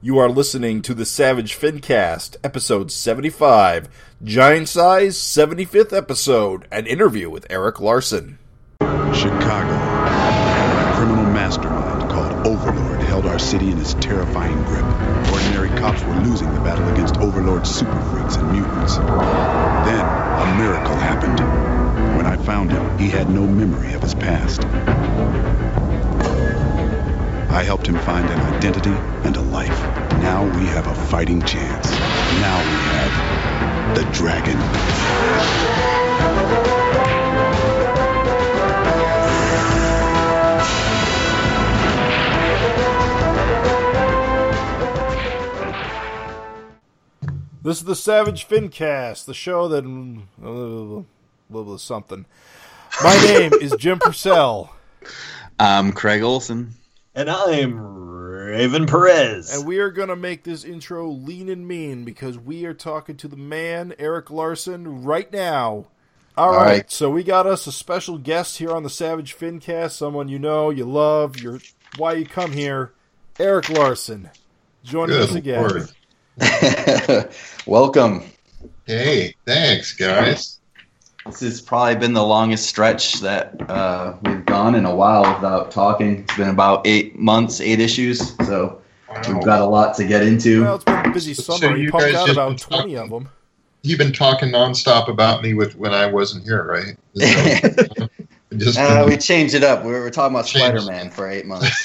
You 0.00 0.18
are 0.18 0.28
listening 0.28 0.82
to 0.82 0.94
the 0.94 1.04
Savage 1.04 1.58
Fincast, 1.58 2.36
episode 2.44 2.92
75, 2.92 3.88
Giant 4.22 4.68
Size 4.68 5.16
75th 5.18 5.92
episode, 5.92 6.68
an 6.70 6.86
interview 6.86 7.28
with 7.28 7.50
Erik 7.50 7.80
Larsen. 7.80 8.38
Chicago. 8.80 9.74
A 9.74 10.92
criminal 10.94 11.24
mastermind 11.24 12.08
called 12.12 12.46
Overlord 12.46 13.00
held 13.00 13.26
our 13.26 13.40
city 13.40 13.72
in 13.72 13.76
his 13.76 13.94
terrifying 13.94 14.62
grip. 14.66 14.84
Ordinary 15.32 15.70
cops 15.70 16.04
were 16.04 16.14
losing 16.20 16.54
the 16.54 16.60
battle 16.60 16.88
against 16.90 17.16
Overlord's 17.16 17.68
super 17.68 18.00
freaks 18.12 18.36
and 18.36 18.52
mutants. 18.52 18.98
Then, 18.98 20.04
a 20.04 20.54
miracle 20.58 20.94
happened. 20.94 21.40
When 22.16 22.24
I 22.24 22.36
found 22.36 22.70
him, 22.70 22.98
he 22.98 23.08
had 23.08 23.28
no 23.28 23.44
memory 23.44 23.94
of 23.94 24.02
his 24.02 24.14
past. 24.14 24.62
I 27.58 27.64
helped 27.64 27.88
him 27.88 27.98
find 27.98 28.24
an 28.30 28.38
identity 28.54 28.94
and 29.26 29.36
a 29.36 29.40
life. 29.40 29.82
Now 30.22 30.44
we 30.44 30.64
have 30.66 30.86
a 30.86 30.94
fighting 30.94 31.42
chance. 31.42 31.90
Now 31.90 32.56
we 32.56 32.76
have 32.94 33.96
the 33.96 34.04
dragon. 34.12 34.56
This 47.64 47.78
is 47.78 47.84
the 47.84 47.96
Savage 47.96 48.46
Fincast, 48.46 49.24
the 49.24 49.34
show 49.34 49.66
that. 49.66 49.84
Uh, 49.84 51.02
blah, 51.50 51.62
blah, 51.64 51.76
something. 51.76 52.24
My 53.02 53.20
name 53.24 53.52
is 53.54 53.74
Jim 53.80 53.98
Purcell. 53.98 54.72
I'm 55.58 55.90
Craig 55.90 56.22
Olson. 56.22 56.76
And 57.18 57.28
I'm 57.28 57.80
Raven 57.80 58.86
Perez. 58.86 59.52
And 59.52 59.66
we 59.66 59.78
are 59.80 59.90
going 59.90 60.06
to 60.06 60.14
make 60.14 60.44
this 60.44 60.62
intro 60.62 61.08
lean 61.08 61.48
and 61.48 61.66
mean 61.66 62.04
because 62.04 62.38
we 62.38 62.64
are 62.64 62.74
talking 62.74 63.16
to 63.16 63.26
the 63.26 63.34
man, 63.36 63.92
Erik 63.98 64.30
Larsen, 64.30 65.02
right 65.02 65.32
now. 65.32 65.88
All 66.36 66.52
right, 66.52 66.64
right. 66.64 66.90
so 66.92 67.10
we 67.10 67.24
got 67.24 67.44
us 67.44 67.66
a 67.66 67.72
special 67.72 68.18
guest 68.18 68.58
here 68.58 68.70
on 68.70 68.84
the 68.84 68.88
Savage 68.88 69.36
Fincast, 69.36 69.96
someone 69.96 70.28
you 70.28 70.38
know, 70.38 70.70
you 70.70 70.84
love, 70.84 71.40
you're 71.40 71.58
why 71.96 72.12
you 72.12 72.24
come 72.24 72.52
here, 72.52 72.92
Erik 73.40 73.68
Larsen. 73.68 74.30
Joining 74.84 75.16
Good 75.16 75.28
us 75.28 75.88
again. 76.38 77.28
Welcome. 77.66 78.30
Hey, 78.86 79.34
thanks, 79.44 79.92
guys. 79.92 80.57
This 81.26 81.40
has 81.40 81.60
probably 81.60 81.96
been 81.96 82.14
the 82.14 82.24
longest 82.24 82.66
stretch 82.66 83.14
that 83.20 83.68
uh, 83.70 84.14
we've 84.22 84.44
gone 84.46 84.74
in 84.74 84.84
a 84.86 84.94
while 84.94 85.34
without 85.34 85.70
talking. 85.70 86.20
It's 86.20 86.36
been 86.36 86.48
about 86.48 86.86
eight 86.86 87.18
months, 87.18 87.60
eight 87.60 87.80
issues, 87.80 88.34
so 88.46 88.80
we've 89.28 89.44
got 89.44 89.60
a 89.60 89.66
lot 89.66 89.94
to 89.96 90.06
get 90.06 90.22
into. 90.22 90.62
Well, 90.64 90.74
it's 90.76 90.84
been 90.84 91.06
a 91.06 91.12
busy 91.12 91.34
summer. 91.34 91.76
you 91.76 91.84
you 91.84 91.90
pumped 91.90 92.06
guys 92.06 92.14
out 92.14 92.26
just 92.26 92.32
about 92.38 92.48
been 92.50 92.58
20 92.58 92.94
of 92.94 93.08
talking- 93.08 93.24
them. 93.24 93.28
You've 93.82 93.98
been 93.98 94.12
talking 94.12 94.48
nonstop 94.50 95.08
about 95.08 95.40
me 95.42 95.54
with 95.54 95.76
when 95.76 95.92
I 95.94 96.06
wasn't 96.06 96.44
here, 96.44 96.64
right? 96.64 96.96
Is 97.14 98.08
Just 98.56 98.78
Uh, 98.78 99.04
we 99.06 99.16
changed 99.18 99.54
it 99.54 99.62
up. 99.62 99.84
We 99.84 99.92
were 99.92 100.10
talking 100.10 100.34
about 100.34 100.48
Spider-Man 100.48 101.10
for 101.10 101.28
eight 101.30 101.46
months. 101.46 101.70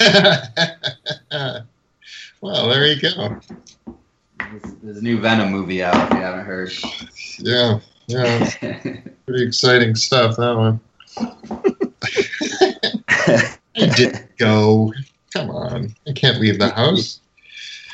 well, 2.40 2.68
there 2.68 2.86
you 2.86 3.00
go. 3.00 3.10
There's- 4.38 4.74
There's 4.82 4.96
a 4.98 5.02
new 5.02 5.20
Venom 5.20 5.50
movie 5.52 5.82
out. 5.84 5.94
If 6.10 6.18
you 6.18 6.22
haven't 6.24 6.46
heard. 6.46 6.72
Yeah, 7.38 7.78
yeah, 8.06 8.50
pretty 9.26 9.44
exciting 9.46 9.94
stuff. 9.94 10.36
That 10.36 10.56
one. 10.56 10.80
I 13.76 13.86
didn't 13.96 14.36
go. 14.38 14.92
Come 15.32 15.50
on, 15.50 15.94
I 16.06 16.12
can't 16.12 16.40
leave 16.40 16.58
the 16.58 16.70
house. 16.70 17.20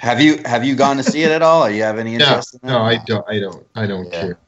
have 0.00 0.20
you 0.20 0.39
have 0.44 0.64
you 0.64 0.75
gone 0.75 0.97
to 0.98 1.02
see 1.02 1.22
it 1.22 1.30
at 1.30 1.42
all? 1.42 1.64
Or 1.64 1.70
you 1.70 1.83
have 1.83 1.98
any 1.98 2.17
No, 2.19 2.27
interest? 2.27 2.55
in 2.55 2.61
it? 2.69 2.72
no, 2.72 2.78
I 2.83 2.98
don't. 3.06 3.25
I 3.28 3.39
don't. 3.41 3.67
I 3.75 3.86
don't 3.86 4.06
Yeah. 4.06 4.20
care. 4.20 4.39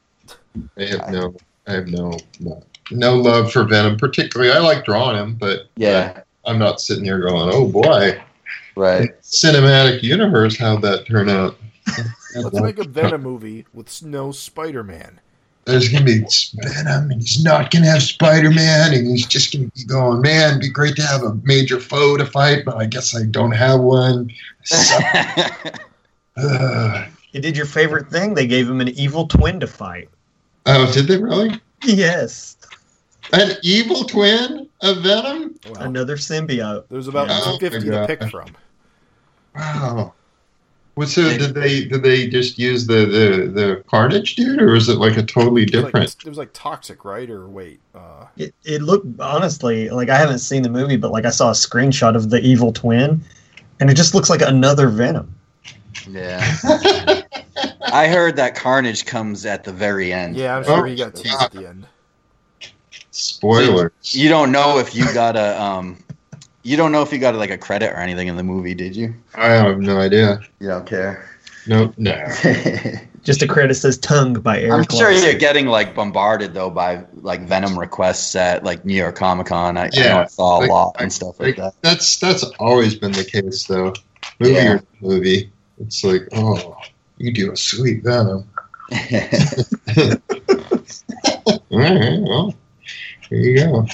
I 0.77 0.83
have 0.85 1.09
no. 1.11 1.35
I 1.67 1.73
have 1.73 1.87
no. 1.87 2.17
No, 2.39 2.63
no 2.91 3.15
love 3.15 3.51
for 3.51 3.63
Venom. 3.63 3.97
Particularly, 3.97 4.51
I 4.51 4.59
like 4.59 4.85
drawing 4.85 5.17
him, 5.17 5.35
but 5.35 5.69
Yeah. 5.75 6.21
I'm 6.45 6.59
not 6.59 6.81
sitting 6.81 7.05
here 7.05 7.19
going, 7.19 7.49
"Oh 7.53 7.67
boy, 7.67 8.21
Right. 8.75 9.09
cinematic 9.21 10.03
universe, 10.03 10.57
how'd 10.57 10.81
that 10.83 11.05
turn 11.07 11.29
out?" 11.29 11.57
Let's 12.35 12.59
make 12.61 12.79
a 12.79 12.83
Venom 12.87 13.21
movie 13.23 13.65
with 13.73 14.03
no 14.03 14.31
Spider 14.31 14.83
Man. 15.65 15.73
There's 15.73 15.89
gonna 15.89 16.05
be 16.05 16.25
Venom, 16.55 17.11
and 17.11 17.21
he's 17.21 17.43
not 17.43 17.71
gonna 17.71 17.85
have 17.87 18.03
Spider-Man, 18.03 18.93
and 18.93 19.07
he's 19.07 19.25
just 19.25 19.53
gonna 19.53 19.69
be 19.75 19.83
going, 19.85 20.21
"Man, 20.21 20.49
it'd 20.49 20.61
be 20.61 20.69
great 20.69 20.95
to 20.97 21.03
have 21.03 21.23
a 21.23 21.35
major 21.43 21.79
foe 21.79 22.17
to 22.17 22.25
fight, 22.25 22.65
but 22.65 22.75
I 22.77 22.85
guess 22.85 23.15
I 23.15 23.23
don't 23.23 23.51
have 23.51 23.79
one." 23.79 24.29
Ugh. 24.71 25.53
you 26.37 26.43
uh, 26.43 27.05
did 27.33 27.55
your 27.55 27.65
favorite 27.65 28.09
thing. 28.09 28.33
They 28.33 28.47
gave 28.47 28.69
him 28.69 28.81
an 28.81 28.89
evil 28.89 29.27
twin 29.27 29.59
to 29.59 29.67
fight. 29.67 30.09
oh, 30.65 30.91
did 30.91 31.07
they 31.07 31.17
really? 31.17 31.59
Yes. 31.83 32.57
An 33.31 33.51
evil 33.63 34.03
twin 34.03 34.69
of 34.81 34.97
Venom? 34.97 35.55
Wow. 35.67 35.73
Another 35.79 36.17
symbiote. 36.17 36.85
There's 36.89 37.07
about 37.07 37.27
Oh, 37.29 37.57
50 37.57 37.79
to 37.89 38.03
oh 38.03 38.07
pick 38.07 38.23
from. 38.29 38.55
Wow. 39.55 40.13
Well, 40.95 41.07
so 41.07 41.35
did 41.37 41.55
they 41.55 41.85
did 41.85 42.03
they 42.03 42.27
just 42.27 42.59
use 42.59 42.85
the, 42.85 43.05
the, 43.05 43.51
the 43.51 43.83
Carnage 43.89 44.35
dude, 44.35 44.61
or 44.61 44.75
is 44.75 44.89
it 44.89 44.97
like 44.99 45.17
a 45.17 45.23
totally 45.23 45.63
It 45.63 45.73
was, 45.73 45.83
like, 45.85 45.93
different? 45.93 46.15
it 46.25 46.29
was 46.29 46.37
like 46.37 46.51
toxic, 46.53 47.03
right? 47.03 47.27
Or 47.29 47.47
wait, 47.47 47.79
uh, 47.95 48.25
It, 48.37 48.53
it 48.63 48.83
looked, 48.83 49.19
honestly, 49.19 49.89
like 49.89 50.09
I 50.09 50.17
haven't 50.17 50.37
seen 50.39 50.61
the 50.61 50.69
movie, 50.69 50.97
but 50.97 51.11
like 51.11 51.25
I 51.25 51.31
saw 51.31 51.49
a 51.49 51.53
screenshot 51.53 52.15
of 52.15 52.29
the 52.29 52.39
evil 52.41 52.71
twin, 52.71 53.21
and 53.79 53.89
it 53.89 53.95
just 53.95 54.13
looks 54.13 54.29
like 54.29 54.41
another 54.43 54.87
Venom. 54.89 55.33
yeah. 56.07 56.43
I 57.91 58.07
heard 58.07 58.35
that 58.35 58.53
Carnage 58.55 59.05
comes 59.05 59.45
at 59.47 59.63
the 59.63 59.71
very 59.73 60.13
end. 60.13 60.35
yeah, 60.35 60.57
I'm 60.57 60.63
sure 60.63 60.79
Oh, 60.81 60.83
he 60.83 60.95
got 60.95 61.15
teased 61.15 61.41
at 61.41 61.51
the 61.51 61.67
end. 61.69 61.87
Spoilers. 63.11 63.91
You 64.15 64.29
don't 64.29 64.51
know 64.51 64.79
if 64.79 64.95
you 64.95 65.11
got 65.13 65.35
a 65.35 65.61
um, 65.61 66.02
you 66.63 66.75
don't 66.77 66.91
know 66.91 67.01
if 67.01 67.11
you 67.11 67.19
got 67.19 67.35
like 67.35 67.49
a 67.51 67.57
credit 67.57 67.91
or 67.91 67.97
anything 67.97 68.27
in 68.27 68.35
the 68.37 68.43
movie, 68.43 68.73
did 68.73 68.95
you? 68.95 69.13
I 69.35 69.47
have 69.49 69.79
no 69.79 69.99
idea. 69.99 70.39
You 70.59 70.67
don't 70.69 70.85
care. 70.85 71.29
No, 71.67 71.93
no. 71.97 72.13
Just 73.23 73.41
a 73.41 73.47
credit 73.47 73.75
says 73.75 73.97
"Tongue" 73.99 74.33
by 74.33 74.57
I'm 74.63 74.83
sure 74.91 75.09
Larsen. 75.11 75.23
you're 75.23 75.39
getting 75.39 75.67
like 75.67 75.95
bombarded 75.95 76.53
though 76.53 76.69
by 76.69 77.05
like 77.13 77.47
Venom 77.47 77.79
requests 77.79 78.35
at 78.35 78.65
like 78.65 78.83
New 78.83 78.95
York 78.95 79.15
Comic 79.15 79.47
Con. 79.47 79.77
I, 79.77 79.83
I 79.83 79.85
know 79.85 79.89
Yeah, 79.93 80.19
I 80.21 80.25
saw 80.25 80.57
a 80.57 80.59
like- 80.59 80.69
lot 80.69 80.95
and 80.99 81.11
stuff 81.13 81.39
like 81.39 81.57
Like, 81.57 81.73
that's 81.81 82.19
that's 82.19 82.43
always 82.59 82.95
been 82.95 83.13
the 83.13 83.23
case, 83.23 83.63
though. 83.65 83.93
Movie 84.41 84.53
Yeah. 84.55 84.73
or 84.73 84.83
movie, 85.01 85.51
it's 85.79 86.03
like, 86.03 86.27
oh, 86.33 86.75
you 87.17 87.31
do 87.31 87.51
a 87.53 87.55
sweet 87.57 88.03
Venom. 88.03 88.45
All 91.45 91.79
right, 91.79 92.19
well, 92.21 92.53
here 93.29 93.39
you 93.39 93.55
go. 93.57 93.87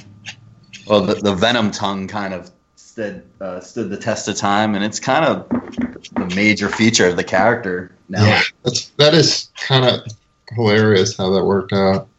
well, 0.87 1.01
the, 1.01 1.15
the 1.15 1.35
Venom 1.35 1.71
tongue 1.71 2.07
kind 2.07 2.33
of 2.33 2.51
stood 2.99 3.23
uh, 3.39 3.59
stood 3.61 3.89
the 3.89 3.97
test 3.97 4.27
of 4.27 4.35
time, 4.35 4.75
and 4.75 4.83
it's 4.83 4.99
kind 4.99 5.23
of 5.23 5.47
the 5.49 6.33
major 6.35 6.67
feature 6.67 7.07
of 7.07 7.15
the 7.15 7.23
character 7.23 7.91
now. 8.09 8.25
Yeah, 8.25 8.41
that's 8.63 8.89
that 8.97 9.13
is 9.13 9.49
kind 9.55 9.85
of 9.85 10.01
hilarious 10.49 11.15
how 11.15 11.29
that 11.31 11.45
worked 11.45 11.71
out. 11.71 12.09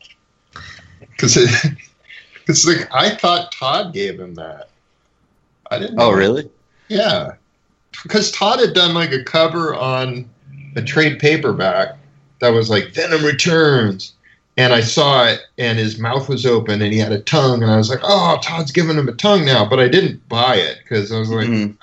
Because 1.00 1.36
it, 1.36 1.50
because 2.34 2.66
like 2.66 2.88
I 2.94 3.14
thought 3.14 3.52
Todd 3.52 3.92
gave 3.92 4.18
him 4.18 4.34
that. 4.36 4.70
I 5.70 5.78
didn't. 5.78 6.00
Oh, 6.00 6.12
really? 6.12 6.50
Yeah, 6.88 7.34
because 8.02 8.30
Todd 8.32 8.60
had 8.60 8.72
done 8.72 8.94
like 8.94 9.12
a 9.12 9.22
cover 9.22 9.74
on 9.74 10.30
a 10.76 10.82
trade 10.82 11.18
paperback 11.18 11.98
that 12.40 12.50
was 12.50 12.70
like 12.70 12.94
Venom 12.94 13.22
Returns, 13.22 14.14
and 14.60 14.74
I 14.74 14.80
saw 14.80 15.24
it, 15.24 15.40
and 15.56 15.78
his 15.78 15.98
mouth 15.98 16.28
was 16.28 16.44
open, 16.44 16.82
and 16.82 16.92
he 16.92 16.98
had 16.98 17.12
a 17.12 17.20
tongue, 17.20 17.62
and 17.62 17.72
I 17.72 17.76
was 17.76 17.88
like, 17.88 18.00
oh, 18.02 18.38
Todd's 18.42 18.72
giving 18.72 18.98
him 18.98 19.08
a 19.08 19.12
tongue 19.12 19.44
now, 19.44 19.68
but 19.68 19.80
I 19.80 19.88
didn't 19.88 20.28
buy 20.28 20.56
it 20.56 20.78
because 20.82 21.10
I 21.10 21.18
was 21.18 21.30
like, 21.30 21.48
Mhm. 21.48 21.76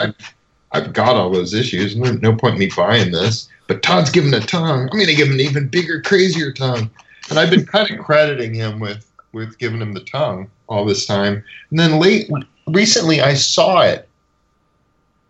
I've 0.71 0.93
got 0.93 1.15
all 1.15 1.31
those 1.31 1.53
issues. 1.53 1.95
No, 1.95 2.11
no 2.11 2.35
point 2.35 2.55
in 2.55 2.59
me 2.59 2.69
buying 2.75 3.11
this. 3.11 3.49
But 3.67 3.81
Todd's 3.81 4.11
giving 4.11 4.33
a 4.33 4.39
tongue. 4.39 4.81
I'm 4.81 4.87
going 4.87 5.07
to 5.07 5.15
give 5.15 5.27
him 5.27 5.35
an 5.35 5.39
even 5.39 5.67
bigger, 5.67 6.01
crazier 6.01 6.51
tongue. 6.51 6.89
And 7.29 7.39
I've 7.39 7.49
been 7.49 7.65
kind 7.75 7.89
of 7.89 8.05
crediting 8.05 8.53
him 8.53 8.79
with 8.79 9.03
with 9.33 9.57
giving 9.59 9.81
him 9.81 9.93
the 9.93 10.03
tongue 10.03 10.49
all 10.67 10.85
this 10.85 11.05
time. 11.05 11.43
And 11.69 11.79
then 11.79 11.99
late 11.99 12.29
recently, 12.67 13.21
I 13.21 13.33
saw 13.33 13.81
it, 13.81 14.06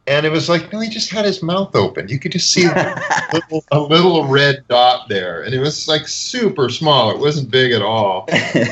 and 0.07 0.25
it 0.25 0.31
was 0.31 0.48
like, 0.48 0.71
no, 0.71 0.80
he 0.80 0.89
just 0.89 1.12
had 1.12 1.25
his 1.25 1.44
mouth 1.44 1.75
open. 1.75 2.07
You 2.07 2.18
could 2.18 2.31
just 2.31 2.51
see 2.51 2.65
a 2.65 3.30
little, 3.33 3.63
a 3.71 3.80
little 3.80 4.27
red 4.27 4.63
dot 4.69 5.09
there, 5.09 5.42
and 5.42 5.54
it 5.54 5.59
was 5.59 5.88
like 5.88 6.07
super 6.07 6.69
small. 6.69 7.12
It 7.12 7.19
wasn't 7.19 7.51
big 7.51 7.74
at 7.74 7.81
all. 7.81 8.27
I'm 8.31 8.63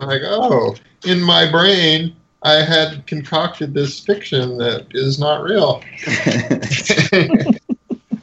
like, 0.00 0.22
oh, 0.24 0.74
in 1.04 1.20
my 1.20 1.50
brain, 1.50 2.16
I 2.42 2.62
had 2.62 3.06
concocted 3.06 3.74
this 3.74 4.00
fiction 4.00 4.56
that 4.58 4.86
is 4.92 5.18
not 5.18 5.42
real. 5.42 5.82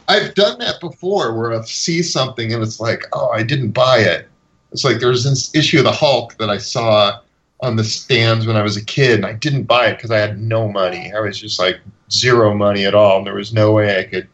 I've 0.10 0.34
done 0.34 0.58
that 0.60 0.80
before 0.82 1.38
where 1.38 1.54
I 1.54 1.62
see 1.66 2.02
something 2.02 2.52
and 2.52 2.64
it's 2.64 2.80
like, 2.80 3.04
oh, 3.14 3.30
I 3.30 3.44
didn't 3.44 3.72
buy 3.72 4.00
it. 4.00 4.28
It's 4.72 4.84
like 4.84 5.00
there's 5.00 5.24
this 5.24 5.54
issue 5.56 5.78
of 5.78 5.84
the 5.84 5.92
Hulk 5.92 6.36
that 6.38 6.50
I 6.50 6.58
saw 6.58 7.20
on 7.62 7.76
the 7.76 7.84
stands 7.84 8.48
when 8.48 8.56
I 8.56 8.62
was 8.62 8.78
a 8.78 8.86
kid 8.86 9.16
and 9.16 9.26
I 9.26 9.34
didn't 9.34 9.64
buy 9.64 9.88
it 9.88 9.98
because 9.98 10.12
I 10.12 10.18
had 10.18 10.40
no 10.40 10.70
money. 10.70 11.12
I 11.14 11.20
was 11.20 11.40
just 11.40 11.60
like 11.60 11.80
zero 12.12 12.54
money 12.54 12.86
at 12.86 12.96
all 12.96 13.18
and 13.18 13.28
there 13.28 13.36
was 13.36 13.54
no 13.54 13.72
way 13.72 14.00
I 14.00 14.04
could 14.04 14.28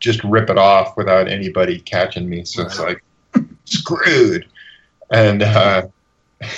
just 0.00 0.22
rip 0.24 0.50
it 0.50 0.58
off 0.58 0.96
without 0.96 1.28
anybody 1.28 1.80
catching 1.80 2.28
me. 2.28 2.44
So 2.44 2.62
it's 2.62 2.78
like 2.78 3.04
screwed. 3.64 4.46
And 5.10 5.42
uh, 5.42 5.88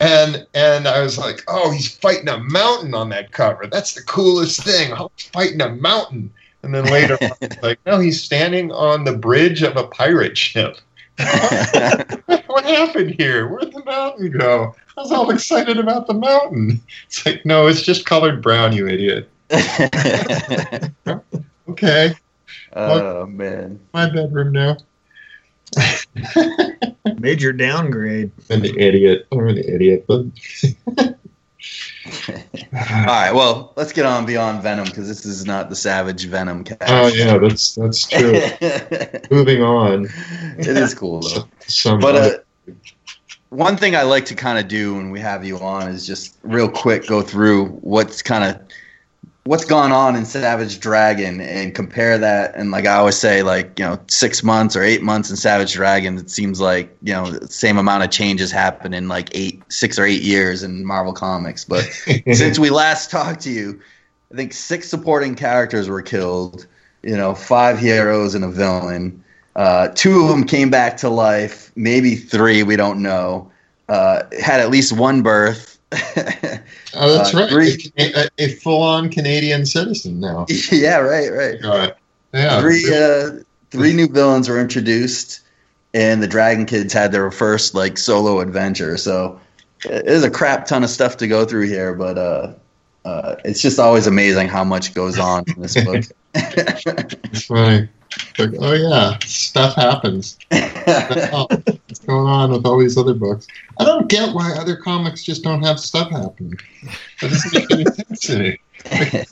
and 0.00 0.46
and 0.54 0.88
I 0.88 1.02
was 1.02 1.18
like, 1.18 1.42
oh, 1.48 1.70
he's 1.70 1.94
fighting 1.96 2.28
a 2.28 2.38
mountain 2.38 2.94
on 2.94 3.08
that 3.10 3.32
cover. 3.32 3.66
That's 3.66 3.94
the 3.94 4.02
coolest 4.02 4.64
thing. 4.64 4.92
Oh, 4.92 5.10
he's 5.16 5.26
fighting 5.26 5.60
a 5.60 5.70
mountain. 5.70 6.32
And 6.62 6.74
then 6.74 6.84
later, 6.84 7.18
on, 7.20 7.48
like, 7.62 7.78
no, 7.86 7.98
he's 7.98 8.22
standing 8.22 8.70
on 8.72 9.04
the 9.04 9.16
bridge 9.16 9.62
of 9.62 9.76
a 9.76 9.86
pirate 9.88 10.38
ship. 10.38 10.76
what 12.46 12.64
happened 12.64 13.14
here? 13.18 13.48
Where'd 13.48 13.72
the 13.72 13.82
mountain 13.84 14.30
go? 14.30 14.74
I 14.96 15.00
was 15.00 15.12
all 15.12 15.30
excited 15.30 15.78
about 15.78 16.06
the 16.06 16.14
mountain. 16.14 16.80
It's 17.06 17.24
like, 17.24 17.44
no, 17.44 17.66
it's 17.66 17.82
just 17.82 18.06
colored 18.06 18.42
brown, 18.42 18.72
you 18.72 18.88
idiot. 18.88 19.28
Okay, 21.68 22.12
oh 22.74 23.24
man. 23.26 23.80
my 23.94 24.10
bedroom 24.10 24.52
now. 24.52 24.76
Major 27.18 27.52
downgrade. 27.52 28.30
I'm 28.50 28.64
an 28.64 28.78
idiot. 28.78 29.26
I'm 29.32 29.46
an 29.46 29.58
idiot. 29.58 30.04
All 32.04 33.06
right, 33.06 33.32
well, 33.32 33.72
let's 33.76 33.92
get 33.92 34.06
on 34.06 34.26
beyond 34.26 34.62
Venom 34.62 34.86
because 34.86 35.06
this 35.06 35.24
is 35.24 35.44
not 35.44 35.70
the 35.70 35.76
Savage 35.76 36.26
Venom 36.26 36.64
cast. 36.64 36.82
oh 36.86 37.06
yeah, 37.06 37.38
that's 37.38 37.74
that's 37.74 38.08
true. 38.08 38.40
Moving 39.30 39.62
on. 39.62 40.08
It 40.58 40.76
is 40.76 40.94
cool 40.94 41.20
though. 41.20 41.48
Some 41.66 42.00
But 42.00 42.16
uh, 42.16 42.72
one 43.50 43.76
thing 43.76 43.94
I 43.94 44.02
like 44.02 44.24
to 44.26 44.34
kind 44.34 44.58
of 44.58 44.66
do 44.66 44.94
when 44.94 45.10
we 45.10 45.20
have 45.20 45.44
you 45.44 45.58
on 45.58 45.88
is 45.88 46.06
just 46.06 46.38
real 46.42 46.68
quick 46.68 47.06
go 47.06 47.22
through 47.22 47.66
what's 47.66 48.22
kind 48.22 48.44
of 48.44 48.60
what's 49.44 49.64
gone 49.64 49.90
on 49.90 50.14
in 50.14 50.24
Savage 50.24 50.78
Dragon 50.80 51.40
and 51.40 51.74
compare 51.74 52.18
that. 52.18 52.54
And 52.54 52.70
like 52.70 52.86
I 52.86 52.94
always 52.94 53.16
say, 53.16 53.42
like 53.42 53.78
you 53.78 53.84
know, 53.84 53.98
six 54.08 54.42
months 54.42 54.76
or 54.76 54.82
eight 54.82 55.02
months 55.02 55.30
in 55.30 55.36
Savage 55.36 55.72
Dragon, 55.72 56.18
it 56.18 56.30
seems 56.30 56.60
like 56.60 56.96
you 57.02 57.12
know 57.12 57.30
the 57.30 57.48
same 57.48 57.78
amount 57.78 58.04
of 58.04 58.10
changes 58.10 58.50
happen 58.50 58.94
in 58.94 59.08
like 59.08 59.30
eight, 59.32 59.62
six 59.68 59.98
or 59.98 60.04
eight 60.04 60.22
years 60.22 60.62
in 60.62 60.84
Marvel 60.84 61.12
Comics. 61.12 61.64
But 61.64 61.84
since 62.32 62.58
we 62.58 62.70
last 62.70 63.10
talked 63.10 63.40
to 63.42 63.50
you, 63.50 63.80
I 64.32 64.36
think 64.36 64.52
six 64.52 64.88
supporting 64.88 65.34
characters 65.34 65.88
were 65.88 66.02
killed. 66.02 66.66
You 67.02 67.16
know, 67.16 67.34
five 67.34 67.78
heroes 67.78 68.34
and 68.34 68.44
a 68.44 68.48
villain. 68.48 69.24
Uh, 69.56 69.88
two 69.88 70.22
of 70.22 70.28
them 70.28 70.44
came 70.44 70.70
back 70.70 70.96
to 70.98 71.08
life. 71.10 71.72
Maybe 71.74 72.14
three, 72.14 72.62
we 72.62 72.76
don't 72.76 73.02
know. 73.02 73.50
Uh, 73.88 74.22
had 74.40 74.60
at 74.60 74.70
least 74.70 74.92
one 74.92 75.22
birth. 75.22 75.78
Oh, 75.92 77.16
that's 77.16 77.34
uh, 77.34 77.38
right. 77.38 77.50
three- 77.50 77.92
A, 77.98 78.28
a 78.38 78.48
full-on 78.56 79.10
Canadian 79.10 79.66
citizen 79.66 80.20
now. 80.20 80.46
yeah, 80.70 80.96
right, 80.98 81.30
right. 81.30 81.62
Right. 81.62 81.94
Yeah. 82.32 82.60
Three, 82.60 82.94
uh, 82.94 83.42
three 83.70 83.92
new 83.92 84.08
villains 84.08 84.48
were 84.48 84.60
introduced, 84.60 85.40
and 85.92 86.22
the 86.22 86.28
Dragon 86.28 86.64
Kids 86.64 86.92
had 86.92 87.12
their 87.12 87.30
first 87.30 87.74
like 87.74 87.98
solo 87.98 88.40
adventure. 88.40 88.96
So 88.96 89.38
it 89.84 90.06
is 90.06 90.24
a 90.24 90.30
crap 90.30 90.66
ton 90.66 90.82
of 90.82 90.90
stuff 90.90 91.18
to 91.18 91.28
go 91.28 91.44
through 91.44 91.66
here, 91.66 91.94
but 91.94 92.16
uh, 92.16 92.54
uh, 93.04 93.36
it's 93.44 93.60
just 93.60 93.78
always 93.78 94.06
amazing 94.06 94.48
how 94.48 94.64
much 94.64 94.94
goes 94.94 95.18
on 95.18 95.44
in 95.54 95.60
this 95.62 95.82
book. 95.84 96.04
It's 96.34 97.44
funny. 97.44 97.88
Like, 98.38 98.50
oh 98.58 98.72
yeah, 98.72 99.18
stuff 99.24 99.74
happens. 99.74 100.38
What's 100.50 101.98
going 102.06 102.26
on 102.26 102.50
with 102.52 102.66
all 102.66 102.78
these 102.78 102.96
other 102.96 103.14
books? 103.14 103.46
I 103.78 103.84
don't 103.84 104.08
get 104.08 104.34
why 104.34 104.52
other 104.52 104.76
comics 104.76 105.22
just 105.22 105.42
don't 105.42 105.62
have 105.62 105.78
stuff 105.78 106.10
happening. 106.10 106.54
That 107.20 107.30
doesn't 107.30 107.54
make 107.54 107.70
any 107.70 107.84
sense 107.84 108.20
to 108.20 108.38
me. 108.38 108.58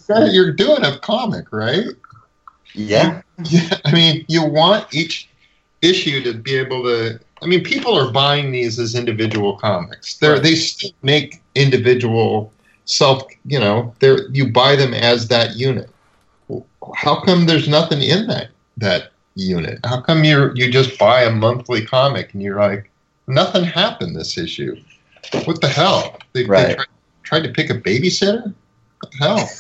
Like, 0.09 0.33
You're 0.33 0.53
doing 0.53 0.85
a 0.85 0.99
comic, 0.99 1.53
right? 1.53 1.87
yeah, 2.75 3.23
Yeah, 3.45 3.79
I 3.85 3.93
mean, 3.93 4.25
you 4.29 4.45
want 4.45 4.93
each 4.95 5.29
issue 5.83 6.23
to 6.23 6.35
be 6.39 6.57
able 6.57 6.83
to. 6.85 7.19
I 7.43 7.47
mean, 7.47 7.65
people 7.65 7.99
are 7.99 8.13
buying 8.13 8.53
these 8.53 8.79
as 8.79 8.95
individual 8.95 9.57
comics. 9.57 10.21
Right. 10.23 10.43
they 10.43 10.55
still 10.55 10.91
make 11.03 11.41
individual 11.55 12.53
self. 12.85 13.23
You 13.45 13.59
know, 13.61 13.95
they're 14.01 14.29
you 14.29 14.53
buy 14.53 14.77
them 14.77 14.93
as 14.95 15.29
that 15.29 15.57
unit. 15.57 15.89
How 16.97 17.21
come 17.21 17.47
there's 17.47 17.69
nothing 17.69 18.03
in 18.03 18.27
that 18.27 18.51
that 18.81 19.13
unit? 19.35 19.79
How 19.85 20.01
come 20.01 20.25
you 20.25 20.51
you 20.55 20.71
just 20.71 20.99
buy 20.99 21.23
a 21.23 21.31
monthly 21.31 21.85
comic 21.85 22.35
and 22.35 22.43
you're 22.43 22.59
like, 22.59 22.91
nothing 23.27 23.65
happened 23.65 24.17
this 24.17 24.37
issue? 24.37 24.77
What 25.45 25.61
the 25.61 25.69
hell? 25.69 26.19
They, 26.33 26.45
Right. 26.45 26.69
they 26.69 26.75
tried, 26.75 26.87
tried 27.23 27.43
to 27.45 27.51
pick 27.51 27.71
a 27.71 27.75
babysitter. 27.75 28.53
What 29.01 29.13
the 29.13 29.19
hell? 29.19 29.51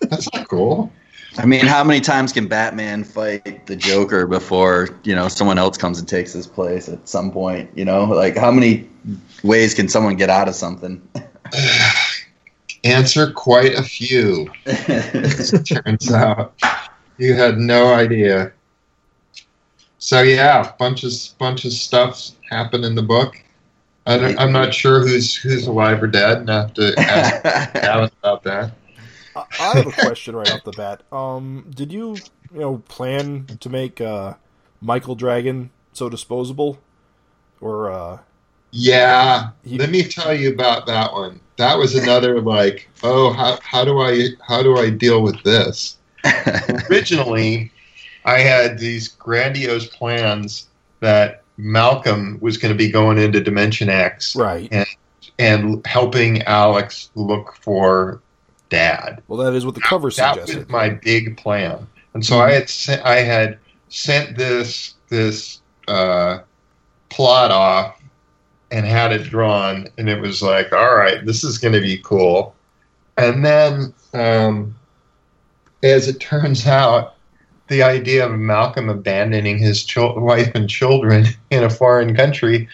That's 0.00 0.32
not 0.32 0.48
cool. 0.48 0.92
I 1.38 1.46
mean, 1.46 1.66
how 1.66 1.82
many 1.82 2.00
times 2.00 2.32
can 2.32 2.46
Batman 2.46 3.04
fight 3.04 3.66
the 3.66 3.74
Joker 3.74 4.26
before 4.26 4.88
you 5.02 5.14
know 5.14 5.28
someone 5.28 5.58
else 5.58 5.78
comes 5.78 5.98
and 5.98 6.06
takes 6.06 6.32
his 6.32 6.46
place 6.46 6.88
at 6.88 7.08
some 7.08 7.30
point? 7.32 7.70
You 7.74 7.84
know, 7.84 8.04
like 8.04 8.36
how 8.36 8.50
many 8.50 8.88
ways 9.42 9.72
can 9.72 9.88
someone 9.88 10.16
get 10.16 10.28
out 10.28 10.48
of 10.48 10.54
something? 10.54 11.00
Answer 12.84 13.30
quite 13.30 13.74
a 13.74 13.82
few. 13.82 14.50
turns 15.64 16.12
out 16.12 16.54
you 17.18 17.34
had 17.34 17.56
no 17.58 17.94
idea. 17.94 18.52
So 20.02 20.20
yeah, 20.20 20.72
bunch 20.80 21.04
of 21.04 21.12
bunch 21.38 21.64
of 21.64 21.72
stuff 21.72 22.32
happened 22.50 22.84
in 22.84 22.96
the 22.96 23.04
book. 23.04 23.40
I 24.04 24.18
don't, 24.18 24.36
I'm 24.36 24.50
not 24.50 24.74
sure 24.74 24.98
who's 24.98 25.36
who's 25.36 25.68
alive 25.68 26.02
or 26.02 26.08
dead, 26.08 26.38
and 26.38 26.50
I 26.50 26.62
have 26.62 26.74
to 26.74 26.92
ask 26.98 27.72
Gavin 27.74 28.10
about 28.20 28.42
that. 28.42 28.72
I 29.36 29.44
I 29.60 29.76
have 29.76 29.86
a 29.86 29.92
question 29.92 30.34
right 30.34 30.50
off 30.50 30.64
the 30.64 30.72
bat. 30.72 31.04
Um, 31.12 31.70
did 31.72 31.92
you, 31.92 32.16
you 32.52 32.58
know, 32.58 32.78
plan 32.88 33.46
to 33.60 33.70
make 33.70 34.00
uh, 34.00 34.34
Michael 34.80 35.14
Dragon 35.14 35.70
so 35.92 36.08
disposable, 36.08 36.80
or 37.60 37.92
uh, 37.92 38.18
Yeah, 38.72 39.50
He- 39.64 39.78
let 39.78 39.90
me 39.90 40.02
tell 40.02 40.34
you 40.34 40.52
about 40.52 40.86
that 40.88 41.12
one. 41.12 41.38
That 41.58 41.78
was 41.78 41.94
another 41.94 42.40
like, 42.40 42.88
oh, 43.04 43.32
how 43.32 43.56
how 43.62 43.84
do 43.84 44.00
I 44.00 44.30
how 44.44 44.64
do 44.64 44.78
I 44.78 44.90
deal 44.90 45.22
with 45.22 45.40
this? 45.44 45.98
originally 46.90 47.71
I 48.24 48.38
had 48.38 48.78
these 48.78 49.08
grandiose 49.08 49.86
plans 49.86 50.68
that 51.00 51.42
Malcolm 51.56 52.38
was 52.40 52.56
going 52.56 52.72
to 52.72 52.78
be 52.78 52.90
going 52.90 53.18
into 53.18 53.40
Dimension 53.40 53.88
X 53.88 54.34
right? 54.36 54.72
and 55.38 55.84
helping 55.86 56.42
Alex 56.42 57.10
look 57.14 57.56
for 57.56 58.20
Dad. 58.68 59.22
Well, 59.28 59.38
that 59.38 59.54
is 59.54 59.66
what 59.66 59.74
the 59.74 59.80
cover 59.80 60.10
That 60.10 60.34
suggested. 60.34 60.58
was 60.58 60.68
my 60.68 60.90
big 60.90 61.36
plan, 61.36 61.86
and 62.14 62.24
so 62.24 62.40
I 62.40 62.52
had 62.52 62.68
sent, 62.68 63.04
I 63.04 63.16
had 63.16 63.58
sent 63.88 64.36
this 64.36 64.94
this 65.08 65.60
uh, 65.88 66.38
plot 67.10 67.50
off 67.50 68.00
and 68.70 68.86
had 68.86 69.12
it 69.12 69.24
drawn, 69.24 69.88
and 69.98 70.08
it 70.08 70.20
was 70.20 70.42
like, 70.42 70.72
all 70.72 70.96
right, 70.96 71.24
this 71.26 71.44
is 71.44 71.58
going 71.58 71.74
to 71.74 71.80
be 71.80 71.98
cool. 71.98 72.54
And 73.18 73.44
then, 73.44 73.92
um, 74.14 74.74
as 75.82 76.08
it 76.08 76.18
turns 76.18 76.66
out, 76.66 77.16
the 77.72 77.82
idea 77.82 78.26
of 78.26 78.38
Malcolm 78.38 78.90
abandoning 78.90 79.58
his 79.58 79.82
chil- 79.82 80.20
wife 80.20 80.54
and 80.54 80.68
children 80.68 81.24
in 81.50 81.64
a 81.64 81.70
foreign 81.70 82.14
country 82.14 82.68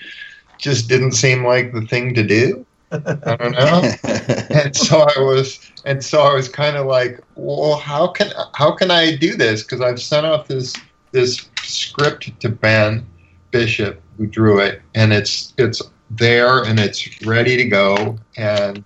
just 0.59 0.88
didn't 0.88 1.12
seem 1.12 1.45
like 1.45 1.73
the 1.73 1.83
thing 1.83 2.14
to 2.14 2.25
do. 2.25 2.67
I 2.90 3.37
don't 3.37 3.52
know 3.52 3.93
and 4.50 4.75
so 4.75 5.07
I 5.17 5.21
was, 5.21 5.61
and 5.85 6.02
so 6.02 6.23
I 6.23 6.35
was 6.35 6.49
kind 6.49 6.76
of 6.76 6.87
like, 6.87 7.23
well, 7.37 7.76
how 7.76 8.09
can 8.09 8.33
how 8.55 8.73
can 8.73 8.90
I 8.90 9.14
do 9.14 9.37
this? 9.37 9.62
Because 9.62 9.81
I've 9.81 10.00
sent 10.00 10.26
off 10.26 10.49
this 10.49 10.75
this 11.12 11.49
script 11.62 12.40
to 12.40 12.49
Ben 12.49 13.07
Bishop, 13.50 14.02
who 14.17 14.26
drew 14.26 14.59
it, 14.59 14.83
and 14.95 15.12
it's 15.12 15.52
it's 15.59 15.83
there 16.11 16.62
and 16.64 16.81
it's 16.81 17.23
ready 17.26 17.57
to 17.59 17.64
go, 17.67 18.19
and 18.37 18.83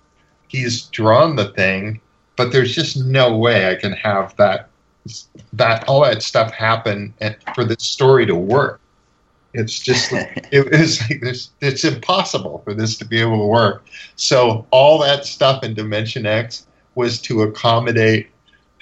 he's 0.49 0.83
drawn 0.87 1.37
the 1.37 1.53
thing, 1.53 2.01
but 2.35 2.51
there's 2.51 2.75
just 2.75 2.97
no 2.97 3.37
way 3.37 3.71
I 3.71 3.75
can 3.75 3.93
have 3.93 4.35
that 4.35 4.69
that 5.53 5.87
all 5.87 6.03
that 6.03 6.23
stuff 6.23 6.51
happen 6.51 7.13
and 7.19 7.35
for 7.55 7.63
this 7.63 7.83
story 7.83 8.25
to 8.25 8.35
work. 8.35 8.79
It's 9.53 9.79
just 9.79 10.11
like, 10.11 10.47
it 10.51 10.71
was 10.71 10.99
like 11.01 11.21
this, 11.21 11.51
it's 11.61 11.83
impossible 11.83 12.61
for 12.63 12.73
this 12.73 12.97
to 12.97 13.05
be 13.05 13.19
able 13.19 13.39
to 13.39 13.45
work. 13.45 13.85
So 14.15 14.65
all 14.71 14.97
that 14.99 15.25
stuff 15.25 15.63
in 15.63 15.73
Dimension 15.73 16.25
X 16.25 16.67
was 16.95 17.21
to 17.21 17.43
accommodate 17.43 18.29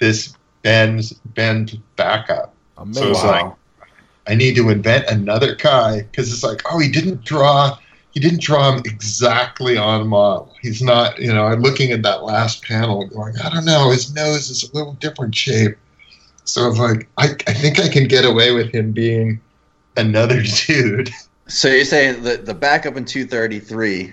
this 0.00 0.34
Ben's 0.62 1.12
Ben's 1.12 1.74
backup. 1.96 2.54
Amazing. 2.78 3.02
So 3.02 3.10
it's 3.10 3.24
like 3.24 3.52
I 4.26 4.34
need 4.34 4.54
to 4.56 4.70
invent 4.70 5.06
another 5.08 5.54
guy 5.56 6.02
because 6.02 6.32
it's 6.32 6.44
like, 6.44 6.62
oh, 6.70 6.78
he 6.78 6.90
didn't 6.90 7.24
draw 7.24 7.76
he 8.12 8.20
didn't 8.20 8.42
draw 8.42 8.72
him 8.72 8.82
exactly 8.84 9.76
on 9.76 10.06
model. 10.06 10.54
He's 10.60 10.82
not, 10.82 11.18
you 11.18 11.32
know, 11.32 11.46
I'm 11.46 11.62
looking 11.62 11.92
at 11.92 12.02
that 12.02 12.22
last 12.22 12.62
panel 12.62 13.06
going, 13.06 13.34
I 13.42 13.48
don't 13.48 13.64
know, 13.64 13.90
his 13.90 14.14
nose 14.14 14.50
is 14.50 14.70
a 14.70 14.74
little 14.76 14.92
different 14.94 15.34
shape. 15.34 15.76
So 16.44 16.68
it's 16.68 16.78
like 16.78 17.08
I, 17.18 17.28
I 17.46 17.54
think 17.54 17.78
I 17.78 17.88
can 17.88 18.08
get 18.08 18.24
away 18.24 18.52
with 18.52 18.72
him 18.74 18.92
being 18.92 19.40
another 19.96 20.42
dude. 20.66 21.10
so 21.46 21.68
you're 21.68 21.84
saying 21.84 22.22
that 22.24 22.46
the 22.46 22.54
backup 22.54 22.96
in 22.96 23.04
233 23.04 24.12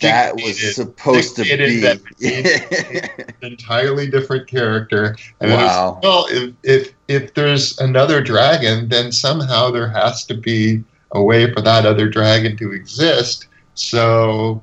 that 0.00 0.34
was 0.36 0.44
Dictated- 0.44 0.74
supposed 0.74 1.36
to 1.36 1.42
be 1.42 1.84
An 1.84 3.30
entirely 3.42 4.08
different 4.08 4.46
character. 4.48 5.16
And 5.40 5.50
it 5.50 5.56
was 5.56 5.64
wow. 5.64 6.00
Well, 6.02 6.26
if 6.30 6.54
if 6.62 6.94
if 7.08 7.34
there's 7.34 7.78
another 7.80 8.22
dragon, 8.22 8.88
then 8.88 9.10
somehow 9.10 9.70
there 9.70 9.88
has 9.88 10.24
to 10.26 10.34
be 10.34 10.84
a 11.12 11.22
way 11.22 11.52
for 11.52 11.60
that 11.62 11.84
other 11.84 12.08
dragon 12.08 12.56
to 12.58 12.72
exist. 12.72 13.48
So 13.74 14.62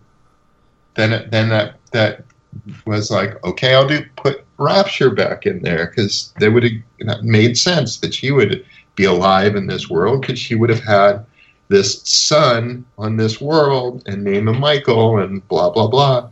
then, 0.95 1.27
then 1.31 1.49
that 1.49 1.75
that 1.91 2.23
was 2.85 3.11
like, 3.11 3.43
okay, 3.43 3.73
I'll 3.75 3.87
do 3.87 4.03
put 4.15 4.45
Rapture 4.59 5.09
back 5.09 5.45
in 5.45 5.61
there 5.61 5.87
because 5.87 6.33
they 6.39 6.49
would 6.49 6.63
have 6.63 7.23
made 7.23 7.57
sense 7.57 7.97
that 7.97 8.13
she 8.13 8.31
would 8.31 8.65
be 8.95 9.05
alive 9.05 9.55
in 9.55 9.67
this 9.67 9.89
world 9.89 10.21
because 10.21 10.37
she 10.37 10.55
would 10.55 10.69
have 10.69 10.83
had 10.83 11.25
this 11.69 12.01
son 12.01 12.85
on 12.97 13.15
this 13.15 13.39
world 13.39 14.03
and 14.05 14.23
name 14.23 14.47
him 14.47 14.59
Michael 14.59 15.19
and 15.19 15.47
blah 15.47 15.69
blah 15.69 15.87
blah. 15.87 16.29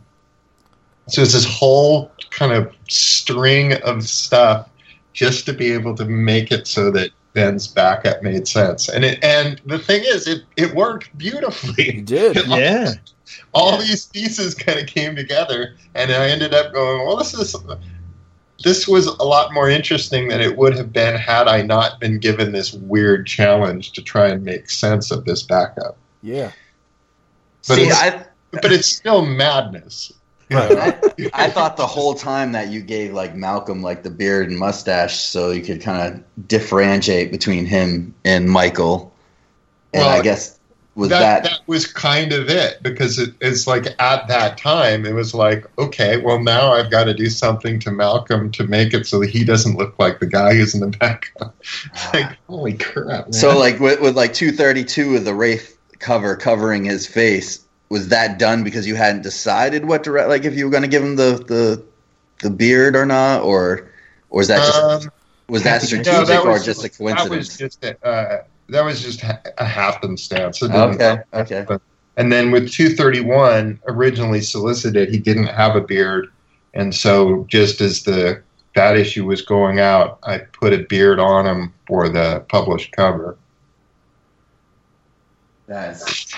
So 1.08 1.22
it's 1.22 1.32
this 1.32 1.46
whole 1.46 2.12
kind 2.30 2.52
of 2.52 2.70
string 2.88 3.72
of 3.82 4.04
stuff 4.04 4.68
just 5.14 5.46
to 5.46 5.52
be 5.52 5.72
able 5.72 5.94
to 5.96 6.04
make 6.04 6.52
it 6.52 6.66
so 6.66 6.90
that 6.90 7.10
Ben's 7.32 7.66
backup 7.66 8.22
made 8.22 8.46
sense. 8.46 8.88
And 8.88 9.04
it 9.04 9.22
and 9.22 9.60
the 9.64 9.78
thing 9.78 10.02
is 10.04 10.26
it 10.26 10.42
it 10.56 10.74
worked 10.74 11.16
beautifully. 11.16 11.98
It 11.98 12.04
did. 12.04 12.36
Yeah. 12.48 12.94
All 13.52 13.76
these 13.76 14.06
pieces 14.06 14.54
kind 14.54 14.78
of 14.78 14.86
came 14.86 15.14
together 15.14 15.76
and 15.94 16.10
I 16.10 16.28
ended 16.28 16.54
up 16.54 16.72
going, 16.72 17.06
well 17.06 17.16
this 17.16 17.34
is 17.34 17.54
this 18.64 18.88
was 18.88 19.06
a 19.06 19.22
lot 19.22 19.52
more 19.52 19.68
interesting 19.68 20.28
than 20.28 20.40
it 20.40 20.56
would 20.56 20.76
have 20.76 20.92
been 20.92 21.14
had 21.16 21.46
I 21.48 21.62
not 21.62 22.00
been 22.00 22.18
given 22.18 22.52
this 22.52 22.72
weird 22.72 23.26
challenge 23.26 23.92
to 23.92 24.02
try 24.02 24.28
and 24.28 24.44
make 24.44 24.68
sense 24.68 25.10
of 25.10 25.24
this 25.24 25.42
backup. 25.42 25.96
Yeah. 26.22 26.50
But 27.68 27.74
See, 27.76 27.82
it's- 27.82 28.02
I, 28.02 28.24
But 28.50 28.72
it's 28.72 28.88
still 28.88 29.24
madness. 29.24 30.12
Right. 30.50 30.70
know? 31.18 31.28
I 31.34 31.50
thought 31.50 31.76
the 31.76 31.86
whole 31.86 32.14
time 32.14 32.52
that 32.52 32.68
you 32.68 32.80
gave 32.80 33.12
like 33.12 33.36
Malcolm 33.36 33.82
like 33.82 34.02
the 34.02 34.08
beard 34.08 34.48
and 34.48 34.58
mustache 34.58 35.20
so 35.20 35.50
you 35.50 35.60
could 35.60 35.82
kind 35.82 36.14
of 36.14 36.48
differentiate 36.48 37.30
between 37.30 37.66
him 37.66 38.14
and 38.24 38.48
Michael. 38.48 39.12
And 39.92 40.04
Well, 40.06 40.18
I 40.18 40.22
guess 40.22 40.57
was 40.98 41.10
that, 41.10 41.44
that, 41.44 41.50
that 41.50 41.60
was 41.68 41.86
kind 41.86 42.32
of 42.32 42.48
it 42.50 42.82
because 42.82 43.20
it, 43.20 43.32
it's 43.40 43.68
like 43.68 43.86
at 44.00 44.26
that 44.26 44.58
time 44.58 45.06
it 45.06 45.14
was 45.14 45.32
like 45.32 45.64
okay 45.78 46.16
well 46.16 46.42
now 46.42 46.72
I've 46.72 46.90
got 46.90 47.04
to 47.04 47.14
do 47.14 47.30
something 47.30 47.78
to 47.80 47.92
Malcolm 47.92 48.50
to 48.50 48.66
make 48.66 48.92
it 48.92 49.06
so 49.06 49.20
that 49.20 49.30
he 49.30 49.44
doesn't 49.44 49.78
look 49.78 49.96
like 50.00 50.18
the 50.18 50.26
guy 50.26 50.54
who's 50.54 50.74
in 50.74 50.80
the 50.80 50.88
background. 50.98 51.52
like 52.12 52.36
holy 52.48 52.74
crap! 52.74 53.26
Man. 53.26 53.32
so 53.32 53.56
like 53.56 53.78
with, 53.78 54.00
with 54.00 54.16
like 54.16 54.34
232 54.34 55.12
with 55.12 55.24
the 55.24 55.34
Wraith 55.34 55.78
cover 56.00 56.34
covering 56.34 56.84
his 56.84 57.06
face 57.06 57.64
was 57.90 58.08
that 58.08 58.40
done 58.40 58.64
because 58.64 58.84
you 58.86 58.96
hadn't 58.96 59.22
decided 59.22 59.84
what 59.84 60.02
to 60.04 60.10
like 60.10 60.44
if 60.44 60.56
you 60.56 60.64
were 60.64 60.70
going 60.70 60.82
to 60.82 60.88
give 60.88 61.02
him 61.02 61.14
the 61.14 61.44
the 61.46 61.84
the 62.42 62.50
beard 62.50 62.96
or 62.96 63.06
not 63.06 63.42
or 63.42 63.88
or 64.30 64.38
was 64.38 64.48
that 64.48 64.58
just 64.58 64.82
Um, 64.82 65.12
was 65.48 65.62
that 65.62 65.80
no, 65.82 65.86
strategic 65.86 66.26
that 66.26 66.44
or 66.44 66.50
was- 66.54 66.64
just 66.64 66.84
a 66.84 66.88
coincidence 66.88 67.28
That 67.28 67.30
was 67.36 67.56
just 67.56 67.84
a, 67.84 68.06
uh, 68.06 68.42
that 68.68 68.84
was 68.84 69.02
just 69.02 69.20
ha- 69.20 69.40
a 69.58 69.64
happenstance. 69.64 70.62
Okay, 70.62 71.18
okay. 71.34 71.66
And 72.16 72.32
then 72.32 72.50
with 72.50 72.70
231, 72.70 73.80
originally 73.86 74.40
solicited, 74.40 75.08
he 75.08 75.18
didn't 75.18 75.46
have 75.46 75.76
a 75.76 75.80
beard, 75.80 76.32
and 76.74 76.94
so 76.94 77.44
just 77.48 77.80
as 77.80 78.02
the 78.02 78.42
that 78.74 78.96
issue 78.96 79.24
was 79.24 79.42
going 79.42 79.80
out, 79.80 80.18
I 80.22 80.38
put 80.38 80.72
a 80.72 80.78
beard 80.78 81.18
on 81.18 81.46
him 81.46 81.74
for 81.86 82.08
the 82.08 82.44
published 82.48 82.92
cover. 82.92 83.36
That's 85.66 86.34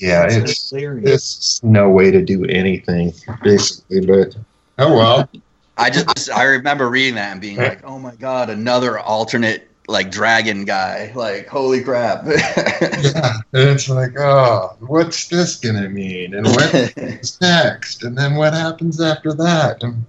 Yeah, 0.00 0.22
That's 0.22 0.36
it's 0.36 0.70
hilarious. 0.70 1.10
it's 1.10 1.62
no 1.62 1.90
way 1.90 2.10
to 2.10 2.22
do 2.22 2.44
anything 2.46 3.12
basically, 3.42 4.06
but 4.06 4.36
oh 4.78 4.94
well. 4.94 5.28
I 5.76 5.90
just 5.90 6.30
I 6.30 6.44
remember 6.44 6.88
reading 6.88 7.16
that 7.16 7.32
and 7.32 7.40
being 7.40 7.56
like, 7.56 7.84
"Oh 7.84 7.98
my 7.98 8.14
god, 8.14 8.48
another 8.48 8.96
alternate 8.98 9.68
like 9.88 10.10
dragon 10.10 10.64
guy! 10.64 11.12
Like, 11.14 11.46
holy 11.48 11.82
crap!" 11.82 12.24
yeah, 12.26 13.38
and 13.52 13.68
it's 13.70 13.88
like, 13.88 14.18
oh, 14.18 14.76
what's 14.80 15.28
this 15.28 15.56
gonna 15.56 15.88
mean, 15.88 16.34
and 16.34 16.46
what's 16.46 17.40
next, 17.40 18.04
and 18.04 18.16
then 18.16 18.36
what 18.36 18.54
happens 18.54 19.00
after 19.00 19.32
that, 19.34 19.82
and 19.82 20.04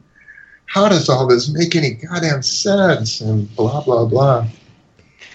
how 0.68 0.90
does 0.90 1.10
all 1.10 1.28
this 1.28 1.50
make 1.50 1.76
any 1.76 1.92
goddamn 1.92 2.42
sense, 2.42 3.22
and 3.22 3.54
blah 3.56 3.82
blah 3.84 4.06
blah. 4.06 4.48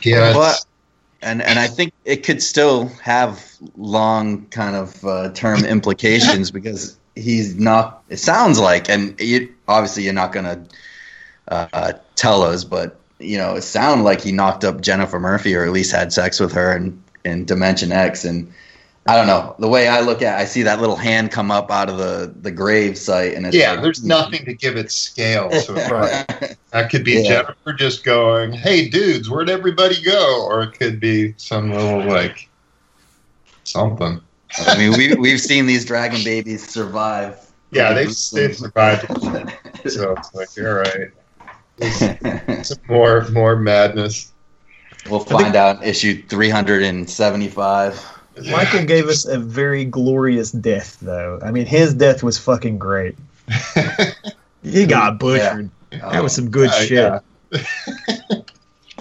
Yeah, 0.02 0.32
But 0.32 0.64
and 1.22 1.42
and 1.42 1.58
I 1.58 1.66
think 1.66 1.92
it 2.04 2.24
could 2.24 2.42
still 2.42 2.88
have 3.02 3.44
long 3.76 4.46
kind 4.46 4.76
of 4.76 5.04
uh, 5.04 5.30
term 5.32 5.64
implications 5.64 6.50
because 6.52 6.98
he's 7.14 7.56
not. 7.56 8.02
It 8.08 8.18
sounds 8.18 8.58
like, 8.58 8.88
and 8.88 9.18
you, 9.20 9.52
obviously 9.68 10.04
you're 10.04 10.12
not 10.12 10.32
gonna 10.32 10.64
uh, 11.48 11.92
tell 12.14 12.42
us, 12.42 12.64
but 12.64 12.99
you 13.20 13.36
know, 13.36 13.54
it 13.54 13.62
sounded 13.62 14.04
like 14.04 14.20
he 14.20 14.32
knocked 14.32 14.64
up 14.64 14.80
Jennifer 14.80 15.20
Murphy 15.20 15.54
or 15.54 15.64
at 15.64 15.72
least 15.72 15.92
had 15.92 16.12
sex 16.12 16.40
with 16.40 16.52
her 16.52 16.74
in 16.74 17.02
in 17.24 17.44
Dimension 17.44 17.92
X, 17.92 18.24
and 18.24 18.50
I 19.06 19.16
don't 19.16 19.26
know 19.26 19.54
the 19.58 19.68
way 19.68 19.88
I 19.88 20.00
look 20.00 20.22
at. 20.22 20.38
it, 20.38 20.42
I 20.42 20.44
see 20.46 20.62
that 20.62 20.80
little 20.80 20.96
hand 20.96 21.30
come 21.30 21.50
up 21.50 21.70
out 21.70 21.88
of 21.88 21.98
the 21.98 22.32
the 22.40 22.50
grave 22.50 22.96
site, 22.96 23.34
and 23.34 23.46
it's 23.46 23.56
yeah, 23.56 23.72
like, 23.72 23.82
there's 23.82 24.00
hmm. 24.00 24.08
nothing 24.08 24.44
to 24.46 24.54
give 24.54 24.76
it 24.76 24.90
scale. 24.90 25.50
So 25.60 25.74
Right. 25.74 26.56
that 26.70 26.90
could 26.90 27.04
be 27.04 27.22
Yeah. 27.22 27.42
Jennifer 27.42 27.72
just 27.72 28.04
going, 28.04 28.52
"Hey, 28.52 28.88
dudes, 28.88 29.28
where'd 29.28 29.50
everybody 29.50 30.00
go?" 30.02 30.44
Or 30.44 30.62
it 30.62 30.72
could 30.72 31.00
be 31.00 31.34
some 31.36 31.72
little 31.72 32.04
like 32.04 32.48
something. 33.64 34.20
I 34.66 34.76
mean, 34.78 34.96
we 34.96 35.14
we've 35.14 35.40
seen 35.40 35.66
these 35.66 35.84
dragon 35.84 36.22
babies 36.24 36.68
survive. 36.68 37.38
Yeah, 37.72 37.92
they've, 37.92 38.14
they've 38.32 38.56
survived. 38.56 39.06
So 39.86 40.14
it's 40.16 40.34
like, 40.34 40.48
all 40.58 40.74
right, 40.74 41.10
some 41.19 41.19
more 42.88 43.28
more 43.30 43.56
madness. 43.56 44.32
we'll 45.08 45.20
find 45.20 45.56
out 45.56 45.84
issue 45.84 46.22
375. 46.28 48.18
Michael 48.50 48.84
gave 48.84 49.06
us 49.08 49.26
a 49.26 49.38
very 49.38 49.84
glorious 49.84 50.50
death, 50.52 50.98
though. 51.02 51.38
I 51.42 51.50
mean, 51.50 51.66
his 51.66 51.92
death 51.94 52.22
was 52.22 52.38
fucking 52.38 52.78
great. 52.78 53.16
He 54.62 54.84
got 54.84 55.18
butchered. 55.18 55.70
That 55.90 56.22
was 56.22 56.34
some 56.34 56.50
good 56.50 56.68
Uh, 56.68 56.72
shit. 56.84 56.90
yeah. 56.90 57.20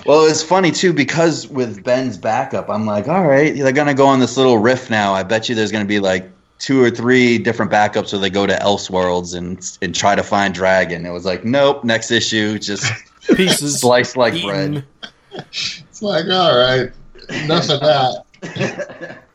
Well, 0.06 0.24
it's 0.26 0.42
funny 0.42 0.72
too 0.72 0.94
because 0.94 1.48
with 1.48 1.84
Ben's 1.84 2.18
backup, 2.18 2.70
I'm 2.70 2.86
like, 2.86 3.10
all 3.10 3.26
right, 3.28 3.54
they're 3.54 3.74
gonna 3.74 3.94
go 3.94 4.08
on 4.08 4.22
this 4.22 4.38
little 4.38 4.58
riff 4.58 4.90
now. 4.90 5.14
I 5.14 5.24
bet 5.24 5.50
you 5.50 5.56
there's 5.56 5.74
gonna 5.74 5.84
be 5.84 6.00
like 6.00 6.32
two 6.60 6.82
or 6.84 6.90
three 6.92 7.38
different 7.38 7.72
backups 7.72 8.12
where 8.12 8.20
they 8.22 8.30
go 8.30 8.46
to 8.46 8.54
Elseworlds 8.56 9.36
and 9.36 9.66
and 9.82 9.96
try 9.96 10.14
to 10.16 10.24
find 10.24 10.54
Dragon. 10.54 11.06
It 11.06 11.12
was 11.12 11.26
like, 11.26 11.44
nope, 11.46 11.84
next 11.84 12.12
issue, 12.12 12.60
just 12.60 12.92
Pieces 13.36 13.80
sliced 13.82 14.18
like 14.18 14.34
eaten. 14.34 14.84
It's 15.32 16.02
like, 16.02 16.26
all 16.26 16.58
right, 16.58 16.92
enough 17.44 17.70
of 17.70 17.80
that. 17.82 19.20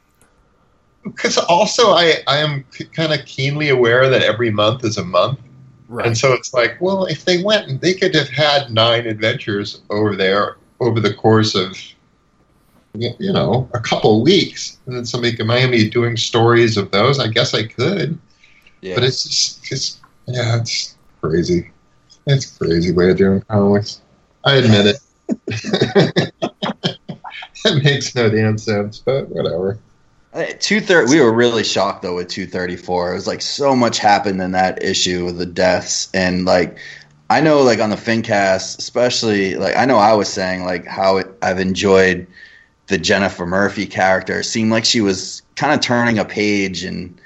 Because 1.05 1.37
also, 1.37 1.91
I 1.91 2.15
I 2.27 2.39
am 2.39 2.65
kind 2.95 3.13
of 3.13 3.25
keenly 3.27 3.69
aware 3.69 4.09
that 4.09 4.23
every 4.23 4.51
month 4.51 4.85
is 4.85 4.97
a 4.97 5.05
month, 5.05 5.39
Right. 5.89 6.07
and 6.07 6.17
so 6.17 6.33
it's 6.33 6.55
like, 6.55 6.81
well, 6.81 7.05
if 7.05 7.27
they 7.27 7.43
went, 7.43 7.83
they 7.83 7.93
could 7.93 8.15
have 8.15 8.31
had 8.31 8.71
nine 8.71 9.07
adventures 9.07 9.83
over 9.91 10.17
there 10.17 10.57
over 10.81 11.01
the 11.01 11.13
course 11.13 11.55
of, 11.55 11.73
y- 11.73 11.94
you 12.95 13.33
know, 13.33 13.69
a 13.75 13.81
couple 13.81 14.23
weeks, 14.23 14.79
and 14.87 14.97
then 14.97 15.05
somebody 15.05 15.37
could 15.37 15.47
Miami 15.47 15.89
doing 15.89 16.17
stories 16.17 16.77
of 16.77 16.91
those. 16.91 17.19
I 17.19 17.27
guess 17.29 17.53
I 17.55 17.67
could, 17.67 18.19
Yeah. 18.81 18.95
but 18.95 19.05
it's 19.05 19.25
just, 19.25 19.65
just 19.65 20.01
yeah, 20.27 20.59
it's 20.61 20.97
crazy. 21.21 21.71
It's 22.27 22.55
a 22.55 22.59
crazy 22.59 22.93
way 22.93 23.11
of 23.11 23.17
doing 23.17 23.41
comics. 23.43 24.01
I 24.45 24.55
admit 24.57 24.87
it. 24.87 24.99
it 27.65 27.85
makes 27.85 28.15
no 28.15 28.31
damn 28.31 28.59
sense, 28.59 28.99
but 28.99 29.29
whatever. 29.29 29.79
Uh, 30.33 30.47
two 30.59 30.81
thirty. 30.81 31.11
We 31.11 31.21
were 31.21 31.33
really 31.33 31.65
shocked 31.65 32.03
though 32.03 32.17
with 32.17 32.29
two 32.29 32.47
thirty 32.47 32.77
four. 32.77 33.13
It 33.13 33.15
was 33.15 33.27
like 33.27 33.43
so 33.43 33.75
much 33.75 33.99
happened 33.99 34.41
in 34.41 34.53
that 34.53 34.83
issue 34.83 35.25
with 35.25 35.39
the 35.39 35.47
deaths 35.47 36.09
and 36.15 36.45
like 36.45 36.79
I 37.31 37.41
know 37.41 37.63
like 37.63 37.81
on 37.81 37.91
the 37.91 37.97
FinCast, 37.97 38.79
especially 38.79 39.55
like 39.57 39.77
I 39.77 39.85
know 39.85 39.97
I 39.97 40.13
was 40.13 40.29
saying 40.29 40.65
like 40.65 40.87
how 40.87 41.19
it, 41.19 41.29
I've 41.43 41.61
enjoyed 41.61 42.27
the 42.87 42.99
Jennifer 42.99 43.47
Murphy 43.47 43.87
character. 43.87 44.43
Seemed 44.43 44.71
like 44.71 44.85
she 44.85 45.01
was 45.01 45.43
kind 45.57 45.73
of 45.73 45.81
turning 45.81 46.19
a 46.19 46.25
page 46.25 46.85
and 46.85 47.19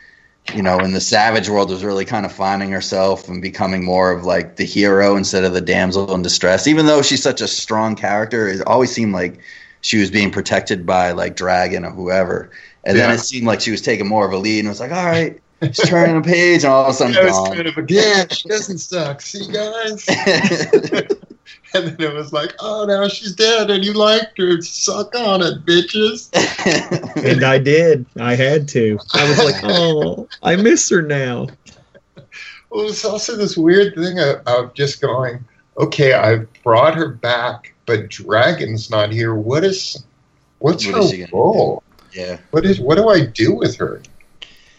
you 0.54 0.62
know 0.62 0.78
in 0.78 0.92
the 0.92 1.00
Savage 1.00 1.48
world 1.48 1.70
was 1.70 1.84
really 1.84 2.04
kind 2.04 2.24
of 2.24 2.32
finding 2.32 2.70
herself 2.70 3.28
and 3.28 3.42
becoming 3.42 3.84
more 3.84 4.10
of 4.10 4.24
like 4.24 4.56
the 4.56 4.64
hero 4.64 5.16
instead 5.16 5.44
of 5.44 5.52
the 5.52 5.60
damsel 5.60 6.14
in 6.14 6.22
distress. 6.22 6.66
Even 6.66 6.86
though 6.86 7.02
she's 7.02 7.22
such 7.22 7.40
a 7.40 7.48
strong 7.48 7.94
character, 7.96 8.48
it 8.48 8.60
always 8.66 8.92
seemed 8.92 9.12
like 9.12 9.40
she 9.80 9.98
was 9.98 10.10
being 10.10 10.30
protected 10.30 10.84
by 10.86 11.12
like 11.12 11.36
Dragon 11.36 11.84
or 11.84 11.90
whoever. 11.90 12.50
And 12.84 12.96
then 12.96 13.10
it 13.10 13.18
seemed 13.18 13.46
like 13.46 13.60
she 13.60 13.70
was 13.70 13.82
taking 13.82 14.06
more 14.06 14.26
of 14.26 14.32
a 14.32 14.38
lead 14.38 14.60
and 14.60 14.68
was 14.68 14.80
like, 14.80 14.92
all 14.92 15.04
right, 15.04 15.38
she's 15.62 15.88
turning 15.88 16.16
a 16.16 16.22
page 16.22 16.64
and 16.64 16.72
all 16.72 16.84
of 16.84 16.90
a 16.90 16.92
sudden 16.94 17.16
It 17.16 17.24
was 17.24 17.32
gone. 17.32 17.54
kind 17.54 17.66
of 17.68 17.76
a 17.76 17.84
yeah, 17.88 18.24
she 18.30 18.48
doesn't 18.48 18.78
suck. 18.78 19.20
See, 19.20 19.46
guys? 19.52 20.06
and 21.74 21.88
then 21.88 22.10
it 22.12 22.14
was 22.14 22.32
like, 22.32 22.54
oh, 22.60 22.86
now 22.86 23.08
she's 23.08 23.34
dead 23.34 23.70
and 23.70 23.84
you 23.84 23.92
liked 23.92 24.38
her. 24.38 24.60
Suck 24.62 25.14
on 25.14 25.42
it, 25.42 25.64
bitches. 25.64 26.28
And 27.18 27.42
I 27.42 27.58
did. 27.58 28.06
I 28.20 28.36
had 28.36 28.68
to. 28.68 28.96
I 29.12 29.28
was 29.28 29.38
like, 29.38 29.56
oh, 29.64 30.28
I 30.42 30.54
miss 30.54 30.88
her 30.90 31.02
now. 31.02 31.48
Well, 32.70 32.88
it's 32.88 33.04
also 33.04 33.34
this 33.34 33.56
weird 33.56 33.94
thing 33.96 34.20
of, 34.20 34.36
of 34.46 34.74
just 34.74 35.00
going, 35.00 35.44
okay, 35.78 36.12
I've 36.12 36.46
brought 36.62 36.94
her 36.94 37.08
back, 37.08 37.74
but 37.86 38.08
Dragon's 38.08 38.88
not 38.88 39.10
here. 39.10 39.34
What 39.34 39.64
is 39.64 40.04
what's 40.60 40.86
What 40.86 40.94
her 40.94 41.00
is 41.00 41.12
gonna 41.12 41.26
role? 41.32 41.82
Yeah. 42.12 42.38
What 42.52 42.64
is 42.64 42.78
what 42.78 42.96
do 42.96 43.08
I 43.08 43.26
do 43.26 43.54
with 43.54 43.76
her? 43.76 44.00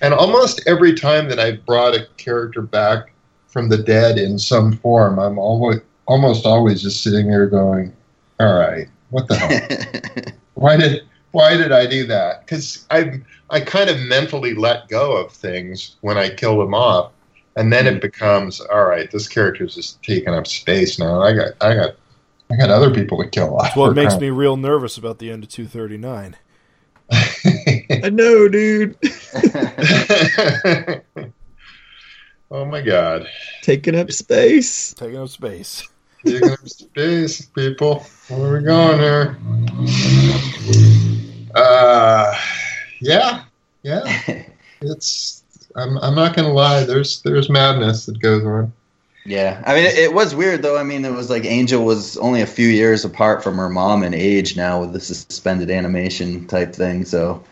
And 0.01 0.13
almost 0.13 0.61
every 0.65 0.93
time 0.93 1.27
that 1.27 1.39
I've 1.39 1.65
brought 1.65 1.93
a 1.93 2.07
character 2.15 2.61
back 2.61 3.11
from 3.47 3.67
the 3.67 3.77
dead 3.77 4.17
in 4.17 4.39
some 4.39 4.77
form, 4.77 5.19
I'm 5.19 5.37
always 5.37 5.81
almost 6.09 6.45
always 6.45 6.81
just 6.81 7.01
sitting 7.01 7.27
there 7.27 7.47
going, 7.47 7.93
"All 8.39 8.55
right, 8.55 8.89
what 9.11 9.27
the 9.27 9.35
hell? 9.35 10.33
why 10.55 10.75
did 10.75 11.03
why 11.31 11.55
did 11.55 11.71
I 11.71 11.85
do 11.85 12.05
that?" 12.07 12.41
Because 12.41 12.85
I 12.89 13.21
I 13.49 13.61
kind 13.61 13.89
of 13.89 13.99
mentally 14.01 14.55
let 14.55 14.89
go 14.89 15.15
of 15.15 15.31
things 15.31 15.95
when 16.01 16.17
I 16.17 16.29
kill 16.29 16.57
them 16.57 16.73
off, 16.73 17.13
and 17.55 17.71
then 17.71 17.87
it 17.87 17.97
mm. 17.97 18.01
becomes, 18.01 18.59
"All 18.59 18.85
right, 18.85 19.09
this 19.09 19.29
character's 19.29 19.75
just 19.75 20.03
taking 20.03 20.33
up 20.33 20.47
space 20.47 20.99
now. 20.99 21.21
I 21.21 21.33
got 21.33 21.51
I 21.61 21.75
got 21.75 21.95
I 22.51 22.57
got 22.57 22.71
other 22.71 22.91
people 22.91 23.23
to 23.23 23.29
kill 23.29 23.55
off." 23.55 23.63
That's 23.63 23.77
what 23.77 23.95
makes 23.95 24.17
me 24.17 24.31
real 24.31 24.57
nervous 24.57 24.97
about 24.97 25.19
the 25.19 25.31
end 25.31 25.43
of 25.43 25.49
239. 25.49 26.35
I 27.11 28.11
know, 28.11 28.47
dude. 28.47 28.95
oh 32.51 32.65
my 32.65 32.81
god. 32.81 33.27
Taking 33.63 33.95
up 33.95 34.11
space. 34.11 34.93
Taking 34.93 35.17
up 35.17 35.29
space. 35.29 35.87
Up 36.27 36.67
space, 36.67 37.45
people. 37.45 38.05
Where 38.27 38.55
are 38.55 38.57
we 38.59 38.63
going 38.65 38.99
here? 38.99 39.37
Uh, 41.55 42.35
yeah, 43.01 43.43
yeah. 43.83 44.43
It's. 44.81 45.43
I'm. 45.75 45.97
I'm 45.97 46.15
not 46.15 46.37
gonna 46.37 46.53
lie. 46.53 46.85
There's. 46.85 47.21
There's 47.21 47.49
madness 47.49 48.05
that 48.05 48.21
goes 48.21 48.45
on. 48.45 48.71
Yeah, 49.25 49.61
I 49.65 49.75
mean, 49.75 49.83
it, 49.83 49.97
it 49.97 50.13
was 50.13 50.33
weird 50.33 50.61
though. 50.61 50.77
I 50.77 50.83
mean, 50.83 51.03
it 51.03 51.11
was 51.11 51.29
like 51.29 51.43
Angel 51.43 51.83
was 51.83 52.15
only 52.17 52.41
a 52.41 52.47
few 52.47 52.69
years 52.69 53.03
apart 53.03 53.43
from 53.43 53.57
her 53.57 53.67
mom 53.67 54.03
in 54.03 54.13
age 54.13 54.55
now 54.55 54.79
with 54.79 54.93
the 54.93 55.01
suspended 55.01 55.69
animation 55.69 56.47
type 56.47 56.73
thing. 56.73 57.03
So 57.03 57.43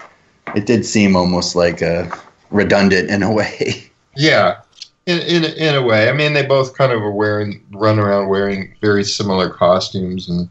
it 0.55 0.65
did 0.65 0.85
seem 0.85 1.17
almost 1.17 1.55
like 1.55 1.81
uh, 1.81 2.09
redundant 2.49 3.09
in 3.09 3.23
a 3.23 3.31
way. 3.31 3.83
Yeah. 4.19 4.61
In, 5.07 5.19
in 5.21 5.45
in 5.45 5.75
a 5.75 5.81
way, 5.81 6.09
I 6.09 6.13
mean, 6.13 6.33
they 6.33 6.45
both 6.45 6.77
kind 6.77 6.91
of 6.91 7.01
are 7.01 7.11
wearing, 7.11 7.65
run 7.71 7.99
around 7.99 8.27
wearing 8.29 8.75
very 8.81 9.03
similar 9.05 9.49
costumes 9.49 10.29
and 10.29 10.49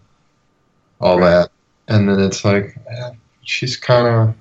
all 1.01 1.21
Right. 1.21 1.31
that, 1.31 1.51
and 1.89 2.09
then 2.09 2.21
it's 2.21 2.45
like, 2.45 2.77
eh, 2.91 3.11
she's 3.43 3.77
kind 3.77 4.07
of, 4.09 4.35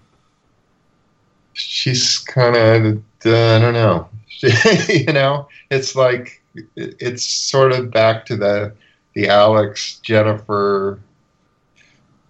she's 1.54 2.20
kind 2.20 2.56
of, 2.56 2.98
uh, 3.26 3.56
I 3.56 3.60
don't 3.60 3.74
know, 3.74 4.10
you 4.90 5.12
know, 5.14 5.48
it's 5.72 5.96
like, 5.96 6.42
it's 6.78 7.26
sort 7.26 7.74
of 7.74 7.92
back 7.92 8.26
to 8.28 8.38
the 8.38 8.74
the 9.16 9.28
Alex 9.30 10.00
Jennifer 10.02 11.00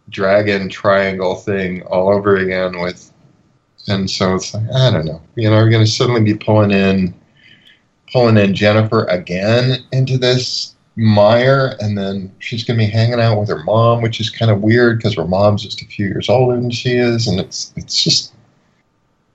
dragon 0.09 0.69
triangle 0.69 1.35
thing 1.35 1.83
all 1.83 2.09
over 2.09 2.37
again 2.37 2.79
with 2.79 3.11
and 3.87 4.09
so 4.09 4.35
it's 4.35 4.53
like 4.53 4.63
I 4.73 4.91
don't 4.91 5.05
know. 5.05 5.21
You 5.35 5.49
know, 5.49 5.57
we're 5.57 5.69
going 5.69 5.85
to 5.85 5.91
suddenly 5.91 6.21
be 6.23 6.35
pulling 6.35 6.71
in, 6.71 7.13
pulling 8.15 8.37
in 8.37 8.55
Jennifer 8.55 9.03
again 9.07 9.85
into 9.91 10.17
this 10.17 10.73
mire, 10.95 11.75
and 11.81 11.97
then 11.97 12.33
she's 12.39 12.63
going 12.63 12.79
to 12.79 12.85
be 12.85 12.89
hanging 12.89 13.19
out 13.19 13.37
with 13.37 13.49
her 13.49 13.61
mom, 13.65 14.01
which 14.01 14.21
is 14.21 14.29
kind 14.29 14.49
of 14.49 14.61
weird 14.61 14.97
because 14.97 15.15
her 15.15 15.27
mom's 15.27 15.61
just 15.61 15.81
a 15.81 15.85
few 15.85 16.07
years 16.07 16.29
older 16.29 16.55
than 16.55 16.71
she 16.71 16.95
is, 16.95 17.27
and 17.27 17.41
it's 17.41 17.73
it's 17.75 18.01
just 18.01 18.33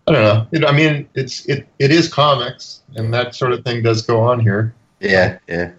I 0.09 0.13
don't 0.13 0.23
know. 0.23 0.47
It, 0.51 0.65
I 0.65 0.73
mean, 0.73 1.07
it's 1.15 1.45
it 1.45 1.69
it 1.79 1.91
is 1.91 2.11
comics, 2.11 2.81
and 2.97 3.13
that 3.13 3.35
sort 3.35 3.53
of 3.53 3.63
thing 3.65 3.83
does 3.83 4.01
go 4.01 4.19
on 4.19 4.41
here. 4.41 4.75
Yeah, 4.99 5.39
yeah. 5.47 5.73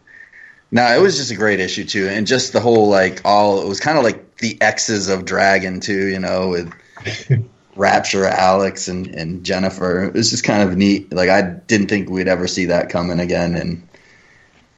No, 0.69 0.85
it 0.95 1.01
was 1.01 1.17
just 1.17 1.31
a 1.31 1.35
great 1.35 1.59
issue 1.59 1.85
too, 1.85 2.07
and 2.07 2.27
just 2.27 2.53
the 2.53 2.59
whole 2.59 2.87
like 2.87 3.19
all 3.25 3.63
it 3.63 3.67
was 3.67 3.79
kind 3.79 3.97
of 3.97 4.03
like 4.03 4.37
the 4.37 4.61
X's 4.61 5.09
of 5.09 5.25
Dragon 5.25 5.79
too, 5.79 6.05
you 6.05 6.19
know, 6.19 6.49
with 6.49 6.71
Rapture, 7.75 8.25
Alex, 8.25 8.87
and 8.87 9.07
and 9.07 9.43
Jennifer. 9.43 10.03
It 10.03 10.13
was 10.13 10.29
just 10.29 10.43
kind 10.43 10.67
of 10.67 10.77
neat. 10.77 11.11
Like 11.13 11.29
I 11.29 11.41
didn't 11.41 11.87
think 11.87 12.09
we'd 12.09 12.27
ever 12.27 12.47
see 12.47 12.65
that 12.65 12.89
coming 12.89 13.19
again, 13.19 13.55
and 13.55 13.87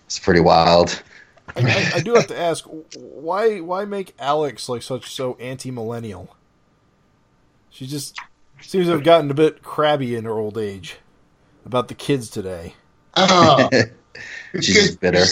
it's 0.05 0.19
pretty 0.19 0.41
wild. 0.41 1.01
I, 1.55 1.61
I, 1.61 1.91
I 1.95 1.99
do 1.99 2.13
have 2.13 2.27
to 2.27 2.37
ask, 2.39 2.65
why 2.95 3.59
why 3.59 3.85
make 3.85 4.13
Alex 4.19 4.69
like 4.69 4.81
such 4.81 5.13
so 5.13 5.35
anti 5.39 5.71
millennial? 5.71 6.35
She 7.69 7.87
just 7.87 8.19
seems 8.61 8.85
to 8.85 8.91
have 8.91 9.03
gotten 9.03 9.31
a 9.31 9.33
bit 9.33 9.63
crabby 9.63 10.15
in 10.15 10.25
her 10.25 10.37
old 10.37 10.57
age 10.57 10.97
about 11.65 11.87
the 11.87 11.95
kids 11.95 12.29
today. 12.29 12.75
Oh, 13.15 13.69
She's 14.55 14.75
just 14.75 14.99
bitter. 14.99 15.25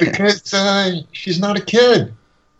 because 0.00 0.52
uh, 0.52 1.00
she's 1.12 1.38
not 1.38 1.56
a 1.56 1.60
kid. 1.60 2.14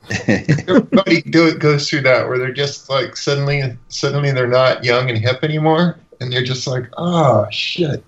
Everybody 0.29 1.23
do, 1.23 1.57
goes 1.57 1.89
through 1.89 2.03
that 2.03 2.29
where 2.29 2.39
they're 2.39 2.53
just 2.53 2.89
like 2.89 3.17
suddenly, 3.17 3.77
suddenly 3.89 4.31
they're 4.33 4.47
not 4.47 4.85
young 4.85 5.11
and 5.11 5.19
hip 5.19 5.43
anymore, 5.43 5.99
and 6.21 6.33
they're 6.33 6.45
just 6.45 6.67
like, 6.67 6.89
oh 6.97 7.47
shit, 7.51 8.05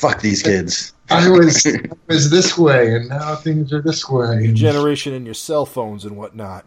Fuck 0.00 0.22
these 0.22 0.42
kids. 0.42 0.94
I 1.10 1.28
was 1.28 1.66
I 1.66 1.78
was 2.08 2.30
this 2.30 2.56
way, 2.56 2.94
and 2.94 3.10
now 3.10 3.34
things 3.34 3.70
are 3.70 3.82
this 3.82 4.08
way. 4.08 4.44
Your 4.44 4.54
generation 4.54 5.12
and 5.12 5.26
your 5.26 5.34
cell 5.34 5.66
phones 5.66 6.06
and 6.06 6.16
whatnot. 6.16 6.64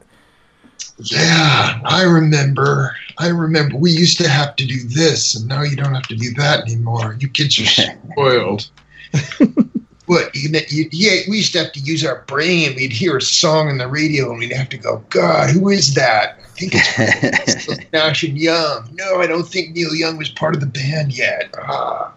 Yeah, 1.00 1.82
I 1.84 2.04
remember. 2.04 2.96
I 3.17 3.30
remember. 3.30 3.76
We 3.76 3.89
used 3.89 4.19
to 4.19 4.30
have 4.30 4.56
to 4.58 4.67
do 4.67 4.84
this, 4.84 5.34
and 5.34 5.48
now 5.48 5.63
you 5.63 5.76
don't 5.76 5.96
have 5.96 6.08
to 6.10 6.15
do 6.15 6.32
that 6.36 6.62
anymore. 6.62 7.17
You 7.19 7.28
kids 7.28 7.60
are 7.60 7.65
spoiled. 8.12 8.69
what? 10.06 10.36
You, 10.36 10.50
you, 10.70 10.89
yeah, 10.92 11.22
we 11.30 11.38
used 11.38 11.54
to 11.54 11.60
have 11.63 11.72
to 11.74 11.80
use 11.80 12.06
our 12.06 12.24
brain. 12.28 12.76
We'd 12.76 12.92
hear 12.94 13.18
a 13.18 13.22
song 13.22 13.70
on 13.70 13.78
the 13.78 13.88
radio, 13.88 14.30
and 14.32 14.39
we'd 14.39 14.52
have 14.54 14.70
to 14.70 14.78
go, 14.78 15.04
"God, 15.10 15.50
who 15.52 15.70
is 15.70 15.94
that?" 15.96 16.39
I 16.39 16.48
think 16.56 16.72
it's 16.76 17.80
Nash 17.94 18.24
and 18.24 18.38
Young. 18.38 18.89
No, 18.94 19.20
I 19.22 19.28
don't 19.28 19.48
think 19.48 19.76
Neil 19.76 19.96
Young 19.96 20.18
was 20.18 20.30
part 20.30 20.54
of 20.56 20.62
the 20.62 20.68
band 20.68 21.18
yet. 21.18 21.54
Ah. 21.58 22.13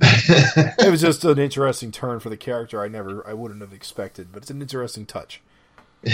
It 0.00 0.90
was 0.90 1.00
just 1.02 1.24
an 1.24 1.38
interesting 1.38 1.90
turn 1.90 2.20
for 2.20 2.28
the 2.30 2.36
character. 2.36 2.82
I 2.82 2.88
never, 2.88 3.26
I 3.26 3.32
wouldn't 3.32 3.60
have 3.62 3.72
expected, 3.72 4.28
but 4.32 4.42
it's 4.42 4.50
an 4.50 4.60
interesting 4.60 5.06
touch. 5.06 5.40
You 6.02 6.12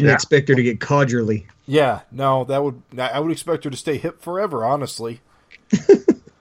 didn't 0.00 0.08
Yeah. 0.08 0.14
expect 0.14 0.48
her 0.48 0.54
to 0.54 0.62
get 0.62 0.78
codgerly. 0.80 1.46
Yeah, 1.66 2.00
no, 2.12 2.44
that 2.44 2.62
would 2.62 2.82
I 2.98 3.18
would 3.20 3.32
expect 3.32 3.64
her 3.64 3.70
to 3.70 3.76
stay 3.76 3.96
hip 3.96 4.20
forever. 4.22 4.64
Honestly, 4.64 5.20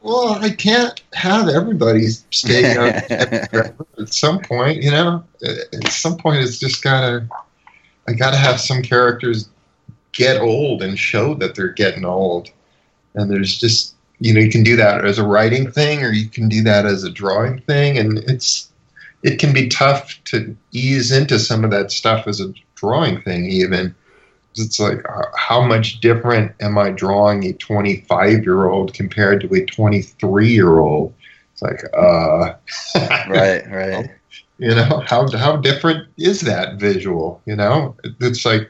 Well, 0.03 0.33
I 0.33 0.49
can't 0.49 1.01
have 1.13 1.47
everybody 1.47 2.07
stay 2.29 2.73
young 2.73 2.89
at 2.89 3.73
some 4.07 4.41
point, 4.41 4.83
you 4.83 4.91
know. 4.91 5.23
At 5.41 5.87
some 5.87 6.17
point, 6.17 6.43
it's 6.43 6.59
just 6.59 6.83
gotta. 6.83 7.25
I 8.05 8.11
gotta 8.11 8.35
have 8.35 8.59
some 8.59 8.81
characters 8.81 9.47
get 10.11 10.41
old 10.41 10.83
and 10.83 10.99
show 10.99 11.35
that 11.35 11.55
they're 11.55 11.69
getting 11.69 12.03
old, 12.03 12.49
and 13.15 13.31
there's 13.31 13.57
just 13.57 13.95
you 14.19 14.33
know 14.33 14.41
you 14.41 14.51
can 14.51 14.63
do 14.63 14.75
that 14.75 15.05
as 15.05 15.19
a 15.19 15.25
writing 15.25 15.71
thing 15.71 16.03
or 16.03 16.11
you 16.11 16.27
can 16.27 16.49
do 16.49 16.61
that 16.63 16.85
as 16.85 17.05
a 17.05 17.09
drawing 17.09 17.61
thing, 17.61 17.97
and 17.97 18.17
it's 18.17 18.69
it 19.23 19.39
can 19.39 19.53
be 19.53 19.69
tough 19.69 20.21
to 20.25 20.53
ease 20.73 21.13
into 21.13 21.39
some 21.39 21.63
of 21.63 21.71
that 21.71 21.91
stuff 21.91 22.27
as 22.27 22.41
a 22.41 22.53
drawing 22.75 23.21
thing 23.21 23.45
even. 23.45 23.95
It's 24.55 24.79
like 24.79 25.07
uh, 25.09 25.25
how 25.37 25.61
much 25.61 25.99
different 25.99 26.53
am 26.61 26.77
I 26.77 26.91
drawing 26.91 27.43
a 27.45 27.53
25 27.53 28.43
year 28.43 28.65
old 28.65 28.93
compared 28.93 29.41
to 29.41 29.53
a 29.53 29.65
23 29.65 30.47
year 30.47 30.79
old? 30.79 31.13
It's 31.53 31.61
like, 31.61 31.83
uh, 31.95 32.53
right, 33.29 33.63
right. 33.69 34.09
you 34.57 34.75
know, 34.75 35.03
how 35.05 35.29
how 35.37 35.57
different 35.57 36.07
is 36.17 36.41
that 36.41 36.79
visual? 36.79 37.41
You 37.45 37.55
know, 37.55 37.95
it's 38.19 38.45
like 38.45 38.69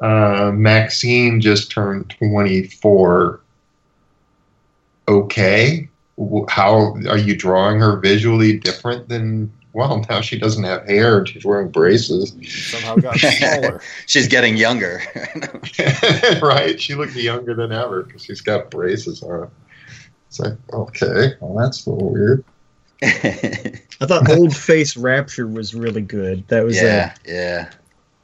uh, 0.00 0.50
Maxine 0.54 1.40
just 1.40 1.70
turned 1.70 2.10
24. 2.18 3.40
Okay, 5.08 5.88
how 6.48 6.94
are 7.08 7.18
you 7.18 7.36
drawing 7.36 7.80
her 7.80 7.96
visually 7.96 8.58
different 8.58 9.08
than? 9.08 9.52
Well, 9.72 10.04
now 10.08 10.20
she 10.20 10.38
doesn't 10.38 10.64
have 10.64 10.86
hair 10.86 11.18
and 11.18 11.28
she's 11.28 11.44
wearing 11.44 11.70
braces. 11.70 12.34
somehow 12.48 12.96
got 12.96 13.18
smaller. 13.18 13.80
She's 14.06 14.26
getting 14.26 14.56
younger. 14.56 15.00
right? 16.42 16.80
She 16.80 16.96
looked 16.96 17.14
younger 17.14 17.54
than 17.54 17.70
ever 17.70 18.02
because 18.02 18.24
she's 18.24 18.40
got 18.40 18.70
braces 18.70 19.22
on. 19.22 19.48
It's 20.26 20.40
like, 20.40 20.54
okay, 20.72 21.34
well, 21.40 21.54
that's 21.56 21.86
a 21.86 21.90
little 21.90 22.10
weird. 22.10 22.44
I 23.02 24.06
thought 24.06 24.28
Old 24.30 24.56
Face 24.56 24.96
Rapture 24.96 25.46
was 25.46 25.74
really 25.74 26.02
good. 26.02 26.46
That 26.48 26.64
was 26.64 26.76
yeah, 26.76 27.14
yeah. 27.24 27.70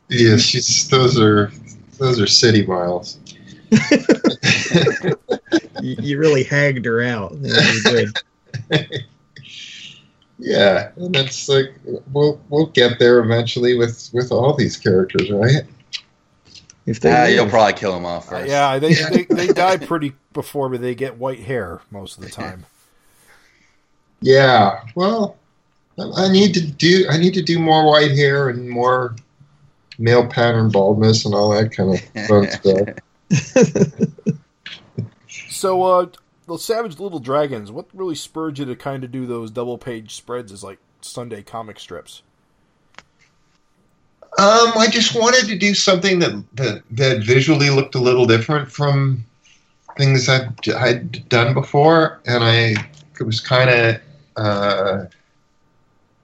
Yeah, 0.09 0.37
she's 0.37 0.89
those 0.89 1.19
are 1.19 1.51
those 1.99 2.21
are 2.21 2.27
city 2.27 2.67
miles. 2.67 3.19
uh, 3.73 5.13
you, 5.81 5.97
you 6.01 6.19
really 6.19 6.45
hagged 6.45 6.85
her 6.85 7.03
out. 7.03 7.41
That 7.43 8.13
was 8.71 8.81
good. 8.81 9.07
Yeah, 10.38 10.90
and 10.96 11.16
it's 11.16 11.49
like 11.49 11.75
we'll 12.12 12.40
we'll 12.51 12.66
get 12.66 12.99
there 12.99 13.20
eventually 13.20 13.77
with 13.77 14.11
with 14.12 14.31
all 14.31 14.55
these 14.55 14.77
characters, 14.77 15.31
right? 15.31 15.62
If 16.85 17.01
they, 17.01 17.11
uh, 17.11 17.27
you'll 17.27 17.49
probably 17.49 17.72
kill 17.72 17.96
him 17.96 18.07
off 18.07 18.31
Uh, 18.33 18.44
yeah, 18.46 18.79
they, 18.79 18.94
they 18.94 19.25
they 19.25 19.46
die 19.49 19.77
pretty 19.77 20.12
before 20.33 20.68
but 20.68 20.81
they 20.81 20.94
get 20.94 21.16
white 21.16 21.40
hair 21.40 21.81
most 21.90 22.18
of 22.18 22.25
the 22.25 22.31
time. 22.31 22.66
Yeah. 24.22 24.81
Well, 24.94 25.37
I 25.99 26.33
need 26.33 26.55
to 26.55 26.66
do 26.66 27.07
I 27.11 27.18
need 27.18 27.35
to 27.35 27.42
do 27.42 27.59
more 27.59 27.87
white 27.87 28.12
hair 28.12 28.49
and 28.49 28.68
more 28.68 29.14
male 29.99 30.27
pattern 30.27 30.70
baldness 30.70 31.27
and 31.27 31.35
all 31.35 31.51
that 31.51 31.70
kind 31.70 31.94
of 31.94 32.27
fun 32.27 32.49
stuff. 33.77 34.33
So, 35.51 35.83
uh, 35.83 36.07
the 36.47 36.59
Savage 36.59 36.99
Little 36.99 37.19
Dragons, 37.19 37.73
what 37.73 37.87
really 37.93 38.15
spurred 38.15 38.59
you 38.59 38.65
to 38.67 38.77
kind 38.77 39.05
of 39.05 39.13
do 39.13 39.27
those 39.27 39.51
double 39.51 39.79
page 39.79 40.15
spreads 40.15 40.53
as 40.53 40.63
like 40.63 40.79
Sunday 41.01 41.43
comic 41.43 41.79
strips? 41.79 42.23
Um, 44.39 44.73
I 44.77 44.89
just 44.91 45.15
wanted 45.15 45.47
to 45.49 45.57
do 45.57 45.75
something 45.75 46.19
that 46.19 46.45
that, 46.55 46.83
that 46.91 47.23
visually 47.23 47.71
looked 47.71 47.95
a 47.95 48.01
little 48.01 48.27
different 48.27 48.71
from 48.71 49.25
things 49.97 50.29
I'd, 50.29 50.69
I'd 50.69 51.29
done 51.29 51.55
before, 51.55 52.21
and 52.27 52.45
I 52.45 52.75
it 53.19 53.25
was 53.25 53.41
kind 53.41 53.71
of 53.71 54.01
uh, 54.37 55.07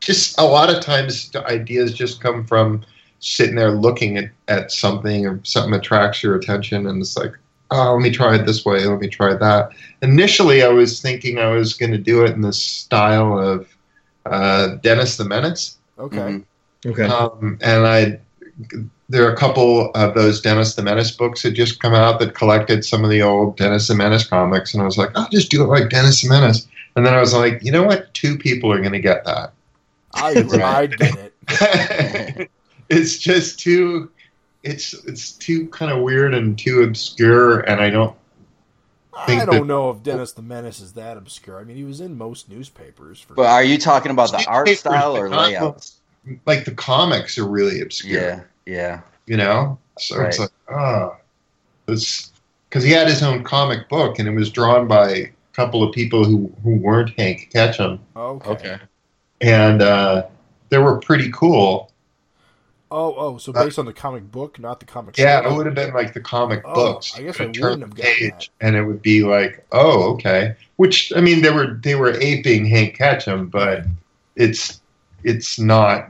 just 0.00 0.38
a 0.38 0.44
lot 0.44 0.68
of 0.68 0.82
times 0.82 1.34
ideas 1.36 1.94
just 1.94 2.20
come 2.20 2.44
from 2.46 2.84
sitting 3.20 3.54
there 3.54 3.70
looking 3.70 4.18
at, 4.18 4.30
at 4.48 4.70
something 4.70 5.26
or 5.26 5.40
something 5.44 5.72
attracts 5.72 6.22
your 6.22 6.34
attention, 6.36 6.86
and 6.86 7.00
it's 7.00 7.16
like, 7.16 7.32
oh, 7.72 7.94
let 7.94 8.02
me 8.02 8.10
try 8.10 8.34
it 8.34 8.46
this 8.46 8.64
way, 8.64 8.84
let 8.84 9.00
me 9.00 9.08
try 9.08 9.34
that. 9.34 9.70
Initially, 10.02 10.62
I 10.62 10.68
was 10.68 11.00
thinking 11.00 11.38
I 11.38 11.50
was 11.50 11.74
going 11.74 11.92
to 11.92 11.98
do 11.98 12.24
it 12.24 12.32
in 12.32 12.40
the 12.42 12.52
style 12.52 13.38
of 13.38 13.68
uh, 14.26 14.76
Dennis 14.76 15.16
the 15.16 15.24
Menace. 15.24 15.76
Okay. 15.98 16.16
Mhm. 16.16 16.44
Okay. 16.84 17.04
Um, 17.04 17.58
and 17.62 17.86
I, 17.86 18.18
there 19.08 19.26
are 19.26 19.32
a 19.32 19.36
couple 19.36 19.90
of 19.92 20.14
those 20.14 20.40
Dennis 20.40 20.74
the 20.74 20.82
Menace 20.82 21.12
books 21.12 21.42
that 21.42 21.52
just 21.52 21.80
come 21.80 21.94
out 21.94 22.18
that 22.20 22.34
collected 22.34 22.84
some 22.84 23.04
of 23.04 23.10
the 23.10 23.22
old 23.22 23.56
Dennis 23.56 23.88
the 23.88 23.94
Menace 23.94 24.26
comics, 24.26 24.74
and 24.74 24.82
I 24.82 24.86
was 24.86 24.98
like, 24.98 25.10
I'll 25.14 25.28
just 25.28 25.50
do 25.50 25.62
it 25.62 25.66
like 25.66 25.90
Dennis 25.90 26.22
the 26.22 26.28
Menace. 26.28 26.66
And 26.96 27.06
then 27.06 27.14
I 27.14 27.20
was 27.20 27.32
like, 27.32 27.62
you 27.62 27.72
know 27.72 27.84
what? 27.84 28.12
Two 28.14 28.36
people 28.36 28.70
are 28.72 28.80
going 28.80 28.92
to 28.92 29.00
get 29.00 29.24
that. 29.24 29.52
I 30.14 30.34
Right. 30.42 30.62
I 30.64 30.86
get 30.86 31.32
it. 31.48 32.50
it's 32.90 33.18
just 33.18 33.58
too, 33.58 34.10
it's 34.62 34.94
it's 35.04 35.32
too 35.32 35.68
kind 35.68 35.90
of 35.92 36.02
weird 36.02 36.34
and 36.34 36.58
too 36.58 36.82
obscure, 36.82 37.60
and 37.60 37.80
I 37.80 37.90
don't. 37.90 38.16
I 39.14 39.44
don't 39.44 39.50
that- 39.50 39.66
know 39.66 39.90
if 39.90 40.02
Dennis 40.02 40.32
the 40.32 40.42
Menace 40.42 40.80
is 40.80 40.94
that 40.94 41.16
obscure. 41.16 41.58
I 41.60 41.64
mean, 41.64 41.76
he 41.76 41.84
was 41.84 42.00
in 42.00 42.16
most 42.16 42.48
newspapers. 42.48 43.20
For 43.20 43.34
But 43.34 43.46
are 43.46 43.62
you 43.62 43.76
talking 43.78 44.10
about 44.10 44.30
the 44.32 44.44
art 44.48 44.68
style 44.70 45.16
or 45.16 45.28
comic 45.28 45.50
layout? 45.50 45.90
Like 46.46 46.64
the 46.64 46.72
comics 46.74 47.36
are 47.38 47.46
really 47.46 47.80
obscure. 47.82 48.20
Yeah, 48.22 48.40
yeah. 48.64 49.00
you 49.26 49.36
know 49.36 49.78
so 49.98 50.22
it's 50.24 50.38
Right. 50.38 50.48
like 50.68 50.76
ah 50.76 51.16
this 51.86 52.32
because 52.68 52.82
he 52.84 52.90
had 52.90 53.06
his 53.08 53.22
own 53.22 53.44
comic 53.44 53.88
book 53.88 54.18
and 54.18 54.26
it 54.26 54.32
was 54.32 54.50
drawn 54.50 54.88
by 54.88 55.10
a 55.10 55.28
couple 55.52 55.82
of 55.82 55.92
people 55.92 56.24
who 56.24 56.52
who 56.64 56.76
weren't 56.76 57.10
hank 57.18 57.50
ketcham 57.54 57.98
okay. 58.16 58.78
and 59.42 59.82
uh 59.82 60.24
they 60.70 60.78
were 60.78 60.98
pretty 61.00 61.30
cool 61.32 61.91
Oh, 62.94 63.14
oh, 63.16 63.38
so 63.38 63.52
uh, 63.52 63.64
based 63.64 63.78
on 63.78 63.86
the 63.86 63.92
comic 63.92 64.30
book, 64.30 64.58
not 64.58 64.78
the 64.80 64.86
comic. 64.86 65.16
yeah 65.16 65.46
it 65.48 65.50
would 65.56 65.66
have 65.66 65.74
been 65.74 65.94
like 65.94 66.12
the 66.12 66.20
comic 66.20 66.60
Oh, 66.64 66.74
books 66.74 67.18
I 67.18 67.22
guess 67.22 67.40
I 67.40 67.46
wouldn't 67.46 67.80
have 67.82 67.94
gotten 67.94 68.28
that. 68.28 68.48
and 68.60 68.76
it 68.76 68.84
would 68.84 69.00
be 69.02 69.24
like 69.24 69.66
oh 69.72 70.12
okay 70.14 70.54
which 70.76 71.12
i 71.16 71.20
mean 71.20 71.42
they 71.42 71.50
were 71.50 71.74
they 71.82 71.94
were 71.94 72.12
aping 72.20 72.66
hank 72.66 72.96
ketcham 72.98 73.50
but 73.50 73.84
it's 74.36 74.80
it's 75.24 75.58
not 75.58 76.08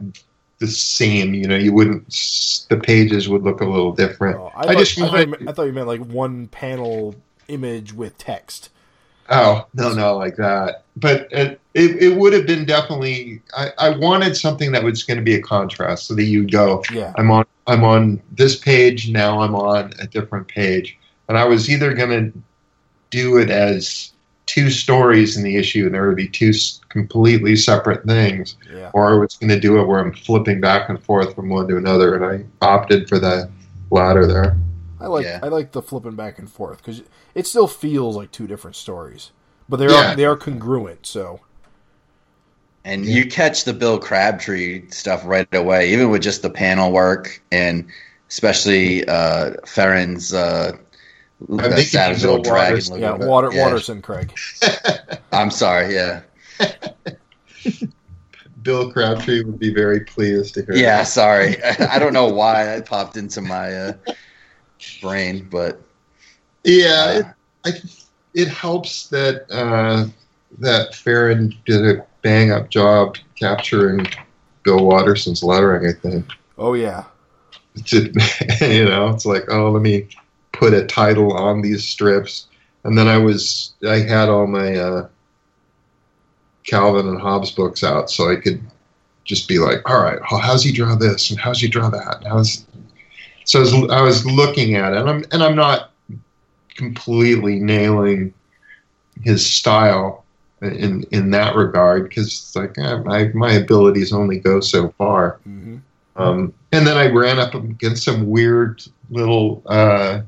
the 0.58 0.66
same 0.66 1.34
you 1.34 1.46
know 1.46 1.56
you 1.56 1.72
wouldn't 1.72 2.06
the 2.68 2.76
pages 2.76 3.28
would 3.28 3.42
look 3.42 3.60
a 3.60 3.64
little 3.64 3.92
different 3.92 4.36
Oh, 4.38 4.50
I 4.54 4.60
I, 4.60 4.66
thought, 4.66 4.76
just 4.78 5.00
I, 5.00 5.06
thought 5.08 5.28
meant, 5.28 5.48
I 5.48 5.52
thought 5.52 5.64
you 5.64 5.72
meant 5.72 5.86
like 5.88 6.04
one 6.06 6.46
panel 6.48 7.14
image 7.48 7.92
with 7.92 8.16
text. 8.18 8.70
Oh 9.32 9.66
no, 9.74 9.92
no, 9.94 10.16
like 10.16 10.36
that. 10.36 10.84
But 10.96 11.26
it 11.32 11.58
it, 11.74 12.02
it 12.02 12.16
would 12.16 12.32
have 12.34 12.46
been 12.46 12.64
definitely. 12.66 13.40
I, 13.56 13.70
I 13.78 13.88
wanted 13.96 14.36
something 14.36 14.72
that 14.72 14.84
was 14.84 15.02
going 15.02 15.16
to 15.16 15.22
be 15.24 15.34
a 15.34 15.42
contrast, 15.42 16.06
so 16.06 16.14
that 16.14 16.24
you'd 16.24 16.52
go. 16.52 16.82
Yeah. 16.92 17.12
I'm 17.16 17.30
on. 17.30 17.44
I'm 17.66 17.82
on 17.82 18.20
this 18.32 18.56
page 18.56 19.10
now. 19.10 19.40
I'm 19.40 19.54
on 19.54 19.92
a 20.00 20.06
different 20.06 20.48
page, 20.48 20.98
and 21.28 21.38
I 21.38 21.44
was 21.44 21.70
either 21.70 21.94
going 21.94 22.32
to 22.32 22.38
do 23.10 23.38
it 23.38 23.50
as 23.50 24.12
two 24.46 24.68
stories 24.68 25.36
in 25.36 25.44
the 25.44 25.56
issue, 25.56 25.86
and 25.86 25.94
there 25.94 26.06
would 26.06 26.16
be 26.16 26.28
two 26.28 26.52
completely 26.88 27.54
separate 27.56 28.04
things, 28.04 28.56
Yeah. 28.74 28.90
or 28.92 29.14
I 29.14 29.16
was 29.16 29.36
going 29.36 29.48
to 29.50 29.60
do 29.60 29.80
it 29.80 29.86
where 29.86 30.00
I'm 30.00 30.12
flipping 30.12 30.60
back 30.60 30.88
and 30.88 31.02
forth 31.02 31.34
from 31.34 31.48
one 31.48 31.68
to 31.68 31.76
another, 31.76 32.16
and 32.16 32.24
I 32.24 32.66
opted 32.66 33.08
for 33.08 33.18
the 33.18 33.48
latter 33.90 34.26
there. 34.26 34.56
I 35.02 35.06
like 35.08 35.24
Yeah. 35.24 35.40
I 35.42 35.48
like 35.48 35.72
the 35.72 35.82
flipping 35.82 36.16
back 36.16 36.38
and 36.38 36.50
forth 36.50 36.78
because 36.78 37.02
it 37.34 37.46
still 37.46 37.66
feels 37.68 38.16
like 38.16 38.30
two 38.32 38.46
different 38.46 38.76
stories, 38.76 39.30
but 39.68 39.76
they 39.78 39.86
Yeah. 39.88 40.12
are 40.12 40.16
they 40.16 40.24
are 40.24 40.36
congruent. 40.36 41.06
So 41.06 41.40
And 42.84 43.04
you 43.06 43.26
catch 43.26 43.64
the 43.64 43.72
Bill 43.72 43.98
Crabtree 43.98 44.88
stuff 44.90 45.22
right 45.24 45.46
away, 45.54 45.92
even 45.92 46.10
with 46.10 46.22
just 46.22 46.42
the 46.42 46.50
panel 46.50 46.90
work 46.92 47.40
and 47.52 47.86
especially 48.28 49.06
uh, 49.08 49.52
Farron's 49.66 50.32
uh, 50.34 50.72
I'm 51.50 51.58
thinking 51.58 51.84
Savage 51.84 52.22
Bill 52.22 52.36
Little 52.38 52.44
Dragon. 52.44 52.74
Waters. 52.74 52.90
yeah, 52.98 53.12
Water 53.14 53.50
yeah. 53.52 53.62
Watterson 53.64 54.02
Craig. 54.02 54.32
I'm 55.32 55.50
sorry, 55.50 55.94
yeah. 55.94 56.22
Bill 58.62 58.92
Crabtree 58.92 59.42
would 59.42 59.58
be 59.58 59.74
very 59.74 60.00
pleased 60.00 60.54
to 60.54 60.64
hear. 60.64 60.76
Yeah, 60.76 60.98
that. 60.98 61.08
sorry. 61.08 61.62
I 61.64 61.98
don't 61.98 62.12
know 62.12 62.28
why 62.28 62.76
I 62.76 62.80
popped 62.80 63.16
into 63.16 63.40
my 63.40 63.74
uh, 63.74 63.92
brain, 65.00 65.48
but 65.50 65.80
Yeah, 66.64 67.18
it, 67.18 67.26
I, 67.64 67.70
it 68.34 68.48
helps 68.48 69.08
that 69.08 69.46
uh, 69.50 70.06
that 70.58 70.94
Farron 70.94 71.54
did 71.66 71.84
a 71.98 72.06
bang 72.22 72.50
up 72.52 72.68
job 72.70 73.16
capturing 73.38 74.06
Bill 74.62 74.84
Watterson's 74.86 75.42
lettering. 75.42 75.88
I 75.88 75.92
think 75.92 76.26
Oh 76.58 76.74
yeah, 76.74 77.04
it's 77.74 77.92
a- 78.60 78.74
you 78.74 78.84
know 78.84 79.08
it's 79.10 79.26
like 79.26 79.44
oh 79.50 79.70
let 79.70 79.82
me 79.82 80.08
put 80.52 80.74
a 80.74 80.86
title 80.86 81.32
on 81.36 81.62
these 81.62 81.84
strips, 81.84 82.46
and 82.84 82.96
then 82.96 83.08
I 83.08 83.18
was 83.18 83.72
I 83.88 84.00
had 84.00 84.28
all 84.28 84.46
my 84.46 84.76
uh, 84.76 85.08
Calvin 86.64 87.08
and 87.08 87.20
Hobbes 87.20 87.50
books 87.50 87.82
out, 87.82 88.10
so 88.10 88.30
I 88.30 88.36
could 88.36 88.60
just 89.24 89.48
be 89.48 89.58
like, 89.58 89.88
all 89.88 90.00
right, 90.02 90.18
how- 90.24 90.38
how's 90.38 90.62
he 90.64 90.72
draw 90.72 90.94
this 90.94 91.30
and 91.30 91.38
how's 91.40 91.60
he 91.60 91.68
draw 91.68 91.88
that? 91.90 92.18
And 92.18 92.26
how's 92.26 92.64
so 93.44 93.58
I 93.58 93.62
was, 93.62 93.74
I 93.90 94.00
was 94.02 94.26
looking 94.26 94.74
at 94.76 94.92
it, 94.92 94.98
and 94.98 95.08
I'm 95.10 95.24
and 95.32 95.42
I'm 95.42 95.56
not 95.56 95.90
completely 96.76 97.56
nailing 97.60 98.32
his 99.22 99.44
style 99.44 100.24
in 100.62 101.04
in 101.10 101.30
that 101.32 101.54
regard 101.54 102.08
because 102.08 102.26
it's 102.28 102.56
like 102.56 102.76
eh, 102.78 102.96
my 102.98 103.24
my 103.34 103.52
abilities 103.52 104.12
only 104.12 104.38
go 104.38 104.60
so 104.60 104.90
far. 104.98 105.38
hmm 105.44 105.76
Um, 106.16 106.52
and 106.72 106.86
then 106.86 106.96
I 106.96 107.06
ran 107.08 107.38
up 107.38 107.54
against 107.54 108.04
some 108.04 108.28
weird 108.28 108.82
little 109.10 109.62
uh, 109.66 110.22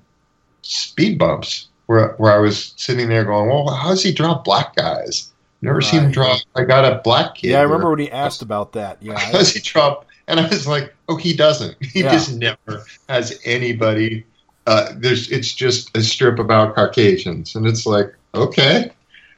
speed 0.62 1.18
bumps 1.18 1.68
where 1.86 2.14
where 2.18 2.32
I 2.32 2.38
was 2.38 2.74
sitting 2.76 3.08
there 3.08 3.24
going, 3.24 3.48
well, 3.48 3.68
how 3.74 3.90
does 3.90 4.02
he 4.02 4.12
draw 4.12 4.40
black 4.42 4.74
guys? 4.76 5.30
Never 5.62 5.80
seen 5.80 6.00
him 6.00 6.04
Right. 6.06 6.14
draw. 6.14 6.36
I 6.56 6.64
got 6.64 6.84
a 6.84 7.00
black 7.02 7.36
kid. 7.36 7.50
yeah. 7.52 7.60
I 7.60 7.62
or- 7.62 7.66
remember 7.68 7.90
when 7.90 7.98
he 8.00 8.10
asked 8.10 8.42
about 8.42 8.72
that. 8.72 8.98
Yeah, 9.00 9.18
how 9.18 9.32
does 9.32 9.52
he 9.54 9.60
draw? 9.60 10.02
And 10.28 10.40
I 10.40 10.48
was 10.48 10.66
like, 10.66 10.94
oh, 11.08 11.16
he 11.16 11.34
doesn't. 11.36 11.76
He 11.82 12.02
Yeah. 12.02 12.08
just 12.08 12.34
never 12.34 12.84
has 13.08 13.38
anybody. 13.44 14.24
Uh, 14.66 14.92
there's 14.96 15.30
it's 15.30 15.52
just 15.52 15.94
a 15.96 16.02
strip 16.02 16.38
about 16.38 16.74
Caucasians, 16.74 17.54
and 17.54 17.66
it's 17.66 17.84
like, 17.86 18.06
okay. 18.34 18.90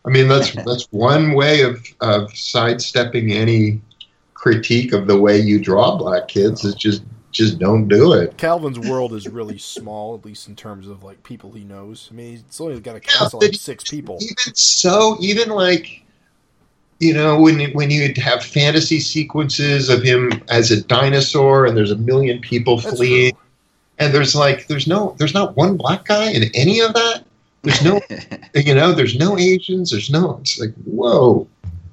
I 0.06 0.10
mean, 0.10 0.28
that's 0.28 0.52
that's 0.64 0.86
one 0.90 1.34
way 1.34 1.62
of 1.62 1.84
of 2.00 2.36
sidestepping 2.36 3.32
any 3.32 3.82
critique 4.34 4.92
of 4.92 5.06
the 5.08 5.20
way 5.20 5.38
you 5.40 5.60
draw 5.60 5.96
black 5.96 6.28
kids 6.28 6.64
is 6.64 6.74
just 6.76 7.02
just 7.32 7.58
don't 7.58 7.88
do 7.88 8.12
it. 8.12 8.36
Calvin's 8.38 8.78
world 8.78 9.12
is 9.14 9.28
really 9.28 9.58
small, 9.58 10.14
at 10.14 10.24
least 10.24 10.48
in 10.48 10.56
terms 10.56 10.86
of 10.88 11.02
like 11.02 11.22
people 11.22 11.52
he 11.52 11.64
knows. 11.64 12.08
I 12.10 12.14
mean, 12.14 12.44
he's 12.46 12.60
only 12.60 12.80
got 12.80 12.96
a 12.96 13.00
Yeah, 13.08 13.10
cast 13.18 13.34
of 13.34 13.40
like 13.40 13.54
six 13.54 13.84
people. 13.84 14.18
Even 14.20 14.54
so, 14.54 15.16
even 15.20 15.50
like 15.50 16.05
you 16.98 17.12
know 17.12 17.38
when 17.40 17.70
when 17.72 17.90
you 17.90 18.12
have 18.16 18.42
fantasy 18.42 19.00
sequences 19.00 19.88
of 19.88 20.02
him 20.02 20.32
as 20.48 20.70
a 20.70 20.82
dinosaur, 20.82 21.66
and 21.66 21.76
there's 21.76 21.90
a 21.90 21.96
million 21.96 22.40
people 22.40 22.78
That's 22.78 22.96
fleeing. 22.96 23.36
and 23.98 24.14
there's 24.14 24.34
like 24.34 24.66
there's 24.66 24.86
no 24.86 25.14
there's 25.18 25.34
not 25.34 25.56
one 25.56 25.76
black 25.76 26.06
guy 26.06 26.30
in 26.30 26.44
any 26.54 26.80
of 26.80 26.94
that. 26.94 27.24
There's 27.62 27.84
no 27.84 28.00
you 28.54 28.74
know 28.74 28.92
there's 28.92 29.16
no 29.18 29.36
asians 29.38 29.90
there's 29.90 30.10
no 30.10 30.38
it's 30.40 30.58
like 30.58 30.72
whoa 30.84 31.46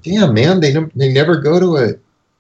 damn 0.04 0.34
man 0.34 0.60
they 0.60 0.72
don't 0.72 0.96
they 0.98 1.12
never 1.12 1.38
go 1.38 1.60
to 1.60 1.78
a 1.78 1.94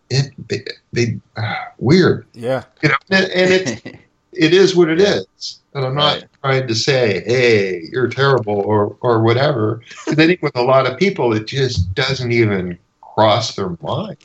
it 0.09 0.31
they, 0.49 0.63
they 0.91 1.19
ah, 1.37 1.71
weird. 1.79 2.25
Yeah, 2.33 2.63
you 2.81 2.89
know 2.89 2.95
and, 3.09 3.25
and 3.31 3.51
it 3.51 3.99
it 4.35 4.53
is 4.53 4.75
what 4.75 4.89
it 4.89 4.99
is 4.99 5.59
and 5.73 5.85
i'm 5.85 5.95
not 5.95 6.15
Right. 6.21 6.25
trying 6.43 6.67
to 6.67 6.75
say 6.75 7.23
hey 7.25 7.87
you're 7.91 8.07
terrible 8.07 8.53
or 8.59 8.95
or 9.01 9.21
whatever 9.21 9.81
'Cause 10.05 10.19
i 10.19 10.25
think 10.27 10.41
with 10.41 10.55
a 10.55 10.61
lot 10.61 10.85
of 10.89 10.97
people 10.97 11.33
it 11.33 11.47
just 11.47 11.93
doesn't 11.95 12.31
even 12.31 12.77
cross 13.01 13.55
their 13.55 13.75
mind 13.81 14.17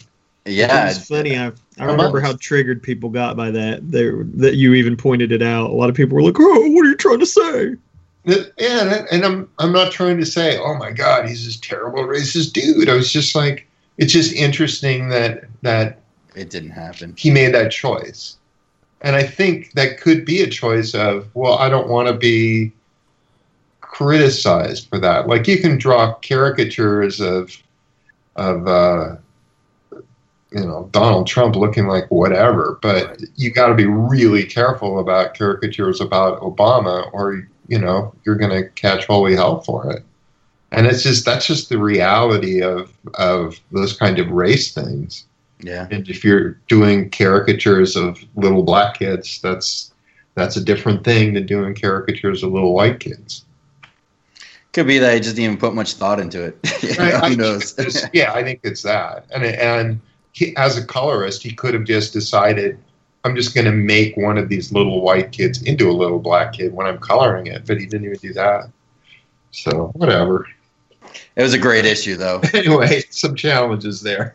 yeah, 0.46 0.88
it's 0.88 1.06
funny. 1.06 1.36
I, 1.36 1.52
I 1.78 1.84
remember 1.84 2.20
how 2.20 2.32
triggered 2.40 2.82
people 2.82 3.10
got 3.10 3.36
by 3.36 3.50
that. 3.50 3.90
They, 3.90 4.10
that 4.36 4.54
you 4.54 4.72
even 4.72 4.96
pointed 4.96 5.30
it 5.30 5.42
out. 5.42 5.68
A 5.68 5.74
lot 5.74 5.90
of 5.90 5.94
people 5.94 6.14
were 6.14 6.22
like, 6.22 6.36
"Oh, 6.38 6.70
what 6.70 6.86
are 6.86 6.88
you 6.88 6.96
trying 6.96 7.18
to 7.20 7.26
say?" 7.26 7.74
Yeah, 8.24 8.44
and, 8.58 9.06
and 9.12 9.24
I'm 9.26 9.50
I'm 9.58 9.72
not 9.72 9.92
trying 9.92 10.16
to 10.20 10.24
say, 10.24 10.56
oh 10.56 10.72
my 10.78 10.90
God, 10.90 11.28
he's 11.28 11.44
this 11.44 11.58
terrible 11.58 12.02
racist 12.04 12.54
dude. 12.54 12.88
I 12.88 12.94
was 12.94 13.12
just 13.12 13.34
like, 13.34 13.68
it's 13.98 14.10
just 14.10 14.32
interesting 14.32 15.10
that 15.10 15.44
that 15.60 15.98
It 16.34 16.48
didn't 16.48 16.70
happen. 16.70 17.12
he 17.18 17.30
made 17.30 17.52
that 17.52 17.70
choice. 17.70 18.37
And 19.00 19.14
I 19.14 19.22
think 19.22 19.72
that 19.72 20.00
could 20.00 20.24
be 20.24 20.42
a 20.42 20.48
choice 20.48 20.94
of, 20.94 21.28
well, 21.34 21.54
I 21.54 21.68
don't 21.68 21.88
want 21.88 22.08
to 22.08 22.14
be 22.14 22.72
criticized 23.80 24.88
for 24.88 24.98
that. 24.98 25.26
Like 25.26 25.46
you 25.48 25.60
can 25.60 25.78
draw 25.78 26.14
caricatures 26.14 27.20
of 27.20 27.50
of 28.36 28.66
uh, 28.66 29.16
you 30.52 30.64
know 30.64 30.88
Donald 30.92 31.26
Trump 31.26 31.56
looking 31.56 31.86
like 31.86 32.08
whatever, 32.10 32.78
but 32.80 33.20
you 33.36 33.50
got 33.50 33.68
to 33.68 33.74
be 33.74 33.86
really 33.86 34.44
careful 34.44 35.00
about 35.00 35.36
caricatures 35.36 36.00
about 36.00 36.40
Obama, 36.40 37.10
or 37.12 37.48
you 37.66 37.78
know 37.78 38.14
you're 38.24 38.36
going 38.36 38.62
to 38.62 38.68
catch 38.70 39.06
holy 39.06 39.34
hell 39.34 39.60
for 39.60 39.90
it. 39.90 40.04
And 40.70 40.86
it's 40.86 41.02
just 41.02 41.24
that's 41.24 41.46
just 41.46 41.68
the 41.68 41.78
reality 41.78 42.62
of 42.62 42.92
of 43.14 43.58
those 43.72 43.96
kind 43.96 44.18
of 44.18 44.30
race 44.30 44.72
things. 44.72 45.24
Yeah. 45.60 45.88
And 45.90 46.08
if 46.08 46.24
you're 46.24 46.52
doing 46.68 47.10
caricatures 47.10 47.96
of 47.96 48.18
little 48.36 48.62
black 48.62 48.98
kids, 48.98 49.40
that's 49.42 49.92
that's 50.34 50.56
a 50.56 50.62
different 50.62 51.02
thing 51.04 51.34
than 51.34 51.46
doing 51.46 51.74
caricatures 51.74 52.42
of 52.44 52.52
little 52.52 52.72
white 52.74 53.00
kids. 53.00 53.44
Could 54.72 54.86
be 54.86 54.98
that 54.98 55.14
he 55.14 55.20
just 55.20 55.34
didn't 55.34 55.46
even 55.46 55.56
put 55.58 55.74
much 55.74 55.94
thought 55.94 56.20
into 56.20 56.44
it. 56.44 56.58
Know, 56.98 57.04
I- 57.22 57.30
Who 57.30 57.36
knows? 57.36 57.74
Yeah, 58.12 58.32
I 58.32 58.42
think 58.44 58.60
it's 58.62 58.82
that. 58.82 59.26
And 59.34 59.44
and 59.44 60.00
he, 60.32 60.54
as 60.56 60.76
a 60.78 60.86
colorist, 60.86 61.42
he 61.42 61.52
could 61.52 61.74
have 61.74 61.84
just 61.84 62.12
decided, 62.12 62.78
I'm 63.24 63.34
just 63.34 63.54
going 63.54 63.64
to 63.64 63.72
make 63.72 64.16
one 64.16 64.38
of 64.38 64.48
these 64.48 64.70
little 64.72 65.00
white 65.00 65.32
kids 65.32 65.62
into 65.64 65.90
a 65.90 65.92
little 65.92 66.20
black 66.20 66.52
kid 66.52 66.72
when 66.72 66.86
I'm 66.86 66.98
coloring 66.98 67.46
it. 67.48 67.66
But 67.66 67.78
he 67.80 67.86
didn't 67.86 68.06
even 68.06 68.18
do 68.18 68.32
that. 68.34 68.70
So 69.50 69.86
whatever. 69.94 70.46
It 71.34 71.42
was 71.42 71.54
a 71.54 71.58
great 71.58 71.84
issue, 71.84 72.16
though. 72.16 72.40
Anyway, 72.54 73.02
some 73.10 73.34
challenges 73.34 74.00
there. 74.02 74.34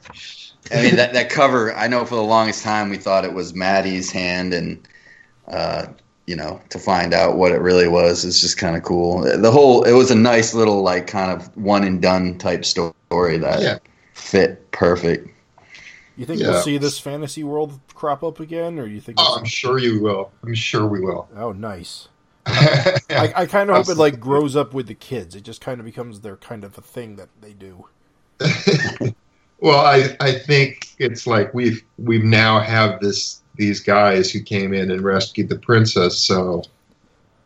I 0.72 0.82
mean, 0.82 0.96
that, 0.96 1.14
that 1.14 1.30
cover, 1.30 1.74
I 1.74 1.88
know 1.88 2.06
for 2.06 2.16
the 2.16 2.24
longest 2.24 2.64
time 2.64 2.90
we 2.90 2.98
thought 2.98 3.26
it 3.26 3.34
was 3.34 3.54
Maddie's 3.54 4.12
hand, 4.12 4.54
and, 4.54 4.88
uh, 5.48 5.88
you 6.26 6.36
know, 6.36 6.62
to 6.70 6.80
find 6.80 7.14
out 7.14 7.36
what 7.38 7.52
it 7.52 7.60
really 7.60 7.88
was 7.88 8.24
is 8.24 8.40
just 8.40 8.58
kind 8.58 8.76
of 8.78 8.84
cool. 8.84 9.22
The 9.22 9.52
whole, 9.52 9.84
it 9.84 9.92
was 9.92 10.10
a 10.10 10.16
nice 10.16 10.54
little, 10.54 10.82
like, 10.82 11.08
kind 11.08 11.32
of 11.32 11.56
one 11.58 11.84
and 11.84 12.02
done 12.02 12.38
type 12.38 12.64
story 12.66 13.38
that 13.38 13.62
Yeah. 13.62 13.78
fit 14.14 14.72
perfect. 14.72 15.30
You 16.16 16.26
think 16.26 16.42
Yeah. 16.42 16.52
we'll 16.52 16.62
see 16.62 16.78
this 16.78 17.00
fantasy 17.00 17.44
world 17.44 17.80
crop 17.94 18.24
up 18.24 18.40
again, 18.40 18.80
or 18.80 18.86
you 18.86 19.02
think? 19.02 19.18
Oh, 19.20 19.36
I'm 19.38 19.46
sure 19.46 19.80
you 19.80 20.02
will. 20.02 20.32
I'm 20.46 20.54
sure 20.54 20.86
we 20.88 21.02
will. 21.02 21.28
oh, 21.36 21.52
nice. 21.52 22.08
I, 22.46 23.34
I 23.36 23.46
kind 23.46 23.70
of 23.70 23.78
hope 23.78 23.90
it 23.90 23.98
like 23.98 24.20
grows 24.20 24.56
up 24.56 24.74
with 24.74 24.88
the 24.88 24.96
kids. 24.96 25.34
It 25.34 25.42
just 25.44 25.62
kind 25.62 25.80
of 25.80 25.86
becomes 25.86 26.20
their 26.22 26.36
kind 26.36 26.64
of 26.64 26.78
a 26.78 26.82
thing 26.82 27.16
that 27.16 27.30
they 27.42 27.54
do. 27.54 27.88
well, 29.64 29.80
I 29.80 30.14
I 30.20 30.34
think 30.34 30.90
it's 31.00 31.26
like 31.26 31.54
we've 31.54 31.82
we've 31.98 32.24
now 32.24 32.60
have 32.60 33.00
this 33.00 33.42
these 33.56 33.80
guys 33.80 34.30
who 34.30 34.42
came 34.42 34.74
in 34.74 34.92
and 34.92 35.02
rescued 35.02 35.48
the 35.48 35.58
princess. 35.58 36.18
So, 36.18 36.64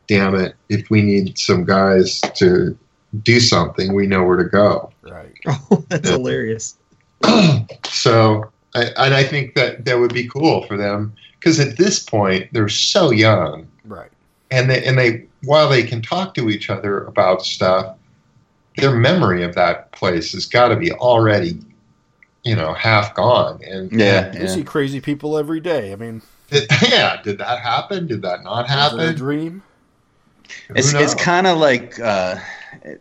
damn 0.08 0.34
it, 0.34 0.56
if 0.67 0.89
we 0.89 1.03
need 1.03 1.38
some 1.38 1.63
guys 1.63 2.19
to 2.36 2.75
do 3.21 3.39
something, 3.39 3.93
we 3.93 4.08
know 4.08 4.23
where 4.23 4.38
to 4.38 4.49
go. 4.49 4.91
Right. 5.03 5.32
Oh, 5.45 5.86
that's 5.89 6.10
hilarious. 6.10 6.75
so, 7.86 8.49
I, 8.73 8.86
and 8.97 9.13
I 9.13 9.23
think 9.23 9.53
that 9.53 9.86
that 9.86 9.99
would 9.99 10.13
be 10.13 10.27
cool 10.27 10.63
for 10.65 10.75
them 10.75 11.13
because 11.39 11.60
at 11.60 11.77
this 11.77 11.99
point 12.01 12.51
they're 12.51 12.67
so 12.67 13.12
young, 13.12 13.67
Right. 13.86 14.10
and 14.49 14.71
they 14.71 14.84
and 14.84 14.97
they 14.97 15.23
while 15.43 15.69
they 15.69 15.84
can 15.84 16.01
talk 16.01 16.34
to 16.34 16.49
each 16.49 16.71
other 16.71 17.03
about 17.03 17.43
stuff, 17.45 17.95
their 18.77 18.95
memory 18.95 19.43
of 19.43 19.53
that 19.53 19.91
place 19.91 20.32
has 20.32 20.47
got 20.47 20.69
to 20.69 20.75
be 20.75 20.91
already, 20.93 21.60
you 22.47 22.55
know, 22.55 22.73
half 22.73 23.13
gone. 23.15 23.62
And 23.63 23.91
Yeah. 23.91 24.33
you 24.33 24.47
see 24.47 24.63
crazy 24.63 25.01
people 25.01 25.38
every 25.38 25.60
day. 25.60 25.91
I 25.93 25.95
mean, 25.95 26.21
Did, 26.49 26.69
yeah, 26.81 27.21
did 27.21 27.38
that 27.39 27.60
happen? 27.60 28.07
Did 28.07 28.21
that 28.23 28.43
not 28.43 28.67
is 28.67 28.93
it 28.93 29.01
a 29.01 29.12
happen? 29.12 29.15
dream? 29.15 29.63
Who 30.69 30.75
It's 30.75 30.93
it's 30.93 31.13
kind 31.15 31.47
of 31.47 31.57
like 31.57 31.99
uh, 31.99 32.38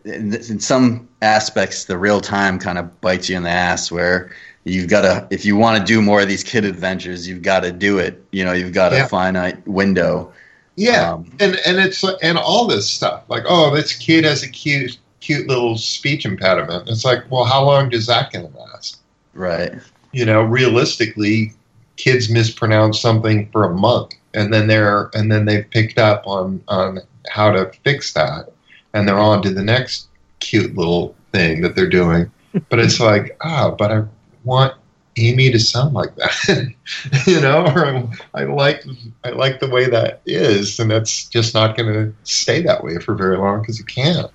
in, 0.05 0.33
in 0.33 0.59
some 0.59 1.07
aspects, 1.21 1.85
the 1.85 1.97
real 1.97 2.19
time 2.21 2.59
kind 2.59 2.77
of 2.77 2.99
bites 3.01 3.29
you 3.29 3.37
in 3.37 3.43
the 3.43 3.49
ass. 3.49 3.91
Where 3.91 4.31
you've 4.63 4.89
got 4.89 5.01
to, 5.01 5.27
if 5.33 5.45
you 5.45 5.55
want 5.55 5.79
to 5.79 5.85
do 5.85 6.01
more 6.01 6.21
of 6.21 6.27
these 6.27 6.43
kid 6.43 6.65
adventures, 6.65 7.27
you've 7.27 7.41
got 7.41 7.61
to 7.61 7.71
do 7.71 7.99
it. 7.99 8.25
You 8.31 8.43
know, 8.45 8.53
you've 8.53 8.73
got 8.73 8.93
Yeah. 8.93 9.05
a 9.05 9.09
finite 9.09 9.65
window. 9.67 10.33
yeah, 10.75 11.13
Um, 11.13 11.31
and 11.39 11.55
and 11.65 11.77
it's 11.79 12.03
and 12.21 12.37
all 12.37 12.67
this 12.67 12.89
stuff 12.89 13.23
like 13.29 13.43
oh, 13.47 13.73
this 13.75 13.93
kid 13.93 14.23
has 14.25 14.43
a 14.43 14.49
cute 14.49 14.97
cute 15.19 15.47
little 15.47 15.77
speech 15.77 16.25
impediment. 16.25 16.87
It's 16.89 17.03
like, 17.05 17.29
well, 17.31 17.43
how 17.45 17.63
long 17.65 17.89
does 17.89 18.05
that 18.07 18.31
going 18.31 18.51
to 18.51 18.57
last? 18.57 18.96
Right. 19.37 19.73
You 20.11 20.25
know, 20.25 20.41
realistically, 20.41 21.53
kids 21.95 22.29
mispronounce 22.29 22.99
something 22.99 23.49
for 23.51 23.63
a 23.63 23.73
month, 23.73 24.13
and 24.33 24.53
then 24.53 24.67
they're 24.67 25.09
and 25.13 25.31
then 25.31 25.45
they've 25.45 25.69
picked 25.69 25.99
up 25.99 26.25
on 26.25 26.63
on 26.67 26.99
how 27.29 27.51
to 27.51 27.71
fix 27.83 28.13
that, 28.13 28.51
and 28.93 29.07
they're 29.07 29.19
on 29.19 29.41
to 29.43 29.49
the 29.49 29.63
next 29.63 30.07
cute 30.39 30.75
little 30.75 31.15
thing 31.31 31.61
that 31.61 31.75
they're 31.75 31.89
doing. 31.89 32.31
But 32.69 32.79
it's 32.79 32.99
like, 32.99 33.37
ah, 33.41 33.69
but 33.69 33.91
I 33.91 34.03
want 34.43 34.73
Amy 35.17 35.51
to 35.51 35.59
sound 35.59 35.93
like 35.93 36.15
that, 36.15 36.73
you 37.27 37.39
know, 37.39 37.65
or 37.67 37.85
I, 37.85 38.07
I 38.33 38.43
like 38.45 38.83
I 39.23 39.29
like 39.29 39.59
the 39.59 39.69
way 39.69 39.87
that 39.87 40.21
is, 40.25 40.79
and 40.79 40.89
that's 40.89 41.27
just 41.27 41.53
not 41.53 41.77
going 41.77 41.93
to 41.93 42.15
stay 42.23 42.63
that 42.63 42.83
way 42.83 42.97
for 42.97 43.13
very 43.13 43.37
long 43.37 43.61
because 43.61 43.79
it 43.79 43.87
can't. 43.87 44.31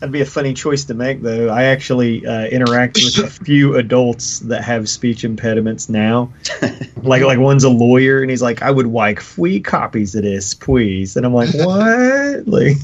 That'd 0.00 0.12
be 0.14 0.22
a 0.22 0.26
funny 0.26 0.54
choice 0.54 0.84
to 0.86 0.94
make, 0.94 1.20
though. 1.20 1.50
I 1.50 1.64
actually 1.64 2.24
uh, 2.26 2.46
interact 2.46 2.96
with 2.96 3.18
a 3.18 3.28
few 3.44 3.76
adults 3.76 4.38
that 4.40 4.64
have 4.64 4.88
speech 4.88 5.24
impediments 5.24 5.90
now. 5.90 6.32
Like, 7.02 7.22
like 7.22 7.38
one's 7.38 7.64
a 7.64 7.68
lawyer, 7.68 8.22
and 8.22 8.30
he's 8.30 8.40
like, 8.40 8.62
"I 8.62 8.70
would 8.70 8.86
like 8.86 9.20
free 9.20 9.60
copies 9.60 10.14
of 10.14 10.22
this, 10.22 10.54
please." 10.54 11.16
And 11.16 11.26
I'm 11.26 11.34
like, 11.34 11.50
"What? 11.54 12.48
Like, 12.48 12.78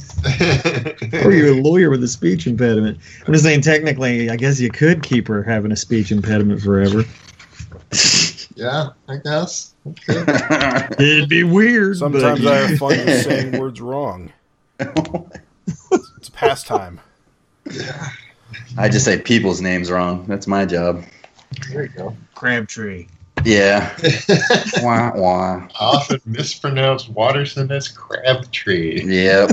or 1.24 1.33
you're 1.33 1.52
a 1.59 1.61
lawyer 1.62 1.88
with 1.88 2.05
a 2.05 2.09
speech 2.09 2.46
impediment?" 2.46 2.98
I'm 3.26 3.33
just 3.33 3.44
saying, 3.44 3.62
technically, 3.62 4.29
I 4.29 4.37
guess 4.37 4.61
you 4.61 4.68
could 4.68 5.02
keep 5.02 5.26
her 5.29 5.42
having 5.42 5.72
a 5.72 5.76
speech 5.76 6.12
impediment 6.12 6.61
forever. 6.61 7.02
yeah, 8.57 8.90
I 9.09 9.16
guess. 9.24 9.72
It'd 10.07 11.31
be 11.31 11.44
weird. 11.44 11.96
Sometimes 11.96 12.44
but- 12.44 12.52
I 12.52 12.57
have 12.68 12.79
fun 12.79 12.94
just 12.94 13.24
saying 13.24 13.59
words 13.59 13.81
wrong. 13.81 14.31
It's 14.79 16.29
a 16.29 16.33
pastime. 16.33 17.00
I 18.79 18.88
just 18.88 19.05
say 19.05 19.18
people's 19.18 19.61
names 19.61 19.90
wrong. 19.90 20.24
That's 20.26 20.46
my 20.46 20.64
job. 20.64 21.05
There 21.70 21.85
you 21.85 21.88
go. 21.88 22.16
Crabtree. 22.35 23.07
Yeah. 23.44 23.96
wah 24.83 25.12
wah. 25.14 25.68
Often 25.79 26.20
mispronounced 26.26 27.09
Watterson 27.11 27.70
as 27.70 27.88
Crabtree. 27.88 29.02
Yep. 29.05 29.50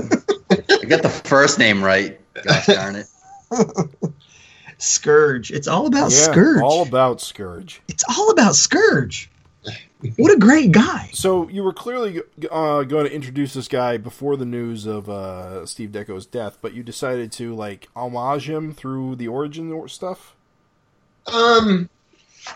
I 0.52 0.86
got 0.86 1.02
the 1.02 1.10
first 1.10 1.60
name 1.60 1.84
right. 1.84 2.20
Gosh 2.44 2.66
darn 2.68 2.96
it. 2.96 3.08
Scourge. 4.78 5.52
It's 5.52 5.68
all 5.68 5.86
about 5.86 6.12
yeah, 6.12 6.32
Scourge. 6.32 6.62
all 6.62 6.82
about 6.82 7.22
Scourge. 7.22 7.82
it's 7.88 8.04
all 8.10 8.32
about 8.32 8.56
Scourge. 8.56 9.30
What 10.18 10.32
a 10.32 10.38
great 10.38 10.72
guy. 10.72 11.10
So 11.14 11.48
you 11.50 11.64
were 11.64 11.74
clearly 11.74 12.22
uh, 12.52 12.84
going 12.84 13.06
to 13.06 13.14
introduce 13.14 13.54
this 13.54 13.68
guy 13.68 13.98
before 13.98 14.38
the 14.38 14.46
news 14.46 14.86
of 14.86 15.10
uh, 15.10 15.66
Steve 15.66 15.92
Ditko's 15.92 16.26
death, 16.26 16.58
but 16.62 16.74
you 16.74 16.84
decided 16.84 17.32
to 17.34 17.56
like 17.56 17.88
homage 17.96 18.50
him 18.50 18.74
through 18.74 19.16
the 19.16 19.28
origin 19.28 19.88
stuff. 19.88 20.36
Um, 21.28 21.90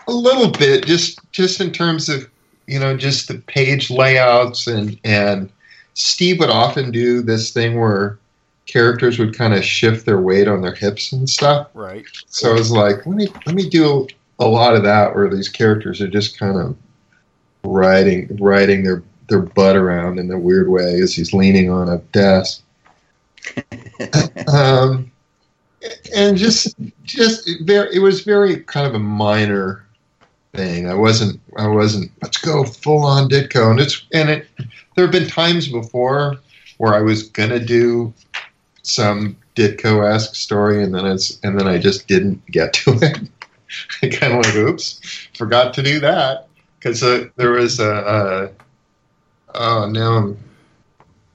a 0.06 0.12
little 0.12 0.50
bit, 0.50 0.86
just 0.86 1.20
just 1.32 1.60
in 1.60 1.72
terms 1.72 2.08
of 2.08 2.28
you 2.66 2.78
know 2.78 2.96
just 2.96 3.28
the 3.28 3.38
page 3.38 3.90
layouts 3.90 4.66
and 4.66 4.98
and 5.04 5.50
Steve 5.94 6.38
would 6.40 6.50
often 6.50 6.90
do 6.90 7.22
this 7.22 7.50
thing 7.50 7.78
where 7.78 8.18
characters 8.66 9.18
would 9.18 9.36
kind 9.36 9.54
of 9.54 9.64
shift 9.64 10.04
their 10.04 10.20
weight 10.20 10.46
on 10.46 10.60
their 10.60 10.74
hips 10.74 11.12
and 11.12 11.28
stuff. 11.28 11.68
Right. 11.74 12.04
So 12.26 12.50
I 12.50 12.52
was 12.52 12.70
like, 12.70 13.06
let 13.06 13.16
me 13.16 13.28
let 13.46 13.54
me 13.54 13.68
do 13.68 14.06
a 14.38 14.46
lot 14.46 14.74
of 14.74 14.82
that 14.84 15.14
where 15.14 15.28
these 15.28 15.48
characters 15.48 16.00
are 16.00 16.08
just 16.08 16.38
kind 16.38 16.56
of 16.56 16.76
riding 17.64 18.36
riding 18.40 18.84
their 18.84 19.02
their 19.28 19.42
butt 19.42 19.76
around 19.76 20.18
in 20.18 20.30
a 20.30 20.38
weird 20.38 20.68
way 20.68 21.00
as 21.00 21.14
he's 21.14 21.32
leaning 21.32 21.70
on 21.70 21.88
a 21.88 21.98
desk. 22.12 22.62
um, 24.52 25.10
and 26.14 26.36
just 26.36 26.74
just 27.04 27.48
very 27.62 27.94
it 27.94 28.00
was 28.00 28.22
very 28.22 28.60
kind 28.64 28.86
of 28.86 28.94
a 28.94 28.98
minor 28.98 29.84
thing. 30.54 30.88
I 30.88 30.94
wasn't 30.94 31.40
I 31.56 31.68
wasn't 31.68 32.10
let's 32.22 32.38
go 32.38 32.64
full 32.64 33.04
on 33.04 33.28
Ditko 33.28 33.70
and 33.70 33.80
it's 33.80 34.04
and 34.12 34.30
it 34.30 34.48
there 34.96 35.04
have 35.04 35.12
been 35.12 35.28
times 35.28 35.68
before 35.68 36.36
where 36.78 36.94
I 36.94 37.00
was 37.00 37.24
gonna 37.24 37.60
do 37.60 38.12
some 38.82 39.36
Ditko 39.54 40.10
esque 40.10 40.34
story 40.34 40.82
and 40.82 40.94
then 40.94 41.06
it's 41.06 41.38
and 41.42 41.58
then 41.58 41.68
I 41.68 41.78
just 41.78 42.08
didn't 42.08 42.44
get 42.46 42.72
to 42.74 42.92
it. 43.02 43.18
I 44.02 44.08
kind 44.08 44.32
of 44.32 44.44
like 44.44 44.54
oops, 44.56 45.00
forgot 45.34 45.74
to 45.74 45.82
do 45.82 46.00
that 46.00 46.47
because 46.78 47.02
uh, 47.02 47.28
there 47.36 47.52
was 47.52 47.80
a, 47.80 47.90
a 47.92 48.50
oh 49.54 49.88
now 49.88 50.12
I'm 50.16 50.38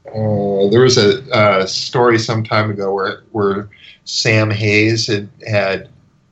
uh, 0.07 0.69
there 0.69 0.81
was 0.81 0.97
a, 0.97 1.23
a 1.31 1.67
story 1.67 2.19
some 2.19 2.43
time 2.43 2.69
ago 2.69 2.93
where 2.93 3.23
where 3.31 3.69
Sam 4.05 4.51
Hayes 4.51 5.07
had, 5.07 5.29
had 5.47 5.89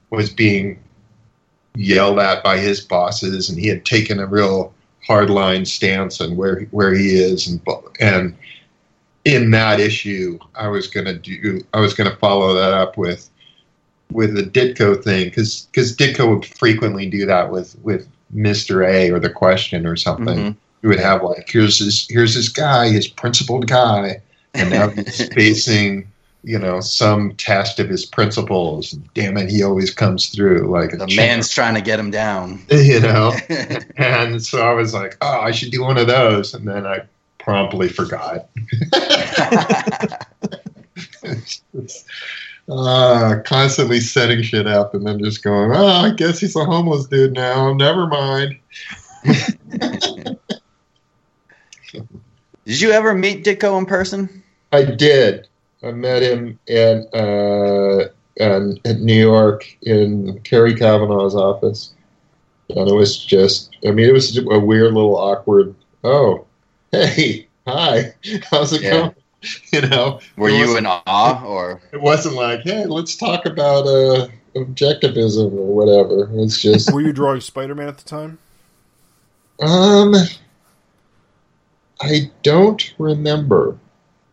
was 0.09 0.29
being 0.29 0.81
yelled 1.75 2.19
at 2.19 2.43
by 2.43 2.57
his 2.57 2.81
bosses, 2.81 3.49
and 3.49 3.57
he 3.57 3.67
had 3.67 3.85
taken 3.85 4.19
a 4.19 4.27
real 4.27 4.73
hardline 5.07 5.65
stance 5.65 6.21
on 6.21 6.35
where 6.35 6.61
where 6.71 6.93
he 6.93 7.15
is, 7.15 7.47
and 7.47 7.61
and 7.99 8.37
in 9.25 9.51
that 9.51 9.79
issue, 9.79 10.37
I 10.55 10.67
was 10.67 10.87
gonna 10.87 11.17
do 11.17 11.61
I 11.73 11.79
was 11.79 11.93
gonna 11.93 12.15
follow 12.17 12.53
that 12.53 12.73
up 12.73 12.97
with 12.97 13.29
with 14.11 14.35
the 14.35 14.43
Ditko 14.43 15.01
thing 15.01 15.25
because 15.25 15.67
because 15.71 15.95
Ditko 15.95 16.35
would 16.35 16.45
frequently 16.45 17.09
do 17.09 17.25
that 17.25 17.49
with 17.49 17.77
with 17.83 18.07
Mister 18.33 18.83
A 18.83 19.11
or 19.11 19.19
the 19.19 19.29
question 19.29 19.85
or 19.85 19.95
something. 19.95 20.37
Mhm. 20.37 20.55
He 20.81 20.87
would 20.87 20.99
have 20.99 21.23
like 21.23 21.49
here's 21.49 21.79
this 21.79 22.07
here's 22.09 22.33
this 22.35 22.49
guy, 22.49 22.89
his 22.89 23.07
principled 23.07 23.67
guy, 23.67 24.21
and 24.53 24.69
now 24.69 24.89
he's 24.89 25.27
facing 25.33 26.07
you 26.43 26.57
know 26.57 26.79
some 26.79 27.35
test 27.35 27.79
of 27.79 27.87
his 27.87 28.05
principles. 28.05 28.91
Damn 29.13 29.37
it, 29.37 29.49
he 29.49 29.61
always 29.63 29.93
comes 29.93 30.29
through 30.29 30.71
like 30.71 30.93
a 30.93 30.97
The 30.97 31.15
man's 31.15 31.49
trying 31.49 31.75
to 31.75 31.81
get 31.81 31.99
him 31.99 32.09
down. 32.11 32.63
you 32.69 32.99
know. 32.99 33.33
And 33.97 34.43
so 34.43 34.67
I 34.67 34.73
was 34.73 34.93
like, 34.93 35.17
oh, 35.21 35.41
I 35.41 35.51
should 35.51 35.71
do 35.71 35.83
one 35.83 35.97
of 35.99 36.07
those, 36.07 36.55
and 36.55 36.67
then 36.67 36.87
I 36.87 37.01
promptly 37.37 37.87
forgot. 37.87 38.49
Uh, 42.71 43.41
constantly 43.43 43.99
setting 43.99 44.41
shit 44.41 44.65
up 44.65 44.93
and 44.93 45.05
then 45.05 45.21
just 45.21 45.43
going, 45.43 45.71
oh, 45.73 45.85
I 45.87 46.11
guess 46.11 46.39
he's 46.39 46.55
a 46.55 46.63
homeless 46.63 47.05
dude 47.05 47.33
now. 47.33 47.73
Never 47.73 48.07
mind. 48.07 48.57
Did 52.65 52.79
you 52.79 52.91
ever 52.91 53.13
meet 53.13 53.43
Ditko 53.43 53.77
in 53.77 53.85
person? 53.85 54.41
I 54.71 54.85
did. 54.85 55.49
I 55.83 55.91
met 55.91 56.21
him 56.23 56.57
in, 56.67 57.05
uh, 57.13 58.07
in, 58.37 58.79
in 58.85 59.05
New 59.05 59.19
York 59.19 59.65
in 59.81 60.39
Terry 60.45 60.73
Kavanagh's 60.73 61.35
office. 61.35 61.93
And 62.69 62.87
it 62.87 62.93
was 62.93 63.17
just, 63.17 63.75
I 63.85 63.91
mean, 63.91 64.07
it 64.07 64.13
was 64.13 64.37
a 64.37 64.59
weird 64.59 64.93
little 64.93 65.17
awkward, 65.17 65.75
oh, 66.05 66.45
hey, 66.93 67.47
hi, 67.67 68.13
how's 68.49 68.71
it 68.71 68.83
Yeah. 68.83 68.91
going? 68.91 69.15
You 69.73 69.81
know, 69.81 70.19
Were 70.37 70.49
you 70.49 70.77
in 70.77 70.85
awe 70.85 71.43
or? 71.45 71.81
It 71.91 72.01
wasn't 72.01 72.35
like, 72.35 72.61
hey, 72.61 72.85
let's 72.85 73.15
talk 73.15 73.45
about 73.45 73.87
uh, 73.87 74.27
objectivism 74.55 75.51
or 75.53 75.73
whatever. 75.75 76.29
It's 76.43 76.61
just, 76.61 76.93
Were 76.93 77.01
you 77.01 77.11
drawing 77.13 77.41
Spider 77.41 77.73
Man 77.73 77.87
at 77.87 77.97
the 77.97 78.03
time? 78.03 78.37
um, 79.61 80.13
I 82.01 82.31
don't 82.43 82.93
remember. 82.97 83.77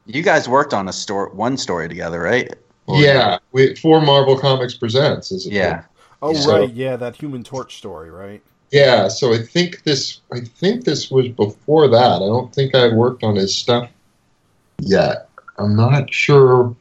You 0.07 0.23
guys 0.23 0.49
worked 0.49 0.73
on 0.73 0.88
a 0.88 0.92
story, 0.92 1.31
one 1.33 1.57
story 1.57 1.88
together, 1.88 2.21
right? 2.21 2.53
Or- 2.87 3.01
Yeah, 3.01 3.38
we, 3.53 3.75
for 3.77 4.01
Marvel 4.01 4.38
Comics 4.38 4.75
Presents, 4.75 5.31
is 5.31 5.47
it? 5.47 5.53
Yeah. 5.53 5.85
Oh 6.23 6.33
So- 6.35 6.61
right, 6.61 6.73
yeah, 6.73 6.97
that 6.97 7.16
Human 7.16 7.44
Torch 7.44 7.77
story, 7.77 8.11
right? 8.11 8.42
Yeah, 8.71 9.09
so 9.09 9.33
I 9.33 9.38
think 9.38 9.85
this 9.85 10.21
I 10.33 10.40
think 10.40 10.85
this 10.85 11.11
was 11.11 11.29
before 11.29 11.88
that. 11.88 12.16
I 12.16 12.18
don't 12.18 12.55
think 12.55 12.75
I 12.75 12.88
worked 12.88 13.23
on 13.25 13.37
his 13.37 13.55
stuff 13.55 13.88
yet. 14.81 15.29
I'm 15.59 15.77
not 15.77 16.12
sure 16.12 16.75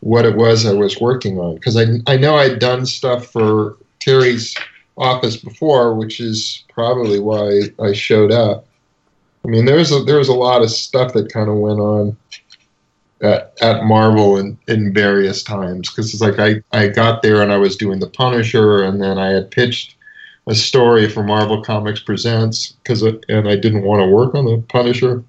what 0.00 0.24
it 0.24 0.36
was 0.36 0.66
I 0.66 0.72
was 0.72 1.00
working 1.00 1.38
on 1.38 1.54
because 1.54 1.76
I 1.76 1.86
I 2.06 2.16
know 2.16 2.36
I'd 2.36 2.58
done 2.58 2.86
stuff 2.86 3.26
for 3.26 3.76
Terry's 4.00 4.56
office 4.96 5.36
before, 5.36 5.94
which 5.94 6.20
is 6.20 6.64
probably 6.68 7.18
why 7.18 7.62
I 7.80 7.92
showed 7.92 8.32
up. 8.32 8.66
I 9.44 9.48
mean, 9.48 9.64
there's 9.64 9.92
a 9.92 10.02
there 10.02 10.18
was 10.18 10.28
a 10.28 10.34
lot 10.34 10.62
of 10.62 10.70
stuff 10.70 11.12
that 11.14 11.32
kind 11.32 11.48
of 11.48 11.56
went 11.56 11.80
on 11.80 12.16
at, 13.22 13.56
at 13.60 13.84
Marvel 13.84 14.36
in, 14.36 14.58
in 14.68 14.92
various 14.92 15.42
times 15.42 15.88
because 15.88 16.12
it's 16.12 16.22
like 16.22 16.38
I, 16.38 16.62
I 16.76 16.88
got 16.88 17.22
there 17.22 17.40
and 17.40 17.52
I 17.52 17.56
was 17.56 17.76
doing 17.76 18.00
the 18.00 18.08
Punisher 18.08 18.82
and 18.82 19.00
then 19.00 19.18
I 19.18 19.28
had 19.28 19.50
pitched 19.50 19.96
a 20.48 20.54
story 20.54 21.08
for 21.08 21.22
Marvel 21.22 21.62
Comics 21.62 22.00
Presents 22.00 22.72
because 22.82 23.02
and 23.02 23.48
I 23.48 23.56
didn't 23.56 23.82
want 23.82 24.02
to 24.02 24.06
work 24.06 24.34
on 24.34 24.44
the 24.44 24.62
Punisher. 24.68 25.22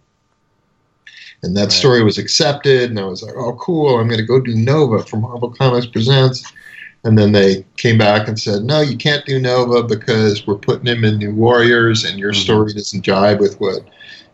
And 1.43 1.55
that 1.57 1.63
Right. 1.63 1.71
story 1.71 2.03
was 2.03 2.17
accepted, 2.17 2.89
and 2.89 2.99
I 2.99 3.03
was 3.05 3.21
like, 3.21 3.35
"Oh, 3.35 3.53
cool! 3.53 3.97
I'm 3.99 4.07
going 4.07 4.19
to 4.19 4.25
go 4.25 4.39
do 4.39 4.55
Nova 4.55 5.03
for 5.03 5.17
Marvel 5.17 5.49
Comics 5.49 5.85
Presents." 5.85 6.43
And 7.03 7.17
then 7.17 7.33
they 7.33 7.65
came 7.75 7.97
back 7.97 8.29
and 8.29 8.39
said, 8.39 8.63
"No, 8.63 8.79
you 8.79 8.95
can't 8.95 9.25
do 9.25 9.39
Nova 9.39 9.83
because 9.83 10.47
we're 10.47 10.55
putting 10.55 10.87
him 10.87 11.03
in 11.03 11.17
New 11.17 11.33
Warriors, 11.35 12.05
and 12.05 12.17
your 12.17 12.31
Mhm. 12.31 12.43
story 12.43 12.73
doesn't 12.73 13.05
jive 13.05 13.39
with 13.39 13.59
what 13.59 13.81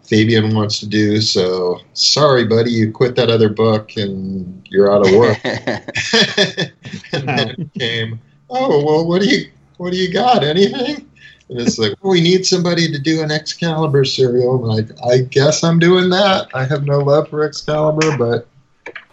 Fabian 0.04 0.54
wants 0.56 0.80
to 0.80 0.86
do. 0.88 1.20
So 1.20 1.80
sorry, 1.94 2.46
buddy, 2.46 2.72
you 2.72 2.92
quit 2.92 3.16
that 3.16 3.32
other 3.32 3.50
book, 3.50 3.98
and 3.98 4.62
you're 4.70 4.92
out 4.92 5.06
of 5.06 5.14
work." 5.16 5.40
and 7.14 7.28
then 7.28 7.50
it 7.50 7.74
came, 7.78 8.20
oh 8.52 8.84
well, 8.86 9.08
what 9.08 9.22
do 9.22 9.28
you 9.28 9.48
what 9.78 9.92
do 9.92 9.98
you 9.98 10.12
got? 10.12 10.44
Anything? 10.44 11.09
And 11.50 11.60
it's 11.60 11.78
like, 11.80 11.94
well, 12.02 12.12
we 12.12 12.22
need 12.22 12.46
somebody 12.46 12.92
to 12.92 13.00
do 13.00 13.22
an 13.24 13.32
Excalibur 13.32 14.06
serial. 14.06 14.56
I'm 14.56 14.62
like, 14.62 14.88
I 15.12 15.20
guess 15.20 15.64
I'm 15.64 15.80
doing 15.80 16.10
that. 16.12 16.48
I 16.54 16.64
have 16.66 16.86
no 16.86 17.00
love 17.00 17.28
for 17.30 17.44
Excalibur, 17.44 18.16
but 18.18 18.48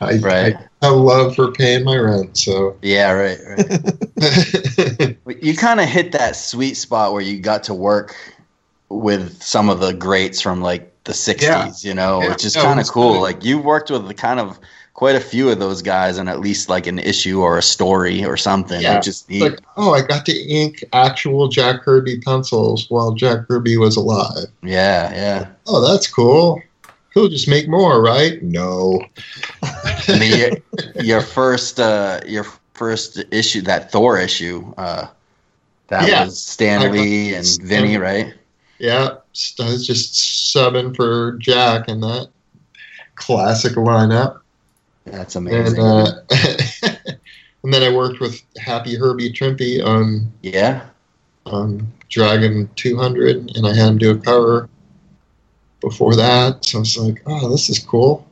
I, 0.01 0.19
Right. 0.19 0.55
I 0.83 0.87
have 0.87 0.97
love 0.97 1.35
for 1.35 1.51
paying 1.53 1.85
my 1.85 1.97
rent. 1.97 2.37
So 2.37 2.77
yeah, 2.83 3.11
right, 3.13 3.39
right. 3.49 5.17
You 5.43 5.57
kind 5.57 5.81
of 5.81 5.87
hit 5.89 6.13
that 6.13 6.35
sweet 6.37 6.75
spot 6.75 7.13
where 7.13 7.23
you 7.23 7.39
got 7.41 7.63
to 7.65 7.75
work 7.75 8.15
with 8.89 9.41
some 9.43 9.69
of 9.69 9.81
the 9.81 9.93
greats 9.95 10.41
from 10.41 10.61
like 10.61 10.93
the 11.05 11.13
60s, 11.13 11.41
Yeah. 11.43 11.71
you 11.81 11.95
know, 11.95 12.21
Yeah, 12.23 12.29
which 12.31 12.45
is 12.45 12.55
kind 12.57 12.81
of 12.81 12.87
cool. 12.89 13.15
good. 13.15 13.21
Like 13.21 13.45
you 13.45 13.59
worked 13.59 13.91
with 13.91 14.07
the 14.09 14.15
kind 14.15 14.41
of 14.41 14.59
quite 14.97 15.15
a 15.15 15.21
few 15.21 15.51
of 15.51 15.59
those 15.59 15.83
guys 15.83 16.17
in 16.17 16.27
at 16.27 16.41
least 16.41 16.71
like 16.71 16.87
an 16.87 16.99
issue 16.99 17.41
or 17.43 17.59
a 17.59 17.63
story 17.63 18.25
or 18.25 18.37
something. 18.37 18.81
Yeah, 18.81 18.97
which 18.97 19.07
is 19.09 19.21
it's 19.21 19.29
neat. 19.29 19.43
like, 19.43 19.61
oh, 19.77 19.93
I 19.93 20.01
got 20.01 20.25
to 20.27 20.33
ink 20.49 20.83
actual 20.95 21.49
Jack 21.49 21.83
Kirby 21.83 22.21
pencils 22.21 22.87
while 22.89 23.13
Jack 23.13 23.47
Kirby 23.47 23.77
was 23.77 23.97
alive. 23.97 24.47
yeah, 24.63 25.13
yeah. 25.13 25.49
Oh, 25.67 25.87
that's 25.87 26.07
cool. 26.09 26.61
He'll 27.13 27.29
just 27.29 27.47
make 27.49 27.69
more, 27.69 28.03
right? 28.03 28.43
No. 28.43 29.03
I 29.63 30.19
mean, 30.19 30.39
your, 30.39 31.03
your 31.05 31.21
first, 31.21 31.79
uh, 31.79 32.21
your 32.27 32.45
first 32.75 33.23
issue, 33.31 33.61
that 33.63 33.93
Thor 33.93 34.19
issue, 34.19 34.73
uh, 34.79 35.07
that 35.89 36.09
Yeah. 36.09 36.25
was 36.25 36.43
Stan 36.43 36.91
Lee 36.93 37.35
and 37.35 37.47
Stan- 37.47 37.67
Vinny, 37.67 37.97
right? 37.99 38.35
Yeah, 38.79 39.09
I 39.61 39.65
was 39.65 39.87
just 39.87 40.15
subbing 40.55 40.95
for 40.97 41.33
Jack 41.39 41.89
in 41.89 42.01
that 42.01 42.29
classic 43.15 43.73
lineup. 43.75 44.41
That's 45.07 45.37
And, 45.37 45.49
amazing. 45.49 45.81
uh, 45.81 46.23
and 47.65 47.73
then 47.73 47.83
I 47.83 47.95
worked 47.95 48.21
with 48.21 48.41
Happy 48.59 48.97
Herbie 48.97 49.33
Trimpe 49.33 49.85
on, 49.85 50.33
yeah. 50.43 50.87
on 51.47 51.87
Dragon 52.09 52.69
200, 52.77 53.57
and 53.57 53.67
I 53.67 53.75
had 53.75 53.89
him 53.89 53.99
do 53.99 54.11
a 54.13 54.19
cover 54.19 54.69
before 55.81 56.17
that. 56.17 56.65
So 56.65 56.79
I 56.79 56.81
was 56.81 56.99
like, 56.99 57.23
oh, 57.27 57.49
this 57.49 57.69
is 57.71 57.79
cool. 57.79 58.27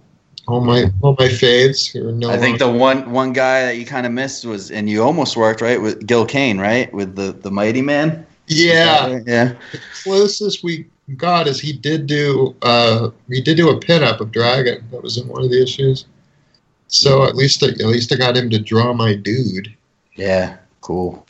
All 0.47 0.61
my 0.61 0.91
all 1.01 1.17
my 1.19 1.29
faves 1.29 1.95
no 1.95 2.29
I 2.29 2.37
think 2.37 2.59
the 2.59 2.71
one 2.71 3.11
one 3.13 3.33
guy 3.33 3.63
that 3.63 3.79
you 3.79 3.87
kind 3.87 4.05
of 4.05 4.13
missed 4.13 4.45
was, 4.45 4.71
and 4.71 4.91
you 4.91 5.03
almost 5.03 5.39
worked 5.39 5.63
right 5.63 5.81
with 5.81 6.07
Gil 6.07 6.27
Kane, 6.27 6.59
right, 6.59 6.93
with 6.93 7.17
the 7.17 7.33
the 7.33 7.51
Mighty 7.51 7.81
Man. 7.81 8.27
yeah 8.47 9.21
yeah, 9.27 9.55
closest 10.03 10.63
we 10.63 10.85
got 11.17 11.47
is 11.47 11.59
he 11.61 11.73
did 11.73 12.07
do 12.07 12.55
uh 12.61 13.09
he 13.31 13.41
did 13.41 13.57
do 13.57 13.71
a 13.71 13.81
pinup 13.81 14.21
of 14.21 14.33
Dragon 14.33 14.85
that 14.91 15.03
was 15.03 15.17
in 15.17 15.27
one 15.29 15.43
of 15.43 15.51
the 15.51 15.63
issues. 15.63 16.05
So 16.95 17.25
at 17.25 17.35
least 17.35 17.63
I, 17.63 17.69
at 17.69 17.87
least 17.87 18.13
I 18.13 18.17
got 18.17 18.37
him 18.37 18.49
to 18.51 18.59
draw 18.59 18.93
my 18.93 19.15
dude. 19.15 19.75
yeah, 20.15 20.59
cool. 20.81 21.27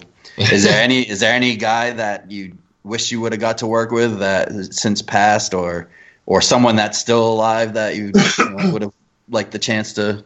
Is 0.52 0.62
there 0.64 0.80
any 0.80 1.08
is 1.08 1.20
there 1.20 1.32
any 1.32 1.56
guy 1.56 1.90
that 1.92 2.30
you 2.30 2.56
wish 2.82 3.10
you 3.10 3.20
would 3.22 3.32
have 3.32 3.40
got 3.40 3.56
to 3.58 3.66
work 3.66 3.90
with 3.90 4.18
that 4.18 4.52
since 4.74 5.00
passed, 5.00 5.54
or 5.54 5.88
or 6.26 6.42
someone 6.42 6.76
that's 6.76 6.98
still 6.98 7.26
alive 7.26 7.72
that 7.74 7.96
you, 7.96 8.12
you 8.38 8.50
know, 8.50 8.68
would 8.72 8.82
have 8.82 8.92
liked 9.30 9.52
the 9.52 9.58
chance 9.58 9.94
to 9.94 10.22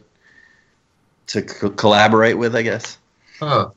to 1.27 1.41
co- 1.41 1.69
collaborate 1.69 2.37
with? 2.37 2.53
I 2.55 2.61
guess 2.61 2.97
Huh. 3.39 3.69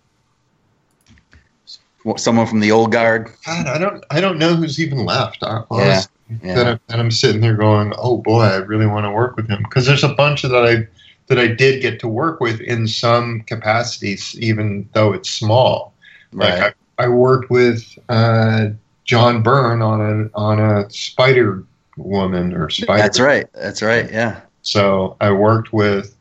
someone 2.16 2.48
from 2.48 2.58
the 2.58 2.72
old 2.72 2.90
guard. 2.90 3.30
God, 3.46 3.66
I 3.68 3.78
don't 3.78 4.04
I 4.10 4.20
don't 4.20 4.38
know 4.38 4.56
who's 4.56 4.80
even 4.80 5.04
left. 5.04 5.44
Uh, 5.44 5.64
honestly, 5.70 6.10
that, 6.42 6.44
Yeah, 6.44 6.70
I'm, 6.72 6.80
that 6.88 6.98
I'm 6.98 7.10
sitting 7.12 7.40
there 7.40 7.54
going, 7.54 7.92
oh 7.98 8.16
boy, 8.18 8.42
I 8.42 8.56
really 8.56 8.86
want 8.86 9.04
to 9.06 9.12
work 9.12 9.36
with 9.36 9.48
him 9.48 9.62
because 9.62 9.86
there's 9.86 10.02
a 10.02 10.14
bunch 10.14 10.42
of 10.42 10.50
that 10.50 10.66
I 10.66 10.88
that 11.32 11.42
I 11.42 11.46
did 11.46 11.80
get 11.80 11.98
to 12.00 12.08
work 12.08 12.40
with 12.40 12.60
in 12.60 12.86
some 12.86 13.40
capacities, 13.46 14.38
even 14.38 14.86
though 14.92 15.14
it's 15.14 15.30
small. 15.30 15.94
right. 16.30 16.60
Like 16.60 16.76
I, 16.98 17.04
I 17.04 17.08
worked 17.08 17.50
with 17.50 17.98
uh, 18.10 18.68
John 19.04 19.42
Byrne 19.42 19.80
on 19.80 20.00
a 20.00 20.38
on 20.38 20.60
a 20.60 20.90
Spider 20.90 21.64
Woman 21.96 22.52
or 22.52 22.68
Spider. 22.68 23.00
That's 23.00 23.18
right. 23.18 23.46
That's 23.54 23.80
right. 23.80 24.12
Yeah. 24.12 24.42
So 24.60 25.16
I 25.22 25.32
worked 25.32 25.72
with 25.72 26.14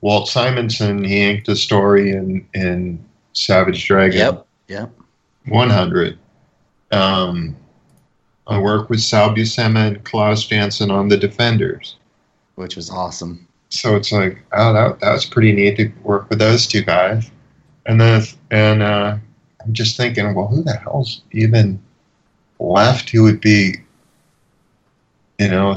Walt 0.00 0.28
Simonson. 0.28 1.02
He 1.02 1.20
inked 1.20 1.48
a 1.48 1.56
story 1.56 2.12
in 2.12 2.46
in 2.54 3.04
Savage 3.32 3.84
Dragon. 3.84 4.18
Yep. 4.18 4.46
Yep. 4.68 4.92
100. 5.46 6.18
Um, 6.92 7.56
I 8.46 8.60
worked 8.60 8.90
with 8.90 9.00
Sal 9.00 9.30
Buscema 9.34 9.88
and 9.88 10.04
Klaus 10.04 10.46
Janson 10.46 10.92
on 10.92 11.08
The 11.08 11.16
Defenders. 11.16 11.96
Which 12.54 12.76
was 12.76 12.90
awesome. 12.90 13.48
So 13.72 13.96
it's 13.96 14.12
like, 14.12 14.38
oh, 14.52 14.72
that, 14.74 15.00
that 15.00 15.12
was 15.12 15.24
pretty 15.24 15.52
neat 15.52 15.76
to 15.78 15.90
work 16.02 16.28
with 16.28 16.38
those 16.38 16.66
two 16.66 16.82
guys. 16.82 17.30
And 17.86 18.00
then, 18.00 18.22
and 18.50 18.82
uh, 18.82 19.16
I'm 19.64 19.72
just 19.72 19.96
thinking, 19.96 20.34
well, 20.34 20.46
who 20.46 20.62
the 20.62 20.74
hell's 20.74 21.22
even 21.32 21.82
left 22.60 23.08
who 23.10 23.22
would 23.22 23.40
be, 23.40 23.76
you 25.38 25.48
know, 25.48 25.74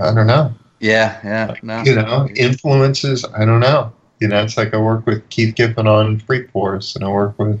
I 0.00 0.12
don't 0.14 0.26
know, 0.26 0.52
Yeah, 0.80 1.20
yeah, 1.24 1.54
no. 1.62 1.82
you 1.84 1.94
know, 1.94 2.28
influences. 2.34 3.24
I 3.36 3.44
don't 3.44 3.60
know. 3.60 3.92
You 4.20 4.28
know, 4.28 4.42
it's 4.42 4.56
like 4.56 4.74
I 4.74 4.78
work 4.78 5.06
with 5.06 5.28
Keith 5.30 5.54
Giffen 5.54 5.86
on 5.86 6.18
Freak 6.18 6.50
Force, 6.50 6.96
and 6.96 7.04
I 7.04 7.08
work 7.08 7.38
with 7.38 7.60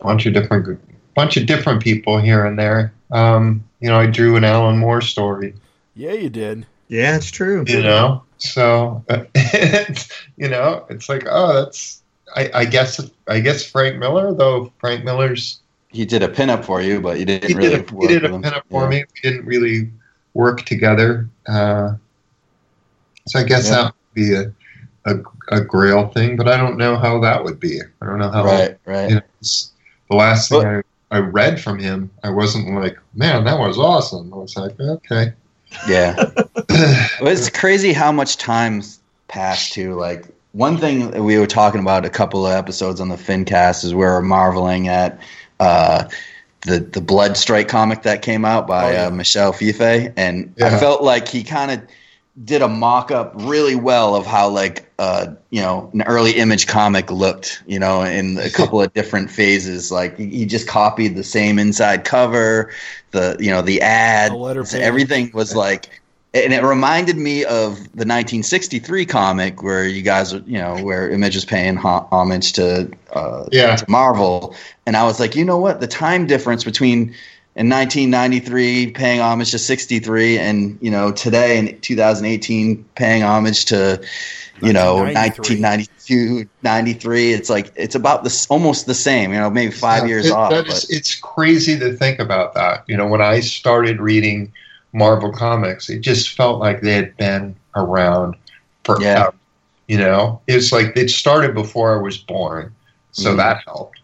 a 0.00 0.04
bunch 0.04 0.26
of 0.26 0.32
different 0.32 0.80
bunch 1.14 1.36
of 1.36 1.46
different 1.46 1.82
people 1.82 2.18
here 2.18 2.44
and 2.46 2.58
there. 2.58 2.92
Um, 3.10 3.64
you 3.80 3.88
know, 3.88 3.98
I 3.98 4.06
drew 4.06 4.36
an 4.36 4.44
Alan 4.44 4.78
Moore 4.78 5.00
story. 5.00 5.54
Yeah, 5.94 6.12
you 6.12 6.30
did. 6.30 6.66
Yeah, 6.88 7.16
it's 7.16 7.30
true. 7.30 7.64
you 7.66 7.82
know 7.82 8.22
so 8.38 9.04
it's, 9.34 10.08
you 10.36 10.48
know 10.48 10.86
it's 10.90 11.08
like 11.08 11.24
oh 11.28 11.52
that's 11.64 12.02
I, 12.36 12.50
I 12.54 12.64
guess 12.66 13.00
I 13.26 13.40
guess 13.40 13.64
Frank 13.68 13.98
Miller 13.98 14.34
though 14.34 14.72
Frank 14.78 15.04
Miller's 15.04 15.60
He 15.90 16.04
did 16.04 16.22
a 16.22 16.28
pinup 16.28 16.64
for 16.64 16.80
you, 16.82 17.00
but 17.00 17.18
you 17.18 17.24
didn't 17.24 17.48
he 17.48 17.54
really. 17.54 17.70
did 17.70 17.88
a, 17.88 17.90
he 17.90 17.94
work 17.96 18.08
did 18.08 18.24
a 18.24 18.32
with 18.32 18.32
him. 18.34 18.42
pinup 18.42 18.62
for 18.70 18.82
Yeah. 18.84 18.88
me 18.90 19.04
we 19.14 19.30
didn't 19.30 19.46
really 19.46 19.90
work 20.34 20.62
together 20.62 21.28
uh, 21.48 21.94
so 23.26 23.38
I 23.38 23.42
guess 23.44 23.66
Yeah. 23.66 23.74
that 23.74 23.84
would 23.84 24.14
be 24.14 24.34
a, 24.34 24.52
a 25.06 25.22
a 25.50 25.60
Grail 25.62 26.08
thing 26.08 26.36
but 26.36 26.46
I 26.48 26.56
don't 26.56 26.76
know 26.76 26.96
how 26.96 27.18
that 27.20 27.42
would 27.42 27.58
be 27.58 27.80
I 28.02 28.06
don't 28.06 28.18
know 28.18 28.30
how 28.30 28.44
Right, 28.44 28.76
right. 28.86 29.08
you 29.10 29.14
know, 29.16 29.22
the 30.10 30.16
last 30.16 30.50
thing 30.50 30.64
I, 30.64 30.82
I 31.10 31.18
read 31.20 31.60
from 31.60 31.78
him 31.78 32.10
I 32.22 32.30
wasn't 32.30 32.68
like 32.74 32.98
man 33.14 33.44
that 33.44 33.58
was 33.58 33.78
awesome 33.78 34.32
I 34.32 34.36
was 34.36 34.56
like 34.56 34.78
okay 34.78 35.32
Yeah. 35.88 36.14
Well, 37.20 37.32
it's 37.32 37.50
crazy 37.50 37.92
how 37.92 38.12
much 38.12 38.36
time's 38.36 39.00
passed 39.26 39.72
too. 39.72 39.94
Like 39.94 40.26
one 40.52 40.76
thing 40.76 41.10
that 41.10 41.22
we 41.22 41.36
were 41.38 41.46
talking 41.46 41.80
about 41.80 42.04
a 42.04 42.10
couple 42.10 42.46
of 42.46 42.52
episodes 42.52 43.00
on 43.00 43.08
the 43.08 43.16
FinCast 43.16 43.84
is 43.84 43.92
we 43.94 44.04
were 44.04 44.22
marveling 44.22 44.86
at 44.86 45.18
uh, 45.58 46.08
the 46.62 46.78
the 46.80 47.00
Blood 47.00 47.36
Strike 47.36 47.66
comic 47.66 48.02
that 48.02 48.22
came 48.22 48.44
out 48.44 48.68
by 48.68 48.90
Oh, 48.90 48.92
yeah. 48.92 49.06
uh, 49.06 49.10
Michel 49.10 49.52
Fiffe, 49.52 50.12
and 50.16 50.54
I 50.62 50.78
felt 50.78 51.02
like 51.02 51.26
he 51.26 51.42
kind 51.42 51.72
of 51.72 51.82
did 52.44 52.62
a 52.62 52.68
mock 52.68 53.10
up 53.10 53.32
really 53.34 53.74
well 53.74 54.14
of 54.14 54.26
how 54.26 54.48
like 54.48 54.90
uh, 54.98 55.26
you 55.50 55.60
know 55.60 55.90
an 55.92 56.02
early 56.02 56.32
image 56.32 56.66
comic 56.66 57.10
looked 57.10 57.62
you 57.66 57.78
know 57.78 58.02
in 58.02 58.38
a 58.38 58.50
couple 58.58 58.80
of 58.80 58.92
different 58.92 59.30
phases. 59.30 59.90
Like 59.90 60.16
he 60.16 60.26
he 60.26 60.46
just 60.46 60.68
copied 60.68 61.16
the 61.16 61.24
same 61.24 61.58
inside 61.58 62.04
cover 62.04 62.72
the 63.10 63.36
you 63.40 63.50
know 63.50 63.62
the 63.62 63.80
ad 63.80 64.32
The 64.32 64.36
letter 64.36 64.64
everything 64.74 65.30
was 65.32 65.56
like 65.56 66.00
and 66.34 66.52
it 66.52 66.62
reminded 66.62 67.16
me 67.16 67.44
of 67.44 67.76
the 67.76 68.04
1963 68.04 69.06
comic 69.06 69.62
where 69.62 69.86
you 69.86 70.02
guys 70.02 70.34
are 70.34 70.42
you 70.46 70.58
know 70.58 70.76
where 70.82 71.10
image 71.10 71.36
is 71.36 71.44
paying 71.44 71.76
homage 71.76 72.52
to 72.54 72.90
uh, 73.12 73.46
yeah. 73.50 73.76
to 73.76 73.90
Marvel, 73.90 74.54
and 74.86 74.96
I 74.96 75.04
was 75.04 75.18
like, 75.18 75.34
you 75.34 75.44
know 75.44 75.58
what? 75.58 75.80
The 75.80 75.86
time 75.86 76.26
difference 76.26 76.64
between 76.64 77.14
in 77.56 77.68
1993 77.68 78.92
paying 78.92 79.20
homage 79.20 79.50
to 79.50 79.58
63, 79.58 80.38
and 80.38 80.78
you 80.80 80.90
know 80.90 81.10
today 81.12 81.58
in 81.58 81.80
2018 81.80 82.84
paying 82.94 83.22
homage 83.22 83.64
to 83.66 84.00
you 84.62 84.72
know 84.72 84.96
1992, 84.98 86.48
93. 86.62 87.32
It's 87.32 87.50
like 87.50 87.72
it's 87.76 87.94
about 87.94 88.24
this 88.24 88.46
almost 88.48 88.86
the 88.86 88.94
same. 88.94 89.32
You 89.32 89.38
know, 89.40 89.50
maybe 89.50 89.72
five 89.72 90.02
Yeah, 90.04 90.08
years 90.08 90.26
it- 90.26 90.32
off. 90.32 90.52
is- 90.52 90.88
it's 90.90 91.14
crazy 91.16 91.78
to 91.78 91.92
think 91.96 92.18
about 92.18 92.54
that. 92.54 92.84
You 92.86 92.96
know, 92.96 93.06
when 93.06 93.20
I 93.22 93.40
started 93.40 94.00
reading 94.00 94.52
Marvel 94.92 95.32
comics, 95.32 95.88
it 95.90 96.00
just 96.00 96.36
felt 96.36 96.60
like 96.60 96.80
they 96.82 96.92
had 96.94 97.16
been 97.16 97.54
around 97.76 98.36
forever. 98.84 99.02
Yeah. 99.04 99.30
You 99.88 99.98
know, 99.98 100.40
it's 100.46 100.70
like 100.72 100.92
it 100.96 101.10
started 101.10 101.54
before 101.54 101.98
I 101.98 102.02
was 102.02 102.18
born, 102.18 102.74
so 103.12 103.32
Mhm. 103.32 103.36
that 103.38 103.62
helped. 103.66 104.00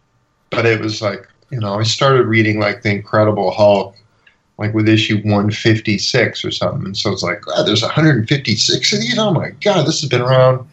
But 0.50 0.64
it 0.66 0.80
was 0.80 1.02
like, 1.02 1.26
you 1.50 1.60
know, 1.60 1.78
I 1.78 1.82
started 1.82 2.26
reading 2.26 2.58
like 2.60 2.82
the 2.82 2.90
Incredible 2.90 3.50
Hulk, 3.50 3.96
like 4.58 4.74
with 4.74 4.88
issue 4.88 5.16
156 5.16 6.44
or 6.44 6.50
something. 6.50 6.84
And 6.86 6.96
so 6.96 7.12
it's 7.12 7.22
like, 7.22 7.46
wow, 7.46 7.62
there's 7.62 7.82
156 7.82 8.92
of 8.92 9.00
these. 9.00 9.18
Oh 9.18 9.32
my 9.32 9.50
god, 9.50 9.86
this 9.86 10.00
has 10.00 10.08
been 10.10 10.20
around 10.22 10.66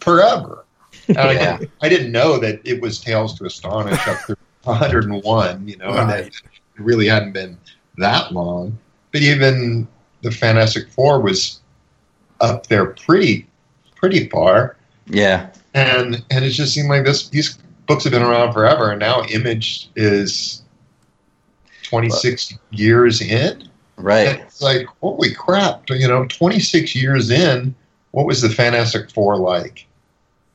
forever. 0.00 0.64
And 1.08 1.18
I, 1.18 1.32
Yeah. 1.34 1.56
didn't, 1.58 1.70
I 1.82 1.88
didn't 1.88 2.12
know 2.12 2.38
that 2.38 2.60
it 2.64 2.80
was 2.80 3.00
Tales 3.00 3.36
to 3.38 3.44
Astonish 3.46 4.06
up 4.06 4.18
to 4.26 4.36
101, 4.64 5.68
you 5.68 5.76
know, 5.76 5.88
and 5.88 6.10
that 6.10 6.26
it 6.26 6.32
really 6.78 7.06
hadn't 7.08 7.32
been 7.32 7.56
that 7.96 8.32
long. 8.32 8.78
But 9.12 9.22
even 9.22 9.88
the 10.22 10.30
Fantastic 10.30 10.88
Four 10.90 11.20
was 11.20 11.60
up 12.40 12.66
there 12.66 12.86
pretty, 12.86 13.46
pretty 13.96 14.28
far, 14.28 14.76
yeah, 15.06 15.48
and 15.74 16.22
and 16.30 16.44
it 16.44 16.50
just 16.50 16.74
seemed 16.74 16.88
like 16.90 17.04
this. 17.04 17.28
These 17.30 17.58
books 17.88 18.04
have 18.04 18.12
been 18.12 18.22
around 18.22 18.52
forever, 18.52 18.90
and 18.90 19.00
now 19.00 19.24
Image 19.24 19.90
is 19.96 20.62
26 21.84 22.54
years 22.70 23.20
in. 23.20 23.68
right. 23.96 24.40
It's 24.40 24.60
like, 24.62 24.86
holy 25.00 25.34
crap! 25.34 25.88
You 25.90 26.06
know, 26.06 26.26
26 26.26 26.94
years 26.94 27.30
in, 27.30 27.74
what 28.12 28.26
was 28.26 28.42
the 28.42 28.50
Fantastic 28.50 29.10
Four 29.10 29.38
like? 29.38 29.86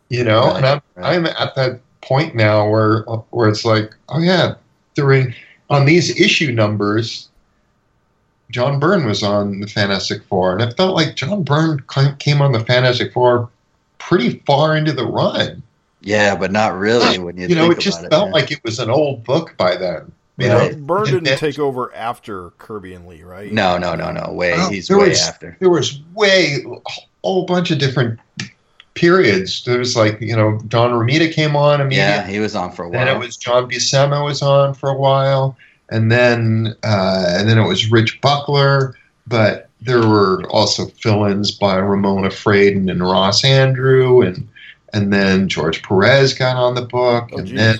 You 0.09 0.23
know, 0.23 0.45
Right, 0.45 0.57
and 0.57 0.65
I'm 0.65 0.81
right. 0.95 1.15
I'm 1.15 1.25
at 1.25 1.55
that 1.55 1.81
point 2.01 2.35
now 2.35 2.69
where 2.69 3.01
where 3.31 3.49
it's 3.49 3.65
like, 3.65 3.93
oh 4.09 4.19
yeah, 4.19 4.55
during 4.93 5.33
on 5.69 5.85
these 5.85 6.19
issue 6.21 6.51
numbers, 6.51 7.29
John 8.51 8.79
Byrne 8.79 9.05
was 9.05 9.23
on 9.23 9.59
the 9.59 9.67
Fantastic 9.67 10.23
Four, 10.25 10.53
and 10.53 10.61
it 10.61 10.77
felt 10.77 10.95
like 10.95 11.15
John 11.15 11.41
Byrne 11.43 11.83
came 12.19 12.41
on 12.41 12.51
the 12.51 12.59
Fantastic 12.63 13.11
Four 13.11 13.49
pretty 13.97 14.39
far 14.45 14.75
into 14.75 14.91
the 14.91 15.07
run. 15.07 15.62
Yeah, 16.03 16.35
but 16.35 16.51
not 16.51 16.77
really 16.77 17.17
when 17.17 17.37
you, 17.37 17.47
You 17.47 17.55
know, 17.55 17.67
think 17.69 17.77
it 17.79 17.81
just 17.81 17.99
about 17.99 18.11
felt 18.11 18.27
yeah. 18.27 18.33
like 18.33 18.51
it 18.51 18.59
was 18.63 18.79
an 18.79 18.89
old 18.89 19.23
book 19.23 19.55
by 19.57 19.75
then. 19.77 20.11
You 20.37 20.51
Right. 20.51 20.71
know, 20.75 20.77
Byrne 20.85 21.05
didn't 21.05 21.27
And- 21.27 21.37
take 21.37 21.59
over 21.59 21.93
after 21.95 22.49
Kirby 22.57 22.93
and 22.93 23.07
Lee, 23.07 23.23
right? 23.23 23.51
no, 23.51 23.77
no, 23.77 23.95
no, 23.95 24.11
no. 24.11 24.31
Way 24.33 24.53
Oh, 24.57 24.69
he's 24.69 24.87
there 24.87 24.97
way 24.97 25.09
was- 25.09 25.21
after. 25.27 25.55
there 25.59 25.69
was 25.69 25.99
way 26.13 26.65
a 26.65 26.89
whole 27.23 27.45
bunch 27.45 27.71
of 27.71 27.77
different 27.77 28.19
periods. 28.95 29.63
There 29.65 29.79
was 29.79 29.95
like 29.95 30.19
you 30.21 30.35
know 30.35 30.59
John 30.67 30.91
Romita 30.91 31.31
came 31.31 31.55
on 31.55 31.89
Yeah, 31.91 32.27
he 32.27 32.39
was 32.39 32.55
on 32.55 32.71
for 32.71 32.85
a 32.85 32.89
Then 32.91 33.07
while. 33.07 33.15
it 33.15 33.19
was 33.19 33.37
John 33.37 33.69
Buscema 33.69 34.23
was 34.23 34.41
on 34.41 34.73
for 34.73 34.89
a 34.89 34.95
while, 34.97 35.55
and 35.89 36.11
then 36.11 36.75
uh, 36.83 37.25
and 37.27 37.49
then 37.49 37.57
it 37.57 37.67
was 37.67 37.91
Rich 37.91 38.19
Buckler. 38.21 38.95
But 39.27 39.69
there 39.81 40.05
were 40.05 40.43
also 40.49 40.85
fill-ins 41.01 41.51
by 41.51 41.75
Ramona 41.77 42.27
Fradon 42.29 42.89
and 42.91 43.01
Ross 43.01 43.41
Andru, 43.43 44.25
and 44.25 44.47
and 44.93 45.11
then 45.11 45.47
George 45.47 45.81
Perez 45.83 46.33
got 46.33 46.55
on 46.55 46.75
the 46.75 46.83
book, 46.83 47.29
Oh, 47.33 47.37
and 47.39 47.47
geez. 47.47 47.57
then 47.57 47.79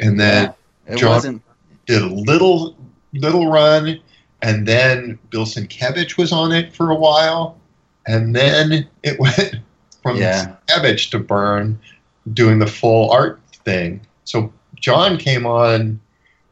and 0.00 0.20
then 0.20 0.54
it 0.86 0.96
John- 0.96 1.10
wasn't. 1.10 1.42
did 1.86 2.02
a 2.02 2.06
little 2.06 2.76
little 3.14 3.50
run, 3.50 4.00
and 4.42 4.66
then 4.66 5.18
Bill 5.30 5.44
Sienkiewicz 5.44 6.16
was 6.16 6.32
on 6.32 6.52
it 6.52 6.74
for 6.74 6.90
a 6.90 6.94
while, 6.94 7.58
and 8.06 8.34
then 8.34 8.86
it 9.02 9.18
went 9.18 9.56
from 10.02 10.16
Yeah. 10.16 10.54
Sienkiewicz 10.68 11.10
to 11.10 11.18
Byrne 11.18 11.78
doing 12.32 12.58
the 12.58 12.66
full 12.66 13.10
art 13.10 13.40
thing. 13.64 14.00
So 14.24 14.52
John 14.76 15.16
came 15.18 15.46
on. 15.46 16.00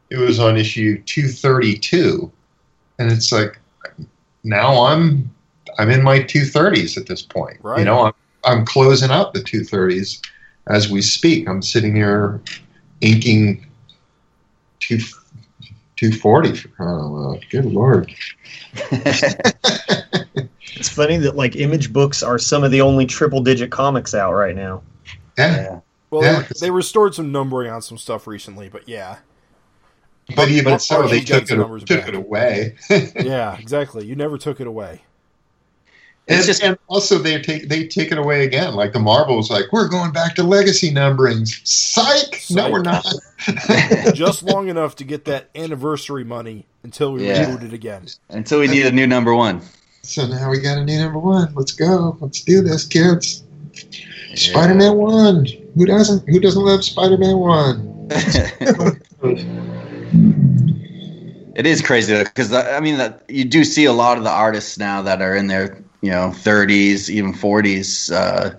It 0.09 0.17
was 0.17 0.39
on 0.39 0.57
issue 0.57 1.01
two 1.03 1.29
thirty 1.29 1.77
two, 1.77 2.29
and 2.99 3.09
it's 3.11 3.31
like 3.31 3.57
now 4.43 4.83
I'm 4.85 5.31
I'm 5.79 5.89
in 5.89 6.03
my 6.03 6.21
two 6.21 6.43
thirties 6.43 6.97
at 6.97 7.07
this 7.07 7.21
point. 7.21 7.57
Right. 7.61 7.79
You 7.79 7.85
know, 7.85 8.07
I'm 8.07 8.13
I'm 8.43 8.65
closing 8.65 9.11
out 9.11 9.33
the 9.33 9.43
two 9.43 9.63
thirties 9.63 10.21
as 10.67 10.89
we 10.89 11.01
speak. 11.01 11.47
I'm 11.47 11.61
sitting 11.61 11.95
here 11.95 12.41
inking 13.01 13.65
two 14.79 14.99
240 15.97 16.55
for 16.55 16.67
crying. 16.69 17.43
Good 17.49 17.65
lord. 17.65 18.11
It's 20.75 20.89
funny 20.89 21.17
that 21.17 21.35
like 21.35 21.55
image 21.55 21.93
books 21.93 22.23
are 22.23 22.39
some 22.39 22.63
of 22.63 22.71
the 22.71 22.81
only 22.81 23.05
triple 23.05 23.41
digit 23.43 23.69
comics 23.71 24.15
out 24.15 24.33
right 24.33 24.55
now. 24.55 24.81
Yeah. 25.37 25.55
yeah. 25.55 25.79
Well, 26.09 26.23
Yeah. 26.23 26.39
they, 26.41 26.67
they 26.67 26.71
restored 26.71 27.13
some 27.13 27.31
numbering 27.31 27.69
on 27.71 27.81
some 27.83 27.97
stuff 27.99 28.25
recently, 28.25 28.67
but 28.67 28.87
yeah, 28.89 29.17
But 30.35 30.49
even 30.49 30.73
but 30.73 30.81
so, 30.81 31.07
they 31.07 31.21
took 31.21 31.43
it, 31.51 31.85
took 31.85 32.07
it 32.07 32.15
away. 32.15 32.77
yeah, 33.15 33.57
exactly. 33.57 34.05
You 34.05 34.15
never 34.15 34.37
took 34.39 34.59
it 34.59 34.65
away. 34.65 35.03
And, 36.27 36.45
just- 36.45 36.63
and 36.63 36.77
also 36.87 37.17
they 37.17 37.41
take 37.41 37.67
they 37.69 37.87
take 37.87 38.11
it 38.11 38.17
away 38.17 38.45
again. 38.45 38.75
Like 38.75 38.93
the 38.93 38.99
Marvels, 38.99 39.49
like 39.49 39.65
we're 39.71 39.87
going 39.89 40.11
back 40.11 40.35
to 40.35 40.43
legacy 40.43 40.91
numberings. 40.91 41.65
Psych! 41.67 42.43
No, 42.49 42.69
we're 42.71 42.81
not. 42.83 43.05
Just 44.13 44.43
long 44.43 44.69
enough 44.69 44.95
to 44.97 45.03
get 45.03 45.25
that 45.25 45.49
anniversary 45.55 46.23
money 46.23 46.67
until 46.83 47.13
we 47.13 47.27
Yeah. 47.27 47.45
reboot 47.45 47.63
it 47.63 47.73
again. 47.73 48.05
Until 48.29 48.59
we 48.59 48.67
need 48.67 48.85
a 48.85 48.91
new 48.91 49.07
number 49.07 49.33
one. 49.33 49.61
so 50.03 50.27
now 50.27 50.49
we 50.51 50.59
got 50.59 50.77
a 50.77 50.85
new 50.85 50.99
number 50.99 51.17
one. 51.19 51.51
Let's 51.55 51.71
go. 51.71 52.15
Let's 52.21 52.41
do 52.43 52.61
this, 52.61 52.85
kids. 52.85 53.43
Spider-Man 54.35 54.95
one. 54.95 55.47
Who 55.75 55.85
doesn't? 55.85 56.27
Who 56.29 56.39
doesn't 56.39 56.63
love 56.63 56.83
Spider-Man 56.83 57.37
one? 57.37 57.87
It 61.53 61.65
is 61.65 61.81
crazy 61.81 62.17
because 62.17 62.53
uh, 62.53 62.73
I 62.75 62.79
mean 62.79 62.97
that 62.97 63.23
you 63.27 63.43
do 63.43 63.63
see 63.65 63.83
a 63.85 63.91
lot 63.91 64.17
of 64.17 64.23
the 64.23 64.29
artists 64.29 64.77
now 64.77 65.01
that 65.01 65.21
are 65.21 65.35
in 65.35 65.47
their 65.47 65.83
you 66.01 66.09
know 66.11 66.31
30s, 66.33 67.09
even 67.09 67.33
40s. 67.33 68.11
Uh, 68.11 68.57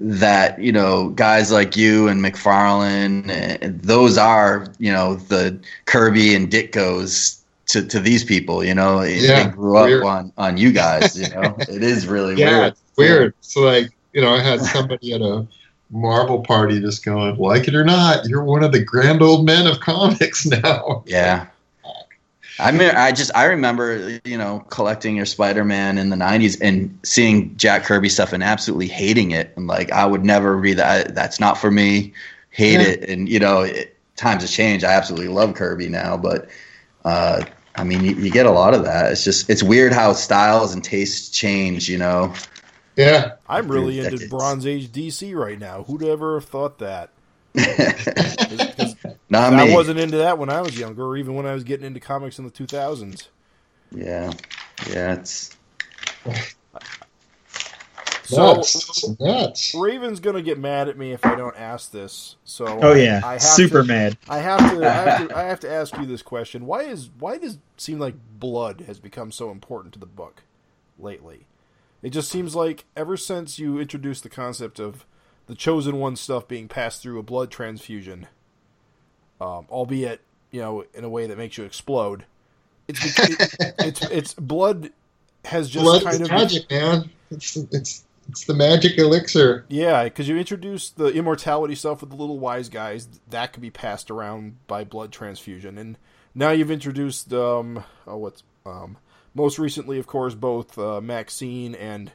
that 0.00 0.60
you 0.60 0.72
know 0.72 1.08
guys 1.10 1.50
like 1.50 1.76
you 1.76 2.08
and 2.08 2.22
McFarlane, 2.22 3.82
those 3.82 4.16
are 4.16 4.66
you 4.78 4.92
know 4.92 5.16
the 5.16 5.58
Kirby 5.86 6.34
and 6.34 6.50
Ditkos 6.50 7.40
to, 7.68 7.84
to 7.86 8.00
these 8.00 8.24
people. 8.24 8.64
You 8.64 8.74
know, 8.74 9.02
Yeah, 9.02 9.44
they 9.44 9.50
grew 9.50 9.76
up 9.76 10.02
on 10.02 10.32
on 10.38 10.56
you 10.56 10.72
guys. 10.72 11.18
You 11.18 11.28
know, 11.28 11.56
it 11.68 11.82
is 11.82 12.06
really 12.06 12.36
Yeah, 12.36 12.46
weird. 12.46 12.68
it's 12.68 12.82
weird. 12.96 13.34
It's 13.40 13.56
like 13.56 13.90
you 14.12 14.20
know, 14.22 14.34
I 14.34 14.40
had 14.40 14.60
somebody 14.60 15.12
at 15.12 15.20
a 15.20 15.46
Marvel 15.90 16.40
party 16.42 16.80
just 16.80 17.04
going, 17.04 17.36
"Like 17.36 17.66
it 17.68 17.74
or 17.74 17.84
not, 17.84 18.26
you're 18.28 18.44
one 18.44 18.62
of 18.62 18.72
the 18.72 18.82
grand 18.82 19.22
old 19.22 19.44
men 19.46 19.66
of 19.66 19.80
comics 19.80 20.46
now." 20.62 21.02
Yeah. 21.06 21.46
I 22.60 22.72
mean, 22.72 22.90
I 22.90 23.12
just 23.12 23.30
I 23.34 23.44
remember 23.44 24.18
you 24.24 24.36
know 24.36 24.64
collecting 24.68 25.16
your 25.16 25.26
Spider-Man 25.26 25.96
in 25.98 26.10
the 26.10 26.16
'90s 26.16 26.58
and 26.60 26.98
seeing 27.04 27.56
Jack 27.56 27.84
Kirby 27.84 28.08
stuff 28.08 28.32
and 28.32 28.42
absolutely 28.42 28.88
hating 28.88 29.30
it 29.30 29.52
and 29.56 29.66
like 29.66 29.92
I 29.92 30.06
would 30.06 30.24
never 30.24 30.56
read 30.56 30.78
that. 30.78 31.14
That's 31.14 31.38
not 31.38 31.58
for 31.58 31.70
me. 31.70 32.12
Hate 32.50 32.80
Yeah. 32.80 32.88
it. 32.88 33.08
And 33.08 33.28
you 33.28 33.38
know, 33.38 33.62
it, 33.62 33.96
times 34.16 34.42
have 34.42 34.50
changed. 34.50 34.84
I 34.84 34.92
absolutely 34.92 35.28
love 35.28 35.54
Kirby 35.54 35.88
now, 35.88 36.16
but 36.16 36.48
uh, 37.04 37.44
I 37.76 37.84
mean, 37.84 38.04
you, 38.04 38.14
you 38.16 38.30
get 38.30 38.46
a 38.46 38.50
lot 38.50 38.74
of 38.74 38.84
that. 38.84 39.12
It's 39.12 39.24
just 39.24 39.48
it's 39.48 39.62
weird 39.62 39.92
how 39.92 40.12
styles 40.12 40.74
and 40.74 40.82
tastes 40.82 41.30
change. 41.30 41.88
You 41.88 41.98
know. 41.98 42.34
Yeah, 42.96 43.34
I'm 43.48 43.70
really 43.70 44.00
into. 44.00 44.28
Bronze 44.28 44.66
Age 44.66 44.88
DC 44.88 45.32
right 45.32 45.58
now. 45.58 45.84
Who'd 45.84 46.02
ever 46.02 46.40
have 46.40 46.48
thought 46.48 46.78
that? 46.78 47.10
'Cause 48.76 48.96
not 49.30 49.52
I 49.52 49.64
wasn't 49.64 49.98
into 49.98 50.18
that 50.18 50.38
when 50.38 50.50
I 50.50 50.60
was 50.62 50.78
younger, 50.78 51.04
or 51.04 51.16
even 51.16 51.34
when 51.34 51.46
I 51.46 51.54
was 51.54 51.64
getting 51.64 51.86
into 51.86 52.00
comics 52.00 52.38
in 52.38 52.44
the 52.44 52.50
2000s. 52.50 53.28
Yeah. 53.92 54.32
Yeah. 54.90 55.14
It's 55.20 55.56
So 58.22 58.36
nuts, 58.36 59.08
nuts. 59.20 59.74
Raven's 59.74 60.20
gonna 60.20 60.42
get 60.42 60.58
mad 60.58 60.88
at 60.88 60.98
me 60.98 61.12
if 61.12 61.24
I 61.24 61.34
don't 61.34 61.56
ask 61.56 61.90
this. 61.90 62.36
So 62.44 62.66
Oh 62.82 62.94
yeah, 62.94 63.20
I 63.22 63.34
have 63.34 63.40
super 63.54 63.82
to, 63.82 63.84
mad. 63.84 64.18
I 64.28 64.38
have 64.40 64.68
to, 64.70 64.88
I 64.90 64.94
have 64.94 65.16
to, 65.16 65.30
I 65.36 65.42
have 65.44 65.60
to 65.60 65.70
ask 65.70 65.96
you 65.96 66.06
this 66.06 66.22
question: 66.22 66.66
Why 66.66 66.82
is 66.82 67.10
why 67.18 67.38
does 67.38 67.54
it 67.54 67.60
seem 67.76 67.98
like 67.98 68.14
blood 68.38 68.82
has 68.86 68.98
become 69.00 69.32
so 69.32 69.50
important 69.50 69.94
to 69.94 70.00
the 70.00 70.06
book 70.06 70.42
lately? 70.98 71.46
It 72.02 72.10
just 72.10 72.30
seems 72.30 72.54
like 72.54 72.84
ever 72.96 73.16
since 73.16 73.58
you 73.58 73.78
introduced 73.80 74.22
the 74.22 74.28
concept 74.28 74.78
of 74.78 75.06
the 75.48 75.54
chosen 75.54 75.96
one 75.96 76.14
stuff 76.14 76.46
being 76.46 76.68
passed 76.68 77.02
through 77.02 77.18
a 77.18 77.22
blood 77.22 77.50
transfusion, 77.50 78.28
um, 79.40 79.66
albeit 79.70 80.20
you 80.50 80.60
know 80.60 80.84
in 80.94 81.04
a 81.04 81.08
way 81.08 81.26
that 81.26 81.36
makes 81.36 81.58
you 81.58 81.64
explode, 81.64 82.24
it's 82.86 83.18
it, 83.18 83.56
it's 83.78 84.02
it's 84.02 84.34
blood 84.34 84.92
has 85.44 85.68
just 85.68 85.84
Blood 85.84 86.04
kind 86.04 86.22
of 86.22 86.30
magic, 86.30 86.70
man. 86.70 87.10
It's 87.30 87.56
it's 87.56 88.04
it's 88.28 88.44
the 88.44 88.54
magic 88.54 88.98
elixir. 88.98 89.64
Yeah, 89.68 90.04
because 90.04 90.28
you 90.28 90.36
introduced 90.36 90.96
the 90.96 91.06
immortality 91.06 91.74
stuff 91.74 92.02
with 92.02 92.10
the 92.10 92.16
little 92.16 92.38
wise 92.38 92.68
guys. 92.68 93.08
That 93.30 93.52
could 93.52 93.62
be 93.62 93.70
passed 93.70 94.10
around 94.10 94.56
by 94.66 94.84
blood 94.84 95.12
transfusion, 95.12 95.78
and 95.78 95.96
now 96.34 96.50
you've 96.50 96.70
introduced 96.70 97.32
um, 97.32 97.84
oh, 98.06 98.18
what's 98.18 98.42
um, 98.66 98.98
most 99.34 99.58
recently, 99.58 99.98
of 99.98 100.06
course, 100.06 100.34
both 100.34 100.78
uh, 100.78 101.00
Maxine 101.00 101.74
and 101.74 102.12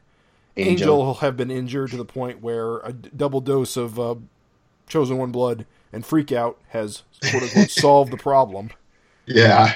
Angel. 0.57 1.01
Angel. 1.01 1.13
have 1.15 1.37
been 1.37 1.51
injured 1.51 1.91
to 1.91 1.97
the 1.97 2.05
point 2.05 2.41
where 2.41 2.79
a 2.79 2.93
double 2.93 3.41
dose 3.41 3.77
of 3.77 3.99
uh, 3.99 4.15
chosen 4.87 5.17
one 5.17 5.31
blood 5.31 5.65
and 5.91 6.05
freak 6.05 6.31
out 6.31 6.59
has 6.69 7.03
quote 7.29 7.43
unquote 7.43 7.69
solved 7.71 8.11
the 8.11 8.17
problem. 8.17 8.71
Yeah. 9.25 9.73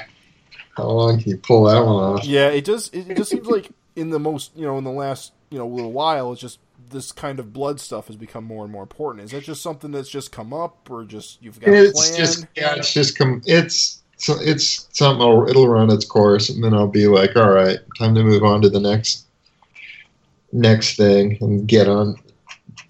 How 0.75 0.85
long 0.89 1.19
can 1.21 1.31
you 1.31 1.37
pull 1.37 1.63
that 1.65 1.85
one 1.85 1.95
off? 2.03 2.25
Yeah, 2.25 2.49
it 2.49 2.65
just 2.65 2.93
it 2.95 3.15
just 3.15 3.31
seems 3.31 3.47
like 3.47 3.71
in 3.95 4.09
the 4.11 4.19
most 4.19 4.55
you 4.55 4.65
know 4.65 4.77
in 4.77 4.83
the 4.83 4.91
last 4.91 5.33
you 5.49 5.57
know 5.57 5.67
little 5.67 5.91
while, 5.91 6.31
it's 6.33 6.41
just 6.41 6.59
this 6.89 7.11
kind 7.11 7.39
of 7.39 7.53
blood 7.53 7.79
stuff 7.79 8.07
has 8.07 8.15
become 8.15 8.43
more 8.43 8.63
and 8.63 8.71
more 8.71 8.83
important. 8.83 9.25
Is 9.25 9.31
that 9.31 9.43
just 9.43 9.61
something 9.61 9.91
that's 9.91 10.09
just 10.09 10.31
come 10.31 10.53
up, 10.53 10.89
or 10.89 11.03
just 11.05 11.41
you've 11.41 11.59
got 11.59 11.75
a 11.75 11.85
It's 11.85 11.91
plan? 11.91 12.17
just 12.17 12.47
yeah, 12.55 12.75
it's 12.75 12.93
just 12.93 13.17
come. 13.17 13.41
It's 13.45 14.03
so 14.17 14.35
it's 14.39 14.87
something. 14.93 15.21
I'll, 15.21 15.47
it'll 15.49 15.67
run 15.67 15.91
its 15.91 16.05
course, 16.05 16.49
and 16.49 16.63
then 16.63 16.73
I'll 16.73 16.87
be 16.87 17.07
like, 17.07 17.35
all 17.35 17.51
right, 17.51 17.77
time 17.97 18.15
to 18.15 18.23
move 18.23 18.43
on 18.43 18.61
to 18.63 18.69
the 18.69 18.79
next 18.79 19.26
next 20.57 20.97
thing 20.97 21.37
and 21.41 21.67
get 21.67 21.87
on 21.87 22.17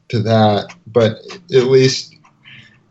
to 0.09 0.19
that. 0.21 0.73
But 0.87 1.17
at 1.53 1.65
least 1.65 2.15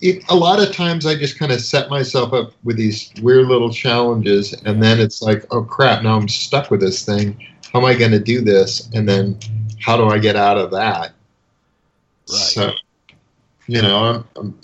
it, 0.01 0.24
a 0.29 0.37
lot 0.37 0.61
of 0.61 0.74
times 0.74 1.07
I 1.07 1.16
just 1.16 1.39
kind 1.39 1.53
of 1.53 1.61
set 1.61 1.89
myself 1.89 2.33
up 2.33 2.53
with 2.64 2.77
these 2.77 3.12
weird 3.22 3.47
little 3.49 3.70
challenges, 3.72 4.53
and 4.64 4.83
then 4.83 5.01
it's 5.01 5.22
like, 5.22 5.45
oh 5.51 5.62
crap, 5.62 6.03
now 6.03 6.16
I'm 6.16 6.29
stuck 6.29 6.70
with 6.70 6.81
this 6.81 7.05
thing. 7.05 7.41
How 7.72 7.81
am 7.81 7.87
I 7.87 7.95
going 7.95 8.12
to 8.12 8.20
do 8.20 8.41
this? 8.41 8.89
And 8.95 9.09
then 9.09 9.39
how 9.81 9.97
do 9.97 10.07
I 10.07 10.18
get 10.18 10.37
out 10.37 10.59
of 10.59 10.70
that? 10.72 11.12
Right. 12.29 12.39
So, 12.39 12.72
you 13.66 13.83
know, 13.83 13.99
I'm, 14.05 14.24
I'm, 14.37 14.61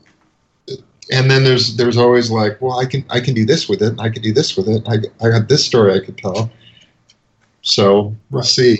and 1.13 1.31
then 1.31 1.45
there's 1.45 1.77
there's 1.77 1.97
always 1.97 2.31
like, 2.31 2.61
well, 2.61 2.79
I 2.79 2.87
can 2.87 3.05
I 3.11 3.21
can 3.21 3.35
do 3.35 3.45
this 3.45 3.69
with 3.69 3.83
it. 3.83 3.95
I 3.99 4.09
can 4.09 4.23
do 4.23 4.33
this 4.33 4.57
with 4.57 4.69
it. 4.69 4.83
I 4.89 4.97
I 5.25 5.31
got 5.31 5.49
this 5.49 5.65
story 5.65 5.95
I 5.95 6.05
could 6.05 6.19
tell. 6.19 6.51
So 7.63 8.15
we'll 8.31 8.41
Right. 8.41 8.45
see. 8.45 8.79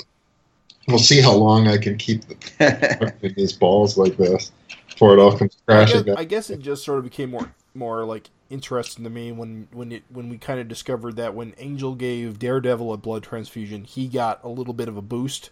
We'll 0.89 0.99
see 0.99 1.21
how 1.21 1.35
long 1.35 1.69
I 1.69 1.79
can 1.79 1.97
keep 1.99 2.25
in 2.61 3.13
these 3.37 3.53
balls 3.53 3.97
like 3.97 4.17
this 4.17 4.53
before 4.89 5.15
it 5.15 5.21
all 5.21 5.37
comes 5.39 5.57
I 5.71 5.81
crashing 5.81 5.85
guess, 5.85 6.05
down. 6.05 6.17
I 6.17 6.25
guess 6.25 6.51
it 6.51 6.61
just 6.61 6.85
sort 6.85 6.99
of 6.99 7.05
became 7.05 7.31
more 7.31 7.55
more 7.75 8.05
like 8.05 8.31
interesting 8.51 9.05
to 9.05 9.11
me 9.11 9.33
when 9.33 9.69
when 9.73 9.93
it 9.93 10.05
when 10.09 10.29
we 10.29 10.39
kind 10.39 10.61
of 10.61 10.69
discovered 10.69 11.17
that 11.17 11.35
when 11.35 11.55
Angel 11.59 11.95
gave 11.95 12.39
Daredevil 12.39 12.93
a 12.93 12.97
blood 12.97 13.23
transfusion, 13.23 13.85
he 13.85 14.09
got 14.09 14.43
a 14.45 14.49
little 14.49 14.75
bit 14.75 14.89
of 14.89 14.97
a 14.97 15.03
boost 15.03 15.51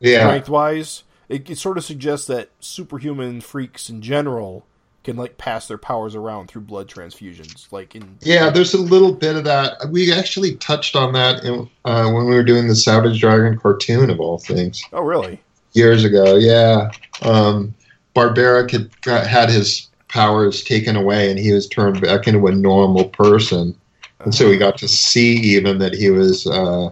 Yeah, 0.00 0.42
strength 0.42 0.48
wise. 0.48 1.04
It, 1.28 1.50
it 1.50 1.58
sort 1.58 1.78
of 1.78 1.84
suggests 1.84 2.26
that 2.28 2.50
superhuman 2.60 3.40
freaks 3.42 3.90
in 3.90 4.02
general 4.02 4.66
can 5.04 5.16
like 5.16 5.36
pass 5.38 5.66
their 5.68 5.78
powers 5.78 6.14
around 6.14 6.48
through 6.48 6.62
blood 6.62 6.88
transfusions, 6.88 7.70
like 7.72 7.94
in 7.96 8.16
yeah. 8.20 8.50
There's 8.50 8.74
a 8.74 8.80
little 8.80 9.12
bit 9.12 9.36
of 9.36 9.44
that. 9.44 9.76
We 9.90 10.12
actually 10.12 10.56
touched 10.56 10.94
on 10.96 11.12
that 11.14 11.42
in, 11.44 11.68
uh, 11.84 12.10
when 12.10 12.26
we 12.26 12.34
were 12.34 12.44
doing 12.44 12.68
the 12.68 12.76
Savage 12.76 13.20
Dragon 13.20 13.58
cartoon 13.58 14.10
of 14.10 14.20
all 14.20 14.38
things. 14.38 14.82
Oh, 14.92 15.02
really? 15.02 15.40
years 15.74 16.04
ago. 16.04 16.36
Yeah, 16.36 16.90
um, 17.22 17.74
Barbaric 18.14 18.70
had 18.72 19.00
got, 19.00 19.26
had 19.26 19.48
his 19.48 19.88
powers 20.08 20.62
taken 20.62 20.96
away, 20.96 21.30
and 21.30 21.38
he 21.38 21.50
was 21.52 21.66
turned 21.66 22.00
back 22.00 22.26
into 22.28 22.46
a 22.46 22.52
normal 22.52 23.06
person. 23.06 23.74
And 24.20 24.34
so 24.34 24.48
we 24.48 24.58
got 24.58 24.76
to 24.78 24.86
see 24.88 25.32
even 25.32 25.78
that 25.78 25.94
he 25.94 26.10
was 26.10 26.46
uh, 26.46 26.90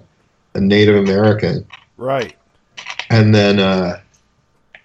a 0.55 0.61
Native 0.61 0.97
American, 0.97 1.65
Right. 1.99 2.35
and 3.11 3.35
then 3.35 3.61
uh, 3.61 4.01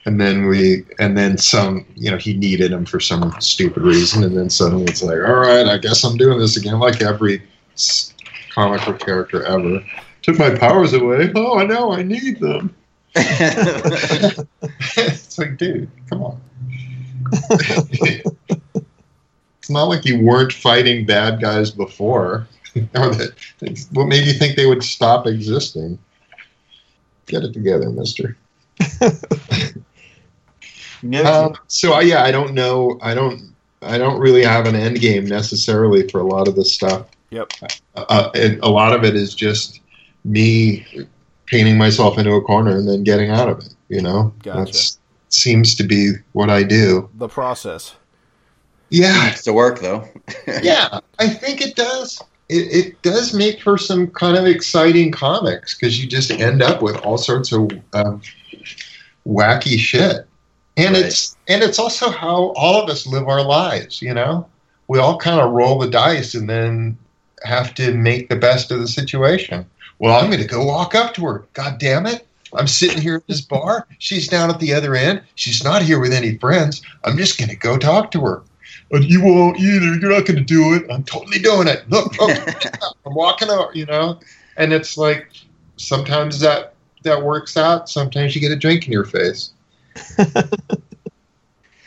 and 0.05 0.21
then 0.21 0.47
we 0.47 0.85
and 0.99 1.17
then 1.17 1.37
some. 1.37 1.85
You 1.95 2.11
know, 2.11 2.17
he 2.17 2.35
needed 2.35 2.71
him 2.71 2.85
for 2.85 2.99
some 2.99 3.33
stupid 3.39 3.83
reason, 3.83 4.23
and 4.23 4.37
then 4.37 4.49
suddenly 4.49 4.85
it's 4.85 5.03
like, 5.03 5.17
all 5.17 5.35
right, 5.35 5.67
I 5.67 5.77
guess 5.77 6.03
I'm 6.03 6.17
doing 6.17 6.39
this 6.39 6.57
again, 6.57 6.79
like 6.79 7.01
every 7.01 7.41
comic 8.53 8.85
book 8.85 8.99
character 8.99 9.43
ever. 9.43 9.83
Took 10.21 10.39
my 10.39 10.55
powers 10.55 10.93
away. 10.93 11.31
Oh, 11.35 11.59
I 11.59 11.65
know 11.65 11.91
I 11.91 12.01
need 12.01 12.39
them. 12.39 12.73
it's 13.15 14.37
like, 15.37 15.57
dude, 15.57 15.89
come 16.09 16.23
on. 16.23 16.41
it's 17.51 18.23
not 19.69 19.83
like 19.83 20.05
you 20.05 20.19
weren't 20.19 20.51
fighting 20.51 21.05
bad 21.05 21.41
guys 21.41 21.71
before. 21.71 22.47
or 22.75 23.09
that, 23.09 23.33
what 23.93 24.07
made 24.07 24.25
you 24.25 24.33
think 24.33 24.55
they 24.55 24.65
would 24.65 24.83
stop 24.83 25.27
existing? 25.27 25.99
Get 27.27 27.43
it 27.43 27.53
together, 27.53 27.89
mister. 27.89 28.35
Um, 31.25 31.55
so 31.67 31.93
I, 31.93 32.01
yeah, 32.01 32.23
I 32.23 32.31
don't 32.31 32.53
know. 32.53 32.97
I 33.01 33.13
don't. 33.13 33.53
I 33.81 33.99
don't 33.99 34.19
really 34.19 34.43
have 34.43 34.65
an 34.65 34.75
end 34.75 34.99
game 34.99 35.25
necessarily 35.25 36.07
for 36.07 36.19
a 36.19 36.23
lot 36.23 36.47
of 36.47 36.55
this 36.55 36.73
stuff. 36.73 37.07
Yep. 37.29 37.51
Uh, 37.95 38.31
and 38.33 38.59
a 38.63 38.69
lot 38.69 38.93
of 38.93 39.03
it 39.03 39.15
is 39.15 39.35
just 39.35 39.81
me 40.23 41.07
painting 41.45 41.77
myself 41.77 42.17
into 42.17 42.31
a 42.31 42.41
corner 42.41 42.77
and 42.77 42.87
then 42.87 43.03
getting 43.03 43.29
out 43.29 43.47
of 43.47 43.59
it. 43.59 43.75
You 43.89 44.01
know, 44.01 44.33
Gotcha. 44.41 44.65
That's 44.65 44.97
seems 45.29 45.75
to 45.75 45.83
be 45.83 46.13
what 46.31 46.49
I 46.49 46.63
do. 46.63 47.09
The 47.15 47.27
process. 47.27 47.95
Yeah, 48.89 49.29
It's 49.29 49.43
to 49.43 49.53
work 49.53 49.79
though. 49.79 50.07
yeah, 50.61 50.99
I 51.19 51.27
think 51.27 51.61
it 51.61 51.75
does. 51.75 52.21
It, 52.47 52.85
it 52.85 53.01
does 53.01 53.33
make 53.33 53.61
for 53.61 53.77
some 53.77 54.07
kind 54.07 54.37
of 54.37 54.45
exciting 54.45 55.11
comics 55.11 55.75
because 55.75 56.01
you 56.01 56.07
just 56.07 56.31
end 56.31 56.61
up 56.61 56.81
with 56.81 56.95
all 56.97 57.17
sorts 57.17 57.51
of 57.51 57.71
um, 57.93 58.21
wacky 59.27 59.77
shit, 59.77 60.27
and 60.77 60.95
Right. 60.95 61.05
it's 61.05 61.35
and 61.47 61.63
it's 61.63 61.79
also 61.79 62.09
how 62.09 62.53
all 62.55 62.81
of 62.81 62.89
us 62.89 63.05
live 63.07 63.27
our 63.27 63.43
lives. 63.43 64.01
You 64.01 64.13
know, 64.13 64.47
we 64.87 64.99
all 64.99 65.17
kind 65.17 65.39
of 65.39 65.51
roll 65.51 65.79
the 65.79 65.89
dice 65.89 66.33
and 66.33 66.49
then 66.49 66.97
have 67.43 67.73
to 67.75 67.93
make 67.93 68.29
the 68.29 68.35
best 68.35 68.71
of 68.71 68.79
the 68.79 68.87
situation. 68.87 69.65
Well, 69.99 70.15
I'm 70.19 70.29
going 70.29 70.41
to 70.41 70.47
go 70.47 70.65
walk 70.65 70.95
up 70.95 71.13
to 71.15 71.25
her. 71.25 71.45
God 71.53 71.77
damn 71.79 72.05
it! 72.05 72.27
I'm 72.53 72.67
sitting 72.67 73.01
here 73.01 73.15
at 73.15 73.27
this 73.27 73.41
bar. 73.41 73.87
She's 73.99 74.27
down 74.27 74.49
at 74.49 74.59
the 74.59 74.73
other 74.73 74.95
end. 74.95 75.21
She's 75.35 75.63
not 75.63 75.81
here 75.81 75.99
with 75.99 76.13
any 76.13 76.37
friends. 76.37 76.81
I'm 77.03 77.17
just 77.17 77.37
going 77.37 77.49
to 77.49 77.55
go 77.55 77.77
talk 77.77 78.11
to 78.11 78.21
her. 78.21 78.43
But 78.91 79.03
you 79.03 79.23
won't 79.23 79.59
either. 79.59 79.95
You're 79.95 80.11
not 80.11 80.25
going 80.25 80.37
to 80.37 80.43
do 80.43 80.73
it. 80.75 80.85
I'm 80.91 81.03
totally 81.03 81.39
doing 81.39 81.67
it. 81.67 81.89
Look, 81.89 82.17
look 82.19 82.65
I'm 83.05 83.13
walking 83.15 83.49
out. 83.49 83.75
You 83.75 83.85
know, 83.85 84.19
and 84.57 84.73
it's 84.73 84.97
like 84.97 85.27
sometimes 85.77 86.39
that 86.41 86.73
that 87.03 87.21
works 87.23 87.57
out. 87.57 87.89
Sometimes 87.89 88.35
you 88.35 88.41
get 88.41 88.51
a 88.51 88.55
drink 88.55 88.85
in 88.85 88.91
your 88.91 89.05
face. 89.05 89.51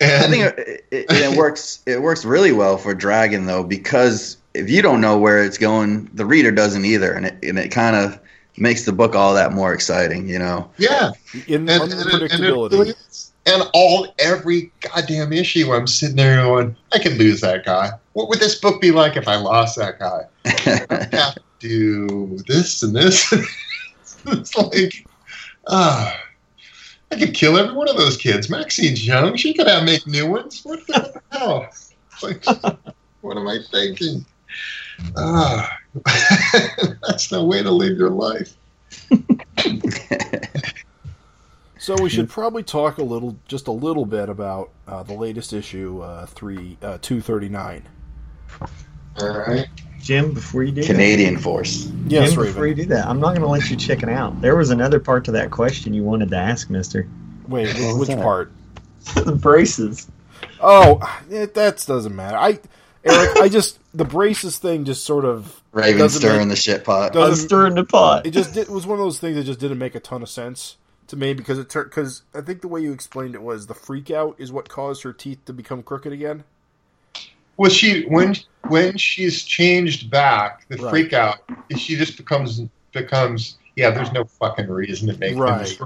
And 0.01 0.25
I 0.25 0.29
think 0.29 0.45
it, 0.45 0.87
it, 0.91 1.07
it 1.11 1.37
works. 1.37 1.83
It 1.87 2.03
works 2.03 2.25
really 2.25 2.53
well 2.53 2.79
for 2.79 2.95
Dragon 2.95 3.47
though, 3.47 3.65
because 3.65 4.37
if 4.55 4.71
you 4.71 4.81
don't 4.81 5.01
know 5.01 5.19
where 5.19 5.43
it's 5.43 5.59
going, 5.59 6.09
the 6.15 6.25
reader 6.25 6.53
doesn't 6.53 6.85
either, 6.85 7.13
and 7.13 7.27
it 7.27 7.39
and 7.43 7.59
it 7.59 7.71
kind 7.71 7.97
of 7.97 8.21
makes 8.57 8.85
the 8.85 8.93
book 8.93 9.17
all 9.17 9.35
that 9.35 9.53
more 9.53 9.75
exciting. 9.75 10.29
You 10.29 10.39
know. 10.39 10.71
yeah, 10.79 11.11
In 11.49 11.69
and, 11.69 11.83
and, 11.83 11.93
and, 11.93 12.01
unpredictability. 12.11 13.31
and 13.47 13.69
all 13.75 14.15
every 14.21 14.71
goddamn 14.81 15.33
issue, 15.33 15.69
where 15.69 15.79
I'm 15.79 15.89
sitting 15.89 16.17
there 16.17 16.45
going, 16.45 16.77
I 16.93 17.01
could 17.01 17.19
lose 17.19 17.41
that 17.41 17.65
guy. 17.65 17.91
What 18.13 18.29
would 18.29 18.39
this 18.39 18.55
book 18.55 18.81
be 18.81 18.93
like 18.93 19.17
if 19.17 19.27
I 19.27 19.37
lost 19.37 19.77
that 19.79 19.99
guy? 19.99 20.27
I 20.45 21.07
have 21.17 21.35
to 21.35 21.41
do 21.59 22.39
this 22.47 22.85
and 22.85 22.95
this. 22.95 23.33
it's 24.27 24.57
like, 24.57 25.07
ah, 25.67 26.17
I 27.11 27.19
could 27.19 27.35
kill 27.35 27.57
every 27.57 27.75
one 27.75 27.89
of 27.89 27.97
those 27.97 28.17
kids. 28.17 28.51
Maxine's 28.51 29.07
young; 29.07 29.37
she 29.37 29.55
could 29.55 29.67
have 29.67 29.85
make 29.85 30.07
new 30.07 30.31
ones. 30.31 30.61
What 30.65 30.87
the 30.87 31.21
hell? 31.33 31.69
Like, 32.21 32.45
what 33.21 33.37
am 33.37 33.47
I 33.47 33.61
thinking? 33.71 34.27
Ah, 35.17 35.73
that's 37.07 37.31
no 37.31 37.45
way 37.45 37.63
to 37.63 37.71
live 37.71 37.97
your 37.97 38.11
life. 38.11 38.57
So 41.89 41.97
we 42.03 42.11
should 42.11 42.29
probably 42.29 42.63
talk 42.63 42.99
a 42.99 43.03
little, 43.03 43.39
just 43.47 43.67
a 43.67 43.73
little 43.73 44.05
bit 44.05 44.29
about 44.29 44.73
uh, 44.87 45.05
the 45.05 45.15
latest 45.15 45.55
issue, 45.55 46.03
uh, 46.03 46.27
three, 46.27 46.77
uh, 46.83 46.99
two 47.01 47.23
thirty 47.23 47.49
nine. 47.49 47.89
All 49.21 49.39
right. 49.39 49.67
Jim, 50.01 50.33
before 50.33 50.63
you 50.63 50.73
do 50.73 50.83
Canadian 50.85 51.37
Force. 51.39 51.91
Yes, 52.07 52.33
Jim, 52.33 52.43
before 52.45 52.67
you 52.67 52.75
do 52.75 52.87
that, 52.87 53.07
I'm 53.07 53.21
not 53.21 53.31
going 53.31 53.41
to 53.43 53.47
let 53.49 53.69
you 53.71 53.77
chicken 53.77 54.09
out. 54.09 54.41
There 54.41 54.57
was 54.57 54.71
another 54.71 55.01
part 55.01 55.25
to 55.27 55.33
that 55.33 55.51
question 55.51 55.93
you 55.93 56.03
wanted 56.05 56.31
to 56.31 56.37
ask, 56.37 56.71
Mister. 56.71 57.07
Wait, 57.49 57.75
What 57.81 57.99
which 57.99 58.09
that? 58.09 58.21
part? 58.23 58.53
the 59.15 59.33
braces. 59.35 60.09
Oh, 60.61 61.01
it, 61.31 61.55
that 61.55 61.85
doesn't 61.87 62.15
matter. 62.15 62.37
I, 62.37 62.59
Erik, 63.05 63.37
I 63.39 63.49
just 63.49 63.79
the 63.95 64.05
braces 64.05 64.59
thing 64.59 64.85
just 64.85 65.05
sort 65.05 65.25
of 65.25 65.63
Raven 65.73 65.99
Doesn't 65.99 66.21
stirring 66.21 66.41
make- 66.49 66.49
the 66.51 66.57
shit 66.57 66.85
pot. 66.85 67.13
Doesn't- 67.13 67.31
I'm 67.43 67.47
stirring 67.47 67.75
the 67.75 67.85
pot. 67.85 68.27
it 68.27 68.31
just 68.33 68.57
it 68.57 68.69
was 68.69 68.87
one 68.87 68.99
of 68.99 69.05
those 69.05 69.19
things 69.19 69.37
that 69.37 69.45
just 69.45 69.61
didn't 69.61 69.79
make 69.79 69.95
a 69.95 70.01
ton 70.01 70.23
of 70.23 70.29
sense 70.29 70.77
to 71.07 71.17
me 71.17 71.33
because 71.33 71.59
it 71.59 71.69
because 71.73 72.23
I 72.35 72.41
think 72.43 72.61
the 72.61 72.69
way 72.69 72.81
you 72.83 72.93
explained 72.93 73.35
it 73.35 73.43
was 73.43 73.67
the 73.67 73.75
freak 73.75 74.11
out 74.11 74.37
is 74.39 74.53
what 74.53 74.69
caused 74.69 75.03
her 75.05 75.13
teeth 75.13 75.45
to 75.47 75.53
become 75.53 75.83
crooked 75.83 76.13
again. 76.13 76.45
Was 77.57 77.73
she 77.73 78.03
when 78.05 78.37
when 78.69 78.97
she's 78.97 79.45
changed 79.45 80.11
back, 80.11 80.67
the 80.69 80.77
Right. 80.77 80.91
freak 80.91 81.13
out, 81.13 81.39
she 81.75 81.97
just 81.97 82.17
becomes 82.17 82.63
becomes 82.93 83.57
yeah. 83.77 83.91
There's 83.91 84.13
no 84.13 84.25
fucking 84.25 84.69
reason 84.69 85.09
to 85.09 85.19
make 85.19 85.37
Right. 85.37 85.67
things. 85.67 85.79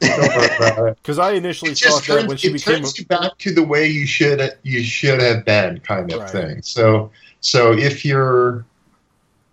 Don't 0.00 0.34
worry 0.34 0.48
about 0.56 0.88
it. 0.88 0.98
Because 1.02 1.18
I 1.28 1.32
initially 1.32 1.72
It 1.72 1.78
thought 1.78 2.02
that 2.04 2.14
turns, 2.14 2.28
when 2.28 2.36
she 2.36 2.48
it 2.48 2.52
became 2.54 2.76
turns 2.76 2.98
you 2.98 3.04
back 3.06 3.36
to 3.38 3.52
the 3.52 3.62
way 3.62 3.86
you 3.86 4.06
should 4.06 4.52
you 4.62 4.82
should 4.82 5.20
have 5.20 5.44
been, 5.44 5.80
kind 5.80 6.10
of 6.12 6.20
Right. 6.20 6.30
thing. 6.30 6.62
So 6.62 7.10
so 7.40 7.72
if 7.72 8.04
you're, 8.04 8.64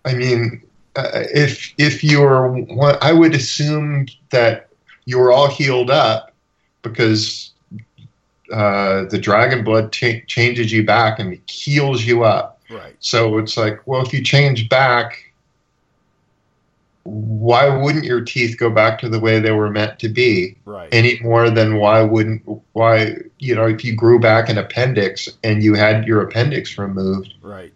I 0.04 0.14
mean, 0.14 0.62
uh, 0.96 1.10
if 1.34 1.72
if 1.78 2.02
you're, 2.04 2.48
one- 2.50 2.98
I 3.00 3.12
would 3.12 3.34
assume 3.34 4.06
that 4.30 4.68
you 5.06 5.18
were 5.18 5.32
all 5.32 5.48
healed 5.48 5.90
up 5.90 6.32
because 6.82 7.52
uh, 8.52 9.04
the 9.06 9.18
dragon 9.18 9.62
blood 9.64 9.92
cha- 9.92 10.20
changes 10.26 10.72
you 10.72 10.82
back 10.84 11.18
and 11.18 11.38
heals 11.48 12.04
you 12.04 12.24
up. 12.24 12.57
Right, 12.68 12.96
So 13.00 13.38
it's 13.38 13.56
like, 13.56 13.80
well, 13.86 14.04
if 14.04 14.12
you 14.12 14.22
change 14.22 14.68
back, 14.68 15.32
why 17.04 17.68
wouldn't 17.74 18.04
your 18.04 18.20
teeth 18.20 18.58
go 18.58 18.68
back 18.70 18.98
to 19.00 19.08
the 19.08 19.18
way 19.18 19.40
they 19.40 19.52
were 19.52 19.70
meant 19.70 19.98
to 20.00 20.08
be? 20.08 20.56
right, 20.64 20.88
Any 20.92 21.18
more 21.20 21.48
than 21.50 21.76
why 21.76 22.02
wouldn't 22.02 22.42
why 22.72 23.16
you 23.38 23.54
know 23.54 23.66
if 23.66 23.84
you 23.84 23.94
grew 23.96 24.18
back 24.20 24.48
an 24.48 24.58
appendix 24.58 25.28
and 25.42 25.62
you 25.62 25.74
had 25.74 26.06
your 26.06 26.20
appendix 26.22 26.76
removed, 26.76 27.34
right. 27.40 27.72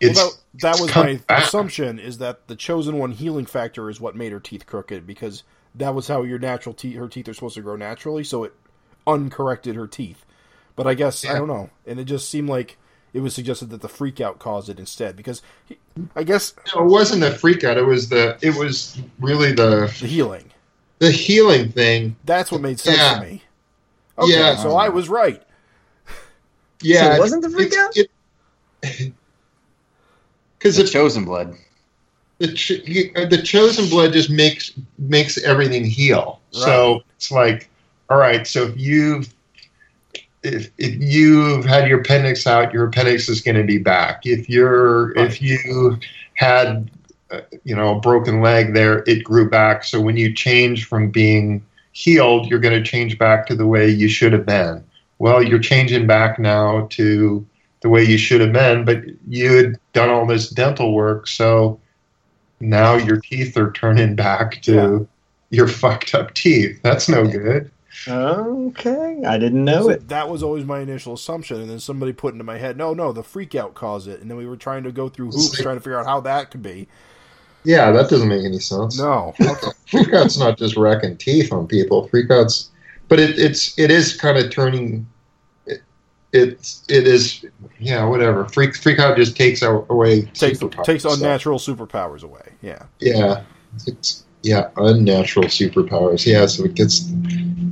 it's 0.00 0.16
well, 0.16 0.30
that, 0.54 0.60
that 0.60 0.70
it's 0.72 0.80
was 0.80 0.96
my 0.96 1.16
back. 1.26 1.44
assumption 1.44 1.98
is 1.98 2.18
that 2.18 2.46
the 2.48 2.56
chosen 2.56 2.96
one 2.98 3.12
healing 3.12 3.44
factor 3.46 3.90
is 3.90 4.00
what 4.00 4.16
made 4.16 4.32
her 4.32 4.40
teeth 4.40 4.64
crooked 4.66 5.06
because 5.06 5.42
that 5.74 5.94
was 5.94 6.08
how 6.08 6.22
your 6.22 6.38
natural 6.38 6.74
teeth 6.74 6.96
her 6.96 7.08
teeth 7.08 7.28
are 7.28 7.34
supposed 7.34 7.54
to 7.56 7.60
grow 7.62 7.76
naturally 7.76 8.24
so 8.24 8.44
it 8.44 8.54
uncorrected 9.06 9.76
her 9.76 9.86
teeth 9.86 10.24
but 10.76 10.86
i 10.86 10.94
guess 10.94 11.24
i 11.24 11.34
don't 11.34 11.48
know 11.48 11.70
and 11.86 12.00
it 12.00 12.04
just 12.04 12.28
seemed 12.28 12.48
like 12.48 12.76
it 13.12 13.20
was 13.20 13.34
suggested 13.34 13.70
that 13.70 13.80
the 13.80 13.88
freak 13.88 14.20
out 14.20 14.38
caused 14.38 14.68
it 14.68 14.78
instead 14.78 15.16
because 15.16 15.42
he, 15.66 15.76
i 16.16 16.22
guess 16.22 16.54
No, 16.74 16.82
it 16.82 16.86
wasn't 16.88 17.20
the 17.22 17.30
freak 17.32 17.64
out. 17.64 17.76
It 17.76 17.82
was 17.86 18.08
the 18.08 18.38
it 18.42 18.54
was 18.56 19.00
really 19.18 19.52
the 19.52 19.86
the 20.00 20.06
healing 20.06 20.50
the 20.98 21.10
healing 21.10 21.70
thing. 21.72 22.16
that's 22.24 22.50
what 22.52 22.60
made 22.60 22.78
sense 22.80 22.98
Yeah. 22.98 23.14
to 23.20 23.26
me 23.26 23.42
okay 24.18 24.32
Yeah. 24.38 24.56
so 24.56 24.76
i 24.76 24.88
was 24.88 25.08
right 25.08 25.42
Yeah, 26.82 27.10
So 27.10 27.16
it 27.16 27.18
wasn't 27.18 27.42
the 27.42 27.50
freak 27.50 27.72
it's- 27.72 28.06
out? 28.88 29.12
Because 30.58 30.76
The 30.76 30.82
the, 30.84 30.88
chosen 30.88 31.24
blood. 31.24 31.54
the 32.38 32.52
ch- 32.54 32.80
uh, 33.16 33.26
the 33.26 33.42
chosen 33.42 33.88
blood 33.90 34.12
just 34.14 34.30
makes 34.30 34.72
makes 34.98 35.36
everything 35.42 35.84
heal. 35.84 36.40
So 36.52 37.02
it's 37.16 37.30
like, 37.30 37.68
all 38.08 38.16
right. 38.16 38.46
So 38.46 38.64
if 38.68 38.78
you've 38.78 39.28
if 40.42 40.70
if 40.78 40.94
you've 41.00 41.64
had 41.64 41.88
your 41.88 42.00
appendix 42.00 42.46
out, 42.46 42.72
your 42.72 42.86
appendix 42.86 43.28
is 43.28 43.40
going 43.40 43.56
to 43.56 43.64
be 43.64 43.78
back. 43.78 44.24
If 44.24 44.48
you're 44.48 45.12
Right. 45.14 45.26
if 45.26 45.42
you 45.42 45.98
had 46.34 46.90
uh, 47.30 47.40
you 47.64 47.74
know 47.76 47.96
a 47.96 48.00
broken 48.00 48.40
leg 48.40 48.74
there, 48.74 49.04
it 49.06 49.24
grew 49.24 49.48
back. 49.48 49.84
So 49.84 50.00
when 50.00 50.16
you 50.16 50.32
change 50.34 50.86
from 50.86 51.10
being 51.10 51.64
healed, 51.92 52.46
you're 52.46 52.60
going 52.60 52.82
to 52.82 52.88
change 52.88 53.18
back 53.18 53.46
to 53.48 53.54
the 53.54 53.66
way 53.66 53.88
you 53.88 54.08
should 54.08 54.32
have 54.32 54.46
been. 54.46 54.82
Well, 55.18 55.42
you're 55.42 55.58
changing 55.58 56.06
back 56.06 56.38
now 56.38 56.86
to 56.90 57.44
the 57.82 57.88
way 57.88 58.04
you 58.04 58.16
should 58.18 58.40
have 58.40 58.52
been, 58.52 58.84
but 58.84 59.02
you 59.28 59.52
had 59.56 59.78
done 59.92 60.08
all 60.08 60.26
this 60.26 60.48
dental 60.50 60.92
work, 60.94 61.26
so 61.26 61.78
now 62.60 62.94
your 62.94 63.18
teeth 63.18 63.56
are 63.56 63.72
turning 63.72 64.14
back 64.14 64.60
to 64.62 65.06
your 65.50 65.66
fucked 65.80 66.14
up 66.14 66.32
teeth. 66.34 66.78
That's 66.82 67.08
no 67.08 67.26
good. 67.26 67.70
Okay, 68.08 69.22
I 69.26 69.36
didn't 69.38 69.64
know 69.64 69.82
So 69.84 69.90
it. 69.90 70.08
that 70.08 70.28
was 70.28 70.42
always 70.42 70.64
my 70.64 70.80
initial 70.80 71.14
assumption 71.14 71.60
and 71.60 71.68
then 71.70 71.80
somebody 71.80 72.12
put 72.12 72.32
into 72.32 72.44
my 72.44 72.58
head 72.58 72.76
no 72.76 72.94
no 72.94 73.12
the 73.12 73.22
freak 73.22 73.54
out 73.54 73.74
caused 73.74 74.08
it 74.08 74.20
and 74.20 74.30
then 74.30 74.38
we 74.38 74.46
were 74.46 74.56
trying 74.56 74.82
to 74.84 74.92
go 74.92 75.08
through 75.08 75.26
hoops 75.32 75.60
trying 75.60 75.76
to 75.76 75.80
figure 75.80 75.98
out 75.98 76.06
how 76.06 76.20
that 76.20 76.50
could 76.50 76.62
be 76.62 76.88
Yeah, 77.64 77.92
that 77.92 78.08
doesn't 78.08 78.28
make 78.28 78.44
any 78.44 78.58
sense. 78.58 78.98
no 78.98 79.34
Freakout's 79.90 80.38
not 80.38 80.56
just 80.56 80.76
wrecking 80.76 81.16
teeth 81.16 81.52
on 81.52 81.66
people. 81.66 82.08
Freakout's, 82.08 82.70
but 83.08 83.18
it, 83.20 83.38
it's 83.38 83.76
it 83.78 83.90
is 83.90 84.16
kind 84.16 84.38
of 84.38 84.50
turning. 84.52 85.04
It, 85.66 85.82
it's 86.32 86.84
it 86.88 87.06
is 87.08 87.44
yeah 87.80 88.04
whatever. 88.04 88.46
Freak 88.48 88.70
freakout 88.74 89.16
just 89.16 89.36
takes 89.36 89.62
away 89.62 90.22
takes 90.26 90.60
superpowers, 90.60 90.84
takes 90.84 91.02
so, 91.02 91.12
unnatural 91.12 91.58
superpowers 91.58 92.22
away 92.22 92.52
yeah 92.62 92.84
Yeah, 93.00 93.42
it's 93.86 94.24
yeah 94.42 94.70
unnatural 94.76 95.46
superpowers. 95.46 96.26
Yeah, 96.26 96.46
so 96.46 96.64
it 96.64 96.74
gets 96.74 97.10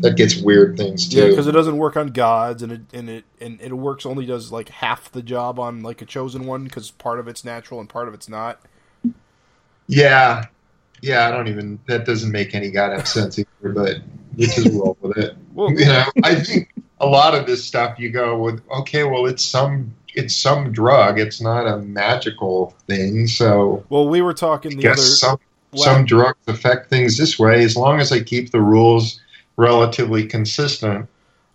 that 0.00 0.16
gets 0.16 0.40
weird 0.40 0.76
things 0.76 1.08
too. 1.08 1.20
Yeah, 1.20 1.28
because 1.28 1.46
it 1.46 1.52
doesn't 1.52 1.76
work 1.76 1.96
on 1.96 2.08
gods, 2.08 2.62
and 2.62 2.72
it 2.72 2.80
and 2.92 3.08
it 3.10 3.24
and 3.40 3.60
it 3.60 3.72
works 3.72 4.06
only 4.06 4.26
does 4.26 4.52
like 4.52 4.68
half 4.68 5.10
the 5.10 5.22
job 5.22 5.58
on 5.58 5.82
like 5.82 6.02
a 6.02 6.06
chosen 6.06 6.46
one 6.46 6.64
because 6.64 6.90
part 6.90 7.18
of 7.18 7.28
it's 7.28 7.44
natural 7.44 7.80
and 7.80 7.88
part 7.88 8.08
of 8.08 8.14
it's 8.14 8.28
not. 8.28 8.60
Yeah, 9.86 10.46
yeah. 11.00 11.28
I 11.28 11.30
don't 11.30 11.48
even. 11.48 11.78
That 11.86 12.04
doesn't 12.04 12.30
make 12.30 12.54
any 12.54 12.70
goddamn 12.70 13.06
sense 13.06 13.38
either. 13.38 13.72
But 13.72 13.98
we 14.36 14.46
just 14.46 14.68
roll 14.68 14.96
with 15.00 15.16
it. 15.16 15.36
Well, 15.58 15.72
You 15.72 15.86
know, 15.86 16.04
I 16.22 16.36
think 16.36 16.72
a 17.00 17.06
lot 17.06 17.34
of 17.34 17.46
this 17.46 17.64
stuff 17.64 17.98
you 17.98 18.10
go 18.10 18.40
with. 18.40 18.62
Okay, 18.70 19.02
well, 19.02 19.26
it's 19.26 19.44
some 19.44 19.92
it's 20.14 20.36
some 20.36 20.72
drug. 20.72 21.18
It's 21.18 21.40
not 21.40 21.66
a 21.66 21.78
magical 21.78 22.74
thing. 22.86 23.26
So 23.26 23.84
well, 23.88 24.08
we 24.08 24.22
were 24.22 24.34
talking 24.34 24.76
the 24.76 24.88
other. 24.88 25.00
some 25.00 25.40
some 25.74 26.04
drugs 26.04 26.38
affect 26.46 26.90
things 26.90 27.16
this 27.16 27.38
way. 27.38 27.64
As 27.64 27.76
long 27.76 28.00
as 28.00 28.12
I 28.12 28.20
keep 28.20 28.50
the 28.50 28.60
rules 28.60 29.20
relatively 29.58 30.26
consistent. 30.26 31.06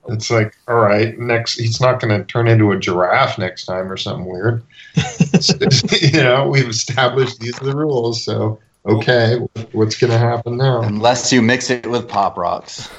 It's 0.09 0.29
like, 0.29 0.55
all 0.67 0.75
right, 0.75 1.17
next 1.17 1.57
he's 1.57 1.79
not 1.79 1.99
going 1.99 2.15
to 2.15 2.25
turn 2.25 2.47
into 2.47 2.71
a 2.71 2.77
giraffe 2.77 3.39
next 3.39 3.65
time 3.65 3.91
or 3.91 3.97
something 3.97 4.25
weird. 4.25 4.61
you 6.01 6.21
know, 6.21 6.47
we've 6.49 6.67
established 6.67 7.39
these 7.39 7.59
are 7.61 7.65
the 7.65 7.75
rules, 7.75 8.23
so 8.23 8.59
okay, 8.85 9.37
what's 9.71 9.97
going 9.97 10.11
to 10.11 10.19
happen 10.19 10.57
now? 10.57 10.81
Unless 10.81 11.31
you 11.31 11.41
mix 11.41 11.69
it 11.69 11.87
with 11.87 12.07
pop 12.07 12.37
rocks. 12.37 12.89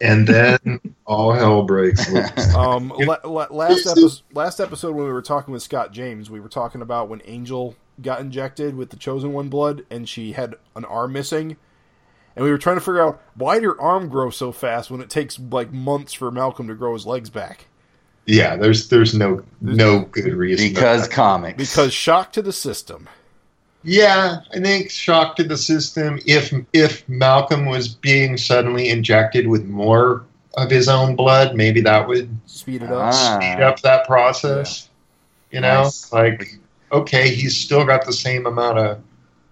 And 0.00 0.28
then 0.28 0.80
all 1.06 1.32
hell 1.32 1.62
breaks 1.62 2.10
loose. 2.10 2.30
Um, 2.54 2.92
la- 2.98 3.16
la- 3.24 3.46
last 3.50 3.86
episode, 3.86 4.20
last 4.34 4.60
episode 4.60 4.94
when 4.94 5.06
we 5.06 5.12
were 5.12 5.22
talking 5.22 5.52
with 5.52 5.62
Scott 5.62 5.92
James, 5.92 6.30
we 6.30 6.40
were 6.40 6.48
talking 6.48 6.82
about 6.82 7.08
when 7.08 7.22
Angel 7.24 7.74
got 8.00 8.20
injected 8.20 8.74
with 8.76 8.90
the 8.90 8.96
chosen 8.96 9.32
one 9.32 9.48
blood, 9.48 9.84
and 9.90 10.08
she 10.08 10.32
had 10.32 10.54
an 10.76 10.84
arm 10.84 11.12
missing, 11.12 11.56
and 12.36 12.44
we 12.44 12.50
were 12.50 12.58
trying 12.58 12.76
to 12.76 12.80
figure 12.80 13.02
out 13.02 13.22
why 13.34 13.54
did 13.56 13.64
her 13.64 13.80
arm 13.80 14.08
grow 14.08 14.30
so 14.30 14.52
fast 14.52 14.90
when 14.90 15.00
it 15.00 15.10
takes 15.10 15.38
like 15.38 15.72
months 15.72 16.12
for 16.12 16.30
Malcolm 16.30 16.68
to 16.68 16.74
grow 16.74 16.94
his 16.94 17.06
legs 17.06 17.30
back. 17.30 17.66
Yeah, 18.26 18.56
there's 18.56 18.88
there's 18.88 19.14
no 19.14 19.42
no 19.60 20.00
good 20.06 20.32
reason. 20.34 20.68
Because 20.70 21.02
that. 21.08 21.14
comics. 21.14 21.56
Because 21.58 21.92
shock 21.92 22.32
to 22.32 22.42
the 22.42 22.52
system. 22.54 23.06
yeah, 23.82 24.38
I 24.54 24.60
think 24.60 24.90
shock 24.90 25.36
to 25.36 25.44
the 25.44 25.58
system. 25.58 26.18
If 26.24 26.52
if 26.72 27.06
Malcolm 27.08 27.66
was 27.66 27.88
being 27.88 28.36
suddenly 28.38 28.88
injected 28.88 29.46
with 29.46 29.66
more 29.66 30.24
of 30.56 30.70
his 30.70 30.88
own 30.88 31.16
blood, 31.16 31.54
maybe 31.54 31.80
that 31.82 32.08
would 32.08 32.34
Speed 32.46 32.82
it 32.82 32.90
up. 32.90 33.12
Ah. 33.12 33.38
speed 33.40 33.62
up 33.62 33.80
that 33.80 34.06
process. 34.06 34.88
You 35.50 35.60
know, 35.60 35.82
Nice. 35.84 36.10
like 36.12 36.58
okay, 36.94 37.34
he's 37.34 37.56
still 37.56 37.84
got 37.84 38.06
the 38.06 38.12
same 38.12 38.46
amount 38.46 38.78
of 38.78 39.00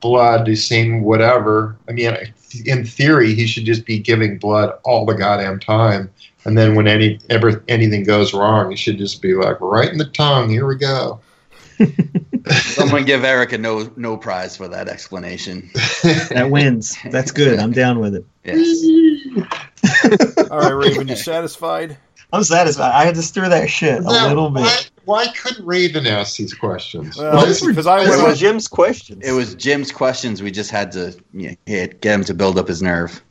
blood, 0.00 0.46
the 0.46 0.56
same 0.56 1.02
whatever. 1.02 1.76
I 1.88 1.92
mean, 1.92 2.16
in 2.64 2.84
theory, 2.84 3.34
he 3.34 3.46
should 3.46 3.64
just 3.64 3.84
be 3.84 3.98
giving 3.98 4.38
blood 4.38 4.78
all 4.84 5.04
the 5.04 5.14
goddamn 5.14 5.60
time. 5.60 6.10
And 6.44 6.58
then 6.58 6.74
when 6.74 6.88
any 6.88 7.20
ever 7.30 7.62
anything 7.68 8.04
goes 8.04 8.34
wrong, 8.34 8.70
he 8.70 8.76
should 8.76 8.98
just 8.98 9.22
be 9.22 9.34
like, 9.34 9.60
right 9.60 9.88
in 9.88 9.98
the 9.98 10.06
tongue. 10.06 10.48
Here 10.48 10.66
we 10.66 10.76
go. 10.76 11.20
Someone 12.50 13.04
give 13.04 13.24
Erik 13.24 13.52
a 13.52 13.58
no 13.58 13.90
no 13.96 14.16
prize 14.16 14.56
for 14.56 14.68
that 14.68 14.88
explanation. 14.88 15.70
That 16.30 16.50
wins. 16.50 16.96
That's 17.10 17.30
good. 17.30 17.58
I'm 17.60 17.72
down 17.72 18.00
with 18.00 18.14
it. 18.14 18.24
Yes. 18.44 18.84
All 20.50 20.58
right, 20.58 20.70
Raven, 20.70 21.08
you 21.08 21.16
satisfied? 21.16 21.96
I'm 22.32 22.42
satisfied. 22.44 22.92
I 22.92 23.04
had 23.04 23.14
to 23.16 23.22
stir 23.22 23.48
that 23.48 23.68
shit 23.68 23.98
a 23.98 24.08
little 24.10 24.48
bit. 24.50 24.62
Why, 24.62 24.80
why 25.04 25.26
couldn't 25.28 25.66
Raven 25.66 26.06
ask 26.06 26.36
these 26.38 26.54
questions? 26.54 27.18
Well, 27.18 27.36
Why 27.36 27.44
is- 27.44 27.60
because 27.60 27.86
I 27.86 28.02
It 28.04 28.22
was 28.26 28.40
Jim's 28.40 28.68
questions. 28.68 29.22
It 29.26 29.32
was 29.32 29.54
Jim's 29.54 29.92
questions. 29.92 30.42
We 30.42 30.50
just 30.50 30.70
had 30.70 30.90
to 30.92 31.14
you 31.34 31.50
know, 31.50 31.56
hit- 31.66 32.00
get 32.00 32.14
him 32.14 32.24
to 32.24 32.34
build 32.34 32.58
up 32.58 32.68
his 32.68 32.80
nerve. 32.82 33.22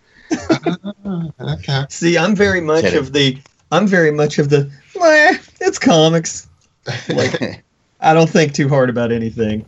okay. 1.40 1.86
See, 1.90 2.18
I'm 2.18 2.36
very 2.36 2.62
much 2.62 2.84
Kidding. 2.84 3.00
of 3.00 3.14
the. 3.14 3.38
I'm 3.72 3.88
very 3.88 4.12
much 4.12 4.38
of 4.38 4.50
the. 4.50 4.70
Meh, 4.98 5.38
it's 5.60 5.80
comics. 5.80 6.48
Like, 7.10 7.64
I 8.02 8.14
don't 8.14 8.30
think 8.30 8.54
too 8.54 8.70
hard 8.70 8.90
about 8.90 9.12
anything. 9.12 9.66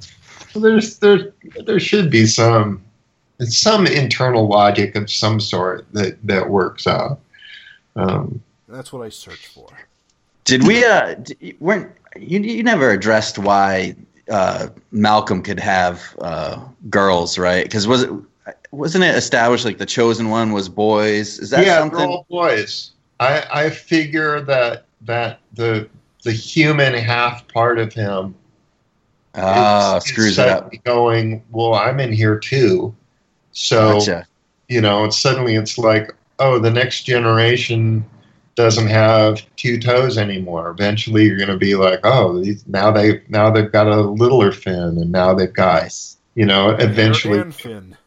there's 0.56 1.00
there 1.00 1.34
there 1.66 1.80
should 1.80 2.10
be 2.10 2.26
some 2.28 2.82
some 3.40 3.88
internal 3.88 4.48
logic 4.48 4.96
of 4.96 5.10
some 5.10 5.40
sort 5.40 5.86
that 5.94 6.18
that 6.26 6.50
works 6.50 6.88
out. 6.88 7.20
Um, 7.96 8.42
that's 8.74 8.92
what 8.92 9.06
I 9.06 9.10
searched 9.10 9.48
for. 9.48 9.68
Did 10.46 10.68
we? 10.68 10.84
Uh, 10.84 11.14
d- 11.16 11.56
weren't 11.60 11.92
you? 12.20 12.40
You 12.40 12.64
never 12.64 12.90
addressed 12.92 13.38
why 13.38 13.96
uh, 14.30 14.68
Malcolm 14.92 15.42
could 15.42 15.60
have 15.60 16.02
uh, 16.20 16.64
girls, 16.90 17.38
right? 17.38 17.64
Because 17.64 17.88
was 17.88 18.04
it 18.04 18.12
wasn't 18.72 19.04
it 19.06 19.16
established 19.16 19.64
like 19.64 19.78
the 19.78 19.86
chosen 19.86 20.30
one 20.30 20.52
was 20.52 20.68
boys? 20.68 21.40
Is 21.40 21.50
that 21.52 21.66
yeah, 21.66 21.80
something? 21.80 22.00
they're 22.00 22.08
all 22.08 22.26
boys. 22.30 22.92
I 23.20 23.46
I 23.54 23.70
figure 23.70 24.42
that 24.42 24.86
that 25.02 25.40
the 25.54 25.88
the 26.24 26.32
human 26.32 26.94
half 26.94 27.48
part 27.50 27.80
of 27.80 27.94
him 27.94 28.36
Ah, 29.36 29.98
is- 29.98 30.04
is 30.06 30.10
screws 30.12 30.40
it 30.40 30.48
up. 30.50 30.72
going. 30.84 31.42
Well, 31.52 31.74
I'm 31.76 32.00
in 32.00 32.12
here 32.12 32.38
too, 32.38 32.94
so 33.54 33.94
Gotcha. 34.00 34.28
you 34.68 34.82
know, 34.82 35.06
it's 35.06 35.18
suddenly 35.18 35.56
it's 35.56 35.78
like, 35.78 36.14
oh, 36.40 36.60
the 36.60 36.70
next 36.72 37.04
generation 37.04 38.06
doesn't 38.56 38.88
have 38.88 39.42
two 39.56 39.80
toes 39.80 40.18
anymore. 40.18 40.70
Eventually, 40.70 41.26
you're 41.26 41.38
going 41.38 41.50
to 41.50 41.58
be 41.58 41.76
like, 41.76 42.00
oh, 42.04 42.40
these, 42.42 42.66
now 42.68 42.92
they 42.92 43.22
now 43.30 43.50
they've 43.50 43.72
got 43.72 43.88
a 43.88 44.02
littler 44.02 44.52
fin, 44.52 44.98
and 44.98 45.12
now 45.12 45.34
they've 45.34 45.54
got 45.54 45.84
Nice. 45.84 46.18
you 46.36 46.46
know, 46.46 46.72
eventually 46.72 47.40
and 47.40 47.98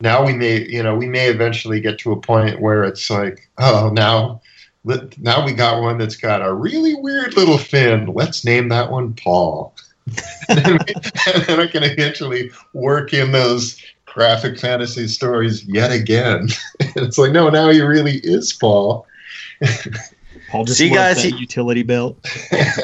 now 0.00 0.24
we 0.24 0.32
may 0.32 0.66
you 0.68 0.82
know 0.82 0.94
we 0.94 1.06
may 1.06 1.28
eventually 1.28 1.80
get 1.80 1.98
to 2.00 2.12
a 2.12 2.20
point 2.20 2.60
where 2.60 2.84
it's 2.84 3.10
like, 3.10 3.48
oh, 3.58 3.90
now 3.92 4.40
now 5.18 5.44
we 5.44 5.52
got 5.52 5.82
one 5.82 5.98
that's 5.98 6.16
got 6.16 6.46
a 6.46 6.52
really 6.52 6.94
weird 6.94 7.36
little 7.36 7.58
fin. 7.58 8.06
Let's 8.06 8.44
name 8.44 8.68
that 8.68 8.90
one 8.90 9.14
Paul. 9.14 9.74
and, 10.48 10.64
then 10.64 10.78
and 11.26 11.42
then 11.44 11.60
I 11.60 11.66
can 11.66 11.82
eventually 11.82 12.50
work 12.72 13.12
in 13.12 13.32
those 13.32 13.82
graphic 14.06 14.58
fantasy 14.58 15.06
stories 15.06 15.64
yet 15.66 15.92
again. 15.92 16.48
it's 16.80 17.18
like, 17.18 17.32
no, 17.32 17.50
now 17.50 17.68
he 17.68 17.82
really 17.82 18.18
is 18.18 18.52
Paul. 18.52 19.06
Paul 20.50 20.64
just 20.64 20.78
See, 20.78 20.88
guys, 20.90 21.22
that 21.22 21.32
he- 21.32 21.36
utility 21.38 21.82
belt. 21.82 22.18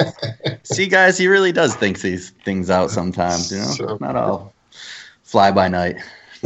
See, 0.65 0.87
guys, 0.87 1.17
he 1.19 1.27
really 1.29 1.53
does 1.53 1.75
think 1.77 2.01
these 2.01 2.31
things 2.45 2.69
out 2.71 2.91
sometimes. 2.91 3.51
You 3.53 3.59
know, 3.59 3.65
So- 3.65 3.99
not 4.01 4.17
all 4.17 4.53
fly 5.23 5.51
by 5.51 5.69
night. 5.69 5.97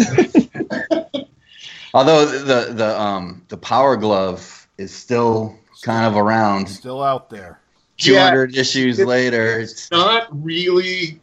Although 1.95 2.27
the 2.27 2.73
the 2.75 3.01
um 3.01 3.43
the 3.49 3.57
Power 3.57 3.97
Glove 3.97 4.69
is 4.77 4.95
still 4.95 5.57
kind 5.83 6.05
of 6.07 6.17
around. 6.17 6.69
Still 6.69 7.03
out 7.03 7.31
there. 7.31 7.59
Two 7.97 8.17
hundred 8.17 8.55
Yeah. 8.55 8.61
issues 8.61 8.99
It's- 8.99 9.09
later, 9.09 9.59
it's, 9.61 9.91
not 9.91 10.29
really 10.45 11.19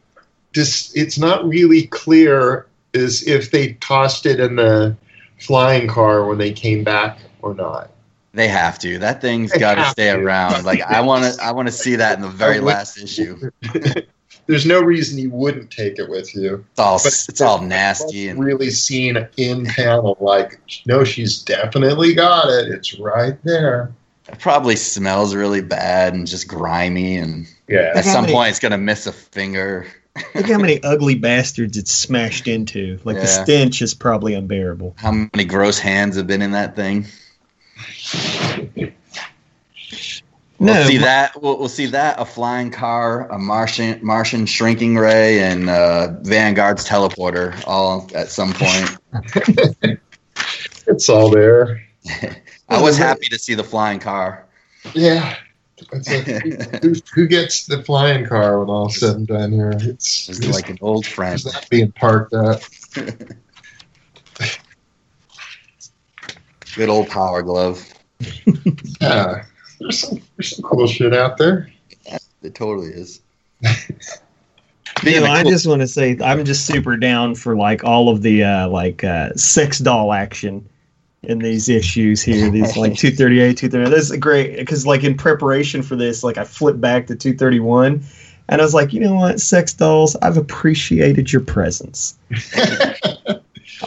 dis- 0.54 0.92
it's 0.96 1.18
not 1.18 1.48
really 1.48 1.88
clear 1.88 2.66
as 2.94 3.24
if 3.28 3.52
they 3.52 3.74
tossed 3.74 4.26
it 4.26 4.40
in 4.40 4.56
the 4.56 4.96
flying 5.40 5.88
car 5.88 6.26
when 6.26 6.38
they 6.38 6.52
came 6.52 6.84
back 6.84 7.20
or 7.42 7.54
not. 7.54 7.92
They 8.36 8.48
have 8.48 8.78
to. 8.80 9.00
That 9.00 9.22
thing's 9.22 9.52
got 9.54 9.76
to 9.76 9.86
stay 9.86 10.10
around. 10.10 10.66
Like 10.66 10.82
I 10.82 11.02
want 11.02 11.34
to, 11.34 11.44
I 11.44 11.52
want 11.52 11.68
to 11.68 11.72
see 11.72 11.96
that 11.96 12.16
in 12.18 12.22
the 12.22 12.30
very 12.46 12.60
last 12.60 12.98
issue. 13.02 13.50
There's 14.48 14.66
no 14.66 14.80
reason 14.82 15.18
you 15.18 15.32
wouldn't 15.32 15.72
take 15.72 15.98
it 15.98 16.08
with 16.10 16.36
you. 16.36 16.64
It's 16.72 16.80
all, 16.80 16.98
But 17.00 17.26
it's 17.30 17.42
all 17.42 17.62
nasty 17.62 18.28
and 18.28 18.40
really 18.44 18.70
seen 18.70 19.18
in 19.38 19.66
panel 19.66 20.18
like 20.20 20.60
no 20.86 21.04
she's 21.04 21.42
definitely 21.42 22.14
got 22.14 22.48
it 22.50 22.68
it's 22.72 23.00
right 23.00 23.38
there 23.44 23.92
it 24.28 24.38
probably 24.40 24.76
smells 24.76 25.34
really 25.34 25.62
bad 25.62 26.14
and 26.14 26.28
just 26.28 26.48
grimy. 26.48 27.16
And 27.18 27.48
yeah 27.68 27.94
at 27.96 28.06
some 28.06 28.24
many- 28.24 28.34
point, 28.34 28.50
it's 28.52 28.60
gonna 28.60 28.78
miss 28.78 29.08
a 29.08 29.12
finger. 29.12 29.88
Look 30.34 30.48
how 30.48 30.58
many 30.60 30.82
ugly 30.84 31.16
bastards 31.16 31.78
it's 31.78 31.92
smashed 31.92 32.48
into. 32.48 33.00
Like 33.04 33.18
the 33.18 33.28
stench 33.28 33.82
is 33.82 33.94
probably 33.94 34.34
unbearable. 34.34 34.96
How 34.98 35.12
many 35.12 35.44
gross 35.46 35.78
hands 35.80 36.16
have 36.18 36.28
been 36.28 36.42
in 36.42 36.52
that 36.52 36.76
thing? 36.76 37.06
We'll 40.58 40.74
No, 40.74 40.84
see 40.88 40.98
that. 40.98 41.42
We'll, 41.42 41.60
we'll 41.60 41.68
see 41.68 41.86
that. 41.88 42.20
A 42.20 42.26
flying 42.26 42.72
car, 42.72 43.30
a 43.30 43.38
Martian 43.38 44.00
Martian 44.04 44.46
shrinking 44.46 44.96
ray, 44.96 45.40
and 45.40 45.70
uh, 45.70 46.14
Vanguard's 46.22 46.88
teleporter, 46.88 47.62
all 47.68 48.10
at 48.16 48.30
some 48.30 48.54
point. 48.54 48.98
it's 50.88 51.10
all 51.10 51.30
there 51.30 51.82
I 52.70 52.82
was 52.82 52.98
happy 52.98 53.28
to 53.30 53.40
see 53.40 53.54
the 53.56 53.64
flying 53.64 54.00
car. 54.00 54.46
yeah 54.94 55.36
like, 55.92 56.06
who, 56.82 56.94
who 57.14 57.28
gets 57.28 57.66
the 57.66 57.84
flying 57.84 58.26
car 58.26 58.60
when 58.60 58.70
all 58.70 58.90
said 58.90 59.16
and 59.16 59.28
done 59.28 59.52
here 59.52 59.74
it's 59.76 60.30
It's 60.30 60.48
like 60.48 60.70
an 60.70 60.78
old 60.82 61.06
friend. 61.06 61.34
who's 61.34 61.52
that 61.52 61.70
being 61.70 61.92
parked 61.94 62.34
at 62.34 62.68
Good 66.76 66.90
old 66.90 67.08
Power 67.10 67.42
Glove. 67.42 67.86
yeah 69.02 69.44
there's 69.80 70.00
some, 70.00 70.22
there's 70.38 70.56
some 70.56 70.64
cool 70.64 70.88
shit 70.88 71.14
out 71.14 71.38
there 71.38 71.70
It 72.42 72.56
totally 72.56 72.88
is. 72.90 73.20
You 73.62 73.70
Being 75.04 75.22
know, 75.24 75.28
a 75.28 75.32
I 75.32 75.42
cool- 75.44 75.52
just 75.52 75.68
want 75.68 75.82
to 75.82 75.88
say 75.88 76.18
I'm 76.24 76.46
just 76.46 76.66
super 76.66 76.96
down 76.96 77.36
for 77.36 77.56
like 77.58 77.84
all 77.84 78.08
of 78.10 78.22
the 78.22 78.44
uh, 78.44 78.70
like 78.70 79.04
uh, 79.04 79.34
sex 79.34 79.80
doll 79.80 80.14
action 80.14 80.68
in 81.24 81.40
these 81.40 81.68
issues 81.68 82.22
here. 82.22 82.50
These 82.50 82.78
like 82.78 82.96
238, 82.98 83.58
230. 83.58 83.90
This 83.90 84.10
is 84.12 84.18
great 84.18 84.56
because 84.58 84.86
like 84.86 85.04
in 85.04 85.18
preparation 85.18 85.82
for 85.84 85.96
this, 85.98 86.24
like 86.24 86.38
I 86.38 86.46
flipped 86.46 86.80
back 86.80 87.08
to 87.08 87.16
231, 87.16 88.02
and 88.48 88.62
I 88.62 88.64
was 88.64 88.74
like, 88.74 88.94
you 88.94 89.02
know 89.02 89.16
what, 89.16 89.42
sex 89.42 89.74
dolls, 89.74 90.16
I've 90.22 90.38
appreciated 90.38 91.32
your 91.34 91.42
presence. 91.42 92.18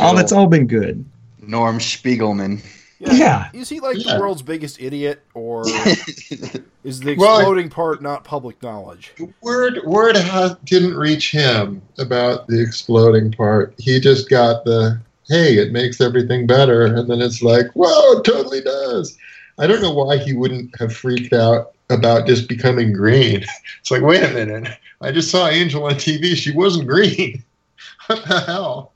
Oh, 0.01 0.15
that's 0.15 0.33
all 0.33 0.47
been 0.47 0.67
good. 0.67 1.03
Norm 1.41 1.79
Spiegelman. 1.79 2.63
Yeah. 2.99 3.49
Is 3.53 3.69
he 3.69 3.81
like 3.81 3.97
Yeah. 3.99 4.15
the 4.15 4.21
world's 4.21 4.43
biggest 4.43 4.81
idiot, 4.81 5.23
or 5.35 5.63
is 6.85 7.01
the 7.01 7.15
Well, 7.17 7.39
exploding 7.39 7.69
part 7.71 8.03
not 8.03 8.25
public 8.25 8.61
knowledge? 8.63 9.13
word 9.41 9.81
word 9.85 10.17
ha- 10.17 10.57
didn't 10.65 10.97
reach 10.97 11.31
him 11.31 11.81
about 11.99 12.47
the 12.49 12.61
exploding 12.61 13.31
part. 13.33 13.75
He 13.79 14.01
just 14.01 14.29
got 14.29 14.65
the 14.65 14.99
hey, 15.29 15.59
it 15.59 15.73
makes 15.73 16.01
everything 16.01 16.47
better, 16.47 16.87
and 16.87 17.09
then 17.09 17.21
it's 17.21 17.43
like, 17.43 17.67
whoa, 17.75 18.19
it 18.19 18.25
totally 18.25 18.63
does. 18.63 19.17
I 19.59 19.67
don't 19.67 19.83
know 19.83 19.93
why 19.93 20.17
he 20.17 20.33
wouldn't 20.33 20.77
have 20.81 20.97
freaked 20.97 21.35
out 21.35 21.73
about 21.91 22.27
just 22.27 22.49
becoming 22.49 22.93
green. 22.93 23.45
It's 23.81 23.91
like, 23.91 24.03
wait 24.03 24.23
a 24.23 24.33
minute, 24.35 24.77
I 25.01 25.13
just 25.13 25.31
saw 25.31 25.49
Angel 25.49 25.85
on 25.85 25.95
TV. 25.95 26.35
She 26.35 26.53
wasn't 26.53 26.89
green. 26.89 27.43
what 28.07 28.25
the 28.27 28.41
hell? 28.41 28.93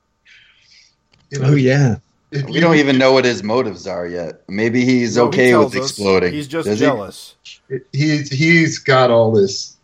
You 1.29 1.39
oh, 1.39 1.41
know, 1.43 1.49
Oh 1.49 1.55
yeah. 1.55 1.95
If 2.33 2.45
we 2.45 2.53
you- 2.55 2.61
don't 2.61 2.75
even 2.75 2.97
know 2.97 3.13
what 3.13 3.25
his 3.25 3.43
motives 3.43 3.87
are 3.87 4.07
yet. 4.07 4.41
Maybe 4.47 4.83
he's 4.85 5.15
No, 5.15 5.23
he 5.23 5.27
okay 5.27 5.55
with 5.55 5.73
tells 5.73 5.75
us 5.75 5.91
exploding. 5.91 6.33
He's 6.33 6.47
just 6.47 6.67
Does 6.67 6.79
he? 6.79 6.85
jealous. 6.85 7.35
he's 7.91 8.29
he's 8.29 8.79
got 8.79 9.11
all 9.11 9.31
this. 9.31 9.77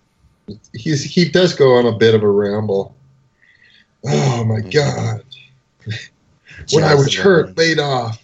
He's 0.73 1.03
he 1.03 1.29
does 1.29 1.53
go 1.53 1.75
on 1.75 1.85
a 1.85 1.97
bit 1.97 2.15
of 2.15 2.23
a 2.23 2.29
ramble. 2.29 2.95
Oh 4.05 4.43
my 4.45 4.61
mm-hmm. 4.61 4.69
god! 4.69 5.23
when 6.71 6.83
I 6.83 6.95
was 6.95 7.13
hurt, 7.15 7.57
laid 7.57 7.79
off, 7.79 8.21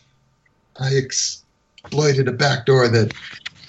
I 0.80 0.90
exploited 0.94 2.28
a 2.28 2.32
backdoor 2.32 2.88
that 2.90 3.14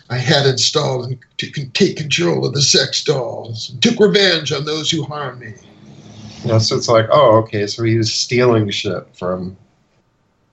I 0.09 0.17
had 0.19 0.47
installed 0.47 1.15
to 1.39 1.51
take 1.71 1.97
control 1.97 2.47
of 2.47 2.55
the 2.55 2.63
sex 2.63 3.03
dolls. 3.03 3.71
and 3.71 3.83
Took 3.83 3.99
revenge 4.01 4.53
on 4.53 4.65
those 4.65 4.91
who 4.91 5.03
harmed 5.03 5.41
me. 5.41 5.55
You 6.43 6.53
know, 6.53 6.59
so 6.59 6.77
it's 6.77 6.89
like, 6.89 7.07
oh, 7.11 7.37
okay, 7.39 7.67
so 7.67 7.83
he 7.83 7.99
was 7.99 8.13
stealing 8.13 8.71
shit 8.71 9.05
from 9.17 9.57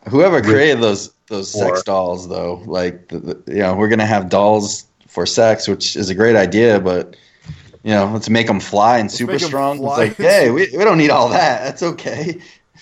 Whoever 0.09 0.41
created 0.41 0.81
those 0.81 1.11
those 1.27 1.55
Or- 1.55 1.69
sex 1.69 1.83
dolls, 1.83 2.27
though, 2.29 2.61
like 2.65 3.07
the, 3.07 3.19
the, 3.19 3.43
you 3.47 3.59
know, 3.61 3.75
we're 3.75 3.87
gonna 3.87 4.05
have 4.05 4.29
dolls 4.29 4.85
for 5.07 5.25
sex, 5.25 5.67
which 5.67 5.95
is 5.95 6.09
a 6.09 6.15
great 6.15 6.35
idea, 6.35 6.79
but 6.79 7.15
you 7.83 7.91
know, 7.91 8.05
let's 8.11 8.29
make 8.29 8.47
them 8.47 8.59
fly 8.59 8.97
and 8.97 9.11
super 9.11 9.37
strong. 9.39 9.77
It's 9.77 9.85
like, 9.85 10.15
hey, 10.15 10.51
we, 10.51 10.69
we 10.75 10.83
don't 10.83 10.97
need 10.97 11.09
all 11.09 11.29
that. 11.29 11.63
That's 11.63 11.83
okay. 11.83 12.39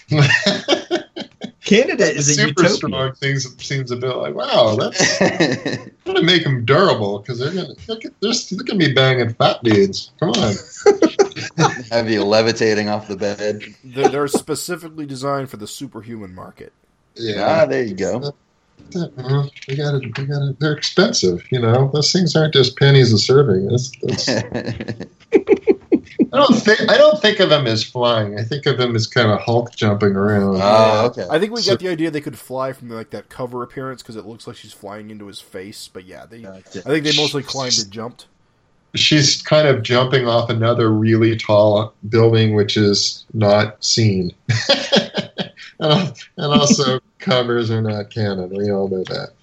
Canada 1.63 2.03
is 2.11 2.29
a 2.29 2.33
super 2.33 2.63
utopia. 2.63 2.69
strong 2.69 3.13
things 3.13 3.63
seems 3.63 3.91
a 3.91 3.95
bit 3.95 4.15
like 4.15 4.33
wow, 4.33 4.75
that's 4.75 5.19
gonna 6.05 6.23
make 6.23 6.43
them 6.43 6.65
durable 6.65 7.19
because 7.19 7.39
they're 7.39 7.53
gonna 7.53 7.75
look 7.87 8.03
at 8.03 8.11
they're, 8.19 8.33
they're 8.33 8.63
gonna 8.65 8.79
be 8.79 8.93
banging 8.93 9.33
fat 9.35 9.63
dudes. 9.63 10.11
Come 10.19 10.31
on, 10.31 10.53
have 11.91 12.09
you 12.09 12.23
levitating 12.23 12.89
off 12.89 13.07
the 13.07 13.15
bed. 13.15 13.61
They're, 13.83 14.09
they're 14.09 14.27
specifically 14.27 15.05
designed 15.05 15.49
for 15.49 15.57
the 15.57 15.67
superhuman 15.67 16.33
market. 16.33 16.73
Ah, 17.17 17.21
yeah. 17.21 17.65
there 17.65 17.83
you 17.83 17.93
go. 17.95 18.33
Uh, 18.95 19.47
They 19.67 19.75
got 19.77 19.95
it. 19.95 20.15
They 20.15 20.25
got 20.25 20.41
it. 20.49 20.59
They're 20.59 20.73
expensive. 20.73 21.45
You 21.51 21.59
know, 21.59 21.89
those 21.93 22.11
things 22.11 22.35
aren't 22.35 22.53
just 22.53 22.77
pennies 22.77 23.13
a 23.13 23.17
serving. 23.17 23.67
That's, 23.67 23.91
that's, 24.01 24.29
I 26.33 26.37
don't 26.37 26.55
think. 26.55 26.89
I 26.89 26.97
don't 26.97 27.21
think 27.21 27.39
of 27.39 27.49
them 27.49 27.67
as 27.67 27.83
flying. 27.83 28.39
I 28.39 28.43
think 28.43 28.65
of 28.65 28.77
them 28.77 28.95
as 28.95 29.07
kind 29.07 29.29
of 29.31 29.39
Hulk 29.41 29.75
jumping 29.75 30.15
around. 30.15 30.59
oh, 30.61 31.05
okay. 31.07 31.25
I 31.29 31.39
think 31.39 31.53
we 31.53 31.61
So- 31.61 31.73
got 31.73 31.79
the 31.79 31.89
idea 31.89 32.09
they 32.11 32.21
could 32.21 32.37
fly 32.37 32.73
from 32.73 32.89
like 32.89 33.09
that 33.11 33.29
cover 33.29 33.63
appearance 33.63 34.01
because 34.01 34.15
it 34.15 34.25
looks 34.25 34.47
like 34.47 34.55
she's 34.55 34.73
flying 34.73 35.09
into 35.09 35.27
his 35.27 35.39
face. 35.41 35.89
But 35.91 36.05
yeah, 36.05 36.25
they. 36.25 36.45
I 36.45 36.61
think 36.61 37.03
they 37.05 37.15
mostly 37.17 37.43
climbed 37.43 37.77
and 37.79 37.91
jumped. 37.91 38.27
She's 38.95 39.41
kind 39.41 39.67
of 39.67 39.83
jumping 39.83 40.27
off 40.27 40.49
another 40.49 40.91
really 40.91 41.35
tall 41.37 41.93
building, 42.09 42.55
which 42.55 42.77
is 42.77 43.25
not 43.33 43.83
seen, 43.83 44.31
and, 45.79 46.13
also 46.37 46.99
covers 47.19 47.71
are 47.71 47.81
not 47.81 48.09
canon. 48.09 48.49
We 48.49 48.71
all 48.71 48.87
know 48.87 49.03
that. 49.03 49.33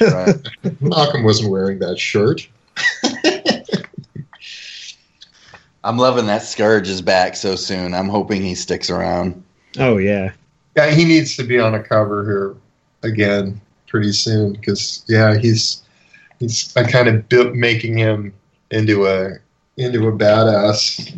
Right. 0.00 0.80
Malcolm 0.80 1.24
wasn't 1.24 1.50
wearing 1.50 1.78
that 1.80 1.98
shirt. 1.98 2.48
I'm 5.84 5.96
loving 5.96 6.26
that 6.26 6.42
Scourge 6.42 6.88
is 6.88 7.00
back 7.00 7.36
so 7.36 7.54
soon. 7.54 7.94
I'm 7.94 8.08
hoping 8.08 8.42
he 8.42 8.54
sticks 8.54 8.90
around. 8.90 9.42
Oh 9.78 9.96
yeah. 9.96 10.32
Yeah, 10.76 10.90
he 10.90 11.04
needs 11.04 11.36
to 11.36 11.44
be 11.44 11.58
on 11.58 11.74
a 11.74 11.82
cover 11.82 12.24
here 12.24 12.56
again 13.08 13.60
pretty 13.86 14.12
soon 14.12 14.52
because 14.52 15.04
yeah, 15.08 15.38
he's 15.38 15.82
he's 16.40 16.76
I 16.76 16.84
kind 16.84 17.08
of 17.08 17.28
built 17.28 17.54
making 17.54 17.96
him 17.96 18.34
into 18.70 19.06
a 19.06 19.38
into 19.76 20.08
a 20.08 20.12
badass. 20.12 21.16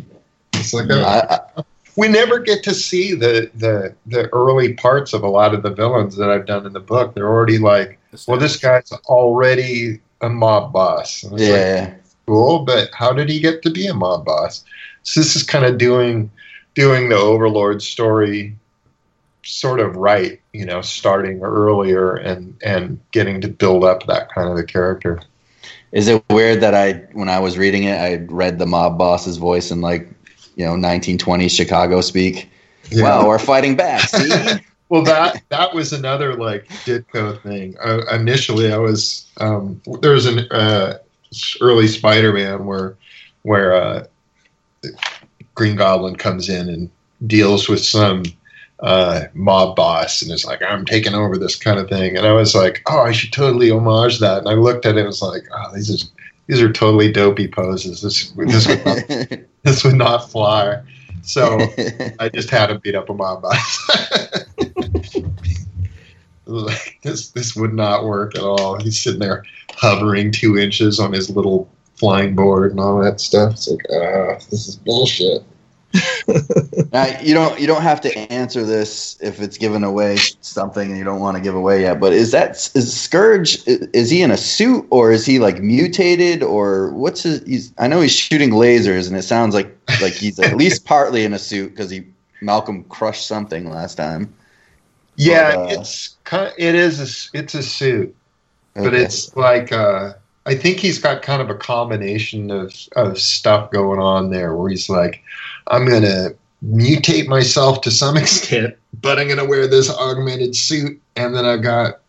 It's 0.53 0.73
like 0.73 0.89
I, 0.91 1.39
I, 1.57 1.63
we 1.97 2.07
never 2.07 2.39
get 2.39 2.63
to 2.63 2.73
see 2.73 3.13
the 3.13 3.49
the 3.55 3.93
the 4.07 4.29
early 4.33 4.73
parts 4.73 5.13
of 5.13 5.23
a 5.23 5.29
lot 5.29 5.53
of 5.53 5.63
the 5.63 5.71
villains 5.71 6.15
that 6.17 6.29
I've 6.29 6.45
done 6.45 6.65
in 6.65 6.73
the 6.73 6.79
book. 6.79 7.13
They're 7.13 7.27
already 7.27 7.57
like, 7.57 7.99
well, 8.27 8.39
this 8.39 8.57
guy's 8.57 8.91
already 9.05 9.99
a 10.21 10.29
mob 10.29 10.71
boss. 10.71 11.23
And 11.23 11.33
it's 11.33 11.41
like, 11.41 11.51
yeah. 11.51 11.93
cool, 12.27 12.59
but 12.59 12.89
how 12.93 13.11
did 13.11 13.29
he 13.29 13.39
get 13.39 13.61
to 13.63 13.69
be 13.69 13.87
a 13.87 13.93
mob 13.93 14.25
boss? 14.25 14.63
So 15.03 15.19
this 15.19 15.35
is 15.35 15.43
kind 15.43 15.65
of 15.65 15.77
doing 15.77 16.31
doing 16.75 17.09
the 17.09 17.17
Overlord 17.17 17.81
story 17.81 18.55
sort 19.43 19.79
of 19.79 19.95
right, 19.95 20.39
you 20.53 20.65
know, 20.65 20.81
starting 20.81 21.41
earlier 21.41 22.15
and 22.15 22.55
and 22.63 22.99
getting 23.11 23.41
to 23.41 23.47
build 23.47 23.83
up 23.83 24.05
that 24.07 24.31
kind 24.31 24.49
of 24.49 24.57
a 24.57 24.63
character. 24.63 25.19
Is 25.91 26.07
it 26.07 26.23
weird 26.29 26.61
that 26.61 26.73
I, 26.73 26.93
when 27.13 27.29
I 27.29 27.39
was 27.39 27.57
reading 27.57 27.83
it, 27.83 27.99
I 27.99 28.25
read 28.29 28.59
the 28.59 28.65
mob 28.65 28.97
boss's 28.97 29.37
voice 29.37 29.71
in 29.71 29.81
like, 29.81 30.09
you 30.55 30.65
know, 30.65 30.73
1920s 30.73 31.51
Chicago 31.51 32.01
speak? 32.01 32.49
Wow, 32.93 33.27
we're 33.27 33.39
fighting 33.39 33.75
back. 33.75 34.09
See? 34.09 34.59
Well, 34.91 35.03
that 35.03 35.41
that 35.47 35.73
was 35.73 35.93
another 35.93 36.35
like 36.35 36.67
Ditko 36.67 37.41
thing. 37.43 37.77
Uh, 37.81 38.01
initially, 38.11 38.73
I 38.73 38.77
was 38.77 39.25
um, 39.37 39.81
there 40.01 40.11
was 40.11 40.25
an 40.25 40.39
uh, 40.51 40.97
early 41.61 41.87
Spider-Man 41.87 42.65
where 42.65 42.97
where 43.43 43.73
uh, 43.73 44.03
Green 45.55 45.77
Goblin 45.77 46.17
comes 46.17 46.49
in 46.49 46.67
and 46.67 46.89
deals 47.25 47.69
with 47.69 47.81
some 47.81 48.23
uh, 48.81 49.25
mob 49.33 49.75
boss 49.75 50.21
and 50.21 50.31
is 50.31 50.45
like, 50.45 50.61
"I'm 50.63 50.85
taking 50.85 51.13
over 51.13 51.37
this 51.37 51.55
kind 51.55 51.79
of 51.79 51.87
thing," 51.89 52.17
and 52.17 52.25
I 52.25 52.33
was 52.33 52.55
like, 52.55 52.81
"Oh, 52.87 53.01
I 53.01 53.11
should 53.11 53.31
totally 53.31 53.69
homage 53.69 54.19
that." 54.19 54.39
And 54.39 54.49
I 54.49 54.53
looked 54.53 54.85
at 54.85 54.95
it 54.95 54.99
and 54.99 55.07
was 55.07 55.21
like, 55.21 55.43
"Oh, 55.53 55.73
these 55.73 55.89
are 55.91 56.07
these 56.47 56.61
are 56.61 56.71
totally 56.71 57.11
dopey 57.11 57.47
poses. 57.47 58.01
This 58.01 58.31
this 58.31 58.67
would 58.67 58.85
not, 58.85 59.39
this 59.63 59.83
would 59.83 59.95
not 59.95 60.31
fly." 60.31 60.81
So. 61.23 61.59
I 62.19 62.29
just 62.29 62.49
had 62.49 62.67
to 62.67 62.79
beat 62.79 62.95
up 62.95 63.09
a 63.09 63.13
mob 63.13 63.43
boss. 63.43 63.89
like, 66.45 66.99
this 67.03 67.29
this 67.29 67.55
would 67.55 67.73
not 67.73 68.05
work 68.05 68.35
at 68.35 68.43
all. 68.43 68.79
He's 68.79 68.99
sitting 68.99 69.19
there 69.19 69.43
hovering 69.75 70.31
two 70.31 70.57
inches 70.57 70.99
on 70.99 71.13
his 71.13 71.29
little 71.29 71.69
flying 71.95 72.35
board 72.35 72.71
and 72.71 72.79
all 72.79 72.99
that 73.01 73.21
stuff. 73.21 73.53
It's 73.53 73.67
like, 73.67 73.85
ah, 73.91 74.35
this 74.49 74.67
is 74.67 74.75
bullshit. 74.77 75.43
Now, 76.93 77.19
you 77.21 77.33
don't 77.33 77.59
you 77.59 77.67
don't 77.67 77.81
have 77.81 78.01
to 78.01 78.17
answer 78.31 78.63
this 78.63 79.17
if 79.21 79.41
it's 79.41 79.57
giving 79.57 79.83
away 79.83 80.17
something 80.41 80.89
and 80.89 80.97
you 80.97 81.03
don't 81.03 81.19
want 81.19 81.35
to 81.37 81.43
give 81.43 81.55
away 81.55 81.81
yet. 81.81 81.99
But 81.99 82.13
is 82.13 82.31
that 82.31 82.51
is 82.75 82.99
Scourge? 82.99 83.59
Is 83.67 84.09
he 84.09 84.21
in 84.21 84.31
a 84.31 84.37
suit 84.37 84.85
or 84.89 85.11
is 85.11 85.25
he 85.25 85.39
like 85.39 85.61
mutated 85.61 86.43
or 86.43 86.91
what's 86.91 87.23
his? 87.23 87.43
He's, 87.43 87.73
I 87.77 87.87
know 87.87 88.01
he's 88.01 88.13
shooting 88.13 88.51
lasers 88.51 89.07
and 89.07 89.17
it 89.17 89.23
sounds 89.23 89.53
like 89.53 89.75
like 90.01 90.13
he's 90.13 90.39
at 90.39 90.55
least 90.55 90.85
partly 90.85 91.25
in 91.25 91.33
a 91.33 91.39
suit 91.39 91.71
because 91.71 91.89
he 91.89 92.05
Malcolm 92.41 92.83
crushed 92.85 93.27
something 93.27 93.69
last 93.69 93.95
time. 93.95 94.33
Yeah, 95.15 95.55
But, 95.55 95.59
uh, 95.59 95.81
it's 95.81 96.15
kind 96.23 96.47
of, 96.47 96.53
it 96.57 96.75
is 96.75 96.99
a, 97.33 97.37
it's 97.37 97.53
a 97.53 97.61
suit, 97.61 98.15
but 98.73 98.93
it's 98.93 99.35
like 99.35 99.71
uh, 99.71 100.13
I 100.45 100.55
think 100.55 100.79
he's 100.79 100.97
got 100.97 101.21
kind 101.21 101.41
of 101.41 101.49
a 101.49 101.55
combination 101.55 102.49
of 102.49 102.73
of 102.95 103.19
stuff 103.19 103.71
going 103.71 103.99
on 103.99 104.31
there 104.31 104.55
where 104.55 104.69
he's 104.69 104.89
like, 104.89 105.21
I'm 105.67 105.87
gonna 105.87 106.29
mutate 106.65 107.27
myself 107.27 107.81
to 107.81 107.91
some 107.91 108.17
extent, 108.23 108.75
but 109.01 109.19
I'm 109.19 109.27
gonna 109.27 109.45
wear 109.45 109.67
this 109.67 109.89
augmented 109.89 110.55
suit, 110.55 111.01
and 111.15 111.35
then 111.35 111.45
I've 111.45 111.63
got 111.63 111.99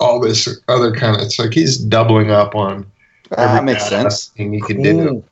all 0.00 0.20
this 0.20 0.48
other 0.68 0.92
kind 0.92 1.16
of. 1.16 1.22
It's 1.22 1.38
like 1.38 1.52
he's 1.52 1.78
doubling 1.78 2.30
up 2.30 2.54
on. 2.54 2.86
Ah, 3.32 3.54
that 3.54 3.64
makes 3.64 3.86
sense. 3.88 4.28
Thing 4.28 4.52
he 4.52 4.60
can 4.60 4.82
do. 4.82 5.24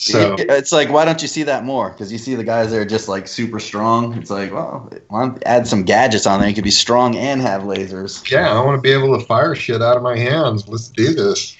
So 0.00 0.36
it's 0.38 0.70
like 0.70 0.90
why 0.90 1.04
don't 1.04 1.20
you 1.20 1.26
see 1.26 1.42
that 1.42 1.64
more? 1.64 1.90
Because 1.90 2.12
you 2.12 2.18
see 2.18 2.36
the 2.36 2.44
guys 2.44 2.70
that 2.70 2.78
are 2.78 2.84
just 2.84 3.08
like 3.08 3.26
super 3.26 3.58
strong. 3.58 4.16
It's 4.16 4.30
like 4.30 4.52
well, 4.52 4.88
why 5.08 5.26
don't 5.26 5.42
add 5.44 5.66
some 5.66 5.82
gadgets 5.82 6.24
on 6.24 6.38
there? 6.38 6.48
You 6.48 6.54
could 6.54 6.62
be 6.62 6.70
strong 6.70 7.16
and 7.16 7.40
have 7.40 7.62
lasers. 7.62 8.28
yeah, 8.30 8.52
I 8.52 8.64
want 8.64 8.78
to 8.78 8.80
be 8.80 8.92
able 8.92 9.18
to 9.18 9.24
fire 9.24 9.56
shit 9.56 9.82
out 9.82 9.96
of 9.96 10.04
my 10.04 10.16
hands. 10.16 10.68
Let's 10.68 10.88
do 10.88 11.12
this. 11.12 11.56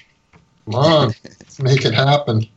Come 0.65 0.75
on, 0.75 1.07
let's 1.25 1.59
make 1.59 1.83
it 1.83 1.93
happen. 1.93 2.47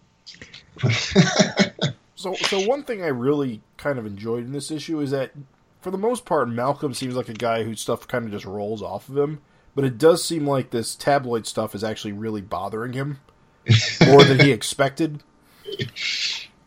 So, 2.22 2.34
so 2.34 2.60
one 2.60 2.84
thing 2.84 3.02
I 3.02 3.08
really 3.08 3.62
kind 3.76 3.98
of 3.98 4.06
enjoyed 4.06 4.44
in 4.44 4.52
this 4.52 4.70
issue 4.70 5.00
is 5.00 5.10
that, 5.10 5.32
for 5.80 5.90
the 5.90 5.98
most 5.98 6.24
part, 6.24 6.48
Malcolm 6.48 6.94
seems 6.94 7.16
like 7.16 7.28
a 7.28 7.34
guy 7.34 7.64
whose 7.64 7.80
stuff 7.80 8.06
kind 8.06 8.24
of 8.24 8.30
just 8.30 8.44
rolls 8.44 8.80
off 8.80 9.08
of 9.08 9.18
him. 9.18 9.40
But 9.74 9.84
it 9.84 9.98
does 9.98 10.24
seem 10.24 10.46
like 10.46 10.70
this 10.70 10.94
tabloid 10.94 11.48
stuff 11.48 11.74
is 11.74 11.82
actually 11.82 12.12
really 12.12 12.40
bothering 12.40 12.92
him 12.92 13.18
more 14.06 14.22
than 14.22 14.38
he 14.38 14.52
expected. 14.52 15.24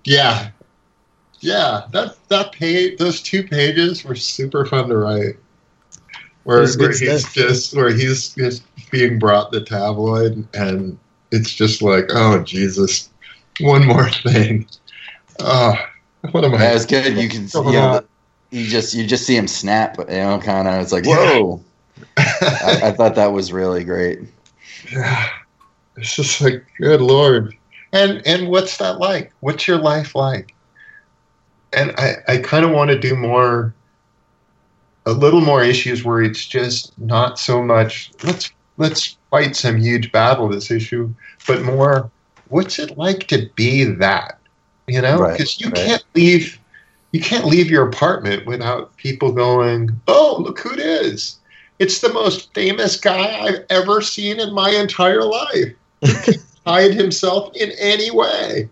Yeah, 0.03 0.49
yeah. 1.39 1.83
That 1.91 2.17
that 2.27 2.51
page, 2.51 2.97
those 2.97 3.21
two 3.21 3.43
pages 3.43 4.03
were 4.03 4.15
super 4.15 4.65
fun 4.65 4.89
to 4.89 4.97
write. 4.97 5.37
Where, 6.43 6.67
where 6.77 6.89
he's 6.89 7.21
stuff. 7.21 7.33
just 7.33 7.75
where 7.75 7.93
he's 7.93 8.29
just 8.29 8.63
being 8.91 9.19
brought 9.19 9.51
the 9.51 9.61
tabloid, 9.61 10.47
and 10.53 10.97
it's 11.31 11.53
just 11.53 11.81
like, 11.81 12.05
oh 12.09 12.43
Jesus, 12.43 13.09
one 13.61 13.85
more 13.85 14.09
thing. 14.09 14.67
Oh, 15.39 15.75
what 16.31 16.43
am 16.43 16.53
I? 16.55 16.57
That 16.57 16.73
was 16.73 16.85
good. 16.85 17.17
You 17.17 17.29
can 17.29 17.47
see, 17.47 17.57
you, 17.59 17.71
know, 17.71 18.03
you 18.51 18.67
just 18.67 18.93
you 18.93 19.05
just 19.05 19.25
see 19.25 19.35
him 19.35 19.47
snap. 19.47 19.97
You 19.97 20.05
know, 20.05 20.39
kind 20.39 20.67
of. 20.67 20.81
It's 20.81 20.91
like 20.91 21.05
whoa. 21.05 21.63
I, 22.17 22.79
I 22.83 22.91
thought 22.91 23.15
that 23.15 23.31
was 23.31 23.51
really 23.51 23.83
great. 23.83 24.19
Yeah. 24.91 25.29
It's 25.97 26.15
just 26.15 26.41
like, 26.41 26.65
good 26.77 27.01
lord. 27.01 27.55
And 27.93 28.21
and 28.25 28.49
what's 28.49 28.77
that 28.77 28.99
like? 28.99 29.31
What's 29.39 29.67
your 29.67 29.77
life 29.77 30.15
like? 30.15 30.53
And 31.73 31.93
I, 31.97 32.15
I 32.27 32.37
kind 32.37 32.65
of 32.65 32.71
want 32.71 32.91
to 32.91 32.99
do 32.99 33.15
more, 33.15 33.73
a 35.05 35.11
little 35.11 35.41
more 35.41 35.63
issues 35.63 36.03
where 36.03 36.21
it's 36.21 36.45
just 36.45 36.97
not 36.99 37.39
so 37.39 37.63
much. 37.63 38.11
Let's 38.23 38.51
let's 38.77 39.17
fight 39.31 39.55
some 39.55 39.77
huge 39.77 40.11
battle 40.11 40.49
this 40.49 40.71
issue, 40.71 41.13
but 41.47 41.63
more. 41.63 42.11
What's 42.49 42.77
it 42.77 42.97
like 42.97 43.27
to 43.27 43.49
be 43.55 43.85
that? 43.85 44.39
You 44.87 45.01
know, 45.01 45.19
Right, 45.19 45.31
because 45.31 45.59
you 45.59 45.67
right. 45.67 45.75
can't 45.75 46.03
leave. 46.13 46.59
You 47.11 47.21
can't 47.21 47.45
leave 47.45 47.69
your 47.71 47.87
apartment 47.87 48.45
without 48.45 48.95
people 48.97 49.31
going, 49.31 49.89
"Oh, 50.07 50.37
look 50.39 50.59
who 50.59 50.71
it 50.73 50.79
is! 50.79 51.37
It's 51.79 51.99
the 52.01 52.11
most 52.13 52.53
famous 52.53 52.97
guy 52.97 53.39
I've 53.41 53.63
ever 53.69 54.01
seen 54.01 54.39
in 54.39 54.53
my 54.53 54.69
entire 54.71 55.23
life." 55.23 55.73
hide 56.65 56.93
himself 56.95 57.55
in 57.55 57.71
any 57.79 58.09
way. 58.11 58.67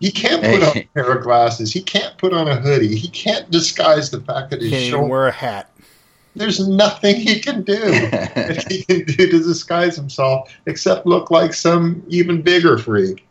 He 0.00 0.10
can't 0.10 0.42
put 0.42 0.62
on 0.62 0.76
a 0.78 0.82
pair 0.94 1.12
of 1.12 1.22
glasses. 1.22 1.72
He 1.72 1.82
can't 1.82 2.16
put 2.18 2.32
on 2.32 2.48
a 2.48 2.56
hoodie. 2.56 2.96
He 2.96 3.08
can't 3.08 3.48
disguise 3.50 4.10
the 4.10 4.20
fact 4.20 4.50
that 4.50 4.60
his 4.60 4.70
Can't 4.70 4.84
shoulder. 4.90 5.06
wear 5.06 5.26
a 5.28 5.32
hat. 5.32 5.70
there's 6.36 6.66
nothing 6.68 7.16
he 7.16 7.38
can 7.40 7.62
do 7.62 7.76
that 7.80 8.64
he 8.68 8.82
can 8.84 9.04
do 9.04 9.26
to 9.30 9.38
disguise 9.38 9.94
himself 9.96 10.50
except 10.66 11.06
look 11.06 11.30
like 11.30 11.52
some 11.54 12.02
even 12.08 12.42
bigger 12.42 12.76
freak. 12.78 13.24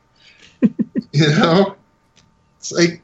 You 1.12 1.28
know, 1.28 1.76
it's 2.58 2.72
like 2.72 3.02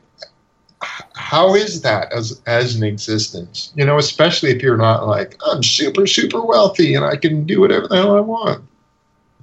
how 1.15 1.55
is 1.55 1.81
that 1.81 2.11
as 2.11 2.41
as 2.45 2.75
an 2.75 2.83
existence? 2.83 3.71
You 3.75 3.85
know, 3.85 3.97
especially 3.97 4.51
if 4.51 4.61
you're 4.61 4.77
not 4.77 5.07
like 5.07 5.37
I'm 5.45 5.63
super 5.63 6.07
super 6.07 6.41
wealthy 6.41 6.93
and 6.93 7.05
I 7.05 7.15
can 7.15 7.45
do 7.45 7.61
whatever 7.61 7.87
the 7.87 7.95
hell 7.95 8.15
I 8.15 8.19
want. 8.19 8.63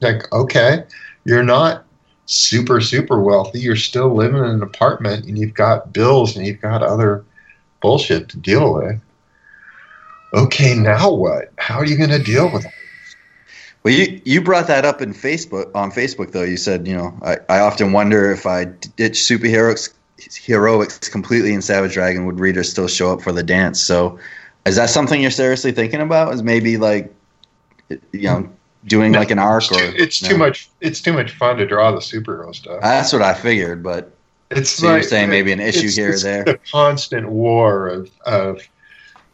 Like, 0.00 0.32
okay, 0.32 0.84
you're 1.24 1.42
not 1.42 1.84
super 2.26 2.80
super 2.80 3.20
wealthy. 3.20 3.60
You're 3.60 3.76
still 3.76 4.14
living 4.14 4.38
in 4.38 4.50
an 4.50 4.62
apartment 4.62 5.26
and 5.26 5.38
you've 5.38 5.54
got 5.54 5.92
bills 5.92 6.36
and 6.36 6.46
you've 6.46 6.60
got 6.60 6.82
other 6.82 7.24
bullshit 7.80 8.28
to 8.30 8.38
deal 8.38 8.74
with. 8.74 9.00
Okay, 10.34 10.74
now 10.74 11.12
what? 11.12 11.52
How 11.58 11.76
are 11.76 11.84
you 11.84 11.96
going 11.96 12.10
to 12.10 12.22
deal 12.22 12.50
with 12.50 12.64
it? 12.64 12.72
Well, 13.82 13.94
you 13.94 14.20
you 14.24 14.40
brought 14.40 14.68
that 14.68 14.84
up 14.84 15.02
in 15.02 15.12
Facebook 15.12 15.74
on 15.74 15.90
Facebook 15.90 16.32
though. 16.32 16.44
You 16.44 16.56
said 16.56 16.86
you 16.86 16.96
know 16.96 17.18
I, 17.22 17.38
I 17.48 17.58
often 17.60 17.92
wonder 17.92 18.30
if 18.30 18.46
I 18.46 18.66
ditch 18.66 19.14
superheroics 19.14 19.92
heroics 20.44 21.08
completely 21.08 21.52
in 21.52 21.62
Savage 21.62 21.94
Dragon 21.94 22.26
would 22.26 22.38
readers 22.38 22.70
still 22.70 22.88
show 22.88 23.12
up 23.12 23.22
for 23.22 23.32
the 23.32 23.42
dance? 23.42 23.82
So 23.82 24.18
is 24.66 24.76
that 24.76 24.90
something 24.90 25.20
you're 25.20 25.30
seriously 25.30 25.72
thinking 25.72 26.00
about? 26.00 26.32
Is 26.32 26.42
maybe 26.42 26.76
like 26.76 27.12
you 27.88 27.98
know 28.22 28.48
doing 28.86 29.12
like 29.12 29.30
an 29.30 29.38
arc 29.38 29.64
It's 29.64 29.72
or 29.72 29.78
too, 29.78 29.94
it's 29.96 30.22
no? 30.22 30.28
too 30.28 30.38
much. 30.38 30.70
It's 30.80 31.00
too 31.00 31.12
much 31.12 31.32
fun 31.32 31.56
to 31.56 31.66
draw 31.66 31.90
the 31.90 31.98
superhero 31.98 32.54
stuff. 32.54 32.80
That's 32.82 33.12
what 33.12 33.22
I 33.22 33.34
figured, 33.34 33.82
but 33.82 34.12
It's 34.50 34.70
So 34.70 34.92
you're 34.92 35.02
saying 35.02 35.30
maybe 35.30 35.52
an 35.52 35.60
issue 35.60 35.88
here 35.88 36.14
or 36.14 36.18
there? 36.18 36.44
The 36.44 36.58
constant 36.70 37.28
war 37.30 37.88
of 37.88 38.10
of 38.26 38.60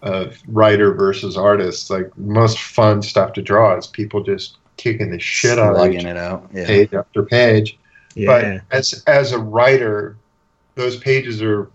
of 0.02 0.40
writer 0.46 0.92
versus 0.92 1.36
artist. 1.36 1.90
Like 1.90 2.16
most 2.16 2.58
fun 2.58 3.02
stuff 3.02 3.32
to 3.34 3.42
draw 3.42 3.76
is 3.76 3.86
people 3.86 4.22
just 4.22 4.58
kicking 4.76 5.10
the 5.10 5.18
shit 5.18 5.58
out 5.58 5.76
of 5.76 5.92
each 5.92 6.04
it 6.04 6.16
out. 6.16 6.48
Yeah. 6.52 6.66
page 6.66 6.94
after 6.94 7.22
page. 7.22 7.78
Yeah. 8.14 8.26
But 8.26 8.76
as 8.76 9.02
as 9.06 9.32
a 9.32 9.38
writer, 9.38 10.16
those 10.74 10.96
pages 10.96 11.42
are 11.42 11.70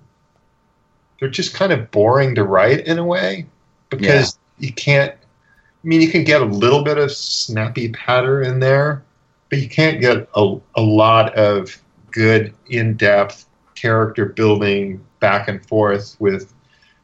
they're 1.19 1.30
just 1.30 1.53
kind 1.53 1.71
of 1.71 1.89
boring 1.91 2.36
to 2.36 2.43
write 2.43 2.88
in 2.88 2.97
a 2.97 3.05
way 3.05 3.45
because 3.89 4.38
you 4.59 4.74
can't. 4.74 5.13
I 5.13 5.88
mean, 5.88 6.01
you 6.01 6.09
can 6.09 6.24
get 6.24 6.41
a 6.41 6.45
little 6.45 6.84
bit 6.84 6.97
of 6.97 7.11
snappy 7.11 7.89
patter 7.89 8.41
in 8.41 8.59
there, 8.59 9.03
but 9.49 9.59
you 9.59 9.67
can't 9.67 9.99
get 9.99 10.30
a, 10.36 10.55
a 10.76 10.82
lot 10.82 11.36
of 11.36 11.78
good 12.11 12.53
in 12.67 12.95
depth 12.95 13.47
character 13.76 14.26
building 14.26 15.03
back 15.19 15.49
and 15.49 15.65
forth 15.65 16.15
with 16.19 16.53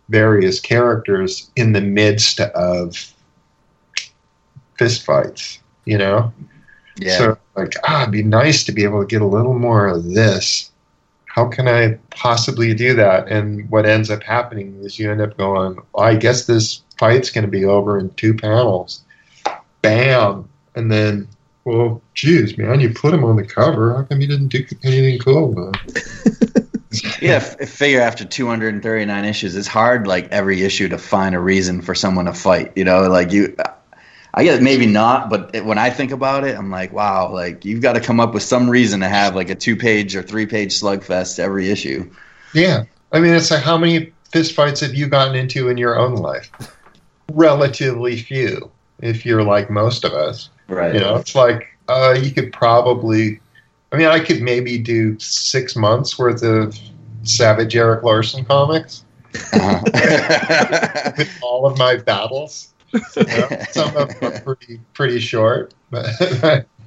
various 0.09 0.59
characters 0.59 1.49
in 1.55 1.73
the 1.73 1.81
midst 1.81 2.39
of 2.39 3.13
fistfights. 4.77 5.59
You 5.85 5.97
know. 5.97 6.33
Yeah. 6.97 7.17
So 7.17 7.37
like, 7.55 7.73
ah, 7.87 8.01
it'd 8.01 8.11
be 8.11 8.23
nice 8.23 8.63
to 8.65 8.71
be 8.71 8.83
able 8.83 9.01
to 9.01 9.07
get 9.07 9.21
a 9.21 9.27
little 9.27 9.57
more 9.57 9.87
of 9.87 10.03
this. 10.03 10.71
How 11.25 11.47
can 11.47 11.67
I 11.67 11.97
possibly 12.09 12.73
do 12.73 12.93
that? 12.95 13.27
And 13.27 13.69
what 13.69 13.85
ends 13.85 14.09
up 14.09 14.23
happening 14.23 14.79
is 14.83 14.99
you 14.99 15.11
end 15.11 15.21
up 15.21 15.37
going, 15.37 15.77
well, 15.93 16.05
I 16.05 16.15
guess 16.15 16.45
this 16.45 16.81
fight's 16.97 17.29
going 17.29 17.45
to 17.45 17.51
be 17.51 17.65
over 17.65 17.97
in 17.97 18.09
two 18.11 18.33
panels. 18.33 19.03
Bam. 19.81 20.49
And 20.75 20.91
then, 20.91 21.27
well, 21.63 22.01
geez, 22.13 22.57
man, 22.57 22.79
you 22.79 22.89
put 22.89 23.13
him 23.13 23.23
on 23.23 23.35
the 23.35 23.45
cover. 23.45 23.95
How 23.95 24.03
come 24.03 24.21
you 24.21 24.27
didn't 24.27 24.47
do 24.47 24.65
anything 24.83 25.19
cool? 25.19 25.71
It? 25.87 26.65
yeah, 27.21 27.35
f- 27.35 27.69
figure 27.69 28.01
after 28.01 28.25
239 28.25 29.25
issues, 29.25 29.55
it's 29.55 29.67
hard 29.67 30.07
like 30.07 30.27
every 30.31 30.63
issue 30.63 30.89
to 30.89 30.97
find 30.97 31.35
a 31.35 31.39
reason 31.39 31.81
for 31.81 31.93
someone 31.93 32.25
to 32.25 32.33
fight. 32.33 32.73
You 32.75 32.83
know, 32.83 33.07
like 33.09 33.31
you, 33.31 33.55
I 34.33 34.43
guess 34.43 34.61
maybe 34.61 34.85
not, 34.85 35.29
but 35.29 35.51
it, 35.53 35.65
when 35.65 35.77
I 35.77 35.89
think 35.89 36.11
about 36.11 36.45
it, 36.45 36.57
I'm 36.57 36.71
like, 36.71 36.91
wow, 36.91 37.31
like 37.31 37.65
you've 37.65 37.81
got 37.81 37.93
to 37.93 37.99
come 37.99 38.19
up 38.19 38.33
with 38.33 38.43
some 38.43 38.69
reason 38.69 39.01
to 39.01 39.07
have 39.07 39.35
like 39.35 39.49
a 39.49 39.55
two 39.55 39.75
page 39.75 40.15
or 40.15 40.21
three 40.23 40.45
page 40.45 40.79
slugfest 40.79 41.39
every 41.39 41.69
issue. 41.69 42.09
Yeah. 42.53 42.85
I 43.11 43.19
mean, 43.19 43.33
it's 43.33 43.51
like, 43.51 43.63
how 43.63 43.77
many 43.77 44.11
fistfights 44.31 44.81
have 44.81 44.93
you 44.93 45.07
gotten 45.07 45.35
into 45.35 45.69
in 45.69 45.77
your 45.77 45.97
own 45.97 46.15
life? 46.15 46.51
Relatively 47.31 48.17
few, 48.17 48.71
if 48.99 49.25
you're 49.25 49.43
like 49.43 49.69
most 49.69 50.03
of 50.03 50.13
us. 50.13 50.49
Right. 50.67 50.93
You 50.93 50.99
know, 50.99 51.15
it's 51.15 51.35
like 51.35 51.67
uh, 51.87 52.15
you 52.19 52.31
could 52.31 52.53
probably. 52.53 53.39
I 53.91 53.97
mean, 53.97 54.07
I 54.07 54.19
could 54.19 54.41
maybe 54.41 54.77
do 54.77 55.17
six 55.19 55.75
months 55.75 56.17
worth 56.19 56.43
of 56.43 56.77
Savage 57.23 57.75
Erik 57.75 58.03
Larsen 58.03 58.45
comics 58.45 59.03
Uh-huh. 59.53 61.13
with 61.17 61.39
all 61.41 61.65
of 61.65 61.77
my 61.77 61.97
battles. 61.97 62.73
You 62.93 62.99
know, 63.17 63.49
some 63.71 63.95
of 63.95 64.19
them 64.19 64.33
are 64.33 64.39
pretty 64.41 64.79
pretty 64.93 65.19
short, 65.19 65.73
but 65.91 66.07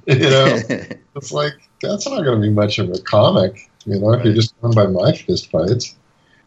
you 0.05 0.19
know, 0.19 0.59
it's 1.15 1.31
like 1.31 1.53
that's 1.81 2.05
not 2.05 2.23
going 2.23 2.41
to 2.41 2.47
be 2.47 2.53
much 2.53 2.79
of 2.79 2.89
a 2.89 2.99
comic. 2.99 3.69
You 3.85 3.99
know, 3.99 4.13
if 4.13 4.23
you're 4.25 4.33
just 4.33 4.59
going 4.61 4.73
by 4.73 4.87
my 4.87 5.13
fist 5.13 5.49
fights. 5.51 5.95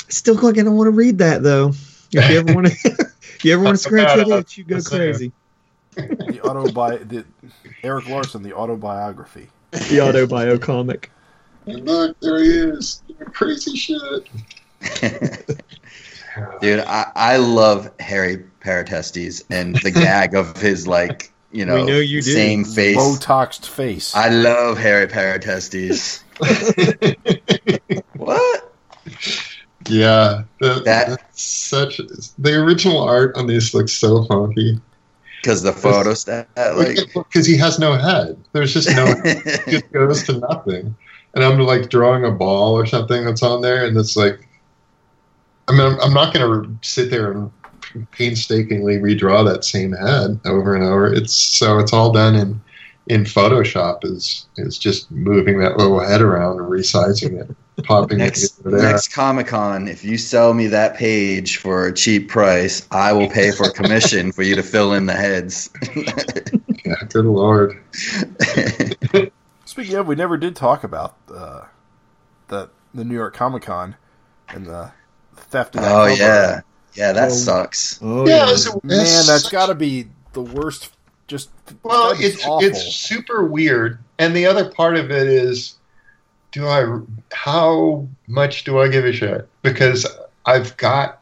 Still 0.09 0.35
like 0.37 0.59
I 0.59 0.63
don't 0.63 0.77
want 0.77 0.89
to 0.89 0.93
read 0.93 1.19
that 1.19 1.43
though. 1.43 1.73
If 2.13 2.31
you 2.31 2.39
ever 2.39 2.55
want 2.55 2.67
to, 2.69 3.07
you 3.43 3.53
ever 3.55 3.63
want 3.65 3.77
to 3.77 3.83
scratch 3.83 4.17
that 4.17 4.29
itch, 4.29 4.59
you 4.59 4.65
go 4.65 4.81
crazy. 4.81 5.33
The 5.95 6.41
autobi 6.45 7.09
the 7.09 7.25
Erik 7.83 8.09
Larsen, 8.09 8.43
the 8.43 8.53
autobiography. 8.53 9.49
The 9.73 10.01
auto 10.01 10.27
bio 10.27 10.59
comic. 10.59 11.11
And 11.67 11.85
look, 11.85 12.19
there 12.21 12.39
he 12.43 12.49
is, 12.51 13.03
crazy 13.33 13.77
shit. 13.77 14.29
Dude, 16.61 16.81
I, 16.81 17.11
I 17.14 17.37
love 17.39 17.91
Harry 17.99 18.45
Paratestes 18.61 19.43
and 19.51 19.75
the 19.77 19.91
gag 19.91 20.35
of 20.35 20.57
his 20.59 20.87
like, 20.87 21.33
you 21.51 21.64
know, 21.64 21.77
We 21.77 21.85
know 21.85 21.99
you 21.99 22.21
do. 22.23 22.31
same 22.33 22.64
face. 22.64 22.97
Botoxed 22.97 23.67
face. 23.67 24.14
I 24.14 24.29
love 24.29 24.77
Harry 24.79 25.07
Paratestes. 25.07 26.23
what? 28.17 28.73
Yeah, 29.89 30.43
that, 30.61 30.85
That- 30.85 31.09
that's 31.09 31.43
such. 31.43 32.01
The 32.39 32.55
original 32.55 33.01
art 33.01 33.37
on 33.37 33.47
these 33.47 33.73
looks 33.75 33.93
so 33.93 34.25
funky. 34.25 34.79
Because 35.41 35.62
the 35.62 35.72
photo 35.72 36.14
stat, 36.14 36.49
like, 36.57 36.99
Because 37.14 37.47
he 37.47 37.57
has 37.57 37.78
no 37.78 37.93
head. 37.93 38.37
There's 38.53 38.72
just 38.72 38.89
no. 38.91 39.05
it 39.24 39.70
just 39.70 39.93
goes 39.93 40.24
to 40.24 40.39
nothing. 40.39 40.97
And 41.34 41.45
I'm 41.45 41.59
like 41.61 41.91
drawing 41.91 42.24
a 42.24 42.30
ball 42.30 42.74
or 42.74 42.87
something 42.87 43.24
that's 43.24 43.43
on 43.43 43.62
there, 43.62 43.87
and 43.87 43.97
it's 43.97 44.16
like. 44.16 44.41
I 45.68 45.72
mean, 45.72 45.80
I'm, 45.80 46.01
I'm 46.01 46.14
not 46.14 46.32
going 46.32 46.62
to 46.62 46.89
sit 46.89 47.11
there 47.11 47.32
and 47.32 47.51
painstakingly 48.12 48.99
redraw 48.99 49.45
that 49.45 49.64
same 49.64 49.93
head 49.93 50.39
over 50.45 50.74
and 50.74 50.84
over. 50.84 51.12
It's 51.12 51.34
so 51.34 51.78
it's 51.78 51.93
all 51.93 52.12
done 52.12 52.37
in 52.37 52.61
in 53.09 53.25
Photoshop. 53.25 54.05
Is 54.05 54.47
is 54.57 54.79
just 54.79 55.11
moving 55.11 55.59
that 55.61 55.77
little 55.77 56.01
head 56.01 56.21
around 56.23 56.59
and 56.61 56.69
resizing 56.71 57.41
it, 57.41 57.85
popping 57.85 58.19
next 58.19 58.59
it 58.61 58.67
over 58.67 58.77
there. 58.79 58.93
next 58.93 59.13
Comic 59.13 59.47
Con, 59.49 59.89
if 59.89 60.05
you 60.05 60.17
sell 60.19 60.55
me 60.55 60.67
that 60.69 60.97
page 60.97 61.59
for 61.59 61.87
a 61.87 61.93
cheap 61.93 62.29
price, 62.29 62.87
I 62.91 63.13
will 63.13 63.29
pay 63.31 63.51
for 63.53 63.71
commission 63.71 64.33
for 64.33 64.43
you 64.43 64.55
to 64.57 64.63
fill 64.63 64.93
in 64.93 65.07
the 65.07 65.15
heads. 65.15 65.71
Yeah, 66.85 66.95
good 67.09 67.25
lord. 67.25 67.83
Speaking 69.65 69.95
of, 69.97 70.07
we 70.07 70.15
never 70.15 70.37
did 70.37 70.55
talk 70.55 70.85
about 70.85 71.17
uh, 71.35 71.63
the 72.47 72.71
the 72.95 73.05
New 73.05 73.15
York 73.17 73.35
Comic 73.35 73.65
Con 73.65 73.97
and 74.49 74.67
the 74.67 74.93
theft 75.35 75.75
of 75.75 75.83
that 75.83 75.91
oh 75.93 76.07
cover. 76.07 76.15
yeah, 76.23 76.61
yeah, 76.95 77.13
that 77.13 77.31
Oh. 77.33 77.35
sucks. 77.35 77.99
Oh 78.01 78.27
yeah, 78.29 78.47
yeah. 78.47 78.73
Man, 78.85 79.27
that's 79.27 79.51
got 79.51 79.67
to 79.67 79.75
be 79.75 80.07
the 80.33 80.43
worst. 80.43 80.93
Just 81.67 81.79
Well, 81.83 82.14
it's 82.19 82.45
awful. 82.45 82.67
it's 82.67 82.83
super 82.95 83.45
weird, 83.45 83.99
and 84.19 84.37
the 84.37 84.47
other 84.47 84.71
part 84.71 84.97
of 84.97 85.11
it 85.11 85.27
is, 85.27 85.75
do 86.53 86.67
I? 86.67 87.01
How 87.33 88.07
much 88.29 88.64
do 88.64 88.79
I 88.81 88.89
give 88.89 89.05
a 89.05 89.12
shit? 89.12 89.49
Because 89.62 90.07
I've 90.47 90.77
got 90.77 91.21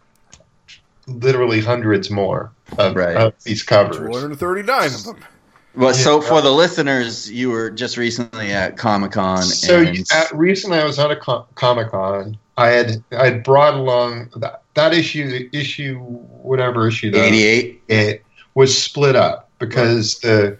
literally 1.06 1.60
hundreds 1.60 2.10
more 2.10 2.50
of, 2.78 2.96
Right. 2.96 3.16
of 3.16 3.34
these 3.44 3.62
covers. 3.62 3.96
239 3.98 4.86
of 4.94 5.04
them. 5.04 5.16
Well, 5.76 5.92
so 5.92 6.20
Yeah. 6.22 6.28
for 6.28 6.40
the 6.40 6.52
listeners, 6.52 7.30
you 7.30 7.50
were 7.50 7.68
just 7.70 7.96
recently 7.96 8.52
at 8.52 8.76
Comic 8.76 9.12
Con, 9.12 9.42
So 9.42 9.78
and 9.80 10.06
at, 10.12 10.34
recently, 10.34 10.78
I 10.78 10.84
was 10.84 10.98
at 10.98 11.10
a 11.10 11.16
com- 11.16 11.44
Comic 11.56 11.90
Con. 11.90 12.38
I 12.56 12.68
had 12.68 13.02
I 13.10 13.24
had 13.24 13.42
brought 13.42 13.74
along 13.74 14.30
that 14.36 14.62
that 14.74 14.94
issue 14.94 15.48
issue 15.52 15.96
whatever 15.98 16.86
issue 16.86 17.10
that 17.10 17.18
eighty-eight. 17.24 17.82
it 17.88 18.22
was 18.54 18.76
split 18.80 19.16
up 19.16 19.43
because 19.66 20.18
the 20.20 20.56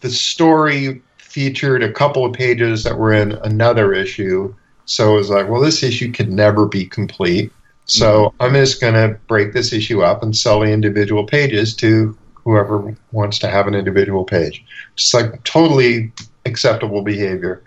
the 0.00 0.10
story 0.10 1.02
featured 1.18 1.82
a 1.82 1.92
couple 1.92 2.24
of 2.24 2.32
pages 2.32 2.84
that 2.84 2.98
were 2.98 3.12
in 3.12 3.32
another 3.32 3.92
issue. 3.92 4.54
So 4.84 5.14
it 5.14 5.16
was 5.16 5.30
like, 5.30 5.48
well, 5.48 5.60
this 5.60 5.82
issue 5.82 6.12
can 6.12 6.34
never 6.34 6.66
be 6.66 6.86
complete. 6.86 7.52
So 7.86 8.30
mm-hmm. 8.30 8.42
I'm 8.42 8.54
just 8.54 8.80
going 8.80 8.94
to 8.94 9.18
break 9.26 9.52
this 9.52 9.72
issue 9.72 10.02
up 10.02 10.22
and 10.22 10.36
sell 10.36 10.60
the 10.60 10.66
individual 10.66 11.24
pages 11.24 11.74
to 11.76 12.16
whoever 12.34 12.96
wants 13.12 13.38
to 13.40 13.48
have 13.48 13.66
an 13.66 13.74
individual 13.74 14.24
page. 14.24 14.64
Just 14.94 15.12
like 15.12 15.42
totally 15.44 16.12
acceptable 16.44 17.02
behavior. 17.02 17.62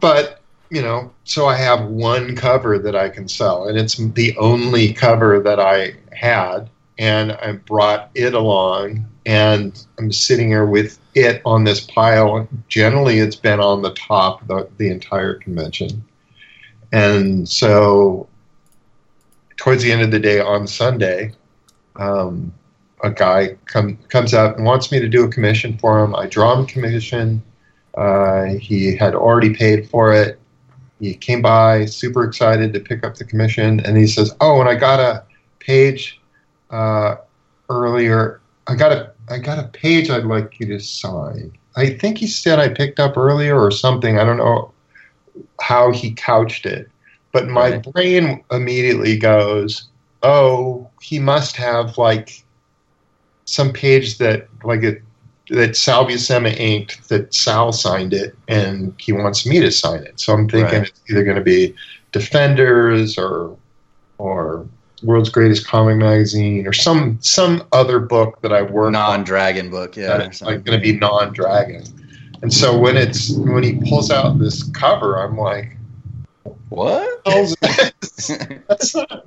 But, 0.00 0.40
you 0.70 0.82
know, 0.82 1.12
so 1.24 1.46
I 1.46 1.56
have 1.56 1.86
one 1.86 2.36
cover 2.36 2.78
that 2.78 2.94
I 2.94 3.08
can 3.08 3.28
sell, 3.28 3.66
and 3.66 3.78
it's 3.78 3.96
the 3.96 4.36
only 4.36 4.92
cover 4.92 5.40
that 5.40 5.58
I 5.58 5.94
had 6.12 6.70
and 6.98 7.32
I 7.32 7.52
brought 7.52 8.10
it 8.14 8.34
along, 8.34 9.06
and 9.26 9.84
I'm 9.98 10.12
sitting 10.12 10.48
here 10.48 10.64
with 10.64 10.98
it 11.14 11.42
on 11.44 11.64
this 11.64 11.80
pile. 11.80 12.48
Generally, 12.68 13.18
it's 13.18 13.36
been 13.36 13.60
on 13.60 13.82
the 13.82 13.92
top 13.94 14.46
the, 14.46 14.68
the 14.78 14.88
entire 14.88 15.34
convention, 15.34 16.04
and 16.92 17.48
so 17.48 18.28
towards 19.56 19.82
the 19.82 19.92
end 19.92 20.02
of 20.02 20.10
the 20.10 20.20
day 20.20 20.40
on 20.40 20.66
Sunday, 20.66 21.32
um, 21.96 22.52
a 23.02 23.10
guy 23.10 23.56
come, 23.66 23.96
comes 24.08 24.32
up 24.32 24.56
and 24.56 24.64
wants 24.64 24.92
me 24.92 25.00
to 25.00 25.08
do 25.08 25.24
a 25.24 25.28
commission 25.28 25.76
for 25.78 26.02
him. 26.02 26.14
I 26.14 26.26
draw 26.26 26.58
him 26.58 26.66
commission. 26.66 27.42
Uh, 27.96 28.44
he 28.60 28.96
had 28.96 29.14
already 29.14 29.54
paid 29.54 29.88
for 29.88 30.12
it. 30.12 30.38
He 31.00 31.14
came 31.14 31.42
by, 31.42 31.86
super 31.86 32.24
excited 32.24 32.72
to 32.72 32.80
pick 32.80 33.04
up 33.04 33.16
the 33.16 33.24
commission, 33.24 33.80
and 33.80 33.96
he 33.96 34.06
says, 34.06 34.34
"Oh, 34.40 34.60
and 34.60 34.68
I 34.68 34.76
got 34.76 34.98
a 34.98 35.24
page 35.58 36.20
uh, 36.70 37.16
earlier. 37.68 38.40
I 38.66 38.76
got 38.76 38.92
a 38.92 39.12
I 39.28 39.38
got 39.38 39.58
a 39.58 39.68
page 39.68 40.10
I'd 40.10 40.24
like 40.24 40.60
you 40.60 40.66
to 40.66 40.80
sign. 40.80 41.56
I 41.76 41.90
think 41.90 42.18
he 42.18 42.26
said 42.26 42.58
I 42.58 42.68
picked 42.68 43.00
up 43.00 43.16
earlier 43.16 43.58
or 43.60 43.70
something. 43.70 44.18
I 44.18 44.24
don't 44.24 44.38
know 44.38 44.72
how 45.60 45.92
he 45.92 46.12
couched 46.12 46.64
it, 46.64 46.88
but 47.32 47.48
my 47.48 47.78
brain 47.78 48.42
immediately 48.50 49.18
goes, 49.18 49.88
"Oh, 50.22 50.88
he 51.00 51.18
must 51.18 51.56
have 51.56 51.98
like 51.98 52.44
some 53.44 53.72
page 53.72 54.18
that 54.18 54.48
like 54.64 54.82
it 54.82 55.02
that 55.50 55.76
Sal 55.76 56.06
Buscema 56.06 56.56
inked 56.58 57.08
that 57.08 57.34
Sal 57.34 57.72
signed 57.72 58.12
it, 58.12 58.36
and 58.48 58.94
he 58.98 59.12
wants 59.12 59.46
me 59.46 59.60
to 59.60 59.70
sign 59.70 60.02
it. 60.02 60.18
So 60.18 60.32
I'm 60.32 60.48
thinking 60.48 60.80
Right. 60.80 60.88
it's 60.88 61.00
either 61.10 61.24
going 61.24 61.36
to 61.36 61.42
be 61.42 61.74
Defenders 62.12 63.18
or 63.18 63.56
or 64.18 64.66
World's 65.02 65.28
Greatest 65.28 65.66
Comic 65.66 65.96
Magazine 65.96 66.66
or 66.66 66.72
some 66.72 67.18
some 67.20 67.64
other 67.72 67.98
book 67.98 68.40
that 68.42 68.52
I 68.52 68.62
work 68.62 68.86
on 68.86 68.92
Non-dragon 68.92 69.70
book, 69.70 69.96
yeah. 69.96 70.22
it's 70.22 70.42
like 70.42 70.64
going 70.64 70.78
to 70.78 70.82
be 70.82 70.98
non-dragon. 70.98 71.84
And 72.42 72.52
so 72.52 72.78
when 72.78 72.96
it's 72.96 73.30
when 73.30 73.62
he 73.62 73.80
pulls 73.88 74.10
out 74.10 74.38
this 74.38 74.62
cover, 74.70 75.16
I'm 75.16 75.36
like, 75.38 75.76
what? 76.68 77.20
"How's 77.26 77.54
this? 77.56 78.30
That's 78.68 78.94
not 78.94 79.26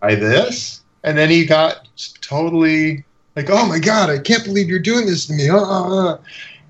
by 0.00 0.14
this." 0.14 0.82
And 1.02 1.18
then 1.18 1.30
he 1.30 1.44
got 1.44 1.88
totally 2.20 3.04
like, 3.36 3.50
"Oh 3.50 3.66
my 3.66 3.78
god, 3.78 4.10
I 4.10 4.18
can't 4.18 4.44
believe 4.44 4.68
you're 4.68 4.78
doing 4.78 5.06
this 5.06 5.26
to 5.26 5.32
me!" 5.32 5.48
Ah, 5.50 5.58
ah, 5.58 5.88
ah. 5.88 6.18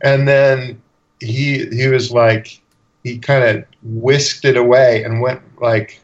And 0.02 0.26
then 0.28 0.80
he 1.20 1.66
he 1.66 1.88
was 1.88 2.10
like, 2.10 2.60
he 3.04 3.18
kind 3.18 3.44
of 3.44 3.64
whisked 3.82 4.44
it 4.44 4.56
away 4.56 5.04
and 5.04 5.20
went 5.20 5.40
like, 5.60 6.00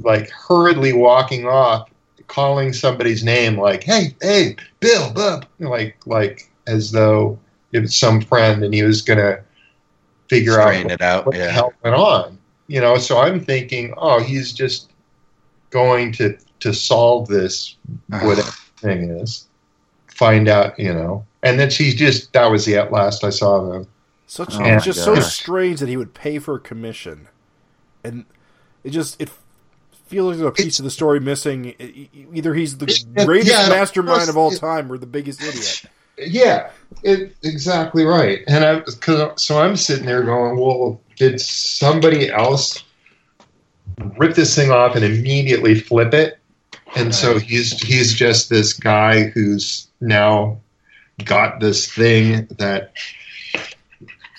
like 0.00 0.30
hurriedly 0.30 0.92
walking 0.92 1.46
off, 1.46 1.90
calling 2.26 2.72
somebody's 2.72 3.24
name, 3.24 3.58
like, 3.58 3.84
"Hey, 3.84 4.14
hey, 4.20 4.56
Bill, 4.80 5.12
Bub," 5.12 5.46
like 5.58 5.96
like 6.06 6.50
as 6.66 6.92
though 6.92 7.38
it 7.72 7.80
was 7.80 7.96
some 7.96 8.20
friend, 8.20 8.64
and 8.64 8.72
he 8.72 8.82
was 8.82 9.02
gonna 9.02 9.40
figure 10.28 10.52
Straighten 10.52 10.90
out 10.90 10.94
it 10.94 11.02
out, 11.02 11.26
what 11.26 11.34
the 11.34 11.42
yeah. 11.42 11.50
hell 11.50 11.72
went 11.82 11.96
on. 11.96 12.38
You 12.66 12.80
know, 12.80 12.98
so 12.98 13.18
I'm 13.18 13.40
thinking, 13.40 13.94
oh, 13.96 14.20
he's 14.20 14.52
just 14.52 14.90
going 15.70 16.12
to 16.12 16.36
to 16.60 16.74
solve 16.74 17.28
this 17.28 17.76
whatever 18.08 18.52
thing 18.76 19.10
is. 19.10 19.46
Find 20.06 20.48
out, 20.48 20.78
you 20.78 20.92
know, 20.92 21.24
and 21.42 21.58
then 21.58 21.70
she's 21.70 21.94
just 21.94 22.32
that 22.32 22.50
was 22.50 22.64
the 22.64 22.76
at 22.76 22.92
last 22.92 23.24
I 23.24 23.30
saw 23.30 23.56
of 23.56 23.74
him. 23.74 23.86
Such 24.26 24.54
Oh 24.56 24.64
it's 24.64 24.84
my 24.86 24.92
just 24.92 25.04
so 25.04 25.14
strange 25.20 25.80
that 25.80 25.88
he 25.88 25.96
would 25.96 26.12
pay 26.12 26.38
for 26.38 26.56
a 26.56 26.60
commission, 26.60 27.28
and 28.04 28.26
it 28.84 28.90
just 28.90 29.20
it 29.20 29.30
feels 30.08 30.28
like 30.28 30.38
there's 30.38 30.48
a 30.48 30.62
piece 30.62 30.78
of 30.78 30.84
the 30.84 30.90
story 30.90 31.20
missing. 31.20 31.74
Either 32.34 32.54
he's 32.54 32.78
the 32.78 32.86
greatest 33.24 33.50
yeah, 33.50 33.68
mastermind 33.68 34.28
of 34.28 34.36
all 34.36 34.52
it- 34.52 34.58
time 34.58 34.90
or 34.90 34.98
the 34.98 35.06
biggest 35.06 35.42
idiot. 35.42 35.84
Yeah, 36.20 36.70
it, 37.04 37.36
exactly 37.44 38.04
right. 38.04 38.40
And 38.48 38.64
I, 38.64 38.80
cause, 38.80 39.40
so 39.40 39.60
I'm 39.60 39.76
sitting 39.76 40.04
there 40.04 40.24
going, 40.24 40.58
well, 40.58 41.00
did 41.16 41.40
somebody 41.40 42.28
else 42.28 42.82
rip 44.16 44.34
this 44.34 44.54
thing 44.54 44.72
off 44.72 44.96
and 44.96 45.04
immediately 45.04 45.78
flip 45.78 46.14
it? 46.14 46.38
And 46.96 47.14
so 47.14 47.38
he's 47.38 47.78
he's 47.80 48.14
just 48.14 48.50
this 48.50 48.72
guy 48.72 49.24
who's 49.24 49.86
now 50.00 50.58
got 51.24 51.60
this 51.60 51.92
thing 51.92 52.46
that, 52.58 52.94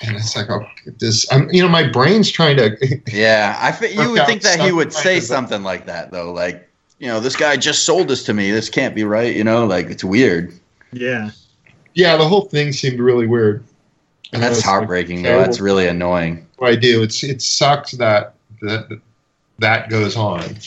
and 0.01 0.15
it's 0.15 0.35
like, 0.35 0.49
oh, 0.49 0.65
this. 0.99 1.31
I'm, 1.31 1.49
you 1.51 1.61
know, 1.61 1.67
my 1.67 1.87
brain's 1.87 2.31
trying 2.31 2.57
to. 2.57 2.77
Yeah, 3.11 3.57
I 3.59 3.71
fe- 3.71 3.93
you 3.93 4.11
would 4.11 4.25
think 4.25 4.41
that 4.43 4.59
he 4.59 4.71
would 4.71 4.93
say 4.93 5.17
of 5.17 5.23
something 5.23 5.63
like 5.63 5.85
that 5.87 6.11
though, 6.11 6.31
like 6.31 6.69
you 6.99 7.07
know, 7.07 7.19
this 7.19 7.35
guy 7.35 7.57
just 7.57 7.85
sold 7.85 8.07
this 8.07 8.23
to 8.25 8.33
me. 8.33 8.51
This 8.51 8.69
can't 8.69 8.93
be 8.93 9.03
right. 9.03 9.35
You 9.35 9.43
know, 9.43 9.65
like 9.65 9.87
it's 9.87 10.03
weird. 10.03 10.53
Yeah. 10.91 11.31
yeah, 11.93 12.17
the 12.17 12.27
whole 12.27 12.45
thing 12.45 12.73
seemed 12.73 12.99
really 12.99 13.27
weird. 13.27 13.63
And 14.33 14.41
that's 14.43 14.57
it's 14.57 14.65
like, 14.65 14.75
heartbreaking 14.75 15.23
though. 15.23 15.39
That's 15.39 15.59
really 15.59 15.87
annoying. 15.87 16.47
what 16.57 16.71
I 16.71 16.75
do. 16.75 17.01
It's 17.01 17.23
it 17.23 17.41
sucks 17.41 17.91
that 17.93 18.35
that 18.61 18.99
that 19.59 19.89
goes 19.89 20.15
on. 20.15 20.57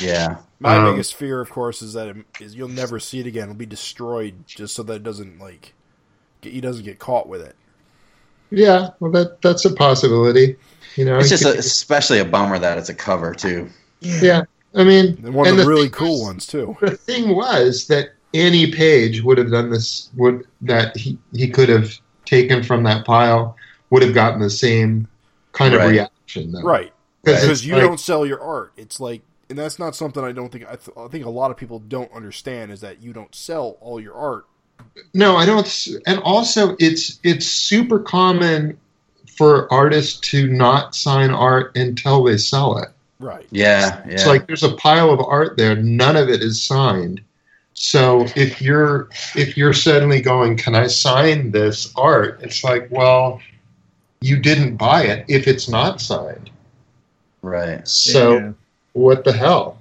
Yeah. 0.00 0.38
My 0.60 0.76
Um, 0.76 0.92
biggest 0.92 1.14
fear, 1.14 1.40
of 1.40 1.50
course, 1.50 1.82
is 1.82 1.92
that 1.94 2.08
it, 2.08 2.16
is 2.40 2.54
you'll 2.54 2.68
never 2.68 3.00
see 3.00 3.18
it 3.20 3.26
again. 3.26 3.44
It'll 3.44 3.54
be 3.54 3.66
destroyed 3.66 4.46
just 4.46 4.74
so 4.74 4.82
that 4.84 4.94
it 4.94 5.02
doesn't 5.02 5.38
like 5.40 5.74
get, 6.40 6.52
he 6.52 6.60
doesn't 6.60 6.84
get 6.84 6.98
caught 6.98 7.28
with 7.28 7.42
it. 7.42 7.56
Yeah, 8.52 8.90
well, 9.00 9.10
that 9.12 9.40
that's 9.42 9.64
a 9.64 9.72
possibility. 9.74 10.56
You 10.96 11.04
know, 11.06 11.18
It's 11.18 11.30
just 11.30 11.44
a, 11.44 11.56
especially 11.58 12.18
a 12.18 12.24
bummer 12.24 12.58
that 12.58 12.76
it's 12.78 12.88
a 12.90 12.94
cover 12.94 13.34
too. 13.34 13.68
yeah. 14.00 14.42
I 14.74 14.84
mean, 14.84 15.18
And 15.24 15.34
one 15.34 15.46
of 15.46 15.50
and 15.52 15.58
the 15.58 15.64
the 15.64 15.68
really 15.68 15.88
cool 15.90 16.18
was- 16.20 16.26
ones 16.26 16.46
too. 16.46 16.76
the 16.80 16.96
thing 16.96 17.34
was 17.34 17.86
that 17.88 18.10
any 18.34 18.70
page 18.70 19.22
would 19.22 19.36
have 19.38 19.50
done 19.50 19.70
this. 19.70 20.10
Would 20.16 20.46
that 20.62 20.96
he 20.96 21.18
he 21.32 21.48
could 21.48 21.68
have 21.68 21.92
taken 22.24 22.62
from 22.62 22.82
that 22.84 23.04
pile 23.04 23.56
would 23.90 24.02
have 24.02 24.14
gotten 24.14 24.40
the 24.40 24.48
same 24.50 25.06
kind 25.52 25.74
of 25.74 25.82
reaction, 25.90 26.52
though. 26.52 26.62
Right. 26.62 26.92
Because 27.22 27.42
Because 27.42 27.66
you 27.66 27.74
like- 27.74 27.82
don't 27.82 28.00
sell 28.00 28.24
your 28.24 28.40
art. 28.40 28.72
It's 28.78 28.98
like, 29.00 29.20
and 29.50 29.58
that's 29.58 29.78
not 29.78 29.94
something 29.94 30.24
I 30.24 30.32
don't 30.32 30.50
think 30.50 30.64
I, 30.64 30.76
th- 30.76 30.96
I 30.96 31.08
think 31.08 31.26
a 31.26 31.30
lot 31.30 31.50
of 31.50 31.56
people 31.58 31.78
don't 31.78 32.10
understand 32.12 32.72
is 32.72 32.80
that 32.80 33.02
you 33.02 33.12
don't 33.12 33.34
sell 33.34 33.76
all 33.80 34.00
your 34.00 34.14
art. 34.14 34.46
No, 35.14 35.36
I 35.36 35.46
don't. 35.46 35.86
And 36.06 36.18
also, 36.20 36.76
it's 36.78 37.18
it's 37.22 37.46
super 37.46 37.98
common 37.98 38.78
for 39.36 39.72
artists 39.72 40.20
to 40.30 40.46
not 40.48 40.94
sign 40.94 41.30
art 41.30 41.76
until 41.76 42.24
they 42.24 42.36
sell 42.38 42.78
it. 42.78 42.88
Right. 43.18 43.46
Yeah. 43.50 44.02
Yeah. 44.06 44.12
It's 44.12 44.26
like 44.26 44.46
there's 44.46 44.62
a 44.62 44.74
pile 44.76 45.10
of 45.10 45.20
art 45.20 45.56
there. 45.56 45.76
None 45.76 46.16
of 46.16 46.28
it 46.28 46.42
is 46.42 46.62
signed. 46.62 47.20
So 47.74 48.26
if 48.36 48.60
you're 48.60 49.08
if 49.34 49.56
you're 49.56 49.72
suddenly 49.72 50.20
going, 50.20 50.56
can 50.56 50.74
I 50.74 50.86
sign 50.86 51.50
this 51.50 51.92
art? 51.96 52.40
It's 52.42 52.62
like, 52.64 52.88
well, 52.90 53.40
you 54.20 54.38
didn't 54.38 54.76
buy 54.76 55.04
it 55.04 55.24
if 55.28 55.46
it's 55.48 55.68
not 55.68 56.00
signed. 56.00 56.50
right. 57.42 57.86
So 57.88 58.36
Yeah. 58.38 58.52
what 58.92 59.24
the 59.24 59.32
hell? 59.32 59.78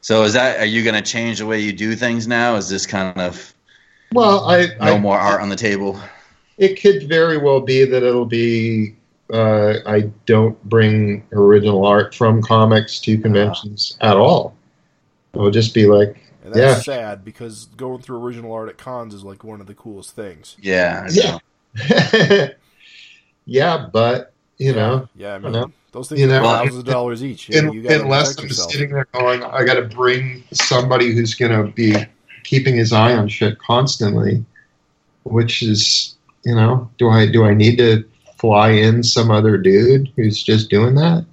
So 0.00 0.22
is 0.24 0.32
that 0.34 0.60
are 0.60 0.66
you 0.66 0.82
going 0.84 0.94
to 1.02 1.02
change 1.10 1.38
the 1.38 1.46
way 1.46 1.60
you 1.60 1.72
do 1.72 1.94
things 1.96 2.26
now? 2.28 2.54
Is 2.56 2.68
this 2.68 2.86
kind 2.86 3.18
of 3.20 3.52
Well, 4.12 4.44
I, 4.46 4.66
no 4.80 4.94
I 4.94 4.98
more 4.98 5.18
art 5.18 5.40
on 5.40 5.48
the 5.48 5.56
table? 5.56 6.00
it 6.56 6.80
could 6.80 7.08
very 7.08 7.38
well 7.38 7.60
be 7.60 7.84
that 7.84 8.02
it'll 8.02 8.24
be. 8.26 8.94
Uh, 9.32 9.74
I 9.86 10.10
don't 10.24 10.62
bring 10.64 11.22
original 11.32 11.84
art 11.84 12.14
from 12.14 12.40
comics 12.42 12.98
to 13.00 13.18
conventions 13.18 13.96
at 14.00 14.16
all. 14.16 14.56
It'll 15.34 15.50
just 15.50 15.74
be 15.74 15.86
like, 15.86 16.16
And 16.42 16.54
that's 16.54 16.58
Yeah. 16.58 16.80
sad 16.94 17.24
because 17.26 17.66
going 17.76 18.00
through 18.00 18.18
original 18.24 18.52
art 18.54 18.70
at 18.70 18.78
cons 18.78 19.12
is 19.12 19.22
like 19.24 19.44
one 19.44 19.60
of 19.60 19.66
the 19.66 19.74
coolest 19.74 20.12
things. 20.16 20.56
Yeah. 20.62 21.06
Yeah. 21.10 21.38
yeah, 23.44 23.86
but 23.92 24.32
you 24.56 24.72
know, 24.72 25.08
Yeah, 25.14 25.32
I 25.32 25.34
I 25.34 25.38
mean, 25.38 25.52
know. 25.52 25.72
those 25.92 26.08
things 26.08 26.20
You 26.22 26.26
are 26.26 26.40
know, 26.40 26.42
thousands 26.42 26.78
of 26.78 26.84
dollars 26.86 27.22
each. 27.22 27.50
In, 27.50 27.68
unless 27.86 28.38
I'm 28.38 28.44
yourself. 28.46 28.72
sitting 28.72 28.90
there 28.90 29.06
going, 29.12 29.42
I 29.44 29.62
got 29.64 29.74
to 29.74 29.82
bring 29.82 30.42
somebody 30.52 31.12
who's 31.14 31.34
going 31.34 31.52
to 31.52 31.70
be 31.72 31.94
keeping 32.48 32.76
his 32.76 32.94
eye 32.94 33.14
on 33.14 33.28
shit 33.28 33.58
constantly, 33.58 34.42
which 35.24 35.62
is, 35.62 36.16
you 36.46 36.54
know, 36.54 36.90
do 36.96 37.10
I 37.10 37.26
do 37.26 37.44
I 37.44 37.52
need 37.52 37.76
to 37.78 38.04
fly 38.38 38.70
in 38.70 39.02
some 39.02 39.30
other 39.30 39.58
dude 39.58 40.10
who's 40.16 40.42
just 40.42 40.70
doing 40.70 40.94
that? 40.94 41.26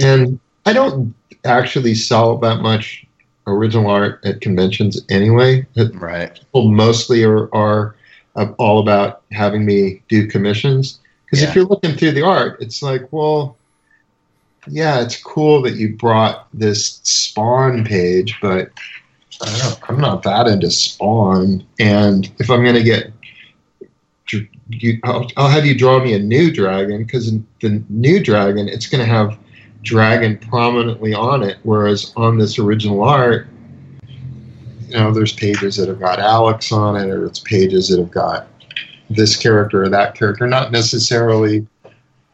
And 0.00 0.38
I 0.64 0.72
don't 0.72 1.12
actually 1.44 1.94
sell 1.96 2.38
that 2.38 2.60
much 2.60 3.04
original 3.48 3.90
art 3.90 4.20
at 4.24 4.40
conventions 4.40 5.02
anyway. 5.10 5.66
Right. 5.94 6.34
people 6.34 6.70
mostly 6.70 7.24
are, 7.24 7.52
are 7.54 7.96
all 8.58 8.78
about 8.80 9.22
having 9.32 9.64
me 9.64 10.02
do 10.08 10.26
commissions. 10.28 11.00
Because 11.24 11.42
Yeah. 11.42 11.48
if 11.48 11.56
you're 11.56 11.64
looking 11.64 11.96
through 11.96 12.12
the 12.12 12.22
art, 12.22 12.58
it's 12.60 12.82
like, 12.82 13.08
well, 13.12 13.56
yeah, 14.68 15.00
it's 15.00 15.20
cool 15.20 15.62
that 15.62 15.74
you 15.76 15.96
brought 15.96 16.46
this 16.52 17.00
Spawn 17.04 17.84
page, 17.84 18.36
but 18.42 18.70
I'm 19.42 20.00
not 20.00 20.22
that 20.22 20.46
into 20.46 20.70
Spawn. 20.70 21.66
And 21.78 22.32
if 22.38 22.50
I'm 22.50 22.62
going 22.62 22.74
to 22.74 22.82
get, 22.82 23.12
you, 24.68 24.98
I'll, 25.04 25.30
I'll 25.36 25.48
have 25.48 25.66
you 25.66 25.76
draw 25.76 26.02
me 26.02 26.14
a 26.14 26.18
new 26.18 26.50
dragon 26.50 27.04
because 27.04 27.32
the 27.60 27.82
new 27.88 28.22
dragon, 28.22 28.68
it's 28.68 28.86
going 28.86 29.04
to 29.04 29.10
have 29.10 29.38
dragon 29.82 30.38
prominently 30.38 31.14
on 31.14 31.42
it, 31.42 31.58
whereas 31.62 32.12
on 32.16 32.38
this 32.38 32.58
original 32.58 33.02
art, 33.04 33.46
you 34.88 34.94
know, 34.94 35.12
there's 35.12 35.32
pages 35.32 35.76
that 35.76 35.88
have 35.88 36.00
got 36.00 36.18
Alex 36.18 36.72
on 36.72 36.96
it, 36.96 37.08
or 37.08 37.26
it's 37.26 37.40
pages 37.40 37.88
that 37.88 37.98
have 37.98 38.10
got 38.10 38.48
this 39.10 39.36
character 39.36 39.84
or 39.84 39.88
that 39.88 40.14
character, 40.14 40.46
not 40.46 40.72
necessarily 40.72 41.66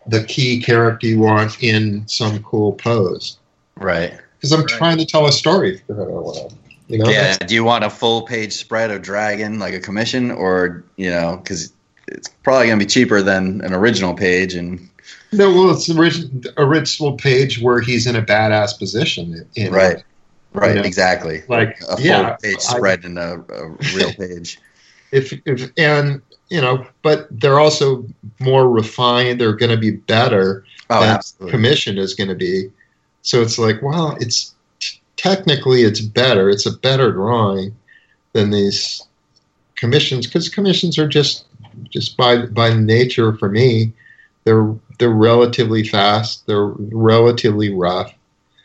the 0.07 0.25
key 0.25 0.61
character 0.61 1.07
you 1.07 1.21
want 1.21 1.63
in 1.63 2.07
some 2.09 2.43
cool 2.43 2.73
pose. 2.73 3.39
Right. 3.77 4.13
Because 4.37 4.53
I'm 4.53 4.61
Right. 4.61 4.69
trying 4.69 4.99
to 4.99 5.07
tell 5.07 5.27
a 5.27 5.33
story 5.33 5.81
for 5.87 5.95
her. 5.95 6.09
or 6.09 6.23
whatever, 6.23 6.55
You 6.93 6.99
know, 6.99 7.11
Yeah. 7.11 7.37
Do 7.39 7.55
you 7.55 7.65
want 7.65 7.85
a 7.85 7.91
full 7.91 8.23
page 8.23 8.53
spread 8.53 8.91
of 8.91 9.01
Dragon, 9.03 9.59
like 9.59 9.73
a 9.75 9.81
commission, 9.81 10.31
or 10.31 10.85
you 10.97 11.11
know, 11.11 11.39
because 11.43 11.73
it's 12.09 12.29
probably 12.43 12.67
gonna 12.67 12.79
be 12.79 12.87
cheaper 12.87 13.23
than 13.23 13.63
an 13.63 13.73
original 13.73 14.13
page, 14.15 14.55
and 14.55 14.89
no, 15.33 15.51
well, 15.51 15.71
it's 15.71 15.87
the 15.87 15.99
original, 15.99 16.31
original 16.59 17.13
page 17.17 17.61
where 17.63 17.81
he's 17.81 18.07
in 18.07 18.15
a 18.15 18.21
badass 18.23 18.79
position. 18.79 19.47
In, 19.57 19.73
Right. 19.73 20.03
right, 20.53 20.77
Yeah. 20.77 20.83
exactly, 20.83 21.43
Like, 21.49 21.81
a 21.89 21.97
full 21.97 22.05
yeah, 22.05 22.37
page 22.43 22.57
I- 22.57 22.77
spread 22.77 23.05
in 23.07 23.17
a, 23.17 23.37
a 23.49 23.69
real 23.97 24.13
page. 24.19 24.59
if, 25.13 25.33
if 25.47 25.71
and 25.79 26.21
you 26.51 26.61
know, 26.61 26.87
but 27.01 27.27
they're 27.31 27.59
also 27.59 28.05
more 28.39 28.69
refined. 28.69 29.41
They're 29.41 29.55
going 29.55 29.71
to 29.71 29.79
be 29.79 29.93
better. 29.93 30.67
Oh. 30.91 31.19
Commission 31.49 31.97
is 31.97 32.13
going 32.15 32.29
to 32.29 32.35
be. 32.35 32.71
So 33.23 33.41
it's 33.41 33.59
like, 33.59 33.81
well, 33.81 34.19
it's 34.21 34.53
technically 35.23 35.83
it's 35.83 36.01
better. 36.01 36.51
It's 36.51 36.67
a 36.67 36.77
better 36.77 37.13
drawing 37.13 37.75
than 38.33 38.51
these 38.51 39.03
commissions 39.77 40.27
because 40.27 40.49
commissions 40.49 40.99
are 40.99 41.09
just 41.09 41.45
just 41.91 42.17
by 42.17 42.47
by 42.47 42.75
nature 42.75 43.35
for 43.37 43.49
me, 43.49 43.93
they're 44.45 44.75
they're 44.99 45.11
relatively 45.11 45.85
fast. 45.85 46.47
They're 46.47 46.67
relatively 46.67 47.73
rough, 47.73 48.13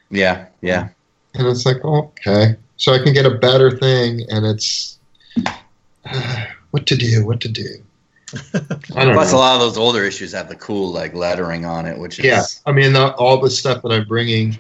Yeah, 0.10 0.48
yeah. 0.62 0.90
and 1.36 1.48
it's 1.48 1.66
like, 1.66 1.84
okay, 1.84 2.56
so 2.78 2.94
I 2.94 3.00
can 3.00 3.14
get 3.14 3.26
a 3.26 3.36
better 3.36 3.72
thing, 3.72 4.22
and 4.30 4.46
it's 4.46 4.98
what 6.72 6.86
to 6.88 6.98
do, 6.98 7.26
what 7.26 7.40
to 7.42 7.50
do. 7.50 7.84
Plus, 8.28 9.32
know. 9.32 9.38
a 9.38 9.40
lot 9.40 9.56
of 9.56 9.62
those 9.62 9.78
older 9.78 10.04
issues 10.04 10.34
have 10.34 10.50
the 10.50 10.56
cool 10.56 10.92
like 10.92 11.14
lettering 11.14 11.66
on 11.66 11.86
it, 11.86 11.98
which 11.98 12.20
is 12.20 12.26
Yeah, 12.26 12.44
I 12.66 12.74
mean 12.74 12.94
the, 12.94 13.14
all 13.14 13.40
the 13.40 13.50
stuff 13.50 13.82
that 13.84 13.92
I'm 13.92 14.08
bringing 14.08 14.60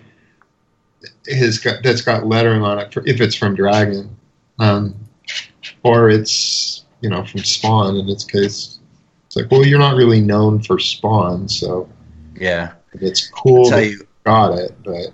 has 1.29 1.57
got 1.57 1.83
that's 1.83 2.01
got 2.01 2.25
lettering 2.25 2.63
on 2.63 2.79
it. 2.79 2.93
For, 2.93 3.05
if 3.05 3.21
it's 3.21 3.35
from 3.35 3.55
Dragon, 3.55 4.15
um, 4.59 4.95
or 5.83 6.09
it's 6.09 6.85
you 7.01 7.09
know 7.09 7.23
from 7.25 7.43
Spawn 7.43 7.95
in 7.95 8.09
its 8.09 8.23
case, 8.23 8.79
it's 9.25 9.35
like 9.35 9.49
well 9.51 9.65
you're 9.65 9.79
not 9.79 9.95
really 9.95 10.21
known 10.21 10.61
for 10.61 10.79
Spawn, 10.79 11.47
so 11.47 11.89
yeah. 12.35 12.73
it's 12.93 13.29
cool 13.29 13.69
that 13.69 13.85
you, 13.85 13.91
you 13.91 14.07
got 14.25 14.57
it. 14.57 14.75
But 14.83 15.13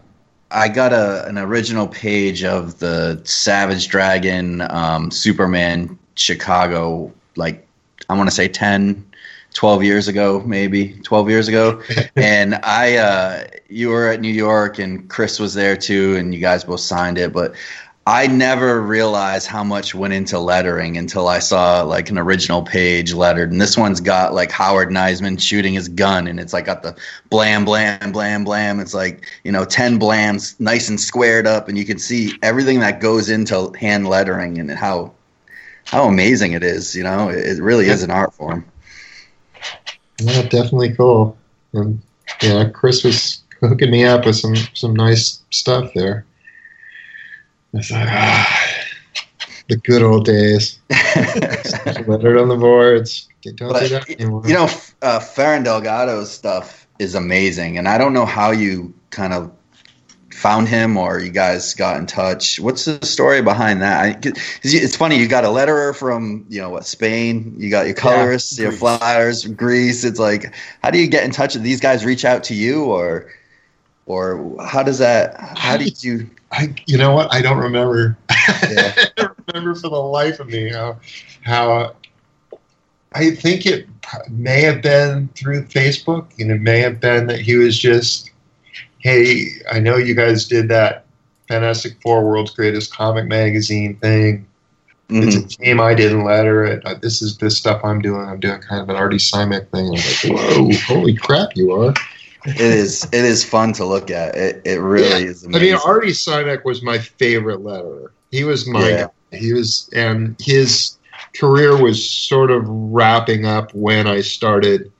I 0.52 0.70
got 0.70 0.94
a 0.94 1.26
an 1.28 1.38
original 1.38 1.88
page 1.88 2.44
of 2.44 2.80
the 2.80 3.22
Savage 3.24 3.88
Dragon 3.88 4.62
um, 4.70 5.12
Superman 5.12 5.98
Chicago, 6.16 7.12
like 7.36 7.68
I 8.10 8.16
want 8.16 8.30
to 8.30 8.36
say 8.36 8.48
10, 8.48 9.06
12 9.54 9.84
years 9.84 10.08
ago, 10.08 10.42
maybe 10.46 10.94
12 11.04 11.30
years 11.30 11.48
ago. 11.48 11.82
and 12.16 12.56
I, 12.64 12.98
uh, 12.98 13.48
you 13.70 13.90
were 13.90 14.10
at 14.10 14.20
New 14.20 14.30
York 14.34 14.80
and 14.80 15.10
Chris 15.10 15.40
was 15.40 15.54
there 15.54 15.78
too, 15.78 16.16
and 16.18 16.34
you 16.34 16.40
guys 16.40 16.64
both 16.64 16.82
signed 16.82 17.18
it. 17.18 17.32
But 17.32 17.56
I 18.06 18.28
never 18.28 18.82
realized 18.82 19.48
how 19.48 19.64
much 19.64 19.96
went 19.96 20.14
into 20.14 20.38
lettering 20.38 20.98
until 20.98 21.30
I 21.30 21.40
saw 21.40 21.84
like 21.84 22.10
an 22.10 22.18
original 22.18 22.62
page 22.62 23.14
lettered. 23.14 23.50
And 23.50 23.62
this 23.62 23.78
one's 23.78 24.02
got 24.02 24.34
like 24.34 24.52
Howard 24.52 24.90
Neisman 24.90 25.40
shooting 25.40 25.74
his 25.74 25.88
gun, 25.88 26.28
and 26.28 26.38
it's 26.38 26.52
like 26.52 26.66
got 26.66 26.84
the 26.84 26.98
blam, 27.30 27.64
blam, 27.64 28.12
blam, 28.12 28.44
blam. 28.44 28.82
It's 28.82 28.94
like, 28.94 29.26
you 29.46 29.54
know, 29.54 29.64
10 29.64 30.00
blams 30.00 30.60
nice 30.60 30.90
and 30.90 31.00
squared 31.00 31.48
up, 31.48 31.70
and 31.70 31.78
you 31.78 31.86
can 31.86 31.98
see 31.98 32.34
everything 32.42 32.82
that 32.82 33.00
goes 33.00 33.30
into 33.30 33.72
hand 33.80 34.08
lettering 34.08 34.60
and 34.60 34.70
how. 34.72 35.14
How 35.86 36.08
amazing 36.08 36.54
it 36.54 36.64
is, 36.64 36.96
you 36.96 37.04
know! 37.04 37.28
It 37.28 37.62
really 37.62 37.88
is 37.88 38.04
an 38.04 38.10
art 38.10 38.34
form. 38.34 38.64
Yeah, 40.20 40.42
definitely 40.44 40.94
cool. 40.94 41.38
And 41.74 42.02
yeah, 42.42 42.70
Chris 42.70 43.04
was 43.04 43.42
hooking 43.60 43.92
me 43.92 44.06
up 44.06 44.26
with 44.26 44.36
some 44.36 44.56
some 44.74 44.94
nice 44.94 45.42
stuff 45.50 45.92
there. 45.94 46.26
It's 47.74 47.92
like 47.92 48.08
ah, 48.10 48.86
the 49.68 49.78
good 49.78 50.04
old 50.04 50.26
days. 50.26 50.80
Lettered 52.08 52.38
on 52.38 52.50
the 52.50 52.58
boards. 52.58 53.28
Don't 53.42 53.70
But, 53.70 53.82
do 53.82 53.90
that 53.90 54.10
anymore. 54.10 54.44
You 54.48 54.54
know, 54.54 54.70
uh, 55.02 55.20
Farron 55.20 55.64
Delgado's 55.64 56.32
stuff 56.32 56.88
is 57.00 57.16
amazing, 57.16 57.78
and 57.78 57.88
I 57.88 57.98
don't 57.98 58.14
know 58.14 58.26
how 58.26 58.52
you 58.52 58.94
kind 59.10 59.34
of 59.34 59.52
found 60.44 60.68
him 60.68 60.98
or 60.98 61.22
you 61.22 61.30
guys 61.30 61.74
got 61.74 61.96
in 61.96 62.06
touch. 62.06 62.60
What's 62.60 62.84
the 62.84 63.04
story 63.06 63.42
behind 63.42 63.82
that? 63.82 64.04
I, 64.04 64.32
it's 64.62 64.94
funny. 64.94 65.18
You 65.18 65.30
got 65.30 65.46
a 65.46 65.48
letterer 65.48 65.96
from 65.96 66.46
you 66.50 66.60
know 66.60 66.70
what 66.70 66.86
Spain. 66.86 67.56
You 67.58 67.70
got 67.70 67.86
your 67.86 67.96
colorists, 67.96 68.60
your 68.60 68.74
flyers 68.74 69.44
from 69.44 69.54
Greece. 69.54 70.04
It's 70.04 70.20
like, 70.20 70.54
how 70.84 70.92
do 70.92 71.00
you 71.00 71.08
get 71.08 71.24
in 71.24 71.32
touch? 71.32 71.54
with 71.54 71.64
these 71.64 71.80
guys 71.80 72.04
reach 72.04 72.26
out 72.26 72.44
to 72.44 72.56
you, 72.56 72.84
or 72.84 73.32
or 74.06 74.58
how 74.62 74.84
does 74.84 74.98
that? 74.98 75.40
How 75.40 75.78
did 75.78 76.04
you? 76.04 76.30
I, 76.52 76.76
you 76.88 76.98
know 76.98 77.14
what? 77.14 77.34
I 77.34 77.42
don't 77.42 77.60
remember. 77.60 78.18
Yeah. 78.30 78.94
I 78.98 79.08
don't 79.16 79.38
remember 79.48 79.76
for 79.76 79.90
the 79.90 79.96
life 79.96 80.42
of 80.42 80.48
me 80.48 80.70
how, 80.70 81.00
how. 81.44 81.96
I 83.16 83.32
think 83.32 83.66
it 83.66 83.88
may 84.30 84.62
have 84.62 84.82
been 84.82 85.30
through 85.30 85.66
Facebook, 85.68 86.28
and 86.38 86.52
it 86.52 86.60
may 86.60 86.80
have 86.80 87.00
been 87.00 87.28
that 87.28 87.40
he 87.40 87.56
was 87.56 87.78
just, 87.78 88.32
"Hey, 89.04 89.48
I 89.72 89.80
know 89.80 89.98
you 89.98 90.16
guys 90.16 90.48
did 90.48 90.70
that 90.70 91.06
Fantastic 91.50 91.94
Four 92.02 92.24
World's 92.24 92.52
Greatest 92.52 92.96
Comic 92.96 93.26
Magazine 93.26 93.98
thing. 94.02 94.46
It's 95.10 95.36
Mhm. 95.36 95.46
a 95.46 95.48
team 95.64 95.82
I 95.82 95.94
didn't 95.94 96.24
letter 96.24 96.64
it. 96.64 96.82
This 97.02 97.22
is 97.22 97.38
this 97.38 97.58
stuff 97.58 97.82
I'm 97.84 98.02
doing. 98.02 98.22
I'm 98.22 98.40
doing 98.40 98.62
kind 98.62 98.82
of 98.82 98.90
an 98.90 98.96
Artie 98.96 99.18
Simek 99.18 99.70
thing." 99.72 99.88
I'm 99.88 99.92
like, 99.92 100.72
"Whoa, 100.88 100.96
holy 100.96 101.14
crap, 101.16 101.50
you 101.56 101.74
are!" 101.74 101.94
It 102.46 102.60
is. 102.60 103.04
It 103.12 103.26
is 103.26 103.44
fun 103.44 103.74
to 103.74 103.86
look 103.86 104.10
at. 104.10 104.36
It. 104.36 104.62
It 104.66 104.80
really 104.80 105.26
is 105.26 105.46
I 105.46 105.60
mean, 105.60 105.76
Artie 105.76 106.12
Simek 106.12 106.64
was 106.66 106.82
my 106.82 106.98
favorite 106.98 107.60
letterer. 107.60 108.10
He 108.32 108.44
was 108.46 108.68
my 108.68 108.90
Yeah. 108.90 109.08
guy. 109.32 109.38
He 109.38 109.54
was, 109.54 109.90
and 109.94 110.36
his 110.40 110.98
career 111.38 111.76
was 111.82 112.04
sort 112.10 112.52
of 112.52 112.64
wrapping 112.68 113.46
up 113.46 113.74
when 113.74 114.08
I 114.08 114.22
started. 114.22 114.92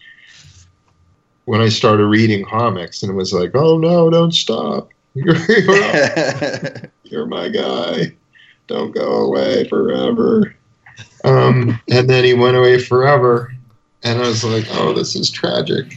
When 1.46 1.62
I 1.62 1.70
started 1.70 2.06
reading 2.08 2.46
comics, 2.46 3.04
and 3.04 3.12
it 3.12 3.16
was 3.16 3.34
like, 3.34 3.52
"Oh 3.54 3.78
no, 3.78 4.10
don't 4.10 4.34
stop! 4.34 4.90
You're 5.16 5.36
you're, 5.36 6.92
you're 7.04 7.26
my 7.28 7.50
guy. 7.50 8.16
Don't 8.68 8.94
go 8.94 9.26
away 9.26 9.68
forever." 9.68 10.56
Um, 11.24 11.80
and 11.90 12.10
then 12.10 12.24
he 12.24 12.34
went 12.34 12.58
away 12.58 12.80
forever, 12.80 13.54
and 14.04 14.22
I 14.22 14.28
was 14.28 14.44
like, 14.44 14.66
"Oh, 14.72 14.94
this 14.94 15.16
is 15.16 15.30
tragic." 15.30 15.94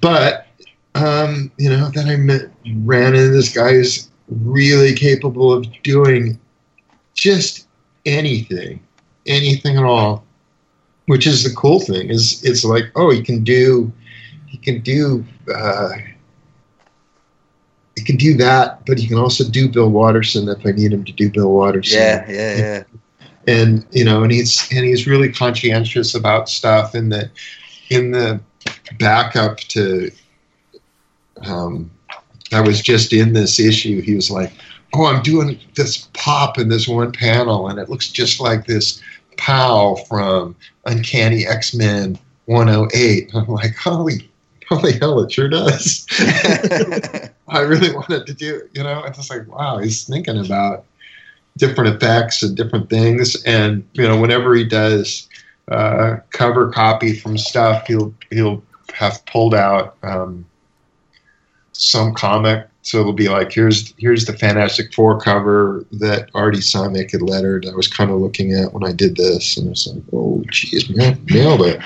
But 0.00 0.46
um, 0.94 1.50
you 1.58 1.68
know, 1.68 1.90
then 1.90 2.08
I 2.08 2.16
met, 2.16 2.50
ran 2.84 3.14
into 3.14 3.30
this 3.30 3.52
guy 3.52 3.72
who's 3.72 4.08
really 4.28 4.94
capable 4.94 5.52
of 5.52 5.66
doing 5.82 6.38
just 7.14 7.66
anything, 8.06 8.80
anything 9.26 9.76
at 9.76 9.84
all. 9.84 10.24
Which 11.06 11.26
is 11.26 11.44
the 11.44 11.54
cool 11.54 11.80
thing 11.80 12.08
is 12.08 12.42
it's 12.44 12.64
like, 12.64 12.84
oh, 12.96 13.10
he 13.10 13.22
can 13.22 13.44
do, 13.44 13.92
he 14.46 14.56
can 14.56 14.80
do, 14.80 15.24
uh, 15.54 15.90
he 17.96 18.04
can 18.04 18.16
do 18.16 18.36
that, 18.38 18.84
but 18.86 18.98
he 18.98 19.06
can 19.06 19.18
also 19.18 19.44
do 19.48 19.68
Bill 19.68 19.90
Watterson 19.90 20.48
if 20.48 20.66
I 20.66 20.72
need 20.72 20.92
him 20.92 21.04
to 21.04 21.12
do 21.12 21.30
Bill 21.30 21.52
Watterson 21.52 21.98
yeah, 21.98 22.24
yeah, 22.28 22.56
yeah. 22.56 22.82
and 23.46 23.86
you 23.92 24.04
know, 24.04 24.22
and 24.22 24.32
he's 24.32 24.66
and 24.72 24.84
he's 24.84 25.06
really 25.06 25.30
conscientious 25.30 26.14
about 26.14 26.48
stuff. 26.48 26.94
In 26.94 27.10
the 27.10 27.30
in 27.90 28.10
the 28.10 28.40
backup 28.98 29.58
to, 29.58 30.10
um, 31.46 31.90
I 32.52 32.60
was 32.60 32.80
just 32.80 33.12
in 33.12 33.32
this 33.32 33.60
issue. 33.60 34.00
He 34.00 34.14
was 34.14 34.30
like, 34.30 34.52
"Oh, 34.94 35.06
I'm 35.06 35.22
doing 35.22 35.58
this 35.74 36.08
pop 36.14 36.58
in 36.58 36.68
this 36.68 36.88
one 36.88 37.12
panel, 37.12 37.68
and 37.68 37.78
it 37.78 37.88
looks 37.88 38.08
just 38.08 38.40
like 38.40 38.66
this 38.66 39.00
POW 39.36 39.96
from 40.08 40.56
Uncanny 40.86 41.46
X 41.46 41.74
Men 41.74 42.18
108." 42.46 43.34
I'm 43.34 43.46
like, 43.46 43.76
"Holy, 43.76 44.30
holy 44.68 44.98
hell, 44.98 45.20
it 45.20 45.32
sure 45.32 45.48
does." 45.48 46.06
I 47.48 47.60
really 47.60 47.94
wanted 47.94 48.26
to 48.26 48.34
do, 48.34 48.68
you 48.72 48.82
know, 48.82 49.04
it's 49.04 49.18
just 49.18 49.30
like, 49.30 49.46
wow, 49.46 49.78
he's 49.78 50.04
thinking 50.04 50.44
about 50.44 50.84
different 51.56 51.94
effects 51.94 52.42
and 52.42 52.56
different 52.56 52.90
things. 52.90 53.42
And, 53.44 53.86
you 53.92 54.02
know, 54.02 54.20
whenever 54.20 54.54
he 54.54 54.64
does 54.64 55.28
uh, 55.68 56.16
cover 56.30 56.70
copy 56.70 57.14
from 57.14 57.38
stuff, 57.38 57.86
he'll, 57.86 58.14
he'll 58.30 58.62
have 58.92 59.24
pulled 59.26 59.54
out 59.54 59.96
um, 60.02 60.44
some 61.72 62.14
comic. 62.14 62.66
So 62.84 63.00
it'll 63.00 63.12
be 63.14 63.28
like, 63.30 63.50
here's, 63.50 63.94
here's 63.98 64.26
the 64.26 64.34
Fantastic 64.34 64.92
Four 64.92 65.18
cover 65.18 65.84
that 65.92 66.28
Artie 66.34 66.58
Simek 66.58 67.10
had 67.12 67.22
lettered. 67.22 67.66
I 67.66 67.74
was 67.74 67.88
kind 67.88 68.10
of 68.10 68.20
looking 68.20 68.52
at 68.52 68.72
when 68.74 68.84
I 68.84 68.92
did 68.92 69.16
this. 69.16 69.56
And 69.56 69.70
it's 69.70 69.86
like, 69.86 70.02
oh, 70.12 70.44
geez, 70.50 70.88
man, 70.94 71.18
nailed 71.24 71.62
it. 71.62 71.80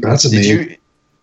That's 0.00 0.22
did 0.22 0.32
amazing. 0.32 0.70
you 0.70 0.76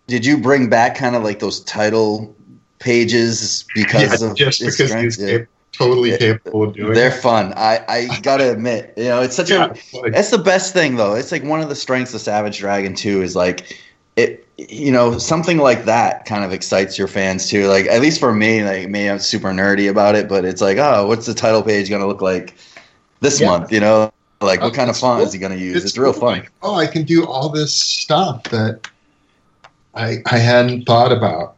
did 0.06 0.24
you 0.26 0.38
bring 0.38 0.68
back 0.70 0.96
kind 0.96 1.16
of 1.16 1.22
like 1.22 1.38
those 1.38 1.60
title 1.64 2.34
pages 2.78 3.64
because 3.74 4.20
Yeah, 4.22 4.28
of 4.30 4.36
just 4.36 4.60
because 4.60 4.88
strength? 4.88 5.16
these 5.16 5.30
Yeah. 5.32 5.38
totally 5.72 6.10
Yeah. 6.12 6.16
capable 6.18 6.64
of 6.64 6.74
doing. 6.74 6.94
They're 6.94 7.08
it. 7.08 7.20
fun. 7.22 7.52
I, 7.56 7.80
I 7.88 8.18
gotta 8.22 8.50
admit, 8.52 8.94
you 8.96 9.04
know, 9.04 9.20
it's 9.22 9.36
such 9.36 9.50
a 9.50 9.58
like- 9.94 10.12
That's 10.12 10.30
the 10.30 10.38
best 10.38 10.72
thing, 10.72 10.96
though. 10.96 11.14
It's 11.14 11.32
like 11.32 11.44
one 11.44 11.60
of 11.60 11.68
the 11.68 11.74
strengths 11.74 12.14
of 12.14 12.20
Savage 12.20 12.58
Dragon 12.58 12.94
too 12.94 13.22
is 13.22 13.34
like 13.36 13.78
it. 14.16 14.44
You 14.58 14.90
know, 14.90 15.18
something 15.18 15.58
like 15.58 15.84
that 15.84 16.24
kind 16.24 16.44
of 16.44 16.52
excites 16.52 16.98
your 16.98 17.06
fans 17.06 17.48
too. 17.48 17.68
Like 17.68 17.86
at 17.86 18.00
least 18.00 18.18
for 18.18 18.32
me, 18.34 18.64
like 18.64 18.88
me, 18.88 19.08
I'm 19.08 19.20
super 19.20 19.50
nerdy 19.50 19.88
about 19.88 20.16
it, 20.16 20.28
but 20.28 20.44
it's 20.44 20.60
like, 20.60 20.78
oh, 20.78 21.06
what's 21.06 21.26
the 21.26 21.34
title 21.34 21.62
page 21.62 21.88
gonna 21.88 22.08
look 22.08 22.20
like 22.22 22.54
this 23.20 23.40
Yeah. 23.40 23.46
month? 23.50 23.70
You 23.72 23.80
know, 23.80 24.12
like 24.40 24.60
what 24.60 24.72
Oh, 24.72 24.74
kind 24.74 24.90
of 24.90 24.96
font 24.96 25.18
cool. 25.20 25.26
is 25.28 25.32
he 25.32 25.38
gonna 25.38 25.54
use? 25.54 25.84
It's, 25.84 25.96
real 25.96 26.12
cool. 26.12 26.20
fun. 26.22 26.38
Like, 26.40 26.52
oh, 26.62 26.74
I 26.74 26.86
can 26.88 27.04
do 27.04 27.24
all 27.24 27.48
this 27.50 27.72
stuff 27.72 28.42
that 28.44 28.88
I 29.94 30.18
I 30.26 30.38
hadn't 30.38 30.86
thought 30.86 31.12
about 31.12 31.54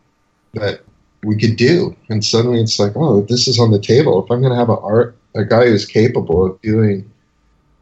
that 0.54 0.80
we 1.22 1.36
could 1.36 1.56
do, 1.56 1.94
and 2.10 2.24
suddenly 2.24 2.60
it's 2.60 2.78
like, 2.78 2.92
oh, 2.96 3.22
this 3.22 3.48
is 3.48 3.58
on 3.58 3.70
the 3.70 3.78
table. 3.78 4.22
If 4.24 4.30
I'm 4.30 4.40
going 4.40 4.52
to 4.52 4.58
have 4.58 4.68
a 4.70 4.78
art 4.78 5.16
a 5.34 5.44
guy 5.44 5.66
who's 5.66 5.86
capable 5.86 6.44
of 6.44 6.60
doing 6.60 7.10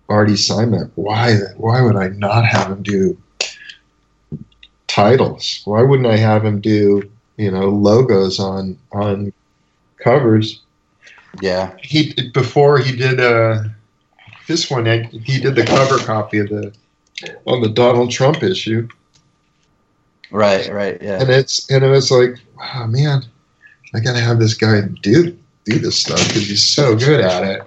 Artie 0.08 0.34
Simek, 0.34 0.90
why 0.94 1.34
why 1.56 1.80
would 1.82 1.96
I 1.96 2.08
not 2.10 2.44
have 2.44 2.70
him 2.70 2.82
do 2.82 3.16
titles? 4.88 5.62
Why 5.64 5.82
wouldn't 5.82 6.08
I 6.08 6.16
have 6.16 6.44
him 6.44 6.60
do 6.60 7.08
you 7.36 7.50
know 7.50 7.68
logos 7.68 8.40
on 8.40 8.76
on 8.92 9.32
covers? 9.98 10.60
Yeah, 11.40 11.76
he 11.80 12.30
before 12.32 12.78
he 12.78 12.96
did 12.96 13.20
uh 13.20 13.64
this 14.48 14.70
one 14.70 14.86
he 14.86 15.38
did 15.38 15.54
the 15.54 15.64
cover 15.64 15.98
copy 15.98 16.38
of 16.38 16.48
the 16.48 16.74
on 17.46 17.60
the 17.60 17.68
Donald 17.68 18.10
Trump 18.10 18.42
issue 18.42 18.88
right, 20.30 20.68
right, 20.72 21.00
yeah. 21.00 21.20
and 21.20 21.30
it's 21.30 21.70
and 21.70 21.84
it 21.84 21.88
was 21.88 22.10
like 22.10 22.36
oh 22.74 22.86
man 22.88 23.22
I 23.94 24.00
gotta 24.00 24.20
have 24.20 24.38
this 24.38 24.54
guy 24.54 24.80
do 25.02 25.36
do 25.64 25.78
this 25.78 25.98
stuff 26.00 26.26
because 26.26 26.48
he's 26.48 26.64
so 26.64 26.96
good 26.96 27.20
at 27.20 27.44
it 27.44 27.62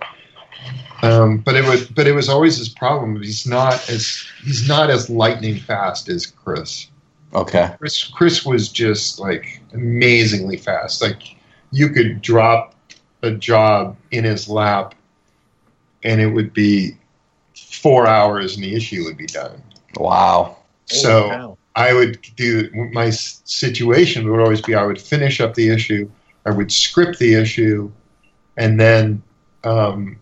um, 1.04 1.38
but 1.38 1.56
it 1.56 1.64
was 1.64 1.88
but 1.88 2.08
it 2.08 2.14
was 2.14 2.30
always 2.30 2.58
his 2.58 2.70
problem 2.70 3.22
he's 3.22 3.46
not 3.46 3.74
as 3.90 4.26
he's 4.44 4.68
not 4.68 4.90
as 4.90 5.10
lightning 5.10 5.58
fast 5.58 6.10
as 6.10 6.26
Chris 6.26 6.88
Okay, 7.34 7.74
Chris 7.78 8.04
Chris 8.04 8.46
was 8.46 8.70
just 8.70 9.20
like 9.20 9.62
amazingly 9.74 10.58
fast. 10.58 11.02
Like 11.02 11.36
you 11.72 11.90
could 11.90 12.22
drop 12.22 12.76
a 13.24 13.32
job 13.32 13.96
in 14.12 14.24
his 14.24 14.50
lap, 14.50 14.96
and 16.04 16.20
it 16.20 16.28
would 16.28 16.54
be 16.54 16.98
four 17.56 18.08
hours, 18.08 18.56
and 18.56 18.64
the 18.64 18.76
issue 18.76 19.04
would 19.06 19.18
be 19.18 19.28
done. 19.28 19.62
wow. 19.96 20.58
So 20.86 21.22
Holy 21.22 21.30
cow. 21.32 21.58
I 21.76 21.94
would 21.94 22.22
do 22.36 22.70
my 22.92 23.10
situation 23.12 24.30
would 24.30 24.42
always 24.42 24.62
be 24.62 24.76
I 24.76 24.84
would 24.84 25.00
finish 25.00 25.40
up 25.40 25.54
the 25.54 25.70
issue, 25.70 26.10
I 26.46 26.52
would 26.52 26.72
script 26.72 27.20
the 27.20 27.36
issue, 27.36 27.90
and 28.58 28.80
then 28.80 29.24
um, 29.64 30.20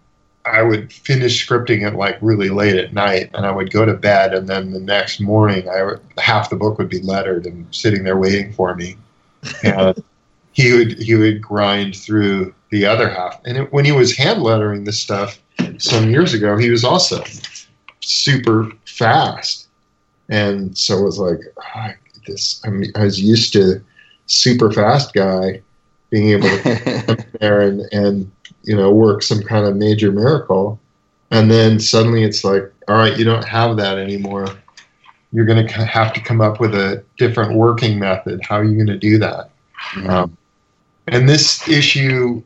I 0.50 0.62
would 0.62 0.92
finish 0.92 1.48
scripting 1.48 1.88
it 1.88 1.96
like 1.96 2.18
really 2.22 2.50
late 2.50 2.76
at 2.76 2.94
night, 2.94 3.30
and 3.34 3.46
I 3.46 3.52
would 3.52 3.72
go 3.72 3.86
to 3.86 3.94
bed, 3.94 4.34
and 4.34 4.48
then 4.48 4.72
the 4.72 4.80
next 4.80 5.20
morning, 5.20 5.68
I 5.70 5.84
would, 5.84 6.02
half 6.18 6.50
the 6.50 6.56
book 6.56 6.78
would 6.78 6.90
be 6.90 7.02
lettered 7.02 7.46
and 7.46 7.68
sitting 7.74 8.04
there 8.04 8.18
waiting 8.18 8.54
for 8.54 8.76
me, 8.76 8.98
and 9.64 10.04
he 10.52 10.74
would 10.74 11.00
he 11.00 11.16
would 11.16 11.42
grind 11.42 11.96
through 11.96 12.54
the 12.70 12.86
other 12.86 13.10
half. 13.10 13.40
And 13.46 13.58
it, 13.58 13.74
when 13.74 13.86
he 13.86 13.92
was 13.92 14.16
hand 14.16 14.42
lettering 14.44 14.84
this 14.84 15.00
stuff 15.00 15.40
some 15.78 16.10
years 16.10 16.34
ago, 16.34 16.58
he 16.58 16.70
was 16.70 16.84
also 16.84 17.24
super 18.02 18.72
fast 18.86 19.70
and 20.30 20.78
so 20.78 21.00
it 21.00 21.04
was 21.04 21.20
like 21.20 21.40
ah, 21.76 21.94
this. 22.28 22.62
I 22.66 22.70
mean, 22.70 22.92
I 22.96 23.04
was 23.04 23.20
used 23.20 23.54
to 23.54 23.84
super 24.28 24.72
fast 24.72 25.14
guy 25.14 25.62
being 26.10 26.30
able 26.30 26.50
to 26.50 27.04
come 27.08 27.26
there 27.40 27.62
and 27.62 27.82
and 27.92 28.32
you 28.64 28.76
know 28.76 28.92
work 28.92 29.22
some 29.22 29.42
kind 29.42 29.66
of 29.66 29.76
major 29.76 30.12
miracle, 30.12 30.80
and 31.32 31.50
then 31.50 31.80
suddenly 31.80 32.24
it's 32.24 32.44
like, 32.44 32.72
all 32.88 32.96
right, 32.96 33.18
you 33.18 33.26
don't 33.26 33.46
have 33.46 33.78
that 33.78 33.98
anymore. 33.98 34.48
You're 35.32 35.46
going 35.46 35.66
to 35.68 35.86
have 35.86 36.14
to 36.14 36.22
come 36.22 36.42
up 36.42 36.60
with 36.60 36.74
a 36.74 37.04
different 37.18 37.54
working 37.54 38.00
method. 38.00 38.42
How 38.44 38.58
are 38.58 38.64
you 38.64 38.76
going 38.76 38.88
to 38.88 38.98
do 38.98 39.20
that? 39.20 39.52
Um, 40.08 40.36
and 41.08 41.30
this 41.30 41.68
issue 41.68 42.42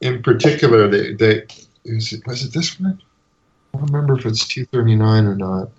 in 0.00 0.22
particular, 0.22 0.88
the, 0.88 1.14
the 1.14 1.64
is 1.84 2.12
it, 2.12 2.26
was 2.26 2.44
it 2.44 2.52
this 2.52 2.78
one? 2.78 3.00
I 3.74 3.78
don't 3.78 3.86
remember 3.86 4.18
if 4.18 4.26
it's 4.26 4.46
239 4.46 5.26
or 5.26 5.34
not. 5.34 5.70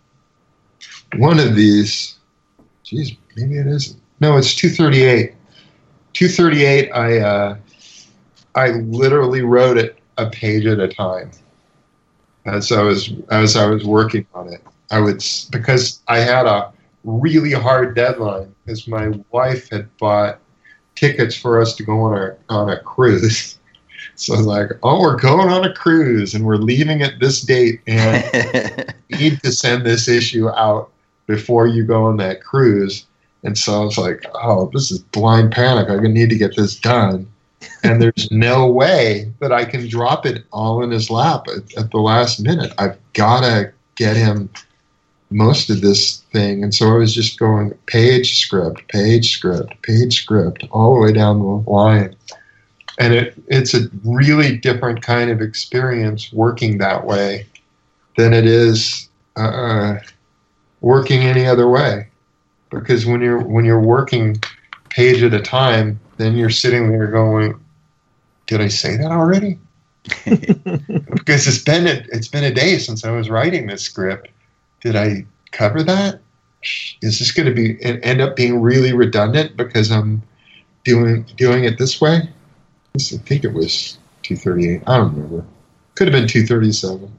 One 1.17 1.39
of 1.39 1.55
these, 1.55 2.17
geez, 2.84 3.13
maybe 3.35 3.57
it 3.57 3.67
isn't. 3.67 3.99
No, 4.19 4.38
it's 4.38 4.55
238. 4.55 5.34
238, 6.13 6.91
I, 6.91 7.19
uh, 7.19 7.57
I 8.55 8.69
literally 8.71 9.41
wrote 9.41 9.77
it 9.77 9.97
a 10.17 10.30
page 10.30 10.65
at 10.65 10.80
a 10.80 10.88
time 10.88 11.31
as 12.45 12.71
I 12.71 12.81
was 12.81 13.13
as 13.30 13.55
I 13.55 13.67
was 13.67 13.85
working 13.85 14.26
on 14.34 14.51
it. 14.51 14.61
I 14.91 14.99
would 14.99 15.23
because 15.51 16.01
I 16.07 16.19
had 16.19 16.45
a 16.45 16.71
really 17.03 17.51
hard 17.51 17.95
deadline 17.95 18.53
because 18.65 18.88
my 18.88 19.11
wife 19.31 19.69
had 19.69 19.95
bought 19.97 20.39
tickets 20.95 21.35
for 21.35 21.61
us 21.61 21.76
to 21.76 21.84
go 21.84 22.01
on 22.01 22.17
a 22.17 22.35
on 22.49 22.69
a 22.69 22.80
cruise. 22.80 23.55
So 24.15 24.34
I 24.34 24.38
was 24.38 24.45
like, 24.45 24.71
"Oh, 24.84 25.01
we're 25.01 25.17
going 25.17 25.49
on 25.49 25.65
a 25.65 25.73
cruise 25.73 26.34
and 26.34 26.45
we're 26.45 26.55
leaving 26.55 27.01
at 27.01 27.19
this 27.19 27.41
date, 27.41 27.81
and 27.88 28.93
need 29.09 29.41
to 29.43 29.51
send 29.51 29.85
this 29.85 30.09
issue 30.09 30.49
out 30.49 30.89
before 31.26 31.67
you 31.67 31.85
go 31.85 32.05
on 32.05 32.17
that 32.17 32.41
cruise." 32.41 33.05
And 33.43 33.57
so 33.57 33.81
I 33.81 33.85
was 33.85 33.97
like, 33.97 34.26
"Oh, 34.35 34.69
this 34.73 34.91
is 34.91 34.99
blind 34.99 35.51
panic. 35.51 35.89
I 35.89 35.97
need 36.05 36.30
to 36.30 36.38
get 36.38 36.55
this 36.55 36.77
done." 36.77 37.27
And 37.84 38.02
there's 38.02 38.30
no 38.31 38.68
way 38.68 39.31
that 39.40 39.52
I 39.52 39.65
can 39.65 39.88
drop 39.88 40.26
it 40.26 40.45
all 40.52 40.84
in 40.84 40.91
his 40.91 41.10
lap 41.10 41.48
at, 41.48 41.77
at 41.77 41.91
the 41.91 41.99
last 41.99 42.40
minute. 42.40 42.73
I've 42.77 42.98
got 43.14 43.41
to 43.41 43.72
get 43.95 44.15
him 44.15 44.49
most 45.30 45.69
of 45.69 45.81
this 45.81 46.18
thing. 46.31 46.64
And 46.64 46.73
so 46.73 46.90
I 46.90 46.98
was 46.98 47.14
just 47.14 47.38
going 47.38 47.72
page 47.86 48.40
script, 48.40 48.88
page 48.88 49.34
script, 49.34 49.81
page 49.84 50.22
script, 50.22 50.65
all 50.72 50.95
the 50.95 51.02
way 51.02 51.14
down 51.14 51.40
the 51.40 51.69
line. 51.69 52.15
And 52.98 53.14
it, 53.14 53.34
it's 53.48 53.73
a 53.73 53.90
really 54.03 54.57
different 54.57 55.02
kind 55.02 55.30
of 55.30 55.41
experience 55.41 56.34
working 56.34 56.80
that 56.80 57.06
way 57.06 57.45
than 58.18 58.34
it 58.34 58.45
is 58.45 59.10
uh, 59.36 59.98
working 60.81 61.22
any 61.22 61.45
other 61.45 61.69
way. 61.69 62.07
Because 62.69 63.06
when 63.06 63.22
you're 63.22 63.40
when 63.40 63.65
you're 63.65 63.80
working 63.80 64.38
page 64.90 65.23
at 65.23 65.34
a 65.34 65.41
time, 65.41 65.99
then 66.19 66.35
you're 66.35 66.49
sitting 66.49 66.91
there 66.91 67.07
going, 67.07 67.59
"Did 68.45 68.61
I 68.61 68.67
say 68.67 68.97
that 68.97 69.11
already?" 69.11 69.57
because 70.25 71.47
it's 71.47 71.63
been 71.63 71.87
a, 71.87 72.03
it's 72.11 72.27
been 72.27 72.43
a 72.43 72.53
day 72.53 72.77
since 72.77 73.05
I 73.05 73.11
was 73.11 73.29
writing 73.29 73.67
this 73.67 73.81
script. 73.81 74.27
Did 74.81 74.95
I 74.95 75.25
cover 75.51 75.81
that? 75.83 76.19
Is 77.01 77.19
this 77.19 77.31
going 77.31 77.47
to 77.47 77.53
be 77.53 77.81
end 77.81 78.21
up 78.21 78.35
being 78.35 78.61
really 78.61 78.93
redundant 78.93 79.55
because 79.55 79.91
I'm 79.91 80.21
doing 80.83 81.23
doing 81.37 81.63
it 81.63 81.77
this 81.77 82.01
way? 82.01 82.29
I 82.95 82.99
think 82.99 83.45
it 83.45 83.53
was 83.53 83.97
238. 84.23 84.83
I 84.87 84.97
don't 84.97 85.13
remember. 85.15 85.45
Could 85.95 86.07
have 86.07 86.13
been 86.13 86.27
237. 86.27 87.11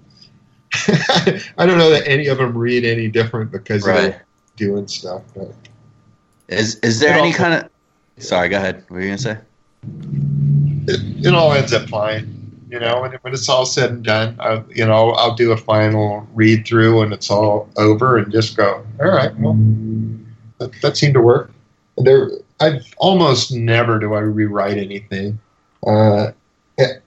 I 1.59 1.66
don't 1.66 1.78
know 1.78 1.90
that 1.90 2.06
any 2.06 2.27
of 2.27 2.39
them 2.39 2.56
read 2.56 2.85
any 2.85 3.09
different 3.09 3.51
because 3.51 3.86
right. 3.86 3.97
they're 3.97 4.27
doing 4.56 4.86
stuff. 4.89 5.22
But 5.35 5.55
Is 6.48 6.77
is 6.81 7.01
there 7.01 7.14
any 7.14 7.28
also- 7.28 7.39
kind 7.39 7.55
of? 7.55 7.70
Sorry, 8.21 8.49
go 8.49 8.57
ahead. 8.57 8.85
What 8.89 8.91
were 8.91 9.01
you 9.01 9.09
gonna 9.09 9.19
say? 9.19 9.39
it, 10.91 11.27
it 11.27 11.35
all 11.35 11.53
ends 11.53 11.73
up 11.73 11.89
fine. 11.89 12.37
You 12.69 12.79
know, 12.79 13.01
when, 13.01 13.13
when 13.23 13.33
it's 13.33 13.49
all 13.49 13.67
said 13.67 13.91
and 13.91 14.05
done, 14.05 14.37
I, 14.39 14.63
you 14.69 14.87
know, 14.87 15.11
I'll 15.11 15.35
do 15.35 15.51
a 15.51 15.57
final 15.57 16.27
read 16.35 16.67
through 16.67 17.01
when 17.01 17.13
it's 17.13 17.31
all 17.31 17.69
over 17.77 18.17
and 18.17 18.31
just 18.31 18.57
go, 18.57 18.85
all 19.01 19.09
right, 19.09 19.37
well, 19.39 19.59
that, 20.59 20.73
that 20.81 20.97
seemed 20.97 21.15
to 21.15 21.21
work. 21.21 21.51
There, 21.99 22.31
I 22.61 22.81
almost 22.99 23.53
never 23.53 23.99
do 23.99 24.15
I 24.15 24.21
rewrite 24.21 24.79
anything. 24.79 25.39
Uh, 25.85 26.31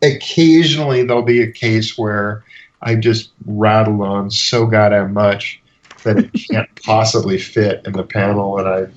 occasionally, 0.02 1.04
there'll 1.04 1.24
be 1.24 1.42
a 1.42 1.52
case 1.52 1.98
where 1.98 2.44
I 2.82 2.96
just 2.96 3.32
rattle 3.46 4.04
on 4.04 4.32
so 4.32 4.66
goddamn 4.66 5.14
much 5.14 5.62
that 6.04 6.18
it 6.18 6.32
can't 6.52 6.84
possibly 6.84 7.38
fit 7.38 7.82
in 7.86 7.94
the 7.94 8.04
panel 8.04 8.58
that 8.58 8.68
I 8.68 8.88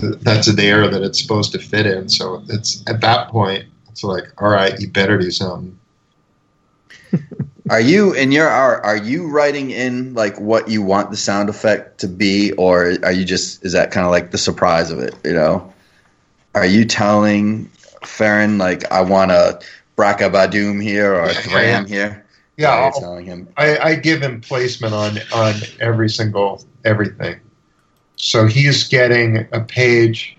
th- 0.00 0.14
that's 0.20 0.52
there 0.54 0.88
that 0.88 1.02
it's 1.02 1.20
supposed 1.20 1.52
to 1.52 1.58
fit 1.58 1.86
in. 1.86 2.08
So 2.08 2.42
it's 2.48 2.82
at 2.86 3.00
that 3.02 3.28
point, 3.28 3.64
it's 3.88 4.02
like, 4.02 4.24
all 4.42 4.48
right, 4.50 4.78
you 4.80 4.88
better 4.88 5.18
do 5.18 5.30
something. 5.30 5.78
Are 7.70 7.80
you 7.80 8.12
in 8.14 8.32
your 8.32 8.48
art? 8.48 8.82
Are 8.84 8.96
you 8.96 9.28
writing 9.28 9.70
in 9.70 10.12
like 10.14 10.38
what 10.40 10.68
you 10.68 10.82
want 10.82 11.10
the 11.12 11.16
sound 11.16 11.48
effect 11.48 11.98
to 12.00 12.08
be, 12.08 12.50
or 12.52 12.96
are 13.04 13.12
you 13.12 13.24
just 13.24 13.64
is 13.64 13.72
that 13.74 13.92
kind 13.92 14.04
of 14.04 14.10
like 14.10 14.32
the 14.32 14.38
surprise 14.38 14.90
of 14.90 14.98
it? 14.98 15.14
You 15.24 15.34
know, 15.34 15.72
are 16.56 16.66
you 16.66 16.84
telling 16.84 17.66
Farron 18.02 18.58
like 18.58 18.90
I 18.90 19.02
want 19.02 19.30
a 19.30 19.60
Braca 19.96 20.32
Badoom 20.32 20.82
here 20.82 21.14
or 21.14 21.26
a 21.26 21.32
Yeah, 21.32 21.40
Thram 21.42 21.86
here? 21.86 22.26
Yeah, 22.56 22.70
I'll- 22.70 23.00
telling 23.00 23.24
him. 23.26 23.46
I, 23.56 23.78
I 23.78 23.94
give 23.94 24.20
him 24.20 24.40
placement 24.40 24.92
on 24.92 25.18
on 25.32 25.54
every 25.78 26.08
single 26.08 26.64
everything. 26.84 27.38
So 28.20 28.46
he's 28.46 28.86
getting 28.86 29.48
a 29.52 29.60
page 29.60 30.36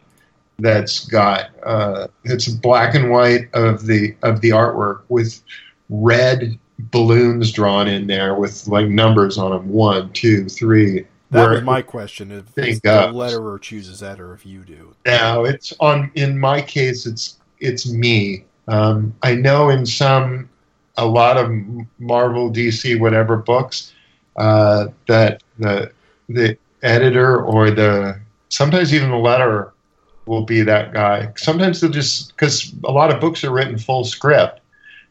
that's 0.59 1.05
got 1.05 1.49
uh, 1.65 2.07
it's 2.23 2.47
black 2.47 2.93
and 2.93 3.09
white 3.09 3.49
of 3.53 3.85
the 3.87 4.15
of 4.21 4.41
the 4.41 4.49
artwork 4.49 5.01
with 5.09 5.41
red 5.89 6.57
balloons 6.77 7.51
drawn 7.51 7.87
in 7.87 8.07
there 8.07 8.35
with 8.35 8.67
like 8.67 8.87
numbers 8.87 9.37
on 9.37 9.51
them 9.51 9.69
one 9.69 10.11
two 10.13 10.47
three 10.47 11.05
That 11.31 11.49
was 11.49 11.63
my 11.63 11.81
question. 11.81 12.31
If 12.31 12.45
Thing 12.45 12.75
the 12.83 13.11
letterer 13.13 13.59
chooses 13.59 13.99
that, 14.01 14.19
or 14.19 14.33
if 14.33 14.45
you 14.45 14.63
do. 14.63 14.95
now 15.05 15.43
it's 15.43 15.73
on 15.79 16.11
in 16.15 16.37
my 16.37 16.61
case 16.61 17.07
it's 17.07 17.39
it's 17.59 17.91
me 17.91 18.45
um, 18.67 19.13
i 19.23 19.33
know 19.33 19.69
in 19.69 19.85
some 19.85 20.47
a 20.97 21.05
lot 21.05 21.37
of 21.37 21.49
marvel 21.97 22.51
dc 22.51 22.99
whatever 22.99 23.37
books 23.37 23.93
uh, 24.37 24.87
that 25.07 25.41
the 25.57 25.91
the 26.29 26.57
editor 26.83 27.41
or 27.41 27.71
the 27.71 28.19
sometimes 28.49 28.93
even 28.93 29.09
the 29.09 29.15
letterer 29.15 29.71
will 30.25 30.43
be 30.43 30.61
that 30.61 30.93
guy. 30.93 31.31
Sometimes 31.35 31.81
they'll 31.81 31.91
just 31.91 32.29
because 32.29 32.73
a 32.83 32.91
lot 32.91 33.13
of 33.13 33.19
books 33.19 33.43
are 33.43 33.51
written 33.51 33.77
full 33.77 34.03
script. 34.03 34.59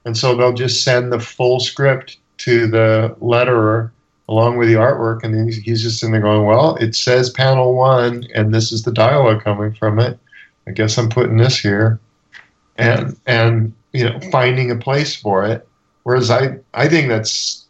And 0.04 0.16
so 0.16 0.34
they'll 0.34 0.54
just 0.54 0.82
send 0.82 1.12
the 1.12 1.20
full 1.20 1.60
script 1.60 2.18
to 2.38 2.66
the 2.66 3.14
letterer 3.20 3.90
along 4.28 4.56
with 4.56 4.68
the 4.68 4.74
artwork. 4.74 5.22
And 5.22 5.34
then 5.34 5.48
he's- 5.48 5.82
just 5.82 6.02
in 6.02 6.12
there 6.12 6.20
going 6.20 6.46
well 6.46 6.76
it 6.76 6.94
says 6.94 7.30
panel 7.30 7.74
one 7.74 8.24
and 8.34 8.54
this 8.54 8.72
is 8.72 8.82
the 8.84 8.92
dialogue 8.92 9.42
coming 9.42 9.74
from 9.74 9.98
it. 9.98 10.18
I 10.66 10.72
guess 10.72 10.98
i'm 10.98 11.08
putting 11.08 11.36
this 11.36 11.58
here. 11.58 11.98
And 12.76 13.16
and 13.26 13.72
you 13.92 14.04
know 14.04 14.18
finding 14.30 14.70
a 14.70 14.76
place 14.76 15.14
for 15.16 15.44
it. 15.44 15.66
Whereas 16.04 16.30
i 16.30 16.56
i 16.74 16.88
think 16.88 17.08
that's 17.08 17.66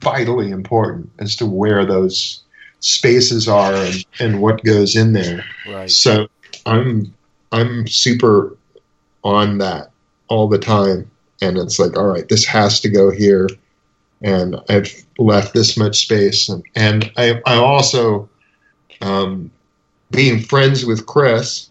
vitally 0.00 0.50
important 0.50 1.10
as 1.18 1.36
to 1.36 1.46
where 1.46 1.84
those 1.86 2.42
spaces 2.82 3.48
are 3.48 3.74
and, 3.74 4.04
and 4.18 4.42
what 4.42 4.62
goes 4.64 4.94
in 4.96 5.12
there. 5.12 5.44
Right. 5.66 5.90
so 5.90 6.28
i'm 6.66 7.14
i'm 7.52 7.86
super 7.86 8.56
on 9.24 9.58
that 9.58 9.90
all 10.28 10.48
the 10.48 10.58
time. 10.58 11.08
And 11.40 11.56
it's 11.58 11.78
like 11.78 11.96
all 11.96 12.06
right 12.06 12.28
this 12.28 12.44
has 12.44 12.80
to 12.80 12.90
go 12.90 13.10
here. 13.10 13.48
And 14.20 14.56
i've 14.68 14.92
left 15.18 15.54
this 15.54 15.76
much 15.76 16.00
space. 16.00 16.48
And, 16.48 16.62
and 16.74 17.10
i 17.16 17.40
i 17.46 17.54
also 17.54 18.28
um, 19.00 19.50
being 20.10 20.40
friends 20.40 20.84
with 20.84 21.06
chris 21.06 21.70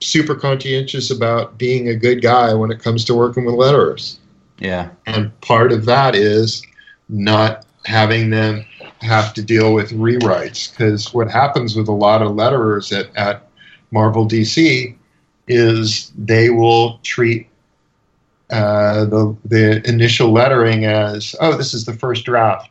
super 0.00 0.34
conscientious 0.34 1.10
about 1.10 1.58
being 1.58 1.88
a 1.88 1.94
good 1.94 2.22
guy 2.22 2.54
when 2.54 2.70
it 2.70 2.80
comes 2.80 3.04
to 3.04 3.14
working 3.14 3.44
with 3.44 3.54
letterers. 3.54 4.16
Yeah. 4.58 4.90
and 5.06 5.38
part 5.40 5.72
of 5.72 5.86
that 5.86 6.14
is 6.14 6.62
not 7.08 7.64
having 7.86 8.30
them 8.30 8.64
have 9.00 9.32
to 9.34 9.42
deal 9.42 9.72
with 9.74 9.90
rewrites 9.92 10.70
because 10.70 11.12
what 11.14 11.30
happens 11.30 11.74
with 11.76 11.88
a 11.88 11.92
lot 11.92 12.22
of 12.22 12.32
letterers 12.32 12.96
at, 12.96 13.14
at 13.16 13.48
marvel 13.90 14.26
dc 14.26 14.94
is 15.48 16.12
they 16.18 16.50
will 16.50 16.98
treat 17.02 17.46
uh, 18.50 19.04
the, 19.04 19.36
the 19.44 19.88
initial 19.88 20.32
lettering 20.32 20.84
as 20.84 21.34
oh 21.40 21.56
this 21.56 21.72
is 21.72 21.84
the 21.84 21.94
first 21.94 22.24
draft 22.24 22.68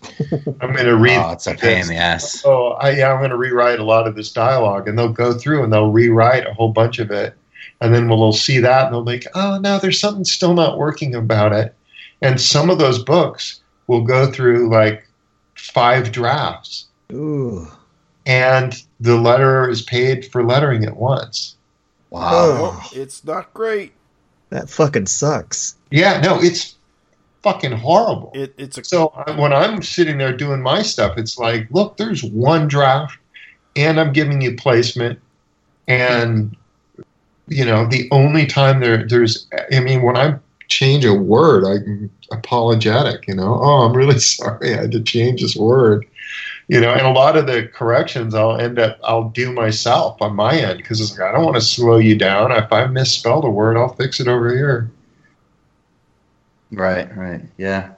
i'm 0.60 0.72
going 0.72 0.84
to 0.86 0.96
read 0.96 1.18
Oh, 1.18 1.32
it's 1.32 1.46
a 1.48 1.54
pain 1.54 1.80
in 1.82 1.88
the 1.88 1.96
ass. 1.96 2.42
oh, 2.46 2.68
I, 2.80 2.90
yeah, 2.90 3.12
I'm 3.12 3.18
going 3.18 3.30
to 3.30 3.36
rewrite 3.36 3.80
a 3.80 3.84
lot 3.84 4.06
of 4.06 4.14
this 4.14 4.32
dialogue. 4.32 4.86
And 4.86 4.96
they'll 4.96 5.12
go 5.12 5.32
through 5.32 5.64
and 5.64 5.72
they'll 5.72 5.90
rewrite 5.90 6.46
a 6.46 6.54
whole 6.54 6.68
bunch 6.72 7.00
of 7.00 7.10
it. 7.10 7.34
And 7.80 7.92
then 7.92 8.08
we'll 8.08 8.32
see 8.32 8.60
that 8.60 8.84
and 8.86 8.94
they'll 8.94 9.02
like, 9.04 9.26
oh, 9.34 9.58
no, 9.58 9.80
there's 9.80 9.98
something 9.98 10.24
still 10.24 10.54
not 10.54 10.78
working 10.78 11.16
about 11.16 11.52
it. 11.52 11.74
And 12.22 12.40
some 12.40 12.70
of 12.70 12.78
those 12.78 13.02
books 13.02 13.60
will 13.88 14.02
go 14.02 14.30
through 14.30 14.70
like 14.70 15.07
five 15.58 16.12
drafts. 16.12 16.86
Ooh. 17.12 17.68
And 18.26 18.74
the 19.00 19.16
letterer 19.16 19.70
is 19.70 19.82
paid 19.82 20.30
for 20.30 20.44
lettering 20.44 20.82
it 20.82 20.96
once. 20.96 21.56
Wow. 22.10 22.30
Well, 22.30 22.90
it's 22.92 23.24
not 23.24 23.52
great. 23.54 23.92
That 24.50 24.68
fucking 24.70 25.06
sucks. 25.06 25.76
Yeah, 25.90 26.20
no, 26.20 26.40
it's 26.40 26.76
fucking 27.42 27.72
horrible. 27.72 28.32
It, 28.34 28.54
it's 28.58 28.78
a 28.78 28.84
So 28.84 29.12
I- 29.14 29.38
when 29.38 29.52
I'm 29.52 29.82
sitting 29.82 30.18
there 30.18 30.36
doing 30.36 30.62
my 30.62 30.82
stuff, 30.82 31.18
it's 31.18 31.38
like, 31.38 31.68
look, 31.70 31.96
there's 31.96 32.24
one 32.24 32.68
draft, 32.68 33.18
and 33.76 34.00
I'm 34.00 34.12
giving 34.12 34.40
you 34.40 34.56
placement, 34.56 35.18
and 35.86 36.56
you 37.46 37.64
know 37.64 37.86
the 37.86 38.08
only 38.10 38.46
time 38.46 38.80
there 38.80 39.06
there's, 39.06 39.46
I 39.72 39.80
mean, 39.80 40.02
when 40.02 40.16
I 40.16 40.38
change 40.68 41.04
a 41.04 41.14
word, 41.14 41.64
I'm 41.64 42.10
apologetic. 42.30 43.26
You 43.26 43.34
know, 43.34 43.58
oh, 43.60 43.82
I'm 43.82 43.96
really 43.96 44.18
sorry, 44.20 44.74
I 44.74 44.82
had 44.82 44.92
to 44.92 45.02
change 45.02 45.42
this 45.42 45.56
word. 45.56 46.06
You 46.68 46.80
know, 46.80 46.92
and 46.92 47.06
a 47.06 47.10
lot 47.10 47.36
of 47.36 47.46
the 47.46 47.66
corrections 47.66 48.34
I'll 48.34 48.60
end 48.60 48.78
up 48.78 48.98
I'll 49.02 49.30
do 49.30 49.50
myself 49.52 50.20
on 50.20 50.36
my 50.36 50.54
end 50.54 50.78
because 50.78 51.00
it's 51.00 51.12
like 51.12 51.28
I 51.28 51.32
don't 51.32 51.44
want 51.44 51.56
to 51.56 51.62
slow 51.62 51.96
you 51.96 52.16
down. 52.16 52.52
If 52.52 52.72
I 52.72 52.86
misspelled 52.86 53.44
a 53.44 53.50
word, 53.50 53.78
I'll 53.78 53.94
fix 53.94 54.20
it 54.20 54.28
over 54.28 54.54
here. 54.54 54.90
Right, 56.70 57.14
right. 57.16 57.40
Yeah. 57.56 57.92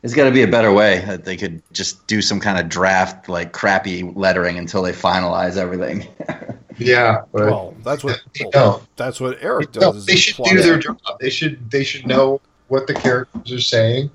There's 0.00 0.14
got 0.14 0.24
to 0.24 0.30
be 0.30 0.42
a 0.42 0.48
better 0.48 0.72
way 0.72 1.00
that 1.06 1.24
they 1.24 1.36
could 1.36 1.60
just 1.72 2.06
do 2.06 2.22
some 2.22 2.40
kind 2.40 2.58
of 2.58 2.68
draft, 2.68 3.28
like 3.28 3.52
crappy 3.52 4.04
lettering 4.04 4.56
until 4.56 4.80
they 4.82 4.92
finalize 4.92 5.56
everything. 5.56 6.06
Yeah, 6.78 7.22
but 7.32 7.46
well. 7.46 7.74
That's 7.84 8.04
what 8.04 8.20
They 8.38 8.44
don't. 8.50 8.82
that's 8.96 9.20
what 9.20 9.42
Erik 9.42 9.74
No, 9.74 9.80
does. 9.92 9.96
is 9.96 10.06
they 10.06 10.16
should 10.16 10.36
do 10.44 10.62
their 10.62 10.78
job. 10.78 10.98
They 11.20 11.30
should 11.30 11.70
they 11.70 11.84
should 11.84 12.06
know 12.06 12.40
what 12.68 12.86
the 12.86 12.94
characters 12.94 13.50
are 13.52 13.60
saying, 13.60 14.10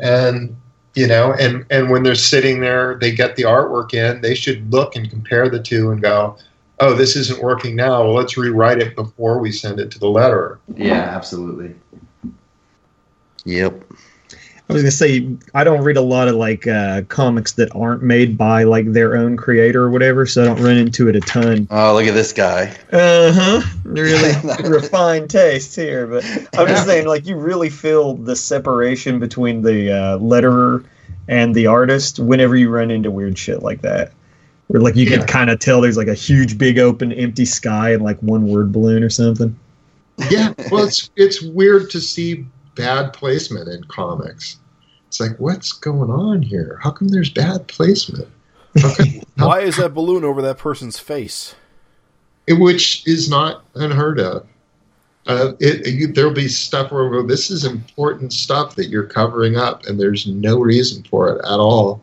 and 0.00 0.56
you 0.94 1.06
know, 1.06 1.32
and 1.34 1.64
and 1.70 1.90
when 1.90 2.02
they're 2.02 2.14
sitting 2.14 2.60
there, 2.60 2.98
they 3.00 3.12
get 3.14 3.36
the 3.36 3.44
artwork 3.44 3.94
in. 3.94 4.20
They 4.20 4.34
should 4.34 4.70
look 4.72 4.96
and 4.96 5.08
compare 5.08 5.48
the 5.48 5.60
two 5.62 5.90
and 5.90 6.02
go, 6.02 6.36
"Oh, 6.80 6.94
this 6.94 7.16
isn't 7.16 7.42
working 7.42 7.76
now. 7.76 8.04
Well, 8.04 8.14
let's 8.14 8.36
rewrite 8.36 8.78
it 8.78 8.94
before 8.94 9.38
we 9.38 9.52
send 9.52 9.80
it 9.80 9.90
to 9.92 9.98
the 9.98 10.06
letterer." 10.06 10.58
yeah, 10.76 11.00
absolutely. 11.14 11.74
Yep. 13.44 13.84
I 14.72 14.74
was 14.74 14.82
gonna 14.82 14.90
say 14.90 15.28
I 15.54 15.64
don't 15.64 15.82
read 15.84 15.98
a 15.98 16.02
lot 16.02 16.28
of 16.28 16.34
like 16.34 16.66
uh, 16.66 17.02
comics 17.08 17.52
that 17.52 17.74
aren't 17.74 18.02
made 18.02 18.38
by 18.38 18.64
like 18.64 18.90
their 18.92 19.16
own 19.16 19.36
creator 19.36 19.82
or 19.82 19.90
whatever, 19.90 20.24
so 20.24 20.42
I 20.42 20.46
don't 20.46 20.62
run 20.62 20.78
into 20.78 21.08
it 21.08 21.16
a 21.16 21.20
ton. 21.20 21.68
Oh, 21.70 21.92
look 21.94 22.06
at 22.06 22.14
this 22.14 22.32
guy. 22.32 22.74
Uh 22.90 23.32
huh. 23.32 23.60
Really 23.84 24.32
refined 24.68 25.28
taste 25.28 25.76
here, 25.76 26.06
but 26.06 26.24
I'm 26.56 26.66
just 26.66 26.86
saying, 26.86 27.06
like, 27.06 27.26
you 27.26 27.36
really 27.36 27.68
feel 27.68 28.14
the 28.14 28.34
separation 28.34 29.18
between 29.18 29.60
the 29.60 29.92
uh, 29.92 30.18
letterer 30.18 30.84
and 31.28 31.54
the 31.54 31.66
artist 31.66 32.18
whenever 32.18 32.56
you 32.56 32.70
run 32.70 32.90
into 32.90 33.10
weird 33.10 33.36
shit 33.36 33.62
like 33.62 33.82
that. 33.82 34.12
Where 34.68 34.80
like 34.80 34.96
you 34.96 35.04
Yeah. 35.04 35.18
can 35.18 35.26
kind 35.26 35.50
of 35.50 35.58
tell 35.58 35.82
there's 35.82 35.98
like 35.98 36.08
a 36.08 36.14
huge, 36.14 36.56
big, 36.56 36.78
open, 36.78 37.12
empty 37.12 37.44
sky 37.44 37.92
and 37.92 38.02
like 38.02 38.18
one 38.20 38.48
word 38.48 38.72
balloon 38.72 39.02
or 39.02 39.10
something. 39.10 39.54
Yeah, 40.30 40.54
well, 40.70 40.84
it's 40.86 41.10
it's 41.16 41.42
weird 41.42 41.90
to 41.90 42.00
see 42.00 42.46
bad 42.74 43.12
placement 43.12 43.68
in 43.68 43.84
comics. 43.84 44.58
It's 45.12 45.20
like, 45.20 45.38
what's 45.38 45.72
going 45.72 46.10
on 46.10 46.40
here? 46.40 46.78
How 46.82 46.90
come 46.90 47.08
there's 47.08 47.28
bad 47.28 47.68
placement? 47.68 48.26
How 48.80 48.94
come, 48.94 49.06
Why 49.36 49.60
is 49.60 49.76
that 49.76 49.92
balloon 49.92 50.24
over 50.24 50.40
that 50.40 50.56
person's 50.56 50.98
face? 50.98 51.54
which 52.48 53.06
is 53.06 53.28
not 53.28 53.62
unheard 53.74 54.18
of. 54.18 54.46
Uh, 55.26 55.52
it, 55.60 55.86
you, 55.86 56.06
there'll 56.06 56.32
be 56.32 56.48
stuff 56.48 56.90
where 56.90 57.10
well, 57.10 57.26
this 57.26 57.50
is 57.50 57.66
important 57.66 58.32
stuff 58.32 58.74
that 58.76 58.88
you're 58.88 59.06
covering 59.06 59.56
up, 59.56 59.84
and 59.84 60.00
there's 60.00 60.26
no 60.26 60.58
reason 60.58 61.04
for 61.04 61.28
it 61.36 61.44
at 61.44 61.60
all. 61.60 62.02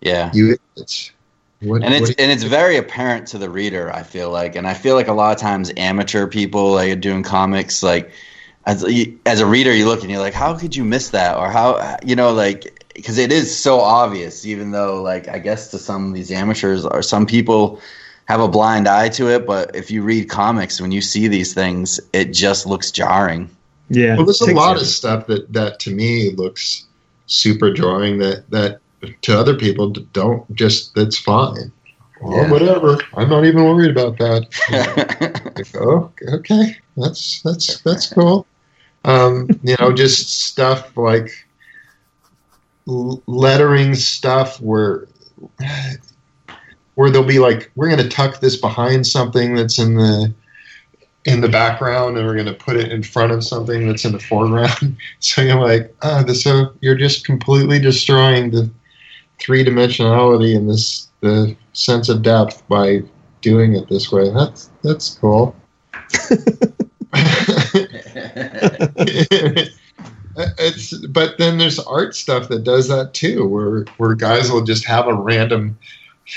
Yeah. 0.00 0.32
You, 0.34 0.58
it's 0.76 1.12
what, 1.60 1.84
and 1.84 1.94
it's 1.94 2.08
what- 2.08 2.20
and 2.20 2.32
it's 2.32 2.42
very 2.42 2.78
apparent 2.78 3.28
to 3.28 3.38
the 3.38 3.48
reader. 3.48 3.92
I 3.92 4.02
feel 4.02 4.30
like, 4.30 4.56
and 4.56 4.66
I 4.66 4.74
feel 4.74 4.96
like 4.96 5.08
a 5.08 5.12
lot 5.12 5.32
of 5.32 5.40
times 5.40 5.72
amateur 5.76 6.26
people 6.26 6.72
like 6.72 7.00
doing 7.00 7.22
comics 7.22 7.84
like 7.84 8.10
as 8.66 8.84
as 9.26 9.40
a 9.40 9.46
reader, 9.46 9.74
you 9.74 9.86
look 9.86 10.02
and 10.02 10.10
you're 10.10 10.20
like, 10.20 10.34
how 10.34 10.56
could 10.56 10.76
you 10.76 10.84
miss 10.84 11.10
that, 11.10 11.36
or 11.36 11.50
how 11.50 11.96
you 12.04 12.14
know 12.14 12.32
like 12.32 12.84
because 12.94 13.18
it 13.18 13.32
is 13.32 13.56
so 13.56 13.80
obvious. 13.80 14.44
Even 14.44 14.70
though 14.70 15.02
like 15.02 15.28
I 15.28 15.38
guess 15.38 15.70
to 15.70 15.78
some 15.78 16.08
of 16.08 16.14
these 16.14 16.30
amateurs 16.30 16.84
or 16.84 17.02
some 17.02 17.26
people 17.26 17.80
have 18.26 18.40
a 18.40 18.48
blind 18.48 18.86
eye 18.86 19.08
to 19.08 19.28
it, 19.28 19.46
but 19.46 19.74
if 19.74 19.90
you 19.90 20.02
read 20.02 20.28
comics, 20.28 20.80
when 20.80 20.92
you 20.92 21.00
see 21.00 21.26
these 21.26 21.52
things, 21.54 21.98
it 22.12 22.32
just 22.32 22.66
looks 22.66 22.90
jarring. 22.90 23.50
Yeah. 23.88 24.14
well, 24.14 24.24
there's 24.24 24.40
a 24.40 24.54
lot 24.54 24.76
it. 24.76 24.82
of 24.82 24.88
stuff 24.88 25.26
that 25.26 25.52
that 25.52 25.80
to 25.80 25.90
me 25.90 26.30
looks 26.30 26.86
super 27.26 27.72
jarring 27.72 28.18
that 28.18 28.48
that 28.50 28.80
to 29.22 29.38
other 29.38 29.56
people 29.56 29.90
don't 29.90 30.54
just 30.54 30.94
that's 30.94 31.18
fine. 31.18 31.72
Well, 32.20 32.44
Yeah. 32.44 32.50
whatever. 32.50 32.98
I'm 33.16 33.28
not 33.28 33.44
even 33.44 33.64
worried 33.64 33.90
about 33.90 34.18
that. 34.18 34.46
Like, 35.56 35.76
oh, 35.76 36.10
okay, 36.32 36.76
that's 36.96 37.42
that's 37.42 37.80
that's 37.82 38.12
cool. 38.12 38.46
Um, 39.04 39.48
you 39.62 39.76
know, 39.78 39.92
just 39.92 40.40
stuff 40.44 40.96
like 40.96 41.30
lettering 42.86 43.94
stuff 43.94 44.60
where 44.60 45.06
where 46.94 47.10
they'll 47.10 47.24
be 47.24 47.38
like, 47.38 47.70
we're 47.76 47.88
going 47.88 48.02
to 48.02 48.08
tuck 48.08 48.40
this 48.40 48.56
behind 48.56 49.06
something 49.06 49.54
that's 49.54 49.78
in 49.78 49.94
the 49.94 50.32
in 51.26 51.40
the 51.42 51.48
background, 51.48 52.16
and 52.16 52.26
we're 52.26 52.34
going 52.34 52.46
to 52.46 52.54
put 52.54 52.76
it 52.76 52.90
in 52.90 53.02
front 53.02 53.32
of 53.32 53.44
something 53.44 53.86
that's 53.86 54.04
in 54.04 54.12
the 54.12 54.18
foreground. 54.18 54.96
so 55.18 55.42
you're 55.42 55.60
like, 55.60 55.94
ah, 56.02 56.22
this, 56.22 56.44
so 56.44 56.72
you're 56.80 56.94
just 56.94 57.26
completely 57.26 57.78
destroying 57.78 58.50
the 58.50 58.70
three 59.38 59.64
dimensionality 59.64 60.54
in 60.54 60.66
this 60.66 61.08
the 61.20 61.54
sense 61.80 62.08
of 62.08 62.22
depth 62.22 62.66
by 62.68 63.02
doing 63.40 63.74
it 63.74 63.88
this 63.88 64.12
way. 64.12 64.30
That's 64.30 64.70
that's 64.82 65.18
cool. 65.18 65.56
it's 70.58 70.94
but 71.06 71.38
then 71.38 71.58
there's 71.58 71.78
art 71.80 72.14
stuff 72.14 72.48
that 72.48 72.64
does 72.64 72.88
that 72.88 73.14
too, 73.14 73.46
where 73.46 73.84
where 73.96 74.14
guys 74.14 74.50
will 74.50 74.64
just 74.64 74.84
have 74.84 75.06
a 75.06 75.14
random 75.14 75.78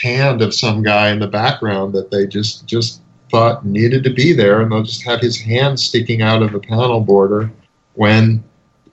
hand 0.01 0.41
of 0.41 0.53
some 0.53 0.81
guy 0.81 1.09
in 1.09 1.19
the 1.19 1.27
background 1.27 1.93
that 1.93 2.09
they 2.09 2.25
just 2.25 2.65
just 2.65 3.01
thought 3.29 3.65
needed 3.65 4.03
to 4.03 4.09
be 4.09 4.33
there, 4.33 4.61
and 4.61 4.71
they'll 4.71 4.83
just 4.83 5.03
have 5.03 5.19
his 5.19 5.39
hand 5.39 5.79
sticking 5.79 6.21
out 6.21 6.41
of 6.41 6.51
the 6.51 6.59
panel 6.59 7.01
border 7.01 7.51
when 7.95 8.43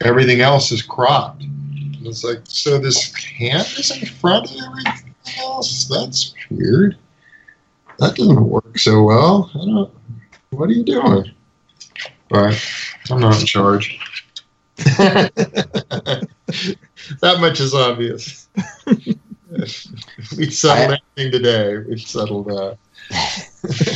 everything 0.02 0.40
else 0.40 0.72
is 0.72 0.82
cropped. 0.82 1.43
And 1.43 2.06
it's 2.06 2.24
like, 2.24 2.40
so 2.44 2.78
this 2.78 3.12
hand 3.14 3.66
is 3.77 3.90
in 3.90 4.06
front 4.06 4.51
of 4.51 4.56
everything 4.56 5.09
else. 5.39 5.86
That's 5.86 6.35
weird. 6.51 6.97
That 7.98 8.16
doesn't 8.16 8.48
work 8.48 8.78
so 8.78 9.02
well. 9.02 9.51
I 9.55 9.59
don't. 9.59 9.90
What 10.51 10.69
are 10.70 10.73
you 10.73 10.85
doing? 10.85 11.32
But 12.28 12.62
I'm 13.11 13.20
not 13.20 13.40
in 13.40 13.47
charge. 13.47 13.98
that 14.77 16.27
much 17.20 17.61
is 17.61 17.74
obvious. 17.74 18.48
we 20.36 20.51
settled 20.51 20.98
anything 21.16 21.32
today. 21.32 21.78
We've 21.78 22.01
settled 22.01 22.47
that. 22.47 22.78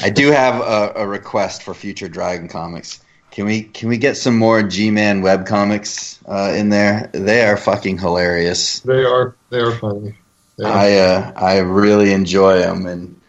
I 0.02 0.11
do 0.11 0.31
have 0.31 0.61
a, 0.61 0.93
a, 0.97 1.06
request 1.06 1.62
for 1.62 1.73
future 1.74 2.09
Dragon 2.09 2.48
comics. 2.48 3.01
Can 3.31 3.47
we 3.47 3.62
can 3.62 3.89
we 3.89 3.97
get 3.97 4.16
some 4.16 4.36
more 4.36 4.62
G-Man 4.62 5.23
web 5.23 5.47
comics 5.47 6.20
uh, 6.27 6.52
in 6.56 6.69
there? 6.69 7.11
They 7.12 7.44
are 7.47 7.56
fucking 7.56 7.98
hilarious. 7.98 8.81
They 8.81 9.05
are 9.05 9.36
they 9.51 9.61
are 9.61 9.73
funny. 9.73 10.15
I 10.62 10.98
uh, 10.98 11.32
I 11.36 11.59
really 11.59 12.12
enjoy 12.12 12.59
them, 12.59 12.86
and 12.86 13.20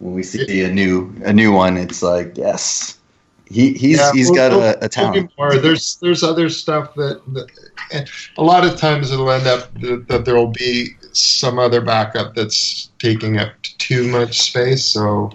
when 0.00 0.12
we 0.14 0.22
see 0.22 0.62
a 0.62 0.70
new 0.70 1.14
a 1.24 1.32
new 1.32 1.52
one, 1.52 1.76
it's 1.78 2.02
like 2.02 2.36
yes, 2.36 2.98
he 3.46 3.72
he's 3.72 3.98
Yeah, 3.98 4.12
he's 4.12 4.26
we'll- 4.30 4.36
got 4.36 4.50
we'll- 4.52 4.62
a, 4.62 4.76
a 4.82 4.88
talent. 4.88 5.30
more. 5.38 5.56
There's 5.56 5.96
there's 6.02 6.22
other 6.22 6.48
stuff 6.50 6.94
that, 6.96 7.22
that 7.32 8.10
a 8.36 8.42
lot 8.42 8.66
of 8.66 8.76
times 8.76 9.10
it'll 9.12 9.30
end 9.30 9.46
up 9.46 9.72
that, 9.80 10.08
that 10.08 10.24
there 10.26 10.34
will 10.34 10.48
be 10.52 10.88
some 11.12 11.58
other 11.58 11.80
backup 11.80 12.34
that's 12.34 12.90
taking 12.98 13.38
up 13.38 13.52
too 13.62 14.06
much 14.08 14.40
space. 14.42 14.84
So 14.84 15.30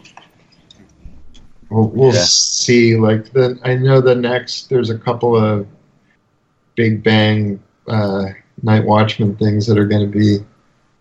we'll, 1.70 1.88
we'll 1.90 2.14
Yeah. 2.14 2.26
see. 2.28 2.96
Like 2.96 3.32
the 3.34 3.60
I 3.64 3.76
know 3.76 4.02
the 4.02 4.16
next 4.16 4.70
there's 4.70 4.90
a 4.90 4.98
couple 4.98 5.36
of 5.36 5.66
Big 6.76 7.02
Bang 7.04 7.60
uh, 7.88 8.26
Night 8.62 8.86
Watchman 8.86 9.36
things 9.38 9.66
that 9.68 9.78
are 9.78 9.86
going 9.88 10.12
to 10.12 10.18
be 10.20 10.46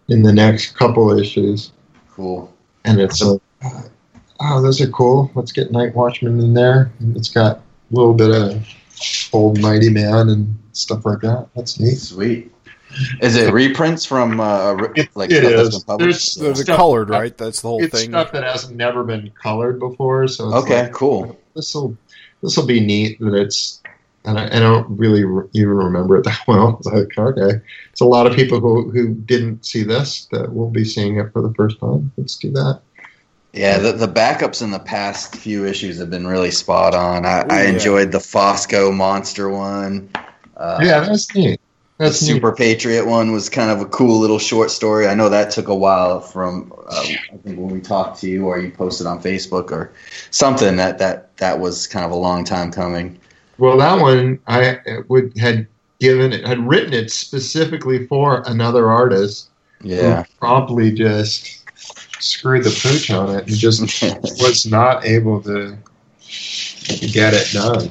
in 0.09 0.23
the 0.23 0.33
next 0.33 0.77
couple 0.77 1.17
issues 1.19 1.73
Cool. 2.15 2.53
and 2.85 3.01
it's 3.01 3.23
like, 3.23 3.41
oh, 4.41 4.63
those 4.63 4.81
are 4.81 4.89
cool. 4.91 5.31
Let's 5.35 5.53
get 5.53 5.71
Night 5.73 5.95
Watchman 5.95 6.41
in 6.41 6.55
there. 6.55 6.91
And 7.01 7.17
it's 7.17 7.29
got 7.29 7.57
a 7.59 7.63
little 7.91 8.15
bit 8.15 8.31
of 8.31 8.67
old 9.33 9.61
Mighty 9.61 9.91
Man 9.91 10.29
and 10.29 10.59
stuff 10.73 11.05
like 11.07 11.21
that. 11.21 11.49
That's 11.55 11.79
neat. 11.79 11.97
Sweet. 11.99 12.53
Is 13.21 13.37
it 13.37 13.53
reprints 13.53 14.05
from 14.07 14.41
uh, 14.41 14.75
It- 14.97 15.09
like 15.15 15.31
it 15.31 15.43
stuff 15.45 15.53
that's 15.53 15.69
is. 15.69 15.85
been 15.85 15.87
published? 15.87 16.41
There's- 16.41 16.65
They're 16.65 16.77
colored, 16.77 17.11
right? 17.11 17.37
That's 17.37 17.61
the 17.61 17.69
whole 17.69 17.83
It's 17.85 17.93
thing. 18.01 18.11
stuff 18.11 18.33
that 18.33 18.45
hasn't 18.45 18.77
never 18.77 19.05
been 19.05 19.31
colored 19.41 19.79
before, 19.79 20.27
so 20.27 20.47
it's 20.49 20.57
Okay, 20.65 20.83
like, 20.85 20.93
cool. 20.93 21.39
this 21.55 21.75
will 21.75 21.97
this 22.43 22.57
will 22.57 22.67
be 22.67 22.81
neat 22.81 23.21
that 23.21 23.35
it's. 23.35 23.83
And 24.29 24.39
I, 24.39 24.47
I 24.47 24.61
don't 24.61 24.87
really 24.99 25.25
re- 25.25 25.49
even 25.55 25.71
remember 25.71 26.19
it 26.19 26.25
that 26.25 26.41
well. 26.47 26.77
It's 26.79 26.87
like 26.87 27.17
okay, 27.17 27.61
it's 27.91 28.03
a 28.03 28.05
lot 28.05 28.27
of 28.27 28.37
people 28.37 28.61
who 28.61 28.91
who 28.91 29.15
didn't 29.15 29.65
see 29.65 29.83
this 29.83 30.27
that 30.33 30.55
will 30.55 30.71
be 30.71 30.85
seeing 30.85 31.17
it 31.19 31.33
for 31.33 31.41
the 31.41 31.53
first 31.55 31.81
time. 31.81 32.13
Let's 32.19 32.37
do 32.37 32.51
that. 32.53 32.83
Yeah, 33.55 33.79
the, 33.79 33.93
the 33.93 34.07
backups 34.07 34.61
in 34.63 34.71
the 34.71 34.79
past 34.79 35.35
few 35.35 35.65
issues 35.65 35.99
have 35.99 36.11
been 36.11 36.27
really 36.27 36.51
spot 36.51 36.95
on. 36.95 37.25
I, 37.25 37.47
I 37.49 37.63
Yeah. 37.63 37.71
enjoyed 37.71 38.13
the 38.13 38.19
Fosco 38.19 38.93
monster 38.95 39.49
one. 39.49 40.11
Uh, 40.55 40.81
yeah, 40.83 41.01
that's 41.01 41.35
neat. 41.35 41.59
the 41.97 42.05
neat. 42.05 42.13
Super 42.15 42.53
Patriot 42.53 43.07
one 43.07 43.33
was 43.33 43.49
kind 43.49 43.71
of 43.71 43.81
a 43.81 43.87
cool 43.87 44.21
little 44.21 44.39
short 44.39 44.71
story. 44.71 45.09
I 45.09 45.15
know 45.15 45.31
that 45.31 45.51
took 45.51 45.69
a 45.69 45.75
while 45.75 46.21
from 46.21 46.71
uh, 46.87 47.01
I 47.33 47.37
think 47.43 47.59
when 47.59 47.71
we 47.71 47.81
talked 47.81 48.21
to 48.21 48.29
you 48.29 48.47
or 48.47 48.59
you 48.59 48.71
posted 48.71 49.07
on 49.07 49.23
Facebook 49.23 49.73
or 49.73 49.93
something 50.31 50.77
that 50.77 50.99
that 50.99 51.35
that 51.39 51.59
was 51.59 51.87
kind 51.87 52.05
of 52.05 52.11
a 52.11 52.17
long 52.17 52.45
time 52.45 52.71
coming. 52.71 53.19
Well, 53.59 53.77
that 53.79 54.01
one 54.01 54.39
I 54.47 54.79
would 55.09 55.37
had 55.37 55.67
given 56.01 56.33
it 56.33 56.47
had 56.47 56.67
written 56.67 56.93
it 56.93 57.11
specifically 57.11 58.07
for 58.07 58.43
another 58.47 58.89
artist 58.89 59.51
Yeah, 59.83 60.23
who 60.23 60.29
promptly 60.39 60.93
just 60.93 61.65
screwed 62.21 62.65
the 62.65 62.71
pooch 62.71 63.11
on 63.11 63.35
it 63.35 63.47
and 63.49 63.57
just 63.57 63.81
was 64.41 64.67
not 64.67 65.05
able 65.05 65.43
to 65.43 65.77
get 67.13 67.35
it 67.35 67.49
done. 67.53 67.91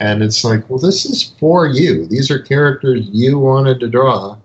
And 0.00 0.22
it's 0.22 0.42
like, 0.44 0.68
well, 0.68 0.78
this 0.78 1.06
is 1.06 1.34
for 1.38 1.66
you. 1.66 2.06
These 2.06 2.30
are 2.30 2.38
characters 2.40 3.08
you 3.12 3.38
wanted 3.38 3.78
to 3.80 3.88
draw. 3.88 4.36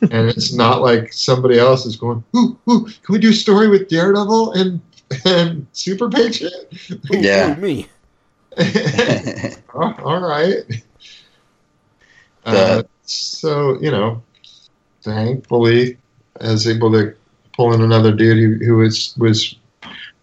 And 0.00 0.28
it's 0.28 0.52
not 0.52 0.82
like 0.82 1.12
somebody 1.12 1.58
else 1.58 1.86
is 1.86 1.94
going, 1.96 2.24
ooh, 2.36 2.58
ooh, 2.68 2.84
can 2.84 3.12
we 3.12 3.18
do 3.20 3.30
a 3.30 3.34
story 3.34 3.68
with 3.68 3.88
Daredevil 3.88 4.52
and 4.52 4.80
and 5.24 5.66
Super 5.72 6.08
Patriot? 6.08 6.72
Ooh, 6.90 7.18
Yeah. 7.18 7.52
ooh, 7.56 7.60
me. 7.60 7.86
Oh, 9.74 9.94
all 10.04 10.20
right. 10.20 10.58
Uh, 12.44 12.82
so 13.04 13.80
you 13.80 13.90
know, 13.90 14.22
thankfully, 15.02 15.96
I 16.40 16.52
was 16.52 16.68
able 16.68 16.92
to 16.92 17.14
pull 17.56 17.72
in 17.72 17.80
another 17.80 18.12
dude 18.12 18.60
who, 18.60 18.66
who 18.66 18.76
was 18.76 19.14
was 19.16 19.56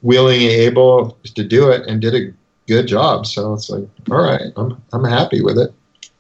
willing 0.02 0.42
and 0.44 0.52
able 0.52 1.18
to 1.24 1.44
do 1.44 1.72
it 1.72 1.88
and 1.88 2.00
did 2.02 2.14
a 2.16 2.34
good 2.68 2.88
job. 2.88 3.26
So 3.26 3.54
it's 3.54 3.70
like, 3.70 3.88
all 4.12 4.22
right, 4.22 4.52
I'm 4.56 4.82
I'm 4.94 5.04
happy 5.04 5.42
with 5.42 5.58
it. 5.58 5.74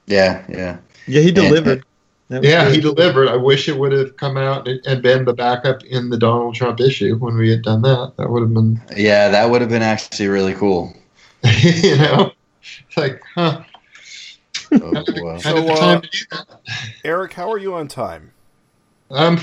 yeah, 0.07 0.43
yeah. 0.49 0.77
Yeah, 1.05 1.21
he 1.21 1.31
delivered. 1.31 1.83
That 2.29 2.43
Yeah, 2.43 2.65
good. 2.65 2.75
he 2.75 2.81
delivered. 2.81 3.29
I 3.29 3.35
wish 3.35 3.67
it 3.67 3.77
would 3.77 3.91
have 3.91 4.15
come 4.17 4.37
out 4.37 4.67
and, 4.67 4.79
and 4.85 5.01
been 5.01 5.25
the 5.25 5.33
backup 5.33 5.83
in 5.83 6.09
the 6.09 6.17
Donald 6.17 6.53
Trump 6.55 6.79
issue 6.79 7.15
when 7.17 7.35
we 7.35 7.49
had 7.49 7.63
done 7.63 7.81
that. 7.81 8.13
That 8.17 8.29
would 8.29 8.41
have 8.41 8.53
been, 8.53 8.79
Yeah, 8.95 9.29
that 9.29 9.49
would 9.49 9.61
have 9.61 9.69
been 9.71 9.81
actually 9.81 10.27
really 10.27 10.53
cool. 10.53 10.93
you 11.63 11.97
know, 11.97 12.31
it's 12.61 12.97
like, 12.97 13.21
huh? 13.35 13.63
Oh, 14.71 15.03
wow. 15.17 15.37
So, 15.37 15.67
uh, 15.67 15.75
time 15.75 16.01
to 16.01 16.09
do 16.09 16.25
that. 16.31 16.47
Erik, 17.03 17.33
how 17.33 17.51
are 17.51 17.57
you 17.57 17.73
on 17.73 17.87
time? 17.87 18.31
I'm 19.11 19.37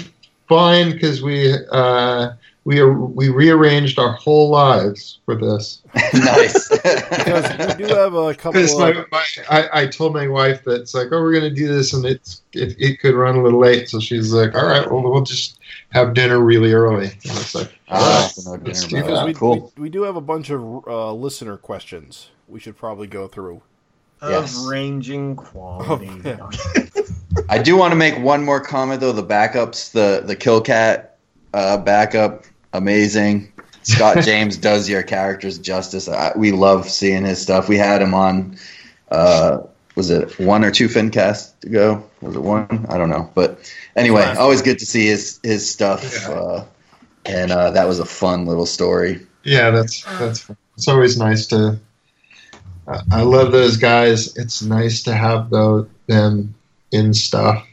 fine 0.48 0.92
because 0.92 1.22
we 1.22 1.54
uh, 1.72 2.32
we 2.64 2.84
we 2.84 3.28
rearranged 3.30 3.98
our 3.98 4.12
whole 4.12 4.50
lives 4.50 5.20
for 5.24 5.34
this. 5.34 5.82
nice. 6.14 6.68
Because 6.68 7.76
we 7.78 7.86
do 7.86 7.94
have 7.94 8.14
a 8.14 8.34
couple 8.38 8.60
Because 8.60 8.74
of. 8.74 8.80
my, 8.80 9.04
my 9.10 9.24
I, 9.48 9.82
I 9.82 9.86
told 9.86 10.14
my 10.14 10.28
wife 10.28 10.64
that 10.64 10.80
it's 10.80 10.94
like, 10.94 11.08
oh, 11.12 11.22
we're 11.22 11.32
gonna 11.32 11.50
do 11.50 11.68
this, 11.68 11.92
and 11.92 12.04
it's 12.04 12.42
it, 12.52 12.76
it 12.78 13.00
could 13.00 13.14
run 13.14 13.36
a 13.36 13.42
little 13.42 13.60
late. 13.60 13.88
So 13.88 14.00
she's 14.00 14.32
like, 14.32 14.54
all 14.54 14.66
right, 14.66 14.90
well, 14.90 15.02
we'll 15.02 15.22
just 15.22 15.55
have 15.90 16.14
dinner 16.14 16.38
really 16.40 16.72
early. 16.72 17.06
And 17.06 17.16
it's 17.24 17.54
like, 17.54 17.72
Ah, 17.88 18.22
right, 18.22 18.30
so 18.30 18.54
no 18.56 18.62
let's 18.64 18.84
dinner 18.86 19.06
do 19.20 19.24
we. 19.26 19.34
Cool. 19.34 19.72
we, 19.76 19.82
we 19.84 19.88
do 19.88 20.02
have 20.02 20.16
a 20.16 20.20
bunch 20.20 20.50
of 20.50 20.60
uh, 20.86 21.12
listener 21.12 21.56
questions 21.56 22.30
we 22.48 22.60
should 22.60 22.76
probably 22.76 23.06
go 23.06 23.26
through. 23.28 23.62
of 24.20 24.30
Yes. 24.30 24.66
ranging 24.68 25.36
quality. 25.36 26.10
Oh, 26.24 26.50
yeah. 26.74 26.82
I 27.48 27.58
do 27.58 27.76
want 27.76 27.92
to 27.92 27.96
make 27.96 28.18
one 28.18 28.44
more 28.44 28.60
comment 28.60 29.00
though. 29.00 29.12
The 29.12 29.22
backups, 29.22 29.92
the 29.92 30.22
the 30.26 30.34
Kill 30.34 30.60
Cat 30.60 31.18
uh, 31.54 31.76
backup, 31.78 32.44
amazing. 32.72 33.52
Scott 33.82 34.18
James 34.24 34.56
does 34.56 34.88
your 34.88 35.02
characters 35.02 35.58
justice. 35.58 36.08
I, 36.08 36.32
we 36.36 36.50
love 36.50 36.88
seeing 36.88 37.24
his 37.24 37.40
stuff. 37.40 37.68
We 37.68 37.76
had 37.76 38.00
him 38.02 38.14
on. 38.14 38.56
Uh, 39.10 39.58
was 39.96 40.10
it 40.10 40.38
one 40.38 40.64
or 40.64 40.70
two 40.70 40.88
FinCast 40.88 41.64
ago? 41.64 42.04
Was 42.20 42.36
it 42.36 42.42
one? 42.42 42.86
I 42.88 42.98
don't 42.98 43.10
know. 43.10 43.30
But 43.34 43.72
anyway, 43.96 44.22
Last 44.22 44.38
always 44.38 44.62
good 44.62 44.78
to 44.78 44.86
see 44.86 45.06
his 45.06 45.40
his 45.42 45.68
stuff. 45.68 46.04
Yeah. 46.22 46.34
Uh, 46.34 46.64
and 47.24 47.50
uh, 47.50 47.70
that 47.72 47.88
was 47.88 47.98
a 47.98 48.04
fun 48.04 48.46
little 48.46 48.66
story. 48.66 49.26
Yeah, 49.42 49.70
that's 49.70 50.04
that's. 50.18 50.40
fun. 50.40 50.56
It's 50.76 50.86
always 50.86 51.18
nice 51.18 51.46
to. 51.48 51.78
I 52.86 53.00
I 53.10 53.22
love 53.22 53.50
those 53.50 53.76
guys. 53.76 54.36
It's 54.36 54.62
nice 54.62 55.02
to 55.04 55.14
have 55.14 55.50
those 55.50 55.88
them 56.06 56.54
in 56.92 57.14
stuff. 57.14 57.66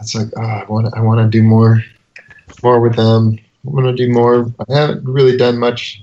It's 0.00 0.14
like, 0.14 0.28
oh, 0.36 0.42
I 0.42 0.64
want 0.64 0.94
I 0.94 1.00
want 1.00 1.20
to 1.20 1.28
do 1.28 1.42
more, 1.42 1.82
more 2.62 2.80
with 2.80 2.96
them. 2.96 3.38
I 3.38 3.70
want 3.70 3.86
to 3.86 4.06
do 4.06 4.12
more. 4.12 4.52
I 4.68 4.74
haven't 4.74 5.04
really 5.04 5.36
done 5.36 5.58
much 5.58 6.02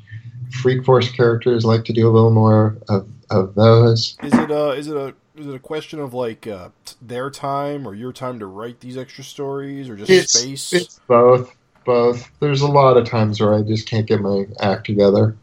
Freak 0.61 0.85
Force 0.85 1.11
characters. 1.11 1.65
like 1.65 1.85
to 1.85 1.93
do 1.93 2.07
a 2.07 2.11
little 2.11 2.31
more 2.31 2.77
of, 2.87 3.07
of 3.29 3.55
those. 3.55 4.17
Is 4.23 4.33
it 4.33 4.51
a 4.51 4.69
is 4.71 4.87
it 4.87 4.95
a 4.95 5.13
is 5.35 5.47
it 5.47 5.55
a 5.55 5.59
question 5.59 5.99
of 5.99 6.13
like 6.13 6.47
uh, 6.47 6.69
their 7.01 7.29
time 7.29 7.87
or 7.87 7.93
your 7.95 8.11
time 8.13 8.39
to 8.39 8.45
write 8.45 8.79
these 8.79 8.97
extra 8.97 9.23
stories 9.23 9.89
or 9.89 9.95
just 9.95 10.09
It's 10.09 10.33
space? 10.33 10.73
it's 10.73 10.99
both. 11.07 11.55
Both. 11.85 12.29
There's 12.39 12.61
a 12.61 12.67
lot 12.67 12.97
of 12.97 13.07
times 13.07 13.39
where 13.39 13.53
I 13.55 13.61
just 13.63 13.87
can't 13.89 14.05
get 14.05 14.21
my 14.21 14.45
act 14.61 14.85
together. 14.85 15.35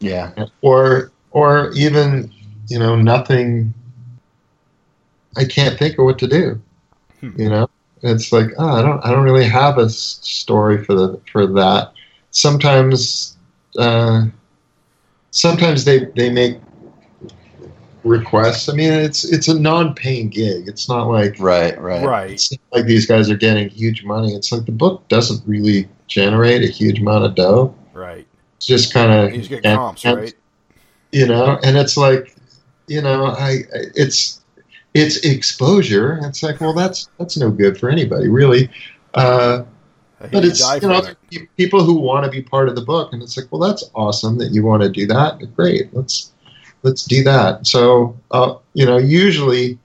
Yeah, 0.00 0.46
or 0.62 1.12
or 1.30 1.70
even 1.74 2.32
you 2.68 2.78
know 2.78 2.96
nothing 2.96 3.72
i 5.36 5.44
can't 5.44 5.78
think 5.78 5.98
of 5.98 6.04
what 6.04 6.18
to 6.18 6.26
do 6.26 6.60
Hmm. 7.20 7.40
you 7.40 7.48
know 7.48 7.68
it's 8.02 8.32
like 8.32 8.46
oh, 8.58 8.68
i 8.68 8.82
don't 8.82 9.04
i 9.04 9.10
don't 9.10 9.22
really 9.24 9.44
have 9.48 9.78
a 9.78 9.88
story 9.90 10.84
for 10.84 10.94
the 10.94 11.20
for 11.30 11.46
that 11.46 11.92
sometimes 12.30 13.36
uh, 13.78 14.24
sometimes 15.30 15.84
they 15.84 16.04
they 16.16 16.30
make 16.30 16.58
requests. 18.04 18.68
I 18.68 18.74
mean, 18.74 18.92
it's 18.92 19.24
it's 19.24 19.48
a 19.48 19.58
non-paying 19.58 20.28
gig. 20.30 20.68
It's 20.68 20.88
not 20.88 21.08
like 21.08 21.36
Right, 21.38 21.78
right. 21.80 22.04
Right. 22.04 22.30
it's 22.32 22.50
not 22.52 22.60
like 22.72 22.86
these 22.86 23.06
guys 23.06 23.30
are 23.30 23.36
getting 23.36 23.68
huge 23.68 24.04
money. 24.04 24.34
It's 24.34 24.50
like 24.52 24.66
the 24.66 24.72
book 24.72 25.06
doesn't 25.08 25.46
really 25.46 25.88
generate 26.08 26.62
a 26.62 26.66
huge 26.72 27.00
amount 27.00 27.24
of 27.24 27.34
dough. 27.34 27.74
Right. 27.92 28.26
It's 28.56 28.66
just 28.66 28.92
kind 28.92 29.12
of 29.12 29.34
You 29.34 29.48
get 29.48 29.62
comps, 29.62 30.04
right? 30.04 30.34
you 31.14 31.26
know 31.26 31.58
and 31.62 31.76
it's 31.76 31.96
like 31.98 32.34
you 32.86 33.02
know 33.02 33.26
i 33.26 33.50
I- 33.50 33.90
it's 33.94 34.40
it's 34.94 35.18
exposure 35.18 36.18
it's 36.22 36.42
like 36.42 36.58
well 36.60 36.72
that's 36.72 37.10
that's 37.18 37.36
no 37.36 37.50
good 37.50 37.78
for 37.78 37.90
anybody 37.90 38.28
really 38.28 38.70
uh, 39.12 39.62
but 40.32 40.42
it's 40.44 40.60
you 40.82 40.88
know 40.88 41.02
that. 41.02 41.16
people 41.58 41.84
who 41.84 41.94
want 41.94 42.24
to 42.24 42.30
be 42.30 42.40
part 42.40 42.68
of 42.70 42.76
the 42.76 42.80
book 42.82 43.12
and 43.12 43.22
it's 43.22 43.36
like 43.36 43.50
well 43.52 43.60
that's 43.60 43.90
awesome 43.94 44.38
that 44.38 44.52
you 44.52 44.64
want 44.64 44.82
to 44.82 44.88
do 44.88 45.06
that 45.06 45.38
great 45.54 45.92
let's 45.92 46.31
let's 46.82 47.04
do 47.04 47.22
that. 47.24 47.66
So 47.66 48.16
uh, 48.30 48.54
you 48.74 48.86
know 48.86 48.98
usually 48.98 49.78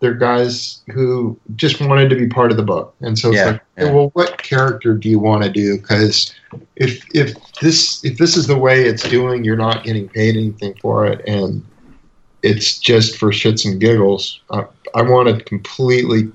they're 0.00 0.14
guys 0.14 0.82
who 0.92 1.38
just 1.56 1.80
wanted 1.80 2.08
to 2.10 2.16
be 2.16 2.26
part 2.28 2.50
of 2.50 2.56
the 2.56 2.62
book. 2.62 2.94
And 3.00 3.18
so 3.18 3.30
it's 3.30 3.36
Yeah, 3.36 3.44
like 3.44 3.60
yeah. 3.78 3.92
well 3.92 4.10
what 4.14 4.42
character 4.42 4.94
do 4.94 5.08
you 5.08 5.18
want 5.18 5.44
to 5.44 5.50
do? 5.50 5.78
Because 5.78 6.32
if 6.76 7.04
if 7.14 7.34
this 7.60 8.04
if 8.04 8.18
this 8.18 8.36
is 8.36 8.46
the 8.46 8.58
way 8.58 8.82
it's 8.82 9.02
doing 9.08 9.44
you're 9.44 9.56
not 9.56 9.84
getting 9.84 10.08
paid 10.08 10.36
anything 10.36 10.74
for 10.80 11.06
it. 11.06 11.20
And 11.26 11.64
it's 12.42 12.78
just 12.78 13.16
for 13.18 13.30
shits 13.30 13.64
and 13.64 13.80
giggles. 13.80 14.40
I, 14.50 14.64
I 14.94 15.02
want 15.02 15.28
to 15.28 15.44
completely 15.44 16.30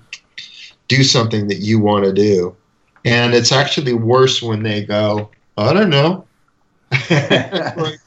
do 0.88 1.03
something 1.03 1.48
that 1.48 1.57
you 1.60 1.80
want 1.80 2.06
to 2.06 2.14
do. 2.14 2.56
And 3.06 3.34
it's 3.34 3.52
actually 3.52 3.94
worse 3.94 4.41
when 4.41 4.64
they 4.64 4.84
go 4.85 5.30
i 5.57 5.73
don't 5.73 5.89
know. 5.89 6.26
Like, 7.76 7.99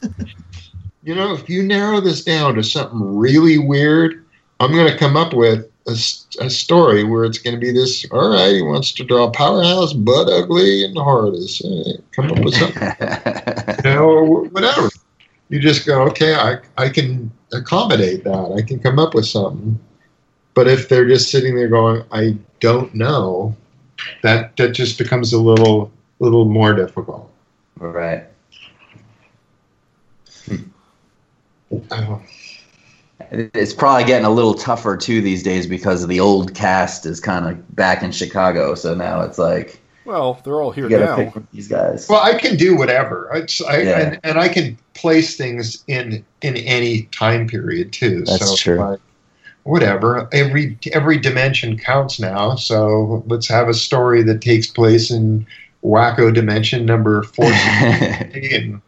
you 1.11 1.16
know 1.16 1.35
if 1.35 1.49
you 1.49 1.62
narrow 1.62 2.01
this 2.01 2.24
down 2.24 2.55
to 2.55 2.62
something 2.62 3.16
really 3.16 3.59
weird 3.59 4.24
i'm 4.61 4.73
going 4.73 4.91
to 4.91 4.97
come 4.97 5.16
up 5.16 5.35
with 5.35 5.66
a 5.89 6.49
story 6.49 7.03
where 7.03 7.24
it's 7.24 7.39
going 7.39 7.55
to 7.55 7.61
be 7.61 7.73
this 7.73 8.07
all 8.12 8.31
right 8.31 8.55
he 8.55 8.62
wants 8.62 8.93
to 8.93 9.03
draw 9.03 9.28
powerhouse 9.28 9.93
but 9.93 10.28
ugly 10.28 10.85
and 10.85 10.97
hard 10.97 11.35
as 11.35 11.61
uh, 11.65 12.01
come 12.12 12.31
up 12.31 12.39
with 12.45 12.55
something 12.55 12.93
you 13.85 13.91
know, 13.91 14.05
or 14.05 14.45
whatever. 14.45 14.89
You 15.49 15.59
just 15.59 15.87
go, 15.87 16.03
okay, 16.03 16.35
I, 16.35 16.59
I 16.77 16.89
can 16.89 17.31
accommodate 17.53 18.24
that. 18.24 18.55
I 18.57 18.62
can 18.62 18.78
come 18.78 18.99
up 18.99 19.15
with 19.15 19.27
something. 19.27 19.78
But 20.55 20.69
if 20.69 20.89
they're 20.89 21.09
just 21.09 21.31
sitting 21.31 21.55
there 21.57 21.69
going, 21.69 22.05
I 22.12 22.37
don't 22.61 22.95
know, 22.95 23.57
that 24.23 24.57
that 24.57 24.73
just 24.73 24.99
becomes 24.99 25.32
a 25.32 25.41
little 25.41 25.91
little 26.19 26.45
more 26.45 26.74
difficult. 26.74 27.31
right. 27.77 28.30
Oh, 31.91 32.21
It's 33.31 33.73
probably 33.75 34.05
getting 34.05 34.25
a 34.27 34.31
little 34.31 34.55
tougher 34.55 34.97
too 34.97 35.21
these 35.21 35.43
days 35.43 35.67
because 35.67 36.07
the 36.07 36.21
old 36.21 36.55
cast 36.55 37.07
is 37.07 37.21
kind 37.21 37.47
of 37.47 37.77
back 37.77 38.03
in 38.03 38.13
Chicago. 38.13 38.75
So 38.75 38.95
now 38.95 39.21
it's 39.21 39.39
like 39.39 39.81
Well, 40.05 40.41
they're 40.45 40.61
all 40.61 40.73
here 40.73 40.85
you 40.85 40.91
got 40.99 41.17
to 41.17 41.25
now. 41.25 41.31
pick 41.31 41.51
these 41.53 41.69
guys. 41.69 42.09
Well, 42.09 42.21
I 42.23 42.35
can 42.35 42.57
do 42.57 42.77
whatever. 42.77 43.31
It's, 43.35 43.61
I, 43.63 43.83
Yeah. 43.83 43.99
and, 44.01 44.21
and 44.25 44.39
I 44.39 44.49
can 44.49 44.77
place 44.95 45.37
things 45.37 45.85
in 45.87 46.25
in 46.43 46.57
any 46.57 47.03
time 47.13 47.47
period 47.47 47.93
too. 47.93 48.25
That's 48.25 48.49
so 48.49 48.57
true. 48.57 48.79
like, 48.79 49.01
whatever. 49.63 50.29
Every 50.33 50.77
every 50.93 51.19
dimension 51.19 51.79
counts 51.79 52.19
now. 52.19 52.57
So 52.57 53.23
let's 53.27 53.47
have 53.49 53.69
a 53.69 53.75
story 53.75 54.23
that 54.25 54.41
takes 54.41 54.67
place 54.67 55.11
in 55.11 55.47
wacko 55.85 56.35
dimension 56.35 56.85
number 56.85 57.23
four. 57.23 57.51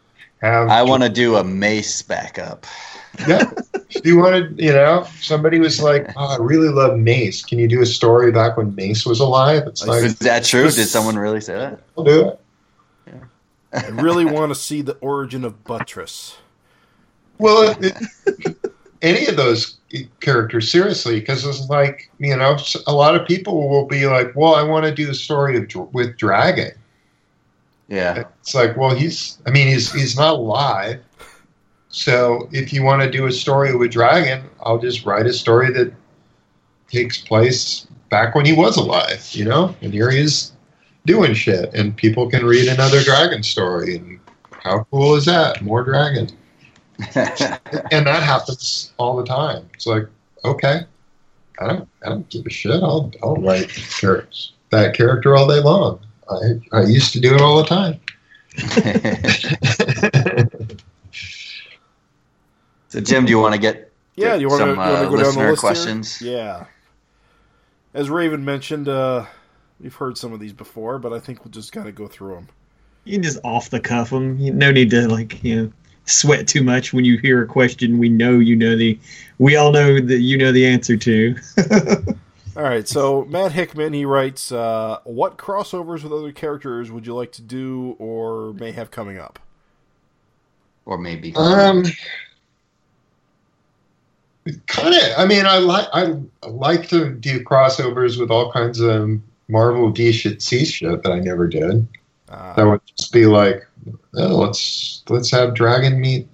and 0.43 0.53
have 0.53 0.69
I 0.69 0.83
want 0.83 1.03
to 1.03 1.09
do 1.09 1.37
a 1.37 1.43
Mace 1.43 2.01
backup. 2.01 2.65
yeah. 3.27 3.49
Do 3.89 4.01
you 4.03 4.17
want 4.17 4.57
to, 4.57 4.63
you 4.63 4.73
know, 4.73 5.07
somebody 5.21 5.59
was 5.59 5.81
like, 5.81 6.09
oh, 6.17 6.35
I 6.35 6.37
really 6.37 6.69
love 6.69 6.97
Mace. 6.97 7.43
Can 7.43 7.59
you 7.59 7.67
do 7.67 7.81
a 7.81 7.85
story 7.85 8.31
back 8.31 8.57
when 8.57 8.75
Mace 8.75 9.05
was 9.05 9.19
alive? 9.19 9.63
It's 9.67 9.83
I 9.83 9.87
like, 9.87 10.03
Is 10.03 10.19
that 10.19 10.43
true? 10.43 10.69
Did 10.69 10.87
someone 10.87 11.17
really 11.17 11.41
say 11.41 11.55
that? 11.55 11.79
I'll 11.97 12.03
do 12.03 12.29
it. 12.29 12.39
I 13.75 13.87
really 13.87 14.25
want 14.25 14.51
to 14.51 14.55
see 14.55 14.81
the 14.81 14.93
origin 14.95 15.43
of 15.43 15.63
Buttress. 15.63 16.37
Well, 17.39 17.75
it, 17.79 18.57
any 19.01 19.25
of 19.25 19.35
those 19.35 19.77
characters, 20.19 20.71
seriously, 20.71 21.19
because 21.19 21.43
it's 21.43 21.67
like, 21.69 22.11
you 22.19 22.35
know, 22.35 22.57
a 22.85 22.93
lot 22.93 23.15
of 23.15 23.27
people 23.27 23.67
will 23.67 23.85
be 23.85 24.05
like, 24.05 24.35
well, 24.35 24.53
I 24.53 24.61
want 24.61 24.85
to 24.85 24.93
do 24.93 25.07
the 25.07 25.15
story 25.15 25.57
of 25.57 25.93
with 25.93 26.17
Dragon. 26.17 26.71
Yeah. 27.87 28.23
It's 28.41 28.55
like, 28.55 28.77
well, 28.77 28.95
he's, 28.95 29.39
I 29.45 29.51
mean, 29.51 29.67
he's, 29.67 29.91
he's 29.91 30.17
not 30.17 30.35
alive. 30.35 31.01
So 31.89 32.49
if 32.51 32.73
you 32.73 32.83
want 32.83 33.01
to 33.03 33.11
do 33.11 33.27
a 33.27 33.31
story 33.31 33.75
with 33.75 33.91
Dragon, 33.91 34.43
I'll 34.61 34.79
just 34.79 35.05
write 35.05 35.27
a 35.27 35.33
story 35.33 35.71
that 35.73 35.93
takes 36.89 37.19
place 37.19 37.87
back 38.09 38.35
when 38.35 38.45
he 38.45 38.53
was 38.53 38.77
alive, 38.77 39.27
you 39.31 39.45
know? 39.45 39.75
And 39.81 39.93
here 39.93 40.09
he 40.09 40.21
is 40.21 40.53
doing 41.05 41.33
shit, 41.33 41.73
and 41.73 41.95
people 41.95 42.29
can 42.29 42.45
read 42.45 42.67
another 42.67 43.01
Dragon 43.03 43.43
story. 43.43 43.97
And 43.97 44.19
how 44.51 44.85
cool 44.91 45.15
is 45.15 45.25
that? 45.25 45.61
More 45.61 45.83
Dragon. 45.83 46.29
And 47.91 48.07
that 48.07 48.23
happens 48.23 48.93
all 48.97 49.17
the 49.17 49.25
time. 49.25 49.69
It's 49.73 49.87
like, 49.87 50.07
okay, 50.45 50.81
I 51.59 51.67
don't, 51.67 51.89
I 52.05 52.09
don't 52.09 52.29
give 52.29 52.45
a 52.45 52.49
shit. 52.49 52.81
I'll, 52.83 53.11
I'll 53.21 53.35
write 53.35 53.69
characters, 53.69 54.53
that 54.69 54.95
character 54.95 55.35
all 55.35 55.47
day 55.47 55.59
long. 55.59 55.99
I, 56.29 56.59
I 56.71 56.83
used 56.83 57.13
to 57.13 57.19
do 57.19 57.33
it 57.35 57.41
all 57.41 57.57
the 57.57 57.65
time. 57.65 57.99
so 62.89 62.99
Jim, 62.99 63.25
do 63.25 63.31
you 63.31 63.39
want 63.39 63.55
to 63.55 63.59
get 63.59 63.91
Yeah, 64.15 64.27
get 64.27 64.35
do 64.35 64.41
you 64.41 64.49
want 64.49 64.61
to 64.61 64.71
some, 64.71 64.79
uh, 64.79 65.05
go 65.05 65.17
down 65.17 65.33
the 65.33 65.49
list 65.49 65.59
questions? 65.59 66.19
Here? 66.19 66.37
Yeah. 66.37 66.65
As 67.93 68.09
Raven 68.09 68.45
mentioned, 68.45 68.89
uh, 68.89 69.25
we've 69.79 69.93
heard 69.93 70.17
some 70.17 70.33
of 70.33 70.39
these 70.39 70.53
before, 70.53 70.99
but 70.99 71.13
I 71.13 71.19
think 71.19 71.43
we'll 71.43 71.51
just 71.51 71.71
kind 71.71 71.87
of 71.87 71.95
go 71.95 72.07
through 72.07 72.35
them. 72.35 72.47
You 73.05 73.13
can 73.13 73.23
just 73.23 73.39
off 73.43 73.69
the 73.69 73.79
cuff 73.79 74.11
them. 74.11 74.37
No 74.57 74.71
need 74.71 74.89
to 74.91 75.07
like 75.07 75.43
you 75.43 75.63
know 75.63 75.71
sweat 76.05 76.47
too 76.47 76.63
much 76.63 76.93
when 76.93 77.05
you 77.05 77.17
hear 77.17 77.41
a 77.41 77.47
question. 77.47 77.97
We 77.97 78.09
know 78.09 78.39
you 78.39 78.55
know 78.55 78.75
the. 78.75 78.99
We 79.39 79.55
all 79.55 79.71
know 79.71 79.99
that 79.99 80.19
you 80.19 80.37
know 80.37 80.51
the 80.51 80.65
answer 80.65 80.97
to. 80.97 81.35
All 82.55 82.63
right, 82.63 82.87
so 82.87 83.25
Matt 83.25 83.51
Hickman 83.53 83.93
he 83.93 84.05
writes, 84.05 84.51
uh, 84.51 84.99
"What 85.05 85.37
crossovers 85.37 86.03
with 86.03 86.13
other 86.13 86.31
characters 86.31 86.91
would 86.91 87.07
you 87.07 87.15
like 87.15 87.31
to 87.33 87.41
do 87.41 87.95
or 87.97 88.53
may 88.53 88.71
have 88.71 88.91
coming 88.91 89.17
up?" 89.17 89.39
or 90.85 90.97
maybe 90.97 91.33
Um, 91.35 91.83
kind 94.67 94.93
of. 94.93 95.01
I 95.17 95.25
mean, 95.25 95.45
I 95.45 95.57
like 95.57 95.87
I 95.93 96.15
like 96.47 96.87
to 96.89 97.09
do 97.11 97.43
crossovers 97.43 98.19
with 98.19 98.29
all 98.29 98.51
kinds 98.51 98.79
of 98.79 99.19
Marvel 99.47 99.91
DC 99.91 100.13
shit 100.13 100.41
C 100.41 100.65
shit 100.65 101.03
that 101.03 101.11
I 101.11 101.19
never 101.19 101.47
did. 101.47 101.87
That 102.27 102.63
Uh, 102.63 102.69
would 102.71 102.81
just 102.97 103.11
be 103.11 103.25
like, 103.25 103.65
oh, 104.15 104.37
let's 104.37 105.03
let's 105.09 105.31
have 105.31 105.53
Dragon 105.53 105.99
meet. 105.99 106.27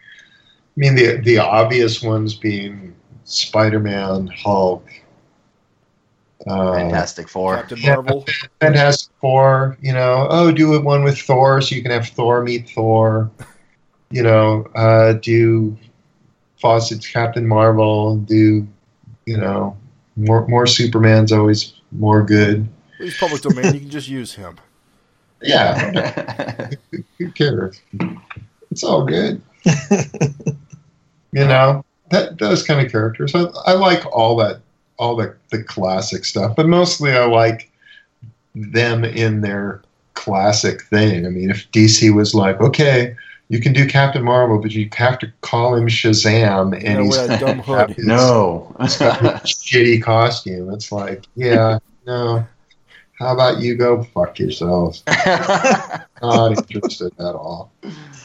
I 0.00 0.76
mean, 0.76 0.94
the 0.94 1.16
the 1.18 1.38
obvious 1.38 2.02
ones 2.02 2.34
being 2.34 2.94
Spider 3.24 3.80
Man, 3.80 4.26
Hulk, 4.28 4.86
Fantastic 6.46 7.28
Four. 7.28 7.56
Captain 7.56 7.78
yeah. 7.78 7.94
Marvel. 7.94 8.24
Fantastic 8.60 9.12
Four, 9.20 9.76
you 9.80 9.92
know, 9.92 10.26
oh, 10.30 10.52
do 10.52 10.74
it 10.74 10.84
one 10.84 11.02
with 11.02 11.18
Thor 11.18 11.60
so 11.60 11.74
you 11.74 11.82
can 11.82 11.90
have 11.90 12.08
Thor 12.08 12.42
meet 12.42 12.70
Thor. 12.70 13.30
You 14.10 14.22
know, 14.22 14.66
uh, 14.76 15.14
do 15.14 15.76
Fawcett's 16.60 17.08
Captain 17.08 17.46
Marvel, 17.46 18.16
do, 18.18 18.66
you 19.26 19.36
know, 19.36 19.76
more, 20.16 20.46
more 20.46 20.66
Superman's 20.66 21.32
always 21.32 21.74
more 21.92 22.22
good. 22.22 22.68
He's 22.98 23.16
public 23.18 23.42
domain. 23.42 23.74
You 23.74 23.80
can 23.80 23.90
just 23.90 24.08
use 24.08 24.34
him. 24.34 24.56
Yeah, 25.42 26.70
who 27.18 27.30
cares? 27.32 27.82
It's 28.70 28.82
all 28.82 29.04
good. 29.04 29.42
you 31.30 31.44
know, 31.44 31.84
that 32.10 32.38
those 32.38 32.62
kind 32.62 32.84
of 32.84 32.90
characters. 32.90 33.34
I, 33.34 33.44
I 33.66 33.72
like 33.72 34.04
all 34.06 34.36
that, 34.36 34.62
all 34.98 35.16
the, 35.16 35.34
the 35.50 35.62
classic 35.62 36.24
stuff, 36.24 36.56
but 36.56 36.66
mostly 36.66 37.12
I 37.12 37.26
like 37.26 37.70
them 38.54 39.04
in 39.04 39.42
their 39.42 39.82
classic 40.14 40.82
thing. 40.84 41.26
I 41.26 41.28
mean, 41.28 41.50
if 41.50 41.70
DC 41.72 42.14
was 42.14 42.34
like, 42.34 42.60
okay, 42.60 43.14
you 43.48 43.60
can 43.60 43.72
do 43.72 43.86
Captain 43.86 44.24
Marvel, 44.24 44.60
but 44.60 44.72
you 44.72 44.88
have 44.94 45.18
to 45.20 45.32
call 45.42 45.76
him 45.76 45.86
Shazam, 45.86 46.74
and 46.74 46.82
You 46.82 46.94
know, 46.94 47.04
he's 47.04 47.18
with 47.18 47.28
that 47.28 47.40
dumb 47.40 47.58
got 47.58 47.88
hood. 47.88 47.96
his 47.96 48.06
no. 48.06 48.74
shitty 48.80 50.02
costume. 50.02 50.72
It's 50.72 50.90
like, 50.90 51.24
yeah, 51.36 51.78
no. 52.06 52.46
How 53.18 53.32
about 53.32 53.60
you 53.60 53.76
go 53.76 54.02
fuck 54.02 54.38
yourself? 54.38 55.00
Not 56.22 56.72
interested 56.72 57.12
at 57.18 57.34
all. 57.34 57.70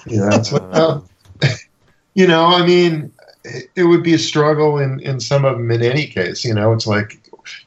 You 0.06 0.18
know, 0.18 0.30
it's 0.32 0.52
like, 0.52 0.64
oh, 0.74 1.06
you 2.14 2.28
know, 2.28 2.46
I 2.46 2.66
mean, 2.66 3.14
it, 3.44 3.84
would 3.84 4.04
be 4.04 4.14
a 4.14 4.20
struggle 4.20 4.78
in, 4.78 5.00
in 5.02 5.20
some 5.20 5.46
of 5.46 5.58
them 5.58 5.72
in 5.72 5.82
any 5.82 6.08
case. 6.08 6.44
You 6.44 6.54
know, 6.54 6.74
it's 6.74 6.88
like 6.88 7.20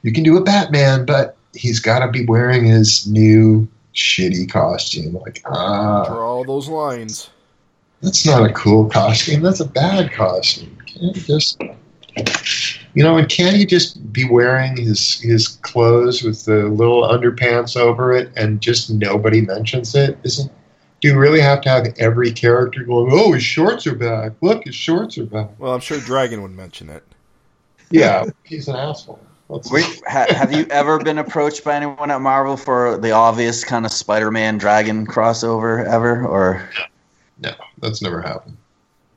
you 0.03 0.13
can 0.13 0.23
do 0.23 0.37
a 0.37 0.43
Batman, 0.43 1.05
but 1.05 1.37
he's 1.53 1.81
got 1.81 2.01
to 2.01 2.11
be 2.11 2.25
wearing 2.25 2.65
his 2.65 3.07
new 3.07 3.69
shitty 3.95 4.51
costume. 4.51 5.15
Like, 5.15 5.43
ah, 5.47 6.05
Draw 6.07 6.19
all 6.19 6.45
those 6.45 6.69
lines. 6.69 7.31
That's 8.03 8.27
not 8.27 8.49
a 8.49 8.53
cool 8.53 8.89
costume. 8.89 9.43
That's 9.43 9.61
a 9.61 9.69
bad 9.69 10.13
costume. 10.13 10.77
Can't 10.87 11.17
you 11.17 11.23
just, 11.23 11.61
you 12.93 13.03
know, 13.03 13.17
and 13.17 13.29
can't 13.29 13.57
he 13.57 13.65
just 13.65 14.13
be 14.13 14.29
wearing 14.29 14.77
his 14.77 15.21
his 15.21 15.49
clothes 15.49 16.23
with 16.23 16.45
the 16.45 16.69
little 16.69 17.03
underpants 17.03 17.77
over 17.77 18.13
it, 18.13 18.31
and 18.37 18.61
just 18.61 18.91
nobody 18.91 19.41
mentions 19.41 19.95
it? 19.95 20.19
Isn't? 20.23 20.53
Do 21.05 21.11
you 21.11 21.19
really 21.19 21.43
have 21.43 21.61
to 21.61 21.69
have 21.69 21.87
every 21.99 22.33
character 22.33 22.83
going? 22.83 23.11
Oh, 23.13 23.33
his 23.33 23.43
shorts 23.43 23.87
are 23.87 23.95
back. 23.95 24.33
Look, 24.41 24.65
his 24.65 24.75
shorts 24.75 25.19
are 25.19 25.27
back. 25.27 25.51
Well, 25.59 25.75
I'm 25.75 25.81
sure 25.81 25.99
Dragon 25.99 26.41
would 26.41 26.53
mention 26.53 26.89
it. 26.89 27.05
Yeah, 27.91 28.25
he's 28.43 28.67
an 28.67 28.75
asshole. 28.75 29.21
Wait, 29.71 30.03
ha, 30.09 30.25
have 30.31 30.53
you 30.53 30.67
ever 30.71 30.99
been 30.99 31.19
approached 31.19 31.63
by 31.63 31.75
anyone 31.75 32.11
at 32.11 32.21
Marvel 32.23 32.57
for 32.57 32.97
the 32.97 33.11
obvious 33.11 33.63
kind 33.63 33.85
of 33.85 33.93
Spider-Man 33.93 34.57
Dragon 34.57 35.07
crossover 35.07 35.85
ever, 35.85 36.27
or 36.27 36.69
no, 37.39 37.53
that's 37.79 38.01
never 38.01 38.23
happened. 38.23 38.57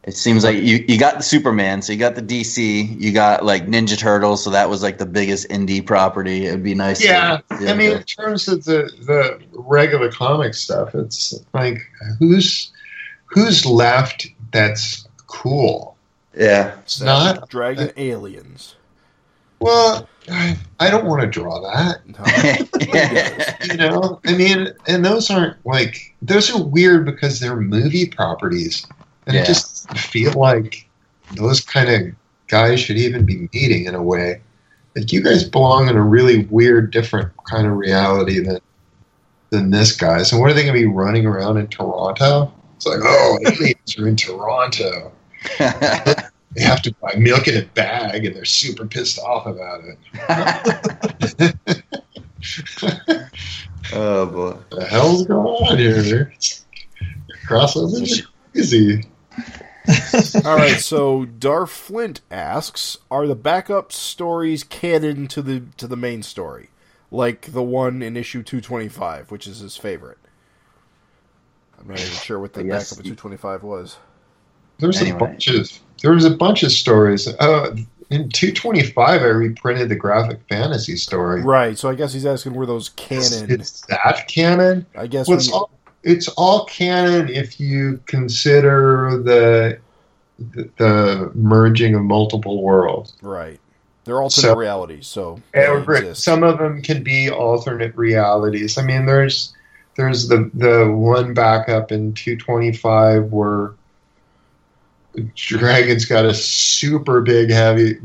It 0.07 0.15
seems 0.15 0.45
like 0.45 0.55
you 0.55 0.85
you 0.87 0.97
got 0.97 1.17
the 1.17 1.23
Superman, 1.23 1.81
so 1.81 1.91
you 1.91 1.99
got 1.99 2.15
the 2.15 2.21
DC, 2.21 2.99
you 2.99 3.11
got 3.11 3.43
like 3.43 3.67
Ninja 3.67 3.97
Turtles, 3.97 4.41
so 4.41 4.49
that 4.49 4.69
was 4.69 4.81
like 4.81 4.99
the 4.99 5.05
biggest 5.05 5.49
indie 5.49 5.85
property. 5.85 6.45
It'd 6.45 6.63
be 6.63 6.73
nice. 6.73 6.99
to 6.99 7.07
Yeah, 7.07 7.41
I 7.51 7.73
mean, 7.73 7.91
like 7.91 7.99
in 7.99 8.03
terms 8.05 8.47
of 8.47 8.63
the 8.63 8.89
the 9.01 9.37
regular 9.51 10.09
comic 10.09 10.53
stuff, 10.53 10.95
it's 10.95 11.37
like 11.53 11.81
who's 12.19 12.71
who's 13.25 13.65
left 13.65 14.27
that's 14.51 15.05
cool. 15.27 15.97
yeah. 16.33 16.77
It's 16.79 17.01
not. 17.01 17.49
Dragon 17.49 17.91
aliens. 17.97 18.75
Well, 19.59 20.07
I, 20.29 20.57
I 20.79 20.89
don't 20.89 21.05
want 21.05 21.21
to 21.21 21.27
draw 21.27 21.59
that. 21.61 22.01
No. 22.87 23.73
You 23.73 23.77
know, 23.77 24.21
I 24.25 24.37
mean, 24.37 24.69
and 24.87 25.03
those 25.03 25.29
aren't 25.29 25.57
like 25.65 26.15
those 26.21 26.49
are 26.49 26.63
weird 26.63 27.05
because 27.05 27.39
they're 27.39 27.57
movie 27.57 28.07
properties, 28.07 28.85
and 29.27 29.35
Yeah. 29.35 29.43
it 29.43 29.45
just 29.45 29.89
feel 29.97 30.33
like 30.33 30.87
those 31.35 31.59
kind 31.61 31.89
of 31.89 32.15
guys 32.47 32.79
should 32.79 32.97
even 32.97 33.25
be 33.25 33.47
meeting 33.53 33.85
in 33.85 33.95
a 33.95 34.01
way. 34.01 34.41
Like 34.95 35.11
you 35.11 35.21
guys 35.21 35.43
belong 35.43 35.89
in 35.89 35.95
a 35.95 36.01
really 36.01 36.45
weird, 36.45 36.91
different 36.91 37.31
kind 37.49 37.67
of 37.67 37.73
reality 37.73 38.39
than 38.39 38.59
than 39.51 39.69
this 39.69 39.95
guy. 39.95 40.23
So 40.23 40.39
what 40.39 40.49
are 40.49 40.53
they 40.53 40.63
going 40.63 40.73
to 40.73 40.79
be 40.79 40.87
running 40.87 41.25
around 41.25 41.57
in 41.57 41.67
Toronto? 41.67 42.51
It's 42.75 42.85
like, 42.85 42.99
oh, 43.01 43.37
aliens 43.45 43.97
are 43.99 44.07
in 44.07 44.15
Toronto. 44.15 45.11
They 46.55 46.63
have 46.63 46.81
to 46.83 46.93
buy 46.95 47.13
milk 47.17 47.47
in 47.47 47.61
a 47.61 47.65
bag, 47.67 48.25
and 48.25 48.35
they're 48.35 48.45
super 48.45 48.87
pissed 48.87 49.19
off 49.19 49.45
about 49.45 49.81
it. 49.83 51.55
oh 53.93 54.25
boy. 54.25 54.57
the 54.71 54.85
hell's 54.85 55.25
going 55.27 55.45
on 55.45 55.77
here? 55.77 56.33
Crossovers 57.47 58.23
are 58.23 58.27
crazy. 58.53 59.03
All 60.45 60.55
right, 60.57 60.79
so 60.79 61.25
Darth 61.25 61.71
Flint 61.71 62.21
asks, 62.31 62.97
"Are 63.09 63.27
the 63.27 63.35
backup 63.35 63.91
stories 63.91 64.63
canon 64.63 65.27
to 65.29 65.41
the 65.41 65.63
to 65.77 65.87
the 65.87 65.95
main 65.97 66.23
story, 66.23 66.69
like 67.11 67.53
the 67.53 67.63
one 67.63 68.01
in 68.01 68.17
issue 68.17 68.43
two 68.43 68.61
twenty 68.61 68.89
five, 68.89 69.31
which 69.31 69.47
is 69.47 69.59
his 69.59 69.77
favorite?" 69.77 70.17
I'm 71.79 71.87
not 71.87 71.99
even 71.99 72.11
sure 72.11 72.39
what 72.39 72.53
the 72.53 72.61
I 72.61 72.63
backup 72.63 72.99
of 72.99 73.05
two 73.05 73.15
twenty 73.15 73.37
five 73.37 73.63
was. 73.63 73.97
There's 74.79 75.01
Anyway. 75.01 75.17
a 75.17 75.19
bunch 75.19 75.47
of 75.47 75.71
there 76.01 76.11
was 76.11 76.25
a 76.25 76.31
bunch 76.35 76.63
of 76.63 76.71
stories. 76.71 77.27
Uh, 77.27 77.75
in 78.09 78.29
225, 78.29 79.21
I 79.21 79.25
reprinted 79.25 79.89
the 79.89 79.95
graphic 79.95 80.39
fantasy 80.47 80.95
story. 80.95 81.43
Right. 81.43 81.77
So 81.77 81.89
I 81.89 81.95
guess 81.95 82.13
he's 82.13 82.25
asking 82.25 82.53
were 82.53 82.65
those 82.65 82.89
It's, 83.09 83.29
canon? 83.31 83.51
it's 83.51 83.81
that 83.87 84.27
canon. 84.27 84.85
I 84.95 85.07
guess. 85.07 85.27
Well, 85.27 85.37
when 85.37 85.39
it's 85.39 85.51
all 85.51 85.71
it's 86.07 86.27
all 86.29 86.65
canon 86.65 87.29
if 87.29 87.59
you 87.59 87.99
consider 88.05 89.21
the 89.23 89.79
the, 90.77 91.31
merging 91.33 91.95
of 91.95 92.01
multiple 92.03 92.61
worlds. 92.61 93.13
right. 93.21 93.59
They're 94.03 94.21
alternate 94.21 94.47
So- 94.47 94.55
realities, 94.55 95.05
so 95.07 95.41
some 96.13 96.43
of 96.43 96.59
them 96.59 96.81
can 96.81 97.03
be 97.03 97.29
alternate 97.29 97.93
realities. 97.97 98.77
I 98.77 98.83
mean, 98.83 99.05
there's 99.05 99.53
there's 99.97 100.29
the 100.29 100.49
the 100.53 100.89
one 100.89 101.33
backup 101.33 101.91
in 101.91 102.13
225 102.13 103.33
where 103.33 103.73
Dragon's 105.35 106.05
got 106.05 106.25
a 106.25 106.33
super 106.33 107.21
big, 107.21 107.49
heavy 107.49 107.97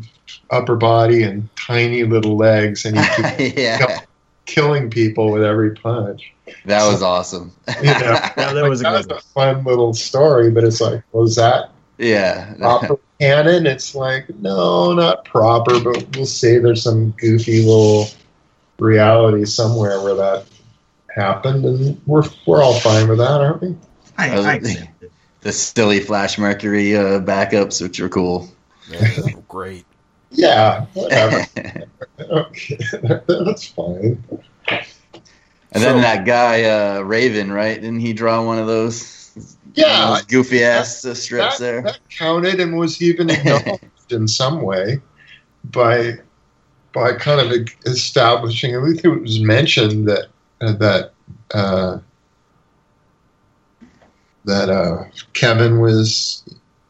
upper 0.51 0.75
body 0.77 1.23
and 1.23 1.49
tiny 1.57 2.03
little 2.05 2.37
legs, 2.37 2.85
and 2.85 2.99
he 2.99 3.05
keeps 3.39 3.59
yeah. 3.61 4.01
Killing 4.47 4.91
people 4.91 5.31
with 5.31 5.43
every 5.45 5.75
punch. 5.75 6.33
That 6.65 6.87
was 6.87 7.03
awesome. 7.03 7.53
You 7.83 7.99
know, 7.99 8.19
Yeah, 8.37 8.53
that 8.55 8.67
was 8.69 8.81
a 8.83 8.85
Like, 8.85 8.85
good 8.85 9.09
that's 9.09 9.09
a 9.09 9.21
fun 9.35 9.65
little 9.65 9.95
story, 9.95 10.51
but 10.51 10.65
it's 10.65 10.81
like, 10.81 11.03
was 11.13 11.37
that 11.37 11.71
yeah. 11.99 12.55
proper 12.59 12.97
canon? 13.21 13.67
It's 13.67 13.95
like, 13.95 14.29
no, 14.41 14.93
not 14.93 15.25
proper, 15.25 15.81
but 15.81 16.05
we'll 16.17 16.27
say 16.27 16.59
there's 16.59 16.83
some 16.83 17.11
goofy 17.13 17.63
little 17.65 18.07
reality 18.79 19.45
somewhere 19.45 20.01
where 20.03 20.15
that 20.15 20.47
happened, 21.15 21.65
and 21.65 22.01
we're 22.07 22.25
we're 22.47 22.63
all 22.63 22.79
fine 22.81 23.09
with 23.09 23.19
that, 23.19 23.41
aren't 23.41 23.63
we? 23.63 23.77
I, 24.19 24.31
I 24.39 24.55
accept 24.55 25.03
it. 25.03 25.13
the 25.41 25.53
silly 25.53 26.01
Flash 26.01 26.39
Mercury 26.39 26.97
uh, 26.97 27.21
backups, 27.21 27.81
which 27.83 28.01
are 28.01 28.09
cool. 28.09 28.49
Yeah, 28.89 29.07
great. 29.49 29.87
Yeah, 30.33 30.87
whatever. 30.95 31.47
okay, 32.21 32.79
that's 33.29 33.67
fine. 33.69 34.23
And 35.75 35.83
then 35.83 35.97
So- 35.97 36.01
that 36.01 36.25
guy 36.27 36.65
uh, 36.65 37.01
Raven, 37.03 37.53
right? 37.53 37.75
Didn't 37.81 38.01
he 38.01 38.13
draw 38.13 38.45
one 38.45 38.59
of 38.59 38.67
those, 38.67 39.57
Yeah, 39.75 40.09
those 40.09 40.23
goofy 40.23 40.65
ass 40.65 41.05
uh, 41.05 41.15
strips 41.15 41.59
that, 41.59 41.65
there? 41.65 41.83
that 41.83 41.99
counted 42.11 42.61
and 42.61 42.77
was 42.79 43.01
even 43.03 43.31
acknowledged 43.31 44.11
in 44.11 44.27
some 44.29 44.63
way 44.63 45.01
by 45.65 46.15
by 46.93 47.13
kind 47.15 47.41
of 47.41 47.69
establishing. 47.87 48.75
At 48.75 48.83
least 48.83 49.05
it 49.05 49.09
was 49.09 49.41
mentioned 49.41 50.07
that 50.09 50.27
uh, 50.61 50.73
that 50.73 51.13
uh, 51.55 51.99
that 54.45 54.69
uh, 54.69 55.05
Kevin 55.33 55.81
was 55.81 56.45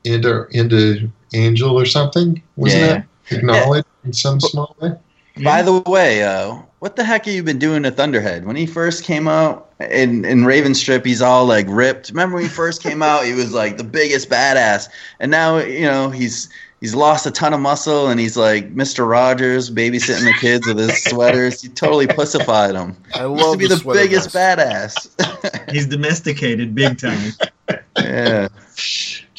into 0.05 0.47
into 0.51 1.11
Angel 1.35 1.79
or 1.79 1.87
something. 1.87 2.43
Wasn't 2.57 2.81
Yeah. 2.83 2.87
that 2.89 3.07
acknowledged 3.31 3.87
in 4.05 4.13
some 4.13 4.41
small 4.41 4.77
way? 4.81 4.93
By 5.43 5.63
the 5.63 5.81
way, 5.87 6.23
uh, 6.23 6.59
what 6.81 6.97
the 6.97 7.05
heck 7.05 7.25
have 7.25 7.35
you 7.35 7.43
been 7.43 7.59
doing 7.59 7.85
to 7.85 7.91
Thunderhead? 7.91 8.45
When 8.45 8.57
he 8.57 8.67
first 8.67 9.03
came 9.05 9.29
out 9.29 9.73
in, 9.81 10.25
in 10.27 10.45
Raven 10.45 10.75
Strip, 10.75 11.07
he's 11.07 11.23
all 11.23 11.47
like 11.47 11.67
ripped. 11.69 12.11
Remember 12.11 12.35
when 12.35 12.43
he 12.45 12.51
first 12.51 12.83
came 12.83 13.03
out, 13.03 13.25
he 13.25 13.33
was 13.33 13.53
like 13.55 13.79
the 13.79 13.85
biggest 13.85 14.29
badass, 14.29 14.89
and 15.21 15.31
now 15.31 15.59
you 15.59 15.83
know 15.87 16.11
he's 16.11 16.51
he's 16.81 16.95
lost 16.95 17.25
a 17.27 17.31
ton 17.31 17.55
of 17.55 17.61
muscle, 17.61 18.09
and 18.09 18.21
he's 18.21 18.37
like 18.37 18.71
Mister 18.73 19.07
Rogers 19.07 19.71
babysitting 19.71 20.25
the 20.25 20.35
kids 20.39 20.67
with 20.67 20.79
his 20.79 21.03
sweaters. 21.05 21.63
He 21.63 21.69
totally 21.71 22.07
pussified 22.09 22.75
him. 22.75 22.95
I 23.15 23.27
He 23.27 23.33
used 23.33 23.53
to 23.53 23.57
be 23.59 23.67
the, 23.69 23.77
the 23.77 23.93
biggest 23.93 24.33
vest. 24.33 25.19
badass. 25.19 25.71
He's 25.73 25.87
domesticated 25.87 26.75
big 26.75 26.99
time. 26.99 27.33
yeah, 27.97 28.49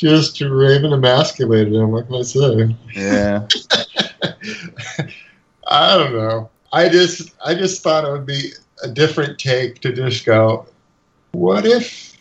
Just 0.03 0.41
Raven 0.41 0.91
emasculated 0.91 1.73
him. 1.73 1.91
What 1.91 2.07
can 2.07 2.15
I 2.15 2.21
say? 2.23 2.75
yeah. 2.93 3.47
I 5.67 5.97
don't 5.97 6.13
know. 6.13 6.49
I 6.73 6.89
just 6.89 7.33
I 7.45 7.55
just 7.55 7.81
thought 7.81 8.03
it 8.03 8.11
would 8.11 8.25
be 8.25 8.51
a 8.83 8.89
different 8.89 9.39
take 9.39 9.79
to 9.79 9.93
just 9.93 10.25
go, 10.25 10.65
what 11.31 11.65
if 11.65 12.17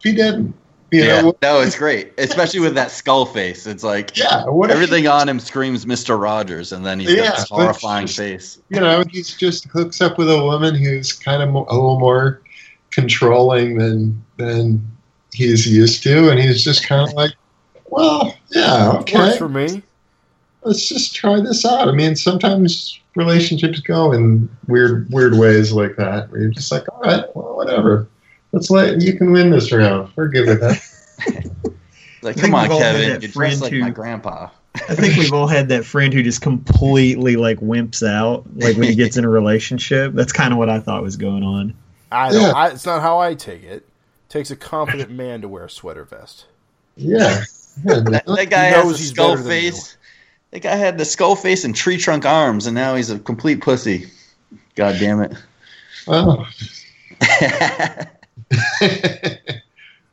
he 0.00 0.12
didn't? 0.12 0.54
You 0.92 1.02
yeah. 1.02 1.20
know, 1.20 1.36
no, 1.42 1.60
it's 1.60 1.76
great, 1.76 2.12
especially 2.16 2.60
with 2.60 2.74
that 2.76 2.92
skull 2.92 3.26
face. 3.26 3.66
It's 3.66 3.82
like 3.82 4.16
yeah. 4.16 4.44
Everything 4.68 5.08
on 5.08 5.28
him 5.28 5.40
screams 5.40 5.84
Mister 5.88 6.16
Rogers, 6.16 6.70
and 6.70 6.86
then 6.86 7.00
he's 7.00 7.10
Yeah, 7.12 7.24
got 7.24 7.36
this 7.38 7.48
horrifying 7.48 8.06
face. 8.06 8.60
you 8.68 8.78
know 8.78 9.02
he's 9.10 9.36
just 9.36 9.64
hooks 9.66 10.00
up 10.00 10.16
with 10.16 10.30
a 10.30 10.40
woman 10.40 10.76
who's 10.76 11.12
kind 11.12 11.42
of 11.42 11.48
mo- 11.48 11.66
a 11.68 11.74
little 11.74 11.98
more 11.98 12.40
controlling 12.90 13.78
than 13.78 14.24
than 14.36 14.86
he's 15.32 15.66
used 15.66 16.02
to, 16.04 16.30
and 16.30 16.38
he's 16.40 16.62
just 16.64 16.86
kind 16.86 17.08
of 17.08 17.14
like, 17.14 17.32
well, 17.86 18.34
yeah, 18.50 18.94
Works 18.94 19.12
okay, 19.12 19.38
for 19.38 19.48
me. 19.48 19.82
let's 20.62 20.88
just 20.88 21.14
try 21.14 21.40
this 21.40 21.64
out. 21.64 21.88
I 21.88 21.92
mean, 21.92 22.14
sometimes 22.16 22.98
relationships 23.16 23.80
go 23.80 24.12
in 24.12 24.48
weird 24.68 25.08
weird 25.10 25.34
ways 25.36 25.72
like 25.72 25.96
that, 25.96 26.30
where 26.30 26.42
you're 26.42 26.50
just 26.50 26.70
like, 26.70 26.84
all 26.92 27.00
right, 27.00 27.24
well, 27.34 27.56
whatever. 27.56 28.06
Let's 28.52 28.70
let 28.70 29.00
you 29.00 29.16
can 29.16 29.32
win 29.32 29.50
this 29.50 29.70
round. 29.72 30.10
We're 30.16 30.28
good 30.28 30.46
with 30.48 30.60
that. 30.60 30.82
Like, 32.22 32.36
come 32.36 32.54
on, 32.54 32.62
we've 32.62 32.72
all 32.72 32.80
had 32.80 32.96
Kevin, 32.96 33.22
you're 33.22 33.30
friend 33.30 33.60
like 33.60 33.72
who- 33.72 33.80
my 33.80 33.90
grandpa. 33.90 34.48
I 34.88 34.94
think 34.94 35.16
we've 35.16 35.32
all 35.32 35.48
had 35.48 35.68
that 35.70 35.84
friend 35.84 36.14
who 36.14 36.22
just 36.22 36.42
completely 36.42 37.34
like 37.36 37.58
wimps 37.58 38.06
out, 38.06 38.44
like 38.56 38.76
when 38.76 38.88
he 38.88 38.94
gets 38.94 39.16
in 39.16 39.24
a 39.24 39.28
relationship. 39.28 40.12
That's 40.14 40.32
kind 40.32 40.52
of 40.52 40.58
what 40.58 40.68
I 40.68 40.78
thought 40.78 41.02
was 41.02 41.16
going 41.16 41.42
on. 41.42 41.74
I 42.12 42.30
don't. 42.30 42.42
Yeah. 42.42 42.52
I, 42.52 42.68
it's 42.68 42.86
not 42.86 43.02
how 43.02 43.18
I 43.18 43.34
take 43.34 43.64
it. 43.64 43.88
Takes 44.30 44.50
a 44.50 44.56
confident 44.56 45.10
man 45.10 45.42
to 45.42 45.48
wear 45.48 45.66
a 45.66 45.70
sweater 45.70 46.04
vest. 46.04 46.46
Yeah. 46.96 47.44
Yeah, 47.84 48.00
That, 48.00 48.24
that 48.26 48.48
guy 48.50 48.64
has 48.64 48.90
a 48.90 48.96
skull 48.96 49.34
better 49.34 49.42
than 49.42 49.52
you. 49.52 49.72
face. 49.72 49.98
That 50.52 50.60
guy 50.60 50.76
had 50.76 50.96
the 50.96 51.04
skull 51.04 51.36
face 51.36 51.64
and 51.64 51.76
tree 51.76 51.98
trunk 51.98 52.24
arms, 52.24 52.66
and 52.66 52.74
now 52.74 52.94
he's 52.94 53.10
a 53.10 53.18
complete 53.18 53.60
pussy. 53.60 54.08
God 54.74 54.96
damn 54.98 55.20
it. 55.20 55.34
Oh. 56.08 56.48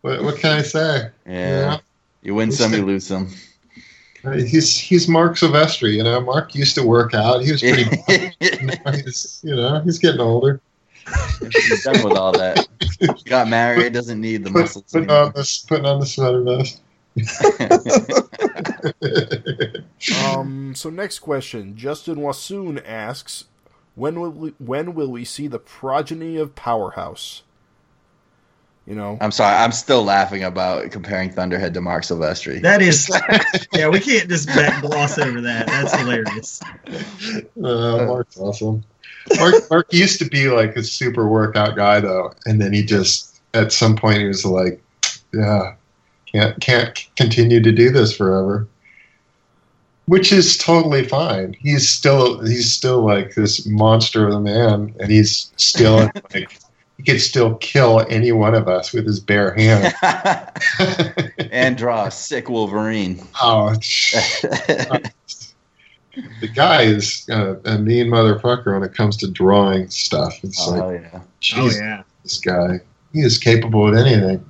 What, 0.02 0.24
what 0.24 0.38
can 0.38 0.52
I 0.52 0.62
say? 0.62 1.10
Yeah. 1.26 1.80
You 2.22 2.36
win 2.36 2.52
some, 2.52 2.72
you 2.72 2.86
lose 2.86 3.06
some. 3.06 3.30
He's 4.36 4.78
he's 4.78 5.08
Marc 5.08 5.34
Silvestri. 5.34 5.94
You 5.96 6.04
know, 6.04 6.22
Marc 6.22 6.56
used 6.56 6.76
to 6.76 6.84
work 6.84 7.14
out. 7.14 7.44
He 7.44 7.52
was 7.52 7.62
pretty. 7.62 7.84
now 8.66 8.92
he's, 8.92 9.42
you 9.44 9.56
know, 9.56 9.82
he's 9.82 10.00
getting 10.00 10.22
older. 10.22 10.62
He's 11.40 11.84
done 11.84 12.04
with 12.04 12.18
all 12.18 12.32
that. 12.34 12.68
Got 13.26 13.48
married, 13.48 13.94
doesn't 13.94 14.20
need 14.20 14.44
the 14.44 14.50
Put, 14.52 14.62
muscles. 14.62 14.86
putting 14.92 15.12
on 15.12 15.32
this, 15.36 15.60
putting 15.60 15.86
on 15.86 16.00
the 16.00 16.06
sweater 16.06 16.42
vest. 16.44 16.82
Um, 20.24 20.76
so 20.76 20.90
next 20.92 21.20
question, 21.20 21.76
Justin 21.76 22.18
Wassoon 22.18 22.80
asks, 22.86 23.46
when 23.96 24.20
will 24.20 24.30
we, 24.30 24.54
when 24.60 24.94
will 24.94 25.10
we 25.10 25.26
see 25.26 25.48
the 25.48 25.58
progeny 25.58 26.38
of 26.38 26.54
Powerhouse? 26.56 27.42
You 28.86 28.94
know, 28.96 29.18
I'm 29.20 29.32
sorry, 29.32 29.56
I'm 29.58 29.72
still 29.74 30.04
laughing 30.04 30.44
about 30.44 30.92
comparing 30.92 31.32
Thunderhead 31.32 31.74
to 31.74 31.82
Marc 31.82 32.04
Silvestri. 32.04 32.62
That 32.62 32.82
is, 32.82 33.10
yeah, 33.74 33.90
we 33.90 34.00
can't 34.00 34.30
just 34.30 34.48
back 34.48 34.82
gloss 34.82 35.18
over 35.18 35.42
that. 35.42 35.68
That's 35.68 35.94
hilarious. 35.96 36.62
Uh, 37.62 38.06
Marc's 38.06 38.38
awesome. 38.38 38.84
Marc, 39.38 39.70
Marc 39.70 39.94
used 39.94 40.20
to 40.20 40.26
be 40.26 40.50
like 40.50 40.76
a 40.76 40.84
super 40.84 41.28
workout 41.28 41.76
guy 41.76 42.00
though, 42.00 42.34
and 42.46 42.62
then 42.62 42.74
he 42.74 42.84
just 42.84 43.40
at 43.54 43.72
some 43.72 43.96
point 43.96 44.20
he 44.20 44.28
was 44.28 44.46
like, 44.46 44.82
"Yeah, 45.34 45.76
can't 46.32 46.60
can't 46.60 47.08
continue 47.16 47.62
to 47.62 47.72
do 47.72 47.90
this 47.90 48.16
forever," 48.16 48.68
which 50.06 50.32
is 50.32 50.58
totally 50.58 51.04
fine. 51.06 51.56
He's 51.60 51.88
still 51.90 52.42
he's 52.42 52.72
still 52.72 53.06
like 53.06 53.36
this 53.36 53.66
monster 53.66 54.28
of 54.28 54.34
a 54.34 54.40
man, 54.40 54.94
and 55.00 55.12
he's 55.12 55.52
still 55.58 56.10
like 56.34 56.60
he 56.98 57.04
could 57.04 57.22
still 57.22 57.56
kill 57.56 58.06
any 58.10 58.32
one 58.32 58.56
of 58.56 58.68
us 58.68 58.92
with 58.92 59.06
his 59.06 59.20
bare 59.20 59.54
hand. 59.54 59.94
and 61.52 61.78
draw 61.78 62.06
a 62.06 62.12
sick 62.12 62.50
Wolverine. 62.50 63.22
oh, 63.42 63.76
the 66.42 66.48
guy 66.48 66.84
is 66.84 67.28
uh, 67.30 67.56
a 67.66 67.78
mean 67.78 68.08
motherfucker 68.08 68.74
when 68.74 68.84
it 68.84 68.94
comes 68.94 69.18
to 69.18 69.30
drawing 69.30 69.90
stuff. 69.90 70.34
It's 70.44 70.68
oh, 70.68 70.72
like, 70.72 70.80
hell 70.80 70.94
yeah. 70.94 71.22
Oh 71.56 71.70
yeah. 71.70 72.04
this 72.24 72.38
guy, 72.40 72.80
he 73.14 73.22
is 73.22 73.38
capable 73.38 73.88
of 73.88 73.96
anything. 73.96 74.44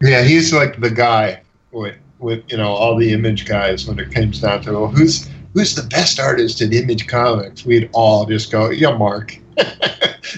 Yeah, 0.00 0.22
he's 0.22 0.52
like 0.52 0.80
the 0.80 0.90
guy 0.90 1.42
with, 1.72 1.96
with 2.18 2.44
you 2.50 2.56
know 2.56 2.68
all 2.68 2.96
the 2.96 3.12
image 3.12 3.46
guys 3.46 3.86
when 3.86 3.98
it 3.98 4.12
comes 4.12 4.40
down 4.40 4.62
to 4.62 4.72
well, 4.72 4.86
who's 4.88 5.28
who's 5.54 5.74
the 5.74 5.82
best 5.88 6.20
artist 6.20 6.62
in 6.62 6.72
Image 6.72 7.06
Comics. 7.08 7.64
We'd 7.64 7.90
all 7.92 8.26
just 8.26 8.52
go, 8.52 8.70
yeah, 8.70 8.96
Marc. 8.96 9.38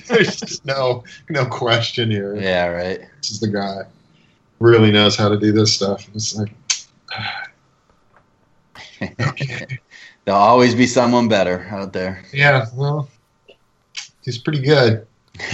There's 0.06 0.36
just 0.36 0.64
no 0.64 1.04
no 1.28 1.46
question 1.46 2.10
here. 2.10 2.36
Yeah, 2.36 2.66
right. 2.66 3.00
This 3.18 3.30
is 3.30 3.40
the 3.40 3.48
guy. 3.48 3.82
Really 4.60 4.90
knows 4.90 5.16
how 5.16 5.28
to 5.28 5.38
do 5.38 5.52
this 5.52 5.72
stuff. 5.72 6.08
It's 6.14 6.36
like, 6.36 6.52
okay. 9.20 9.78
There'll 10.30 10.44
always 10.44 10.76
be 10.76 10.86
someone 10.86 11.26
better 11.26 11.66
out 11.72 11.92
there. 11.92 12.22
Yeah, 12.32 12.66
well, 12.76 13.08
he's 14.22 14.38
pretty 14.38 14.60
good. 14.60 15.04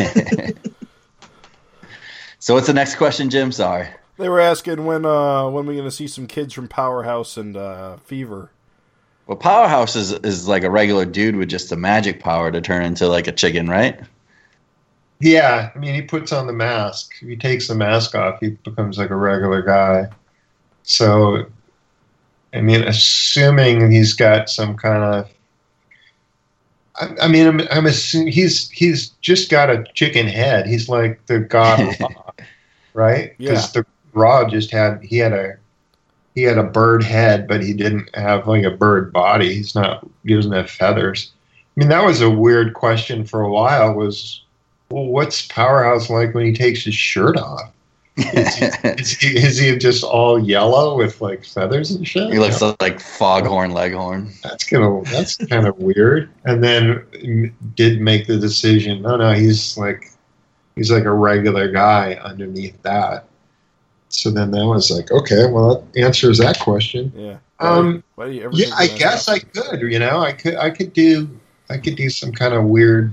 so 2.38 2.52
what's 2.52 2.66
the 2.66 2.74
next 2.74 2.96
question, 2.96 3.30
Jim? 3.30 3.52
Sorry. 3.52 3.88
they 4.18 4.28
were 4.28 4.38
asking 4.38 4.84
when 4.84 5.06
uh 5.06 5.48
when 5.48 5.64
we're 5.64 5.72
going 5.72 5.86
to 5.86 5.90
see 5.90 6.06
some 6.06 6.26
kids 6.26 6.52
from 6.52 6.68
Powerhouse 6.68 7.38
and 7.38 7.56
uh, 7.56 7.96
Fever. 8.04 8.50
Well, 9.26 9.38
Powerhouse 9.38 9.96
is 9.96 10.12
is 10.12 10.46
like 10.46 10.62
a 10.62 10.70
regular 10.70 11.06
dude 11.06 11.36
with 11.36 11.48
just 11.48 11.70
the 11.70 11.76
magic 11.76 12.20
power 12.20 12.52
to 12.52 12.60
turn 12.60 12.84
into 12.84 13.08
like 13.08 13.26
a 13.28 13.32
chicken, 13.32 13.70
right? 13.70 13.98
Yeah, 15.20 15.70
I 15.74 15.78
mean, 15.78 15.94
he 15.94 16.02
puts 16.02 16.32
on 16.32 16.46
the 16.46 16.52
mask. 16.52 17.14
If 17.22 17.28
he 17.28 17.36
takes 17.36 17.68
the 17.68 17.74
mask 17.74 18.14
off, 18.14 18.40
he 18.40 18.50
becomes 18.50 18.98
like 18.98 19.08
a 19.08 19.16
regular 19.16 19.62
guy. 19.62 20.10
So, 20.82 21.46
I 22.56 22.60
mean, 22.60 22.82
assuming 22.82 23.90
he's 23.90 24.14
got 24.14 24.48
some 24.48 24.76
kind 24.76 25.02
of, 25.02 25.30
I, 26.96 27.24
I 27.26 27.28
mean, 27.28 27.46
I'm, 27.46 27.60
I'm 27.70 27.86
assuming 27.86 28.32
he's 28.32 28.70
he's 28.70 29.10
just 29.20 29.50
got 29.50 29.70
a 29.70 29.84
chicken 29.94 30.26
head. 30.26 30.66
He's 30.66 30.88
like 30.88 31.24
the 31.26 31.40
god 31.40 31.80
of 31.80 32.00
Ra, 32.00 32.32
right? 32.94 33.34
Yeah. 33.38 33.50
Because 33.50 33.72
the 33.72 33.86
Ra 34.12 34.48
just 34.48 34.70
had 34.70 35.02
he 35.02 35.18
had 35.18 35.32
a 35.32 35.56
he 36.34 36.42
had 36.42 36.58
a 36.58 36.64
bird 36.64 37.02
head, 37.02 37.48
but 37.48 37.62
he 37.62 37.72
didn't 37.72 38.14
have 38.14 38.46
like 38.46 38.64
a 38.64 38.70
bird 38.70 39.12
body. 39.12 39.54
He's 39.54 39.74
not 39.74 40.06
he 40.24 40.34
doesn't 40.34 40.52
have 40.52 40.70
feathers. 40.70 41.32
I 41.76 41.80
mean, 41.80 41.88
that 41.90 42.04
was 42.04 42.22
a 42.22 42.30
weird 42.30 42.74
question 42.74 43.24
for 43.24 43.42
a 43.42 43.50
while. 43.50 43.92
Was 43.92 44.42
well, 44.90 45.04
what's 45.04 45.46
Powerhouse 45.46 46.08
like 46.08 46.34
when 46.34 46.46
he 46.46 46.52
takes 46.52 46.84
his 46.84 46.94
shirt 46.94 47.36
off? 47.36 47.72
Is 48.16 48.54
he, 48.54 48.64
is 48.84 49.10
he, 49.12 49.36
is 49.36 49.58
he 49.58 49.76
just 49.76 50.02
all 50.02 50.38
yellow 50.38 50.96
with 50.96 51.20
like 51.20 51.44
feathers 51.44 51.90
and 51.90 52.06
shit? 52.06 52.32
he 52.32 52.38
looks 52.38 52.62
like 52.80 53.00
Foghorn 53.00 53.72
Leghorn. 53.72 54.30
That's 54.42 54.64
gonna 54.64 55.02
that's 55.10 55.36
kind 55.36 55.66
of 55.66 55.76
weird. 55.78 56.30
And 56.44 56.62
then 56.64 57.52
did 57.74 58.00
make 58.00 58.26
the 58.26 58.38
decision. 58.38 59.02
No, 59.02 59.16
no, 59.16 59.32
he's 59.32 59.76
like 59.76 60.10
he's 60.76 60.90
like 60.90 61.04
a 61.04 61.12
regular 61.12 61.70
guy 61.70 62.14
underneath 62.14 62.80
that. 62.82 63.28
So 64.08 64.30
then 64.30 64.50
that 64.52 64.64
was 64.64 64.90
like, 64.90 65.10
okay, 65.10 65.46
well 65.50 65.82
that 65.92 66.00
answers 66.00 66.38
that 66.38 66.58
question. 66.60 67.12
Yeah. 67.14 67.38
Um, 67.58 68.02
Why 68.14 68.26
do 68.26 68.32
you 68.32 68.44
ever 68.44 68.54
Yeah, 68.54 68.74
I 68.76 68.84
of 68.84 68.90
that? 68.90 68.98
guess 68.98 69.28
I 69.28 69.38
could. 69.40 69.80
You 69.80 69.98
know, 69.98 70.20
I 70.20 70.32
could 70.32 70.56
I 70.56 70.70
could 70.70 70.92
do 70.92 71.28
I 71.68 71.76
could 71.78 71.96
do 71.96 72.08
some 72.08 72.32
kind 72.32 72.54
of 72.54 72.64
weird 72.64 73.12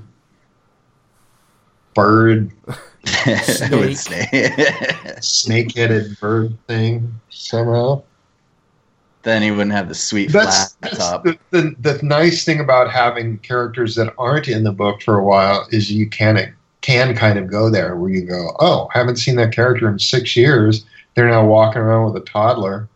bird 1.93 2.51
With 3.25 3.97
snake. 3.97 4.29
snake-headed 5.21 6.19
bird 6.19 6.57
thing 6.67 7.19
somehow. 7.29 8.01
then 9.23 9.41
he 9.41 9.51
wouldn't 9.51 9.71
have 9.73 9.89
the 9.89 9.95
sweet 9.95 10.31
That's, 10.31 10.73
flat 10.75 10.81
that's 10.81 10.97
top. 10.97 11.23
the, 11.23 11.37
the 11.51 11.75
the 11.79 11.99
nice 12.03 12.45
thing 12.45 12.59
about 12.59 12.89
having 12.91 13.39
characters 13.39 13.95
that 13.95 14.13
aren't 14.17 14.47
in 14.47 14.63
the 14.63 14.71
book 14.71 15.01
for 15.01 15.17
a 15.17 15.23
while 15.23 15.67
is 15.71 15.91
you 15.91 16.09
can 16.09 16.37
it 16.37 16.53
can 16.81 17.15
kind 17.15 17.39
of 17.39 17.49
go 17.49 17.69
there 17.69 17.95
where 17.95 18.09
you 18.09 18.21
go, 18.25 18.55
oh, 18.59 18.89
haven't 18.93 19.15
seen 19.17 19.35
that 19.37 19.53
character 19.53 19.87
in 19.89 19.97
six 19.99 20.35
years. 20.35 20.85
They're 21.15 21.29
now 21.29 21.45
walking 21.45 21.81
around 21.81 22.11
with 22.11 22.21
a 22.21 22.25
toddler. 22.25 22.89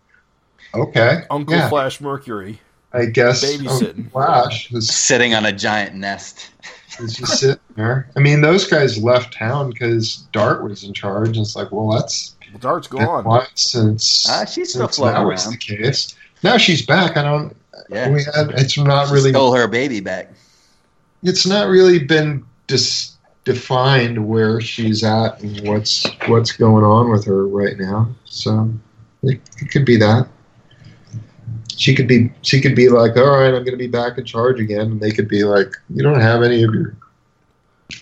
Okay, 0.74 1.22
Uncle 1.30 1.56
yeah, 1.56 1.70
Flash 1.70 2.02
Mercury. 2.02 2.60
I 2.94 3.06
guess 3.06 3.44
babysitting. 3.44 3.98
Uncle 3.98 4.12
Flash 4.12 4.72
is, 4.74 4.90
Sitting 4.94 5.34
on 5.34 5.46
a 5.46 5.52
giant 5.54 5.96
nest. 5.96 6.52
is 7.00 7.14
just 7.16 7.40
sitting 7.40 7.60
there. 7.78 8.10
I 8.16 8.20
mean, 8.20 8.42
those 8.42 8.68
guys 8.68 9.02
left 9.02 9.34
town 9.34 9.70
because 9.72 10.18
Dart 10.34 10.64
was 10.64 10.84
in 10.84 10.94
charge. 10.94 11.30
And 11.30 11.38
it's 11.38 11.56
like, 11.56 11.72
well, 11.72 11.92
that's 11.92 12.36
Well, 12.52 12.60
Dart's 12.60 12.88
gone. 12.88 13.24
why 13.24 13.48
since 13.56 14.26
Ah, 14.30 14.44
she's 14.46 14.72
still 14.72 14.88
since 14.88 14.98
floating 14.98 15.16
that 15.16 15.26
was 15.26 15.46
around. 15.46 15.54
the 15.54 15.58
case. 15.78 16.16
Now 16.44 16.58
she's 16.58 16.86
back. 16.86 17.16
I 17.16 17.24
don't. 17.24 17.56
Yeah. 17.90 18.10
We 18.10 18.24
had. 18.24 18.50
It's 18.52 18.78
not 18.78 19.08
She 19.08 19.14
really. 19.14 19.30
stole 19.32 19.54
her 19.54 19.68
baby 19.68 20.00
back. 20.02 20.32
it's 21.24 21.46
not 21.48 21.68
really 21.70 22.00
been 22.00 22.44
dis- 22.68 23.16
defined 23.46 24.28
where 24.28 24.60
she's 24.60 25.04
at 25.04 25.42
and 25.42 25.68
what's 25.68 26.06
what's 26.28 26.52
going 26.52 26.84
on 26.84 27.10
with 27.12 27.26
her 27.26 27.48
right 27.48 27.78
now. 27.78 28.10
So 28.26 28.70
it, 29.24 29.40
it 29.62 29.72
could 29.72 29.86
be 29.86 29.98
that 29.98 30.28
she 31.76 31.94
could 31.96 32.08
be 32.08 32.32
she 32.42 32.60
could 32.60 32.76
be 32.76 32.90
like, 32.90 33.16
all 33.18 33.28
right, 33.38 33.48
I'm 33.54 33.64
going 33.64 33.72
to 33.72 33.78
be 33.78 33.88
back 33.88 34.18
in 34.18 34.26
charge 34.26 34.60
again, 34.60 34.82
and 34.94 35.00
they 35.00 35.12
could 35.12 35.28
be 35.28 35.44
like, 35.44 35.72
you 35.90 36.02
don't 36.04 36.20
have 36.20 36.42
any 36.44 36.64
of 36.64 36.74
your 36.74 36.96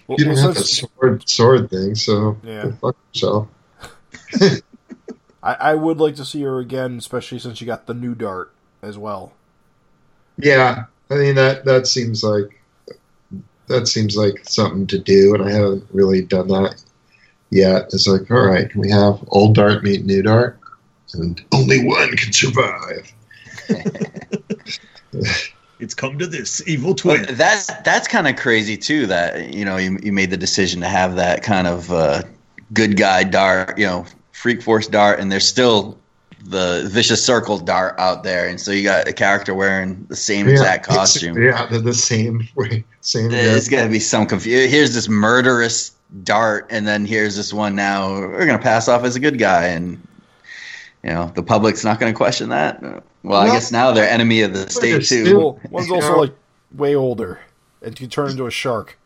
Well, 0.08 0.18
you 0.20 0.26
don't 0.26 0.34
well, 0.36 0.44
have 0.48 0.56
the 0.56 0.64
since- 0.64 0.90
sword 0.98 1.30
sword 1.30 1.70
thing, 1.70 1.96
so 1.96 2.38
Yeah. 2.44 2.72
fuck 2.82 2.96
yourself. 3.14 3.48
I, 5.44 5.54
I 5.54 5.76
would 5.76 5.98
like 6.00 6.16
to 6.16 6.26
see 6.26 6.42
her 6.42 6.60
again, 6.60 6.98
especially 6.98 7.40
since 7.40 7.58
she 7.60 7.66
got 7.66 7.86
the 7.86 7.94
new 7.94 8.16
Dart 8.16 8.52
as 8.82 8.98
well. 8.98 9.34
Yeah, 10.38 10.86
I 11.10 11.16
mean 11.16 11.36
that 11.36 11.66
that 11.66 11.88
seems 11.88 12.24
like 12.24 12.62
that 13.68 13.88
seems 13.88 14.18
like 14.18 14.42
something 14.48 14.88
to 14.88 15.00
do, 15.00 15.34
and 15.34 15.44
I 15.44 15.52
haven't 15.52 15.86
really 15.92 16.22
done 16.22 16.48
that 16.50 16.84
yet. 17.52 17.86
It's 17.94 18.08
like, 18.08 18.30
all 18.32 18.46
right, 18.46 18.70
can 18.70 18.82
we 18.82 18.92
have 18.92 19.24
old 19.30 19.56
dart 19.56 19.84
meet 19.84 20.04
new 20.06 20.22
dart, 20.24 20.60
and 21.14 21.42
only 21.54 21.86
one 21.86 22.16
can 22.18 22.34
survive. 22.34 23.14
It's 25.80 25.94
come 25.94 26.18
to 26.20 26.28
this 26.28 26.66
evil 26.68 26.96
twin. 26.96 27.26
that 27.36 27.82
that's 27.84 28.08
kind 28.08 28.28
of 28.28 28.36
crazy 28.36 28.78
too. 28.78 29.06
That 29.08 29.54
you 29.54 29.66
know 29.66 29.78
you, 29.78 30.00
you 30.02 30.14
made 30.14 30.30
the 30.30 30.38
decision 30.38 30.82
to 30.82 30.88
have 30.88 31.16
that 31.16 31.44
kind 31.44 31.68
of 31.68 31.92
uh, 31.92 32.24
good 32.74 32.98
guy 32.98 33.24
dart, 33.24 33.78
you 33.78 33.86
know, 33.86 34.06
freak 34.32 34.62
force 34.62 34.88
dart, 34.88 35.20
and 35.20 35.32
there's 35.32 35.48
still 35.48 35.98
the 36.46 36.88
vicious 36.92 37.24
circle 37.26 37.58
dart 37.58 37.96
out 38.00 38.24
there, 38.24 38.48
and 38.48 38.62
so 38.62 38.72
you 38.72 38.84
got 38.84 39.08
a 39.08 39.14
character 39.14 39.54
wearing 39.54 40.06
the 40.10 40.16
same 40.16 40.48
exact 40.48 40.88
costume. 40.88 41.42
Yeah, 41.42 41.66
they're 41.66 41.80
the 41.80 41.94
same 41.94 42.48
way, 42.56 42.84
same. 43.02 43.32
There's 43.32 43.68
gonna 43.68 43.90
be 43.90 44.00
some 44.00 44.26
confusion. 44.26 44.70
Here's 44.70 44.94
this 44.94 45.10
murderous 45.10 45.92
dart, 46.24 46.68
and 46.70 46.88
then 46.88 47.06
here's 47.06 47.36
this 47.36 47.52
one. 47.52 47.76
Now 47.76 48.12
we're 48.12 48.46
gonna 48.46 48.60
pass 48.60 48.88
off 48.88 49.04
as 49.04 49.16
a 49.16 49.20
good 49.20 49.40
guy, 49.40 49.66
and 49.66 50.00
you 51.06 51.12
know 51.14 51.32
the 51.36 51.44
public's 51.44 51.84
not 51.84 52.00
gonna 52.00 52.14
question 52.14 52.50
that. 52.50 52.82
Well, 53.24 53.40
I 53.42 53.48
guess 53.48 53.72
now 53.72 53.92
they're 53.92 54.10
enemy 54.10 54.42
of 54.42 54.54
the 54.54 54.70
state 54.70 55.06
too. 55.06 55.26
still- 55.26 55.60
one's 55.70 55.90
also 55.92 56.14
Yeah. 56.16 56.20
like 56.22 56.34
way 56.76 56.96
older 56.96 57.40
and 57.82 57.96
can 57.96 58.10
turn 58.10 58.32
into 58.32 58.46
a 58.48 58.52
shark. 58.52 58.98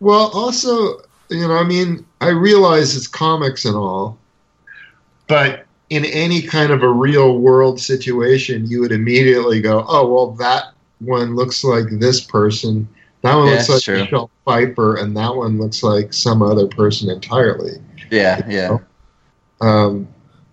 Well, 0.00 0.30
also, 0.32 1.00
you 1.28 1.46
know, 1.46 1.54
I 1.56 1.64
mean, 1.64 2.04
I 2.20 2.28
realize 2.30 2.96
it's 2.96 3.06
comics 3.06 3.64
and 3.64 3.76
all, 3.76 4.16
but 5.28 5.64
in 5.90 6.04
any 6.06 6.40
kind 6.42 6.72
of 6.72 6.82
a 6.82 6.88
real 6.88 7.38
world 7.38 7.80
situation, 7.80 8.66
you 8.66 8.80
would 8.80 8.92
immediately 8.92 9.60
go, 9.60 9.84
"Oh, 9.88 10.06
well, 10.08 10.30
that 10.32 10.72
one 11.00 11.36
looks 11.36 11.62
like 11.64 11.84
this 11.90 12.20
person. 12.20 12.88
That 13.22 13.36
one 13.36 13.46
Yeah, 13.48 13.52
looks 13.54 13.68
like 13.68 13.82
true. 13.82 13.98
Michelle 14.00 14.30
Pfeiffer, 14.44 14.96
and 14.96 15.16
that 15.16 15.34
one 15.36 15.58
looks 15.60 15.82
like 15.82 16.12
some 16.12 16.42
other 16.42 16.66
person 16.66 17.10
entirely." 17.10 17.72
Yeah, 18.10 18.40
yeah. 18.48 18.78
Um, 19.60 20.08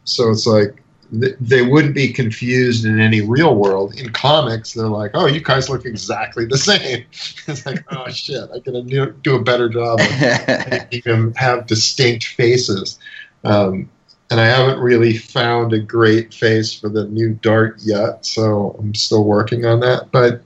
so 0.10 0.30
it's 0.30 0.48
like 0.48 0.82
th- 1.12 1.36
they 1.40 1.62
wouldn't 1.62 1.96
be 1.96 2.12
confused 2.12 2.86
in 2.86 3.00
any 3.00 3.22
real 3.22 3.56
world. 3.56 3.96
In 3.96 4.12
comics, 4.12 4.74
they're 4.74 4.88
like, 4.88 5.12
"Oh, 5.14 5.28
you 5.28 5.42
guys 5.42 5.70
look 5.70 5.86
exactly 5.86 6.46
the 6.46 6.58
same." 6.72 7.06
it's 7.48 7.66
like, 7.66 7.84
"Oh 7.92 8.10
shit, 8.10 8.50
I 8.54 8.60
can 8.60 8.88
do, 8.88 9.12
do 9.24 9.36
a 9.36 9.44
better 9.44 9.70
job 9.70 10.00
of 10.00 10.70
making 10.70 11.02
them 11.06 11.34
have 11.36 11.68
distinct 11.68 12.26
faces." 12.26 13.00
Um, 13.44 13.90
and 14.32 14.40
I 14.40 14.46
haven't 14.46 14.80
really 14.80 15.18
found 15.18 15.74
a 15.74 15.80
great 15.80 16.34
face 16.34 16.74
for 16.74 16.90
the 16.90 17.06
new 17.06 17.34
Dart 17.36 17.78
yet, 17.80 18.26
so 18.26 18.76
I'm 18.78 18.94
still 18.94 19.24
working 19.24 19.66
on 19.66 19.80
that. 19.80 20.12
But 20.12 20.42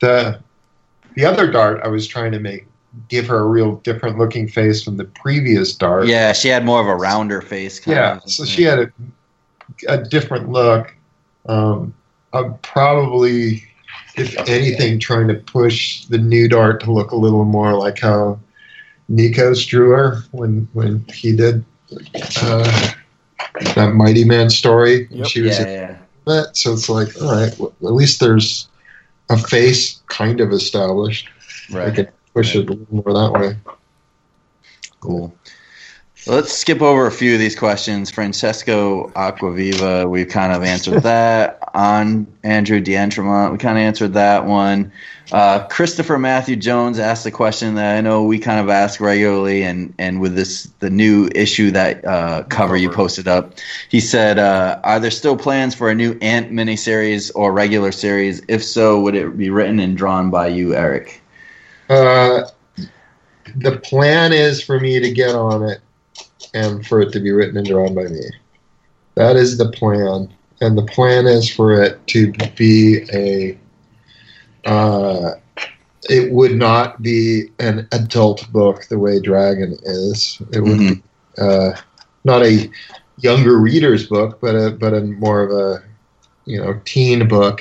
the 0.00 0.40
the 1.14 1.24
other 1.24 1.50
Dart, 1.50 1.80
I 1.82 1.88
was 1.88 2.06
trying 2.06 2.32
to 2.32 2.38
make 2.38 2.66
give 3.08 3.26
her 3.26 3.38
a 3.38 3.46
real 3.46 3.76
different 3.76 4.18
looking 4.18 4.48
face 4.48 4.82
from 4.82 4.96
the 4.96 5.04
previous 5.04 5.74
Dart. 5.74 6.06
yeah, 6.06 6.32
she 6.32 6.48
had 6.48 6.64
more 6.64 6.80
of 6.80 6.86
a 6.86 6.94
rounder 6.96 7.40
face. 7.40 7.78
Kind 7.80 7.96
Yeah, 7.96 8.16
of. 8.16 8.30
so 8.30 8.44
she 8.44 8.62
had 8.62 8.78
a, 8.80 8.92
a 9.88 10.02
different 10.04 10.48
look. 10.50 10.94
Um, 11.48 11.94
I'm 12.32 12.56
probably, 12.58 13.62
if 14.16 14.36
anything, 14.48 14.98
trying 14.98 15.28
to 15.28 15.34
push 15.34 16.04
the 16.06 16.18
new 16.18 16.48
Dart 16.48 16.80
to 16.84 16.92
look 16.92 17.10
a 17.12 17.16
little 17.16 17.44
more 17.44 17.74
like 17.74 17.98
how 17.98 18.38
Nikos 19.10 19.66
drew 19.66 19.90
her 19.90 20.18
when 20.32 20.68
when 20.72 21.04
he 21.12 21.34
did 21.36 21.64
uh, 22.42 22.92
that 23.74 23.92
Mighty 23.94 24.24
Man 24.24 24.50
story. 24.50 25.06
Yep. 25.10 25.26
She 25.26 25.40
was 25.42 25.58
yeah, 25.58 25.66
yeah. 25.66 25.98
that, 26.26 26.56
so 26.56 26.72
it's 26.72 26.88
like, 26.88 27.08
all 27.22 27.30
right, 27.32 27.56
well, 27.58 27.72
at 27.82 27.92
least 27.92 28.20
there's 28.20 28.68
a 29.30 29.36
face 29.38 30.00
kind 30.08 30.40
of 30.40 30.52
established. 30.52 31.28
I 31.72 31.76
Right. 31.76 31.94
can 31.94 32.08
push 32.36 32.54
it 32.54 32.68
a 32.68 32.72
little 32.72 32.86
more 32.90 33.14
that 33.14 33.32
way. 33.32 33.56
Cool. 35.00 35.34
Let's 36.26 36.52
skip 36.52 36.82
over 36.82 37.06
a 37.06 37.10
few 37.10 37.32
of 37.32 37.40
these 37.40 37.56
questions. 37.56 38.10
Francesco 38.10 39.08
Aquaviva, 39.10 40.10
we've 40.10 40.28
kind 40.28 40.52
of 40.52 40.62
answered 40.62 41.02
that. 41.04 41.60
On 41.72 42.26
Andrew 42.42 42.80
D'Entremont, 42.80 43.52
we 43.52 43.58
kind 43.58 43.78
of 43.78 43.82
answered 43.82 44.12
that 44.14 44.44
one. 44.44 44.92
Uh, 45.32 45.66
Christopher 45.68 46.18
Matthew 46.18 46.56
Jones 46.56 46.98
asked 46.98 47.24
a 47.24 47.30
question 47.30 47.76
that 47.76 47.96
I 47.96 48.02
know 48.02 48.24
we 48.24 48.38
kind 48.38 48.60
of 48.60 48.68
ask 48.68 49.00
regularly, 49.00 49.62
and, 49.62 49.94
and 49.98 50.20
with 50.20 50.34
this 50.34 50.64
the 50.80 50.90
new 50.90 51.30
issue 51.34 51.70
that 51.70 52.04
uh, 52.04 52.42
cover 52.44 52.76
you 52.76 52.90
posted 52.90 53.28
up, 53.28 53.54
he 53.88 54.00
said, 54.00 54.38
uh, 54.38 54.78
"Are 54.84 55.00
there 55.00 55.10
still 55.10 55.36
plans 55.36 55.74
for 55.74 55.88
a 55.88 55.94
new 55.94 56.18
Ant 56.20 56.52
miniseries 56.52 57.32
or 57.34 57.52
regular 57.52 57.92
series? 57.92 58.42
If 58.46 58.62
so, 58.62 59.00
would 59.00 59.14
it 59.14 59.38
be 59.38 59.48
written 59.48 59.80
and 59.80 59.96
drawn 59.96 60.30
by 60.30 60.48
you, 60.48 60.74
Erik?" 60.74 61.22
Uh, 61.88 62.42
the 63.56 63.78
plan 63.78 64.32
is 64.32 64.62
for 64.62 64.80
me 64.80 65.00
to 65.00 65.10
get 65.10 65.34
on 65.34 65.62
it 65.62 65.80
and 66.54 66.86
for 66.86 67.00
it 67.00 67.12
to 67.12 67.20
be 67.20 67.30
written 67.30 67.56
and 67.56 67.66
drawn 67.66 67.94
by 67.94 68.04
me. 68.04 68.20
That 69.16 69.36
is 69.36 69.58
the 69.58 69.70
plan. 69.70 70.32
And 70.60 70.76
the 70.76 70.84
plan 70.84 71.26
is 71.26 71.48
for 71.48 71.80
it 71.82 72.06
to 72.08 72.32
be 72.56 73.04
a. 73.12 73.58
Uh, 74.68 75.32
it 76.08 76.32
would 76.32 76.54
not 76.56 77.02
be 77.02 77.48
an 77.58 77.86
adult 77.92 78.50
book 78.52 78.84
the 78.88 78.98
way 78.98 79.20
Dragon 79.20 79.76
is. 79.84 80.40
It 80.52 80.60
would 80.60 80.78
be 80.78 81.02
uh, 81.38 81.72
not 82.24 82.42
a 82.42 82.70
younger 83.16 83.58
reader's 83.58 84.06
book, 84.06 84.38
but 84.40 84.54
a 84.54 84.70
but 84.70 84.94
a 84.94 85.00
more 85.02 85.42
of 85.42 85.50
a 85.50 85.82
you 86.44 86.60
know 86.60 86.80
teen 86.84 87.26
book. 87.28 87.60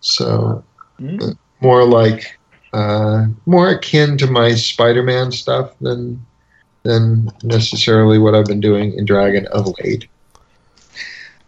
So 0.00 0.64
Mm. 1.00 1.36
more 1.60 1.84
like 1.84 2.38
uh, 2.72 3.26
more 3.46 3.68
akin 3.70 4.16
to 4.18 4.26
my 4.26 4.54
Spider-Man 4.54 5.32
stuff 5.32 5.78
than 5.80 6.24
than 6.84 7.30
necessarily 7.44 8.18
what 8.18 8.34
I've 8.34 8.46
been 8.46 8.60
doing 8.60 8.94
in 8.94 9.04
Dragon 9.04 9.46
of 9.46 9.72
late. 9.80 10.08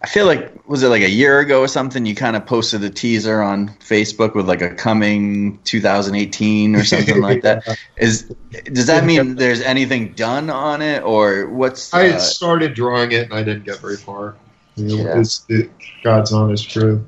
I 0.05 0.07
feel 0.07 0.27
like 0.27 0.69
was 0.69 0.83
it 0.83 0.89
like 0.89 1.03
a 1.03 1.09
year 1.09 1.41
ago 1.41 1.61
or 1.61 1.67
something? 1.67 2.05
You 2.05 2.15
kind 2.15 2.37
of 2.37 2.45
posted 2.45 2.85
a 2.85 2.91
teaser 2.91 3.41
on 3.41 3.71
Facebook 3.81 4.35
with 4.35 4.47
like 4.47 4.61
a 4.61 4.75
coming 4.75 5.59
2018 5.65 6.77
or 6.77 6.85
something 6.85 7.23
like 7.23 7.41
that. 7.41 7.65
Is 7.97 8.25
does 8.65 8.87
that 8.87 9.07
mean 9.07 9.37
there's 9.37 9.63
anything 9.63 10.13
done 10.13 10.51
on 10.51 10.83
it 10.83 11.03
or 11.03 11.49
what's? 11.49 11.93
I 11.95 12.09
uh, 12.09 12.13
had 12.13 12.21
started 12.21 12.75
drawing 12.75 13.13
it 13.13 13.25
and 13.25 13.33
I 13.33 13.43
didn't 13.43 13.65
get 13.65 13.79
very 13.79 13.97
far. 13.97 14.37
You 14.77 14.99
know, 14.99 15.05
Yeah. 15.05 15.25
it, 15.49 15.71
God's 16.03 16.33
honest 16.33 16.69
truth. 16.69 17.01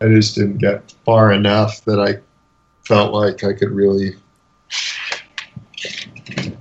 I 0.00 0.06
just 0.06 0.36
didn't 0.36 0.58
get 0.58 0.94
far 1.04 1.32
enough 1.32 1.84
that 1.86 1.98
I 1.98 2.20
felt 2.88 3.12
like 3.12 3.44
I 3.44 3.52
could 3.52 3.70
really 3.70 4.12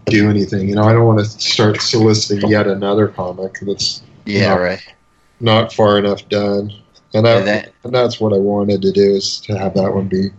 do 0.07 0.29
anything. 0.29 0.67
You 0.67 0.75
know, 0.75 0.83
I 0.83 0.91
don't 0.91 1.05
want 1.05 1.19
to 1.19 1.25
start 1.25 1.81
soliciting 1.81 2.49
yet 2.49 2.67
another 2.67 3.07
comic 3.07 3.53
that's 3.61 4.03
yeah, 4.25 4.53
no. 4.53 4.61
right. 4.61 4.93
not 5.39 5.71
far 5.71 5.97
enough 5.97 6.27
done. 6.27 6.73
And, 7.13 7.25
Yeah, 7.25 7.39
that, 7.39 7.45
that- 7.45 7.73
and 7.85 7.95
that's 7.95 8.19
what 8.19 8.33
I 8.33 8.37
wanted 8.37 8.81
to 8.81 8.91
do 8.91 9.15
is 9.15 9.39
to 9.41 9.57
have 9.57 9.73
that 9.75 9.93
one 9.93 10.09
be 10.09 10.29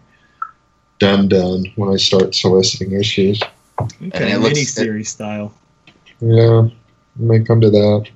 done 0.98 1.26
done 1.26 1.64
when 1.76 1.88
I 1.90 1.96
start 1.96 2.34
soliciting 2.34 2.92
issues. 2.92 3.40
Okay, 3.80 4.32
it 4.32 4.40
looks- 4.40 4.54
mini 4.54 4.64
series 4.64 5.08
style. 5.08 5.54
Yeah, 6.20 6.68
I 6.68 6.70
may 7.16 7.40
come 7.40 7.62
to 7.62 7.70
that. 7.70 8.08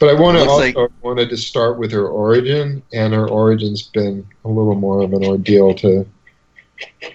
But 0.00 0.08
I 0.08 0.20
want 0.20 0.36
to 0.36 0.48
also 0.50 0.80
like- 0.80 0.90
wanted 1.02 1.30
to 1.30 1.36
start 1.36 1.78
with 1.78 1.92
her 1.92 2.08
origin, 2.08 2.82
and 2.92 3.14
her 3.14 3.28
origin's 3.28 3.84
been 3.84 4.26
a 4.44 4.48
little 4.48 4.74
more 4.74 5.00
of 5.02 5.12
an 5.12 5.24
ordeal 5.24 5.74
to 5.76 6.04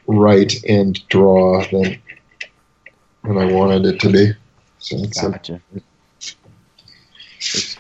write 0.08 0.64
and 0.66 1.06
draw 1.10 1.64
than 1.72 2.02
than 3.24 3.38
I 3.38 3.46
wanted 3.52 3.86
it 3.86 4.00
to 4.02 4.10
be. 4.12 4.34
So 4.80 4.98
it's 5.00 5.22
Gotcha. 5.22 5.62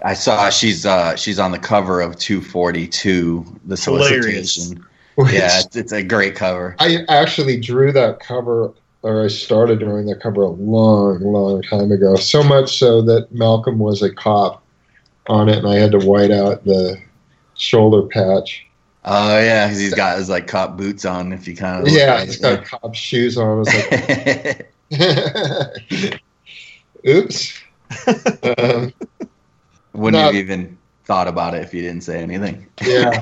I 0.04 0.14
saw 0.14 0.50
she's 0.50 0.86
uh 0.86 1.16
she's 1.16 1.40
on 1.40 1.52
the 1.52 1.60
cover 1.60 2.02
of 2.02 2.18
242, 2.18 3.60
the 3.66 3.76
Hilarious. 3.76 4.54
solicitation. 4.54 4.86
which- 5.16 5.34
Yeah, 5.34 5.60
it's, 5.60 5.76
it's 5.76 5.92
a 5.92 6.04
great 6.04 6.36
cover. 6.36 6.76
I 6.80 7.00
actually 7.10 7.60
drew 7.60 7.92
that 7.92 8.20
cover, 8.20 8.72
or 9.02 9.24
I 9.26 9.28
started 9.30 9.80
drawing 9.80 10.06
that 10.08 10.22
cover 10.22 10.44
a 10.44 10.50
long, 10.50 11.22
long 11.22 11.64
time 11.64 11.92
ago. 11.92 12.16
So 12.18 12.44
much 12.44 12.78
so 12.78 13.02
that 13.04 13.32
Malcolm 13.32 13.80
was 13.80 14.04
a 14.04 14.14
cop 14.14 14.64
on 15.28 15.50
it, 15.50 15.58
and 15.58 15.68
I 15.68 15.76
had 15.76 15.92
to 15.94 16.00
white 16.00 16.32
out 16.32 16.64
the 16.66 17.02
shoulder 17.56 18.08
patch. 18.08 18.64
Oh 19.10 19.40
yeah, 19.40 19.68
because 19.68 19.80
he's 19.80 19.94
got 19.94 20.18
his 20.18 20.30
like 20.30 20.48
cop 20.48 20.76
boots 20.76 21.06
on. 21.06 21.32
If 21.32 21.48
you 21.48 21.56
kind 21.56 21.82
of 21.82 21.94
Yeah, 21.94 22.26
he's 22.26 22.38
got 22.38 22.66
cop 22.66 22.94
shoes 22.94 23.38
on. 23.38 23.48
I 23.48 23.54
was 23.54 23.74
like, 23.74 24.74
oops. 27.08 27.54
um, 28.58 28.94
Wouldn't 29.94 30.20
No. 30.22 30.26
have 30.26 30.36
even 30.36 30.78
thought 31.06 31.28
about 31.30 31.54
it 31.54 31.64
if 31.64 31.74
you 31.74 31.82
didn't 31.82 32.04
say 32.04 32.22
anything. 32.22 32.68
yeah, 32.84 33.22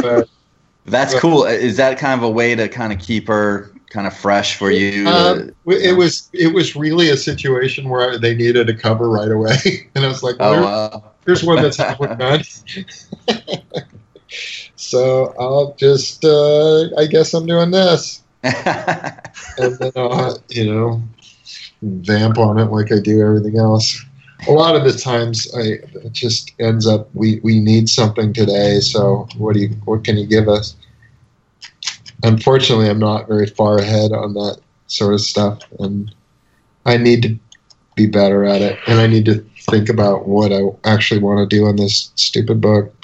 but 0.00 0.28
That's 0.86 1.18
cool. 1.18 1.44
Is 1.44 1.76
that 1.78 1.98
kind 1.98 2.18
of 2.18 2.24
a 2.24 2.30
way 2.30 2.54
to 2.54 2.68
kind 2.68 2.92
of 2.92 2.98
keep 3.00 3.26
her 3.28 3.72
kind 3.90 4.06
of 4.06 4.16
fresh 4.16 4.56
for 4.56 4.70
you? 4.70 5.06
um, 5.08 5.50
it 5.66 5.96
was 5.96 6.30
it 6.32 6.54
was 6.54 6.76
really 6.76 7.10
a 7.10 7.16
situation 7.16 7.88
where 7.88 8.16
they 8.18 8.34
needed 8.34 8.68
a 8.70 8.74
cover 8.74 9.10
right 9.10 9.30
away, 9.30 9.90
and 9.96 10.04
I 10.04 10.08
was 10.08 10.22
like, 10.22 10.36
oh, 10.40 10.52
"Where- 10.52 10.64
uh, 10.64 11.00
here's 11.26 11.42
one 11.44 11.60
that's 11.60 11.76
halfway 11.76 12.14
done. 12.14 12.42
So 14.76 15.34
I'll 15.38 15.74
just, 15.74 16.24
uh, 16.24 16.94
I 16.96 17.06
guess 17.06 17.32
I'm 17.34 17.46
doing 17.46 17.70
this, 17.70 18.22
and 18.42 18.54
then 19.56 19.92
I'll, 19.96 20.38
you 20.50 20.72
know, 20.72 21.02
vamp 21.82 22.38
on 22.38 22.58
it 22.58 22.66
like 22.66 22.92
I 22.92 23.00
do 23.00 23.22
everything 23.22 23.58
else. 23.58 24.04
A 24.48 24.52
lot 24.52 24.76
of 24.76 24.84
the 24.84 24.92
times, 24.92 25.48
I 25.54 25.78
it 26.04 26.12
just 26.12 26.52
ends 26.60 26.86
up 26.86 27.08
we 27.14 27.40
we 27.42 27.58
need 27.58 27.88
something 27.88 28.34
today. 28.34 28.80
So 28.80 29.26
what 29.38 29.54
do 29.54 29.60
you 29.60 29.68
what 29.86 30.04
can 30.04 30.18
you 30.18 30.26
give 30.26 30.46
us? 30.46 30.76
Unfortunately, 32.22 32.88
I'm 32.88 32.98
not 32.98 33.28
very 33.28 33.46
far 33.46 33.78
ahead 33.78 34.12
on 34.12 34.34
that 34.34 34.60
sort 34.88 35.14
of 35.14 35.22
stuff, 35.22 35.60
and 35.78 36.14
I 36.84 36.98
need 36.98 37.22
to 37.22 37.38
be 37.94 38.06
better 38.06 38.44
at 38.44 38.60
it, 38.60 38.78
and 38.86 39.00
I 39.00 39.06
need 39.06 39.24
to 39.24 39.44
think 39.70 39.88
about 39.88 40.28
what 40.28 40.52
I 40.52 40.60
actually 40.84 41.20
want 41.20 41.48
to 41.48 41.56
do 41.56 41.66
in 41.66 41.76
this 41.76 42.10
stupid 42.14 42.60
book 42.60 42.94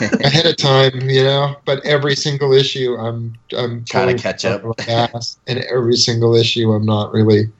ahead 0.00 0.46
of 0.46 0.56
time, 0.56 1.08
you 1.08 1.22
know. 1.24 1.56
But 1.64 1.84
every 1.84 2.16
single 2.16 2.52
issue, 2.52 2.96
I'm 2.96 3.34
I'm 3.56 3.84
Trying 3.84 4.16
to 4.16 4.22
catch 4.22 4.44
up. 4.44 4.62
and 4.88 5.58
every 5.64 5.96
single 5.96 6.34
issue, 6.34 6.72
I'm 6.72 6.86
not 6.86 7.12
really 7.12 7.50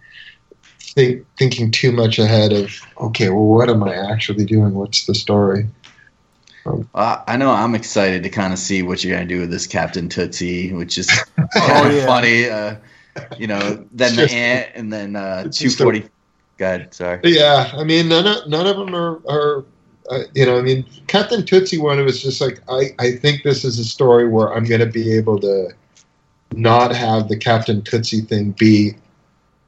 think, 0.80 1.26
thinking 1.38 1.70
too 1.70 1.92
much 1.92 2.18
ahead 2.18 2.52
of. 2.52 2.70
Okay, 3.00 3.28
well, 3.30 3.44
what 3.44 3.68
am 3.70 3.82
I 3.84 3.94
actually 4.12 4.44
doing? 4.44 4.74
What's 4.74 5.06
the 5.06 5.14
story? 5.14 5.66
Uh, 6.94 7.22
I 7.26 7.36
know 7.38 7.50
I'm 7.50 7.74
excited 7.74 8.22
to 8.24 8.28
kind 8.28 8.52
of 8.52 8.58
see 8.58 8.82
what 8.82 9.02
you're 9.02 9.14
gonna 9.16 9.26
do 9.28 9.40
with 9.40 9.50
this 9.50 9.66
Captain 9.66 10.08
Tootsie, 10.08 10.72
which 10.74 10.98
is 10.98 11.08
Oh, 11.56 11.90
yeah. 11.90 12.06
funny. 12.06 12.48
Uh, 12.50 12.76
you 13.38 13.46
know, 13.46 13.84
then 13.90 14.16
the 14.16 14.30
ant, 14.30 14.68
and 14.74 14.92
then 14.92 15.16
uh, 15.16 15.48
two 15.50 15.68
a- 15.68 16.00
Go 16.58 16.66
ahead. 16.66 16.92
Sorry. 16.92 17.20
Yeah, 17.24 17.70
I 17.74 17.84
mean, 17.84 18.08
none 18.08 18.26
of 18.26 18.46
none 18.48 18.66
of 18.66 18.76
them 18.76 18.94
are, 18.94 19.20
are 19.28 19.64
uh, 20.10 20.22
you 20.34 20.46
know, 20.46 20.58
I 20.58 20.62
mean, 20.62 20.84
Captain 21.06 21.44
Tootsie 21.44 21.78
one 21.78 21.98
it 21.98 22.02
was 22.02 22.22
just 22.22 22.40
like, 22.40 22.60
I, 22.68 22.94
I 22.98 23.12
think 23.12 23.42
this 23.42 23.64
is 23.64 23.78
a 23.78 23.84
story 23.84 24.28
where 24.28 24.52
I'm 24.52 24.64
going 24.64 24.80
to 24.80 24.86
be 24.86 25.16
able 25.16 25.38
to 25.40 25.70
not 26.52 26.94
have 26.94 27.28
the 27.28 27.36
Captain 27.36 27.82
Tootsie 27.82 28.22
thing 28.22 28.52
be 28.52 28.94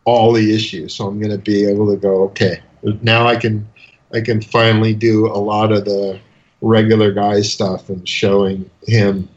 all 0.04 0.32
the 0.32 0.54
issues. 0.54 0.94
So 0.94 1.06
I'm 1.06 1.18
going 1.18 1.32
to 1.32 1.38
be 1.38 1.64
able 1.66 1.90
to 1.92 1.96
go, 1.96 2.24
okay, 2.24 2.60
now 3.02 3.26
I 3.26 3.36
can, 3.36 3.68
I 4.12 4.20
can 4.20 4.40
finally 4.40 4.94
do 4.94 5.26
a 5.26 5.36
lot 5.38 5.72
of 5.72 5.84
the 5.84 6.18
regular 6.62 7.12
guy 7.12 7.42
stuff 7.42 7.88
and 7.88 8.08
showing 8.08 8.68
him. 8.86 9.28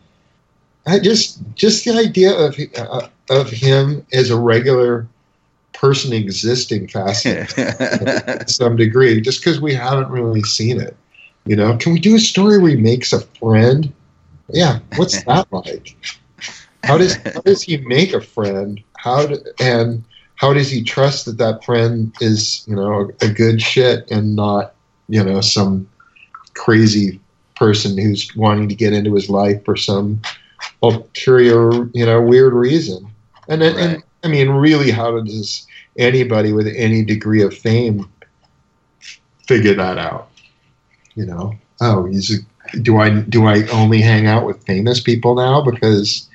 I 0.86 1.00
just, 1.00 1.42
just 1.56 1.86
the 1.86 1.92
idea 1.92 2.34
of 2.34 2.58
uh, 2.78 3.08
of 3.30 3.50
him 3.50 4.06
as 4.14 4.30
a 4.30 4.38
regular 4.38 5.08
person 5.84 6.14
existing 6.14 6.88
fascinates 6.88 7.54
to 7.56 8.46
some 8.48 8.78
degree, 8.78 9.20
just 9.20 9.42
because 9.42 9.60
we 9.60 9.74
haven't 9.74 10.10
really 10.10 10.42
seen 10.44 10.80
it. 10.80 10.96
You 11.46 11.58
know, 11.58 11.76
can 11.76 11.92
we 11.92 12.00
do 12.00 12.16
a 12.16 12.20
story 12.20 12.58
where 12.58 12.72
he 12.72 12.78
makes 12.78 13.12
a 13.12 13.20
friend? 13.20 13.92
Yeah, 14.48 14.80
what's 14.96 15.22
that 15.26 15.46
like? 15.52 15.98
How 16.86 16.98
does 16.98 17.18
how 17.18 17.42
does 17.42 17.62
he 17.62 17.78
make 17.78 18.14
a 18.14 18.22
friend? 18.22 18.82
How 18.96 19.26
do, 19.26 19.38
and 19.60 20.06
how 20.36 20.54
does 20.54 20.72
he 20.72 20.84
trust 20.84 21.26
that 21.26 21.38
that 21.40 21.66
friend 21.66 22.16
is 22.22 22.66
you 22.66 22.78
know 22.78 23.12
a 23.20 23.28
good 23.28 23.62
shit 23.62 24.10
and 24.10 24.38
not 24.38 24.76
you 25.10 25.22
know 25.22 25.42
some 25.42 25.86
crazy 26.54 27.20
person 27.58 27.98
who's 27.98 28.34
wanting 28.38 28.70
to 28.70 28.76
get 28.76 28.94
into 28.94 29.16
his 29.16 29.30
life 29.30 29.64
for 29.66 29.76
some 29.76 30.22
ulterior 30.82 31.90
you 31.94 32.06
know 32.06 32.22
weird 32.22 32.54
reason? 32.54 33.06
And 33.50 33.62
then, 33.62 33.76
and 33.78 34.04
I 34.24 34.30
mean, 34.30 34.48
really, 34.48 34.90
how 34.90 35.20
does 35.20 35.68
anybody 35.98 36.54
with 36.54 36.68
any 36.68 37.04
degree 37.04 37.42
of 37.42 37.54
fame 37.54 38.10
figure 39.48 39.74
that 39.76 39.98
out? 39.98 40.30
You 41.16 41.26
know, 41.26 41.56
oh, 41.82 42.08
a, 42.08 42.78
do 42.80 42.98
I 42.98 43.22
do 43.22 43.46
I 43.46 43.68
only 43.68 44.02
hang 44.02 44.28
out 44.28 44.46
with 44.46 44.66
famous 44.66 45.00
people 45.00 45.36
now 45.36 45.62
because 45.62 46.28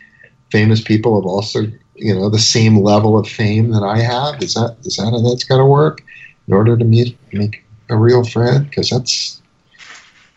famous 0.50 0.80
people 0.80 1.20
have 1.20 1.26
also 1.26 1.62
you 1.96 2.14
know 2.14 2.30
the 2.30 2.38
same 2.38 2.76
level 2.76 3.18
of 3.18 3.28
fame 3.28 3.70
that 3.70 3.82
I 3.82 3.98
have? 3.98 4.42
Is 4.42 4.54
that 4.54 4.76
is 4.84 4.96
that 4.96 5.10
how 5.10 5.20
that's 5.20 5.44
to 5.44 5.64
work 5.64 6.02
in 6.46 6.54
order 6.54 6.76
to 6.76 6.84
meet 6.84 7.18
make 7.32 7.64
a 7.88 7.96
real 7.96 8.24
friend? 8.24 8.68
Because 8.68 8.90
that's 8.90 9.42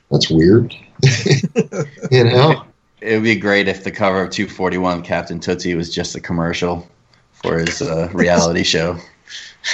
that's 0.10 0.30
weird. 0.30 0.76
you 2.12 2.24
know. 2.24 2.66
It 3.02 3.16
would 3.16 3.24
be 3.24 3.36
great 3.36 3.68
if 3.68 3.84
the 3.84 3.90
cover 3.90 4.22
of 4.22 4.30
241 4.30 5.02
Captain 5.02 5.40
Tootsie 5.40 5.74
was 5.74 5.92
just 5.92 6.14
a 6.14 6.20
commercial 6.22 6.88
for 7.32 7.58
his 7.58 7.82
uh, 7.82 8.10
reality 8.14 8.62
show. 8.62 8.96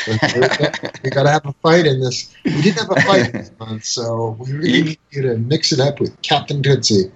We 0.07 1.09
got 1.09 1.23
to 1.23 1.29
have 1.29 1.45
a 1.45 1.53
fight 1.61 1.85
in 1.85 1.99
this. 1.99 2.33
We 2.43 2.61
didn't 2.61 2.79
have 2.79 2.91
a 2.91 3.01
fight 3.01 3.33
this 3.33 3.51
month, 3.59 3.83
so 3.83 4.37
we 4.39 4.51
really 4.51 4.81
need 4.83 4.99
you 5.11 5.21
to 5.23 5.37
mix 5.37 5.71
it 5.71 5.79
up 5.79 5.99
with 5.99 6.21
Captain 6.21 6.61
Tootsie. 6.61 7.11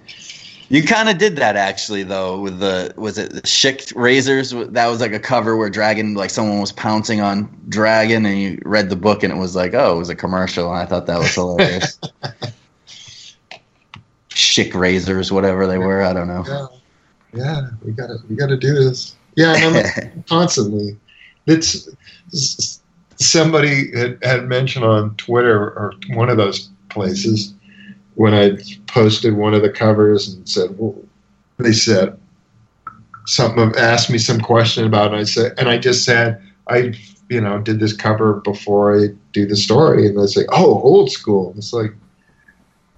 You 0.72 0.82
kind 0.82 1.08
of 1.10 1.18
did 1.18 1.36
that 1.36 1.54
actually, 1.54 2.02
though, 2.02 2.40
with 2.40 2.58
the 2.60 2.94
was 2.96 3.18
it 3.18 3.30
the 3.32 3.42
Schick 3.42 3.92
razors? 3.94 4.52
That 4.52 4.86
was 4.86 5.02
like 5.02 5.12
a 5.12 5.20
cover 5.20 5.54
where 5.54 5.68
Dragon, 5.68 6.14
like 6.14 6.30
someone 6.30 6.60
was 6.60 6.72
pouncing 6.72 7.20
on 7.20 7.54
Dragon, 7.68 8.24
and 8.24 8.40
you 8.40 8.58
read 8.64 8.88
the 8.88 8.96
book, 8.96 9.22
and 9.22 9.30
it 9.30 9.36
was 9.36 9.54
like, 9.54 9.74
oh, 9.74 9.96
it 9.96 9.98
was 9.98 10.08
a 10.08 10.14
commercial. 10.14 10.72
And 10.72 10.78
I 10.78 10.86
thought 10.86 11.04
that 11.06 11.18
was 11.18 11.34
hilarious. 11.34 12.00
Schick 14.30 14.72
razors, 14.72 15.30
whatever 15.30 15.66
they 15.66 15.76
were, 15.76 16.00
I 16.00 16.14
don't 16.14 16.28
know. 16.28 16.42
Yeah, 16.48 16.66
yeah, 17.34 17.68
we 17.84 17.92
got 17.92 18.06
to 18.06 18.16
we 18.30 18.36
got 18.36 18.46
to 18.46 18.56
do 18.56 18.72
this. 18.72 19.14
Yeah, 19.36 19.54
and 19.56 19.76
I'm 19.76 20.24
constantly. 20.28 20.96
It's 21.46 21.88
somebody 23.16 23.96
had, 23.96 24.18
had 24.22 24.48
mentioned 24.48 24.84
on 24.84 25.14
Twitter 25.16 25.58
or 25.58 25.94
one 26.10 26.28
of 26.28 26.36
those 26.36 26.70
places 26.88 27.54
when 28.14 28.34
I 28.34 28.58
posted 28.86 29.34
one 29.34 29.54
of 29.54 29.62
the 29.62 29.70
covers 29.70 30.28
and 30.28 30.48
said, 30.48 30.78
well, 30.78 30.94
they 31.58 31.72
said 31.72 32.18
something 33.26 33.72
asked 33.76 34.10
me 34.10 34.18
some 34.18 34.40
question 34.40 34.84
about 34.84 35.06
it. 35.06 35.12
And 35.12 35.20
I 35.20 35.24
said, 35.24 35.54
and 35.58 35.68
I 35.68 35.78
just 35.78 36.04
said, 36.04 36.42
I 36.68 36.94
you 37.28 37.40
know 37.40 37.58
did 37.58 37.80
this 37.80 37.92
cover 37.92 38.34
before 38.34 39.00
I 39.00 39.08
do 39.32 39.46
the 39.46 39.56
story, 39.56 40.06
and 40.06 40.18
they 40.18 40.26
say, 40.26 40.44
oh, 40.50 40.80
old 40.82 41.10
school. 41.10 41.54
It's 41.56 41.72
like, 41.72 41.92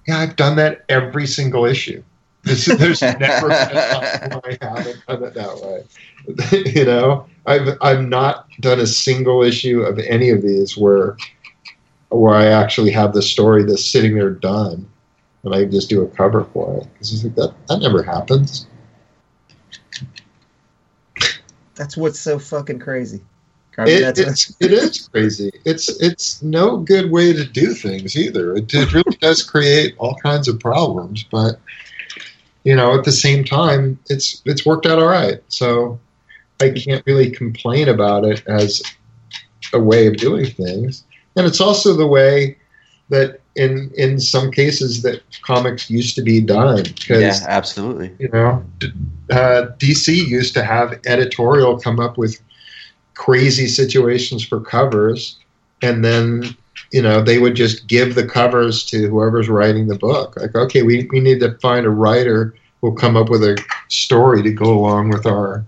yeah, 0.07 0.19
I've 0.19 0.35
done 0.35 0.55
that 0.57 0.85
every 0.89 1.27
single 1.27 1.65
issue. 1.65 2.03
There's, 2.45 2.65
there's 2.65 3.01
never 3.01 3.47
been 3.47 3.51
a 3.51 4.29
time 4.29 4.39
where 4.43 4.57
I 4.61 4.77
haven't 4.77 5.05
done 5.07 5.23
it 5.23 5.33
that 5.33 5.61
way. 5.61 6.71
you 6.75 6.85
know, 6.85 7.25
I've 7.47 7.77
I've 7.81 8.07
not 8.07 8.47
done 8.59 8.79
a 8.79 8.85
single 8.87 9.41
issue 9.41 9.81
of 9.81 9.97
any 9.99 10.29
of 10.29 10.43
these 10.43 10.77
where 10.77 11.17
where 12.09 12.35
I 12.35 12.45
actually 12.45 12.91
have 12.91 13.13
the 13.13 13.21
story 13.23 13.63
that's 13.63 13.83
sitting 13.83 14.13
there 14.13 14.29
done, 14.29 14.87
and 15.43 15.55
I 15.55 15.65
just 15.65 15.89
do 15.89 16.03
a 16.03 16.07
cover 16.07 16.43
for 16.45 16.77
it. 16.77 16.87
It's 16.99 17.23
like 17.23 17.33
that 17.35 17.53
that 17.67 17.79
never 17.79 18.03
happens. 18.03 18.67
That's 21.73 21.97
what's 21.97 22.19
so 22.19 22.37
fucking 22.37 22.79
crazy. 22.79 23.21
I 23.77 23.85
mean, 23.85 24.03
It, 24.03 24.19
it's 24.19 24.55
it 24.59 24.71
is 24.71 25.09
crazy. 25.09 25.51
It's 25.65 25.89
it's 26.01 26.41
no 26.41 26.77
good 26.77 27.11
way 27.11 27.33
to 27.33 27.43
do 27.43 27.73
things 27.73 28.15
either. 28.15 28.55
It, 28.55 28.73
it 28.73 28.93
really 28.93 29.17
does 29.19 29.43
create 29.43 29.95
all 29.97 30.15
kinds 30.23 30.47
of 30.47 30.59
problems, 30.59 31.25
but 31.29 31.59
you 32.65 32.75
know, 32.75 32.97
at 32.97 33.05
the 33.05 33.11
same 33.11 33.45
time, 33.45 33.97
it's 34.09 34.41
it's 34.43 34.65
worked 34.65 34.85
out 34.85 34.99
all 34.99 35.07
right. 35.07 35.41
So 35.47 35.97
I 36.59 36.71
can't 36.71 37.05
really 37.05 37.29
complain 37.29 37.87
about 37.87 38.25
it 38.25 38.45
as 38.47 38.81
a 39.71 39.79
way 39.79 40.07
of 40.07 40.17
doing 40.17 40.47
things, 40.47 41.05
and 41.37 41.45
it's 41.45 41.61
also 41.61 41.93
the 41.93 42.07
way 42.07 42.57
that 43.09 43.39
in 43.55 43.91
in 43.95 44.19
some 44.19 44.51
cases 44.51 45.03
that 45.03 45.21
comics 45.43 45.91
used 45.91 46.15
to 46.15 46.23
be 46.23 46.41
done 46.41 46.83
because 46.83 47.21
Yeah, 47.21 47.39
absolutely. 47.47 48.11
you 48.17 48.29
know, 48.29 48.65
uh, 49.31 49.67
DC 49.77 50.27
used 50.27 50.55
to 50.55 50.63
have 50.63 50.99
editorial 51.05 51.79
come 51.79 51.99
up 51.99 52.17
with 52.17 52.41
crazy 53.13 53.67
situations 53.67 54.43
for 54.43 54.59
covers, 54.59 55.37
and 55.83 56.03
then 56.03 56.57
you 56.91 57.01
know 57.01 57.21
they 57.21 57.39
would 57.39 57.55
just 57.55 57.87
give 57.87 58.15
the 58.15 58.27
covers 58.27 58.83
to 58.85 59.07
whoever's 59.07 59.49
writing 59.49 59.87
the 59.87 59.97
book. 59.97 60.35
Like, 60.37 60.55
okay, 60.55 60.83
we 60.83 61.07
we 61.11 61.19
need 61.19 61.39
to 61.41 61.57
find 61.59 61.85
a 61.85 61.89
writer 61.89 62.55
who'll 62.81 62.95
come 62.95 63.15
up 63.17 63.29
with 63.29 63.43
a 63.43 63.57
story 63.89 64.43
to 64.43 64.51
go 64.51 64.77
along 64.77 65.09
with 65.09 65.25
our 65.25 65.65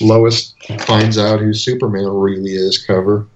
Lois 0.00 0.54
finds 0.86 1.18
out 1.18 1.40
who 1.40 1.52
Superman 1.52 2.06
really 2.06 2.52
is 2.52 2.84
cover. 2.84 3.26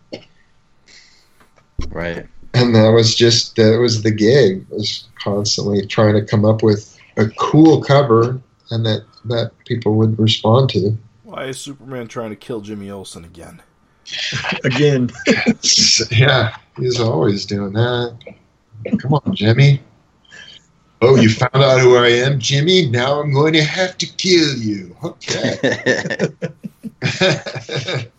Right. 1.89 2.27
And 2.55 2.75
that 2.75 2.91
was 2.91 3.15
just 3.15 3.57
that 3.57 3.79
was 3.81 4.03
the 4.03 4.11
gig. 4.11 4.67
Was 4.71 5.09
constantly 5.23 5.87
trying 5.87 6.15
to 6.15 6.25
come 6.25 6.45
up 6.45 6.63
with 6.63 6.99
a 7.17 7.29
cool 7.39 7.83
cover 7.83 8.41
and 8.71 8.87
that 8.87 9.05
that 9.27 9.53
people 9.67 9.95
would 9.95 10.19
respond 10.19 10.71
to. 10.71 10.97
Why 11.25 11.47
is 11.47 11.59
Superman 11.59 12.09
trying 12.09 12.31
to 12.31 12.37
kill 12.37 12.61
Jimmy 12.61 12.91
Olsen 12.91 13.25
again? 13.25 13.63
again. 14.65 15.11
yeah, 16.11 16.57
he's 16.77 17.01
always 17.01 17.47
doing 17.47 17.73
that. 17.73 18.35
Come 18.99 19.15
on, 19.15 19.35
Jimmy. 19.35 19.81
Oh, 21.03 21.17
you 21.17 21.31
found 21.31 21.57
out 21.57 21.81
who 21.81 21.97
I 21.97 22.09
am, 22.09 22.39
Jimmy? 22.39 22.87
Now 22.87 23.21
I'm 23.21 23.33
going 23.33 23.55
to 23.55 23.65
have 23.65 23.97
to 23.99 24.07
kill 24.07 24.57
you. 24.57 24.95
Okay. 25.03 26.29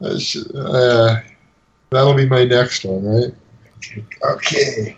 Uh, 0.00 1.16
that'll 1.90 2.14
be 2.14 2.28
my 2.28 2.44
next 2.44 2.84
one, 2.84 3.04
right? 3.04 3.34
Okay. 4.22 4.96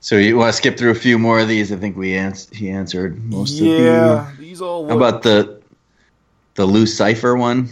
so 0.00 0.16
you 0.16 0.36
want 0.36 0.52
to 0.52 0.56
skip 0.56 0.76
through 0.76 0.90
a 0.90 0.94
few 0.94 1.18
more 1.18 1.40
of 1.40 1.48
these? 1.48 1.72
I 1.72 1.76
think 1.76 1.96
we 1.96 2.14
ans- 2.14 2.50
he 2.50 2.68
answered 2.68 3.24
most 3.24 3.54
of 3.54 3.66
them. 3.66 3.82
yeah, 3.82 4.32
these 4.38 4.60
all. 4.60 4.86
them. 4.86 4.90
How 4.90 4.96
about 5.08 5.22
the 5.22 5.62
the 6.56 6.66
Lou 6.66 6.84
Cipher 6.84 7.36
one? 7.36 7.70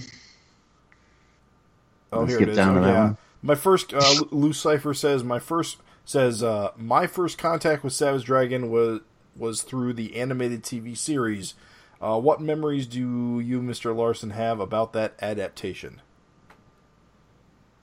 Oh, 2.14 2.20
Let's 2.20 2.30
here 2.32 2.38
skip 2.38 2.48
it 2.48 2.50
is. 2.52 2.56
down 2.56 2.78
Oh, 2.78 2.86
yeah. 2.86 3.14
My 3.42 3.54
first, 3.54 3.92
uh, 3.92 4.14
Lou 4.30 4.52
Cipher 4.52 4.94
says 4.94 5.22
my 5.24 5.38
first 5.38 5.78
says 6.04 6.42
uh, 6.42 6.70
my 6.76 7.06
first 7.06 7.38
contact 7.38 7.82
with 7.84 7.92
Savage 7.92 8.24
Dragon 8.24 8.70
was 8.70 9.00
was 9.36 9.62
through 9.62 9.94
the 9.94 10.16
animated 10.16 10.62
TV 10.62 10.96
series. 10.96 11.54
Uh, 12.00 12.20
what 12.20 12.40
memories 12.40 12.86
do 12.86 13.40
you, 13.40 13.60
Mr. 13.60 13.94
Larsen, 13.94 14.30
have 14.30 14.60
about 14.60 14.92
that 14.92 15.14
adaptation? 15.20 16.00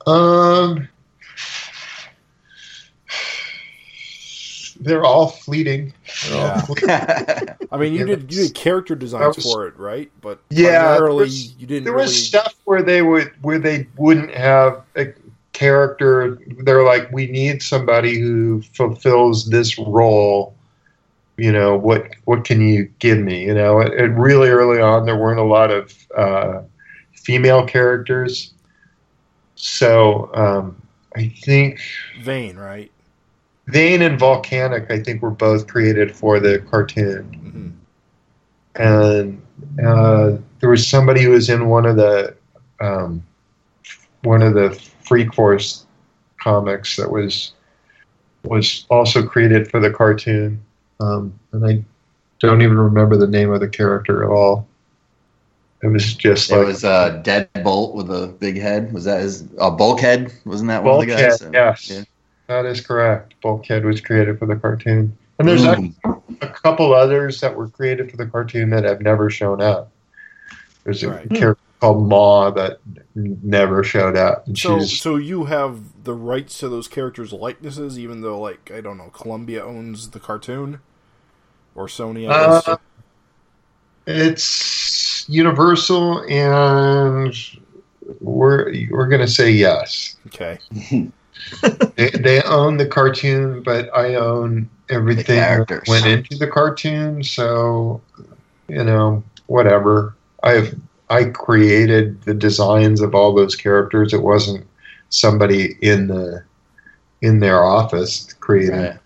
Um, 0.06 0.90
they're 4.80 5.04
all 5.04 5.28
fleeting. 5.28 5.94
They're 6.30 6.52
all 6.52 6.60
fleeting. 6.62 6.90
I 7.72 7.78
mean, 7.78 7.94
you 7.94 8.06
did 8.06 8.34
you 8.34 8.44
did 8.48 8.56
character 8.56 8.96
designs 8.96 9.38
was- 9.38 9.46
for 9.46 9.68
it, 9.68 9.78
right? 9.78 10.12
But 10.22 10.40
Yeah, 10.50 10.96
primarily 10.96 11.26
was- 11.26 11.54
you 11.56 11.68
didn't. 11.68 11.84
there 11.86 11.94
really... 11.94 12.06
was 12.06 12.28
stuff 12.28 12.56
where 12.66 12.82
they 12.84 13.02
would 13.02 13.32
where 13.42 13.60
they 13.60 13.88
wouldn't 13.98 14.34
have 14.34 14.84
a 14.96 15.14
character 15.54 16.40
they're 16.60 16.84
like 16.84 17.12
we 17.12 17.28
need 17.28 17.62
somebody 17.62 18.18
who 18.18 18.62
fulfills 18.74 19.50
this 19.50 19.78
role 19.78 20.56
you 21.42 21.52
know, 21.52 21.76
what 21.76 22.08
what 22.26 22.46
can 22.46 22.62
you 22.62 22.88
give 23.00 23.18
me? 23.18 23.46
You 23.46 23.56
know, 23.56 23.80
it, 23.80 23.94
it 23.94 24.12
really 24.12 24.50
early 24.50 24.80
on 24.80 25.08
there 25.08 25.18
weren't 25.18 25.40
a 25.40 25.44
lot 25.44 25.72
of 25.72 25.92
uh, 26.16 26.62
female 27.14 27.66
characters, 27.66 28.54
so 29.56 30.30
um, 30.36 30.80
I 31.16 31.30
think 31.30 31.80
Vane, 32.22 32.58
right? 32.58 32.92
Vane 33.68 34.02
and 34.02 34.20
Volcanic, 34.20 34.90
I 34.90 35.00
think, 35.00 35.22
were 35.22 35.32
both 35.32 35.68
created 35.68 36.16
for 36.16 36.40
the 36.40 36.60
cartoon, 36.60 37.24
hmm 37.34 37.70
and 38.76 39.42
uh, 39.84 40.38
there 40.60 40.70
was 40.70 40.88
somebody 40.88 41.24
who 41.24 41.32
was 41.32 41.50
in 41.50 41.68
one 41.68 41.86
of 41.86 41.98
the 41.98 42.36
um, 42.80 43.24
one 44.24 44.42
of 44.42 44.54
the 44.54 44.72
Freak 45.04 45.34
Force 45.34 45.86
comics 46.40 46.96
that 46.96 47.12
was 47.12 47.54
was 48.44 48.86
also 48.90 49.24
created 49.26 49.70
for 49.70 49.80
the 49.80 49.92
cartoon, 49.92 50.62
um, 51.00 51.34
and 51.52 51.66
I 51.66 51.84
don't 52.40 52.62
even 52.62 52.78
remember 52.78 53.18
the 53.18 53.28
name 53.28 53.52
of 53.52 53.60
the 53.60 53.68
character 53.70 54.24
at 54.24 54.30
all. 54.30 54.68
It 55.84 55.88
was 55.88 56.14
just 56.14 56.52
It 56.52 56.58
like 56.58 56.68
was 56.68 56.84
uh, 56.84 57.22
Deadbolt 57.24 57.94
with 57.96 58.10
a 58.10 58.28
big 58.28 58.58
head. 58.60 58.94
Was 58.94 59.06
that 59.06 59.22
his? 59.22 59.48
Uh, 59.60 59.72
Bulkhead? 59.72 60.32
Wasn't 60.46 60.68
that 60.70 60.84
one 60.84 60.94
of 60.94 61.00
the 61.02 61.08
guys? 61.08 61.42
Yes, 61.54 61.90
Yeah. 61.90 62.04
That 62.52 62.66
is 62.66 62.82
correct. 62.82 63.34
Bulkhead 63.42 63.86
was 63.86 64.02
created 64.02 64.38
for 64.38 64.46
the 64.46 64.58
cartoon, 64.58 65.18
and 65.40 65.48
there's 65.48 65.64
Ooh. 65.64 65.70
actually 65.70 65.96
a 66.42 66.48
couple 66.48 66.94
others 66.94 67.40
that 67.40 67.56
were 67.56 67.70
created 67.70 68.12
for 68.12 68.18
the 68.18 68.26
cartoon 68.26 68.70
that 68.72 68.84
have 68.84 69.00
never 69.02 69.30
shown 69.30 69.62
up. 69.62 69.90
There's 70.84 71.02
a 71.04 71.12
Right. 71.12 71.30
character 71.30 71.64
called 71.80 72.08
Ma 72.10 72.50
that 72.52 72.80
never 73.16 73.84
showed 73.84 74.18
up. 74.18 74.48
And 74.48 74.58
So, 74.58 74.80
she's 74.80 75.02
so 75.02 75.16
you 75.16 75.46
have 75.46 76.04
the 76.04 76.14
rights 76.14 76.58
to 76.60 76.68
those 76.68 76.90
characters' 76.90 77.32
likenesses, 77.32 77.98
even 77.98 78.22
though, 78.22 78.40
like, 78.40 78.70
I 78.70 78.82
don't 78.82 78.98
know, 78.98 79.10
Columbia 79.14 79.64
owns 79.64 80.10
the 80.10 80.20
cartoon, 80.20 80.80
or 81.74 81.88
Sony. 81.88 82.28
Uh, 82.30 82.78
it's 84.06 85.26
Universal, 85.30 86.26
and 86.28 87.34
we're 88.20 88.74
we're 88.90 89.08
gonna 89.08 89.28
say 89.28 89.52
yes. 89.52 90.18
okay. 90.28 90.60
They, 91.96 92.10
they 92.10 92.42
own 92.44 92.78
the 92.78 92.86
cartoon, 92.86 93.62
but 93.64 93.90
I 93.96 94.16
own 94.16 94.70
everything 94.90 95.38
that 95.38 95.84
went 95.88 96.06
into 96.06 96.38
the 96.38 96.48
cartoon. 96.48 97.24
So, 97.24 98.02
you 98.68 98.84
know, 98.84 99.24
whatever. 99.48 100.16
I've 100.44 100.76
I 101.10 101.26
created 101.26 102.22
the 102.24 102.34
designs 102.34 103.02
of 103.02 103.14
all 103.14 103.34
those 103.34 103.56
characters. 103.56 104.14
It 104.14 104.22
wasn't 104.24 104.66
somebody 105.10 105.76
in 105.82 106.08
the 106.08 106.44
in 107.22 107.40
their 107.40 107.64
office 107.64 108.34
creating 108.40 108.74
Right. 108.80 108.98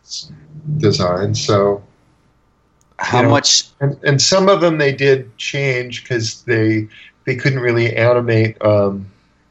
designs. 0.78 1.44
So, 1.44 1.82
How 2.99 3.22
know, 3.24 3.30
much? 3.30 3.64
and 3.82 3.98
and 4.03 4.22
some 4.22 4.48
of 4.48 4.62
them 4.62 4.78
they 4.78 4.91
did 4.94 5.36
change 5.38 6.03
because 6.03 6.44
they 6.44 6.88
they 7.26 7.36
couldn't 7.36 7.60
really 7.60 7.95
animate 7.95 8.62
um, 8.64 9.06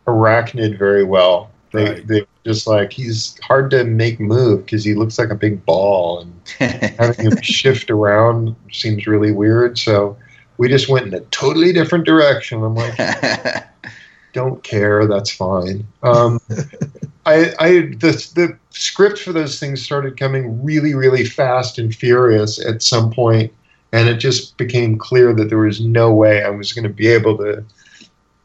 Arachnid 0.07 0.79
very 0.79 1.05
well. 1.05 1.51
They 1.73 1.85
Right. 1.85 2.07
they 2.07 2.27
just 2.45 2.67
like 2.67 2.93
he's 2.93 3.39
hard 3.41 3.71
to 3.71 3.85
make 3.85 4.21
move 4.21 4.65
because 4.65 4.85
he 4.85 4.95
looks 4.95 5.19
like 5.19 5.31
a 5.31 5.35
big 5.35 5.65
ball 5.65 6.21
and 6.21 6.93
having 6.99 7.27
him 7.27 7.41
shift 7.43 7.91
around 7.91 8.55
seems 8.71 9.07
really 9.07 9.33
weird. 9.33 9.79
So 9.79 10.17
we 10.59 10.69
just 10.69 10.89
went 10.89 11.07
in 11.07 11.15
a 11.15 11.21
totally 11.21 11.73
different 11.73 12.05
direction. 12.05 12.63
I'm 12.63 12.75
like, 12.75 12.97
don't 14.33 14.63
care. 14.63 15.07
That's 15.07 15.31
fine. 15.31 15.87
Um, 16.03 16.39
I, 17.27 17.55
I 17.59 17.71
the 17.99 18.31
the 18.35 18.59
script 18.71 19.19
for 19.19 19.33
those 19.33 19.59
things 19.59 19.83
started 19.83 20.19
coming 20.19 20.63
really 20.63 20.95
really 20.95 21.25
fast 21.25 21.79
and 21.79 21.95
furious 21.95 22.63
at 22.65 22.83
some 22.83 23.11
point, 23.11 23.51
and 23.93 24.09
it 24.09 24.17
just 24.17 24.59
became 24.59 24.99
clear 24.99 25.33
that 25.33 25.49
there 25.49 25.59
was 25.59 25.81
no 25.81 26.13
way 26.13 26.45
I 26.45 26.51
was 26.51 26.75
going 26.75 26.83
to 26.83 26.91
be 26.91 27.07
able 27.07 27.39
to 27.39 27.65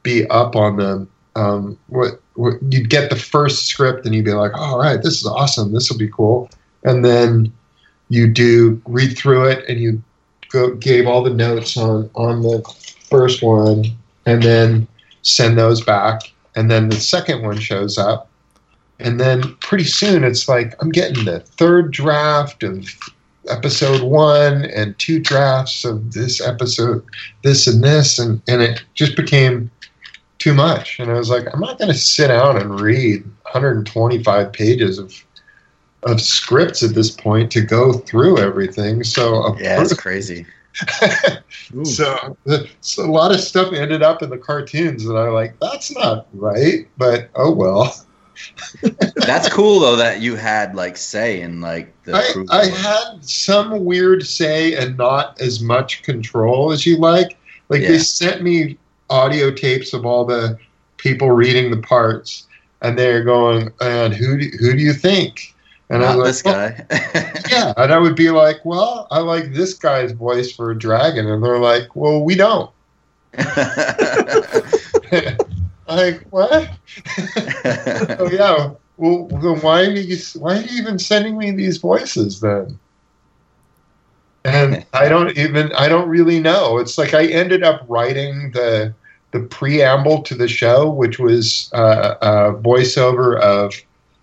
be 0.04 0.26
up 0.28 0.56
on 0.56 0.78
them. 0.78 1.10
Um, 1.40 1.80
what, 1.88 2.22
what 2.34 2.56
you'd 2.70 2.90
get 2.90 3.10
the 3.10 3.16
first 3.16 3.68
script 3.68 4.06
and 4.06 4.14
you'd 4.14 4.26
be 4.26 4.34
like, 4.34 4.54
all 4.56 4.78
right, 4.78 5.02
this 5.02 5.22
is 5.22 5.26
awesome. 5.26 5.72
This 5.72 5.90
will 5.90 5.98
be 5.98 6.10
cool, 6.10 6.50
and 6.84 7.06
then 7.06 7.54
you 8.10 8.28
do 8.28 8.82
read 8.86 9.18
through 9.18 9.46
it 9.46 9.64
and 9.70 9.80
you 9.80 10.04
go 10.50 10.76
gave 10.76 11.08
all 11.08 11.24
the 11.24 11.30
notes 11.30 11.78
on 11.78 12.10
on 12.16 12.42
the 12.42 12.62
first 13.10 13.42
one, 13.42 13.86
and 14.26 14.44
then 14.44 14.88
send 15.22 15.58
those 15.58 15.82
back, 15.82 16.32
and 16.56 16.70
then 16.70 16.90
the 16.90 17.00
second 17.00 17.42
one 17.42 17.60
shows 17.60 17.98
up, 17.98 18.28
and 19.00 19.20
then 19.20 19.56
pretty 19.62 19.86
soon 19.86 20.26
it's 20.26 20.50
like 20.50 20.76
I'm 20.82 20.90
getting 20.90 21.24
the 21.24 21.40
third 21.40 21.92
draft 21.92 22.64
of 22.64 22.86
episode 23.48 24.02
one 24.02 24.66
and 24.66 24.98
two 25.00 25.20
drafts 25.20 25.86
of 25.86 26.14
this 26.14 26.42
episode, 26.42 27.02
this 27.44 27.66
and 27.66 27.82
this, 27.82 28.20
and 28.20 28.42
and 28.48 28.62
it 28.62 28.84
just 28.94 29.16
became 29.16 29.72
too 30.40 30.54
much, 30.54 31.00
and 31.00 31.12
I 31.12 31.16
was 31.16 31.30
like, 31.30 31.46
I'm 31.54 31.60
not 31.60 31.78
going 31.78 31.92
to 31.92 31.98
sit 31.98 32.30
down 32.30 32.58
and 32.58 32.80
read 32.80 33.24
125 33.44 34.52
pages 34.52 34.98
of 34.98 35.14
of 36.04 36.22
scripts 36.22 36.82
at 36.82 36.96
this 36.96 37.12
point 37.12 37.52
to 37.52 37.62
go 37.62 37.92
through 37.92 38.40
everything. 38.40 39.04
So 39.04 39.44
of 39.44 39.60
yeah, 39.60 39.82
it's 39.82 39.94
crazy. 39.94 40.46
So, 41.84 42.38
so 42.82 43.06
a 43.06 43.12
lot 43.12 43.32
of 43.32 43.40
stuff 43.42 43.74
ended 43.74 44.02
up 44.02 44.22
in 44.24 44.30
the 44.30 44.38
cartoons 44.38 45.06
that 45.06 45.16
I 45.16 45.30
like. 45.30 45.60
That's 45.60 45.94
not 45.96 46.28
right, 46.34 46.88
but 46.98 47.30
oh 47.36 47.52
well. 47.52 47.96
That's 49.16 49.50
cool 49.50 49.80
though 49.80 49.98
that 49.98 50.22
you 50.22 50.36
had 50.36 50.76
like 50.76 50.98
say 50.98 51.42
in 51.42 51.62
like 51.62 51.94
the. 52.04 52.16
I, 52.16 52.60
I 52.62 52.66
had 52.68 53.24
some 53.24 53.84
weird 53.84 54.26
say 54.26 54.76
and 54.76 54.98
not 54.98 55.40
as 55.42 55.62
much 55.62 56.02
control 56.04 56.72
as 56.72 56.86
you 56.86 56.98
like. 56.98 57.38
Like 57.68 57.82
Yeah. 57.82 57.90
they 57.90 58.00
sent 58.00 58.42
me 58.42 58.78
audio 59.10 59.52
tapes 59.52 59.94
of 59.94 60.06
all 60.06 60.26
the 60.26 60.58
people 60.98 61.32
reading 61.32 61.72
the 61.72 61.78
parts, 61.78 62.48
and 62.82 62.98
they're 62.98 63.24
going, 63.24 63.72
"And 63.82 64.14
who 64.14 64.38
do, 64.38 64.50
who 64.60 64.74
do 64.74 64.80
you 64.82 64.94
think?" 64.94 65.56
And 65.90 66.02
not 66.02 66.12
I'm 66.12 66.18
like, 66.20 66.28
this 66.28 66.44
"Well, 66.44 66.70
guy. 66.70 66.86
yeah, 67.50 67.74
and 67.78 67.92
I 67.92 67.98
would 67.98 68.16
be 68.16 68.30
like, 68.30 68.64
"Well, 68.64 69.08
I 69.12 69.20
like 69.20 69.54
this 69.54 69.74
guy's 69.74 70.12
voice 70.12 70.52
for 70.52 70.72
a 70.72 70.78
dragon," 70.78 71.28
and 71.28 71.44
they're 71.44 71.60
like, 71.60 71.96
"Well, 71.96 72.24
we 72.24 72.36
don't." 72.36 72.70
like 75.88 76.22
what? 76.30 76.70
oh 78.20 78.30
yeah. 78.32 78.72
Well, 78.98 79.28
then 79.28 79.62
why 79.62 79.86
are 79.86 79.92
you 79.92 80.18
why 80.36 80.58
are 80.58 80.62
you 80.62 80.82
even 80.82 81.00
sending 81.00 81.38
me 81.38 81.52
these 81.52 81.78
voices 81.78 82.42
then? 82.42 82.78
And 84.44 84.86
I 84.94 85.10
don't 85.10 85.38
even 85.38 85.72
I 85.74 85.88
don't 85.88 86.10
really 86.10 86.40
know. 86.40 86.78
It's 86.78 86.98
like 86.98 87.14
I 87.14 87.26
ended 87.28 87.64
up 87.64 87.86
writing 87.88 88.52
the 88.52 88.94
the 89.32 89.42
preamble 89.42 90.22
to 90.24 90.36
the 90.36 90.48
show, 90.48 90.90
which 90.90 91.20
was 91.20 91.70
uh, 91.74 92.16
a 92.22 92.54
voiceover 92.62 93.40
of 93.40 93.74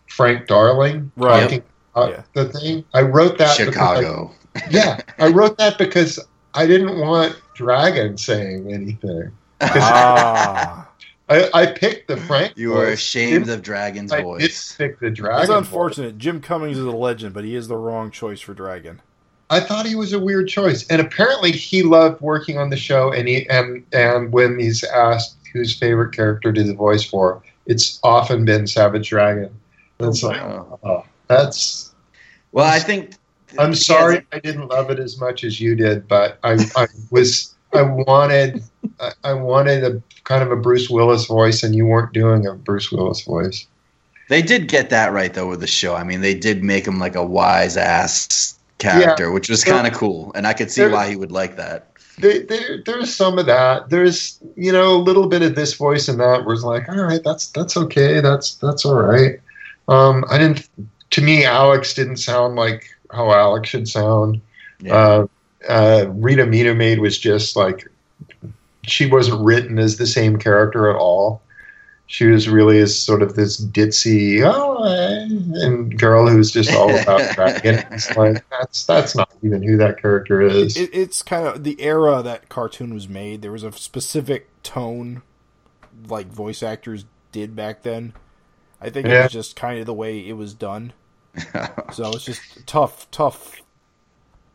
Frank 0.08 0.46
Darling 0.46 1.10
Right. 1.16 1.42
talking 1.42 1.62
about 1.94 2.10
Yeah. 2.10 2.22
the 2.34 2.48
thing. 2.48 2.84
I 2.94 3.02
wrote 3.02 3.38
that 3.38 3.56
because 3.58 3.76
I- 3.76 3.94
Chicago. 4.00 4.32
yeah, 4.70 5.00
I 5.18 5.28
wrote 5.28 5.58
that 5.58 5.76
because 5.78 6.18
I 6.54 6.66
didn't 6.66 6.98
want 6.98 7.36
Dragon 7.54 8.16
saying 8.16 8.72
anything. 8.72 9.30
ah, 9.60 10.88
I, 11.28 11.50
I 11.52 11.66
picked 11.66 12.08
the 12.08 12.16
Frank. 12.16 12.56
You 12.56 12.70
were 12.70 12.86
voice. 12.86 12.94
ashamed 12.94 13.48
of 13.48 13.62
Dragon's 13.62 14.12
I 14.12 14.22
voice. 14.22 14.76
did 14.76 14.78
pick 14.78 15.00
the 15.00 15.06
it's 15.08 15.18
Dragon. 15.18 15.46
voice. 15.46 15.56
unfortunate. 15.58 16.18
Jim 16.18 16.40
Cummings 16.40 16.78
is 16.78 16.84
a 16.84 16.90
legend, 16.90 17.34
but 17.34 17.44
he 17.44 17.54
is 17.54 17.68
the 17.68 17.76
wrong 17.76 18.10
choice 18.10 18.40
for 18.40 18.54
Dragon. 18.54 19.02
I 19.48 19.60
thought 19.60 19.86
he 19.86 19.94
was 19.94 20.12
a 20.12 20.18
weird 20.18 20.48
choice, 20.48 20.86
and 20.89 21.01
apparently 21.01 21.52
he 21.52 21.82
loved 21.82 22.20
working 22.20 22.59
on 22.59 22.70
the 22.70 22.77
show. 22.77 23.12
And 23.12 23.28
he 23.28 23.48
and 23.48 23.85
and 23.93 24.32
when 24.32 24.59
he's 24.59 24.82
asked 24.85 25.36
whose 25.52 25.77
favorite 25.78 26.12
character 26.14 26.52
to 26.52 26.62
do 26.62 26.66
the 26.66 26.74
voice 26.74 27.05
for, 27.05 27.43
it's 27.66 28.01
often 28.02 28.44
been 28.44 28.66
Savage 28.66 29.09
Dragon. 29.09 29.51
And 29.98 30.09
it's 30.09 30.23
like, 30.23 30.40
Oh. 30.40 31.05
that's. 31.28 31.94
Well, 32.52 32.66
I 32.66 32.78
think. 32.81 33.14
I'm 33.59 33.74
sorry 33.74 34.27
I 34.32 34.40
didn't 34.40 34.68
love 34.68 34.90
it 34.90 34.98
as 34.98 35.18
much 35.20 35.44
as 35.44 35.60
you 35.60 35.77
did, 35.77 36.06
but 36.09 36.39
I, 36.43 36.59
I 36.77 36.89
was 37.10 37.55
I 37.73 37.82
wanted 37.82 38.62
I, 39.01 39.12
I 39.24 39.32
wanted 39.32 39.85
a 39.85 40.02
kind 40.24 40.43
of 40.43 40.51
a 40.51 40.56
Bruce 40.56 40.90
Willis 40.90 41.27
voice, 41.27 41.62
and 41.62 41.74
you 41.74 41.86
weren't 41.86 42.12
doing 42.12 42.47
a 42.47 42.55
Bruce 42.55 42.90
Willis 42.90 43.23
voice. 43.23 43.66
They 44.28 44.43
did 44.43 44.68
get 44.68 44.90
that 44.90 45.12
right 45.12 45.32
though 45.32 45.48
with 45.48 45.60
the 45.60 45.66
show. 45.68 45.94
I 45.94 46.02
mean, 46.02 46.20
they 46.20 46.35
did 46.35 46.64
make 46.64 46.86
him 46.86 46.98
like 46.98 47.14
a 47.14 47.24
wise 47.24 47.77
ass 47.77 48.55
character, 48.78 49.30
which 49.32 49.48
was 49.48 49.64
kind 49.64 49.86
of 49.86 49.92
cool, 49.94 50.32
and 50.34 50.46
I 50.46 50.52
could 50.52 50.70
see 50.70 50.82
there- 50.82 50.90
why 50.90 51.08
he 51.08 51.16
would 51.16 51.32
like 51.32 51.56
that. 51.56 51.88
there, 52.18 52.42
there, 52.44 52.82
there's 52.84 53.14
some 53.14 53.38
of 53.38 53.46
that. 53.46 53.90
There's 53.90 54.38
you 54.56 54.72
know 54.72 54.96
a 54.96 55.02
little 55.02 55.28
bit 55.28 55.42
of 55.42 55.54
this 55.54 55.74
voice 55.74 56.08
and 56.08 56.18
that 56.20 56.44
was 56.44 56.64
like, 56.64 56.88
all 56.88 57.02
right, 57.02 57.22
that's 57.22 57.48
that's 57.48 57.76
okay. 57.76 58.20
That's 58.20 58.54
that's 58.54 58.84
all 58.84 58.94
right. 59.00 59.40
Um, 59.88 60.24
I 60.30 60.38
didn't. 60.38 60.68
To 61.10 61.22
me, 61.22 61.44
Alex 61.44 61.94
didn't 61.94 62.16
sound 62.16 62.56
like 62.56 62.88
how 63.10 63.30
Alex 63.32 63.68
should 63.68 63.88
sound. 63.88 64.40
Yeah. 64.80 64.94
Uh, 64.94 65.26
uh, 65.68 66.04
Rita 66.10 66.44
Medermade 66.44 66.98
was 66.98 67.18
just 67.18 67.56
like 67.56 67.86
she 68.82 69.06
wasn't 69.06 69.44
written 69.44 69.78
as 69.78 69.96
the 69.96 70.06
same 70.06 70.38
character 70.38 70.90
at 70.90 70.96
all. 70.96 71.42
She 72.08 72.26
was 72.26 72.48
really 72.48 72.78
is 72.78 72.96
sort 73.00 73.20
of 73.22 73.34
this 73.34 73.60
ditzy 73.60 74.40
oh 74.44 74.82
and 74.84 75.98
girl 75.98 76.28
who's 76.28 76.52
just 76.52 76.72
all 76.72 76.94
about 77.02 77.34
dragon. 77.34 77.84
It's 77.90 78.16
like 78.16 78.44
that's 78.50 78.86
that's 78.86 79.16
not 79.16 79.30
even 79.42 79.62
who 79.62 79.76
that 79.78 80.00
character 80.00 80.40
is. 80.40 80.76
It, 80.76 80.90
it's 80.92 81.22
kind 81.22 81.46
of 81.46 81.64
the 81.64 81.80
era 81.80 82.22
that 82.22 82.48
cartoon 82.48 82.94
was 82.94 83.08
made. 83.08 83.42
There 83.42 83.52
was 83.52 83.64
a 83.64 83.72
specific 83.72 84.48
tone, 84.62 85.22
like 86.08 86.28
voice 86.28 86.62
actors 86.62 87.04
did 87.32 87.56
back 87.56 87.82
then. 87.82 88.12
I 88.80 88.90
think 88.90 89.06
it 89.08 89.22
was 89.22 89.32
just 89.32 89.56
kind 89.56 89.80
of 89.80 89.86
the 89.86 89.94
way 89.94 90.20
it 90.20 90.34
was 90.34 90.54
done. 90.54 90.92
So 91.92 92.10
it's 92.10 92.24
just 92.24 92.66
tough, 92.66 93.10
tough. 93.10 93.60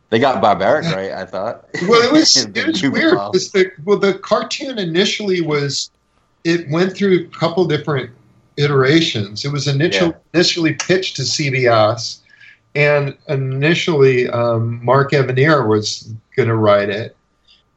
they 0.09 0.19
got 0.19 0.41
barbaric 0.41 0.85
right. 0.85 1.11
I 1.11 1.25
thought. 1.25 1.65
well, 1.87 2.01
it 2.01 2.11
was 2.11 2.35
it 2.55 2.67
was 2.67 2.79
Cuba 2.79 2.93
weird. 2.97 3.17
Pop. 3.17 3.33
'cause 3.33 3.51
the, 3.51 3.71
well, 3.83 3.97
the 3.99 4.15
cartoon 4.15 4.79
initially 4.79 5.41
was 5.41 5.91
it 6.43 6.69
went 6.69 6.95
through 6.95 7.19
a 7.19 7.37
couple 7.37 7.65
different 7.65 8.09
iterations. 8.57 9.45
It 9.45 9.51
was 9.51 9.67
initial, 9.67 10.07
Yeah. 10.07 10.13
initially 10.33 10.73
pitched 10.73 11.15
to 11.17 11.21
CBS, 11.23 12.19
and 12.75 13.15
initially 13.27 14.29
um, 14.29 14.83
Mark 14.83 15.11
Evanier 15.11 15.67
was 15.67 16.11
going 16.35 16.49
to 16.49 16.55
write 16.55 16.89
it, 16.89 17.15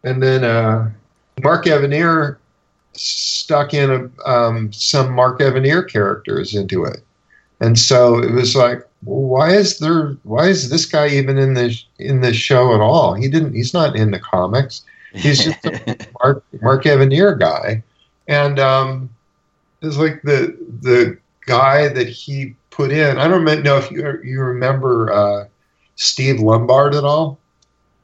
and 0.02 0.22
then 0.22 0.44
uh, 0.44 0.90
Mark 1.42 1.64
Evanier 1.66 2.36
stuck 2.92 3.74
in 3.74 3.90
a, 3.90 4.30
um, 4.30 4.72
some 4.72 5.12
Mark 5.12 5.40
Evanier 5.40 5.88
characters 5.88 6.54
into 6.54 6.84
it, 6.84 7.02
and 7.60 7.78
so 7.78 8.18
it 8.18 8.32
was 8.32 8.54
like, 8.54 8.86
well, 9.04 9.20
why 9.28 9.50
is 9.50 9.78
there? 9.78 10.16
Why 10.22 10.48
is 10.48 10.70
this 10.70 10.86
guy 10.86 11.08
even 11.08 11.38
in 11.38 11.54
the 11.54 11.76
in 11.98 12.20
the 12.20 12.32
show 12.32 12.74
at 12.74 12.80
all? 12.80 13.14
He 13.14 13.28
didn't. 13.28 13.54
He's 13.54 13.74
not 13.74 13.96
in 13.96 14.10
the 14.12 14.18
comics. 14.20 14.82
He's 15.12 15.44
just 15.44 15.64
a 15.66 15.96
Mark 16.22 16.44
Mark 16.62 16.84
Evanier 16.84 17.38
guy, 17.38 17.82
and 18.28 18.58
um, 18.58 19.10
it's 19.82 19.96
like 19.96 20.22
the 20.22 20.56
the 20.80 21.18
guy 21.46 21.88
that 21.88 22.08
he 22.08 22.54
put 22.70 22.90
in. 22.90 23.18
I 23.18 23.28
don't 23.28 23.44
know 23.44 23.76
if 23.76 23.90
you 23.90 24.18
you 24.22 24.40
remember 24.40 25.12
uh, 25.12 25.46
Steve 25.96 26.40
Lombard 26.40 26.94
at 26.94 27.04
all, 27.04 27.38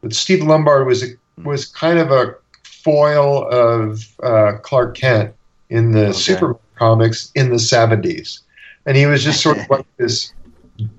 but 0.03 0.13
Steve 0.13 0.43
Lombard 0.43 0.87
was 0.87 1.03
a, 1.03 1.09
was 1.43 1.67
kind 1.67 1.99
of 1.99 2.11
a 2.11 2.35
foil 2.65 3.49
of 3.51 4.07
uh, 4.23 4.53
Clark 4.63 4.97
Kent 4.97 5.35
in 5.69 5.93
the 5.93 6.09
Okay. 6.09 6.13
Superman 6.13 6.57
comics 6.77 7.31
in 7.35 7.51
the 7.51 7.59
seventies, 7.59 8.41
and 8.87 8.97
he 8.97 9.07
was 9.07 9.23
just 9.25 9.43
sort 9.43 9.59
of 9.59 9.69
like 9.71 9.87
this 9.97 10.33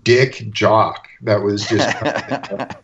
dick 0.04 0.48
jock 0.52 1.08
that 1.22 1.42
was 1.42 1.66
just 1.68 1.96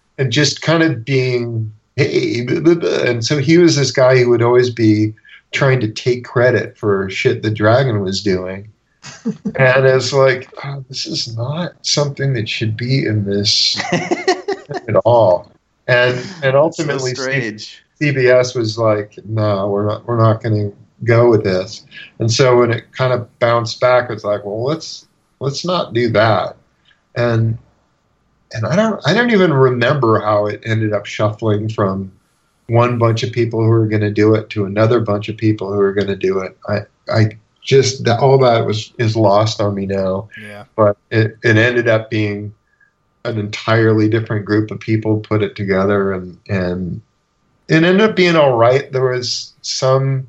and 0.17 0.31
just 0.31 0.61
kind 0.61 0.81
of 0.81 1.05
being 1.05 1.71
hey 1.95 2.41
blah, 2.41 2.59
blah, 2.59 2.75
blah. 2.75 3.03
and 3.03 3.23
so 3.25 3.37
he 3.37 3.57
was 3.57 3.75
this 3.75 3.91
guy 3.91 4.17
who 4.17 4.29
would 4.29 4.41
always 4.41 4.69
be 4.69 5.13
trying 5.51 5.79
to 5.79 5.91
take 5.91 6.25
credit 6.25 6.77
for 6.77 7.09
shit 7.09 7.41
the 7.41 7.51
dragon 7.51 8.01
was 8.01 8.21
doing 8.21 8.71
and 9.25 9.85
it's 9.85 10.11
like 10.11 10.49
oh, 10.65 10.83
this 10.89 11.05
is 11.05 11.35
not 11.37 11.73
something 11.85 12.33
that 12.33 12.49
should 12.49 12.75
be 12.75 13.05
in 13.05 13.23
this 13.25 13.81
at 13.91 14.95
all 15.05 15.51
and 15.87 16.25
and 16.43 16.55
ultimately 16.55 17.15
so 17.15 17.23
strange. 17.23 17.83
CBS 17.99 18.55
was 18.55 18.77
like, 18.77 19.17
no, 19.25 19.69
we're 19.69 19.87
not, 19.87 20.05
we're 20.05 20.17
not 20.17 20.43
going 20.43 20.69
to 20.69 20.77
go 21.03 21.29
with 21.29 21.43
this. 21.43 21.85
And 22.19 22.31
so 22.31 22.59
when 22.59 22.71
it 22.71 22.91
kind 22.91 23.13
of 23.13 23.39
bounced 23.39 23.79
back, 23.79 24.09
it's 24.09 24.23
like, 24.23 24.45
well, 24.45 24.63
let's 24.63 25.07
let's 25.39 25.65
not 25.65 25.93
do 25.93 26.09
that. 26.09 26.57
And 27.15 27.57
and 28.53 28.65
I 28.65 28.75
don't 28.75 29.01
I 29.05 29.13
don't 29.13 29.31
even 29.31 29.53
remember 29.53 30.19
how 30.19 30.45
it 30.45 30.61
ended 30.65 30.93
up 30.93 31.05
shuffling 31.05 31.69
from 31.69 32.11
one 32.67 32.97
bunch 32.97 33.23
of 33.23 33.31
people 33.31 33.63
who 33.63 33.71
are 33.71 33.87
going 33.87 34.01
to 34.01 34.11
do 34.11 34.35
it 34.35 34.49
to 34.51 34.65
another 34.65 34.99
bunch 34.99 35.29
of 35.29 35.37
people 35.37 35.71
who 35.73 35.79
are 35.79 35.93
going 35.93 36.07
to 36.07 36.15
do 36.15 36.39
it. 36.39 36.57
I 36.67 36.79
I 37.09 37.37
just 37.63 38.03
that 38.05 38.19
all 38.19 38.37
that 38.39 38.65
was 38.65 38.93
is 38.97 39.15
lost 39.15 39.59
on 39.61 39.75
me 39.75 39.85
now 39.85 40.29
Yeah, 40.41 40.65
but 40.75 40.97
it, 41.11 41.37
it 41.43 41.57
ended 41.57 41.87
up 41.87 42.09
being 42.09 42.53
an 43.25 43.37
entirely 43.37 44.07
different 44.07 44.45
group 44.45 44.71
of 44.71 44.79
people 44.79 45.19
put 45.19 45.43
it 45.43 45.55
together 45.55 46.13
and 46.13 46.37
and 46.47 47.01
it 47.67 47.83
ended 47.83 47.99
up 48.01 48.15
being 48.15 48.37
all 48.37 48.55
right 48.55 48.89
there 48.93 49.03
was 49.11 49.53
some 49.61 50.27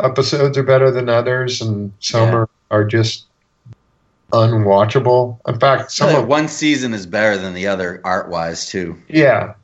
episodes 0.00 0.58
are 0.58 0.64
better 0.64 0.90
than 0.90 1.08
others 1.08 1.60
and 1.60 1.92
some 2.00 2.28
Yeah. 2.28 2.34
are, 2.34 2.48
are 2.72 2.84
just 2.84 3.26
unwatchable 4.32 5.38
in 5.46 5.58
fact 5.60 5.92
some 5.92 6.10
Some 6.10 6.22
of 6.22 6.28
one 6.28 6.48
season 6.48 6.92
is 6.94 7.06
better 7.06 7.38
than 7.38 7.54
the 7.54 7.68
other 7.68 8.00
art 8.04 8.28
wise 8.28 8.66
too. 8.68 9.00
yeah 9.08 9.54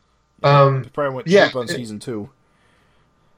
um 0.44 0.82
It 0.82 0.92
probably 0.92 1.14
went 1.16 1.28
yeah, 1.28 1.46
cheap 1.46 1.56
on 1.56 1.64
it- 1.64 1.70
season 1.70 1.98
two. 1.98 2.28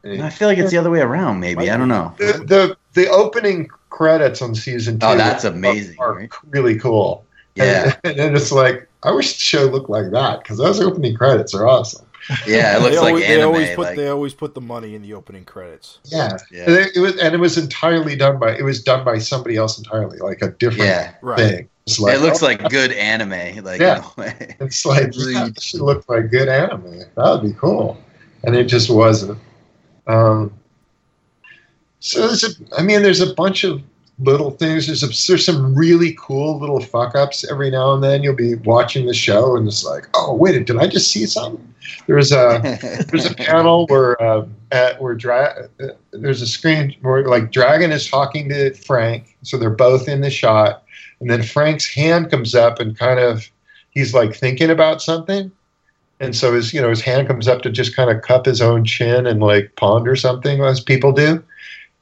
I 0.06 0.28
feel 0.28 0.48
like 0.48 0.59
it's 0.59 0.70
the 0.70 0.76
other 0.76 0.90
way 0.90 1.01
around. 1.01 1.40
Maybe 1.40 1.70
I 1.70 1.76
don't 1.78 1.89
know. 1.89 2.14
the, 2.18 2.44
the 2.47 2.76
the 2.93 3.09
opening 3.09 3.68
credits 3.89 4.43
on 4.43 4.55
season 4.55 4.98
two 4.98 5.06
Oh, 5.06 5.16
that's 5.16 5.44
amazing, 5.44 5.97
are 5.98 6.14
right? 6.14 6.31
really 6.51 6.78
cool 6.78 7.24
Yeah, 7.55 7.94
and, 8.05 8.18
and 8.20 8.36
it's 8.36 8.51
like 8.52 8.89
i 9.05 9.12
wish 9.12 9.35
the 9.35 9.40
show 9.40 9.64
looked 9.66 9.89
like 9.90 10.10
that 10.10 10.43
because 10.43 10.59
those 10.59 10.81
opening 10.81 11.14
credits 11.16 11.55
are 11.55 11.66
awesome 11.66 12.05
yeah. 12.47 12.76
It 12.76 12.81
looks 12.81 12.94
they 12.94 13.01
like 13.01 13.09
always, 13.10 13.24
anime. 13.24 13.36
They 13.39 13.43
always 13.44 13.70
put 13.70 13.78
like, 13.82 13.97
they 13.97 14.09
always 14.09 14.35
put 14.35 14.55
the 14.55 14.60
money 14.60 14.94
in 14.94 15.02
the 15.02 15.12
opening 15.14 15.44
credits. 15.44 15.98
Yeah, 16.05 16.39
Yeah. 16.51 16.64
And 16.64 16.72
it, 16.76 16.97
it 16.97 17.01
was, 17.01 17.16
and 17.18 17.35
it 17.35 17.39
was 17.39 17.59
entirely 17.59 18.16
done 18.16 18.39
by 18.39 18.56
it 18.56 18.62
was 18.62 18.82
done 18.82 19.05
by 19.05 19.18
somebody 19.18 19.56
else 19.56 19.76
entirely, 19.78 20.18
like 20.18 20.40
a 20.43 20.51
different 20.52 20.89
yeah. 20.89 21.12
Thing. 21.36 21.59
It's 21.60 21.74
like, 22.01 22.16
it 22.16 22.20
looks 22.20 22.43
oh, 22.43 22.47
like 22.47 22.69
good 22.70 22.93
anime. 22.93 23.65
Like 23.65 23.81
Yeah. 23.81 24.02
it's 24.61 24.85
like 24.86 25.12
yeah, 25.15 25.48
this 25.55 25.62
should 25.62 25.81
look 25.81 26.09
like 26.09 26.31
good 26.31 26.48
anime. 26.48 27.01
That 27.16 27.16
would 27.16 27.43
be 27.43 27.52
cool, 27.52 27.98
and 28.43 28.56
it 28.56 28.65
just 28.65 28.90
wasn't. 28.90 29.39
Um, 30.06 30.52
so 32.01 32.27
there's 32.27 32.44
a, 32.44 32.48
I 32.78 32.82
mean, 32.82 33.02
there's 33.02 33.20
a 33.20 33.35
bunch 33.35 33.65
of 33.65 33.82
little 34.19 34.51
things. 34.52 34.86
There's 34.86 35.02
a, 35.02 35.06
there's 35.28 35.44
some 35.44 35.74
really 35.74 36.16
cool 36.20 36.59
little 36.59 36.81
fuck 36.81 37.15
ups 37.15 37.51
every 37.51 37.70
now 37.70 37.94
and 37.94 38.02
then. 38.02 38.23
You'll 38.23 38.35
be 38.35 38.56
watching 38.56 39.06
the 39.06 39.15
show 39.15 39.56
and 39.56 39.66
it's 39.66 39.85
like, 39.85 40.09
oh 40.15 40.35
wait, 40.35 40.66
did 40.66 40.77
I 40.77 40.86
just 40.86 41.11
see 41.11 41.27
something? 41.27 41.74
There's 42.06 42.32
a 42.32 42.61
there's 43.11 43.27
a 43.27 43.35
panel 43.35 43.86
where 43.89 44.20
uh, 44.23 44.47
at 44.73 45.01
where 45.01 45.15
Dra- 45.15 45.69
uh, 45.81 45.89
there's 46.12 46.43
a 46.43 46.47
screen 46.47 46.94
where 47.02 47.27
like 47.27 47.51
Dragon 47.51 47.93
is 47.93 48.09
talking 48.09 48.48
to 48.51 48.74
Frank, 48.74 49.36
so 49.43 49.56
they're 49.56 49.70
both 49.70 50.09
in 50.09 50.20
the 50.20 50.31
shot, 50.31 50.84
and 51.20 51.31
then 51.31 51.43
Frank's 51.43 51.86
hand 51.86 52.31
comes 52.31 52.55
up 52.55 52.81
and 52.81 52.99
kind 52.99 53.20
of 53.20 53.49
he's 53.91 54.15
like 54.15 54.35
thinking 54.35 54.70
about 54.70 55.03
something, 55.03 55.51
and 56.20 56.36
so 56.36 56.55
his 56.55 56.73
you 56.73 56.81
know 56.81 56.91
his 56.91 57.01
hand 57.01 57.28
comes 57.28 57.49
up 57.49 57.62
to 57.62 57.70
just 57.70 57.97
kind 57.97 58.11
of 58.11 58.23
cup 58.23 58.47
his 58.47 58.61
own 58.61 58.85
chin 58.85 59.27
and 59.27 59.41
like 59.41 59.74
ponder 59.77 60.16
something 60.16 60.62
as 60.62 60.81
people 60.81 61.12
do. 61.12 61.43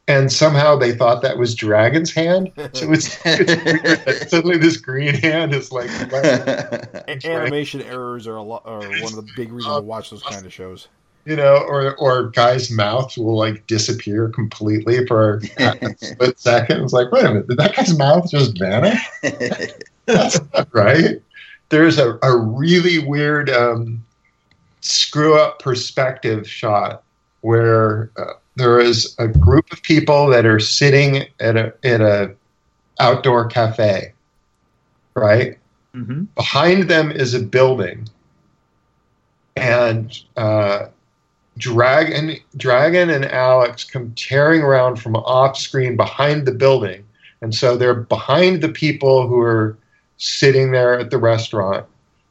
And 0.09 0.33
somehow 0.33 0.75
they 0.75 0.93
thought 0.93 1.23
that 1.23 1.39
was 1.39 1.55
Dragon's 1.55 2.13
hand. 2.13 2.51
So 2.73 2.93
it's, 2.93 3.17
it's 3.25 4.05
weird 4.05 4.29
suddenly 4.31 4.59
this 4.59 4.77
green 4.77 5.15
hand 5.15 5.55
is 5.55 5.71
like 5.71 5.89
animation 7.25 7.83
errors 7.83 8.27
are 8.27 8.37
a 8.37 8.43
lot 8.43 8.63
are 8.65 8.81
one 8.81 9.05
of 9.05 9.15
the 9.15 9.29
big 9.37 9.53
reasons 9.53 9.77
to 9.77 9.83
watch 9.83 10.11
those 10.11 10.25
kind 10.25 10.45
of 10.45 10.53
shows. 10.53 10.89
You 11.25 11.37
know, 11.37 11.57
or 11.57 11.95
or 11.97 12.31
guys' 12.31 12.71
mouths 12.71 13.17
will 13.17 13.37
like 13.37 13.67
disappear 13.67 14.29
completely 14.29 15.07
for 15.07 15.41
a 15.59 15.95
split 16.01 16.39
second. 16.39 16.83
It's 16.83 16.93
like, 16.93 17.13
wait 17.13 17.25
a 17.25 17.29
minute, 17.29 17.49
did 17.49 17.59
that 17.59 17.77
guy's 17.77 17.97
mouth 17.97 18.31
just 18.31 18.59
vanish? 18.59 19.01
That's 20.07 20.41
not 20.53 20.69
right. 20.73 21.23
There's 21.69 21.99
a, 21.99 22.19
a 22.23 22.37
really 22.37 22.99
weird 22.99 23.49
um, 23.51 24.05
screw 24.81 25.39
up 25.39 25.61
perspective 25.61 26.49
shot 26.49 27.05
where 27.41 28.11
uh, 28.17 28.35
there 28.57 28.81
is 28.81 29.15
a 29.19 29.29
group 29.29 29.73
of 29.73 29.83
people 29.83 30.27
that 30.29 30.45
are 30.45 30.61
sitting 30.61 31.25
at 31.41 31.57
a 31.57 31.73
at 31.85 32.01
a 32.01 32.35
outdoor 33.01 33.47
cafe, 33.47 34.13
right? 35.15 35.59
hmm 35.95 36.25
behind 36.37 36.89
them 36.89 37.11
is 37.11 37.35
a 37.35 37.41
building 37.41 38.09
and 39.57 40.19
uh, 40.37 40.87
dragon 41.59 42.37
dragon 42.57 43.11
and 43.11 43.27
alex 43.27 43.85
come 43.85 44.13
tearing 44.15 44.63
around 44.63 44.97
from 44.97 45.15
off 45.17 45.59
screen 45.59 45.97
behind 45.97 46.47
the 46.47 46.53
building. 46.53 47.05
And 47.43 47.55
so 47.55 47.77
they're 47.77 47.95
behind 47.95 48.63
the 48.63 48.69
people 48.69 49.27
who 49.27 49.41
are 49.41 49.77
sitting 50.17 50.71
there 50.71 50.99
at 50.99 51.11
the 51.11 51.19
restaurant. 51.19 51.85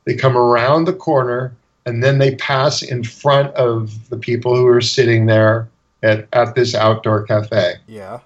They 0.05 0.15
come 0.15 0.37
around 0.37 0.85
the 0.85 0.93
corner 0.93 1.53
and 1.85 2.03
then 2.03 2.17
they 2.17 2.35
pass 2.35 2.81
in 2.81 3.03
front 3.03 3.53
of 3.55 4.09
the 4.09 4.17
people 4.17 4.55
who 4.55 4.65
are 4.67 4.81
sitting 4.81 5.25
there 5.25 5.67
at, 6.01 6.27
at 6.33 6.55
this 6.55 6.73
outdoor 6.73 7.23
cafe. 7.23 7.75
Yeah, 7.87 8.19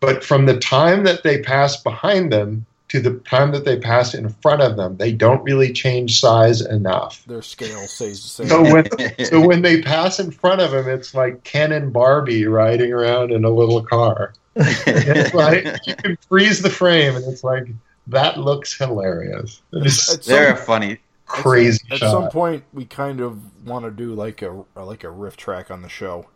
but 0.00 0.24
from 0.24 0.46
the 0.46 0.58
time 0.58 1.04
that 1.04 1.22
they 1.22 1.42
pass 1.42 1.80
behind 1.80 2.32
them 2.32 2.66
to 2.92 3.00
the 3.00 3.14
time 3.20 3.50
that 3.52 3.64
they 3.64 3.78
pass 3.78 4.14
in 4.14 4.28
front 4.42 4.60
of 4.62 4.76
them, 4.76 4.96
they 4.98 5.12
don't 5.12 5.42
really 5.42 5.72
change 5.72 6.20
size 6.20 6.60
enough. 6.60 7.24
their 7.26 7.42
scale 7.42 7.86
stays 7.88 8.22
the 8.22 8.28
same. 8.28 8.48
So 8.48 8.62
when 8.72 8.86
so 9.24 9.40
when 9.46 9.62
they 9.62 9.80
pass 9.82 10.20
in 10.20 10.30
front 10.30 10.60
of 10.60 10.70
them, 10.70 10.88
it's 10.88 11.14
like 11.14 11.42
Ken 11.44 11.72
and 11.72 11.92
Barbie 11.92 12.46
riding 12.46 12.92
around 12.92 13.32
in 13.32 13.44
a 13.44 13.50
little 13.50 13.82
car. 13.82 14.34
It's 14.56 15.34
like 15.42 15.64
you 15.86 15.94
can 15.96 16.16
freeze 16.28 16.60
the 16.60 16.70
frame, 16.70 17.16
and 17.16 17.24
it's 17.26 17.42
like 17.42 17.66
that 18.08 18.38
looks 18.38 18.76
hilarious. 18.76 19.62
It's 19.72 20.12
At 20.14 20.22
They're 20.24 20.56
some- 20.56 20.66
funny. 20.66 20.98
crazy 21.24 21.80
At 21.90 21.98
shot. 21.98 22.10
some 22.10 22.28
point, 22.30 22.62
we 22.74 22.84
kind 22.84 23.20
of 23.20 23.38
want 23.66 23.84
to 23.86 23.90
do 23.90 24.14
like 24.14 24.42
a 24.42 24.64
like 24.76 25.02
a 25.04 25.10
riff 25.10 25.36
track 25.38 25.70
on 25.70 25.80
the 25.80 25.88
show, 25.88 26.26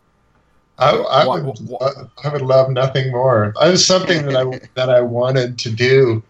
I, 0.78 0.90
I 0.96 1.26
Why- 1.26 1.40
would, 1.40 1.58
why- 1.68 1.92
I 2.24 2.28
would 2.30 2.40
love 2.42 2.70
nothing 2.70 3.10
more. 3.10 3.52
It 3.60 3.70
was 3.70 3.84
something 3.84 4.24
that 4.26 4.36
I 4.36 4.60
that 4.74 4.88
I 4.88 5.00
wanted 5.02 5.58
to 5.58 5.70
do, 5.70 5.98
w- 5.98 6.22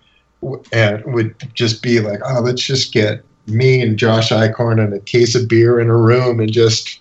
and 0.73 1.05
would 1.15 1.35
just 1.55 1.83
be 1.83 2.01
like, 2.01 2.21
oh, 2.25 2.41
let's 2.41 2.63
just 2.63 2.93
get 2.93 3.23
me 3.47 3.81
and 3.81 3.99
Josh 3.99 4.31
Eichhorn 4.31 4.83
and 4.83 4.93
a 4.93 5.01
case 5.01 5.35
of 5.35 5.49
beer 5.49 5.79
in 5.81 5.89
a 5.89 5.97
room 5.97 6.41
and 6.41 6.53
just 6.53 7.01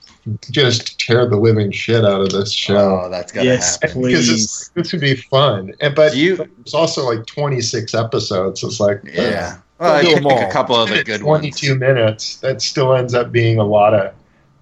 just 0.50 1.00
tear 1.00 1.28
the 1.28 1.38
living 1.38 1.72
shit 1.72 2.04
out 2.04 2.20
of 2.22 2.30
this 2.32 2.52
show. 2.52 3.02
Oh, 3.06 3.10
that's 3.10 3.32
gotta 3.32 3.46
Yes, 3.46 3.80
happen. 3.82 4.02
Because 4.02 4.28
please. 4.28 4.32
it's, 4.44 4.70
this 4.70 4.92
would 4.92 5.02
be 5.02 5.16
fun, 5.16 5.74
and 5.82 5.94
but 5.94 6.14
Do 6.14 6.20
you- 6.20 6.48
it's 6.62 6.74
also 6.74 7.06
like 7.06 7.26
twenty 7.28 7.62
six 7.62 7.94
episodes. 7.94 8.64
It's 8.64 8.80
like 8.80 9.02
Yeah. 9.04 9.58
Well, 9.80 9.92
I 9.94 10.02
do 10.04 10.16
pick 10.16 10.50
a 10.50 10.52
couple 10.52 10.76
of 10.78 10.90
the 10.90 11.04
good 11.04 11.22
ones. 11.22 11.42
22 11.42 11.76
minutes 11.76 12.38
that 12.38 12.62
still 12.62 12.96
ends 12.96 13.14
up 13.14 13.32
being 13.32 13.60
a 13.60 13.64
lot 13.66 13.94
of 13.94 14.14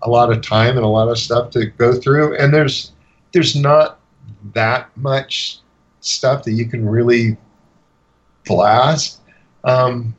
a 0.01 0.09
lot 0.09 0.31
of 0.31 0.41
time 0.41 0.75
and 0.75 0.83
a 0.83 0.89
lot 0.89 1.07
of 1.07 1.17
stuff 1.19 1.51
to 1.51 1.67
go 1.67 1.93
through 1.93 2.35
and 2.37 2.53
there's 2.53 2.91
there's 3.31 3.55
not 3.55 3.99
that 4.53 4.89
much 4.97 5.59
stuff 6.01 6.43
that 6.43 6.51
you 6.53 6.65
can 6.65 6.85
really 6.89 7.37
blast. 8.45 9.19
Um, 9.63 10.15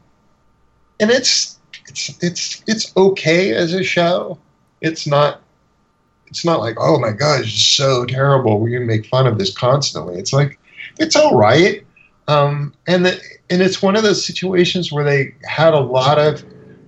and 1.01 1.11
it's 1.11 1.59
it's 1.89 2.23
it's 2.23 2.63
it's 2.67 2.97
okay 2.97 3.53
as 3.53 3.73
a 3.73 3.83
show. 3.83 4.39
It's 4.81 5.07
not 5.07 5.43
it's 6.29 6.45
not 6.45 6.61
like 6.61 6.77
oh 6.79 6.99
my 6.99 7.13
just 7.13 7.77
so 7.77 8.05
terrible. 8.05 8.59
We're 8.59 8.71
gonna 8.71 8.87
make 8.87 9.07
fun 9.07 9.27
of 9.27 9.39
this 9.39 9.57
constantly. 9.57 10.19
It's 10.19 10.33
like 10.33 10.59
it's 10.99 11.17
all 11.17 11.37
right. 11.37 11.85
Um, 12.27 12.73
and 12.87 13.05
the, 13.05 13.21
and 13.51 13.61
it's 13.61 13.83
one 13.83 13.97
of 13.97 14.03
those 14.03 14.25
situations 14.25 14.91
where 14.91 15.05
they 15.05 15.35
had 15.45 15.75
a 15.75 15.81
lot 15.81 16.19
of 16.19 16.43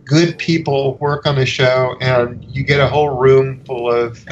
good 0.04 0.38
people 0.38 0.94
work 0.94 1.26
on 1.26 1.34
the 1.34 1.44
show, 1.44 1.96
and 2.00 2.42
you 2.44 2.64
get 2.64 2.80
a 2.80 2.88
whole 2.88 3.10
room 3.10 3.62
full 3.64 3.92
of 3.92 4.24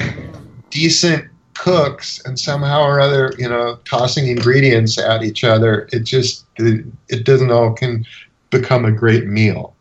decent 0.71 1.29
cooks, 1.55 2.21
and 2.25 2.39
somehow 2.39 2.83
or 2.83 3.01
other, 3.01 3.33
you 3.39 3.49
know, 3.49 3.79
tossing 3.85 4.29
ingredients 4.29 4.99
at 4.99 5.23
each 5.23 5.45
other. 5.45 5.89
It 5.93 6.01
just 6.01 6.45
it, 6.57 7.25
doesn't 7.25 7.51
all 7.51 7.73
can 7.73 8.05
become 8.51 8.85
a 8.85 8.93
great 8.93 9.27
meal, 9.27 9.75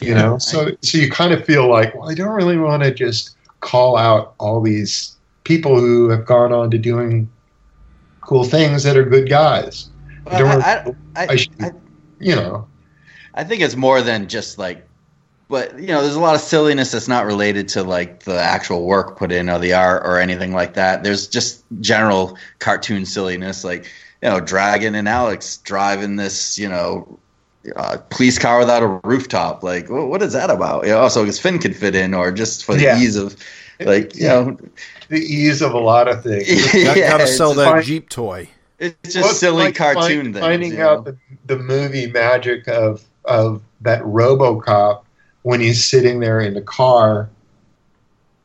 you 0.00 0.14
know. 0.14 0.38
So 0.38 0.70
so 0.82 0.98
you 0.98 1.10
kind 1.10 1.32
of 1.32 1.44
feel 1.44 1.68
like, 1.68 1.94
well, 1.94 2.10
I 2.10 2.14
don't 2.14 2.34
really 2.34 2.58
want 2.58 2.82
to 2.82 2.92
just 2.92 3.36
call 3.60 3.96
out 3.96 4.34
all 4.38 4.60
these 4.60 5.16
people 5.44 5.78
who 5.78 6.08
have 6.08 6.24
gone 6.26 6.52
on 6.52 6.70
to 6.70 6.78
doing 6.78 7.28
cool 8.20 8.44
things 8.44 8.82
that 8.84 8.96
are 8.96 9.04
good 9.04 9.28
guys. 9.28 9.88
I 10.26 10.38
don't 10.38 10.48
Well, 10.48 10.58
wanna- 10.58 10.96
I, 11.16 11.22
I, 11.22 11.26
I 11.32 11.36
should, 11.36 11.62
I- 11.62 11.72
you 12.18 12.36
know. 12.36 12.66
I 13.34 13.44
think 13.44 13.62
it's 13.62 13.76
more 13.76 14.02
than 14.02 14.28
just 14.28 14.58
like, 14.58 14.86
but 15.50 15.78
you 15.78 15.88
know, 15.88 16.00
there's 16.00 16.14
a 16.14 16.20
lot 16.20 16.34
of 16.34 16.40
silliness 16.40 16.92
that's 16.92 17.08
not 17.08 17.26
related 17.26 17.68
to 17.70 17.82
like 17.82 18.22
the 18.22 18.40
actual 18.40 18.84
work 18.86 19.18
put 19.18 19.32
in 19.32 19.50
or 19.50 19.58
the 19.58 19.74
art 19.74 20.02
or 20.06 20.18
anything 20.18 20.52
like 20.54 20.74
that. 20.74 21.02
There's 21.04 21.26
just 21.26 21.64
general 21.80 22.38
cartoon 22.60 23.04
silliness, 23.04 23.64
like 23.64 23.84
you 24.22 24.28
know, 24.30 24.40
Dragon 24.40 24.94
and 24.94 25.08
Alex 25.08 25.58
driving 25.58 26.16
this, 26.16 26.58
you 26.58 26.68
know, 26.68 27.18
uh, 27.76 27.96
police 28.10 28.38
car 28.38 28.58
without 28.58 28.82
a 28.82 29.00
rooftop. 29.02 29.62
Like, 29.62 29.88
wh- 29.88 30.08
what 30.08 30.22
is 30.22 30.32
that 30.34 30.50
about? 30.50 30.84
You 30.84 30.92
know, 30.92 31.08
so 31.08 31.24
his 31.24 31.38
Finn 31.38 31.58
could 31.58 31.74
fit 31.76 31.94
in, 31.94 32.14
or 32.14 32.30
just 32.30 32.64
for 32.64 32.74
the 32.74 32.82
Yeah. 32.82 32.98
ease 32.98 33.16
of, 33.16 33.34
like, 33.80 34.14
you 34.16 34.28
know, 34.28 34.58
the 35.08 35.18
ease 35.18 35.60
of 35.62 35.72
a 35.74 35.78
lot 35.78 36.06
of 36.08 36.22
things. 36.22 36.46
Got, 36.84 36.96
yeah, 36.96 37.10
gotta 37.10 37.26
sell 37.26 37.54
that 37.54 37.64
fine. 37.70 37.82
Jeep 37.82 38.08
toy. 38.08 38.48
It's 38.78 38.94
just 39.02 39.16
Well, 39.16 39.30
it's 39.30 39.40
silly 39.40 39.64
like 39.64 39.74
cartoon 39.74 40.00
find- 40.02 40.34
things. 40.34 40.38
Finding 40.44 40.72
you 40.72 40.78
know? 40.78 40.88
out 40.90 41.04
the, 41.06 41.16
the 41.46 41.56
movie 41.58 42.06
magic 42.06 42.68
of 42.68 43.02
of 43.26 43.62
that 43.82 44.02
RoboCop 44.02 45.02
when 45.42 45.60
he's 45.60 45.84
sitting 45.84 46.20
there 46.20 46.40
in 46.40 46.54
the 46.54 46.60
car 46.62 47.28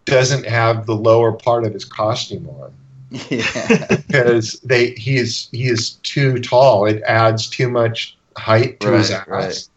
doesn't 0.05 0.45
have 0.45 0.85
the 0.85 0.95
lower 0.95 1.31
part 1.31 1.65
of 1.65 1.73
his 1.73 1.83
costume 1.85 2.47
on 2.49 2.73
yeah. 3.29 3.97
because 4.07 4.59
they 4.61 4.91
he 4.91 5.17
is 5.17 5.47
he 5.51 5.67
is 5.67 5.91
too 6.03 6.39
tall. 6.39 6.85
It 6.85 7.01
adds 7.03 7.47
too 7.47 7.69
much 7.69 8.17
height 8.37 8.79
to 8.81 8.91
his 8.91 9.11
Right, 9.11 9.19
ass. 9.19 9.27
right. 9.27 9.67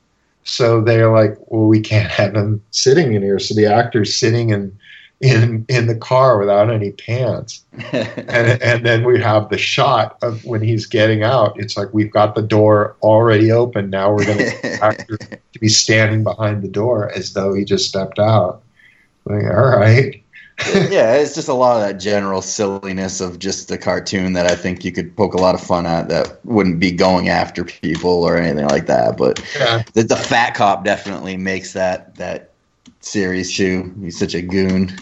So 0.45 0.81
they're 0.81 1.13
like, 1.13 1.37
well, 1.49 1.67
we 1.67 1.81
can't 1.81 2.11
have 2.11 2.35
him 2.35 2.63
sitting 2.71 3.13
in 3.13 3.23
here. 3.23 3.39
So 3.39 3.55
the 3.55 3.67
actor's 3.67 4.17
sitting 4.17 4.51
in 4.51 4.77
in 5.21 5.67
in 5.69 5.87
the 5.87 5.97
car 5.97 6.39
without 6.39 6.71
any 6.71 6.93
pants. 6.93 7.65
and 7.93 8.63
and 8.63 8.87
then 8.87 9.05
we 9.05 9.21
have 9.21 9.49
the 9.49 9.59
shot 9.59 10.19
of 10.23 10.45
when 10.45 10.63
he's 10.63 10.87
getting 10.87 11.23
out. 11.23 11.59
It's 11.59 11.77
like 11.77 11.93
we've 11.93 12.11
got 12.11 12.35
the 12.35 12.43
door 12.43 12.97
already 13.03 13.51
open. 13.51 13.91
Now 13.91 14.13
we're 14.13 14.27
going 14.27 14.39
to 15.19 15.39
be 15.61 15.69
standing 15.69 16.23
behind 16.23 16.63
the 16.63 16.69
door 16.69 17.11
as 17.13 17.33
though 17.33 17.55
he 17.55 17.65
just 17.65 17.89
stepped 17.89 18.19
out. 18.19 18.63
Like, 19.25 19.45
all 19.45 19.77
right, 19.77 20.23
yeah, 20.75 21.15
it's 21.15 21.35
just 21.35 21.49
a 21.49 21.55
lot 21.55 21.77
of 21.77 21.87
that 21.87 22.01
general 22.01 22.43
silliness 22.43 23.21
of 23.21 23.39
just 23.39 23.69
the 23.69 23.79
cartoon 23.79 24.33
that 24.33 24.47
I 24.47 24.57
think 24.57 24.85
you 24.85 24.91
could 24.91 25.17
poke 25.17 25.35
a 25.35 25.39
lot 25.39 25.55
of 25.55 25.61
fun 25.61 25.87
at 25.87 26.09
that 26.09 26.45
wouldn't 26.45 26.81
be 26.81 26.91
going 26.91 27.29
after 27.29 27.65
people 27.65 28.25
or 28.25 28.37
anything 28.37 28.67
like 28.67 28.87
that. 28.87 29.17
But 29.17 29.45
yeah, 29.57 29.83
the, 29.93 30.03
the 30.03 30.17
fat 30.17 30.55
cop 30.55 30.85
definitely 30.85 31.37
makes 31.37 31.75
that 31.75 32.17
that 32.17 32.55
series 33.01 33.57
too. 33.57 33.95
He's 34.01 34.19
such 34.19 34.35
a 34.35 34.43
goon. 34.43 34.97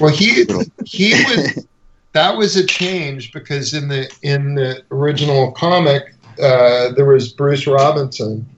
Well, 0.00 0.10
he 0.10 0.44
he 0.84 1.12
was 1.12 1.66
that 2.12 2.36
was 2.36 2.56
a 2.56 2.66
change 2.66 3.32
because 3.32 3.74
in 3.74 3.88
the 3.88 4.10
in 4.22 4.54
the 4.54 4.82
original 4.90 5.52
comic 5.52 6.14
uh, 6.40 6.92
there 6.92 7.04
was 7.04 7.32
Bruce 7.32 7.66
Robinson, 7.66 8.48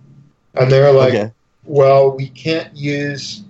and 0.55 0.71
they're 0.71 0.93
like, 0.93 1.15
okay. 1.15 1.33
well, 1.65 2.11
we 2.11 2.29
can't 2.29 2.75
use, 2.77 3.43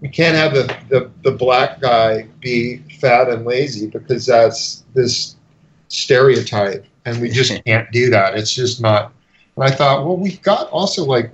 we 0.00 0.08
can't 0.08 0.36
have 0.36 0.54
the, 0.54 0.76
the, 0.88 1.10
the 1.22 1.30
black 1.30 1.80
guy 1.80 2.26
be 2.40 2.78
fat 3.00 3.28
and 3.28 3.44
lazy 3.44 3.86
because 3.86 4.26
that's 4.26 4.84
this 4.94 5.36
stereotype, 5.88 6.84
and 7.04 7.20
we 7.20 7.30
just 7.30 7.64
can't 7.66 7.90
do 7.92 8.10
that. 8.10 8.36
It's 8.36 8.54
just 8.54 8.80
not. 8.80 9.12
And 9.54 9.64
I 9.64 9.70
thought, 9.70 10.04
well, 10.04 10.16
we've 10.16 10.42
got 10.42 10.68
also 10.70 11.04
like 11.04 11.32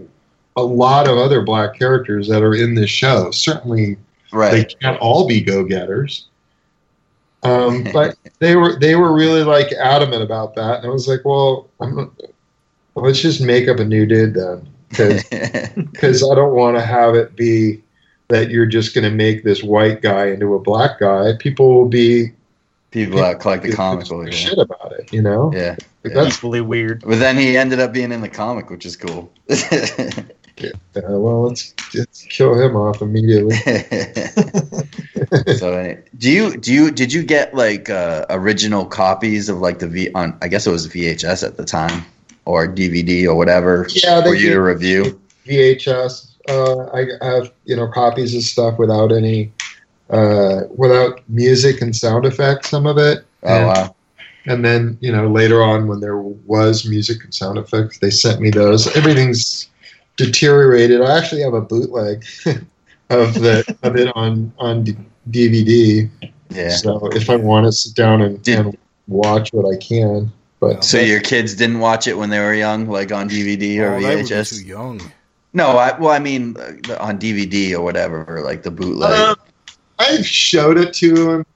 a 0.56 0.62
lot 0.62 1.08
of 1.08 1.18
other 1.18 1.42
black 1.42 1.78
characters 1.78 2.28
that 2.28 2.42
are 2.42 2.54
in 2.54 2.74
this 2.74 2.90
show. 2.90 3.30
Certainly, 3.30 3.96
they 4.52 4.64
can't 4.64 5.00
all 5.00 5.26
be 5.26 5.40
go 5.40 5.64
getters. 5.64 6.26
Um, 7.42 7.84
but 7.92 8.16
they 8.38 8.56
were 8.56 8.78
they 8.78 8.94
were 8.94 9.12
really 9.12 9.44
like 9.44 9.72
adamant 9.72 10.22
about 10.22 10.54
that, 10.56 10.78
and 10.78 10.86
I 10.86 10.90
was 10.90 11.08
like, 11.08 11.24
well, 11.24 11.68
I'm 11.80 12.10
let's 12.94 13.20
just 13.20 13.40
make 13.40 13.68
up 13.68 13.78
a 13.78 13.84
new 13.84 14.06
dude 14.06 14.34
then, 14.34 14.68
because 14.90 15.24
because 15.24 16.22
I 16.30 16.34
don't 16.34 16.54
want 16.54 16.76
to 16.76 16.82
have 16.82 17.14
it 17.14 17.34
be 17.36 17.82
that 18.28 18.50
you're 18.50 18.66
just 18.66 18.94
going 18.94 19.04
to 19.04 19.14
make 19.14 19.44
this 19.44 19.62
white 19.62 20.00
guy 20.00 20.26
into 20.28 20.54
a 20.54 20.58
black 20.58 20.98
guy. 21.00 21.32
People 21.38 21.74
will 21.74 21.88
be 21.88 22.32
People 22.92 23.18
that 23.20 23.40
collect 23.40 23.62
the 23.62 23.68
give 23.68 23.76
comic 23.76 24.06
some 24.06 24.22
book. 24.22 24.32
shit 24.32 24.58
about 24.58 24.92
it, 24.92 25.10
you 25.12 25.22
know. 25.22 25.50
yeah. 25.54 25.76
Like, 26.04 26.12
Yeah. 26.12 26.22
That's 26.24 26.36
Equally 26.36 26.60
weird. 26.60 27.02
But 27.06 27.18
then 27.20 27.38
he 27.38 27.56
ended 27.56 27.80
up 27.80 27.92
being 27.92 28.12
in 28.12 28.20
the 28.20 28.28
comic, 28.28 28.68
which 28.68 28.84
is 28.84 28.96
cool. 28.96 29.32
uh, 30.64 31.00
well, 31.18 31.48
let's 31.48 31.74
let's 31.94 32.22
kill 32.24 32.54
him 32.54 32.76
off 32.76 33.02
immediately. 33.02 33.56
so 35.56 35.96
do 36.18 36.30
you 36.30 36.56
do 36.56 36.72
you 36.72 36.90
did 36.90 37.12
you 37.12 37.22
get 37.22 37.54
like 37.54 37.90
uh, 37.90 38.26
original 38.30 38.84
copies 38.84 39.48
of 39.48 39.58
like 39.58 39.78
the 39.78 39.88
V 39.88 40.10
on 40.14 40.36
I 40.42 40.48
guess 40.48 40.66
it 40.66 40.70
was 40.70 40.88
VHS 40.88 41.46
at 41.46 41.56
the 41.56 41.64
time 41.64 42.04
or 42.44 42.66
DVD 42.66 43.26
or 43.26 43.34
whatever 43.34 43.86
Yeah, 43.90 44.20
they 44.20 44.30
for 44.30 44.34
you 44.34 44.50
to 44.50 44.60
review? 44.60 45.20
VHS. 45.46 46.28
Uh, 46.48 46.86
I 46.92 47.06
have 47.24 47.52
you 47.64 47.76
know 47.76 47.88
copies 47.88 48.34
of 48.34 48.42
stuff 48.42 48.78
without 48.78 49.12
any 49.12 49.52
uh, 50.10 50.62
without 50.76 51.20
music 51.28 51.80
and 51.82 51.94
sound 51.94 52.24
effects. 52.26 52.70
Some 52.70 52.86
of 52.86 52.98
it. 52.98 53.24
Oh 53.42 53.48
And- 53.48 53.66
wow. 53.66 53.94
And 54.44 54.64
then, 54.64 54.98
you 55.00 55.12
know, 55.12 55.30
later 55.30 55.62
on 55.62 55.86
when 55.86 56.00
there 56.00 56.16
was 56.18 56.84
music 56.84 57.22
and 57.22 57.32
sound 57.32 57.58
effects, 57.58 58.00
they 58.00 58.10
sent 58.10 58.40
me 58.40 58.50
those. 58.50 58.88
Everything's 58.96 59.68
deteriorated. 60.16 61.00
I 61.00 61.18
actually 61.18 61.42
have 61.42 61.54
a 61.54 61.60
bootleg 61.60 62.24
of 63.10 63.34
the 63.34 63.76
of 63.82 63.96
it 63.96 64.12
on 64.16 64.52
on 64.58 64.84
DVD. 65.30 66.08
Yeah. 66.50 66.68
So 66.70 67.06
if 67.12 67.30
I 67.30 67.36
want 67.36 67.66
to 67.66 67.72
sit 67.72 67.94
down 67.94 68.20
and, 68.22 68.42
Did- 68.42 68.58
and 68.58 68.76
watch 69.08 69.52
what 69.52 69.72
I 69.72 69.76
can, 69.78 70.30
but 70.60 70.84
So 70.84 70.98
your 71.00 71.20
kids 71.20 71.54
didn't 71.54 71.80
watch 71.80 72.06
it 72.06 72.16
when 72.18 72.30
they 72.30 72.38
were 72.38 72.54
young, 72.54 72.86
like 72.88 73.10
on 73.12 73.28
DVD 73.28 73.78
or 73.80 73.94
Oh, 73.94 74.00
they 74.02 74.16
would 74.16 74.26
VHS? 74.26 74.58
too 74.60 74.66
young. 74.66 75.00
No, 75.54 75.70
I 75.78 75.98
well, 75.98 76.10
I 76.12 76.18
mean 76.18 76.56
uh, 76.58 76.96
on 77.00 77.18
DVD 77.18 77.72
or 77.72 77.82
whatever, 77.82 78.40
like 78.44 78.62
the 78.62 78.70
bootleg. 78.70 79.12
Um, 79.18 79.36
I 79.98 80.22
showed 80.22 80.78
it 80.78 80.94
to 80.94 81.12
them, 81.14 81.46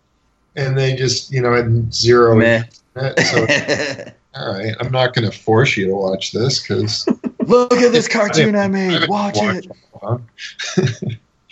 and 0.54 0.76
they 0.76 0.94
just 0.94 1.30
you 1.32 1.40
know 1.40 1.54
had 1.54 1.92
zero. 1.94 2.36
Meh. 2.36 2.64
internet. 2.94 3.18
So 3.20 4.12
all 4.34 4.52
right, 4.52 4.74
I'm 4.80 4.92
not 4.92 5.14
going 5.14 5.30
to 5.30 5.36
force 5.36 5.76
you 5.78 5.86
to 5.86 5.94
watch 5.94 6.32
this 6.32 6.60
because 6.60 7.08
Look 7.46 7.72
at 7.74 7.92
this 7.92 8.08
cartoon 8.08 8.56
I 8.56 8.68
made. 8.68 9.08
Watch 9.08 9.36
it. 9.40 9.66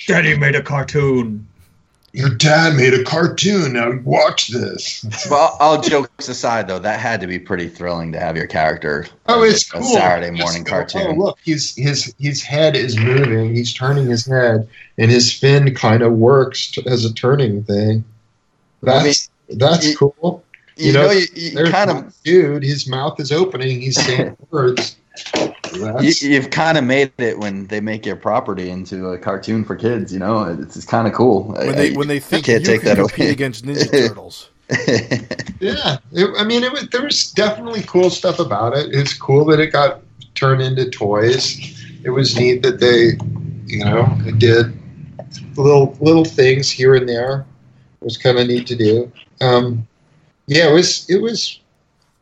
Daddy 0.07 0.37
made 0.37 0.55
a 0.55 0.63
cartoon. 0.63 1.47
Your 2.13 2.29
dad 2.31 2.77
made 2.77 2.95
a 2.95 3.03
cartoon. 3.03 3.73
Now 3.73 3.93
watch 4.05 4.49
this. 4.49 5.05
Well, 5.29 5.57
all 5.59 5.81
jokes 5.81 6.29
aside, 6.29 6.69
though, 6.69 6.79
that 6.79 7.01
had 7.01 7.21
to 7.23 7.27
be 7.27 7.41
pretty 7.41 7.69
thrilling 7.69 8.13
to 8.13 8.21
have 8.21 8.37
your 8.37 8.47
character. 8.47 9.07
Oh, 9.27 9.43
it's 9.43 9.67
a 9.69 9.73
cool. 9.73 9.83
Saturday 9.83 10.31
morning 10.31 10.63
go, 10.63 10.71
cartoon. 10.71 11.07
Oh, 11.09 11.13
look, 11.25 11.39
his 11.45 11.75
his 11.75 12.15
his 12.21 12.41
head 12.43 12.77
is 12.77 12.97
moving. 12.97 13.53
He's 13.55 13.73
turning 13.75 14.07
his 14.07 14.27
head, 14.27 14.69
and 14.97 15.11
his 15.11 15.33
fin 15.33 15.75
kind 15.75 16.03
of 16.03 16.13
works 16.13 16.71
t- 16.71 16.87
as 16.87 17.05
a 17.05 17.13
turning 17.13 17.65
thing. 17.65 18.05
That's 18.83 19.29
That's 19.49 19.89
You- 19.89 19.97
cool. 19.97 20.45
You, 20.77 20.87
You 20.89 20.93
know, 20.93 21.07
know, 21.07 21.13
you, 21.13 21.27
you 21.35 21.65
kind 21.67 21.91
of 21.91 22.15
dude. 22.25 22.63
His 22.65 22.89
mouth 22.89 23.19
is 23.21 23.31
opening. 23.33 23.81
He's 23.81 24.01
saying 24.05 24.37
words. 24.51 24.97
You, 25.75 25.93
That's, 25.93 26.23
you've 26.23 26.51
kind 26.51 26.79
of 26.79 26.85
made 26.85 27.13
it 27.19 27.39
when 27.39 27.67
they 27.67 27.81
make 27.81 28.07
your 28.07 28.17
property 28.17 28.71
into 28.71 29.09
a 29.09 29.19
cartoon 29.19 29.65
for 29.65 29.77
kids. 29.77 30.13
You 30.13 30.19
know, 30.19 30.45
it's, 30.45 30.77
it's 30.77 30.87
kind 30.87 31.07
of 31.07 31.13
cool. 31.13 31.45
When 31.45 31.77
they 31.77 31.93
when 31.93 32.09
they 32.09 32.21
think 32.21 32.47
can't 32.47 32.61
you 32.61 32.67
take 32.67 32.83
can 32.83 32.91
that 32.91 32.97
compete 32.99 33.19
away. 33.21 33.31
against 33.31 33.65
Ninja 33.67 33.91
Turtles. 33.91 34.51
yeah. 35.61 35.99
It, 36.13 36.31
I 36.39 36.45
mean, 36.45 36.65
it 36.65 36.73
was, 36.73 36.89
there 36.89 37.03
was 37.03 37.31
definitely 37.33 37.83
cool 37.83 38.11
stuff 38.11 38.39
about 38.39 38.77
it. 38.77 38.95
It's 38.95 39.13
cool 39.13 39.45
that 39.47 39.61
it 39.61 39.73
got 39.73 40.01
turned 40.35 40.63
into 40.63 40.89
toys. 40.91 41.59
It 42.03 42.11
was 42.11 42.37
neat 42.37 42.63
that 42.63 42.81
they, 42.81 43.13
you 43.67 43.85
know, 43.85 44.07
did 44.39 44.73
little 45.57 45.97
little 46.01 46.25
things 46.25 46.71
here 46.71 46.95
and 46.95 47.09
there. 47.09 47.47
It 48.01 48.05
was 48.05 48.17
kind 48.17 48.39
of 48.39 48.47
neat 48.47 48.67
to 48.69 48.77
do. 48.77 49.11
Um, 49.41 49.87
yeah, 50.47 50.69
it 50.69 50.73
was 50.73 51.09
it 51.09 51.21
was 51.21 51.61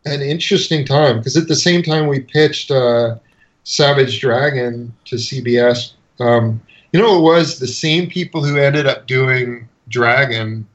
an 0.05 0.20
interesting 0.20 0.85
time 0.85 1.19
because 1.19 1.37
at 1.37 1.49
the 1.49 1.57
same 1.57 1.83
time 1.83 2.07
we 2.07 2.20
pitched 2.20 2.70
uh, 2.70 3.16
Savage 3.65 4.21
Dragon 4.21 4.95
to 5.07 5.17
CBS. 5.17 5.93
Um, 6.21 6.61
you 6.93 7.01
know, 7.01 7.19
it 7.19 7.23
was 7.23 7.59
the 7.59 7.67
same 7.67 8.09
people 8.09 8.45
who 8.45 8.57
ended 8.57 8.87
up 8.87 9.07
doing 9.07 9.69
Dragon 9.89 10.67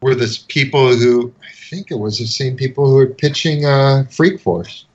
were 0.00 0.14
the 0.14 0.38
people 0.48 0.94
who 0.94 1.32
I 1.42 1.52
think 1.70 1.90
it 1.90 1.98
was 1.98 2.18
the 2.18 2.26
same 2.26 2.56
people 2.56 2.86
who 2.88 2.96
were 2.96 3.06
pitching 3.06 3.64
uh, 3.64 4.04
Freak 4.10 4.40
Force. 4.40 4.86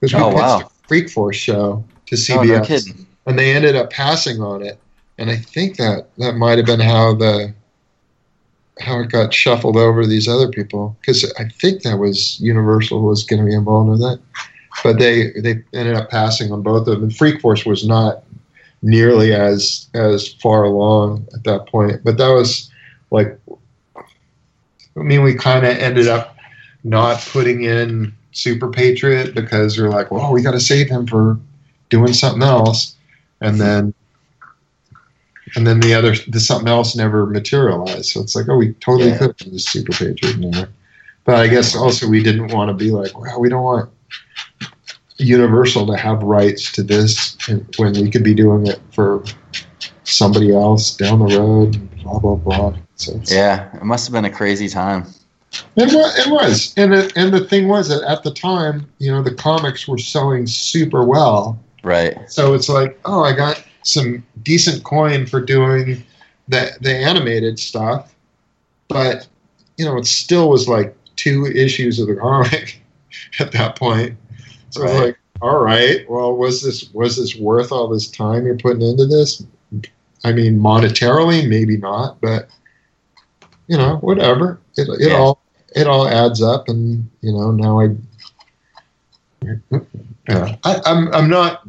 Because 0.00 0.14
we 0.14 0.20
Oh, 0.20 0.30
pitched 0.30 0.40
wow. 0.40 0.60
a 0.60 0.88
Freak 0.88 1.10
Force 1.10 1.36
show 1.36 1.84
to 2.06 2.14
oh, 2.14 2.18
CBS, 2.18 2.98
no 2.98 3.04
and 3.26 3.38
they 3.38 3.54
ended 3.54 3.76
up 3.76 3.90
passing 3.90 4.40
on 4.40 4.62
it. 4.62 4.78
And 5.18 5.30
I 5.30 5.36
think 5.36 5.76
that 5.76 6.08
that 6.18 6.34
might 6.34 6.58
have 6.58 6.66
been 6.66 6.80
how 6.80 7.14
the 7.14 7.54
how 8.80 9.00
it 9.00 9.10
got 9.10 9.32
shuffled 9.32 9.76
over 9.76 10.06
these 10.06 10.26
other 10.26 10.48
people 10.48 10.96
because 11.00 11.30
I 11.38 11.44
think 11.48 11.82
that 11.82 11.98
was 11.98 12.40
Universal 12.40 13.02
was 13.02 13.24
going 13.24 13.40
to 13.42 13.46
be 13.46 13.54
involved 13.54 13.92
in 13.92 14.00
that, 14.00 14.18
but 14.82 14.98
they 14.98 15.30
they 15.32 15.62
ended 15.74 15.94
up 15.94 16.10
passing 16.10 16.52
on 16.52 16.62
both 16.62 16.86
of 16.86 16.94
them. 16.94 17.04
And 17.04 17.16
Freak 17.16 17.40
Force 17.40 17.64
was 17.66 17.86
not 17.86 18.22
nearly 18.82 19.34
as 19.34 19.86
as 19.94 20.28
far 20.34 20.64
along 20.64 21.26
at 21.34 21.44
that 21.44 21.66
point, 21.66 22.02
but 22.04 22.16
that 22.18 22.28
was 22.28 22.70
like 23.10 23.38
I 24.96 25.02
mean, 25.02 25.22
we 25.22 25.34
kind 25.34 25.64
of 25.64 25.76
ended 25.76 26.08
up 26.08 26.36
not 26.84 27.20
putting 27.32 27.62
in 27.64 28.12
Super 28.32 28.68
Patriot 28.68 29.34
because 29.34 29.78
we're 29.78 29.88
like, 29.88 30.10
well, 30.10 30.32
we 30.32 30.42
got 30.42 30.52
to 30.52 30.60
save 30.60 30.88
him 30.88 31.06
for 31.06 31.38
doing 31.88 32.12
something 32.12 32.42
else, 32.42 32.96
and 33.40 33.60
then 33.60 33.94
and 35.56 35.66
then 35.66 35.80
the 35.80 35.94
other 35.94 36.14
the 36.28 36.40
something 36.40 36.68
else 36.68 36.94
never 36.96 37.26
materialized. 37.26 38.06
So 38.06 38.20
it's 38.20 38.36
like, 38.36 38.48
oh, 38.48 38.56
we 38.56 38.72
totally 38.74 39.10
Yeah. 39.10 39.18
could 39.18 39.36
put 39.38 39.52
the 39.52 39.58
Super 39.58 39.92
Patriot 39.92 40.36
in 40.36 40.50
there, 40.50 40.68
but 41.24 41.36
I 41.36 41.48
guess 41.48 41.74
also 41.74 42.08
we 42.08 42.22
didn't 42.22 42.48
want 42.48 42.68
to 42.68 42.74
be 42.74 42.90
like, 42.90 43.18
well, 43.18 43.40
we 43.40 43.48
don't 43.48 43.62
want 43.62 43.90
Universal 45.18 45.86
to 45.86 45.96
have 45.96 46.22
rights 46.22 46.72
to 46.72 46.82
this 46.82 47.36
when 47.76 47.92
we 47.92 48.10
could 48.10 48.24
be 48.24 48.34
doing 48.34 48.66
it 48.66 48.80
for 48.92 49.22
somebody 50.04 50.54
else 50.54 50.96
down 50.96 51.18
the 51.18 51.38
road. 51.38 52.02
Blah 52.02 52.18
blah 52.18 52.34
blah. 52.36 52.76
So 52.96 53.20
Yeah, 53.26 53.74
it 53.76 53.84
must 53.84 54.06
have 54.06 54.12
been 54.12 54.24
a 54.24 54.30
crazy 54.30 54.68
time. 54.68 55.06
it 55.76 55.92
was, 55.92 56.18
it 56.18 56.30
was, 56.30 56.74
and 56.76 56.94
it, 56.94 57.12
and 57.16 57.32
the 57.32 57.44
thing 57.44 57.68
was 57.68 57.88
that 57.88 58.02
at 58.02 58.22
the 58.22 58.32
time, 58.32 58.86
you 58.98 59.10
know, 59.10 59.22
the 59.22 59.34
comics 59.34 59.88
were 59.88 59.98
selling 59.98 60.46
super 60.46 61.04
well. 61.04 61.58
Right. 61.82 62.16
So 62.30 62.54
it's 62.54 62.68
like, 62.68 62.98
oh, 63.04 63.22
I 63.22 63.32
got 63.32 63.62
some 63.82 64.24
decent 64.42 64.84
coin 64.84 65.26
for 65.26 65.40
doing 65.40 66.02
the 66.48 66.72
the 66.80 66.94
animated 66.94 67.58
stuff, 67.58 68.14
but 68.88 69.26
you 69.76 69.84
know, 69.84 69.96
it 69.96 70.06
still 70.06 70.50
was 70.50 70.68
like 70.68 70.94
two 71.16 71.46
issues 71.46 71.98
of 71.98 72.06
the 72.06 72.16
comic 72.16 72.79
at 73.38 73.52
that 73.52 73.76
point. 73.76 74.16
So 74.70 74.82
Right. 74.82 75.00
like, 75.06 75.18
all 75.42 75.58
right, 75.58 76.08
well, 76.08 76.36
was 76.36 76.62
this 76.62 76.92
was 76.92 77.16
this 77.16 77.34
worth 77.36 77.72
all 77.72 77.88
this 77.88 78.08
time 78.08 78.44
you're 78.44 78.56
putting 78.58 78.82
into 78.82 79.06
this? 79.06 79.42
I 80.22 80.32
mean, 80.32 80.58
monetarily, 80.58 81.48
maybe 81.48 81.76
not, 81.78 82.20
but 82.20 82.48
you 83.66 83.78
know, 83.78 83.96
whatever. 83.98 84.60
It 84.76 84.88
it 85.00 85.10
Yeah. 85.10 85.16
all 85.18 85.40
it 85.74 85.86
all 85.86 86.06
adds 86.06 86.42
up, 86.42 86.68
and 86.68 87.08
you 87.22 87.32
know, 87.32 87.50
now 87.52 87.80
I. 87.80 87.88
Yeah, 90.28 90.56
I, 90.64 90.80
I'm 90.84 91.12
I'm 91.14 91.30
not 91.30 91.66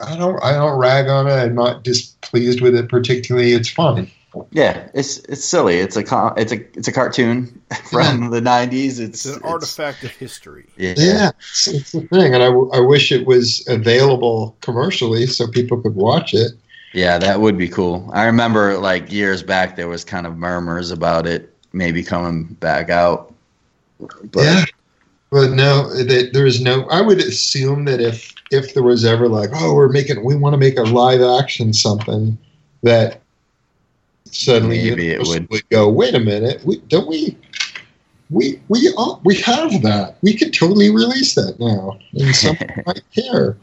I 0.00 0.16
don't 0.16 0.42
I 0.42 0.52
don't 0.52 0.78
rag 0.78 1.08
on 1.08 1.26
it. 1.26 1.32
I'm 1.32 1.54
not 1.54 1.84
displeased 1.84 2.60
with 2.60 2.74
it 2.74 2.88
particularly. 2.88 3.52
It's 3.52 3.70
fun. 3.70 4.10
Yeah, 4.50 4.88
it's 4.94 5.18
it's 5.18 5.44
silly. 5.44 5.76
It's 5.76 5.96
a 5.96 6.02
com- 6.02 6.34
it's 6.36 6.52
a 6.52 6.56
it's 6.76 6.88
a 6.88 6.92
cartoon 6.92 7.60
from 7.90 8.30
the 8.30 8.40
'90s. 8.40 9.00
It's, 9.00 9.24
It's 9.24 9.26
an 9.26 9.42
artifact 9.42 10.04
of 10.04 10.10
history. 10.10 10.66
Yeah. 10.76 10.94
Yeah, 10.96 11.28
it's, 11.38 11.68
it's 11.68 11.92
the 11.92 12.02
thing, 12.02 12.34
and 12.34 12.42
I, 12.42 12.46
w- 12.46 12.70
I 12.72 12.80
wish 12.80 13.12
it 13.12 13.26
was 13.26 13.66
available 13.68 14.56
commercially 14.60 15.26
so 15.26 15.46
people 15.46 15.80
could 15.80 15.94
watch 15.94 16.34
it. 16.34 16.52
Yeah, 16.92 17.18
that 17.18 17.40
would 17.40 17.58
be 17.58 17.68
cool. 17.68 18.10
I 18.12 18.24
remember 18.24 18.78
like 18.78 19.12
years 19.12 19.42
back 19.42 19.76
there 19.76 19.88
was 19.88 20.04
kind 20.04 20.26
of 20.26 20.36
murmurs 20.36 20.90
about 20.90 21.26
it 21.26 21.54
maybe 21.72 22.02
coming 22.02 22.44
back 22.60 22.90
out. 22.90 23.34
But 23.98 24.42
yeah, 24.42 24.64
but 25.30 25.50
no, 25.52 25.88
that 25.94 26.30
there 26.32 26.46
is 26.46 26.60
no. 26.60 26.86
I 26.88 27.00
would 27.00 27.18
assume 27.18 27.84
that 27.84 28.00
if 28.00 28.34
if 28.50 28.74
there 28.74 28.82
was 28.82 29.04
ever 29.04 29.28
like, 29.28 29.50
oh, 29.54 29.74
we're 29.74 29.88
making, 29.88 30.24
we 30.24 30.36
want 30.36 30.54
to 30.54 30.58
make 30.58 30.78
a 30.78 30.82
live 30.82 31.20
action 31.20 31.72
something, 31.72 32.38
that 32.82 33.20
suddenly 34.32 34.76
Maybe 34.78 35.08
it 35.10 35.12
Universal 35.12 35.46
would. 35.50 35.68
go, 35.70 35.88
wait 35.88 36.14
a 36.14 36.20
minute, 36.20 36.62
we 36.64 36.78
don't 36.88 37.08
we. 37.08 37.36
We 38.28 38.60
we 38.68 38.92
oh, 38.96 39.20
we 39.24 39.36
have 39.36 39.82
that. 39.82 40.16
We 40.20 40.36
could 40.36 40.52
totally 40.52 40.90
release 40.90 41.34
that 41.36 41.60
now, 41.60 41.96
and 42.12 42.34
someone 42.34 42.82
might 42.84 43.02
care. 43.14 43.56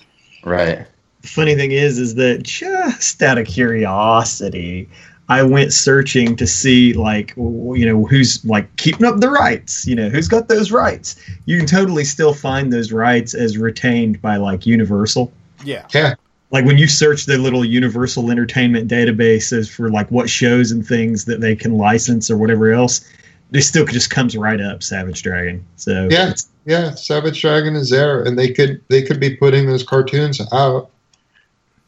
right. 0.46 0.88
The 1.22 1.28
funny 1.28 1.56
thing 1.56 1.72
is, 1.72 2.00
is 2.00 2.16
that 2.16 2.44
just 2.44 3.22
out 3.22 3.38
of 3.38 3.46
curiosity, 3.46 4.88
I 5.28 5.44
went 5.44 5.74
searching 5.74 6.36
to 6.38 6.48
see 6.48 6.94
like 6.94 7.34
you 7.36 7.86
know 7.86 8.06
who's 8.06 8.44
like 8.46 8.74
keeping 8.78 9.06
up 9.06 9.20
the 9.20 9.30
rights. 9.30 9.86
You 9.86 9.96
know 9.96 10.08
who's 10.10 10.30
got 10.30 10.48
those 10.48 10.72
rights. 10.72 11.18
You 11.46 11.58
can 11.58 11.66
totally 11.68 12.06
still 12.06 12.34
find 12.34 12.72
those 12.72 12.94
rights 12.94 13.34
as 13.34 13.58
retained 13.58 14.22
by 14.22 14.38
like 14.38 14.66
Universal. 14.66 15.30
Yeah. 15.66 15.86
Yeah, 15.94 16.16
Like 16.54 16.66
when 16.66 16.78
you 16.78 16.88
search 16.88 17.26
the 17.26 17.38
little 17.40 17.66
Universal 17.66 18.30
Entertainment 18.30 18.90
databases 18.90 19.68
for 19.70 19.90
like 19.90 20.10
what 20.12 20.30
shows 20.30 20.72
and 20.72 20.86
things 20.86 21.26
that 21.26 21.42
they 21.42 21.56
can 21.56 21.74
license 21.78 22.30
or 22.30 22.38
whatever 22.38 22.72
else, 22.72 23.04
it 23.52 23.64
still 23.64 23.86
just 23.86 24.12
comes 24.12 24.38
right 24.38 24.62
up 24.62 24.84
Savage 24.84 25.24
Dragon. 25.24 25.66
So 25.78 26.08
Yeah. 26.12 26.34
yeah. 26.66 26.92
Savage 26.92 27.42
Dragon 27.42 27.76
is 27.76 27.90
there, 27.90 28.24
and 28.24 28.38
they 28.38 28.54
could 28.54 28.82
they 28.88 29.02
could 29.02 29.20
be 29.20 29.36
putting 29.36 29.66
those 29.66 29.84
cartoons 29.84 30.40
out. 30.54 30.92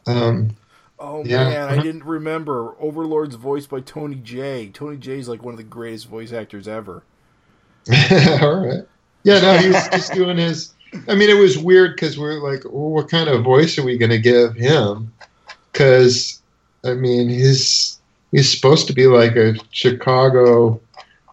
Um, 0.08 0.56
Oh 0.98 1.24
Yeah. 1.24 1.44
man, 1.50 1.68
I 1.70 1.82
didn't 1.84 2.04
remember 2.06 2.74
Overlord's 2.80 3.36
voice 3.36 3.68
by 3.68 3.82
Tony 3.82 4.16
Jay. 4.16 4.72
Tony 4.74 4.98
Jay 4.98 5.20
is 5.20 5.30
like 5.30 5.44
one 5.44 5.54
of 5.54 5.58
the 5.58 5.64
greatest 5.64 6.08
voice 6.08 6.34
actors 6.34 6.68
ever. 6.68 7.04
all 8.42 8.66
right. 8.66 8.84
Yeah, 9.24 9.42
no, 9.42 9.58
he 9.58 9.68
was 9.70 9.88
just 9.90 10.14
doing 10.14 10.38
his. 10.38 10.72
I 11.08 11.16
mean, 11.16 11.30
it 11.30 11.40
was 11.40 11.58
weird 11.58 11.96
because 11.96 12.18
we're 12.18 12.42
like, 12.42 12.64
well, 12.66 12.90
what 12.92 13.10
kind 13.10 13.30
of 13.30 13.44
voice 13.44 13.78
are 13.78 13.84
we 13.84 13.98
going 13.98 14.12
to 14.12 14.20
give 14.20 14.56
him? 14.56 15.12
Because, 15.72 16.42
I 16.84 16.94
mean, 16.94 17.30
he's 17.30 18.00
he's 18.32 18.52
supposed 18.54 18.88
to 18.88 18.94
be 18.94 19.08
like 19.08 19.36
a 19.36 19.56
Chicago 19.72 20.80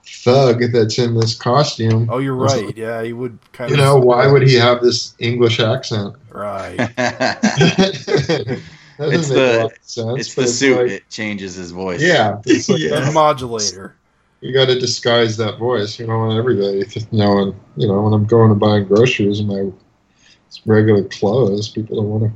thug 0.04 0.62
that's 0.72 0.98
in 0.98 1.14
this 1.14 1.34
costume. 1.34 2.08
Oh, 2.10 2.18
you're 2.18 2.34
right. 2.34 2.76
Yeah, 2.76 3.02
he 3.02 3.12
would 3.12 3.38
kind 3.52 3.70
You 3.70 3.76
of. 3.76 3.80
You 3.80 3.84
know, 3.86 3.96
why 3.96 4.26
would 4.30 4.42
he 4.46 4.54
have 4.54 4.80
this 4.82 5.14
English 5.18 5.60
accent? 5.60 6.14
Right. 6.30 6.76
It's 8.98 9.28
the- 9.28 9.70
sense. 9.82 10.20
it's 10.20 10.34
but 10.34 10.42
the 10.42 10.48
suit. 10.48 10.76
like- 10.76 10.90
it 10.90 11.10
changes 11.10 11.54
his 11.54 11.70
voice. 11.70 12.00
yeah, 12.00 12.40
it's 12.46 12.68
like, 12.68 12.80
Yeah. 12.80 13.00
The 13.06 13.12
modulator. 13.12 13.94
You 14.42 14.52
got 14.52 14.66
to 14.66 14.78
disguise 14.78 15.36
that 15.38 15.58
voice. 15.58 15.98
You 15.98 16.06
don't 16.06 16.28
want 16.28 16.38
everybody 16.38 16.84
to 16.84 17.16
know. 17.16 17.54
You 17.76 17.88
know, 17.88 18.02
when 18.02 18.14
I'm 18.14 18.26
going 18.26 18.50
to 18.50 18.56
buy 18.56 18.80
groceries 18.80 19.40
in 19.40 19.48
my 19.48 19.72
regular 20.66 21.04
clothes, 21.04 21.70
people 21.70 21.96
don't 21.96 22.10
want 22.10 22.32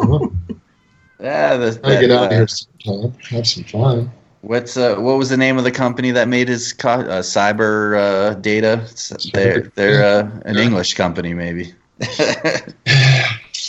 to. 0.00 0.32
Yeah. 1.20 1.56
The, 1.56 1.80
I 1.84 1.96
get 1.96 2.10
out 2.10 2.32
uh, 2.32 2.34
here 2.34 2.48
sometime, 2.48 3.12
have 3.30 3.46
some 3.46 3.64
fun. 3.64 4.10
What's 4.42 4.76
uh, 4.76 4.96
what 4.96 5.18
was 5.18 5.30
the 5.30 5.36
name 5.38 5.58
of 5.58 5.64
the 5.64 5.72
company 5.72 6.10
that 6.12 6.28
made 6.28 6.48
his 6.48 6.72
co- 6.72 6.90
uh, 6.90 7.22
cyber 7.22 7.98
uh, 7.98 8.34
data? 8.34 8.80
S- 8.84 9.30
They're 9.32 9.70
they're 9.74 10.04
uh, 10.04 10.40
an 10.44 10.56
Yeah. 10.56 10.58
English 10.58 10.94
company, 10.94 11.34
maybe. 11.34 11.74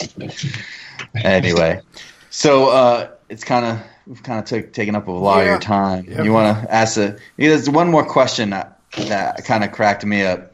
anyway, 1.24 1.82
so 2.30 2.70
uh, 2.70 3.10
it's 3.30 3.44
kind 3.44 3.66
of 3.66 3.80
we've 4.08 4.24
kind 4.24 4.40
of 4.40 4.46
took 4.46 4.74
taken 4.74 4.96
up 4.96 5.08
a 5.08 5.12
lot 5.12 5.42
of 5.42 5.48
your 5.48 5.60
time. 5.60 6.06
Yep. 6.08 6.26
You 6.26 6.34
want 6.34 6.62
to 6.62 6.74
ask 6.74 6.98
a? 6.98 7.18
There's 7.38 7.70
one 7.70 7.90
more 7.90 8.06
question 8.06 8.52
that, 8.52 8.80
that 8.98 9.44
kind 9.46 9.64
of 9.64 9.72
cracked 9.72 10.06
me 10.06 10.26
up 10.26 10.54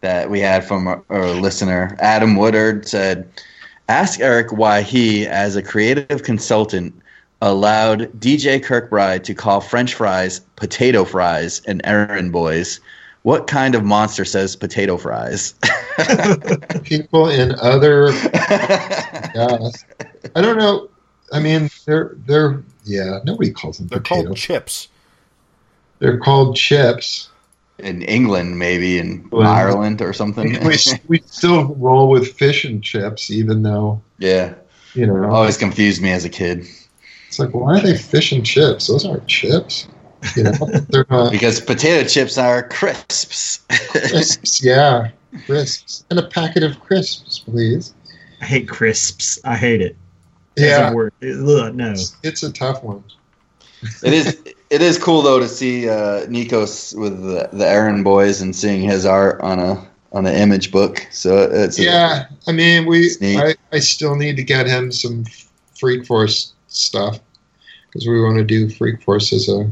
that 0.00 0.30
we 0.30 0.40
had 0.40 0.64
from 0.64 0.86
a, 0.86 1.02
a 1.10 1.34
listener. 1.40 1.96
Adam 2.00 2.36
Woodard 2.36 2.86
said, 2.88 3.28
"Ask 3.88 4.20
Erik 4.20 4.52
why 4.52 4.82
he, 4.82 5.26
as 5.26 5.56
a 5.56 5.62
creative 5.62 6.22
consultant." 6.22 6.94
allowed 7.42 8.10
DJ 8.18 8.58
Kirkbride 8.58 9.22
to 9.24 9.34
call 9.34 9.60
French 9.60 9.92
fries 9.92 10.40
potato 10.56 11.04
fries 11.04 11.60
and 11.66 11.82
errand 11.84 12.32
boys, 12.32 12.80
what 13.22 13.46
kind 13.46 13.74
of 13.74 13.84
monster 13.84 14.24
says 14.24 14.56
potato 14.56 14.96
fries? 14.96 15.54
People 16.84 17.28
in 17.28 17.54
other 17.60 18.12
yes. 19.34 19.84
I 20.34 20.40
don't 20.40 20.58
know. 20.58 20.88
I 21.32 21.40
mean, 21.40 21.70
they're 21.86 22.16
they're 22.26 22.62
yeah. 22.84 23.18
Nobody 23.24 23.50
calls 23.50 23.78
them 23.78 23.88
They're 23.88 24.00
potatoes. 24.00 24.24
called 24.26 24.36
chips. 24.36 24.88
they're 25.98 26.18
called 26.18 26.56
chips. 26.56 27.30
in 27.78 28.02
England, 28.02 28.58
maybe 28.58 28.98
in 28.98 29.28
Well, 29.30 29.46
Ireland 29.48 30.00
or 30.02 30.12
something. 30.12 30.52
we 30.64 30.76
we 31.08 31.18
still 31.26 31.74
roll 31.74 32.08
with 32.08 32.32
fish 32.36 32.64
and 32.64 32.82
chips, 32.82 33.30
even 33.30 33.62
though 33.62 34.00
yeah, 34.18 34.54
you 34.94 35.06
know 35.06 35.28
always 35.30 35.56
confused 35.56 36.00
me 36.02 36.10
as 36.12 36.24
a 36.24 36.28
kid 36.30 36.66
it's 37.28 37.40
like 37.40 37.50
why 37.52 37.78
are 37.78 37.80
they 37.80 37.96
fish 37.96 38.30
and 38.30 38.46
chips? 38.46 38.86
Those 38.86 39.04
aren't 39.04 39.26
chips. 39.26 39.88
You 40.36 40.44
know, 40.44 40.52
they're 40.88 41.04
not 41.10 41.32
because 41.32 41.60
potato 41.60 42.06
chips 42.08 42.38
are 42.38 42.62
crisps. 42.68 43.58
crisps. 43.90 44.62
Yeah, 44.64 45.10
crisps 45.44 46.04
and 46.10 46.18
a 46.20 46.28
packet 46.28 46.62
of 46.62 46.78
crisps, 46.78 47.40
please. 47.40 47.92
I 48.40 48.44
hate 48.44 48.68
crisps. 48.68 49.40
I 49.44 49.56
hate 49.56 49.80
it. 49.80 49.96
Yeah, 50.56 50.78
Doesn't 50.78 50.94
work. 50.94 51.14
Ugh, 51.22 51.74
no. 51.74 51.90
it's, 51.90 52.16
it's 52.22 52.42
a 52.42 52.52
tough 52.52 52.82
one. 52.82 53.02
it 54.02 54.12
is. 54.12 54.40
It 54.70 54.82
is 54.82 54.98
cool 54.98 55.22
though 55.22 55.38
to 55.38 55.48
see 55.48 55.88
uh, 55.88 56.26
Nikos 56.26 56.98
with 56.98 57.22
the, 57.22 57.48
the 57.52 57.66
Errand 57.68 58.02
boys 58.04 58.40
and 58.40 58.54
seeing 58.56 58.82
his 58.82 59.04
art 59.06 59.40
on 59.40 59.58
a 59.60 59.86
on 60.12 60.26
an 60.26 60.34
image 60.34 60.70
book. 60.72 61.06
So 61.10 61.36
it's 61.38 61.78
Yeah, 61.78 62.26
I 62.46 62.52
mean, 62.52 62.86
we. 62.86 63.10
I, 63.22 63.54
I 63.72 63.78
still 63.80 64.16
need 64.16 64.36
to 64.36 64.42
get 64.44 64.66
him 64.66 64.90
some 64.92 65.24
Freak 65.78 66.06
Force 66.06 66.52
stuff 66.68 67.18
because 67.88 68.06
we 68.08 68.20
want 68.22 68.36
to 68.38 68.44
do 68.44 68.68
Freak 68.70 69.02
Force 69.02 69.32
as 69.32 69.48
a 69.48 69.70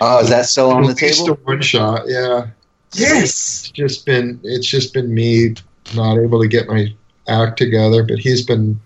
Oh, 0.00 0.20
is 0.20 0.28
that 0.28 0.46
still 0.46 0.70
on 0.70 0.82
the 0.84 0.90
at 0.90 1.02
least 1.02 1.24
table? 1.24 1.32
a 1.32 1.44
one 1.44 1.60
shot. 1.62 2.02
Yeah, 2.06 2.48
Yes. 2.94 3.24
it's 3.24 3.70
just 3.70 4.06
been 4.06 4.38
it's 4.44 4.66
just 4.66 4.94
been 4.94 5.12
me 5.12 5.54
not 5.96 6.18
able 6.18 6.40
to 6.40 6.48
get 6.48 6.68
my 6.68 6.94
act 7.28 7.56
together, 7.58 8.02
but 8.04 8.18
he's 8.18 8.44
been 8.44 8.80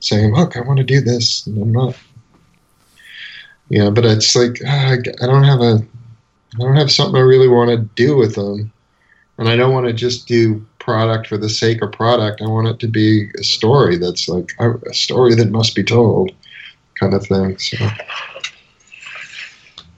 saying, 0.00 0.34
"Look, 0.34 0.56
I 0.56 0.60
want 0.60 0.78
to 0.78 0.84
do 0.84 1.00
this," 1.00 1.46
and 1.46 1.60
I'm 1.62 1.72
not. 1.72 1.96
Yeah, 3.68 3.90
but 3.90 4.04
it's 4.04 4.34
like 4.34 4.60
ah, 4.66 4.90
I 4.90 4.94
I 5.22 5.26
don't 5.26 5.44
have 5.44 5.60
a, 5.60 5.82
I 6.54 6.58
don't 6.58 6.76
have 6.76 6.90
something 6.90 7.16
I 7.16 7.24
really 7.24 7.48
want 7.48 7.70
to 7.70 7.76
do 7.94 8.16
with 8.16 8.34
them, 8.34 8.72
and 9.38 9.48
I 9.48 9.56
don't 9.56 9.72
want 9.72 9.86
to 9.86 9.92
just 9.92 10.26
do 10.26 10.64
product 10.78 11.28
for 11.28 11.36
the 11.38 11.48
sake 11.48 11.82
of 11.82 11.92
product. 11.92 12.40
I 12.42 12.46
want 12.48 12.66
it 12.68 12.78
to 12.80 12.88
be 12.88 13.30
a 13.38 13.44
story 13.44 13.96
that's 13.96 14.28
like 14.28 14.52
a, 14.58 14.72
a 14.88 14.94
story 14.94 15.34
that 15.36 15.50
must 15.50 15.74
be 15.76 15.84
told, 15.84 16.32
kind 16.94 17.14
of 17.14 17.24
thing. 17.26 17.58
So 17.58 17.76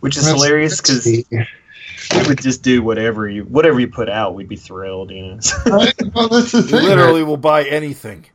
Which 0.00 0.16
is 0.16 0.24
that's- 0.24 0.42
hilarious 0.42 0.80
because 0.80 1.06
we 1.06 2.26
would 2.28 2.42
just 2.42 2.62
do 2.62 2.82
whatever 2.82 3.28
you 3.28 3.44
whatever 3.44 3.78
you 3.80 3.88
put 3.88 4.08
out, 4.10 4.34
we'd 4.34 4.48
be 4.48 4.56
thrilled. 4.56 5.10
You 5.10 5.22
know. 5.36 5.38
Well, 6.14 6.28
that's 6.28 6.52
the 6.52 6.58
You 6.58 6.62
thing. 6.64 6.78
right? 6.80 6.88
literally 6.88 7.22
will 7.22 7.36
buy 7.38 7.64
anything. 7.64 8.26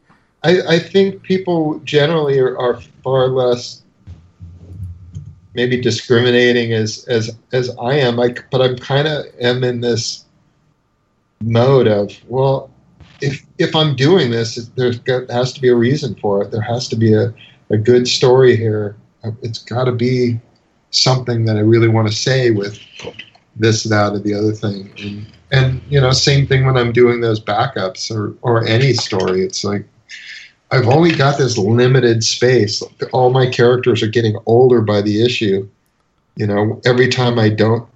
I, 0.43 0.61
I 0.75 0.79
think 0.79 1.23
people 1.23 1.79
generally 1.79 2.39
are, 2.39 2.57
are 2.57 2.79
far 3.03 3.27
less 3.27 3.81
maybe 5.57 5.81
discriminating 5.81 6.71
as 6.71 7.03
as 7.07 7.35
as 7.51 7.75
I 7.77 7.95
am. 7.95 8.15
But 8.15 8.61
I'm 8.61 8.77
kind 8.77 9.07
of 9.07 9.25
am 9.41 9.63
in 9.63 9.81
this 9.81 10.23
mode 11.41 11.87
of 11.87 12.15
well, 12.29 12.69
if 13.21 13.45
if 13.57 13.75
I'm 13.75 13.95
doing 13.95 14.31
this, 14.31 14.55
there's 14.75 14.99
has 15.29 15.51
to 15.53 15.61
be 15.61 15.67
a 15.67 15.75
reason 15.75 16.15
for 16.15 16.43
it. 16.43 16.51
There 16.51 16.61
has 16.61 16.87
to 16.89 16.95
be 16.95 17.13
a, 17.13 17.33
a 17.69 17.77
good 17.77 18.07
story 18.07 18.55
here. 18.55 18.95
Uh, 19.23 19.31
it's 19.41 19.59
got 19.59 19.85
to 19.85 19.91
be 19.91 20.39
something 20.91 21.45
that 21.45 21.57
I 21.57 21.61
really 21.61 21.89
want 21.89 22.07
to 22.07 22.13
say 22.13 22.51
with 22.51 22.79
this, 23.55 23.83
that, 23.83 24.13
or 24.13 24.19
the 24.19 24.35
other 24.35 24.53
thing. 24.53 24.91
And, 24.99 25.25
and 25.51 25.81
you 25.89 25.99
know, 25.99 26.11
same 26.11 26.45
thing 26.45 26.65
when 26.65 26.77
I'm 26.77 26.91
doing 26.91 27.21
those 27.21 27.39
backups 27.39 28.11
or 28.15 28.35
or 28.43 28.65
any 28.67 28.93
story. 28.93 29.41
It's 29.41 29.63
like 29.63 29.85
I've 30.71 30.87
only 30.87 31.11
got 31.11 31.37
this 31.37 31.57
limited 31.57 32.23
space. 32.23 32.83
All 33.13 33.29
my 33.29 33.49
characters 33.49 34.03
are 34.03 34.07
getting 34.07 34.37
older 34.45 34.81
by 34.81 35.01
the 35.01 35.23
issue. 35.23 35.67
You 36.35 36.47
know, 36.47 36.81
every 36.85 37.07
time 37.07 37.39
I 37.39 37.49
don't 37.49 37.87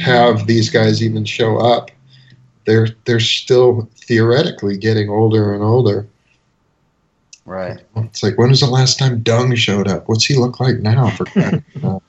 have 0.00 0.46
these 0.46 0.68
guys 0.68 1.02
even 1.02 1.24
show 1.24 1.58
up, 1.58 1.90
they're 2.64 2.88
they're 3.04 3.20
still 3.20 3.88
theoretically 3.96 4.76
getting 4.76 5.08
older 5.08 5.54
and 5.54 5.62
older. 5.62 6.06
Right, 7.44 7.80
It's 7.96 8.22
like 8.22 8.38
when 8.38 8.50
was 8.50 8.60
the 8.60 8.66
last 8.66 9.00
time 9.00 9.20
Dung 9.20 9.54
showed 9.56 9.88
up? 9.88 10.08
What's 10.08 10.24
he 10.24 10.36
look 10.36 10.60
like 10.60 10.78
now? 10.78 11.10
For 11.10 11.24
the 11.34 12.00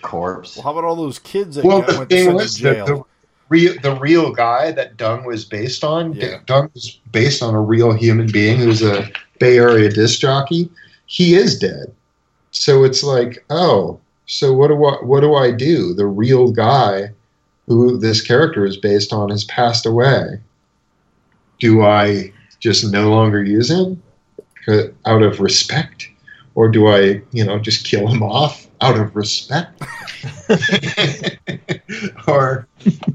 corpse. 0.00 0.56
Well, 0.56 0.64
how 0.64 0.72
about 0.72 0.84
all 0.84 0.96
those 0.96 1.18
kids 1.18 1.56
that 1.56 1.64
well, 1.64 1.82
the 1.82 1.98
went 1.98 2.10
thing 2.10 2.24
sent 2.24 2.34
was 2.34 2.54
to 2.56 2.62
that 2.62 2.86
the 2.86 3.04
real 3.50 3.74
the 3.82 3.96
real 3.96 4.32
guy 4.32 4.72
that 4.72 4.96
Dung 4.96 5.24
was 5.24 5.44
based 5.44 5.84
on. 5.84 6.14
Yeah. 6.14 6.40
Dung 6.46 6.70
was 6.72 6.98
based 7.12 7.42
on 7.42 7.54
a 7.54 7.60
real 7.60 7.92
human 7.92 8.30
being 8.32 8.58
who's 8.58 8.82
a 8.82 9.10
Bay 9.38 9.58
Area 9.58 9.88
disc 9.90 10.20
jockey. 10.20 10.70
He 11.06 11.34
is 11.34 11.58
dead. 11.58 11.94
So 12.50 12.84
it's 12.84 13.02
like, 13.02 13.44
oh, 13.50 14.00
so 14.26 14.52
what 14.52 14.68
do 14.68 14.84
I 14.84 14.94
what 15.04 15.20
do 15.20 15.34
I 15.34 15.50
do? 15.50 15.94
The 15.94 16.06
real 16.06 16.50
guy 16.52 17.10
who 17.66 17.98
this 17.98 18.20
character 18.20 18.64
is 18.64 18.76
based 18.76 19.12
on 19.12 19.30
has 19.30 19.44
passed 19.44 19.86
away. 19.86 20.40
Do 21.58 21.82
I 21.82 22.32
just 22.60 22.90
no 22.90 23.10
longer 23.10 23.42
use 23.42 23.70
him 23.70 24.02
uh, 24.66 24.84
out 25.06 25.22
of 25.22 25.40
respect, 25.40 26.08
or 26.54 26.68
do 26.68 26.88
I, 26.88 27.22
you 27.32 27.44
know, 27.44 27.58
just 27.58 27.84
kill 27.84 28.06
him 28.06 28.22
off 28.22 28.66
out 28.80 28.98
of 28.98 29.14
respect? 29.16 29.82
or 32.26 32.66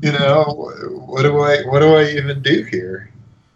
you 0.01 0.11
know 0.11 0.71
what 1.07 1.23
do 1.23 1.39
i 1.39 1.61
what 1.63 1.79
do 1.79 1.95
i 1.95 2.05
even 2.05 2.41
do 2.41 2.63
here 2.63 3.11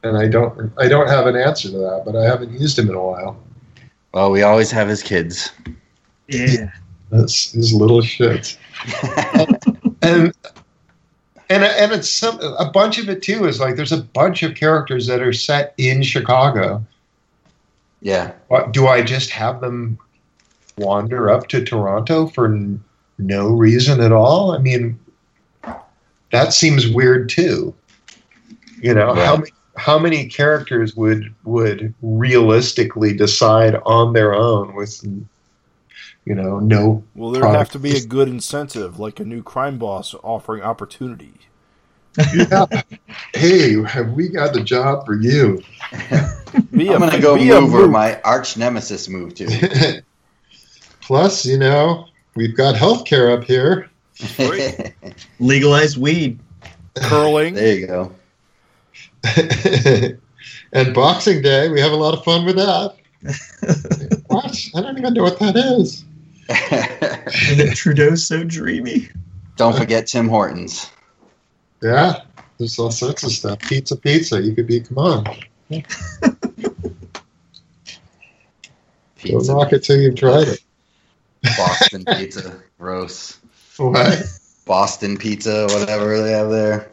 and 0.08 0.18
i 0.18 0.28
don't 0.28 0.72
i 0.78 0.88
don't 0.88 1.08
have 1.08 1.28
an 1.28 1.36
answer 1.36 1.70
to 1.70 1.78
that 1.78 2.04
but 2.06 2.16
i 2.16 2.24
haven't 2.24 2.52
used 2.60 2.78
him 2.80 2.90
in 2.90 2.96
a 2.96 3.04
while. 3.04 3.38
Well, 4.14 4.32
we 4.32 4.42
always 4.42 4.72
have 4.72 4.88
his 4.88 5.04
kids. 5.04 5.52
yeah. 6.28 6.72
that's 7.12 7.52
his 7.52 7.74
little 7.74 8.02
shit 8.02 8.58
and 10.02 10.34
and 11.50 11.64
and 11.64 11.92
it's 11.92 12.10
some 12.10 12.40
a 12.40 12.70
bunch 12.72 12.98
of 12.98 13.10
it 13.10 13.22
too 13.22 13.46
is 13.46 13.60
like 13.60 13.76
there's 13.76 13.92
a 13.92 14.02
bunch 14.02 14.44
of 14.44 14.56
characters 14.56 15.08
that 15.08 15.22
are 15.22 15.34
set 15.34 15.74
in 15.78 16.04
chicago. 16.04 16.86
Yeah, 18.02 18.34
do 18.72 18.88
i 18.88 19.02
just 19.02 19.32
have 19.32 19.62
them 19.62 19.98
wander 20.78 21.30
up 21.30 21.48
to 21.50 21.64
toronto 21.64 22.28
for 22.28 22.46
n- 22.46 22.84
no 23.18 23.50
reason 23.50 24.02
at 24.02 24.12
all? 24.12 24.52
I 24.52 24.60
mean 24.60 25.00
that 26.32 26.54
seems 26.54 26.88
weird 26.88 27.30
too. 27.30 27.74
You 28.82 28.94
know 28.94 29.14
how 29.16 29.38
many 29.38 29.52
how 29.78 30.00
many 30.00 30.28
characters 30.28 30.96
would 30.96 31.34
would 31.44 31.94
realistically 32.02 33.14
decide 33.14 33.76
on 33.86 34.14
their 34.14 34.34
own 34.34 34.74
with 34.76 35.04
you 36.26 36.36
know 36.36 36.60
no 36.60 37.04
well, 37.16 37.32
there 37.32 37.44
would 37.44 37.56
have 37.56 37.72
to 37.72 37.80
be 37.80 37.96
a 37.96 38.06
good 38.06 38.28
incentive, 38.28 39.00
like 39.00 39.20
a 39.20 39.26
new 39.26 39.44
crime 39.44 39.78
boss 39.78 40.14
offering 40.24 40.64
opportunity. 40.64 41.34
yeah. 42.34 42.66
hey 43.36 43.80
have 43.84 44.12
we 44.14 44.28
got 44.28 44.52
the 44.52 44.64
job 44.64 45.06
for 45.06 45.14
you 45.14 45.62
Be 46.72 46.90
I'm 46.90 47.00
gonna 47.00 47.22
go 47.22 47.36
be 47.36 47.52
a 47.52 47.62
move 47.62 47.74
where 47.74 47.88
my 47.88 48.20
arch 48.22 48.58
nemesis 48.58 49.08
moved 49.08 49.38
to. 49.38 50.04
plus 51.02 51.46
you 51.46 51.60
know 51.60 52.08
we've 52.36 52.58
got 52.58 52.74
healthcare 52.74 53.38
up 53.38 53.44
here 53.44 53.92
legalized 55.40 55.98
weed. 55.98 56.40
curling. 56.96 57.54
There 57.54 57.76
you 57.76 57.86
go. 57.86 58.12
and 60.74 60.94
boxing 60.94 61.42
day 61.42 61.70
we 61.70 61.80
have 61.80 61.92
a 61.92 61.96
lot 61.96 62.14
of 62.14 62.24
fun 62.24 62.46
with 62.46 62.56
that 62.56 62.96
what 64.28 64.70
i 64.76 64.82
don't 64.82 64.98
even 64.98 65.14
know 65.14 65.24
what 65.24 65.40
that 65.40 65.56
is 65.56 66.06
And 66.50 67.76
Trudeau's 67.76 68.26
so 68.26 68.46
dreamy. 68.46 69.10
Don't 69.58 69.76
forget 69.76 70.08
Tim 70.08 70.30
Hortons. 70.30 70.90
Yeah, 71.82 72.22
there's 72.58 72.80
all 72.80 72.90
sorts 72.92 73.24
of 73.24 73.32
stuff. 73.32 73.60
Pizza, 73.60 73.98
pizza. 73.98 74.42
You 74.42 74.56
could 74.56 74.68
be, 74.68 74.80
come 74.80 74.98
on, 74.98 75.24
go 75.70 75.82
Pizza, 79.18 79.54
knock 79.54 79.74
it 79.74 79.84
till 79.84 80.00
you've 80.00 80.16
tried 80.16 80.48
it. 80.48 80.62
Boston 81.58 82.06
pizza, 82.06 82.62
gross. 82.80 83.40
What? 83.76 84.24
Boston 84.66 85.18
pizza, 85.18 85.68
whatever 85.72 86.22
they 86.22 86.32
have 86.32 86.50
there. 86.50 86.92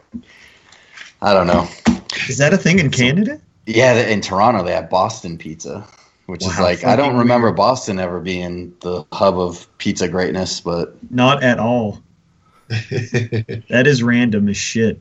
I 1.21 1.33
don't 1.33 1.47
know. 1.47 1.67
Is 2.29 2.37
that 2.37 2.53
a 2.53 2.57
thing 2.57 2.79
in 2.79 2.89
Canada? 2.91 3.39
Yeah, 3.65 3.93
in 3.95 4.21
Toronto 4.21 4.63
they 4.63 4.71
have 4.73 4.89
Boston 4.89 5.37
pizza, 5.37 5.85
which 6.27 6.45
is 6.45 6.59
like 6.59 6.83
I 6.83 6.95
don't 6.95 7.07
fucking 7.07 7.19
remember 7.19 7.51
Boston 7.51 7.99
ever 7.99 8.19
being 8.19 8.73
the 8.81 9.03
hub 9.11 9.39
of 9.39 9.67
pizza 9.77 10.07
greatness, 10.07 10.59
but 10.61 10.95
Not 11.11 11.43
at 11.43 11.59
all. 11.59 12.01
That 12.69 13.85
is 13.85 14.01
random 14.03 14.49
as 14.49 14.57
shit. 14.57 14.99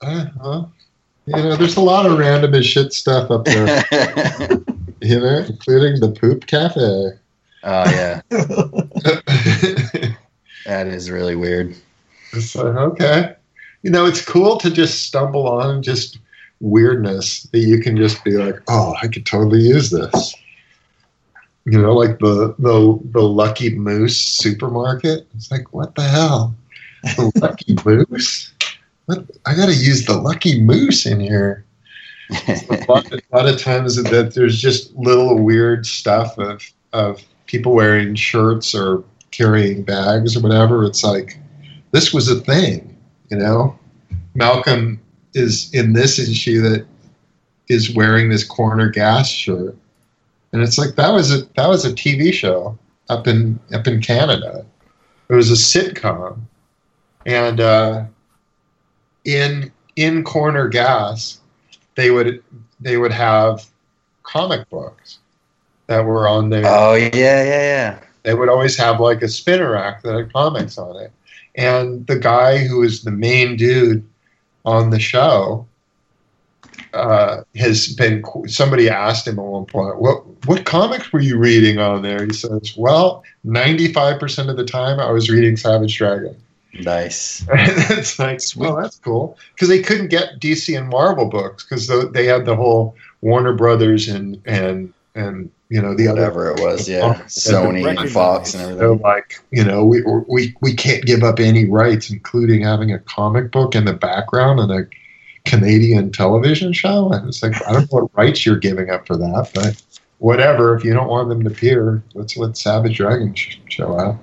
uh-huh. 0.00 0.64
You 1.26 1.36
know, 1.36 1.56
there's 1.56 1.76
a 1.76 1.80
lot 1.80 2.06
of 2.06 2.18
random 2.18 2.54
as 2.54 2.66
shit 2.66 2.92
stuff 2.92 3.30
up 3.30 3.44
there. 3.44 3.84
You 5.02 5.20
know, 5.20 5.44
including 5.46 6.00
the 6.00 6.10
poop 6.10 6.46
cafe. 6.46 6.80
Oh 6.80 7.10
yeah, 7.62 8.22
that 10.64 10.86
is 10.86 11.10
really 11.10 11.36
weird. 11.36 11.76
It's 12.32 12.54
like, 12.56 12.74
okay. 12.74 13.34
You 13.86 13.92
know, 13.92 14.04
it's 14.04 14.20
cool 14.20 14.56
to 14.56 14.68
just 14.68 15.04
stumble 15.04 15.46
on 15.46 15.80
just 15.80 16.18
weirdness 16.58 17.44
that 17.52 17.60
you 17.60 17.80
can 17.80 17.96
just 17.96 18.24
be 18.24 18.32
like, 18.32 18.56
oh, 18.66 18.96
I 19.00 19.06
could 19.06 19.24
totally 19.24 19.60
use 19.60 19.90
this. 19.90 20.34
You 21.66 21.80
know, 21.80 21.92
like 21.92 22.18
the 22.18 22.56
the 22.58 22.98
the 23.12 23.22
Lucky 23.22 23.76
Moose 23.76 24.16
supermarket. 24.16 25.28
It's 25.36 25.52
like, 25.52 25.72
what 25.72 25.94
the 25.94 26.02
hell? 26.02 26.56
The 27.04 27.30
Lucky 27.40 27.76
Moose? 27.84 28.52
What? 29.04 29.30
I 29.46 29.54
got 29.54 29.66
to 29.66 29.74
use 29.74 30.04
the 30.04 30.16
Lucky 30.16 30.60
Moose 30.60 31.06
in 31.06 31.20
here. 31.20 31.64
a, 32.48 32.84
lot, 32.88 33.12
a 33.12 33.22
lot 33.32 33.48
of 33.48 33.56
times 33.62 34.02
that 34.02 34.34
there's 34.34 34.60
just 34.60 34.92
little 34.96 35.38
weird 35.38 35.86
stuff 35.86 36.36
of 36.38 36.68
of 36.92 37.22
people 37.46 37.72
wearing 37.72 38.16
shirts 38.16 38.74
or 38.74 39.04
carrying 39.30 39.84
bags 39.84 40.36
or 40.36 40.40
whatever. 40.40 40.82
It's 40.82 41.04
like 41.04 41.38
this 41.92 42.12
was 42.12 42.28
a 42.28 42.40
thing, 42.40 42.95
you 43.30 43.36
know. 43.36 43.78
Malcolm 44.34 45.00
is 45.34 45.72
in 45.72 45.94
this 45.94 46.18
issue 46.18 46.60
that 46.62 46.86
is 47.68 47.94
wearing 47.94 48.28
this 48.28 48.44
corner 48.44 48.88
gas 48.90 49.28
shirt, 49.28 49.76
and 50.52 50.62
it's 50.62 50.78
like 50.78 50.94
that 50.96 51.12
was 51.12 51.32
a 51.32 51.44
that 51.56 51.68
was 51.68 51.84
a 51.84 51.92
TV 51.92 52.32
show 52.32 52.78
up 53.08 53.26
in 53.26 53.58
up 53.72 53.86
in 53.86 54.00
Canada. 54.00 54.64
It 55.28 55.34
was 55.34 55.50
a 55.50 55.54
sitcom, 55.54 56.40
and 57.24 57.60
uh, 57.60 58.04
in 59.24 59.72
in 59.96 60.22
corner 60.22 60.68
gas, 60.68 61.40
they 61.96 62.10
would 62.10 62.42
they 62.80 62.96
would 62.96 63.12
have 63.12 63.66
comic 64.22 64.68
books 64.70 65.18
that 65.86 66.04
were 66.04 66.28
on 66.28 66.50
there. 66.50 66.64
Oh 66.66 66.94
yeah, 66.94 67.10
yeah, 67.14 67.42
yeah. 67.44 68.00
They 68.22 68.34
would 68.34 68.48
always 68.48 68.76
have 68.76 69.00
like 69.00 69.22
a 69.22 69.28
spinner 69.28 69.72
rack 69.72 70.02
that 70.02 70.14
had 70.14 70.32
comics 70.32 70.78
on 70.78 70.96
it. 70.96 71.12
And 71.56 72.06
the 72.06 72.18
guy 72.18 72.58
who 72.58 72.82
is 72.82 73.02
the 73.02 73.10
main 73.10 73.56
dude 73.56 74.04
on 74.64 74.90
the 74.90 75.00
show 75.00 75.66
uh, 76.92 77.42
has 77.54 77.88
been. 77.94 78.22
Somebody 78.46 78.88
asked 78.88 79.26
him 79.26 79.38
at 79.38 79.44
one 79.44 79.66
point, 79.66 80.00
"What 80.00 80.24
what 80.46 80.64
comics 80.64 81.12
were 81.12 81.20
you 81.20 81.38
reading 81.38 81.78
on 81.78 82.02
there?" 82.02 82.24
He 82.24 82.32
says, 82.32 82.74
"Well, 82.76 83.22
ninety 83.44 83.92
five 83.92 84.18
percent 84.18 84.50
of 84.50 84.56
the 84.56 84.64
time, 84.64 84.98
I 85.00 85.10
was 85.10 85.30
reading 85.30 85.56
Savage 85.56 85.96
Dragon." 85.96 86.36
Nice. 86.80 87.44
it's 87.52 88.18
like, 88.18 88.40
well, 88.56 88.76
that's 88.76 88.98
cool 88.98 89.38
because 89.54 89.68
they 89.68 89.82
couldn't 89.82 90.08
get 90.08 90.40
DC 90.40 90.76
and 90.76 90.88
Marvel 90.88 91.26
books 91.26 91.64
because 91.64 91.88
they 92.12 92.26
had 92.26 92.44
the 92.44 92.56
whole 92.56 92.94
Warner 93.22 93.54
Brothers 93.54 94.08
and 94.08 94.40
and 94.46 94.92
and 95.16 95.50
you 95.68 95.82
know 95.82 95.94
the 95.94 96.08
whatever 96.08 96.52
other, 96.52 96.62
it 96.62 96.64
was, 96.64 96.88
yeah, 96.88 97.14
Sony 97.26 97.88
and 97.88 98.10
Fox 98.10 98.54
and 98.54 98.62
everything. 98.62 98.98
So 98.98 99.02
like 99.02 99.42
you 99.50 99.64
know 99.64 99.84
we 99.84 100.02
we 100.28 100.54
we 100.60 100.74
can't 100.74 101.04
give 101.04 101.24
up 101.24 101.40
any 101.40 101.64
rights, 101.64 102.10
including 102.10 102.62
having 102.62 102.92
a 102.92 103.00
comic 103.00 103.50
book 103.50 103.74
in 103.74 103.84
the 103.84 103.94
background 103.94 104.60
and 104.60 104.70
a 104.70 104.86
Canadian 105.44 106.12
television 106.12 106.72
show. 106.72 107.10
And 107.10 107.28
it's 107.28 107.42
like 107.42 107.54
I 107.66 107.72
don't 107.72 107.90
know 107.90 108.02
what 108.02 108.16
rights 108.16 108.46
you're 108.46 108.58
giving 108.58 108.90
up 108.90 109.06
for 109.06 109.16
that, 109.16 109.50
but 109.54 109.82
whatever. 110.18 110.76
If 110.76 110.84
you 110.84 110.92
don't 110.92 111.08
want 111.08 111.28
them 111.28 111.42
to 111.42 111.50
appear, 111.50 112.02
let's 112.14 112.36
let 112.36 112.56
Savage 112.56 112.98
Dragon 112.98 113.34
show 113.34 113.96
up. 113.96 114.18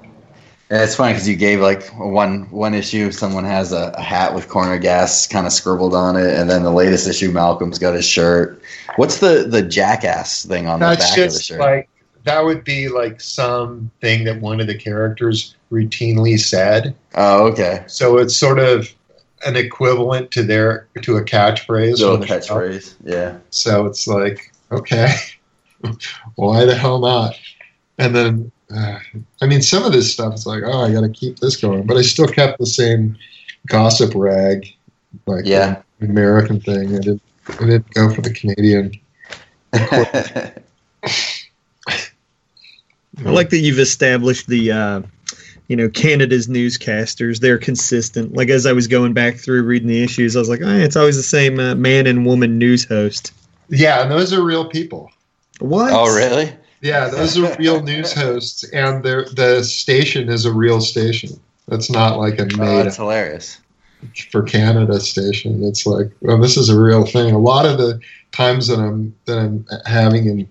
It's 0.69 0.95
funny 0.95 1.13
because 1.13 1.27
you 1.27 1.35
gave 1.35 1.59
like 1.59 1.87
one 1.89 2.49
one 2.49 2.73
issue. 2.73 3.11
Someone 3.11 3.43
has 3.43 3.71
a, 3.71 3.93
a, 3.95 4.01
hat 4.01 4.33
with 4.33 4.49
corner 4.49 4.77
gas 4.79 5.27
kind 5.27 5.45
of 5.45 5.53
scribbled 5.53 5.93
on 5.93 6.15
it, 6.15 6.33
and 6.33 6.49
then 6.49 6.63
the 6.63 6.71
latest 6.71 7.07
issue, 7.07 7.31
Malcolm's 7.31 7.77
got 7.77 7.93
his 7.93 8.07
shirt. 8.07 8.61
What's 8.95 9.19
the 9.19 9.45
the 9.47 9.61
jackass 9.61 10.45
thing 10.45 10.67
on 10.67 10.79
That's 10.79 11.11
the 11.11 11.21
back 11.21 11.27
of 11.27 11.33
the 11.33 11.39
shirt? 11.39 11.59
Like 11.59 11.89
that 12.23 12.43
would 12.43 12.63
be 12.63 12.87
like 12.87 13.19
something 13.21 14.23
that 14.23 14.39
one 14.41 14.59
of 14.59 14.67
the 14.67 14.77
characters 14.77 15.55
routinely 15.71 16.39
said. 16.39 16.95
Oh, 17.15 17.47
okay. 17.47 17.83
So 17.87 18.17
it's 18.17 18.35
sort 18.35 18.59
of 18.59 18.93
an 19.45 19.55
equivalent 19.55 20.31
to 20.31 20.43
their 20.43 20.87
to 21.01 21.17
a 21.17 21.23
catchphrase. 21.23 21.97
So 21.97 22.17
the 22.17 22.25
catchphrase, 22.25 22.95
yeah. 23.03 23.37
So 23.49 23.85
it's 23.85 24.07
like, 24.07 24.53
okay, 24.71 25.13
why 26.35 26.65
the 26.65 26.75
hell 26.75 26.99
not? 26.99 27.35
And 27.97 28.15
then 28.15 28.51
uh, 28.71 28.99
I 29.41 29.47
mean, 29.47 29.61
some 29.61 29.83
of 29.83 29.91
this 29.91 30.11
stuff 30.11 30.33
is 30.33 30.45
like, 30.45 30.63
oh, 30.65 30.81
I 30.81 30.91
got 30.91 31.01
to 31.01 31.09
keep 31.09 31.39
this 31.39 31.55
going, 31.55 31.85
but 31.85 31.97
I 31.97 32.01
still 32.01 32.27
kept 32.27 32.59
the 32.59 32.65
same 32.65 33.17
gossip 33.67 34.13
rag, 34.15 34.67
like 35.25 35.45
yeah, 35.45 35.81
American 36.01 36.59
thing. 36.59 36.95
I 36.95 36.99
didn't, 36.99 37.21
I 37.47 37.65
didn't 37.65 37.93
go 37.93 38.13
for 38.13 38.21
the 38.21 38.33
Canadian. 38.33 38.93
I 43.25 43.29
like 43.29 43.49
that 43.49 43.59
you've 43.59 43.79
established 43.79 44.47
the, 44.47 44.71
uh, 44.71 45.01
you 45.67 45.75
know, 45.75 45.87
Canada's 45.89 46.47
newscasters. 46.47 47.39
They're 47.39 47.57
consistent. 47.57 48.33
Like 48.33 48.49
as 48.49 48.65
I 48.65 48.73
was 48.73 48.87
going 48.87 49.13
back 49.13 49.37
through 49.37 49.63
reading 49.63 49.87
the 49.87 50.03
issues, 50.03 50.35
I 50.35 50.39
was 50.39 50.49
like, 50.49 50.61
oh, 50.63 50.75
it's 50.75 50.95
always 50.95 51.15
the 51.15 51.23
same 51.23 51.59
uh, 51.59 51.75
man 51.75 52.07
and 52.07 52.25
woman 52.25 52.57
news 52.57 52.85
host. 52.85 53.31
Yeah, 53.69 54.01
and 54.01 54.11
those 54.11 54.33
are 54.33 54.43
real 54.43 54.65
people. 54.67 55.09
What? 55.59 55.91
Oh, 55.93 56.13
really? 56.15 56.53
Yeah, 56.83 57.07
those 57.07 57.37
are 57.37 57.55
real 57.57 57.81
news 57.91 58.11
hosts, 58.11 58.65
and 58.65 59.01
the 59.03 59.63
station 59.63 60.27
is 60.27 60.43
a 60.45 60.51
real 60.51 60.81
station. 60.81 61.39
That's 61.69 61.89
not 61.89 62.19
like 62.19 62.39
a 62.39 62.43
oh, 62.43 62.57
made. 62.57 62.59
Oh, 62.59 62.83
that's 62.83 62.97
hilarious. 62.97 63.61
For 64.31 64.43
Canada 64.43 64.99
station, 64.99 65.63
it's 65.63 65.85
like, 65.85 66.11
well, 66.19 66.37
this 66.37 66.57
is 66.57 66.67
a 66.67 66.77
real 66.77 67.05
thing. 67.05 67.33
A 67.33 67.39
lot 67.39 67.65
of 67.65 67.77
the 67.77 68.01
times 68.33 68.67
that 68.67 68.79
I'm 68.79 69.15
that 69.25 69.39
I'm 69.39 69.65
having 69.85 70.27
and 70.27 70.47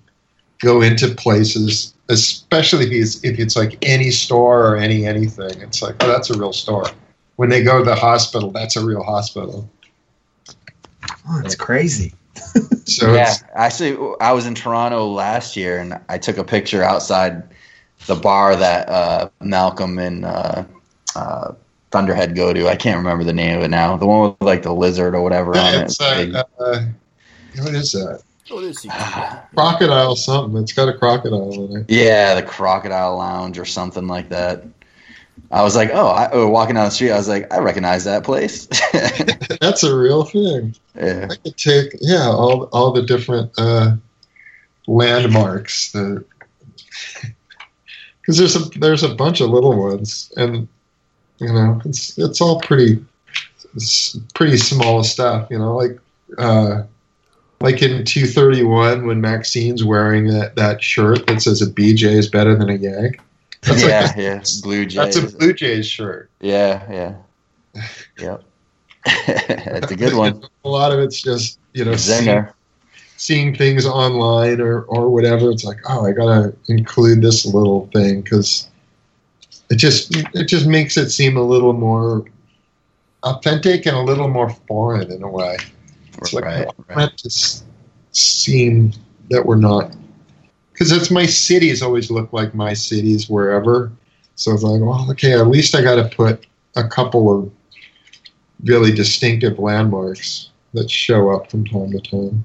go 0.60 0.80
into 0.80 1.14
places, 1.14 1.92
especially 2.08 2.86
if 2.86 2.92
it's, 2.92 3.24
if 3.24 3.38
it's 3.38 3.54
like 3.54 3.76
any 3.82 4.10
store 4.10 4.68
or 4.68 4.76
any 4.76 5.04
anything, 5.04 5.60
it's 5.60 5.82
like, 5.82 5.96
oh, 6.00 6.08
that's 6.08 6.30
a 6.30 6.38
real 6.38 6.54
store. 6.54 6.86
When 7.36 7.50
they 7.50 7.62
go 7.62 7.80
to 7.80 7.84
the 7.84 7.94
hospital, 7.94 8.50
that's 8.50 8.76
a 8.76 8.84
real 8.84 9.02
hospital. 9.02 9.68
Oh, 11.28 11.42
it's 11.44 11.56
crazy. 11.56 12.14
so 12.84 13.14
yeah, 13.14 13.34
actually, 13.54 13.96
I 14.20 14.32
was 14.32 14.46
in 14.46 14.54
Toronto 14.54 15.06
last 15.06 15.56
year, 15.56 15.78
and 15.78 16.00
I 16.08 16.18
took 16.18 16.38
a 16.38 16.44
picture 16.44 16.82
outside 16.82 17.42
the 18.06 18.14
bar 18.14 18.56
that 18.56 18.88
uh, 18.88 19.28
Malcolm 19.40 19.98
and 19.98 20.24
uh, 20.24 20.64
uh, 21.14 21.52
Thunderhead 21.90 22.34
go 22.34 22.52
to. 22.52 22.68
I 22.68 22.76
can't 22.76 22.96
remember 22.96 23.24
the 23.24 23.32
name 23.32 23.58
of 23.58 23.62
it 23.62 23.68
now. 23.68 23.96
The 23.96 24.06
one 24.06 24.30
with 24.30 24.42
like 24.42 24.62
the 24.62 24.74
lizard 24.74 25.14
or 25.14 25.22
whatever 25.22 25.52
yeah, 25.54 25.62
on 25.62 25.74
it. 25.84 25.96
Uh, 26.00 26.44
uh, 26.58 26.84
what 27.58 27.74
is 27.74 27.92
that? 27.92 28.22
What 28.48 28.64
is 28.64 28.82
he? 28.82 28.88
crocodile 29.54 30.16
something. 30.16 30.62
It's 30.62 30.72
got 30.72 30.88
a 30.88 30.94
crocodile 30.94 31.52
in 31.66 31.82
it. 31.82 31.90
Yeah, 31.90 32.34
the 32.34 32.42
Crocodile 32.42 33.16
Lounge 33.16 33.58
or 33.58 33.64
something 33.64 34.06
like 34.06 34.28
that. 34.30 34.64
I 35.50 35.62
was 35.62 35.76
like, 35.76 35.90
oh, 35.92 36.08
I, 36.08 36.30
oh, 36.32 36.48
walking 36.48 36.76
down 36.76 36.86
the 36.86 36.90
street, 36.90 37.12
I 37.12 37.18
was 37.18 37.28
like, 37.28 37.52
I 37.52 37.58
recognize 37.58 38.04
that 38.04 38.24
place. 38.24 38.66
That's 39.60 39.82
a 39.82 39.94
real 39.94 40.24
thing. 40.24 40.74
Yeah. 40.94 41.28
I 41.30 41.36
could 41.36 41.56
take, 41.56 41.94
yeah, 42.00 42.28
all 42.28 42.64
all 42.72 42.92
the 42.92 43.02
different 43.02 43.52
uh, 43.58 43.96
landmarks. 44.86 45.92
The 45.92 46.24
because 48.20 48.38
there's 48.38 48.56
a 48.56 48.78
there's 48.78 49.02
a 49.02 49.14
bunch 49.14 49.40
of 49.40 49.50
little 49.50 49.78
ones, 49.78 50.32
and 50.36 50.68
you 51.38 51.52
know, 51.52 51.80
it's 51.84 52.16
it's 52.18 52.40
all 52.40 52.60
pretty 52.60 53.04
it's 53.74 54.16
pretty 54.34 54.56
small 54.56 55.04
stuff. 55.04 55.48
You 55.50 55.58
know, 55.58 55.76
like 55.76 55.98
uh, 56.38 56.82
like 57.60 57.82
in 57.82 58.04
231 58.04 59.06
when 59.06 59.20
Maxine's 59.20 59.84
wearing 59.84 60.28
that 60.28 60.56
that 60.56 60.82
shirt 60.82 61.26
that 61.26 61.42
says 61.42 61.60
a 61.60 61.66
BJ 61.66 62.04
is 62.04 62.28
better 62.28 62.56
than 62.56 62.70
a 62.70 62.74
Yank 62.74 63.20
that's 63.66 63.82
yeah, 63.82 64.00
like 64.06 64.16
a, 64.16 64.22
yeah, 64.22 64.42
Blue 64.62 64.84
Jays. 64.84 65.14
That's 65.14 65.34
a 65.34 65.36
Blue 65.36 65.52
Jays 65.52 65.86
shirt. 65.86 66.30
Yeah, 66.40 66.84
yeah, 66.90 67.82
yep. 68.18 68.42
that's 69.26 69.92
a 69.92 69.96
good 69.96 70.14
one. 70.14 70.42
A 70.64 70.68
lot 70.68 70.92
of 70.92 70.98
it's 70.98 71.20
just 71.20 71.58
you 71.72 71.84
know 71.84 71.94
seeing, 71.94 72.46
seeing, 73.16 73.54
things 73.54 73.86
online 73.86 74.60
or 74.60 74.82
or 74.82 75.08
whatever. 75.08 75.50
It's 75.50 75.64
like, 75.64 75.78
oh, 75.88 76.06
I 76.06 76.10
gotta 76.10 76.54
include 76.68 77.22
this 77.22 77.46
little 77.46 77.88
thing 77.92 78.22
because 78.22 78.68
it 79.70 79.76
just 79.76 80.16
it 80.34 80.48
just 80.48 80.66
makes 80.66 80.96
it 80.96 81.10
seem 81.10 81.36
a 81.36 81.42
little 81.42 81.72
more 81.72 82.24
authentic 83.22 83.86
and 83.86 83.96
a 83.96 84.02
little 84.02 84.28
more 84.28 84.50
foreign 84.66 85.10
in 85.12 85.22
a 85.22 85.28
way. 85.28 85.56
It's 86.18 86.34
right, 86.34 86.66
like 86.66 86.88
right. 86.88 86.96
meant 86.96 87.18
to 87.18 87.30
seem 88.10 88.92
that 89.30 89.46
we're 89.46 89.56
not 89.56 89.94
because 90.82 91.00
it's 91.00 91.12
my 91.12 91.26
cities 91.26 91.80
always 91.80 92.10
look 92.10 92.32
like 92.32 92.56
my 92.56 92.74
cities 92.74 93.30
wherever. 93.30 93.92
So 94.34 94.52
it's 94.52 94.64
like, 94.64 94.80
well, 94.80 95.08
okay, 95.12 95.32
at 95.34 95.46
least 95.46 95.76
I 95.76 95.82
got 95.82 95.94
to 95.94 96.16
put 96.16 96.44
a 96.74 96.88
couple 96.88 97.30
of 97.32 97.52
really 98.64 98.90
distinctive 98.90 99.60
landmarks 99.60 100.50
that 100.74 100.90
show 100.90 101.30
up 101.30 101.48
from 101.48 101.64
time 101.66 101.92
to 101.92 102.00
time. 102.00 102.44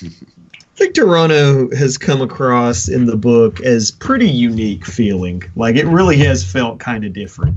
I 0.04 0.78
think 0.78 0.94
Toronto 0.94 1.74
has 1.74 1.98
come 1.98 2.20
across 2.20 2.86
in 2.86 3.06
the 3.06 3.16
book 3.16 3.60
as 3.62 3.90
pretty 3.90 4.28
unique 4.28 4.84
feeling. 4.84 5.42
Like 5.56 5.74
it 5.74 5.86
really 5.86 6.18
has 6.18 6.44
felt 6.44 6.78
kind 6.78 7.04
of 7.04 7.14
different. 7.14 7.56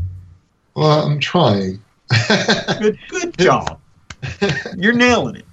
Well, 0.76 1.06
I'm 1.06 1.20
trying. 1.20 1.84
good, 2.80 2.98
good 3.10 3.38
job. 3.38 3.80
You're 4.76 4.94
nailing 4.94 5.36
it. 5.36 5.46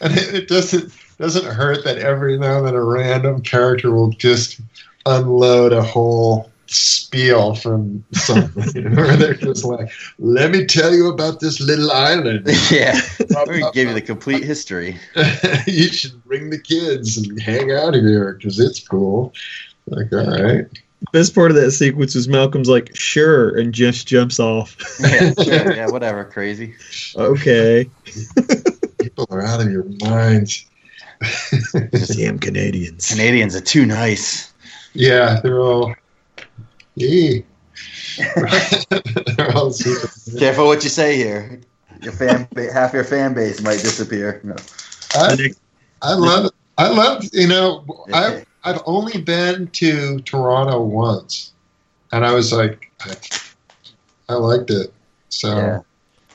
And 0.00 0.16
it, 0.16 0.34
it 0.34 0.48
doesn't 0.48 0.92
doesn't 1.18 1.44
hurt 1.44 1.84
that 1.84 1.98
every 1.98 2.38
now 2.38 2.58
and 2.58 2.66
then 2.66 2.74
a 2.74 2.82
random 2.82 3.42
character 3.42 3.92
will 3.92 4.10
just 4.10 4.60
unload 5.06 5.72
a 5.72 5.82
whole 5.82 6.50
spiel 6.66 7.54
from 7.54 8.04
something 8.12 8.94
where 8.96 9.16
they're 9.16 9.34
just 9.34 9.64
like, 9.64 9.90
"Let 10.18 10.50
me 10.50 10.66
tell 10.66 10.92
you 10.92 11.08
about 11.08 11.40
this 11.40 11.60
little 11.60 11.90
island. 11.90 12.46
yeah, 12.70 13.00
we 13.48 13.64
give 13.72 13.88
you 13.88 13.94
the 13.94 14.02
complete 14.02 14.44
history. 14.44 14.98
you 15.66 15.88
should 15.88 16.22
bring 16.24 16.50
the 16.50 16.58
kids 16.58 17.16
and 17.16 17.40
hang 17.40 17.70
out 17.72 17.94
here 17.94 18.34
because 18.34 18.58
it's 18.58 18.86
cool." 18.86 19.32
Like, 19.86 20.12
all 20.12 20.26
right. 20.26 20.66
Best 21.12 21.34
part 21.34 21.50
of 21.50 21.56
that 21.56 21.72
sequence 21.72 22.14
was 22.14 22.28
Malcolm's 22.28 22.68
like, 22.68 22.96
"Sure," 22.96 23.56
and 23.58 23.74
just 23.74 24.08
jumps 24.08 24.40
off. 24.40 24.76
Yeah, 25.00 25.34
sure, 25.42 25.74
yeah, 25.74 25.90
whatever, 25.90 26.24
crazy. 26.24 26.74
okay. 27.14 27.88
People 29.00 29.26
are 29.30 29.42
out 29.42 29.60
of 29.60 29.70
your 29.70 29.84
minds. 30.00 30.64
Damn 32.16 32.38
Canadians. 32.38 33.08
Canadians 33.08 33.54
are 33.56 33.60
too 33.60 33.86
nice. 33.86 34.52
Yeah, 34.92 35.40
they're 35.42 35.60
all. 35.60 35.94
Yeah. 36.94 37.40
they're 39.36 39.52
all 39.56 39.72
super. 39.72 40.08
Careful 40.38 40.66
what 40.66 40.84
you 40.84 40.90
say 40.90 41.16
here. 41.16 41.60
Your 42.02 42.12
fan, 42.12 42.46
ba- 42.52 42.72
half 42.72 42.92
your 42.92 43.04
fan 43.04 43.34
base 43.34 43.60
might 43.62 43.80
disappear. 43.80 44.40
No. 44.44 44.56
I, 45.14 45.50
I 46.02 46.14
love. 46.14 46.50
I 46.76 46.88
love 46.88 47.24
you 47.32 47.46
know 47.46 47.84
I've 48.12 48.44
I've 48.64 48.80
only 48.86 49.20
been 49.20 49.68
to 49.68 50.18
Toronto 50.20 50.82
once, 50.82 51.52
and 52.12 52.24
I 52.26 52.32
was 52.32 52.52
like, 52.52 52.90
I, 53.00 53.14
I 54.28 54.34
liked 54.34 54.70
it. 54.70 54.92
So 55.28 55.56
Yeah. 55.56 55.80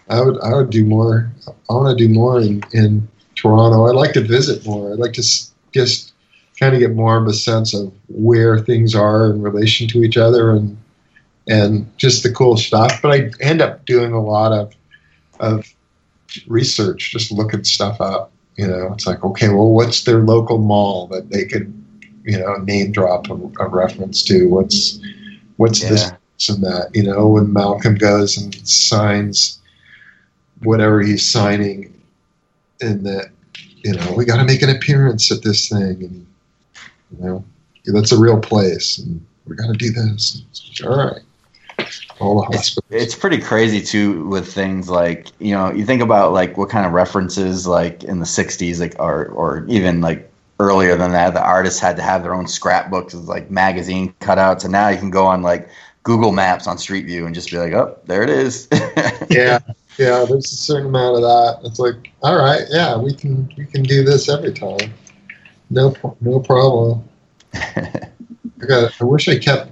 I 0.09 0.21
would 0.21 0.39
I 0.41 0.55
would 0.55 0.69
do 0.69 0.85
more. 0.85 1.31
I 1.69 1.73
want 1.73 1.97
to 1.97 2.07
do 2.07 2.11
more 2.13 2.39
in 2.41 2.63
in 2.73 3.07
Toronto. 3.41 3.85
I'd 3.87 3.95
like 3.95 4.13
to 4.13 4.21
visit 4.21 4.65
more. 4.65 4.93
I'd 4.93 4.99
like 4.99 5.13
to 5.13 5.21
s- 5.21 5.51
just 5.73 6.13
kind 6.59 6.73
of 6.73 6.79
get 6.79 6.93
more 6.93 7.17
of 7.17 7.25
a 7.27 7.33
sense 7.33 7.73
of 7.73 7.91
where 8.09 8.59
things 8.59 8.93
are 8.95 9.25
in 9.31 9.41
relation 9.41 9.87
to 9.89 10.03
each 10.03 10.17
other 10.17 10.51
and 10.51 10.77
and 11.47 11.89
just 11.97 12.21
the 12.23 12.31
cool 12.31 12.57
stuff. 12.57 13.01
But 13.01 13.11
I 13.11 13.31
end 13.41 13.61
up 13.61 13.85
doing 13.85 14.11
a 14.13 14.21
lot 14.21 14.51
of 14.51 14.73
of 15.39 15.65
research, 16.47 17.11
just 17.11 17.31
looking 17.31 17.63
stuff 17.63 17.99
up. 18.01 18.31
You 18.57 18.67
know, 18.67 18.91
it's 18.93 19.07
like, 19.07 19.23
okay, 19.23 19.47
well, 19.49 19.69
what's 19.71 20.03
their 20.03 20.19
local 20.19 20.57
mall 20.57 21.07
that 21.07 21.29
they 21.29 21.45
could, 21.45 21.73
you 22.25 22.37
know, 22.37 22.55
name 22.57 22.91
drop 22.91 23.29
a, 23.29 23.33
a 23.59 23.67
reference 23.69 24.21
to? 24.23 24.47
What's 24.49 24.99
what's 25.57 25.79
this 25.81 26.03
Yeah. 26.03 26.17
this 26.37 26.49
and 26.49 26.63
that? 26.63 26.89
You 26.93 27.03
know, 27.03 27.27
when 27.29 27.53
Malcolm 27.53 27.95
goes 27.95 28.37
and 28.37 28.53
signs 28.67 29.59
whatever 30.63 31.01
he's 31.01 31.25
signing, 31.25 31.93
and 32.81 33.05
that, 33.05 33.29
you 33.77 33.93
know, 33.93 34.13
we 34.13 34.25
got 34.25 34.37
to 34.37 34.45
make 34.45 34.61
an 34.61 34.69
appearance 34.69 35.31
at 35.31 35.41
this 35.43 35.69
thing, 35.69 36.03
and 36.03 36.27
you 37.11 37.25
know, 37.25 37.45
that's 37.85 38.11
a 38.11 38.19
real 38.19 38.39
place, 38.39 38.97
and 38.97 39.25
we 39.45 39.55
got 39.55 39.67
to 39.67 39.73
do 39.73 39.91
this. 39.91 40.43
It's 40.49 40.81
like, 40.81 40.91
all 40.91 40.97
right, 40.97 41.21
all 42.19 42.41
the 42.41 42.57
hospitals. 42.57 42.85
It's 42.89 43.15
pretty 43.15 43.39
crazy 43.39 43.81
too 43.81 44.27
with 44.27 44.51
things 44.51 44.89
like 44.89 45.27
you 45.39 45.53
know 45.53 45.71
you 45.71 45.85
think 45.85 46.01
about 46.01 46.33
like 46.33 46.57
what 46.57 46.69
kind 46.69 46.85
of 46.85 46.91
references 46.91 47.67
like 47.67 48.03
in 48.03 48.19
the 48.19 48.25
'60s 48.25 48.79
like 48.79 48.95
or 48.99 49.27
or 49.27 49.65
even 49.67 50.01
like 50.01 50.31
earlier 50.59 50.97
than 50.97 51.11
that 51.13 51.33
the 51.33 51.41
artists 51.41 51.79
had 51.79 51.95
to 51.95 52.01
have 52.01 52.21
their 52.21 52.35
own 52.35 52.47
scrapbooks 52.47 53.13
with 53.13 53.25
like 53.25 53.49
magazine 53.49 54.13
cutouts 54.19 54.63
and 54.63 54.71
now 54.71 54.89
you 54.89 54.97
can 54.97 55.09
go 55.09 55.25
on 55.25 55.41
like 55.41 55.69
Google 56.03 56.31
Maps 56.31 56.67
on 56.67 56.77
Street 56.77 57.05
View 57.05 57.25
and 57.25 57.33
just 57.33 57.49
be 57.49 57.57
like 57.57 57.73
oh 57.73 57.97
there 58.05 58.23
it 58.23 58.29
is 58.29 58.67
yeah 59.29 59.59
yeah 59.97 60.25
there's 60.27 60.51
a 60.51 60.55
certain 60.55 60.87
amount 60.87 61.17
of 61.17 61.21
that. 61.21 61.59
It's 61.65 61.79
like 61.79 62.11
all 62.21 62.37
right 62.37 62.63
yeah 62.69 62.97
we 62.97 63.13
can 63.13 63.51
we 63.57 63.65
can 63.65 63.83
do 63.83 64.03
this 64.03 64.29
every 64.29 64.53
time. 64.53 64.93
No 65.69 65.95
no 66.21 66.39
problem. 66.39 67.03
I 67.53 68.65
got 68.67 69.01
i 69.01 69.03
wish 69.03 69.27
i 69.27 69.39
kept 69.39 69.71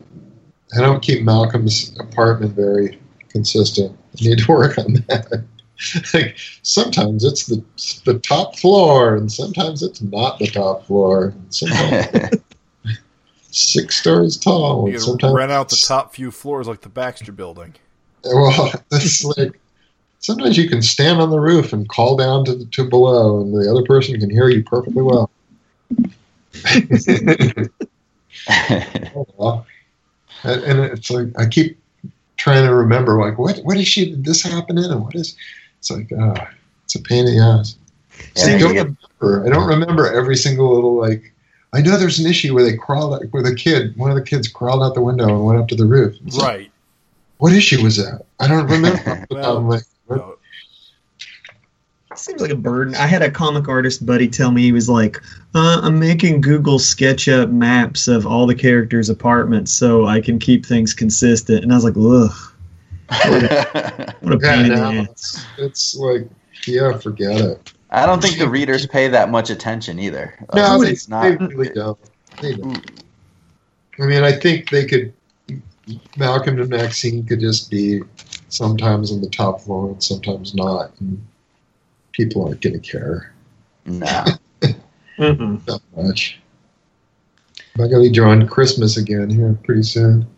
i 0.75 0.81
don't 0.81 1.01
keep 1.01 1.23
malcolm's 1.23 1.97
apartment 1.99 2.53
very 2.53 2.99
consistent. 3.29 3.97
I 4.19 4.23
need 4.23 4.39
to 4.39 4.51
work 4.51 4.77
on 4.77 4.93
that. 5.07 5.43
Like 6.11 6.35
sometimes 6.63 7.23
it's 7.23 7.45
the 7.45 7.63
the 8.03 8.17
top 8.17 8.57
floor 8.57 9.15
and 9.15 9.31
sometimes 9.31 9.83
it's 9.83 10.01
not 10.01 10.39
the 10.39 10.47
top 10.47 10.87
floor. 10.87 11.27
And 11.27 11.53
sometimes 11.53 12.37
six 13.51 13.95
stories 13.95 14.37
tall 14.37 14.87
You 14.87 14.95
and 14.95 15.03
sometimes 15.03 15.33
rent 15.35 15.51
out 15.51 15.69
the 15.69 15.75
top 15.75 16.15
few 16.15 16.31
floors 16.31 16.67
like 16.67 16.81
the 16.81 16.89
Baxter 16.89 17.31
Building. 17.31 17.75
Well, 18.23 18.71
it's 18.91 19.23
like 19.23 19.59
sometimes 20.27 20.57
you 20.57 20.67
can 20.69 20.81
stand 20.81 21.21
on 21.21 21.29
the 21.29 21.39
roof 21.39 21.71
and 21.71 21.87
call 21.87 22.17
down 22.17 22.43
to 22.45 22.65
to 22.65 22.83
below, 22.83 23.39
and 23.41 23.53
the 23.53 23.71
other 23.71 23.83
person 23.83 24.19
can 24.19 24.29
hear 24.29 24.49
you 24.49 24.61
perfectly 24.63 25.01
well. 25.01 25.31
And, 30.43 30.79
it's 30.79 31.09
like 31.09 31.27
I 31.37 31.47
keep 31.47 31.79
trying 32.37 32.65
to 32.65 32.73
remember, 32.75 33.19
like 33.19 33.37
what 33.39 33.57
what 33.65 33.75
is 33.77 33.87
she? 33.87 34.11
Did 34.11 34.23
this 34.23 34.43
happen 34.43 34.77
in? 34.77 34.85
And 34.91 35.03
what 35.03 35.15
is? 35.15 35.35
It's 35.79 35.89
like 35.89 36.09
ah, 36.17 36.49
it's 36.85 36.93
a 36.95 37.01
pain 37.01 37.27
in 37.27 37.35
the 37.37 37.43
ass. 37.43 37.75
I 38.37 38.51
Yeah, 38.51 38.57
don't 38.59 38.73
get- 38.73 38.87
remember. 39.19 39.45
I 39.47 39.49
don't 39.49 39.67
remember 39.67 40.13
every 40.13 40.37
single 40.37 40.73
little 40.75 40.95
like. 40.95 41.33
I 41.73 41.81
know 41.81 41.97
there's 41.97 42.19
an 42.19 42.27
issue 42.27 42.53
where 42.53 42.63
they 42.63 42.77
crawled 42.77 43.25
where 43.31 43.43
the 43.43 43.55
kid, 43.55 43.97
one 43.97 44.09
of 44.11 44.15
the 44.15 44.23
kids, 44.23 44.47
crawled 44.47 44.83
out 44.83 44.93
the 44.93 45.01
window 45.01 45.27
and 45.27 45.43
went 45.43 45.59
up 45.59 45.67
to 45.69 45.75
the 45.75 45.85
roof. 45.85 46.15
Like, 46.23 46.43
Right. 46.43 46.71
what 47.39 47.51
issue 47.53 47.81
was 47.83 47.97
that? 47.97 48.23
I 48.39 48.47
don't 48.47 48.67
remember. 48.67 48.87
off 49.09 49.27
the 49.29 49.35
top 49.35 49.57
of 49.57 49.63
my- 49.63 49.81
No, 50.09 50.35
Seems 52.27 52.41
like 52.41 52.51
a 52.51 52.55
burden. 52.57 52.93
I 52.95 53.07
had 53.07 53.21
a 53.21 53.31
comic 53.31 53.69
artist 53.69 54.05
buddy 54.05 54.27
tell 54.27 54.51
me 54.51 54.61
he 54.63 54.73
was 54.73 54.89
like, 54.89 55.15
uh, 55.55 55.79
"I'm 55.81 55.97
making 55.97 56.41
Google 56.41 56.77
SketchUp 56.77 57.53
maps 57.53 58.09
of 58.09 58.27
all 58.27 58.45
the 58.45 58.53
characters' 58.53 59.09
apartments 59.09 59.71
so 59.71 60.07
I 60.07 60.19
can 60.19 60.37
keep 60.37 60.65
things 60.65 60.93
consistent." 60.93 61.63
And 61.63 61.71
I 61.71 61.75
was 61.75 61.85
like, 61.85 61.95
"Ugh, 61.95 62.31
what 64.21 64.33
a 64.33 64.37
Yeah, 64.41 64.55
pain 64.55 64.65
in 64.65 64.73
no, 64.73 64.91
the 64.91 64.97
ass." 65.09 65.09
it's, 65.09 65.47
it's 65.57 65.95
like, 65.95 66.27
yeah, 66.65 66.97
forget 66.97 67.39
it. 67.39 67.73
I 67.91 68.05
don't 68.05 68.21
think 68.21 68.37
the 68.37 68.49
readers 68.49 68.85
pay 68.85 69.07
that 69.07 69.29
much 69.29 69.49
attention 69.49 69.97
either. 69.97 70.37
No, 70.53 70.75
Like, 70.75 70.87
they, 70.87 70.91
it's 70.91 71.07
not. 71.07 71.23
they 71.39 71.45
really 71.45 71.69
don't. 71.69 71.97
They 72.41 72.55
don't. 72.55 73.01
I 74.01 74.05
mean, 74.05 74.23
I 74.25 74.33
think 74.33 74.69
they 74.69 74.85
could. 74.85 75.13
Malcolm 76.17 76.59
and 76.59 76.69
Maxine 76.69 77.25
could 77.25 77.39
just 77.39 77.71
be 77.71 78.01
sometimes 78.49 79.13
on 79.13 79.21
the 79.21 79.29
top 79.29 79.61
floor 79.61 79.91
and 79.91 80.03
sometimes 80.03 80.53
not, 80.53 80.91
and 80.99 81.25
people 82.17 82.45
aren't 82.47 82.59
going 82.61 82.79
to 82.81 82.91
care 82.91 83.31
No. 83.85 84.25
Mm-mm. 85.17 85.63
that 85.65 85.79
much. 85.95 86.39
I'm 87.75 87.89
going 87.89 88.03
to 88.03 88.09
be 88.09 88.13
drawing 88.13 88.45
Christmas 88.47 88.97
again 88.97 89.29
here 89.29 89.57
pretty 89.63 89.83
soon. 89.83 90.27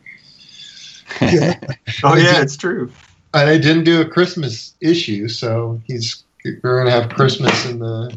Oh, 1.21 1.25
yeah. 1.25 1.59
Oh 2.03 2.15
yeah, 2.15 2.39
it's 2.41 2.55
true. 2.55 2.91
and 3.33 3.49
I 3.49 3.57
didn't 3.57 3.83
do 3.83 3.99
a 3.99 4.05
Christmas 4.05 4.75
issue, 4.79 5.27
so 5.27 5.81
he's 5.87 6.23
we're 6.45 6.77
gonna 6.77 6.91
have 6.91 7.09
Christmas 7.09 7.65
in 7.65 7.79
the 7.79 8.15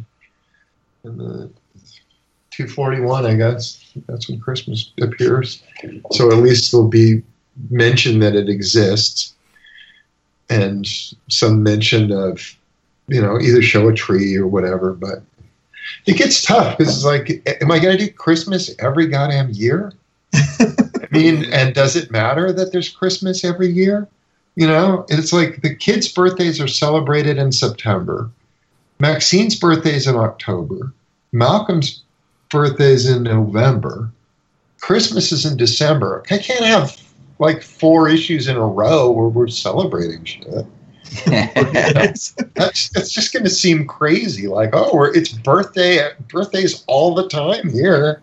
in 1.05 1.17
the 1.17 1.51
two 2.51 2.69
forty 2.69 3.01
one, 3.01 3.25
I 3.25 3.35
guess. 3.35 3.83
That's 4.07 4.29
when 4.29 4.39
Christmas 4.41 4.93
appears. 5.01 5.63
So 6.13 6.31
at 6.31 6.37
least 6.39 6.71
there'll 6.71 6.87
be 6.87 7.23
mention 7.71 8.19
that 8.21 8.37
it 8.37 8.51
exists, 8.51 9.35
and 10.51 10.87
some 11.31 11.63
mention 11.63 12.13
of 12.13 12.57
you 13.13 13.21
know 13.21 13.39
either 13.41 13.63
show 13.63 13.89
a 13.89 13.95
tree 13.95 14.37
or 14.37 14.47
whatever. 14.47 14.93
But 14.93 15.23
it 16.07 16.17
gets 16.17 16.43
tough 16.43 16.81
it's 16.81 17.05
like, 17.05 17.47
am 17.61 17.71
I 17.71 17.79
gonna 17.79 17.99
do 17.99 18.11
Christmas 18.11 18.75
every 18.79 19.07
goddamn 19.07 19.51
year? 19.51 19.93
I 20.35 21.09
mean, 21.11 21.45
and 21.53 21.75
does 21.75 21.95
it 21.95 22.11
matter 22.11 22.53
that 22.53 22.73
there's 22.73 22.89
Christmas 22.89 23.45
every 23.45 23.69
year? 23.69 24.09
You 24.57 24.67
know, 24.67 25.07
it's 25.09 25.33
like 25.33 25.63
the 25.63 25.75
kids' 25.75 26.09
birthdays 26.09 26.61
are 26.61 26.69
celebrated 26.69 27.39
in 27.39 27.53
September. 27.53 28.31
Maxine's 28.99 29.59
birthday 29.59 29.95
is 29.95 30.07
in 30.07 30.17
October. 30.17 30.93
Malcolm's 31.33 32.03
birthday 32.51 32.93
is 32.93 33.09
in 33.09 33.25
November. 33.25 34.11
Christmas 34.81 35.33
is 35.33 35.45
in 35.45 35.57
December. 35.57 36.23
I 36.31 36.39
can't 36.39 36.65
have 36.65 37.01
like 37.39 37.63
four 37.63 38.09
issues 38.09 38.47
in 38.47 38.57
a 38.57 38.67
row 38.67 39.11
where 39.11 39.29
we're 39.29 39.49
celebrating 39.49 40.25
shit. 40.25 40.67
That's 41.27 42.35
that's 42.55 43.11
just 43.11 43.33
going 43.33 43.45
to 43.45 43.51
seem 43.51 43.87
crazy. 43.87 44.47
Like, 44.49 44.71
oh, 44.73 44.95
we're, 44.95 45.15
it's 45.15 45.29
birthday 45.29 46.11
birthdays 46.29 46.85
all 46.87 47.15
the 47.15 47.29
time 47.29 47.69
here. 47.69 48.23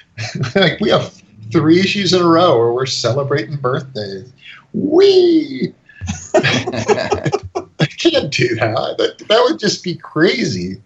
like 0.54 0.78
we 0.80 0.90
have 0.90 1.20
three 1.52 1.80
issues 1.80 2.12
in 2.12 2.22
a 2.22 2.26
row 2.26 2.58
where 2.58 2.72
we're 2.72 2.86
celebrating 2.86 3.56
birthdays. 3.56 4.32
We 4.72 5.74
I 6.34 7.86
can't 7.98 8.32
do 8.32 8.54
that. 8.56 8.94
That 8.98 9.18
that 9.28 9.42
would 9.48 9.58
just 9.58 9.82
be 9.82 9.96
crazy. 9.96 10.80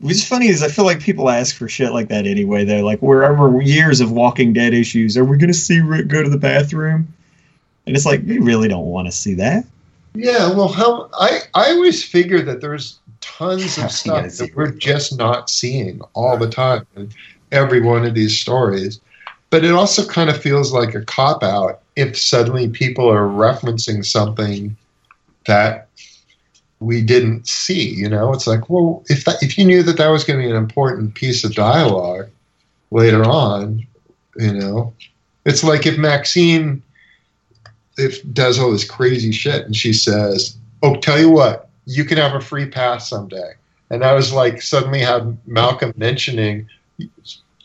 What's 0.00 0.26
funny 0.26 0.48
is 0.48 0.62
I 0.62 0.68
feel 0.68 0.84
like 0.84 1.00
people 1.00 1.28
ask 1.28 1.56
for 1.56 1.68
shit 1.68 1.92
like 1.92 2.08
that 2.08 2.26
anyway. 2.26 2.64
Though, 2.64 2.84
like 2.84 3.00
wherever 3.00 3.60
years 3.62 4.00
of 4.00 4.12
Walking 4.12 4.52
Dead 4.52 4.74
issues, 4.74 5.16
are 5.16 5.24
we 5.24 5.38
going 5.38 5.52
to 5.52 5.58
see 5.58 5.80
Rick 5.80 6.08
go 6.08 6.22
to 6.22 6.30
the 6.30 6.38
bathroom? 6.38 7.12
And 7.88 7.96
it's 7.96 8.06
like 8.06 8.24
you 8.24 8.42
really 8.42 8.68
don't 8.68 8.86
want 8.86 9.06
to 9.08 9.12
see 9.12 9.34
that. 9.34 9.64
Yeah, 10.14 10.52
well, 10.52 10.68
how 10.68 11.10
I 11.14 11.40
I 11.54 11.70
always 11.70 12.04
figure 12.04 12.42
that 12.42 12.60
there's 12.60 12.98
tons 13.20 13.78
of 13.78 13.90
stuff 14.00 14.32
that 14.36 14.54
we're 14.54 14.70
just 14.70 15.18
not 15.18 15.50
seeing 15.50 16.00
all 16.14 16.36
the 16.36 16.48
time. 16.48 16.86
And 16.94 17.12
every 17.52 17.80
one 17.80 18.04
of 18.04 18.14
these 18.14 18.38
stories. 18.38 19.00
But 19.50 19.64
it 19.64 19.72
also 19.72 20.06
kind 20.06 20.28
of 20.28 20.40
feels 20.40 20.72
like 20.72 20.94
a 20.94 21.04
cop 21.04 21.42
out 21.42 21.80
if 21.96 22.18
suddenly 22.18 22.68
people 22.68 23.10
are 23.10 23.26
referencing 23.26 24.04
something 24.04 24.76
that 25.46 25.88
we 26.80 27.00
didn't 27.00 27.48
see. 27.48 27.94
You 27.94 28.08
know, 28.08 28.32
it's 28.32 28.46
like, 28.46 28.68
well, 28.68 29.02
if 29.08 29.24
that, 29.24 29.42
if 29.42 29.56
you 29.56 29.64
knew 29.64 29.82
that 29.82 29.96
that 29.96 30.08
was 30.08 30.24
going 30.24 30.38
to 30.38 30.44
be 30.44 30.50
an 30.50 30.56
important 30.56 31.14
piece 31.14 31.44
of 31.44 31.54
dialogue 31.54 32.28
later 32.90 33.24
on, 33.24 33.86
you 34.36 34.52
know, 34.52 34.92
it's 35.46 35.64
like 35.64 35.86
if 35.86 35.96
Maxine 35.96 36.82
if 37.98 38.22
does 38.32 38.58
all 38.58 38.72
this 38.72 38.88
crazy 38.88 39.32
shit 39.32 39.66
and 39.66 39.76
she 39.76 39.92
says, 39.92 40.56
"Oh, 40.82 40.96
tell 40.96 41.18
you 41.18 41.30
what, 41.30 41.68
you 41.84 42.04
can 42.04 42.18
have 42.18 42.34
a 42.34 42.40
free 42.40 42.66
pass 42.66 43.08
someday." 43.08 43.52
And 43.90 44.04
I 44.04 44.14
was 44.14 44.32
like, 44.32 44.62
suddenly 44.62 45.00
had 45.00 45.36
Malcolm 45.46 45.92
mentioning, 45.96 46.68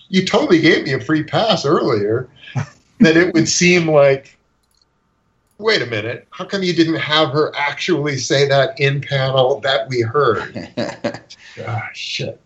"You 0.10 0.26
totally 0.26 0.60
gave 0.60 0.86
me 0.86 0.94
a 0.94 1.00
free 1.00 1.24
pass 1.24 1.66
earlier." 1.66 2.28
that 3.00 3.18
it 3.18 3.34
would 3.34 3.48
seem 3.48 3.88
like, 3.88 4.38
wait 5.58 5.82
a 5.82 5.86
minute, 5.86 6.28
how 6.32 6.46
come 6.46 6.64
you 6.64 6.74
didn't 6.74 6.96
have 6.96 7.30
her 7.30 7.54
actually 7.56 8.18
say 8.18 8.48
that 8.48 8.80
in 8.80 9.02
panel 9.02 9.60
that 9.62 9.88
we 9.90 10.02
heard? 10.02 10.70
ah, 11.68 11.90
shit. 11.94 12.40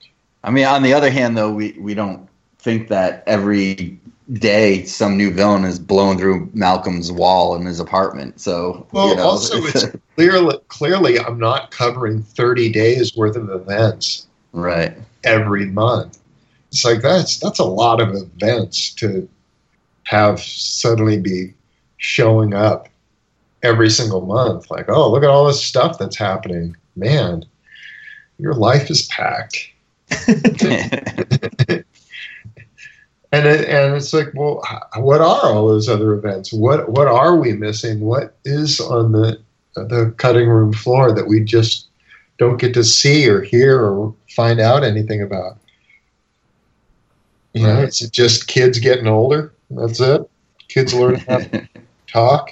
I 0.44 0.52
mean, 0.52 0.66
on 0.66 0.84
the 0.84 0.94
other 0.94 1.10
hand, 1.10 1.38
though, 1.38 1.52
we, 1.52 1.74
we 1.74 1.94
don't 1.94 2.28
think 2.60 2.88
that 2.90 3.24
every 3.28 4.00
day 4.34 4.84
some 4.84 5.18
new 5.18 5.32
villain 5.32 5.64
is 5.64 5.80
blown 5.80 6.18
through 6.18 6.50
Malcolm's 6.54 7.12
wall 7.12 7.56
in 7.56 7.66
his 7.66 7.80
apartment. 7.80 8.40
So, 8.42 8.88
Well, 8.92 9.10
you 9.10 9.16
know, 9.16 9.24
also, 9.24 9.58
it's 9.66 9.86
clearly, 10.16 10.58
clearly 10.68 11.20
I'm 11.20 11.40
not 11.40 11.72
covering 11.72 12.22
30 12.22 12.70
days 12.72 13.16
worth 13.16 13.36
of 13.36 13.50
events 13.50 14.28
right. 14.52 14.96
every 15.24 15.66
month. 15.66 16.20
It's 16.72 16.84
like 16.84 17.02
that's 17.02 17.40
that's 17.40 17.60
a 17.60 17.66
lot 17.66 18.02
of 18.02 18.14
events 18.14 18.94
to 18.96 19.28
have 20.04 20.42
suddenly 20.42 21.18
be 21.18 21.54
showing 21.98 22.54
up 22.54 22.90
every 23.64 23.90
single 23.90 24.22
month. 24.22 24.70
Like, 24.70 24.90
oh, 24.90 25.10
look 25.10 25.24
at 25.24 25.30
all 25.30 25.48
this 25.48 25.64
stuff 25.64 25.98
that's 25.98 26.18
happening. 26.18 26.76
Man, 26.96 27.46
your 28.38 28.54
life 28.54 28.90
is 28.90 29.04
packed. 29.04 29.72
And 33.32 33.46
it, 33.46 33.68
and 33.68 33.96
it's 33.96 34.14
like, 34.14 34.30
well, 34.34 34.62
what 34.98 35.20
are 35.22 35.52
all 35.52 35.68
those 35.68 35.90
other 35.90 36.14
events? 36.14 36.54
What 36.54 36.90
what 36.90 37.08
are 37.08 37.36
we 37.36 37.54
missing? 37.54 38.00
What 38.00 38.36
is 38.46 38.80
on 38.80 39.12
the 39.12 39.40
the 39.76 40.14
cutting 40.18 40.48
room 40.50 40.74
floor 40.74 41.12
that 41.12 41.28
we 41.28 41.42
just 41.44 41.88
don't 42.38 42.58
get 42.58 42.74
to 42.76 42.84
see 42.84 43.28
or 43.30 43.42
hear 43.42 43.82
or 43.86 44.14
find 44.30 44.60
out 44.60 44.84
anything 44.84 45.22
about? 45.22 45.58
You 47.54 47.64
know, 47.64 47.74
Right. 47.80 47.88
is 47.90 48.02
it 48.02 48.12
just 48.12 48.48
kids 48.48 48.80
getting 48.80 49.08
older? 49.08 49.54
That's 49.72 50.00
it. 50.00 50.22
Kids 50.70 50.94
learning 50.94 51.22
how 51.28 51.40
to 51.40 51.68
talk. 52.08 52.52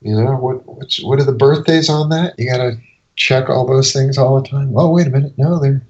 You 0.00 0.14
know 0.16 0.36
what? 0.36 0.66
What's, 0.66 1.02
what 1.02 1.20
are 1.20 1.24
the 1.24 1.32
birthdays 1.32 1.88
on 1.88 2.08
that? 2.10 2.38
You 2.38 2.50
got 2.50 2.58
to 2.58 2.76
check 3.16 3.48
all 3.48 3.66
those 3.66 3.92
things 3.92 4.18
all 4.18 4.40
the 4.40 4.48
time. 4.48 4.72
Oh, 4.76 4.90
wait 4.90 5.06
a 5.06 5.10
minute. 5.10 5.36
No, 5.38 5.58
they're. 5.58 5.82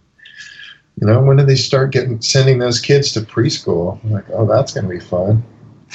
You 1.03 1.09
know, 1.09 1.21
when 1.21 1.37
do 1.37 1.45
they 1.45 1.57
start 1.57 1.91
getting 1.91 2.23
sending 2.23 2.61
those 2.61 2.81
kids 2.81 3.11
to 3.15 3.23
preschool? 3.23 3.99
I'm 4.05 4.13
like, 4.13 4.25
oh, 4.33 4.47
that's 4.47 4.73
going 4.73 4.85
to 4.85 4.89
be 4.89 5.01
fun. 5.01 5.43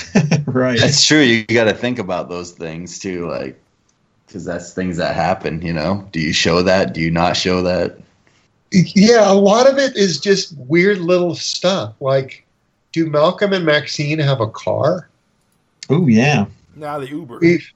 right. 0.48 0.78
That's 0.78 1.08
true. 1.08 1.22
You 1.22 1.46
got 1.46 1.64
to 1.64 1.74
think 1.74 1.98
about 1.98 2.28
those 2.28 2.52
things 2.52 3.00
too, 3.00 3.26
like 3.30 3.58
because 4.26 4.44
that's 4.44 4.74
things 4.74 4.98
that 4.98 5.16
happen. 5.16 5.62
You 5.62 5.72
know, 5.72 6.06
do 6.12 6.20
you 6.20 6.34
show 6.34 6.62
that? 6.62 6.94
Do 6.94 7.00
you 7.00 7.10
not 7.10 7.38
show 7.38 7.62
that? 7.62 7.98
Yeah, 8.74 9.32
a 9.32 9.34
lot 9.34 9.70
of 9.70 9.78
it 9.78 9.96
is 9.96 10.20
just 10.20 10.54
weird 10.58 10.98
little 10.98 11.36
stuff. 11.36 11.94
Like, 12.02 12.46
do 12.92 13.10
Malcolm 13.10 13.54
and 13.54 13.66
Maxine 13.66 14.20
have 14.20 14.42
a 14.42 14.50
car? 14.50 15.08
Oh 15.90 16.06
yeah. 16.08 16.48
Now 16.76 17.00
the 17.00 17.08
Uber. 17.08 17.40
We've, 17.40 17.74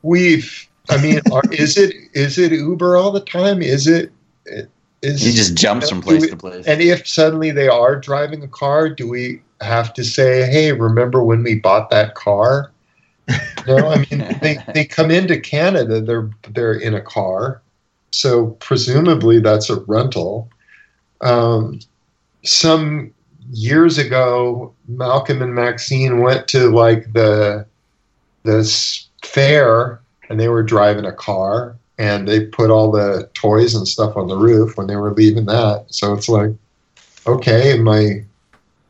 we've. 0.00 0.68
I 0.88 1.02
mean, 1.02 1.20
are, 1.32 1.42
is 1.52 1.76
it 1.76 1.94
is 2.14 2.38
it 2.38 2.52
Uber 2.52 2.96
all 2.96 3.12
the 3.12 3.20
time? 3.20 3.60
Is 3.60 3.86
it? 3.86 4.10
Is 5.02 5.22
He 5.22 5.32
just 5.32 5.54
jumps 5.54 5.88
from 5.88 6.00
place 6.00 6.22
we- 6.22 6.28
to 6.30 6.36
place. 6.36 6.66
And 6.66 6.80
if 6.80 7.06
suddenly 7.06 7.50
they 7.50 7.68
are 7.68 7.96
driving 7.96 8.42
a 8.42 8.48
car, 8.48 8.88
do 8.88 9.08
we 9.08 9.42
have 9.60 9.92
to 9.94 10.04
say, 10.04 10.50
"Hey, 10.50 10.72
remember 10.72 11.22
when 11.22 11.42
we 11.42 11.56
bought 11.56 11.90
that 11.90 12.14
car"? 12.14 12.72
No, 13.66 13.88
I 13.88 14.06
mean 14.10 14.36
they, 14.42 14.58
they 14.74 14.84
come 14.84 15.10
into 15.10 15.38
Canada, 15.40 16.00
they're 16.00 16.30
they're 16.50 16.74
in 16.74 16.94
a 16.94 17.00
car, 17.00 17.60
so 18.10 18.48
presumably 18.60 19.40
that's 19.40 19.68
a 19.68 19.80
rental. 19.80 20.48
Um, 21.20 21.80
some 22.44 23.12
years 23.50 23.98
ago, 23.98 24.72
Malcolm 24.88 25.42
and 25.42 25.54
Maxine 25.54 26.20
went 26.20 26.48
to 26.48 26.70
like 26.70 27.12
the 27.12 27.66
this 28.44 29.08
fair, 29.22 30.00
and 30.28 30.38
they 30.38 30.48
were 30.48 30.62
driving 30.62 31.04
a 31.04 31.12
car, 31.12 31.76
and 31.98 32.28
they 32.28 32.46
put 32.46 32.70
all 32.70 32.90
the 32.90 33.28
toys 33.34 33.74
and 33.74 33.88
stuff 33.88 34.16
on 34.16 34.28
the 34.28 34.36
roof 34.36 34.76
when 34.76 34.86
they 34.86 34.96
were 34.96 35.12
leaving 35.12 35.46
that. 35.46 35.86
So 35.88 36.12
it's 36.12 36.28
like, 36.28 36.50
okay, 37.26 37.78
am 37.78 37.88
I 37.88 38.24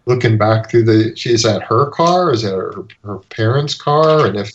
looking 0.07 0.39
back 0.39 0.71
through 0.71 0.85
the? 0.85 1.13
Is 1.25 1.43
that 1.45 1.63
her 1.63 1.91
car? 1.91 2.33
Is 2.33 2.43
that 2.43 2.55
her, 2.55 2.85
her 3.05 3.19
parents' 3.31 3.75
car? 3.75 4.27
And 4.27 4.37
if 4.37 4.53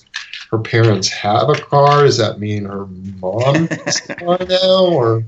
her 0.51 0.59
parents 0.59 1.07
have 1.09 1.49
a 1.49 1.55
car, 1.55 2.03
does 2.03 2.17
that 2.17 2.39
mean 2.39 2.65
her 2.65 2.85
mom 2.85 3.67
has 3.67 4.01
a 4.09 4.15
car 4.15 4.37
now? 4.47 4.85
Or 4.85 5.23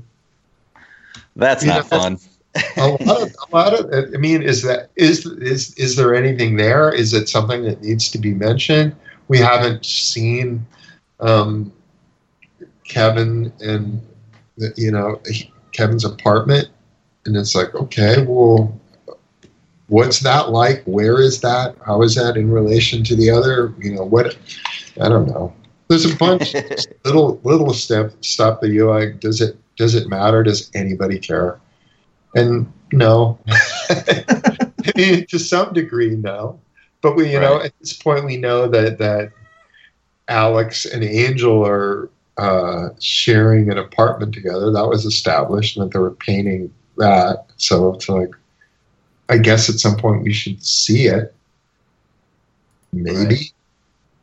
That's 1.36 1.64
not 1.64 1.90
know, 1.90 1.98
fun. 1.98 2.18
a 2.76 2.86
lot 2.86 3.22
of, 3.22 3.34
a 3.50 3.56
lot 3.56 3.74
of 3.74 4.14
I 4.14 4.18
mean, 4.18 4.42
is 4.42 4.62
that 4.62 4.90
is 4.96 5.26
is 5.26 5.74
is 5.74 5.96
there 5.96 6.14
anything 6.14 6.56
there? 6.56 6.92
Is 6.92 7.14
it 7.14 7.28
something 7.28 7.64
that 7.64 7.82
needs 7.82 8.10
to 8.10 8.18
be 8.18 8.34
mentioned? 8.34 8.94
We 9.28 9.38
haven't 9.38 9.86
seen 9.86 10.66
um, 11.20 11.72
Kevin 12.94 13.52
and 13.60 14.00
the- 14.56 14.72
you 14.76 14.92
know 14.92 15.20
Kevin's 15.72 16.04
apartment, 16.04 16.68
and 17.26 17.36
it's 17.36 17.52
like, 17.56 17.74
okay, 17.74 18.24
well, 18.24 18.80
what's 19.88 20.20
that 20.20 20.50
like? 20.50 20.84
Where 20.84 21.20
is 21.20 21.40
that? 21.40 21.74
How 21.84 22.02
is 22.02 22.14
that 22.14 22.36
in 22.36 22.52
relation 22.52 23.02
to 23.04 23.16
the 23.16 23.30
other? 23.30 23.74
You 23.80 23.96
know 23.96 24.04
what? 24.04 24.36
I 25.00 25.08
don't 25.08 25.26
know. 25.26 25.52
There's 25.88 26.04
a 26.10 26.16
bunch 26.16 26.54
little 27.04 27.40
little 27.42 27.74
step 27.74 28.12
stuff 28.20 28.60
that 28.60 28.70
you 28.70 28.88
like. 28.88 29.18
Does 29.18 29.40
it 29.40 29.56
does 29.76 29.96
it 29.96 30.08
matter? 30.08 30.44
Does 30.44 30.70
anybody 30.74 31.18
care? 31.18 31.58
And 32.36 32.72
no, 32.92 33.40
I 33.48 34.92
mean 34.96 35.26
to 35.26 35.38
some 35.40 35.72
degree, 35.72 36.10
no. 36.10 36.60
But 37.02 37.16
we, 37.16 37.32
you 37.32 37.40
know, 37.40 37.60
at 37.60 37.76
this 37.80 37.92
point, 37.92 38.24
we 38.24 38.36
know 38.36 38.68
that 38.68 38.98
that 38.98 39.32
Alex 40.28 40.84
and 40.86 41.02
Angel 41.02 41.66
are 41.66 42.08
uh, 42.36 42.88
sharing 43.00 43.70
an 43.70 43.78
apartment 43.78 44.34
together. 44.34 44.70
That 44.70 44.88
was 44.88 45.04
established, 45.04 45.76
and 45.76 45.86
that 45.86 45.92
they 45.92 46.00
were 46.00 46.10
painting 46.10 46.72
that. 46.96 47.46
So 47.56 47.94
it's 47.94 48.08
like, 48.08 48.30
I 49.28 49.38
guess 49.38 49.68
at 49.68 49.76
some 49.76 49.96
point 49.96 50.22
we 50.22 50.32
should 50.32 50.64
see 50.64 51.06
it. 51.06 51.34
Maybe. 52.92 53.52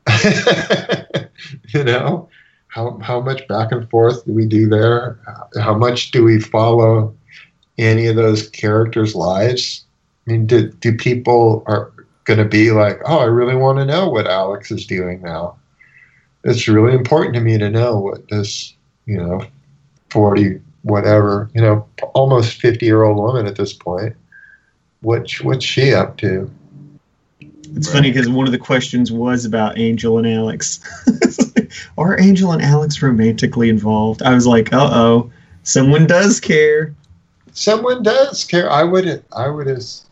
you 1.73 1.83
know, 1.83 2.29
how 2.67 2.97
how 2.99 3.21
much 3.21 3.47
back 3.47 3.71
and 3.71 3.89
forth 3.89 4.25
do 4.25 4.33
we 4.33 4.45
do 4.45 4.67
there? 4.67 5.19
How 5.59 5.75
much 5.75 6.11
do 6.11 6.23
we 6.23 6.39
follow 6.39 7.13
any 7.77 8.07
of 8.07 8.15
those 8.15 8.49
characters' 8.49 9.15
lives? 9.15 9.85
I 10.25 10.31
mean, 10.31 10.45
do, 10.45 10.69
do 10.69 10.95
people 10.95 11.63
are 11.67 11.91
going 12.25 12.37
to 12.37 12.45
be 12.45 12.71
like, 12.71 12.99
oh, 13.05 13.19
I 13.19 13.25
really 13.25 13.55
want 13.55 13.79
to 13.79 13.85
know 13.85 14.07
what 14.07 14.27
Alex 14.27 14.71
is 14.71 14.85
doing 14.85 15.21
now? 15.21 15.57
It's 16.43 16.67
really 16.67 16.93
important 16.93 17.35
to 17.35 17.41
me 17.41 17.57
to 17.57 17.69
know 17.69 17.97
what 17.99 18.27
this, 18.29 18.73
you 19.05 19.17
know, 19.17 19.45
forty 20.09 20.59
whatever, 20.83 21.49
you 21.53 21.61
know, 21.61 21.85
almost 22.13 22.59
fifty 22.59 22.85
year 22.85 23.03
old 23.03 23.17
woman 23.17 23.45
at 23.45 23.55
this 23.55 23.73
point. 23.73 24.15
What 25.01 25.29
what's 25.41 25.65
she 25.65 25.93
up 25.93 26.17
to? 26.17 26.49
It's 27.75 27.91
funny 27.91 28.11
because 28.11 28.27
one 28.27 28.47
of 28.47 28.51
the 28.51 28.57
questions 28.57 29.11
was 29.11 29.45
about 29.45 29.77
Angel 29.77 30.17
and 30.17 30.27
Alex. 30.27 30.81
Are 31.97 32.19
Angel 32.19 32.51
and 32.51 32.61
Alex 32.61 33.01
romantically 33.01 33.69
involved? 33.69 34.21
I 34.21 34.33
was 34.33 34.45
like, 34.45 34.73
uh 34.73 34.89
oh, 34.91 35.31
someone 35.63 36.05
does 36.05 36.39
care. 36.39 36.93
Someone 37.53 38.03
does 38.03 38.43
care. 38.43 38.69
I 38.69 38.83
would. 38.83 39.23
I 39.35 39.47
would. 39.47 39.67
as- 39.67 40.05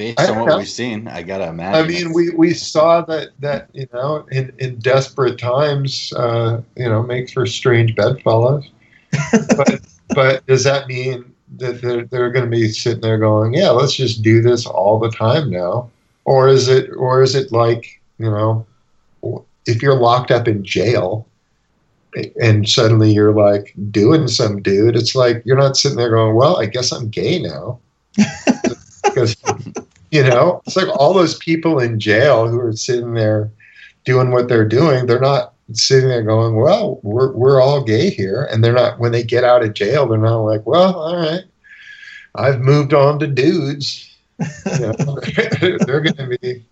Based 0.00 0.18
on 0.18 0.38
what 0.38 0.48
know. 0.48 0.56
we've 0.56 0.66
seen, 0.66 1.08
I 1.08 1.22
gotta 1.22 1.48
imagine. 1.48 1.84
I 1.84 1.86
mean, 1.86 2.14
we, 2.14 2.30
we 2.30 2.54
saw 2.54 3.02
that 3.02 3.32
that 3.40 3.68
you 3.74 3.86
know 3.92 4.26
in, 4.30 4.50
in 4.56 4.78
desperate 4.78 5.38
times, 5.38 6.10
uh, 6.16 6.62
you 6.74 6.88
know, 6.88 7.02
makes 7.02 7.34
for 7.34 7.44
strange 7.44 7.94
bedfellows. 7.94 8.70
but 9.58 9.82
but 10.14 10.46
does 10.46 10.64
that 10.64 10.88
mean 10.88 11.30
that 11.58 11.82
they're, 11.82 12.06
they're 12.06 12.30
going 12.30 12.46
to 12.46 12.50
be 12.50 12.68
sitting 12.70 13.02
there 13.02 13.18
going, 13.18 13.52
yeah, 13.52 13.68
let's 13.68 13.92
just 13.94 14.22
do 14.22 14.40
this 14.40 14.64
all 14.64 14.98
the 14.98 15.10
time 15.10 15.50
now, 15.50 15.90
or 16.24 16.48
is 16.48 16.68
it 16.68 16.88
or 16.96 17.22
is 17.22 17.34
it 17.34 17.52
like 17.52 18.00
you 18.16 18.30
know, 18.30 18.64
if 19.66 19.82
you're 19.82 20.00
locked 20.00 20.30
up 20.30 20.48
in 20.48 20.64
jail 20.64 21.26
and 22.40 22.66
suddenly 22.66 23.12
you're 23.12 23.34
like 23.34 23.74
doing 23.90 24.28
some 24.28 24.62
dude, 24.62 24.96
it's 24.96 25.14
like 25.14 25.42
you're 25.44 25.58
not 25.58 25.76
sitting 25.76 25.98
there 25.98 26.08
going, 26.08 26.34
well, 26.34 26.58
I 26.58 26.64
guess 26.64 26.90
I'm 26.90 27.10
gay 27.10 27.38
now. 27.38 27.78
because 29.04 29.36
you 30.10 30.22
know 30.22 30.62
it's 30.66 30.76
like 30.76 30.88
all 30.88 31.14
those 31.14 31.36
people 31.38 31.78
in 31.78 32.00
jail 32.00 32.48
who 32.48 32.60
are 32.60 32.72
sitting 32.72 33.14
there 33.14 33.50
doing 34.04 34.30
what 34.30 34.48
they're 34.48 34.68
doing. 34.68 35.06
They're 35.06 35.20
not 35.20 35.54
sitting 35.72 36.08
there 36.08 36.22
going, 36.22 36.56
"Well, 36.56 37.00
we're 37.02 37.32
we're 37.32 37.60
all 37.60 37.82
gay 37.82 38.10
here," 38.10 38.48
and 38.50 38.64
they're 38.64 38.72
not. 38.72 38.98
When 38.98 39.12
they 39.12 39.22
get 39.22 39.44
out 39.44 39.62
of 39.62 39.74
jail, 39.74 40.06
they're 40.06 40.18
not 40.18 40.38
like, 40.38 40.66
"Well, 40.66 40.94
all 40.94 41.16
right, 41.16 41.44
I've 42.34 42.60
moved 42.60 42.94
on 42.94 43.18
to 43.20 43.26
dudes." 43.26 44.06
You 44.38 44.78
know, 44.80 44.92
they're 45.60 46.00
going 46.00 46.16
to 46.16 46.38
be 46.40 46.64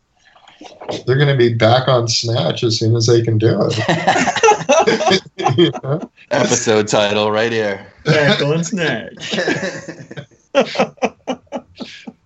they're 1.06 1.16
going 1.16 1.28
to 1.28 1.36
be 1.36 1.54
back 1.54 1.88
on 1.88 2.08
Snatch 2.08 2.64
as 2.64 2.78
soon 2.78 2.96
as 2.96 3.06
they 3.06 3.22
can 3.22 3.38
do 3.38 3.58
it. 3.70 5.22
You 5.56 5.72
know? 5.82 6.10
Episode 6.30 6.88
title 6.88 7.30
right 7.30 7.50
here. 7.50 7.86
Back 8.04 8.42
on 8.42 8.62
Snatch. 8.64 9.38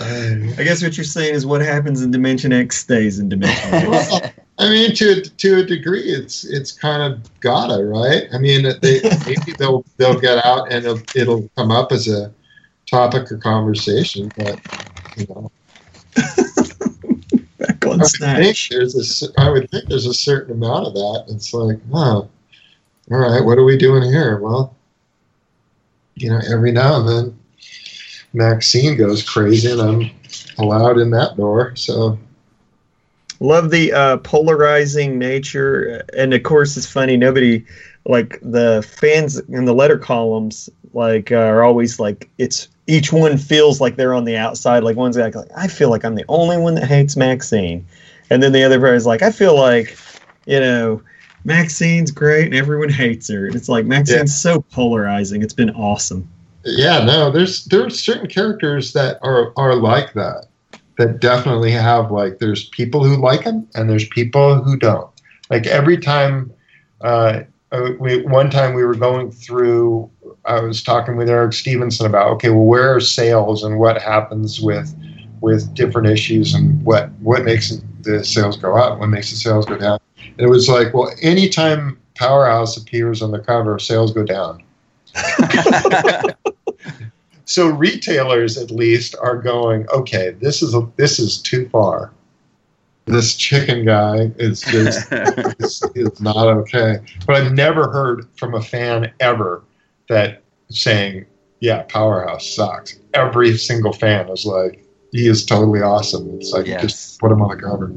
I 0.00 0.62
guess 0.62 0.82
what 0.82 0.96
you're 0.96 1.04
saying 1.04 1.34
is 1.34 1.44
what 1.46 1.60
happens 1.60 2.02
in 2.02 2.10
Dimension 2.10 2.52
X 2.52 2.78
stays 2.78 3.18
in 3.18 3.28
Dimension 3.28 3.74
X. 3.74 4.10
Well, 4.10 4.32
I 4.58 4.68
mean, 4.68 4.94
to 4.96 5.22
to 5.22 5.58
a 5.58 5.64
degree, 5.64 6.02
it's 6.02 6.44
it's 6.44 6.72
kind 6.72 7.02
of 7.02 7.40
gotta 7.40 7.84
right. 7.84 8.24
I 8.32 8.38
mean, 8.38 8.64
they 8.82 9.00
maybe 9.26 9.52
they'll 9.58 9.84
they'll 9.96 10.18
get 10.18 10.44
out 10.44 10.72
and 10.72 10.84
it'll, 10.84 11.00
it'll 11.14 11.48
come 11.56 11.70
up 11.70 11.92
as 11.92 12.08
a 12.08 12.32
topic 12.86 13.30
or 13.30 13.38
conversation, 13.38 14.30
but 14.36 14.60
you 15.16 15.26
know, 15.28 15.50
Back 17.58 17.84
I 17.84 17.88
on 17.88 17.98
would 17.98 18.00
think 18.00 18.56
Snatch. 18.56 18.68
there's 18.70 19.22
a 19.22 19.50
would 19.50 19.70
think 19.70 19.88
there's 19.88 20.06
a 20.06 20.14
certain 20.14 20.52
amount 20.54 20.86
of 20.86 20.94
that. 20.94 21.24
It's 21.28 21.52
like, 21.52 21.78
oh, 21.92 22.28
all 23.10 23.18
right, 23.18 23.44
what 23.44 23.58
are 23.58 23.64
we 23.64 23.76
doing 23.76 24.02
here? 24.04 24.38
Well, 24.38 24.74
you 26.14 26.30
know, 26.30 26.40
every 26.50 26.72
now 26.72 27.00
and 27.00 27.08
then, 27.08 27.37
Maxine 28.32 28.96
goes 28.96 29.22
crazy, 29.22 29.70
and 29.70 29.80
I'm 29.80 30.10
allowed 30.58 30.98
in 30.98 31.10
that 31.10 31.36
door. 31.36 31.74
So 31.76 32.18
Love 33.40 33.70
the 33.70 33.92
uh, 33.92 34.16
polarizing 34.18 35.16
nature, 35.16 36.04
and 36.16 36.34
of 36.34 36.42
course, 36.42 36.76
it's 36.76 36.86
funny. 36.86 37.16
Nobody 37.16 37.64
like 38.04 38.40
the 38.42 38.84
fans 38.98 39.38
in 39.38 39.64
the 39.64 39.74
letter 39.74 39.98
columns 39.98 40.68
like 40.92 41.30
uh, 41.30 41.36
are 41.36 41.62
always 41.62 42.00
like 42.00 42.28
it's 42.38 42.66
each 42.88 43.12
one 43.12 43.38
feels 43.38 43.80
like 43.80 43.94
they're 43.94 44.14
on 44.14 44.24
the 44.24 44.36
outside. 44.36 44.82
Like 44.82 44.96
one's 44.96 45.16
like, 45.16 45.36
like 45.36 45.50
I 45.56 45.68
feel 45.68 45.88
like 45.88 46.04
I'm 46.04 46.16
the 46.16 46.24
only 46.28 46.58
one 46.58 46.74
that 46.74 46.88
hates 46.88 47.16
Maxine, 47.16 47.86
and 48.28 48.42
then 48.42 48.50
the 48.50 48.64
other 48.64 48.80
person's 48.80 49.06
like 49.06 49.22
I 49.22 49.30
feel 49.30 49.56
like 49.56 49.96
you 50.46 50.58
know 50.58 51.00
Maxine's 51.44 52.10
great 52.10 52.46
and 52.46 52.54
everyone 52.56 52.88
hates 52.88 53.28
her. 53.28 53.46
And 53.46 53.54
it's 53.54 53.68
like 53.68 53.86
Maxine's 53.86 54.36
so 54.36 54.62
polarizing. 54.62 55.42
It's 55.42 55.54
been 55.54 55.70
awesome. 55.70 56.28
Yeah, 56.64 57.04
no, 57.04 57.30
there's 57.30 57.64
there's 57.66 58.00
certain 58.00 58.26
characters 58.26 58.92
that 58.92 59.18
are 59.22 59.52
are 59.56 59.74
like 59.74 60.12
that. 60.14 60.46
That 60.96 61.20
definitely 61.20 61.70
have 61.70 62.10
like 62.10 62.38
there's 62.38 62.68
people 62.70 63.04
who 63.04 63.16
like 63.16 63.44
them 63.44 63.68
and 63.74 63.88
there's 63.88 64.08
people 64.08 64.60
who 64.62 64.76
don't. 64.76 65.08
Like 65.48 65.66
every 65.66 65.96
time, 65.96 66.52
uh, 67.02 67.42
uh, 67.70 67.90
we, 68.00 68.22
one 68.22 68.50
time 68.50 68.74
we 68.74 68.84
were 68.84 68.96
going 68.96 69.30
through, 69.30 70.10
I 70.44 70.60
was 70.60 70.82
talking 70.82 71.16
with 71.16 71.30
Eric 71.30 71.52
Stephenson 71.52 72.06
about 72.06 72.28
okay, 72.32 72.50
well, 72.50 72.64
where 72.64 72.96
are 72.96 73.00
sales 73.00 73.62
and 73.62 73.78
what 73.78 74.02
happens 74.02 74.60
with 74.60 74.94
with 75.40 75.72
different 75.74 76.08
issues 76.08 76.52
and 76.52 76.84
what 76.84 77.10
what 77.20 77.44
makes 77.44 77.72
the 78.02 78.24
sales 78.24 78.56
go 78.56 78.76
up, 78.76 78.98
what 78.98 79.06
makes 79.06 79.30
the 79.30 79.36
sales 79.36 79.66
go 79.66 79.78
down. 79.78 80.00
And 80.18 80.40
it 80.40 80.50
was 80.50 80.68
like, 80.68 80.92
well, 80.92 81.12
anytime 81.22 81.98
Powerhouse 82.16 82.76
appears 82.76 83.22
on 83.22 83.30
the 83.30 83.38
cover, 83.38 83.78
sales 83.78 84.12
go 84.12 84.24
down. 84.24 84.62
so 87.48 87.66
retailers 87.68 88.58
at 88.58 88.70
least 88.70 89.16
are 89.22 89.38
going 89.38 89.88
okay 89.88 90.36
this 90.38 90.62
is 90.62 90.74
a, 90.74 90.86
this 90.96 91.18
is 91.18 91.38
too 91.40 91.68
far. 91.70 92.12
This 93.06 93.36
chicken 93.36 93.86
guy 93.86 94.30
is 94.36 94.60
just 94.60 95.08
is, 95.12 95.82
is 95.94 96.20
not 96.20 96.46
okay. 96.46 96.98
But 97.26 97.36
i've 97.36 97.52
never 97.52 97.90
heard 97.90 98.26
from 98.36 98.54
a 98.54 98.62
fan 98.62 99.12
ever 99.20 99.62
that 100.08 100.42
saying 100.70 101.24
yeah 101.60 101.82
powerhouse 101.88 102.54
sucks. 102.54 102.98
Every 103.14 103.56
single 103.56 103.94
fan 103.94 104.28
is 104.28 104.44
like 104.44 104.84
he 105.10 105.26
is 105.26 105.46
totally 105.46 105.80
awesome. 105.80 106.28
It's 106.36 106.52
like 106.52 106.66
Yes. 106.66 106.82
just 106.82 107.20
put 107.20 107.32
him 107.32 107.40
on 107.40 107.48
the 107.48 107.62
cover. 107.62 107.90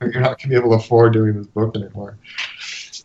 You're 0.02 0.20
not 0.20 0.38
going 0.38 0.38
to 0.38 0.48
be 0.48 0.56
able 0.56 0.70
to 0.70 0.76
afford 0.76 1.12
doing 1.12 1.34
this 1.34 1.46
book 1.46 1.76
anymore. 1.76 2.18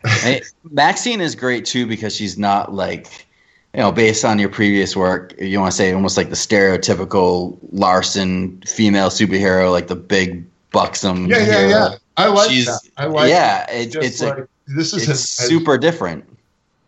Hey, 0.04 0.42
Maxine 0.72 1.22
is 1.22 1.36
great 1.36 1.66
too 1.66 1.86
because 1.86 2.16
she's 2.16 2.38
not 2.38 2.74
like, 2.74 3.28
you 3.74 3.80
know, 3.80 3.92
based 3.92 4.26
on 4.26 4.38
your 4.38 4.50
previous 4.50 4.96
work, 4.96 5.34
you 5.40 5.60
want 5.60 5.72
to 5.72 5.78
say 5.78 5.94
almost 5.94 6.18
like 6.18 6.30
the 6.30 6.36
stereotypical 6.36 7.58
Larsen 7.72 8.62
female 8.66 9.10
superhero, 9.10 9.72
like 9.72 9.88
the 9.88 9.96
big 9.96 10.46
buxom. 10.72 11.28
yeah 11.28 11.38
yeah 11.38 11.46
hero. 11.46 11.70
yeah 11.70 11.96
i 12.18 12.28
like 12.28 12.50
She's- 12.50 12.66
that 12.66 12.82
i 12.98 13.06
like 13.06 13.30
yeah, 13.30 13.70
it, 13.72 13.96
it's 13.96 14.22
like 14.22 14.38
a, 14.38 14.48
this 14.68 14.94
is 14.94 15.04
it's 15.04 15.08
his, 15.08 15.30
super 15.30 15.78
different, 15.78 16.26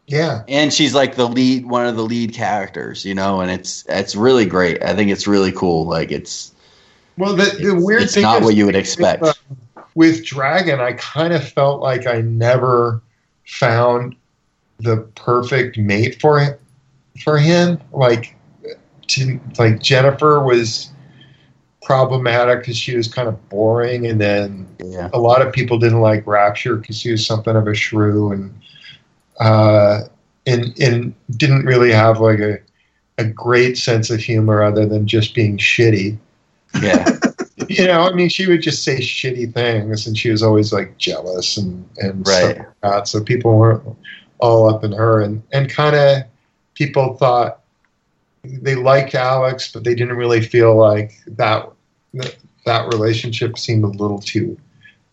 yeah 0.07 0.43
and 0.47 0.73
she's 0.73 0.93
like 0.93 1.15
the 1.15 1.27
lead, 1.27 1.65
one 1.65 1.85
of 1.85 1.95
the 1.95 2.03
lead 2.03 2.33
characters, 2.33 3.03
you 3.05 3.13
know, 3.15 3.41
and 3.41 3.51
it's 3.51 3.85
it's 3.89 4.15
really 4.15 4.45
great. 4.45 4.81
I 4.83 4.93
think 4.95 5.11
it's 5.11 5.27
really 5.27 5.51
cool. 5.51 5.85
Like 5.85 6.11
it's 6.11 6.53
well 7.17 7.35
the, 7.35 7.45
the 7.61 7.75
weird 7.75 8.03
it's 8.03 8.13
thing 8.13 8.23
not 8.23 8.39
is 8.39 8.45
what 8.45 8.55
you 8.55 8.65
would 8.65 8.75
expect. 8.75 9.21
with, 9.21 9.39
uh, 9.77 9.81
with 9.95 10.25
dragon 10.25 10.79
i 10.79 10.93
kind 10.93 11.33
of 11.33 11.47
felt 11.47 11.79
like 11.81 12.07
i 12.07 12.21
never 12.21 12.99
found 13.45 14.15
the 14.79 14.97
perfect 15.15 15.77
mate 15.77 16.19
for 16.19 16.39
him 16.39 16.57
for 17.21 17.37
him 17.37 17.79
like 17.91 18.35
to 19.07 19.39
like 19.59 19.81
jennifer 19.81 20.43
was 20.43 20.91
problematic 21.83 22.59
because 22.59 22.77
she 22.77 22.95
was 22.95 23.07
kind 23.07 23.27
of 23.27 23.49
boring 23.49 24.07
and 24.07 24.19
then 24.19 24.67
Yeah, 24.93 25.09
a 25.13 25.19
lot 25.19 25.41
of 25.45 25.53
people 25.53 25.77
didn't 25.77 26.01
like 26.01 26.25
Rapture 26.27 26.75
because 26.75 26.99
she 26.99 27.11
was 27.11 27.25
something 27.25 27.55
of 27.55 27.67
a 27.67 27.73
shrew 27.73 28.31
and 28.31 28.53
uh, 29.39 30.01
and 30.45 30.77
and 30.79 31.13
didn't 31.31 31.65
really 31.65 31.91
have 31.91 32.19
like 32.19 32.39
a 32.39 32.59
a 33.17 33.25
great 33.25 33.77
sense 33.77 34.09
of 34.09 34.19
humor 34.19 34.61
other 34.61 34.85
than 34.85 35.07
just 35.07 35.33
being 35.33 35.57
shitty. 35.57 36.17
yeah, 36.81 37.17
You 37.69 37.87
know, 37.87 38.01
I 38.01 38.13
mean, 38.13 38.29
she 38.29 38.47
would 38.47 38.61
just 38.61 38.83
say 38.83 38.97
shitty 38.97 39.53
things, 39.53 40.05
and 40.05 40.17
she 40.17 40.29
was 40.29 40.43
always 40.43 40.73
like 40.73 40.97
jealous 40.97 41.57
and 41.57 41.87
and 41.97 42.25
stuff 42.25 42.43
right. 42.43 42.57
like 42.57 42.81
that. 42.81 43.07
So 43.07 43.23
people 43.23 43.57
weren't 43.57 43.83
all 44.39 44.69
up 44.69 44.83
in 44.83 44.91
her, 44.91 45.21
and 45.21 45.41
and 45.53 45.69
kind 45.69 45.95
of 45.95 46.23
people 46.75 47.15
thought 47.15 47.59
they 48.43 48.75
liked 48.75 49.15
Alex, 49.15 49.71
but 49.71 49.83
they 49.83 49.95
didn't 49.95 50.17
really 50.17 50.41
feel 50.41 50.75
like 50.75 51.13
that 51.27 51.69
that 52.65 52.87
relationship 52.93 53.57
seemed 53.57 53.83
a 53.83 53.87
little 53.87 54.19
too 54.19 54.57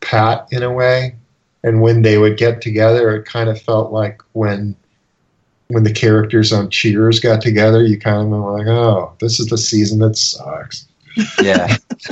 pat 0.01 0.47
in 0.51 0.63
a 0.63 0.73
way. 0.73 1.15
And 1.63 1.83
when 1.83 2.03
they 2.03 2.17
would 2.19 2.37
get 2.39 2.61
together, 2.63 3.15
it 3.17 3.25
kind 3.27 3.49
of 3.51 3.61
felt 3.61 3.93
like 3.93 4.23
when 4.33 4.75
when 5.69 5.85
the 5.85 5.93
characters 5.93 6.53
on 6.53 6.69
Cheers 6.71 7.21
got 7.21 7.41
together, 7.41 7.85
you 7.85 7.99
kind 7.99 8.23
of 8.23 8.29
were 8.43 8.59
like, 8.59 8.67
oh, 8.67 9.13
this 9.21 9.39
is 9.39 9.47
the 9.47 9.59
season 9.59 10.01
that 10.01 10.17
sucks. 10.17 10.87
Yeah, 11.43 11.77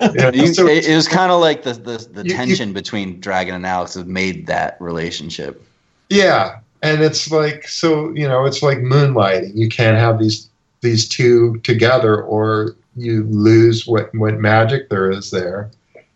Yeah, 0.00 0.30
You- 0.32 0.52
so- 0.54 0.66
it, 0.66 0.86
it 0.88 0.96
was 0.96 1.06
kind 1.08 1.30
of 1.30 1.40
like 1.40 1.62
the 1.62 1.74
the, 1.74 1.98
the 2.12 2.22
You- 2.24 2.30
you- 2.30 2.36
tension 2.36 2.72
between 2.72 3.20
Dragon 3.20 3.54
and 3.54 3.66
Alex 3.66 3.94
that 3.94 4.06
made 4.06 4.46
that 4.48 4.76
relationship. 4.80 5.62
Yeah, 6.10 6.58
and 6.82 7.02
it's 7.02 7.30
like 7.30 7.66
so 7.68 8.10
you 8.14 8.28
know 8.28 8.44
it's 8.44 8.62
like 8.62 8.78
moonlighting. 8.78 9.52
You 9.54 9.68
can't 9.68 9.96
have 9.98 10.18
these 10.18 10.48
these 10.80 11.08
two 11.08 11.58
together, 11.60 12.20
or 12.22 12.76
you 12.96 13.24
lose 13.24 13.86
what 13.86 14.14
what 14.14 14.38
magic 14.38 14.88
there 14.90 15.10
is 15.10 15.30
there. 15.30 15.70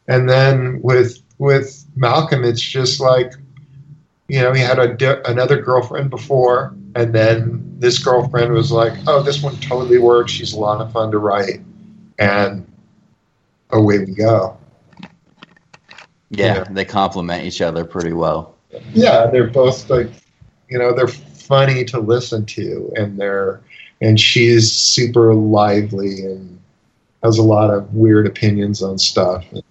And 0.08 0.28
then 0.28 0.80
with 0.82 1.18
with 1.38 1.84
Malcolm, 1.96 2.44
it's 2.44 2.60
just 2.60 3.00
like 3.00 3.32
you 4.28 4.40
know 4.40 4.52
he 4.52 4.60
had 4.60 4.78
a 4.78 4.94
di- 4.94 5.20
another 5.26 5.60
girlfriend 5.60 6.10
before, 6.10 6.74
and 6.94 7.14
then 7.14 7.62
this 7.78 7.98
girlfriend 8.02 8.52
was 8.52 8.72
like, 8.72 8.94
oh, 9.06 9.22
this 9.22 9.42
one 9.42 9.54
totally 9.56 9.98
works. 9.98 10.32
She's 10.32 10.52
a 10.52 10.58
lot 10.58 10.80
of 10.80 10.92
fun 10.92 11.10
to 11.12 11.18
write, 11.18 11.60
and 12.18 12.66
away 13.70 13.98
we 14.00 14.14
go. 14.14 14.56
Yeah, 16.30 16.56
Yeah. 16.56 16.64
they 16.70 16.84
complement 16.84 17.44
each 17.44 17.60
other 17.60 17.84
pretty 17.84 18.12
well. 18.12 18.54
yeah 18.92 19.26
they're 19.26 19.46
both 19.48 19.88
like 19.88 20.08
you 20.68 20.78
know 20.78 20.94
they're 20.94 21.08
funny 21.08 21.84
to 21.84 22.00
listen 22.00 22.44
to 22.46 22.92
and 22.96 23.18
they're 23.18 23.60
and 24.00 24.20
she's 24.20 24.70
super 24.72 25.34
lively 25.34 26.24
and 26.24 26.60
has 27.22 27.38
a 27.38 27.42
lot 27.42 27.70
of 27.70 27.92
weird 27.94 28.26
opinions 28.26 28.82
on 28.82 28.98
stuff. 28.98 29.44
You 29.52 29.62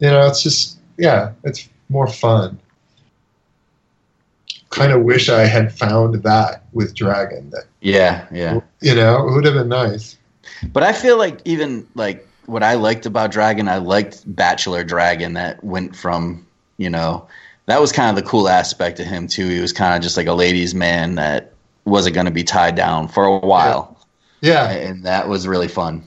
know 0.00 0.26
it's 0.26 0.42
just 0.42 0.78
yeah 0.98 1.32
it's 1.44 1.68
more 1.88 2.06
fun. 2.06 2.58
Kind 4.70 4.92
of 4.92 5.02
wish 5.02 5.28
i 5.28 5.44
had 5.46 5.76
found 5.76 6.22
that 6.22 6.64
with 6.72 6.94
dragon 6.94 7.50
that 7.50 7.64
Yeah, 7.80 8.26
yeah. 8.30 8.60
you 8.80 8.94
know 8.94 9.26
it 9.28 9.32
would 9.34 9.44
have 9.44 9.54
been 9.54 9.68
nice. 9.68 10.16
But 10.72 10.82
I 10.82 10.92
feel 10.92 11.18
like 11.18 11.40
even 11.44 11.86
like 11.94 12.26
what 12.50 12.62
I 12.62 12.74
liked 12.74 13.06
about 13.06 13.30
Dragon, 13.30 13.68
I 13.68 13.78
liked 13.78 14.22
Bachelor 14.26 14.84
Dragon 14.84 15.34
that 15.34 15.62
went 15.62 15.94
from, 15.94 16.46
you 16.78 16.90
know, 16.90 17.26
that 17.66 17.80
was 17.80 17.92
kind 17.92 18.10
of 18.16 18.22
the 18.22 18.28
cool 18.28 18.48
aspect 18.48 18.98
of 19.00 19.06
him 19.06 19.26
too. 19.26 19.48
He 19.48 19.60
was 19.60 19.72
kind 19.72 19.94
of 19.94 20.02
just 20.02 20.16
like 20.16 20.26
a 20.26 20.32
ladies' 20.32 20.74
man 20.74 21.14
that 21.16 21.52
wasn't 21.84 22.14
going 22.14 22.26
to 22.26 22.32
be 22.32 22.44
tied 22.44 22.74
down 22.74 23.08
for 23.08 23.24
a 23.24 23.38
while, 23.38 23.96
Yeah, 24.40 24.70
and 24.70 25.04
that 25.04 25.28
was 25.28 25.46
really 25.48 25.68
fun. 25.68 26.02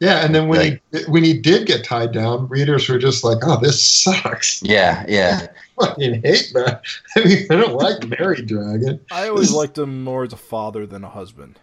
yeah. 0.00 0.24
And 0.24 0.34
then 0.34 0.48
when 0.48 0.80
he 0.92 0.98
when 1.08 1.22
he 1.24 1.32
did 1.38 1.66
get 1.66 1.84
tied 1.84 2.12
down, 2.12 2.48
readers 2.48 2.88
were 2.88 2.98
just 2.98 3.24
like, 3.24 3.38
"Oh, 3.42 3.58
this 3.60 3.82
sucks." 3.82 4.62
Yeah, 4.62 5.04
yeah, 5.08 5.46
I 5.80 5.86
fucking 5.86 6.22
hate 6.22 6.50
that. 6.54 6.82
I 7.16 7.24
mean, 7.24 7.46
I 7.50 7.56
don't 7.56 7.74
like 7.74 8.18
Mary 8.18 8.42
Dragon. 8.42 9.00
I 9.10 9.28
always 9.28 9.52
liked 9.52 9.78
him 9.78 10.02
more 10.04 10.24
as 10.24 10.32
a 10.32 10.36
father 10.36 10.86
than 10.86 11.04
a 11.04 11.08
husband. 11.08 11.58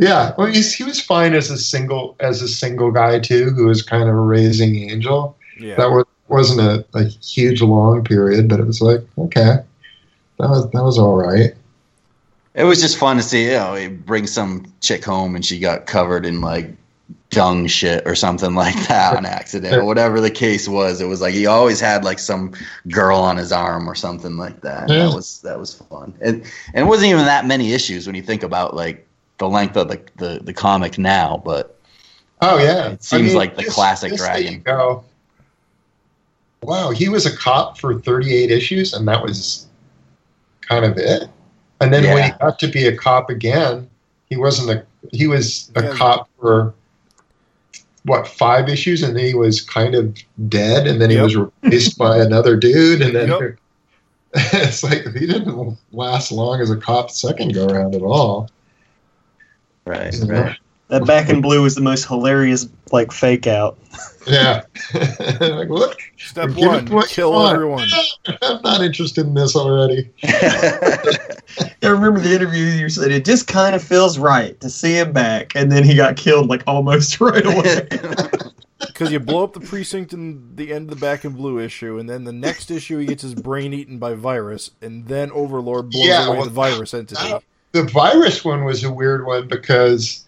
Yeah, 0.00 0.32
well, 0.38 0.46
he's, 0.46 0.72
he 0.74 0.84
was 0.84 1.00
fine 1.00 1.34
as 1.34 1.50
a 1.50 1.58
single 1.58 2.14
as 2.20 2.40
a 2.42 2.46
single 2.48 2.92
guy 2.92 3.18
too, 3.18 3.50
who 3.50 3.66
was 3.66 3.82
kind 3.82 4.04
of 4.08 4.14
a 4.14 4.20
raising 4.20 4.76
angel. 4.90 5.36
Yeah. 5.58 5.74
That 5.74 5.90
was, 5.90 6.04
wasn't 6.28 6.60
a, 6.60 6.84
a 6.94 7.04
huge 7.04 7.62
long 7.62 8.04
period, 8.04 8.48
but 8.48 8.60
it 8.60 8.66
was 8.66 8.80
like 8.80 9.00
okay, 9.18 9.58
that 10.38 10.48
was 10.48 10.70
that 10.70 10.82
was 10.84 10.98
all 10.98 11.14
right. 11.16 11.54
it 12.54 12.64
was 12.64 12.80
just 12.80 12.98
fun 12.98 13.16
to 13.16 13.22
see. 13.22 13.44
You 13.44 13.50
know, 13.52 13.74
he 13.74 13.88
brings 13.88 14.32
some 14.32 14.72
chick 14.80 15.04
home 15.04 15.34
and 15.34 15.44
she 15.44 15.58
got 15.58 15.86
covered 15.86 16.26
in 16.26 16.40
like 16.40 16.70
dung 17.30 17.66
shit 17.66 18.06
or 18.06 18.14
something 18.14 18.54
like 18.54 18.74
that 18.88 19.16
on 19.16 19.26
accident, 19.26 19.74
or 19.74 19.84
whatever 19.84 20.20
the 20.20 20.30
case 20.30 20.66
was. 20.68 21.00
It 21.00 21.06
was 21.06 21.20
like 21.20 21.34
he 21.34 21.46
always 21.46 21.80
had 21.80 22.04
like 22.04 22.18
some 22.18 22.52
girl 22.88 23.18
on 23.18 23.36
his 23.36 23.52
arm 23.52 23.88
or 23.88 23.94
something 23.94 24.36
like 24.36 24.60
that. 24.62 24.88
Yeah. 24.88 25.06
That 25.08 25.14
was 25.14 25.40
that 25.42 25.58
was 25.58 25.74
fun, 25.74 26.14
and 26.20 26.42
and 26.74 26.86
it 26.86 26.88
wasn't 26.88 27.10
even 27.10 27.24
that 27.26 27.46
many 27.46 27.72
issues 27.72 28.06
when 28.06 28.16
you 28.16 28.22
think 28.22 28.42
about 28.42 28.74
like 28.74 29.06
the 29.38 29.48
length 29.48 29.76
of 29.76 29.88
the 29.88 30.00
the, 30.16 30.40
the 30.42 30.52
comic 30.52 30.98
now, 30.98 31.40
but. 31.44 31.74
Oh 32.40 32.56
yeah, 32.58 32.90
It 32.90 33.02
seems 33.02 33.34
like 33.34 33.56
the 33.56 33.62
just- 33.62 33.74
classic 33.74 34.10
just 34.12 34.22
Dragon. 34.22 34.52
you 34.52 34.58
Go, 34.60 35.02
wow, 36.62 36.90
he 36.90 37.08
was 37.08 37.26
a 37.26 37.36
cop 37.36 37.78
for 37.78 37.98
38 38.00 38.50
issues, 38.50 38.92
and 38.92 39.06
that 39.08 39.22
was 39.22 39.66
kind 40.62 40.84
of 40.84 40.96
it. 40.98 41.28
And 41.80 41.92
then 41.92 42.04
when 42.12 42.24
he 42.24 42.30
got 42.38 42.58
to 42.58 42.66
be 42.68 42.86
a 42.86 42.96
cop 42.96 43.30
again, 43.30 43.88
he 44.28 44.36
wasn't 44.36 44.70
a 44.70 44.84
he 45.12 45.26
was 45.26 45.70
a 45.76 45.82
Yeah. 45.82 45.92
cop 45.94 46.28
for 46.40 46.74
what 48.04 48.26
five 48.26 48.68
issues, 48.68 49.02
and 49.02 49.16
then 49.16 49.24
he 49.24 49.34
was 49.34 49.60
kind 49.60 49.94
of 49.94 50.16
dead, 50.48 50.86
and 50.86 51.00
then 51.00 51.10
he 51.10 51.16
Yep. 51.16 51.24
was 51.24 51.36
replaced 51.36 51.98
by 51.98 52.18
another 52.22 52.56
dude, 52.56 53.02
and 53.02 53.14
then 53.14 53.28
Yep. 53.28 53.56
it's 54.34 54.82
like 54.82 55.04
he 55.14 55.26
didn't 55.26 55.78
last 55.92 56.32
long 56.32 56.60
as 56.60 56.70
a 56.70 56.76
cop 56.76 57.10
second 57.10 57.54
go 57.54 57.66
around 57.66 57.94
at 57.94 58.02
all. 58.02 58.50
Right, 59.86 60.14
right. 60.26 60.56
That 60.88 61.04
back 61.06 61.28
in 61.28 61.42
blue 61.42 61.62
was 61.62 61.74
the 61.74 61.82
most 61.82 62.06
hilarious 62.06 62.66
like 62.92 63.12
fake 63.12 63.46
out. 63.46 63.76
Yeah. 64.26 64.62
like, 64.94 65.68
look, 65.68 65.98
Step 66.16 66.50
one, 66.56 66.86
what 66.86 67.08
kill 67.08 67.32
want. 67.32 67.54
everyone. 67.54 67.88
I'm 68.42 68.62
not 68.62 68.80
interested 68.82 69.26
in 69.26 69.34
this 69.34 69.54
already. 69.54 70.10
I 70.22 71.86
remember 71.88 72.20
the 72.20 72.34
interview 72.34 72.64
you 72.64 72.88
said 72.88 73.10
it 73.10 73.24
just 73.24 73.46
kind 73.48 73.74
of 73.74 73.82
feels 73.82 74.18
right 74.18 74.58
to 74.60 74.70
see 74.70 74.98
him 74.98 75.12
back, 75.12 75.54
and 75.54 75.70
then 75.70 75.84
he 75.84 75.94
got 75.94 76.16
killed 76.16 76.48
like 76.48 76.62
almost 76.66 77.20
right 77.20 77.44
away. 77.44 77.86
Because 78.86 79.10
you 79.12 79.20
blow 79.20 79.44
up 79.44 79.52
the 79.54 79.60
precinct 79.60 80.12
in 80.12 80.54
the 80.56 80.72
end 80.72 80.90
of 80.90 80.98
the 80.98 81.04
Back 81.04 81.24
in 81.24 81.32
Blue 81.32 81.58
issue, 81.58 81.98
and 81.98 82.08
then 82.08 82.24
the 82.24 82.32
next 82.32 82.70
issue 82.70 82.98
he 82.98 83.06
gets 83.06 83.22
his 83.22 83.34
brain 83.34 83.74
eaten 83.74 83.98
by 83.98 84.14
virus, 84.14 84.70
and 84.80 85.06
then 85.06 85.30
Overlord 85.32 85.90
blows 85.90 86.06
Yeah, 86.06 86.26
away 86.28 86.36
well, 86.38 86.44
the 86.46 86.50
virus 86.52 86.94
entity. 86.94 87.28
that- 87.28 87.42
The 87.72 87.82
virus 87.84 88.44
one 88.44 88.64
was 88.64 88.84
a 88.84 88.92
weird 88.92 89.26
one 89.26 89.48
because 89.48 90.24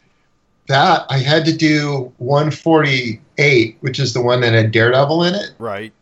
that 0.71 1.05
I 1.11 1.19
had 1.19 1.45
to 1.47 1.57
do 1.57 2.13
148, 2.19 3.77
which 3.81 3.99
is 3.99 4.15
the 4.15 4.23
one 4.23 4.41
that 4.41 4.53
had 4.53 4.71
Daredevil 4.71 5.25
in 5.25 5.35
it. 5.35 5.51
Right. 5.59 5.93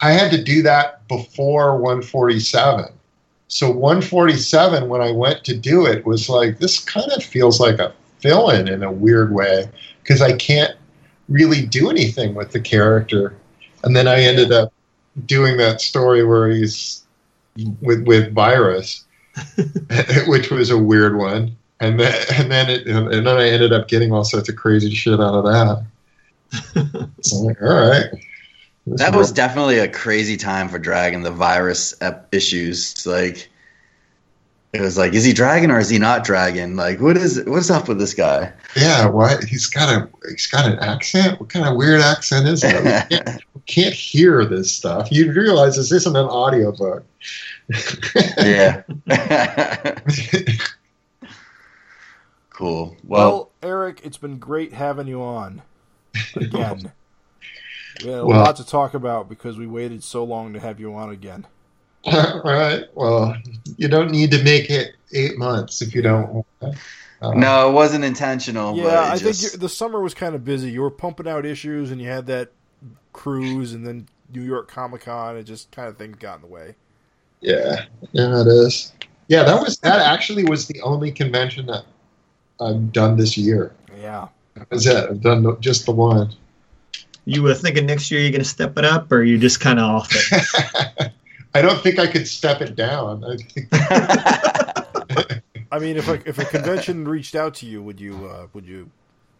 I 0.00 0.12
had 0.12 0.30
to 0.32 0.44
do 0.44 0.62
that 0.62 1.08
before 1.08 1.78
147. 1.78 2.92
So 3.48 3.70
147, 3.70 4.88
when 4.88 5.00
I 5.00 5.10
went 5.10 5.42
to 5.44 5.56
do 5.56 5.86
it, 5.86 6.04
was 6.04 6.28
like 6.28 6.58
this 6.58 6.78
kind 6.78 7.10
of 7.12 7.24
feels 7.24 7.60
like 7.60 7.78
a 7.78 7.94
fill-in 8.18 8.68
in 8.68 8.82
a 8.82 8.92
weird 8.92 9.32
way 9.32 9.70
because 10.02 10.20
I 10.20 10.36
can't 10.36 10.76
really 11.30 11.64
do 11.64 11.88
anything 11.88 12.34
with 12.34 12.52
the 12.52 12.60
character. 12.60 13.34
And 13.84 13.96
then 13.96 14.06
I 14.06 14.20
ended 14.20 14.52
up 14.52 14.70
doing 15.24 15.56
that 15.56 15.80
story 15.80 16.24
where 16.24 16.48
he's 16.48 17.04
with 17.80 18.06
with 18.06 18.34
virus, 18.34 19.04
which 20.26 20.50
was 20.50 20.70
a 20.70 20.78
weird 20.78 21.16
one. 21.16 21.56
And 21.84 22.00
then 22.00 22.14
and 22.34 22.50
then 22.50 22.70
it 22.70 22.86
and 22.86 23.26
then 23.26 23.26
I 23.26 23.48
ended 23.48 23.72
up 23.72 23.88
getting 23.88 24.12
all 24.12 24.24
sorts 24.24 24.48
of 24.48 24.56
crazy 24.56 24.94
shit 24.94 25.20
out 25.20 25.34
of 25.34 25.44
that. 25.44 25.84
so 27.22 27.36
I'm 27.38 27.44
like, 27.44 27.62
all 27.62 27.88
right. 27.90 28.06
This 28.86 29.00
That 29.00 29.14
is 29.14 29.18
was 29.18 29.32
definitely 29.32 29.78
a 29.78 29.88
crazy 29.88 30.36
time 30.36 30.68
for 30.68 30.78
Dragon. 30.78 31.22
The 31.22 31.30
virus 31.30 31.94
ep- 32.00 32.28
issues, 32.32 33.06
like 33.06 33.48
it 34.74 34.80
was 34.80 34.98
like, 34.98 35.12
is 35.14 35.24
he 35.24 35.32
Dragon 35.32 35.70
or 35.70 35.78
is 35.78 35.88
he 35.88 35.98
not 35.98 36.24
Dragon? 36.24 36.74
Like, 36.74 37.00
what 37.00 37.16
is 37.16 37.42
what's 37.46 37.70
up 37.70 37.86
with 37.88 37.98
this 37.98 38.12
guy? 38.12 38.52
Yeah, 38.76 39.06
what? 39.06 39.44
He's 39.44 39.66
got 39.66 39.88
a 39.88 40.08
he's 40.28 40.48
got 40.48 40.66
an 40.70 40.78
accent. 40.80 41.38
What 41.40 41.48
kind 41.48 41.66
of 41.66 41.76
weird 41.76 42.00
accent 42.00 42.48
is 42.48 42.60
that? 42.62 43.08
We 43.10 43.16
can't, 43.16 43.42
we 43.54 43.60
can't 43.66 43.94
hear 43.94 44.44
this 44.44 44.72
stuff. 44.72 45.12
You 45.12 45.32
realize 45.32 45.76
this 45.76 45.92
isn't 45.92 46.16
an 46.16 46.26
audiobook. 46.26 47.04
yeah. 48.38 48.82
cool. 52.54 52.96
Well, 53.04 53.28
Well, 53.30 53.50
Erik, 53.62 54.00
it's 54.04 54.16
been 54.16 54.38
great 54.38 54.72
having 54.72 55.06
you 55.06 55.20
on 55.22 55.62
again. 56.36 56.92
we 58.04 58.10
had 58.10 58.18
a 58.20 58.26
Well- 58.26 58.38
lot 58.40 58.56
to 58.56 58.66
talk 58.66 58.94
about 58.94 59.28
because 59.28 59.58
we 59.58 59.66
waited 59.66 60.02
so 60.02 60.24
long 60.24 60.52
to 60.54 60.60
have 60.60 60.80
you 60.80 60.94
on 60.94 61.10
again. 61.10 61.46
All 62.06 62.42
right. 62.44 62.84
Well, 62.94 63.36
you 63.76 63.88
don't 63.88 64.10
need 64.10 64.30
to 64.32 64.42
make 64.42 64.68
it 64.70 64.94
eight 65.14 65.38
months 65.38 65.80
if 65.82 65.94
you 65.94 66.02
don't 66.02 66.32
want. 66.32 66.46
to. 66.60 66.74
Uh, 67.22 67.32
no, 67.32 67.70
it 67.70 67.72
wasn't 67.72 68.04
intentional. 68.04 68.74
but 68.74 68.82
Yeah, 68.82 69.08
it 69.08 69.12
I 69.12 69.18
think 69.18 69.36
just- 69.36 69.54
you 69.54 69.58
the 69.58 69.68
summer 69.68 70.00
was 70.00 70.12
kind 70.14 70.34
of 70.34 70.44
busy. 70.44 70.70
You 70.70 70.82
were 70.82 70.90
pumping 70.90 71.26
out 71.28 71.46
issues, 71.46 71.90
and 71.90 72.00
you 72.00 72.08
had 72.08 72.26
that 72.26 72.50
cruise, 73.14 73.72
and 73.72 73.86
then 73.86 74.06
New 74.34 74.42
York 74.42 74.68
Comic 74.68 75.02
Con. 75.02 75.36
It 75.38 75.44
just 75.44 75.70
kind 75.70 75.88
of 75.88 75.96
things 75.96 76.16
got 76.18 76.36
in 76.36 76.40
the 76.42 76.48
way. 76.48 76.74
Yeah. 77.40 77.84
Yeah, 78.12 78.40
it 78.42 78.46
is. 78.48 78.92
Yeah, 79.28 79.44
that 79.44 79.62
was 79.62 79.78
that. 79.78 80.00
Actually, 80.00 80.44
was 80.44 80.66
the 80.66 80.82
only 80.82 81.10
convention 81.10 81.64
that 81.66 81.84
I've 82.64 82.92
done 82.92 83.16
this 83.16 83.36
year. 83.36 83.72
Yeah. 84.00 84.28
that's 84.70 84.86
it. 84.86 84.96
I've 85.10 85.20
done 85.20 85.60
just 85.60 85.86
the 85.86 85.92
one. 85.92 86.32
You 87.26 87.42
were 87.42 87.54
thinking 87.54 87.86
next 87.86 88.10
year 88.10 88.20
you're 88.20 88.30
going 88.30 88.42
to 88.42 88.48
step 88.48 88.76
it 88.78 88.84
up, 88.84 89.10
or 89.10 89.22
you 89.22 89.38
just 89.38 89.60
kind 89.60 89.78
of 89.78 89.84
off 89.90 90.10
it? 90.12 91.12
I 91.54 91.62
don't 91.62 91.80
think 91.82 91.98
I 91.98 92.06
could 92.06 92.26
step 92.28 92.60
it 92.60 92.74
down. 92.76 93.24
I 93.24 93.36
think 93.36 93.68
I 95.72 95.78
mean, 95.78 95.96
if 95.96 96.08
a, 96.08 96.14
if 96.28 96.38
a 96.38 96.44
convention 96.44 97.06
reached 97.06 97.34
out 97.34 97.54
to 97.56 97.66
you, 97.66 97.82
would 97.82 98.00
you 98.00 98.26
uh, 98.26 98.46
would 98.52 98.66
you 98.66 98.90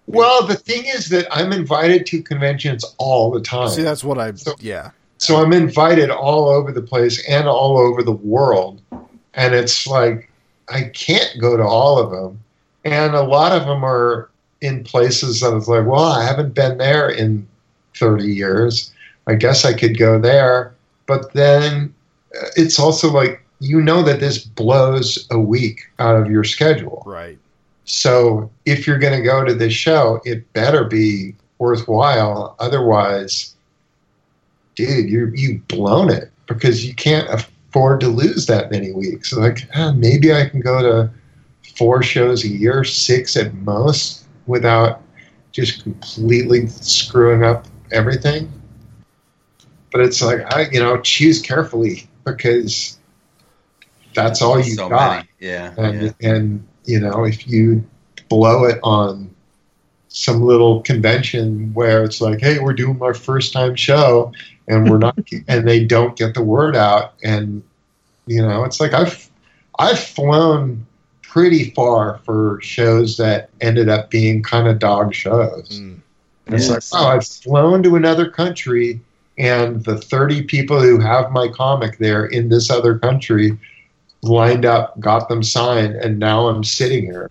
Well, 0.07 0.47
the 0.47 0.55
thing 0.57 0.85
is 0.87 1.09
that 1.11 1.27
I'm 1.31 1.53
invited 1.53 2.07
to 2.07 2.23
conventions 2.23 2.85
all 2.99 3.31
the 3.31 3.41
time. 3.41 3.69
see? 3.69 3.83
That's 3.83 4.03
what 4.05 4.19
I 4.19 4.33
So- 4.35 4.55
yeah. 4.61 4.91
so 5.19 5.37
I'm 5.37 5.53
invited 5.53 6.11
all 6.11 6.49
over 6.49 6.73
the 6.73 6.83
place 6.83 7.25
and 7.29 7.47
all 7.47 7.79
over 7.79 8.03
the 8.03 8.13
world. 8.13 8.81
And 9.35 9.55
it's 9.55 9.87
like, 9.87 10.31
I 10.69 10.85
can't 10.95 11.31
go 11.41 11.57
to 11.57 11.63
all 11.65 11.99
of 11.99 12.11
them. 12.11 12.41
And 12.85 13.15
a 13.15 13.23
lot 13.23 13.53
of 13.53 13.67
them 13.67 13.85
are 13.85 14.31
in 14.61 14.85
places 14.85 15.41
that 15.41 15.55
it's 15.57 15.69
like, 15.69 15.87
well, 15.87 16.05
I 16.05 16.25
haven't 16.25 16.55
been 16.55 16.79
there 16.79 17.09
in 17.09 17.47
30 17.97 18.25
years. 18.25 18.93
I 19.27 19.35
guess 19.35 19.65
I 19.65 19.73
could 19.73 19.99
go 19.99 20.19
there. 20.19 20.75
But 21.07 21.33
then 21.33 21.95
uh, 22.41 22.47
it's 22.57 22.79
also 22.79 23.11
like, 23.11 23.43
you 23.61 23.81
know 23.81 24.03
that 24.03 24.21
this 24.21 24.45
blows 24.45 25.27
a 25.31 25.39
week 25.39 25.81
out 25.99 26.17
of 26.17 26.31
your 26.31 26.45
schedule. 26.45 27.03
Right. 27.07 27.39
So 27.85 28.51
if 28.65 28.87
you're 28.87 28.99
going 28.99 29.19
to 29.19 29.25
go 29.25 29.45
to 29.45 29.55
this 29.55 29.73
show, 29.73 30.21
it 30.25 30.51
better 30.53 30.85
be 30.85 31.35
worthwhile. 31.59 32.57
Otherwise, 32.59 33.55
dude, 34.75 35.09
you 35.09 35.31
you've 35.35 35.67
blown 35.69 36.11
it 36.11 36.31
because 36.47 36.85
you 36.85 36.95
can't 36.95 37.29
afford 37.29 38.01
to 38.01 38.09
lose 38.09 38.47
that 38.47 38.71
many 38.71 38.93
weeks. 38.93 39.33
Like 39.33 39.69
ah, 39.75 39.93
maybe 39.93 40.33
I 40.33 40.49
can 40.49 40.61
go 40.61 40.83
to 40.83 41.11
four 41.77 42.03
shows 42.03 42.45
a 42.45 42.49
year, 42.49 42.85
six 42.85 43.37
at 43.37 43.55
most, 43.55 44.25
without 44.47 45.03
just 45.53 45.83
completely 45.83 46.67
screwing 46.67 47.45
up 47.45 47.67
everything. 47.93 48.51
But 49.93 50.03
it's 50.03 50.21
like 50.21 50.41
I, 50.53 50.69
you 50.71 50.81
know, 50.81 51.01
choose 51.01 51.41
carefully 51.41 52.09
because 52.25 52.99
that's 54.15 54.43
all 54.43 54.59
you 54.59 54.75
so 54.75 54.89
got. 54.89 55.27
Yeah. 55.39 55.75
and 55.77 56.03
yeah. 56.03 56.31
and 56.31 56.67
you 56.85 57.01
know 57.01 57.25
if 57.25 57.47
you 57.47 57.85
blow 58.29 58.65
it 58.65 58.79
on 58.83 59.35
some 60.09 60.43
little 60.43 60.81
convention 60.83 61.75
where 61.75 62.05
it's 62.05 62.21
like 62.21 62.41
hey 62.41 62.59
we're 62.61 62.73
doing 62.73 63.01
our 63.03 63.15
first 63.15 63.53
time 63.53 63.75
show 63.75 64.33
and 64.69 64.89
we're 64.89 64.99
not 64.99 65.19
and 65.49 65.67
they 65.67 65.85
don't 65.85 66.17
get 66.17 66.35
the 66.35 66.43
word 66.43 66.77
out 66.77 67.15
and 67.23 67.63
you 68.27 68.41
know 68.41 68.65
it's 68.65 68.81
like 68.81 68.93
i've 68.93 69.29
i've 69.79 69.99
flown 69.99 70.87
pretty 71.35 71.71
far 71.71 72.19
for 72.25 72.61
shows 72.63 73.17
that 73.17 73.51
ended 73.61 73.89
up 73.89 74.09
being 74.09 74.41
kind 74.41 74.69
of 74.69 74.79
dog 74.79 75.13
shows 75.13 75.69
Mm. 75.69 76.01
it's 76.47 76.69
Yeah, 76.69 76.75
like 76.75 76.83
oh 76.93 77.09
i've 77.09 77.27
flown 77.27 77.83
to 77.83 77.97
another 77.97 78.31
country 78.31 79.01
and 79.37 79.83
the 79.85 79.99
30 79.99 80.45
people 80.45 80.81
who 80.81 81.01
have 81.01 81.33
my 81.33 81.49
comic 81.49 81.99
there 81.99 82.27
in 82.27 82.49
this 82.51 82.71
other 82.71 82.97
country 83.01 83.59
lined 84.23 84.65
up, 84.65 84.99
got 85.01 85.29
them 85.29 85.43
signed, 85.43 85.97
and 85.97 86.19
now 86.21 86.47
I'm 86.47 86.63
sitting 86.63 87.03
here. 87.05 87.31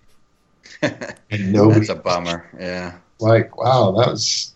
And 1.30 1.50
nobody 1.52 1.80
That's 1.80 1.88
a 1.88 1.94
bummer. 1.94 2.46
Yeah. 2.60 2.92
like, 3.20 3.56
wow, 3.56 3.92
that 3.92 4.10
was. 4.10 4.52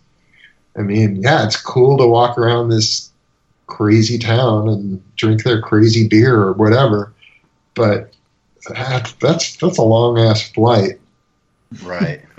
I 0.76 0.82
mean, 0.82 1.22
yeah, 1.22 1.46
it's 1.46 1.56
cool 1.60 1.96
to 1.98 2.06
walk 2.06 2.36
around 2.36 2.68
this 2.68 3.10
crazy 3.66 4.18
town 4.18 4.68
and 4.68 5.16
drink 5.16 5.42
their 5.42 5.62
crazy 5.62 6.06
beer 6.06 6.36
or 6.36 6.52
whatever, 6.52 7.12
but 7.74 8.12
that, 8.12 8.17
that's 8.74 9.56
that's 9.56 9.78
a 9.78 9.82
long 9.82 10.18
ass 10.18 10.48
flight. 10.50 11.00
Right. 11.82 12.22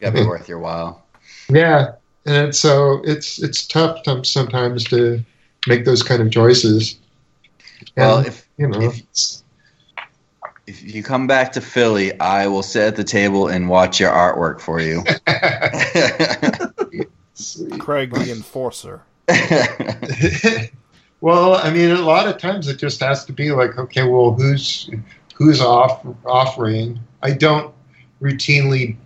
Gotta 0.00 0.12
be 0.12 0.26
worth 0.26 0.48
your 0.48 0.58
while. 0.58 1.04
Yeah, 1.48 1.92
and 2.26 2.54
so 2.54 3.00
it's 3.04 3.42
it's 3.42 3.66
tough 3.66 4.02
to- 4.04 4.24
sometimes 4.24 4.84
to 4.84 5.24
make 5.66 5.84
those 5.84 6.02
kind 6.02 6.22
of 6.22 6.30
choices. 6.30 6.98
Well, 7.96 8.18
And, 8.18 8.26
if 8.26 8.48
you 8.58 8.68
know, 8.68 8.80
if- 8.82 9.02
if 10.66 10.94
you 10.94 11.02
come 11.02 11.26
back 11.26 11.52
to 11.52 11.62
Philly, 11.62 12.18
I 12.20 12.46
will 12.46 12.62
sit 12.62 12.82
at 12.88 12.96
the 12.96 13.04
table 13.04 13.48
and 13.48 13.70
watch 13.70 13.98
your 13.98 14.10
artwork 14.10 14.60
for 14.60 14.80
you. 14.80 15.02
Craig 17.78 18.12
the 18.12 18.30
Enforcer. 18.30 19.02
well, 21.20 21.54
I 21.54 21.70
mean, 21.70 21.90
a 21.90 22.00
lot 22.02 22.28
of 22.28 22.38
times 22.38 22.68
it 22.68 22.78
just 22.78 23.00
has 23.00 23.24
to 23.26 23.32
be 23.32 23.50
like, 23.52 23.78
okay, 23.78 24.04
well, 24.06 24.32
who's 24.32 24.90
who's 25.38 25.60
off 25.60 26.04
offering? 26.26 26.98
I 27.22 27.30
don't 27.30 27.72
routinely 28.20 28.96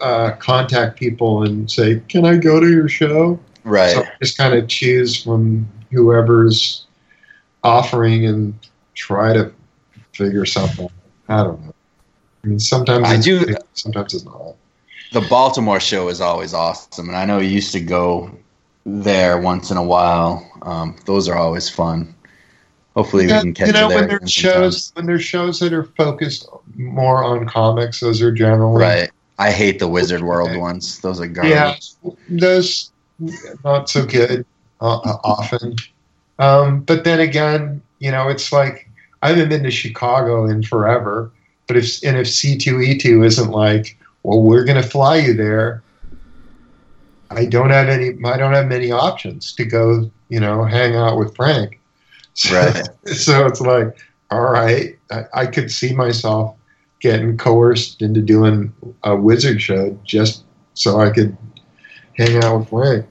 uh, 0.00 0.32
contact 0.38 0.98
people 0.98 1.42
and 1.42 1.70
say, 1.70 2.00
"Can 2.08 2.24
I 2.24 2.36
go 2.36 2.60
to 2.60 2.70
your 2.70 2.88
show?" 2.88 3.38
right. 3.64 3.90
So 3.90 4.02
I 4.02 4.10
just 4.22 4.38
kind 4.38 4.54
of 4.54 4.68
choose 4.68 5.22
from 5.22 5.68
whoever's 5.90 6.86
offering 7.64 8.24
and 8.24 8.54
try 8.94 9.32
to 9.32 9.52
figure 10.12 10.46
something. 10.46 10.88
I 11.28 11.42
don't 11.42 11.60
know. 11.64 11.74
I 12.44 12.46
mean, 12.46 12.60
sometimes 12.60 13.06
I 13.06 13.16
do- 13.20 13.54
sometimes 13.74 14.14
it's 14.14 14.24
not. 14.24 14.54
The 15.12 15.22
Baltimore 15.22 15.80
show 15.80 16.08
is 16.08 16.20
always 16.20 16.54
awesome, 16.54 17.08
and 17.08 17.16
I 17.16 17.24
know 17.24 17.38
you 17.38 17.48
used 17.48 17.72
to 17.72 17.80
go 17.80 18.30
there 18.84 19.38
once 19.38 19.70
in 19.70 19.76
a 19.76 19.82
while. 19.82 20.48
Um, 20.62 20.96
those 21.06 21.28
are 21.28 21.36
always 21.36 21.68
fun. 21.68 22.14
Hopefully, 22.98 23.26
we 23.26 23.30
Yeah, 23.30 23.40
can 23.42 23.54
catch 23.54 23.68
you 23.68 23.72
know, 23.74 23.86
when 23.86 24.08
there's 24.08 24.32
shows 24.32 24.90
when 24.96 25.06
there's 25.06 25.22
shows 25.22 25.60
that 25.60 25.72
are 25.72 25.84
focused 25.84 26.48
more 26.74 27.22
on 27.22 27.46
comics, 27.46 28.00
those 28.00 28.20
are 28.20 28.32
generally 28.32 28.82
Right. 28.82 29.10
I 29.38 29.52
hate 29.52 29.78
the 29.78 29.86
Wizard 29.86 30.24
World 30.24 30.50
Okay. 30.50 30.58
ones. 30.58 30.98
Those 30.98 31.20
are 31.20 31.28
garbage. 31.28 31.92
Yeah, 32.02 32.10
those 32.28 32.90
not 33.64 33.88
so 33.88 34.04
good 34.04 34.44
uh, 34.80 34.96
uh, 34.98 35.16
often. 35.22 35.76
Um, 36.40 36.80
but 36.80 37.04
then 37.04 37.20
again, 37.20 37.80
you 38.00 38.10
know, 38.10 38.28
it's 38.28 38.50
like 38.50 38.90
I 39.22 39.28
haven't 39.28 39.48
been 39.48 39.62
to 39.62 39.70
Chicago 39.70 40.46
in 40.46 40.64
forever. 40.64 41.30
But 41.68 41.76
if 41.76 42.02
and 42.02 42.16
if 42.16 42.28
C 42.28 42.58
two 42.58 42.80
E 42.80 42.98
two 42.98 43.22
isn't 43.22 43.52
like, 43.52 43.96
well, 44.24 44.42
we're 44.42 44.64
going 44.64 44.82
to 44.82 44.88
fly 44.88 45.18
you 45.18 45.34
there. 45.34 45.84
I 47.30 47.44
don't 47.44 47.70
have 47.70 47.88
any. 47.88 48.18
I 48.24 48.36
don't 48.36 48.54
have 48.54 48.66
many 48.66 48.90
options 48.90 49.54
to 49.54 49.64
go. 49.64 50.10
You 50.30 50.40
know, 50.40 50.64
hang 50.64 50.96
out 50.96 51.16
with 51.16 51.36
Frank. 51.36 51.77
So, 52.38 52.56
Right. 52.56 52.88
so 53.16 53.46
it's 53.46 53.60
like, 53.60 53.98
all 54.30 54.52
right, 54.52 54.96
I, 55.10 55.24
I 55.34 55.46
could 55.46 55.72
see 55.72 55.92
myself 55.92 56.54
getting 57.00 57.36
coerced 57.36 58.00
into 58.00 58.20
doing 58.20 58.72
a 59.02 59.16
wizard 59.16 59.60
show 59.60 59.98
just 60.04 60.44
so 60.74 61.00
I 61.00 61.10
could 61.10 61.36
hang 62.16 62.42
out 62.44 62.60
with 62.60 62.68
Frank. 62.68 63.06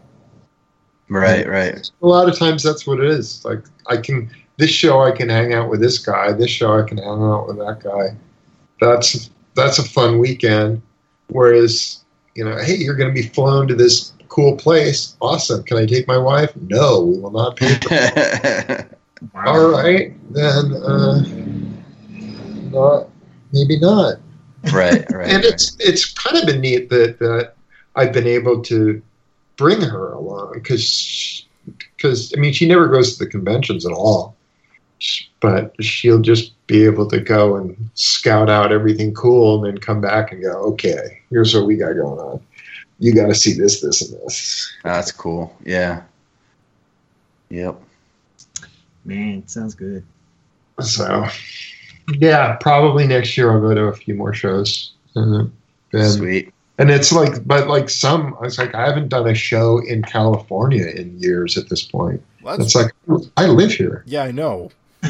Right, 1.10 1.48
right. 1.48 1.90
A 2.02 2.08
lot 2.08 2.30
of 2.30 2.38
times 2.38 2.64
that's 2.64 2.88
what 2.88 3.02
it 3.02 3.10
is. 3.10 3.44
Like 3.44 3.64
I 3.88 3.98
can 3.98 4.30
this 4.56 4.72
show 4.72 5.02
I 5.02 5.12
can 5.12 5.28
hang 5.28 5.54
out 5.54 5.70
with 5.70 5.82
this 5.82 6.00
guy, 6.00 6.32
this 6.32 6.50
show 6.50 6.80
I 6.80 6.84
can 6.84 6.98
hang 6.98 7.22
out 7.22 7.48
with 7.48 7.58
that 7.58 7.82
guy. 7.84 8.16
That's 8.80 9.30
that's 9.56 9.78
a 9.78 9.84
fun 9.84 10.20
weekend. 10.20 10.82
Whereas, 11.28 12.04
you 12.36 12.46
know, 12.46 12.58
hey, 12.58 12.76
you're 12.76 12.96
gonna 12.96 13.14
be 13.14 13.24
flown 13.24 13.68
to 13.68 13.76
this 13.76 14.14
cool 14.30 14.56
place. 14.56 15.18
Awesome. 15.20 15.64
Can 15.64 15.78
I 15.78 15.86
take 15.86 16.08
my 16.08 16.18
wife? 16.18 16.56
No, 16.56 17.02
we 17.02 17.20
will 17.20 17.32
not 17.32 17.58
pay 17.58 17.74
for 17.82 18.97
All 19.36 19.70
right, 19.72 20.14
then 20.34 20.74
uh 20.74 21.22
not 22.72 23.10
maybe 23.54 23.80
not. 23.80 24.16
right, 24.74 25.06
right. 25.12 25.30
and 25.30 25.44
it's 25.44 25.76
it's 25.80 26.14
kind 26.14 26.38
of 26.38 26.46
been 26.46 26.62
neat 26.62 26.90
that 26.90 27.20
that 27.20 27.54
I've 27.96 28.14
been 28.14 28.28
able 28.28 28.62
to 28.64 29.02
bring 29.56 29.82
her 29.82 30.14
along 30.14 30.54
because 30.54 31.46
because 31.66 32.34
I 32.36 32.40
mean 32.40 32.54
she 32.54 32.68
never 32.68 32.88
goes 32.88 33.18
to 33.18 33.26
the 33.26 33.30
conventions 33.30 33.86
at 33.86 33.92
all, 33.92 34.36
but 35.40 35.74
she'll 35.84 36.22
just 36.22 36.54
be 36.68 36.84
able 36.84 37.10
to 37.10 37.20
go 37.20 37.56
and 37.56 37.90
scout 37.94 38.50
out 38.50 38.72
everything 38.72 39.14
cool 39.14 39.64
and 39.64 39.74
then 39.74 39.82
come 39.82 40.02
back 40.02 40.32
and 40.32 40.42
go 40.42 40.52
okay 40.52 41.22
here's 41.30 41.54
what 41.54 41.66
we 41.66 41.76
got 41.76 41.94
going 41.94 42.20
on. 42.20 42.42
You 43.00 43.14
got 43.14 43.28
to 43.28 43.36
see 43.36 43.54
this, 43.54 43.82
this, 43.82 44.02
and 44.02 44.20
this. 44.22 44.74
That's 44.84 45.12
cool. 45.12 45.56
Yeah. 45.64 46.04
Yep. 47.50 47.80
Man, 49.08 49.48
sounds 49.48 49.74
good. 49.74 50.04
So, 50.80 51.26
yeah, 52.20 52.56
probably 52.58 53.08
next 53.08 53.36
year 53.38 53.52
I'll 53.52 53.62
go 53.62 53.74
to 53.74 53.86
a 53.86 53.96
few 53.96 54.14
more 54.14 54.34
shows. 54.34 54.92
And, 55.16 55.52
and 55.94 56.12
Sweet. 56.12 56.54
And 56.78 56.92
it's 56.92 57.12
like, 57.12 57.48
but 57.48 57.68
like 57.68 57.90
some, 57.90 58.38
it's 58.44 58.60
like 58.60 58.76
I 58.76 58.86
haven't 58.86 59.10
done 59.10 59.28
a 59.28 59.34
show 59.34 59.80
in 59.80 60.04
California 60.04 60.86
in 60.86 61.18
years 61.20 61.58
at 61.58 61.70
this 61.70 61.82
point. 61.82 62.22
Well, 62.44 62.62
It's 62.62 62.76
like 62.76 62.94
I 63.36 63.48
live 63.48 63.72
here. 63.72 64.04
yeah, 64.06 64.24
I 64.24 64.32
know. 64.32 64.70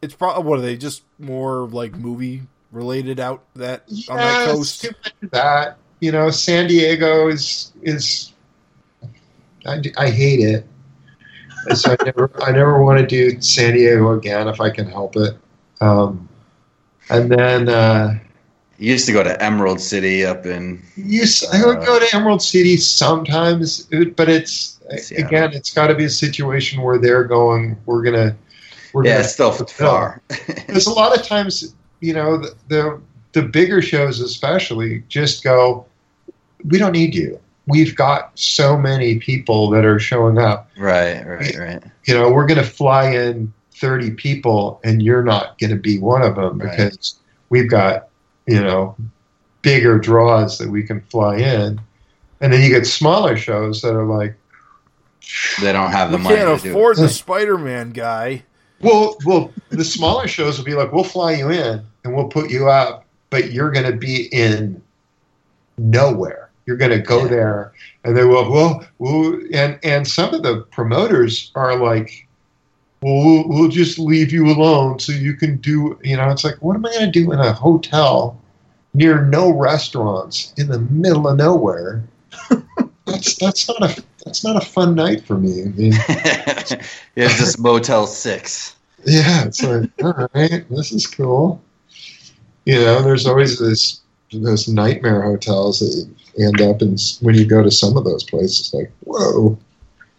It's 0.00 0.14
probably 0.14 0.44
what 0.44 0.60
are 0.60 0.62
they 0.62 0.76
just 0.76 1.02
more 1.18 1.66
like 1.66 1.92
movie 1.92 2.42
related 2.70 3.18
out 3.18 3.42
that 3.56 3.82
on 4.08 4.16
that 4.16 4.46
coast? 4.46 4.84
it's 4.84 4.94
too 4.94 5.00
much 5.02 5.12
of 5.24 5.30
that 5.32 5.78
you 6.00 6.12
know, 6.12 6.30
San 6.30 6.68
Diego 6.68 7.28
is 7.28 7.72
is 7.82 8.32
I, 9.66 9.82
I 9.96 10.10
hate 10.10 10.40
it. 10.40 10.66
So 11.74 11.96
I 11.98 12.04
never 12.04 12.30
I 12.42 12.50
never 12.52 12.82
want 12.82 12.98
to 13.00 13.06
do 13.06 13.40
San 13.40 13.74
Diego 13.74 14.12
again 14.12 14.48
if 14.48 14.60
I 14.60 14.70
can 14.70 14.86
help 14.88 15.16
it. 15.16 15.36
Um, 15.80 16.28
and 17.10 17.30
then 17.30 17.68
uh, 17.68 18.18
You 18.78 18.92
used 18.92 19.06
to 19.06 19.12
go 19.12 19.22
to 19.22 19.42
Emerald 19.42 19.80
City 19.80 20.24
up 20.24 20.44
in. 20.46 20.82
You, 20.96 21.22
s- 21.22 21.46
I 21.52 21.64
would 21.66 21.84
go 21.84 21.98
to 21.98 22.16
Emerald 22.16 22.42
City 22.42 22.76
sometimes, 22.76 23.88
but 24.16 24.28
it's 24.28 24.78
Seattle. 24.98 25.26
again, 25.26 25.52
it's 25.52 25.72
got 25.72 25.86
to 25.88 25.94
be 25.94 26.04
a 26.04 26.10
situation 26.10 26.82
where 26.82 26.98
they're 26.98 27.24
going. 27.24 27.76
We're 27.86 28.02
gonna, 28.02 28.36
we're 28.92 29.04
Yeah, 29.04 29.12
gonna. 29.12 29.24
it's 29.24 29.32
still 29.32 29.52
far. 29.52 30.20
There's 30.66 30.86
a 30.86 30.92
lot 30.92 31.16
of 31.18 31.24
times, 31.26 31.74
you 32.00 32.12
know, 32.14 32.38
the, 32.38 32.54
the 32.68 33.00
the 33.32 33.42
bigger 33.42 33.80
shows, 33.82 34.20
especially, 34.20 35.04
just 35.08 35.44
go. 35.44 35.86
We 36.64 36.78
don't 36.78 36.92
need 36.92 37.14
you. 37.14 37.38
We've 37.68 37.94
got 37.94 38.30
so 38.38 38.76
many 38.76 39.18
people 39.18 39.70
that 39.70 39.84
are 39.84 39.98
showing 40.00 40.38
up. 40.38 40.70
right, 40.78 41.24
right, 41.26 41.56
right. 41.56 41.82
You 42.06 42.14
know, 42.14 42.30
we're 42.30 42.46
gonna 42.46 42.64
fly 42.64 43.10
in 43.12 43.52
30 43.72 44.12
people, 44.12 44.80
and 44.84 45.02
you're 45.02 45.22
not 45.22 45.58
gonna 45.58 45.76
be 45.76 45.98
one 45.98 46.22
of 46.22 46.34
them 46.34 46.58
Right. 46.58 46.70
because 46.70 47.16
we've 47.50 47.70
got, 47.70 48.08
you 48.46 48.60
know, 48.60 48.96
bigger 49.62 49.98
draws 49.98 50.58
that 50.58 50.68
we 50.70 50.82
can 50.82 51.00
fly 51.02 51.36
in. 51.36 51.80
And 52.40 52.52
then 52.52 52.62
you 52.62 52.70
get 52.70 52.86
smaller 52.86 53.36
shows 53.36 53.82
that 53.82 53.94
are 53.94 54.04
like, 54.06 54.34
They 55.60 55.72
don't 55.72 55.90
have 55.92 56.10
the 56.10 56.16
We 56.16 56.22
money 56.24 56.36
can't 56.36 56.62
to 56.62 56.70
afford 56.70 56.98
it. 56.98 57.02
the 57.02 57.08
Spider-Man 57.22 57.90
guy. 57.90 58.44
well, 58.80 59.16
well, 59.26 59.52
the 59.70 59.84
smaller 59.84 60.26
shows 60.28 60.56
will 60.56 60.64
be 60.64 60.74
like, 60.74 60.92
we'll 60.92 61.04
fly 61.04 61.32
you 61.32 61.50
in 61.50 61.82
and 62.04 62.14
we'll 62.16 62.28
put 62.28 62.48
you 62.50 62.68
up, 62.70 63.04
but 63.30 63.52
you're 63.52 63.70
going 63.72 63.84
to 63.90 63.96
be 63.96 64.26
in 64.32 64.80
nowhere. 65.76 66.47
You're 66.68 66.76
going 66.76 66.90
to 66.90 66.98
go 66.98 67.22
Yeah. 67.22 67.28
there, 67.28 67.72
and 68.04 68.14
they 68.14 68.24
will. 68.24 68.50
Well, 68.50 68.86
well, 68.98 69.40
and 69.54 69.78
and 69.82 70.06
some 70.06 70.34
of 70.34 70.42
the 70.42 70.60
promoters 70.70 71.50
are 71.54 71.76
like, 71.78 72.28
well, 73.00 73.24
we'll, 73.24 73.48
we'll 73.48 73.68
just 73.70 73.98
leave 73.98 74.30
you 74.30 74.48
alone 74.50 74.98
so 74.98 75.12
you 75.12 75.32
can 75.32 75.56
do. 75.56 75.98
You 76.04 76.18
know, 76.18 76.28
it's 76.28 76.44
like, 76.44 76.56
what 76.60 76.76
am 76.76 76.84
I 76.84 76.90
going 76.92 77.10
to 77.10 77.20
do 77.24 77.32
in 77.32 77.38
a 77.40 77.54
hotel 77.54 78.38
near 78.92 79.24
no 79.24 79.50
restaurants 79.50 80.52
in 80.58 80.68
the 80.68 80.80
middle 80.80 81.26
of 81.26 81.38
nowhere? 81.38 82.04
that's 83.06 83.36
that's 83.36 83.66
not 83.66 83.82
a 83.98 84.04
that's 84.26 84.44
not 84.44 84.62
a 84.62 84.66
fun 84.66 84.94
night 84.94 85.24
for 85.24 85.38
me. 85.38 85.62
I 85.62 85.66
mean, 85.68 85.92
it's 87.16 87.38
just 87.38 87.58
Motel 87.58 88.06
Six. 88.06 88.76
Yeah, 89.06 89.44
it's 89.44 89.62
like, 89.62 89.90
all 90.04 90.28
right, 90.34 90.68
this 90.68 90.92
is 90.92 91.06
cool. 91.06 91.62
You 92.66 92.74
know, 92.74 93.00
there's 93.00 93.26
always 93.26 93.58
this 93.58 94.00
those 94.30 94.68
nightmare 94.68 95.22
hotels 95.22 95.78
that 95.78 96.06
end 96.38 96.60
up 96.60 96.82
in 96.82 96.96
when 97.20 97.34
you 97.34 97.44
go 97.44 97.62
to 97.62 97.70
some 97.70 97.96
of 97.96 98.04
those 98.04 98.24
places. 98.24 98.72
Like, 98.72 98.90
whoa, 99.00 99.58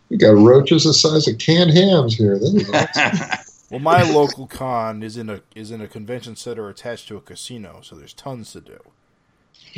we 0.10 0.18
got 0.18 0.32
roaches 0.32 0.84
the 0.84 0.94
size 0.94 1.28
of 1.28 1.38
canned 1.38 1.72
hams 1.72 2.16
here. 2.16 2.38
This 2.40 2.54
is 2.54 2.70
awesome. 2.70 3.30
Well, 3.70 3.80
my 3.80 4.02
local 4.02 4.48
con 4.48 5.04
is 5.04 5.16
in 5.16 5.30
a 5.30 5.42
is 5.54 5.70
in 5.70 5.80
a 5.80 5.88
convention 5.88 6.36
center 6.36 6.70
attached 6.70 7.08
to 7.10 7.18
a 7.18 7.22
casino, 7.22 7.82
so 7.84 7.96
there's 7.96 8.14
tons 8.14 8.52
to 8.54 8.62
do. 8.62 8.80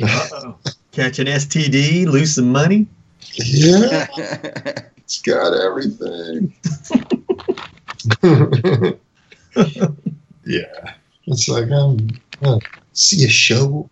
Uh-oh. 0.02 0.56
Catch 0.92 1.18
an 1.18 1.26
STD, 1.26 2.06
lose 2.06 2.36
some 2.36 2.50
money. 2.50 2.86
yeah, 3.34 4.06
it's 4.96 5.20
got 5.20 5.52
everything. 5.52 6.54
yeah. 10.46 10.94
It's 11.26 11.48
like, 11.48 11.70
um, 11.70 12.08
uh, 12.42 12.58
see 12.92 13.24
a 13.24 13.28
show? 13.28 13.88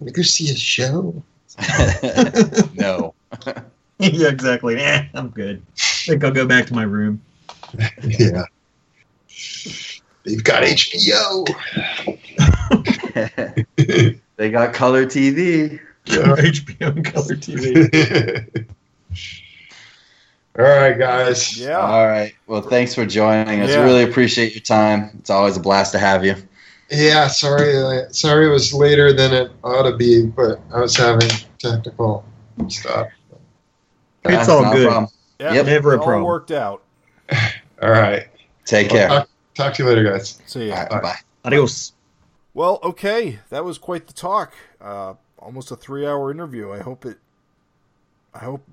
Want 0.00 0.06
to 0.06 0.12
go 0.12 0.22
see 0.22 0.50
a 0.50 0.56
show? 0.56 1.22
no. 2.74 3.14
yeah, 3.98 4.28
exactly. 4.28 4.76
Eh, 4.76 5.06
I'm 5.14 5.28
good. 5.28 5.62
I 5.76 5.80
think 6.06 6.24
I'll 6.24 6.32
go 6.32 6.46
back 6.46 6.66
to 6.66 6.74
my 6.74 6.84
room. 6.84 7.20
Yeah. 8.02 8.44
They've 10.24 10.44
got 10.44 10.62
HBO. 10.62 11.48
they 14.36 14.50
got 14.50 14.72
color 14.72 15.04
TV. 15.04 15.80
Yeah. 16.04 16.36
HBO 16.36 17.04
color 17.04 17.36
TV. 17.36 18.66
All 20.58 20.64
right, 20.64 20.98
guys. 20.98 21.58
Yeah. 21.58 21.78
All 21.78 22.06
right. 22.06 22.34
Well, 22.46 22.62
thanks 22.62 22.94
for 22.94 23.06
joining 23.06 23.62
us. 23.62 23.70
Yeah. 23.70 23.82
Really 23.82 24.04
appreciate 24.04 24.54
your 24.54 24.62
time. 24.62 25.10
It's 25.18 25.30
always 25.30 25.56
a 25.56 25.60
blast 25.60 25.92
to 25.92 25.98
have 25.98 26.24
you. 26.24 26.36
Yeah, 26.92 27.26
sorry, 27.28 27.76
uh, 27.76 28.10
sorry 28.10 28.46
it 28.46 28.50
was 28.50 28.74
later 28.74 29.14
than 29.14 29.32
it 29.32 29.50
ought 29.64 29.88
to 29.90 29.96
be, 29.96 30.26
but 30.26 30.60
I 30.74 30.80
was 30.80 30.94
having 30.94 31.30
technical 31.58 32.22
stuff. 32.68 33.08
It's 34.24 34.48
Uh, 34.48 34.56
all 34.56 34.72
good. 34.72 34.88
problem. 34.88 35.10
Yeah, 35.40 35.54
Yep. 35.54 35.66
Never 35.66 35.92
a 35.92 35.94
it 35.94 35.98
all 36.00 36.04
problem. 36.04 36.24
worked 36.24 36.50
out. 36.52 36.82
All 37.82 37.90
right. 37.90 38.28
Take 38.64 38.90
Well, 38.92 38.98
care. 38.98 39.08
talk, 39.08 39.28
talk 39.54 39.74
to 39.74 39.82
you 39.82 39.88
later, 39.88 40.04
guys. 40.04 40.40
See 40.46 40.68
ya. 40.68 40.74
All 40.76 40.86
right, 40.98 41.02
bye. 41.02 41.16
Adios. 41.44 41.94
Well, 42.54 42.78
okay, 42.84 43.40
that 43.48 43.64
was 43.64 43.78
quite 43.78 44.06
the 44.06 44.12
talk. 44.12 44.52
Uh, 44.80 45.14
almost 45.38 45.70
a 45.72 45.76
three-hour 45.76 46.30
interview. 46.30 46.70
I 46.70 46.78
hope 46.80 47.04
it. 47.06 47.18
I 48.34 48.40
hope 48.40 48.64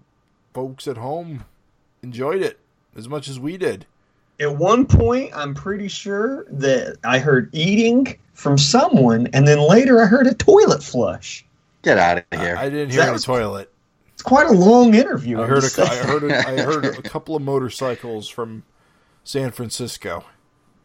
folks 0.53 0.87
at 0.87 0.97
home 0.97 1.45
enjoyed 2.03 2.41
it 2.43 2.59
as 2.95 3.07
much 3.07 3.27
as 3.27 3.39
we 3.39 3.57
did. 3.57 3.87
At 4.39 4.55
one 4.57 4.85
point, 4.85 5.31
I'm 5.35 5.53
pretty 5.53 5.87
sure 5.89 6.45
that 6.49 6.97
I 7.03 7.19
heard 7.19 7.49
eating 7.53 8.17
from 8.33 8.57
someone, 8.57 9.27
and 9.33 9.47
then 9.47 9.59
later 9.59 10.01
I 10.01 10.05
heard 10.05 10.27
a 10.27 10.33
toilet 10.33 10.81
flush. 10.81 11.45
Get 11.81 11.97
out 11.97 12.19
of 12.19 12.23
I, 12.31 12.37
here. 12.37 12.55
I 12.57 12.69
didn't 12.69 12.91
hear 12.91 13.01
any 13.01 13.11
was- 13.11 13.25
toilet. 13.25 13.71
It's 14.13 14.21
quite 14.21 14.47
a 14.47 14.51
long 14.51 14.95
interview. 14.95 15.41
I 15.41 15.45
heard. 15.45 15.63
A, 15.63 15.81
I 15.81 15.95
heard. 15.95 16.23
A, 16.25 16.37
I 16.37 16.61
heard 16.61 16.85
a 16.85 17.01
couple 17.01 17.37
of 17.37 17.41
motorcycles 17.41 18.27
from 18.27 18.63
San 19.23 19.51
Francisco. 19.51 20.25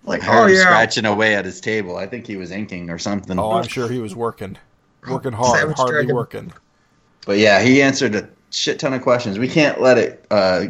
like, 0.05 0.23
I 0.23 0.27
heard 0.27 0.45
oh 0.45 0.47
yeah, 0.47 0.61
scratching 0.61 1.05
away 1.05 1.35
at 1.35 1.45
his 1.45 1.61
table. 1.61 1.97
I 1.97 2.07
think 2.07 2.29
he 2.29 2.37
was 2.37 2.53
inking 2.53 2.91
or 2.91 2.99
something. 2.99 3.37
Oh, 3.37 3.51
I'm 3.53 3.67
sure 3.67 3.89
he 3.89 3.99
was 3.99 4.15
working, 4.15 4.57
working 5.09 5.33
hard, 5.33 5.59
Savage 5.59 5.77
hardly 5.77 5.95
Dragon. 5.95 6.15
working. 6.15 6.53
But 7.27 7.39
yeah, 7.39 7.61
he 7.61 7.83
answered 7.83 8.15
a 8.15 8.29
shit 8.51 8.79
ton 8.79 8.95
of 8.95 9.03
questions. 9.03 9.37
We 9.37 9.49
can't 9.49 9.81
let 9.81 9.99
it. 9.99 10.25
Uh, 10.31 10.67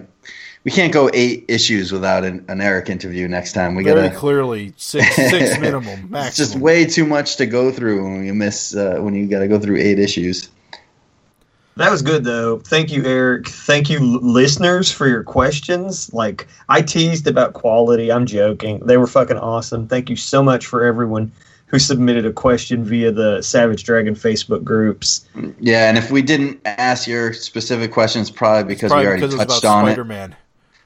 we 0.65 0.71
can't 0.71 0.93
go 0.93 1.11
eight 1.13 1.45
issues 1.49 1.93
without 1.93 2.25
an, 2.25 2.45
an 2.49 2.61
Erik 2.61 2.89
interview 2.89 3.29
next 3.29 3.53
time. 3.53 3.75
We 3.75 3.85
Very 3.85 4.09
gotta. 4.09 4.17
clearly, 4.17 4.73
six 4.77 5.15
six 5.15 5.59
minimum, 5.61 6.11
maximum. 6.11 6.27
It's 6.27 6.37
just 6.37 6.57
way 6.57 6.87
too 6.87 7.07
much 7.07 7.37
to 7.37 7.47
go 7.47 7.71
through 7.71 8.03
when 8.03 8.25
you 8.25 8.35
miss 8.35 8.75
uh, 8.75 8.97
when 9.01 9.15
you 9.15 9.27
got 9.27 9.41
to 9.41 9.49
go 9.49 9.59
through 9.59 9.77
eight 9.77 9.99
issues. 9.99 10.49
That 11.77 11.91
was 11.91 12.03
good 12.03 12.25
though. 12.25 12.61
Thank 12.61 12.93
you, 12.93 13.05
Erik. 13.05 13.49
Thank 13.49 13.91
you, 13.91 13.99
listeners, 14.21 14.91
for 14.91 15.09
your 15.09 15.25
questions. 15.25 16.13
Like 16.15 16.47
I 16.69 16.81
teased 16.81 17.27
about 17.27 17.53
quality. 17.53 18.11
I'm 18.11 18.27
joking. 18.27 18.79
They 18.81 18.97
were 18.97 19.09
fucking 19.09 19.37
awesome. 19.37 19.89
Thank 19.89 20.09
you 20.09 20.17
so 20.17 20.43
much 20.43 20.67
for 20.67 20.85
everyone 20.85 21.33
who 21.67 21.79
submitted 21.81 22.25
a 22.25 22.33
question 22.33 22.85
via 22.85 23.11
the 23.11 23.43
Savage 23.43 23.83
Dragon 23.83 24.15
Facebook 24.15 24.63
groups. 24.63 25.27
Yeah, 25.59 25.89
and 25.89 25.99
if 25.99 26.13
we 26.13 26.23
didn't 26.23 26.61
ask 26.65 27.09
your 27.09 27.33
specific 27.33 27.91
questions, 27.91 28.31
probably 28.31 28.73
because 28.75 28.91
Probably 28.91 29.07
we 29.07 29.09
already 29.09 29.23
because 29.23 29.35
it's 29.35 29.45
touched 29.45 29.65
about 29.65 29.79
on 29.79 29.87
Spider 29.87 30.05
Man. 30.05 30.33
it. 30.33 30.39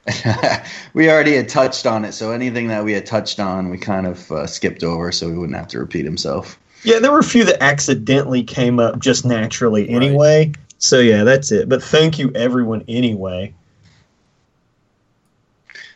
we 0.93 1.09
already 1.09 1.35
had 1.35 1.49
touched 1.49 1.85
on 1.85 2.05
it, 2.05 2.13
so 2.13 2.31
anything 2.31 2.67
that 2.67 2.83
we 2.83 2.93
had 2.93 3.05
touched 3.05 3.39
on, 3.39 3.69
we 3.69 3.77
kind 3.77 4.07
of 4.07 4.31
uh, 4.31 4.47
skipped 4.47 4.83
over, 4.83 5.11
so 5.11 5.29
we 5.29 5.37
wouldn't 5.37 5.57
have 5.57 5.67
to 5.69 5.79
repeat 5.79 6.05
himself. 6.05 6.59
Yeah, 6.83 6.99
there 6.99 7.11
were 7.11 7.19
a 7.19 7.23
few 7.23 7.43
that 7.43 7.61
accidentally 7.61 8.43
came 8.43 8.79
up 8.79 8.99
just 8.99 9.25
naturally 9.25 9.89
anyway. 9.89 10.53
So 10.77 10.99
yeah, 10.99 11.23
that's 11.23 11.51
it. 11.51 11.67
But 11.67 11.83
thank 11.83 12.17
you 12.17 12.31
everyone 12.33 12.85
anyway. 12.87 13.53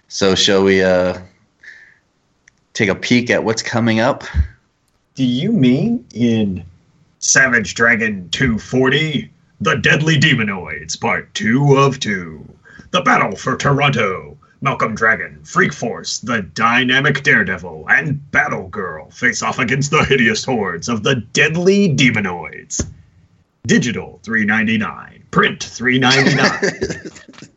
So 0.09 0.35
shall 0.35 0.64
we 0.64 0.83
uh, 0.83 1.19
take 2.74 2.90
a 2.90 2.95
peek 2.95 3.30
at 3.30 3.43
what's 3.43 3.64
coming 3.64 4.00
up? 4.00 4.24
Do 5.16 5.24
you 5.24 5.51
mean 5.51 6.06
in 6.14 6.66
Savage 7.19 7.75
Dragon 7.75 8.30
240? 8.30 9.32
The 9.61 9.75
Deadly 9.75 10.17
Demonoids, 10.17 11.00
Part 11.00 11.33
2 11.35 11.77
of 11.77 12.00
2. 12.00 12.45
The 12.94 13.02
Battle 13.02 13.36
for 13.36 13.58
Toronto. 13.58 14.38
Malcolm 14.62 14.94
Dragon, 14.94 15.44
Freak 15.44 15.74
Force, 15.74 16.20
the 16.20 16.44
Dynamic 16.44 17.24
Daredevil, 17.24 17.88
and 17.90 18.32
Battle 18.32 18.68
Girl 18.70 19.10
face 19.10 19.42
off 19.42 19.58
against 19.58 19.90
the 19.90 20.06
hideous 20.06 20.46
hordes 20.46 20.88
of 20.88 21.02
the 21.02 21.16
Deadly 21.16 21.90
Demonoids. 21.90 22.86
Digital 23.66 24.20
399, 24.24 25.26
print 25.32 25.64
399. 25.64 27.12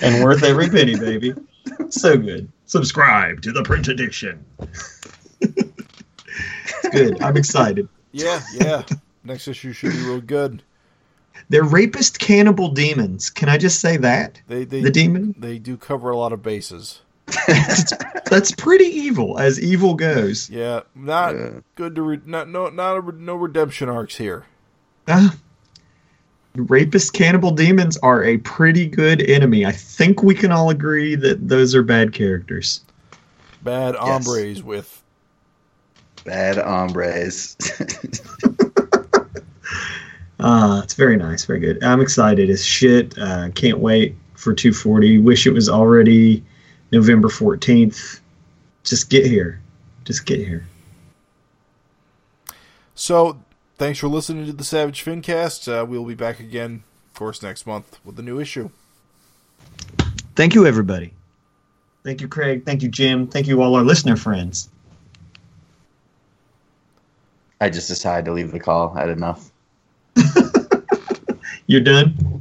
and 0.00 0.24
worth 0.24 0.44
every 0.44 0.70
penny, 0.70 0.96
baby. 0.96 1.34
So 1.90 2.16
good. 2.16 2.48
Subscribe 2.66 3.42
to 3.42 3.50
the 3.50 3.64
print 3.64 3.88
edition. 3.88 4.42
it's 5.40 6.88
good. 6.92 7.20
I'm 7.20 7.36
excited. 7.36 7.88
Yeah, 8.12 8.40
yeah. 8.54 8.84
Next 9.24 9.48
issue 9.48 9.72
should 9.72 9.92
be 9.92 9.98
real 9.98 10.20
good. 10.20 10.62
They're 11.50 11.64
rapist 11.64 12.18
cannibal 12.18 12.68
demons. 12.68 13.30
Can 13.30 13.48
I 13.48 13.56
just 13.56 13.80
say 13.80 13.96
that? 13.98 14.40
They 14.48 14.64
they 14.64 14.82
The 14.82 14.90
demon? 14.90 15.34
they 15.38 15.58
do 15.58 15.76
cover 15.76 16.10
a 16.10 16.16
lot 16.16 16.32
of 16.32 16.42
bases. 16.42 17.00
That's 18.26 18.52
pretty 18.52 18.84
evil 18.86 19.38
as 19.38 19.60
evil 19.60 19.94
goes. 19.94 20.48
Yeah, 20.50 20.80
not 20.94 21.34
Yeah. 21.34 21.50
good 21.74 21.94
to 21.94 22.02
re- 22.02 22.20
not 22.26 22.48
no 22.48 22.68
not 22.68 22.96
a, 22.98 23.12
no 23.12 23.34
redemption 23.36 23.88
arcs 23.88 24.16
here. 24.16 24.44
Ah. 25.08 25.34
rapist 26.54 27.12
cannibal 27.14 27.50
demons 27.50 27.96
are 27.98 28.24
a 28.24 28.38
pretty 28.38 28.86
good 28.86 29.22
enemy. 29.22 29.64
I 29.64 29.72
think 29.72 30.22
we 30.22 30.34
can 30.34 30.52
all 30.52 30.70
agree 30.70 31.14
that 31.16 31.48
those 31.48 31.74
are 31.74 31.82
bad 31.82 32.12
characters. 32.12 32.80
Bad 33.62 33.94
Yes. 33.94 34.02
hombres 34.04 34.62
with 34.62 35.02
Bad 36.24 36.56
hombres. 36.58 37.56
Uh, 40.38 40.80
it's 40.84 40.94
very 40.94 41.16
nice, 41.16 41.44
very 41.44 41.58
good. 41.58 41.82
I'm 41.82 42.00
excited 42.00 42.48
as 42.50 42.64
shit. 42.64 43.18
Uh, 43.18 43.50
can't 43.50 43.78
wait 43.78 44.14
for 44.34 44.54
240. 44.54 45.18
Wish 45.18 45.46
it 45.46 45.52
was 45.52 45.68
already 45.68 46.44
November 46.92 47.28
14th. 47.28 48.20
Just 48.84 49.10
get 49.10 49.26
here. 49.26 49.60
Just 50.04 50.26
get 50.26 50.38
here. 50.38 50.66
So, 52.94 53.38
thanks 53.76 53.98
for 53.98 54.08
listening 54.08 54.46
to 54.46 54.52
the 54.52 54.64
Savage 54.64 55.04
Fincast. 55.04 55.68
Uh, 55.68 55.84
we'll 55.84 56.04
be 56.04 56.14
back 56.14 56.40
again, 56.40 56.84
of 57.08 57.18
course, 57.18 57.42
next 57.42 57.66
month 57.66 57.98
with 58.04 58.18
a 58.18 58.22
new 58.22 58.40
issue. 58.40 58.70
Thank 60.34 60.54
you, 60.54 60.66
everybody. 60.66 61.12
Thank 62.04 62.20
you, 62.20 62.28
Craig. 62.28 62.64
Thank 62.64 62.82
you, 62.82 62.88
Jim. 62.88 63.26
Thank 63.26 63.48
you, 63.48 63.60
all 63.60 63.74
our 63.74 63.82
listener 63.82 64.16
friends. 64.16 64.70
I 67.60 67.70
just 67.70 67.88
decided 67.88 68.24
to 68.26 68.32
leave 68.32 68.52
the 68.52 68.60
call. 68.60 68.96
I 68.96 69.00
had 69.00 69.10
enough. 69.10 69.50
You're 71.66 71.80
done? 71.80 72.37